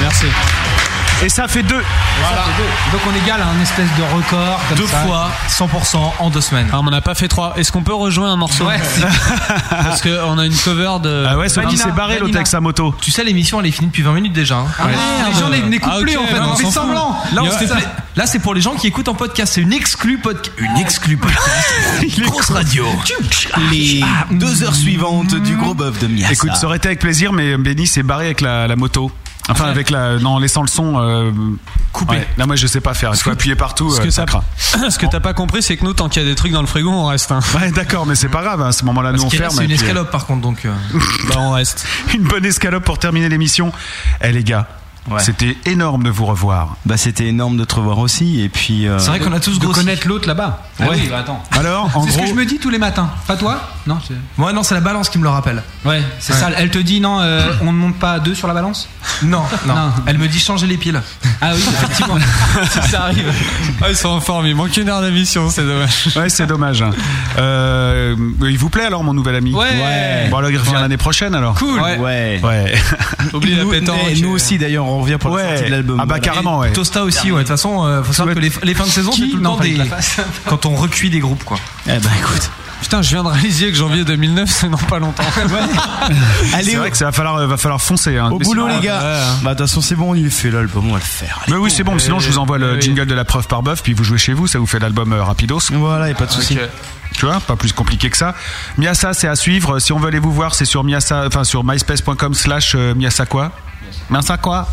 Merci. 0.00 0.26
Et 1.24 1.28
ça 1.28 1.46
fait 1.46 1.62
deux. 1.62 1.80
Voilà. 2.20 2.42
Donc 2.90 3.00
on 3.08 3.24
égale 3.24 3.40
à 3.40 3.46
un 3.46 3.60
espèce 3.62 3.86
de 3.96 4.02
record. 4.16 4.60
Comme 4.68 4.78
Deux 4.78 4.86
ça. 4.88 4.98
fois 5.04 5.30
100% 5.48 5.96
en 6.18 6.30
deux 6.30 6.40
semaines. 6.40 6.66
Ah, 6.72 6.80
on 6.80 6.82
n'en 6.82 6.92
a 6.92 7.00
pas 7.00 7.14
fait 7.14 7.28
trois. 7.28 7.54
Est-ce 7.56 7.70
qu'on 7.70 7.82
peut 7.82 7.94
rejouer 7.94 8.26
un 8.26 8.34
morceau 8.34 8.64
Ouais, 8.66 8.80
Parce 9.70 10.02
qu'on 10.02 10.36
a 10.38 10.46
une 10.46 10.56
cover 10.56 10.90
de. 11.00 11.24
Ah 11.28 11.38
ouais, 11.38 11.48
celui 11.48 11.68
qui 11.68 11.76
s'est 11.76 11.92
barré 11.92 12.18
l'autre 12.18 12.34
avec 12.34 12.48
sa 12.48 12.60
moto. 12.60 12.92
Tu 13.00 13.12
sais, 13.12 13.22
l'émission 13.22 13.60
elle 13.60 13.66
est 13.66 13.70
finie 13.70 13.86
depuis 13.86 14.02
20 14.02 14.12
minutes 14.14 14.32
déjà. 14.32 14.56
hein. 14.56 14.66
Ah, 14.80 14.86
les 15.32 15.38
gens 15.38 15.48
n'écoutent 15.68 15.90
Ah, 15.92 15.98
ok, 15.98 16.02
plus 16.02 16.16
en 16.16 16.26
fait, 16.26 16.40
non, 16.40 16.46
on 16.48 16.52
on 16.52 16.56
fait 16.56 16.70
semblant. 16.70 17.16
Là, 17.32 17.42
on 17.42 17.44
Ouais. 17.44 17.50
se 17.52 17.58
fait 17.58 17.66
pla- 17.66 17.76
Là, 18.16 18.26
c'est 18.26 18.40
pour 18.40 18.52
les 18.54 18.60
gens 18.60 18.74
qui 18.74 18.88
écoutent 18.88 19.08
en 19.08 19.14
podcast. 19.14 19.52
C'est 19.54 19.60
une 19.62 19.72
exclue 19.72 20.18
podcast. 20.18 20.52
Une 20.58 20.76
exclue 20.78 21.16
podcast. 21.16 21.48
Grosse 22.20 22.50
radio. 22.50 22.84
Les 23.70 24.02
deux 24.32 24.64
heures 24.64 24.74
suivantes 24.74 25.34
du 25.36 25.54
gros 25.56 25.74
bœuf 25.74 25.98
de 26.00 26.08
Miasa. 26.08 26.32
Écoute, 26.32 26.54
ça 26.56 26.66
aurait 26.66 26.76
été 26.78 26.88
avec 26.88 26.98
plaisir, 26.98 27.32
mais 27.32 27.56
Benny 27.56 27.86
s'est 27.86 28.02
barré 28.02 28.26
avec 28.26 28.40
la, 28.40 28.66
la 28.66 28.76
moto. 28.76 29.10
Enfin, 29.48 29.66
avec 29.66 29.90
la. 29.90 30.18
Non, 30.18 30.30
en 30.34 30.38
laissant 30.38 30.62
le 30.62 30.68
son 30.68 30.94
euh, 31.00 31.30
coupé. 31.92 32.18
Là, 32.36 32.46
moi, 32.46 32.54
je 32.56 32.66
sais 32.66 32.80
pas 32.80 32.94
faire. 32.94 33.10
Il 33.12 33.18
faut 33.18 33.30
appuyer 33.30 33.56
partout. 33.56 33.90
Ce 33.90 34.00
euh, 34.00 34.04
que 34.04 34.10
ça 34.10 34.24
ce 34.90 34.98
que 34.98 35.06
t'as 35.06 35.20
pas 35.20 35.34
compris, 35.34 35.62
c'est 35.62 35.76
que 35.76 35.84
nous, 35.84 35.92
tant 35.94 36.08
qu'il 36.08 36.22
y 36.22 36.24
a 36.24 36.28
des 36.28 36.34
trucs 36.36 36.52
dans 36.52 36.60
le 36.60 36.66
frigo, 36.68 36.90
on 36.90 37.06
reste. 37.06 37.32
hein. 37.32 37.40
Ouais, 37.60 37.70
d'accord, 37.72 38.06
mais 38.06 38.14
c'est 38.14 38.28
pas 38.28 38.42
grave. 38.42 38.62
hein, 38.62 38.68
À 38.68 38.72
ce 38.72 38.84
moment-là, 38.84 39.12
nous, 39.12 39.22
on 39.24 39.30
ferme. 39.30 39.50
c'est 39.50 39.62
une 39.64 39.68
puis, 39.68 39.72
euh, 39.78 39.82
escalope 39.82 40.10
par 40.10 40.26
contre, 40.26 40.42
donc. 40.42 40.64
euh, 40.64 40.72
Bah, 41.28 41.34
on 41.38 41.50
reste. 41.50 41.86
Une 42.14 42.22
bonne 42.22 42.44
escalope 42.44 42.84
pour 42.84 42.98
terminer 42.98 43.28
l'émission. 43.28 43.72
Eh, 44.22 44.30
les 44.32 44.44
gars. 44.44 44.68
Ouais. 45.10 45.20
C'était 45.20 45.56
énorme 45.66 46.04
de 46.04 46.10
vous 46.10 46.26
revoir. 46.26 46.76
Bah 46.86 46.96
c'était 46.96 47.26
énorme 47.26 47.56
de 47.56 47.64
te 47.64 47.74
revoir 47.74 47.98
aussi 47.98 48.40
et 48.40 48.48
puis. 48.48 48.86
euh, 48.86 48.98
C'est 49.00 49.08
vrai 49.08 49.18
qu'on 49.18 49.32
a 49.32 49.40
tous 49.40 49.58
de 49.58 49.64
grossi. 49.64 49.80
connaître 49.80 50.06
l'autre 50.06 50.28
là-bas. 50.28 50.62
Ah 50.78 50.84
Ouais. 50.84 50.90
oui, 51.00 51.08
bah, 51.10 51.18
attends. 51.18 51.42
Alors, 51.58 51.90
en 51.96 52.04
C'est 52.04 52.10
ce 52.12 52.16
gros, 52.16 52.22
que 52.24 52.28
je 52.30 52.34
me 52.34 52.44
dis 52.46 52.58
tous 52.58 52.70
les 52.70 52.78
matins. 52.78 53.10
Pas 53.26 53.34
toi 53.36 53.60
Non. 53.86 53.98
c'est- 54.06 54.14
Ouais, 54.40 54.52
non, 54.52 54.62
c'est 54.62 54.74
la 54.74 54.80
balance 54.80 55.08
qui 55.08 55.18
me 55.18 55.24
le 55.24 55.28
rappelle. 55.30 55.62
Ouais, 55.84 56.02
c'est 56.20 56.32
ça. 56.34 56.50
Elle 56.56 56.70
te 56.70 56.78
dit 56.78 57.00
non, 57.00 57.18
euh, 57.20 57.42
on 57.62 57.72
ne 57.72 57.78
monte 57.78 57.96
pas 57.98 58.12
à 58.12 58.18
deux 58.20 58.34
sur 58.36 58.46
la 58.46 58.54
balance 58.54 58.88
Non, 59.24 59.42
non. 59.66 59.74
Non. 59.74 59.92
Elle 60.06 60.18
me 60.18 60.28
dit 60.28 60.38
changer 60.38 60.66
les 60.68 60.76
piles. 60.76 61.00
Ah 61.40 61.50
oui, 61.54 61.62
effectivement. 61.68 62.18
si 62.70 62.88
ça 62.90 63.02
arrive. 63.04 63.32
Ah, 63.82 63.86
ils 63.90 63.96
sont 63.96 64.08
en 64.10 64.20
forme, 64.20 64.46
il 64.46 64.54
manque 64.54 64.76
une 64.76 64.88
heure 64.88 65.02
d'émission, 65.02 65.50
c'est 65.50 65.64
dommage. 65.66 66.08
ouais, 66.14 66.28
c'est 66.28 66.46
dommage. 66.46 66.80
hein. 66.82 66.90
Euh, 67.38 68.14
il 68.48 68.58
vous 68.58 68.70
plaît 68.70 68.84
alors, 68.84 69.02
mon 69.02 69.14
nouvel 69.14 69.34
ami 69.34 69.52
Ouais. 69.52 70.28
Bon, 70.30 70.36
alors, 70.36 70.50
il 70.50 70.58
revient 70.58 70.74
l'année 70.74 70.96
prochaine 70.96 71.34
alors. 71.34 71.54
Cool. 71.54 71.80
Ouais. 71.80 72.40
Ouais. 72.42 72.74
Oublie 73.32 73.54
la 73.56 73.64
nous, 73.64 73.70
pétanque. 73.70 73.98
et 74.10 74.20
nous 74.20 74.30
aussi 74.30 74.58
d'ailleurs, 74.58 74.86
on 74.92 75.00
revient 75.00 75.16
pour 75.18 75.30
la 75.36 75.42
Ouais. 75.42 75.48
sortie 75.56 75.64
de 75.64 75.70
l'album. 75.70 75.96
Ah 75.98 76.02
bah 76.06 76.14
Voilà. 76.16 76.20
carrément, 76.22 76.58
ouais. 76.58 76.72
Tosta 76.72 77.04
aussi, 77.04 77.30
ouais. 77.30 77.38
De 77.42 77.48
toute 77.48 77.48
façon, 77.48 77.84
euh, 77.84 78.02
faut 78.02 78.12
savoir 78.12 78.34
que 78.34 78.40
les, 78.40 78.52
les 78.62 78.74
fins 78.74 78.84
de 78.84 78.90
saison, 78.90 79.12
c'est 79.12 79.28
tout 79.28 79.36
le 79.36 79.42
Non, 79.42 79.56
temps 79.56 79.62
des. 79.62 79.74
la. 79.74 79.84
Quand 80.46 80.66
on 80.66 80.74
recuit 80.74 81.10
des 81.10 81.20
groupes, 81.20 81.44
quoi. 81.44 81.58
Eh 81.86 81.98
bah 81.98 82.10
écoute. 82.18 82.50
Putain, 82.80 83.00
je 83.00 83.10
viens 83.10 83.22
de 83.22 83.28
réaliser 83.28 83.70
que 83.70 83.76
janvier 83.76 84.04
2009, 84.04 84.50
c'est 84.50 84.68
dans 84.68 84.76
pas 84.76 84.98
longtemps. 84.98 85.22
C'est 86.62 86.74
vrai 86.74 86.90
que 86.90 86.96
ça 86.96 87.04
va 87.06 87.12
falloir, 87.12 87.46
va 87.46 87.56
falloir 87.56 87.80
foncer. 87.80 88.18
hein. 88.18 88.28
Au 88.32 88.38
Mais 88.38 88.44
boulot 88.44 88.66
sinon, 88.68 88.80
les 88.80 88.84
gars. 88.84 89.00
Bah 89.42 89.54
de 89.54 89.58
toute 89.58 89.68
façon 89.68 89.80
c'est 89.80 89.94
bon, 89.94 90.10
on 90.10 90.14
y 90.16 90.28
fait 90.30 90.50
l'album, 90.50 90.88
on 90.88 90.92
va 90.92 90.98
le 90.98 91.04
faire. 91.04 91.38
Allez. 91.44 91.52
Mais 91.52 91.58
oui, 91.58 91.70
c'est 91.70 91.84
bon. 91.84 91.96
Sinon, 91.98 92.18
je 92.18 92.28
vous 92.28 92.38
envoie 92.38 92.58
le 92.58 92.80
jingle 92.80 93.06
de 93.06 93.14
la 93.14 93.24
preuve 93.24 93.46
par 93.46 93.62
bœuf, 93.62 93.82
puis 93.84 93.92
vous 93.94 94.02
jouez 94.04 94.18
chez 94.18 94.32
vous. 94.32 94.46
Ça 94.48 94.58
vous 94.58 94.66
fait 94.66 94.80
l'album 94.80 95.12
euh, 95.12 95.22
rapidos. 95.22 95.60
Voilà, 95.72 96.08
y 96.08 96.12
a 96.12 96.14
pas 96.14 96.26
de 96.26 96.32
souci. 96.32 96.58
Tu 97.14 97.26
vois, 97.26 97.38
pas 97.40 97.56
plus 97.56 97.72
compliqué 97.72 98.08
que 98.10 98.16
ça. 98.16 98.34
Miasa, 98.78 99.12
c'est 99.14 99.28
à 99.28 99.36
suivre. 99.36 99.78
Si 99.78 99.92
on 99.92 99.98
veut 99.98 100.08
aller 100.08 100.18
vous 100.18 100.32
voir, 100.32 100.54
c'est 100.54 100.64
sur 100.64 100.82
Miasa, 100.82 101.24
enfin 101.26 101.44
sur 101.44 101.62
myspace.com 101.62 102.34
slash 102.34 102.72
euh, 102.74 102.94
Miasa 102.94 103.26
quoi? 103.26 103.52
Miasa 104.10 104.36
quoi 104.36 104.68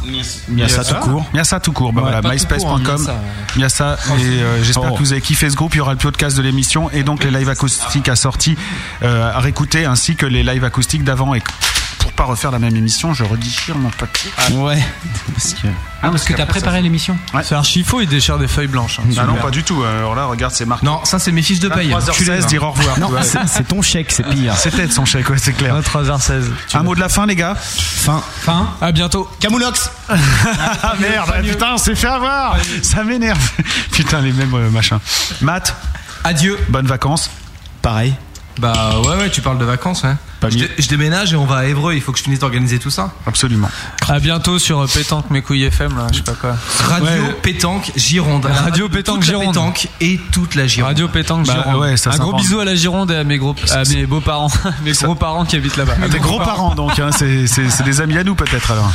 Miasa 0.49 0.83
tout 0.83 0.95
court. 0.95 1.25
Miasa 1.33 1.59
tout 1.59 1.71
court. 1.71 1.93
Bah 1.93 2.01
Ouais, 2.01 2.07
voilà, 2.11 2.21
pas 2.21 2.35
tout 2.37 2.47
court, 2.59 2.77
myspace.com. 2.79 3.07
hein, 3.09 3.13
Miasa. 3.57 3.97
Et 4.19 4.21
euh, 4.23 4.63
j'espère 4.63 4.91
Oh. 4.91 4.95
que 4.95 4.99
vous 4.99 5.11
avez 5.11 5.21
kiffé 5.21 5.49
ce 5.49 5.55
groupe. 5.55 5.73
Il 5.75 5.77
y 5.77 5.81
aura 5.81 5.91
le 5.93 5.97
podcast 5.97 6.35
de 6.37 6.41
l'émission 6.41 6.89
et 6.91 7.03
donc 7.03 7.23
les 7.23 7.31
lives 7.31 7.49
acoustiques 7.49 8.09
à 8.09 8.15
sortie 8.15 8.57
euh, 9.03 9.31
à 9.33 9.39
réécouter 9.39 9.85
ainsi 9.85 10.15
que 10.15 10.25
les 10.25 10.43
lives 10.43 10.63
acoustiques 10.63 11.03
d'avant. 11.03 11.33
Et 11.35 11.41
pour 11.99 12.11
pas 12.13 12.23
refaire 12.23 12.51
la 12.51 12.59
même 12.59 12.75
émission, 12.75 13.13
je 13.13 13.23
redéchire 13.23 13.77
mon 13.77 13.89
papier. 13.91 14.31
Ouais. 14.53 14.83
Parce 15.33 15.53
que. 15.53 15.67
Ah, 16.01 16.09
parce 16.11 16.23
que 16.23 16.33
t'as 16.33 16.45
préparé 16.45 16.81
l'émission 16.81 17.17
C'est 17.43 17.55
archi 17.55 17.83
faux, 17.83 17.99
il 18.01 18.07
déchire 18.07 18.37
des 18.37 18.47
feuilles 18.47 18.67
blanches. 18.67 18.99
hein. 18.99 19.09
Ah 19.17 19.25
non, 19.25 19.35
pas 19.35 19.51
du 19.51 19.63
tout. 19.63 19.83
Alors 19.83 20.15
là, 20.15 20.25
regarde, 20.25 20.53
c'est 20.53 20.65
marqué. 20.65 20.85
Non, 20.85 21.03
ça, 21.03 21.19
c'est 21.19 21.31
mes 21.33 21.41
fiches 21.41 21.59
de 21.59 21.67
paye. 21.69 21.93
Tu 22.13 22.23
les 22.23 22.39
3h16, 22.39 22.45
dire 22.47 22.63
au 22.63 22.71
revoir. 22.71 22.99
Non, 22.99 23.11
c'est 23.21 23.45
c'est 23.47 23.67
ton 23.67 23.81
chèque, 23.81 24.11
c'est 24.11 24.23
pire. 24.23 24.55
C'était 24.57 24.89
son 24.89 25.03
chèque, 25.05 25.29
ouais, 25.29 25.37
c'est 25.37 25.53
clair. 25.53 25.77
3h16. 25.81 26.43
Un 26.73 26.83
mot 26.83 26.95
de 26.95 26.99
la 27.01 27.09
fin, 27.09 27.25
les 27.25 27.35
gars? 27.35 27.55
Fin. 27.55 28.23
Fin. 28.41 28.69
À 28.81 28.91
bientôt. 28.91 29.29
Camoulox. 29.39 29.91
Ah 30.81 30.93
merde, 30.99 31.31
putain, 31.43 31.73
on 31.73 31.77
s'est 31.77 31.95
fait 31.95 32.07
avoir 32.07 32.57
Ça 32.81 33.03
m'énerve. 33.03 33.51
Putain, 33.91 34.21
les 34.21 34.31
mêmes 34.31 34.53
euh, 34.53 34.69
machins. 34.69 34.99
Matt, 35.41 35.75
Adieu. 36.23 36.57
bonnes 36.69 36.87
vacances. 36.87 37.29
Pareil. 37.81 38.13
Bah 38.57 38.99
ouais, 39.01 39.15
ouais, 39.17 39.29
tu 39.29 39.41
parles 39.41 39.57
de 39.57 39.65
vacances, 39.65 40.03
ouais. 40.03 40.15
Pas 40.39 40.49
je, 40.49 40.55
mieux. 40.57 40.67
dé- 40.67 40.71
je 40.77 40.87
déménage 40.87 41.33
et 41.33 41.35
on 41.35 41.45
va 41.45 41.57
à 41.57 41.65
Évreux. 41.65 41.93
Il 41.95 42.01
faut 42.01 42.11
que 42.11 42.17
je 42.17 42.23
finisse 42.23 42.39
d'organiser 42.39 42.79
tout 42.79 42.89
ça. 42.89 43.11
Absolument. 43.25 43.69
À 44.07 44.19
bientôt 44.19 44.57
sur 44.59 44.79
euh, 44.79 44.87
Pétanque 44.87 45.29
Mes 45.29 45.41
couilles 45.41 45.63
FM, 45.63 45.97
là, 45.97 46.07
je 46.11 46.17
sais 46.17 46.23
pas 46.23 46.33
quoi. 46.33 46.55
Radio 46.83 47.05
Ouais. 47.05 47.33
Pétanque 47.41 47.91
Gironde. 47.95 48.45
La 48.45 48.61
Radio 48.61 48.85
toute 48.87 48.95
Pétanque 48.97 49.19
la 49.19 49.25
Gironde. 49.25 49.47
Pétanque 49.53 49.87
et 50.01 50.19
toute 50.31 50.55
la 50.55 50.65
Gironde. 50.67 50.89
Radio 50.91 51.07
Pétanque 51.09 51.45
Bah, 51.45 51.53
Gironde. 51.65 51.81
ouais, 51.81 51.97
ça 51.97 52.11
Un 52.13 52.17
gros 52.17 52.33
bisou 52.33 52.59
à 52.59 52.65
la 52.65 52.75
Gironde 52.75 53.11
et 53.11 53.15
à 53.17 53.23
mes, 53.23 53.37
gros, 53.37 53.55
à 53.71 53.83
mes 53.83 54.05
beaux-parents. 54.05 54.49
mes 54.85 54.93
gros-parents 54.93 55.45
qui 55.45 55.55
habitent 55.57 55.77
là-bas. 55.77 55.95
Des 56.09 56.19
gros-parents, 56.19 56.73
donc. 56.75 56.97
hein, 56.99 57.09
c'est- 57.11 57.45
des 57.83 58.01
amis 58.01 58.17
à 58.17 58.23
nous, 58.23 58.35
peut-être, 58.35 58.71
alors. 58.71 58.91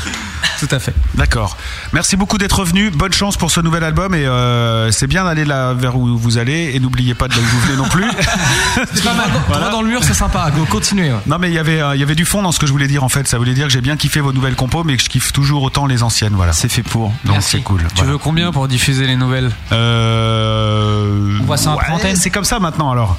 Tout 0.61 0.69
à 0.71 0.79
fait. 0.79 0.95
D'accord. 1.15 1.57
Merci 1.93 2.17
beaucoup 2.17 2.39
d'être 2.39 2.61
revenu. 2.61 2.91
Bonne 2.91 3.13
chance 3.13 3.37
pour 3.37 3.51
ce 3.51 3.61
nouvel 3.61 3.83
album. 3.83 4.15
Et 4.15 4.25
euh, 4.25 4.91
c'est 4.93 5.09
bien 5.09 5.25
d'aller 5.25 5.45
là 5.45 5.75
vers 5.75 5.97
où 5.97 6.17
vous 6.17 6.39
allez. 6.39 6.71
Et 6.75 6.81
n'oubliez 6.81 7.15
pas 7.15 7.27
de 7.29 7.35
là 7.35 7.41
où 7.41 7.45
vous 7.45 7.61
venez 7.67 7.77
non 7.77 7.89
plus. 7.89 8.05
C'est 8.95 9.03
pas 9.05 9.15
mal. 9.15 9.29
Droit 9.49 9.71
dans 9.71 9.83
le 9.83 9.89
mur, 9.89 10.03
c'est 10.05 10.15
sympa. 10.15 10.51
Go, 10.57 10.65
continuez. 10.71 11.11
ouais. 11.13 11.19
Non, 11.35 11.41
mais 11.41 11.49
il 11.51 11.55
y 11.55 11.59
avait, 11.59 11.81
euh, 11.81 11.97
il 11.97 12.01
y 12.01 12.03
avait 12.05 12.15
du 12.15 12.25
fond 12.25 12.43
dans 12.43 12.53
ce 12.53 12.61
que 12.61 12.67
je 12.67 12.71
voulais 12.73 12.87
dire, 12.87 13.03
en 13.03 13.09
fait. 13.09 13.27
Ça 13.27 13.39
voulait 13.39 13.55
dire 13.55 13.67
que 13.67 13.73
j'ai 13.73 13.81
bien 13.81 13.97
kiffé 13.97 14.21
vos 14.21 14.33
nouvelles 14.33 14.55
compos, 14.55 14.85
mais 14.85 14.97
que 14.97 15.03
je 15.03 15.09
kiffe 15.09 15.33
toujours 15.33 15.65
autant 15.65 15.87
les 15.87 16.05
anciennes. 16.05 16.35
Voilà. 16.35 16.53
C'est 16.53 16.69
fait 16.69 16.83
pour. 16.85 17.13
Donc 17.25 17.39
c'est 17.41 17.61
cool. 17.61 17.81
Tu 17.89 17.97
Voilà. 17.97 18.13
veux 18.13 18.19
combien 18.19 18.53
pour 18.53 18.69
diffuser 18.69 19.07
les 19.09 19.17
nouvelles? 19.17 19.51
Euh... 19.73 21.39
On 21.41 21.45
voit 21.45 21.57
ça 21.57 21.73
en 21.73 21.77
ouais, 21.77 22.15
C'est 22.15 22.31
comme 22.31 22.45
ça 22.45 22.61
maintenant, 22.61 22.91
alors. 22.91 23.17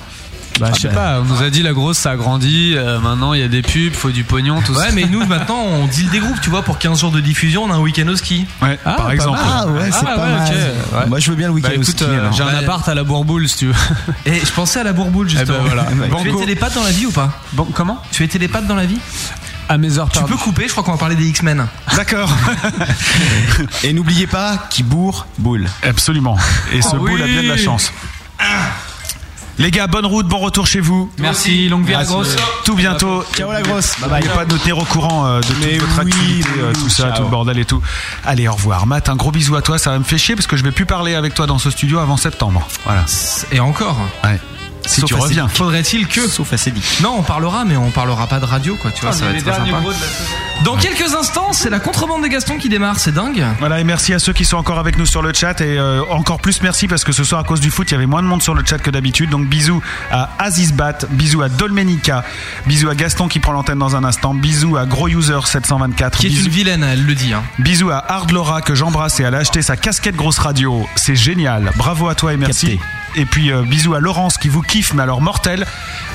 Bah, 0.59 0.71
je 0.73 0.79
sais 0.81 0.89
pas, 0.89 1.19
on 1.21 1.25
nous 1.25 1.41
a 1.43 1.49
dit 1.49 1.61
la 1.63 1.73
grosse 1.73 1.97
ça 1.97 2.11
a 2.11 2.15
grandi, 2.15 2.73
euh, 2.75 2.99
maintenant 3.01 3.33
il 3.33 3.41
y 3.41 3.43
a 3.43 3.47
des 3.49 3.61
pubs, 3.61 3.93
faut 3.93 4.09
du 4.11 4.23
pognon, 4.23 4.61
tout 4.61 4.71
Ouais, 4.73 4.87
ça. 4.87 4.91
mais 4.93 5.03
nous 5.05 5.25
maintenant 5.25 5.57
on 5.59 5.85
deal 5.87 6.09
des 6.09 6.19
groupes, 6.19 6.39
tu 6.41 6.49
vois, 6.49 6.61
pour 6.63 6.77
15 6.79 7.01
jours 7.01 7.11
de 7.11 7.19
diffusion, 7.19 7.63
on 7.65 7.71
a 7.71 7.75
un 7.75 7.79
week-end 7.79 8.07
au 8.07 8.15
ski. 8.15 8.45
Ouais, 8.61 8.79
Ah, 8.85 8.93
par 8.93 9.11
exemple. 9.11 9.37
mal. 9.39 9.47
Ah 9.51 9.67
ouais, 9.67 9.89
c'est 9.91 9.97
Ah, 10.01 10.05
pas 10.05 10.15
ouais, 10.17 10.31
mal. 10.33 10.47
ok, 10.47 10.99
ouais. 11.01 11.05
Moi 11.07 11.19
je 11.19 11.29
veux 11.29 11.35
bien 11.35 11.47
le 11.47 11.53
week-end 11.53 11.69
Bah 11.69 11.75
au 11.77 11.81
écoute, 11.81 11.95
ski, 11.99 12.03
euh, 12.05 12.31
j'ai 12.31 12.43
un 12.43 12.45
Bah, 12.51 12.57
appart 12.59 12.87
à 12.87 12.95
la 12.95 13.03
Bourboule 13.03 13.49
si 13.49 13.57
tu 13.57 13.65
veux. 13.67 13.73
Et 14.25 14.39
je 14.39 14.51
pensais 14.51 14.79
à 14.79 14.83
la 14.83 14.93
bourboule 14.93 15.27
Eh 15.29 15.37
justement. 15.37 15.57
ben 15.59 15.65
voilà. 15.65 15.85
Tu 15.85 15.97
fais 16.23 16.29
Banco. 16.31 16.39
télépathe 16.39 16.75
dans 16.75 16.83
la 16.83 16.91
vie 16.91 17.05
ou 17.05 17.11
pas 17.11 17.31
Bon, 17.53 17.65
comment? 17.73 18.01
Tu 18.11 18.23
fais 18.23 18.27
télépathe 18.29 18.65
dans 18.67 18.75
la 18.75 18.85
vie? 18.85 18.99
À 19.67 19.77
mes 19.79 19.97
heures 19.97 20.09
Tu 20.09 20.23
peux 20.23 20.37
couper, 20.37 20.65
je 20.67 20.71
crois 20.71 20.83
qu'on 20.83 20.91
va 20.91 20.97
parler 20.97 21.15
des 21.15 21.25
X-Men. 21.27 21.65
D'accord. 21.97 22.31
Et 23.83 23.93
n'oubliez 23.93 24.27
pas, 24.27 24.67
qui 24.69 24.83
bourre, 24.83 25.25
boule. 25.39 25.65
Absolument. 25.83 26.37
Et 26.71 26.81
ce 26.81 26.89
Oh 26.93 26.97
boule 26.99 27.21
a 27.21 27.25
bien 27.25 27.43
de 27.43 27.47
la 27.49 27.57
chance. 27.57 27.91
Les 29.57 29.71
gars, 29.71 29.87
bonne 29.87 30.05
route, 30.05 30.27
bon 30.27 30.39
retour 30.39 30.67
chez 30.67 30.81
vous. 30.81 31.09
Merci, 31.17 31.69
longue 31.69 31.85
vie 31.85 31.93
à 31.93 31.99
la 31.99 32.03
grosse. 32.05 32.35
Tout 32.65 32.75
bientôt. 32.75 33.23
Ciao 33.35 33.51
la 33.51 33.61
grosse. 33.61 33.97
Bye 34.01 34.09
bye. 34.09 34.19
N'oubliez 34.19 34.35
pas 34.35 34.45
de 34.45 34.51
nous 34.53 34.59
tenir 34.59 34.77
au 34.77 34.83
courant 34.83 35.25
euh, 35.25 35.39
de 35.39 35.45
toute 35.47 35.59
Mais 35.61 35.77
votre 35.77 36.03
oui, 36.03 36.11
activité, 36.11 36.49
oui, 36.55 36.61
euh, 36.61 36.73
tout 36.73 36.89
ça, 36.89 37.03
ciao. 37.03 37.15
tout 37.17 37.23
le 37.23 37.29
bordel 37.29 37.57
et 37.59 37.65
tout. 37.65 37.81
Allez, 38.25 38.47
au 38.49 38.53
revoir. 38.53 38.85
Matt, 38.85 39.07
un 39.07 39.15
gros 39.15 39.31
bisou 39.31 39.55
à 39.55 39.61
toi. 39.61 39.77
Ça 39.77 39.91
va 39.91 39.99
me 39.99 40.03
faire 40.03 40.19
chier 40.19 40.35
parce 40.35 40.47
que 40.47 40.57
je 40.57 40.63
vais 40.63 40.71
plus 40.71 40.85
parler 40.85 41.15
avec 41.15 41.33
toi 41.33 41.47
dans 41.47 41.57
ce 41.57 41.69
studio 41.69 41.99
avant 41.99 42.17
septembre. 42.17 42.67
Voilà. 42.83 43.05
Et 43.53 43.61
encore. 43.61 43.97
Ouais. 44.25 44.39
Si 44.85 45.01
Sauf 45.01 45.07
tu 45.07 45.15
reviens. 45.15 45.47
Faudrait-il 45.47 46.07
que. 46.07 46.27
Sauf 46.27 46.53
à 46.53 46.57
Cédric. 46.57 46.83
Non, 47.01 47.15
on 47.19 47.23
parlera, 47.23 47.65
mais 47.65 47.75
on 47.77 47.91
parlera 47.91 48.27
pas 48.27 48.39
de 48.39 48.45
radio, 48.45 48.75
quoi. 48.75 48.91
Tu 48.91 49.01
vois, 49.01 49.11
ça 49.11 49.25
va 49.25 49.31
être 49.31 49.43
très 49.43 49.55
sympa. 49.55 49.81
Dans 50.63 50.77
quelques 50.77 51.13
instants, 51.13 51.51
c'est 51.51 51.69
la 51.69 51.79
contrebande 51.79 52.23
de 52.23 52.27
Gaston 52.27 52.57
qui 52.57 52.69
démarre. 52.69 52.99
C'est 52.99 53.13
dingue. 53.13 53.45
Voilà, 53.59 53.79
et 53.79 53.83
merci 53.83 54.13
à 54.13 54.19
ceux 54.19 54.31
qui 54.33 54.45
sont 54.45 54.57
encore 54.57 54.79
avec 54.79 54.97
nous 54.97 55.05
sur 55.05 55.21
le 55.21 55.33
chat. 55.33 55.59
Et 55.61 55.77
euh, 55.77 56.01
encore 56.09 56.39
plus 56.39 56.61
merci 56.61 56.87
parce 56.87 57.03
que 57.03 57.11
ce 57.11 57.23
soir, 57.23 57.41
à 57.41 57.43
cause 57.43 57.59
du 57.59 57.69
foot, 57.69 57.89
il 57.91 57.93
y 57.93 57.97
avait 57.97 58.05
moins 58.05 58.23
de 58.23 58.27
monde 58.27 58.41
sur 58.41 58.53
le 58.53 58.63
chat 58.65 58.77
que 58.77 58.89
d'habitude. 58.89 59.29
Donc 59.29 59.47
bisous 59.47 59.81
à 60.11 60.29
Azizbat, 60.39 61.05
bisous 61.11 61.41
à 61.41 61.49
Dolmenica, 61.49 62.23
bisous 62.67 62.89
à 62.89 62.95
Gaston 62.95 63.27
qui 63.27 63.39
prend 63.39 63.51
l'antenne 63.51 63.79
dans 63.79 63.95
un 63.95 64.03
instant, 64.03 64.33
bisous 64.33 64.77
à 64.77 64.85
Gros 64.85 65.07
User 65.07 65.39
724, 65.43 66.19
Qui 66.19 66.27
est 66.27 66.29
bisous, 66.29 66.45
une 66.45 66.51
vilaine, 66.51 66.83
elle 66.83 67.05
le 67.05 67.15
dit. 67.15 67.33
Hein. 67.33 67.43
bisous 67.59 67.89
à 67.89 68.03
Hard 68.07 68.31
Laura 68.31 68.61
que 68.61 68.75
j'embrasse 68.75 69.19
et 69.19 69.23
elle 69.23 69.35
a 69.35 69.39
acheté 69.39 69.61
sa 69.61 69.75
casquette 69.75 70.15
grosse 70.15 70.39
radio. 70.39 70.87
C'est 70.95 71.15
génial. 71.15 71.71
Bravo 71.75 72.07
à 72.07 72.15
toi 72.15 72.33
et 72.33 72.37
merci. 72.37 72.77
Capté. 72.77 73.04
Et 73.15 73.25
puis 73.25 73.51
euh, 73.51 73.61
bisous 73.63 73.93
à 73.93 73.99
Laurence 73.99 74.37
qui 74.37 74.49
vous 74.49 74.61
kiffe, 74.61 74.93
mais 74.93 75.03
alors 75.03 75.21
mortel. 75.21 75.65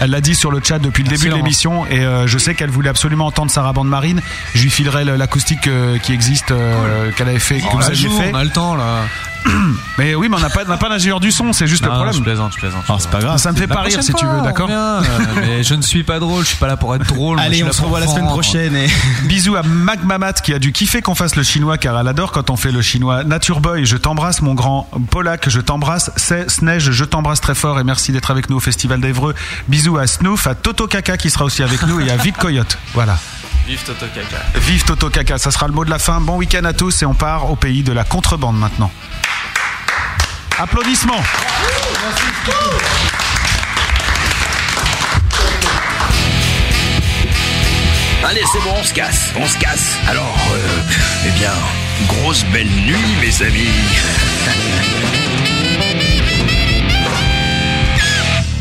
Elle 0.01 0.11
l'a 0.11 0.21
dit 0.21 0.35
sur 0.35 0.51
le 0.51 0.61
chat 0.63 0.79
depuis 0.79 1.03
le 1.03 1.09
début 1.09 1.29
de 1.31 1.35
l'émission 1.37 1.87
et 1.87 2.01
euh, 2.01 2.27
je 2.27 2.39
sais 2.39 2.55
qu'elle 2.55 2.71
voulait 2.71 2.89
absolument 2.91 3.27
entendre 3.27 3.51
Sarah 3.51 3.73
Bande 3.73 3.89
Marine. 3.89 4.21
Je 4.55 4.63
lui 4.63 4.71
filerai 4.71 5.05
le- 5.05 5.17
l'acoustique 5.17 5.67
euh, 5.67 5.99
qui 5.99 6.13
existe, 6.13 6.51
euh, 6.51 7.11
qu'elle 7.13 7.29
avait 7.29 7.39
fait, 7.39 7.61
que 7.61 7.67
On 7.67 7.77
vous 7.77 7.83
aviez 7.85 8.09
fait. 8.09 8.31
on 8.33 8.37
a 8.37 8.45
le 8.45 8.51
temps 8.51 8.75
là. 8.77 9.03
Mais 9.99 10.15
oui, 10.15 10.29
mais 10.31 10.37
on 10.37 10.41
n'a 10.41 10.49
pas, 10.51 10.63
on 10.65 10.69
n'a 10.69 10.77
pas 10.79 10.89
d'ingénieur 10.89 11.21
du 11.21 11.31
son, 11.31 11.53
c'est 11.53 11.67
juste 11.67 11.83
le 11.85 11.89
Non, 11.91 11.95
problème. 11.97 12.15
je 12.15 12.21
plaisante, 12.23 12.53
je 12.55 12.59
plaisante. 12.59 12.83
Ah, 12.89 12.97
c'est 12.99 13.11
pas 13.11 13.21
grave. 13.21 13.37
Ça 13.39 13.53
me 13.53 13.57
fait 13.57 13.67
La 13.67 13.75
pas 13.75 13.81
rire 13.83 13.99
prochaine 13.99 14.03
si 14.03 14.15
tu 14.15 14.25
fois, 14.25 14.35
veux, 14.35 14.41
on 14.41 14.45
d'accord 14.45 14.69
revient, 14.69 15.09
euh, 15.11 15.25
Mais 15.41 15.63
je 15.63 15.75
ne 15.75 15.83
suis 15.83 16.03
pas 16.05 16.19
drôle, 16.19 16.43
je 16.45 16.49
suis 16.49 16.57
pas 16.57 16.67
là 16.69 16.77
pour 16.77 16.95
être 16.95 17.05
drôle. 17.07 17.37
moi, 17.37 17.45
je 17.45 17.49
Allez, 17.51 17.65
on 17.65 17.73
se 17.73 17.77
pour 17.79 17.87
revoit 17.87 18.01
la 18.01 18.07
semaine 18.07 18.21
vendre. 18.23 18.33
prochaine. 18.33 18.75
Et... 18.77 18.89
Bisous 19.25 19.57
à 19.57 19.63
Magmamat 19.63 20.35
qui 20.35 20.55
a 20.55 20.59
dû 20.59 20.73
kiffer 20.73 21.03
qu'on 21.03 21.15
fasse 21.15 21.37
le 21.37 21.43
chinois 21.43 21.77
car 21.79 21.99
elle 21.99 22.09
adore 22.09 22.33
quand 22.33 22.49
on 22.51 22.57
fait 22.57 22.73
le 22.73 22.81
chinois. 22.83 23.25
Nature 23.25 23.61
Boy, 23.61 23.85
je 23.85 23.97
t'embrasse 23.97 24.41
mon 24.43 24.55
grand. 24.55 24.89
Polak, 25.11 25.49
je 25.51 25.61
t'embrasse. 25.61 26.11
C'est 26.17 26.51
Sneige, 26.51 26.91
je 26.91 27.05
t'embrasse 27.05 27.41
très 27.41 27.55
fort 27.55 27.79
et 27.81 27.85
merci 27.85 28.13
d'être 28.13 28.31
avec 28.31 28.49
nous 28.51 28.57
au 28.57 28.61
Festival 28.61 29.01
d'Evreux. 29.01 29.35
Bisous 29.69 29.99
à 29.99 30.07
Snoof, 30.07 30.47
à 30.47 30.55
Toto 30.55 30.87
Kaka 30.87 31.17
qui 31.17 31.29
sera 31.31 31.45
aussi 31.45 31.63
avec 31.63 31.83
nous 31.87 32.01
et 32.01 32.11
à 32.11 32.17
Vite 32.17 32.37
Coyote. 32.37 32.79
Voilà. 32.95 33.19
Vive 33.67 33.83
Toto 33.85 34.07
Caca. 34.15 34.59
Vive 34.59 34.85
Toto 34.85 35.11
Kaka, 35.11 35.39
ça 35.39 35.51
sera 35.51 35.67
le 35.67 35.73
mot 35.73 35.85
de 35.85 35.91
la 35.91 35.99
fin. 35.99 36.21
Bon 36.21 36.37
week-end 36.37 36.65
à 36.65 36.73
tous 36.73 37.03
et 37.03 37.07
on 37.07 37.15
part 37.15 37.51
au 37.51 37.57
pays 37.57 37.83
de 37.83 37.93
la 37.93 38.05
contrebande 38.05 38.59
maintenant. 38.59 38.91
Applaudissements. 40.59 41.23
Allez, 48.25 48.43
c'est 48.53 48.63
bon, 48.63 48.75
on 48.79 48.85
se 48.85 48.93
casse, 48.93 49.31
on 49.37 49.47
se 49.47 49.57
casse. 49.59 49.97
Alors, 50.07 50.37
euh, 50.53 50.83
eh 51.27 51.31
bien, 51.39 51.53
grosse 52.07 52.45
belle 52.53 52.69
nuit, 52.69 53.17
mes 53.21 53.43
amis. 53.47 53.69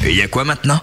Et 0.05 0.13
y 0.13 0.21
a 0.21 0.27
quoi 0.27 0.45
maintenant? 0.45 0.77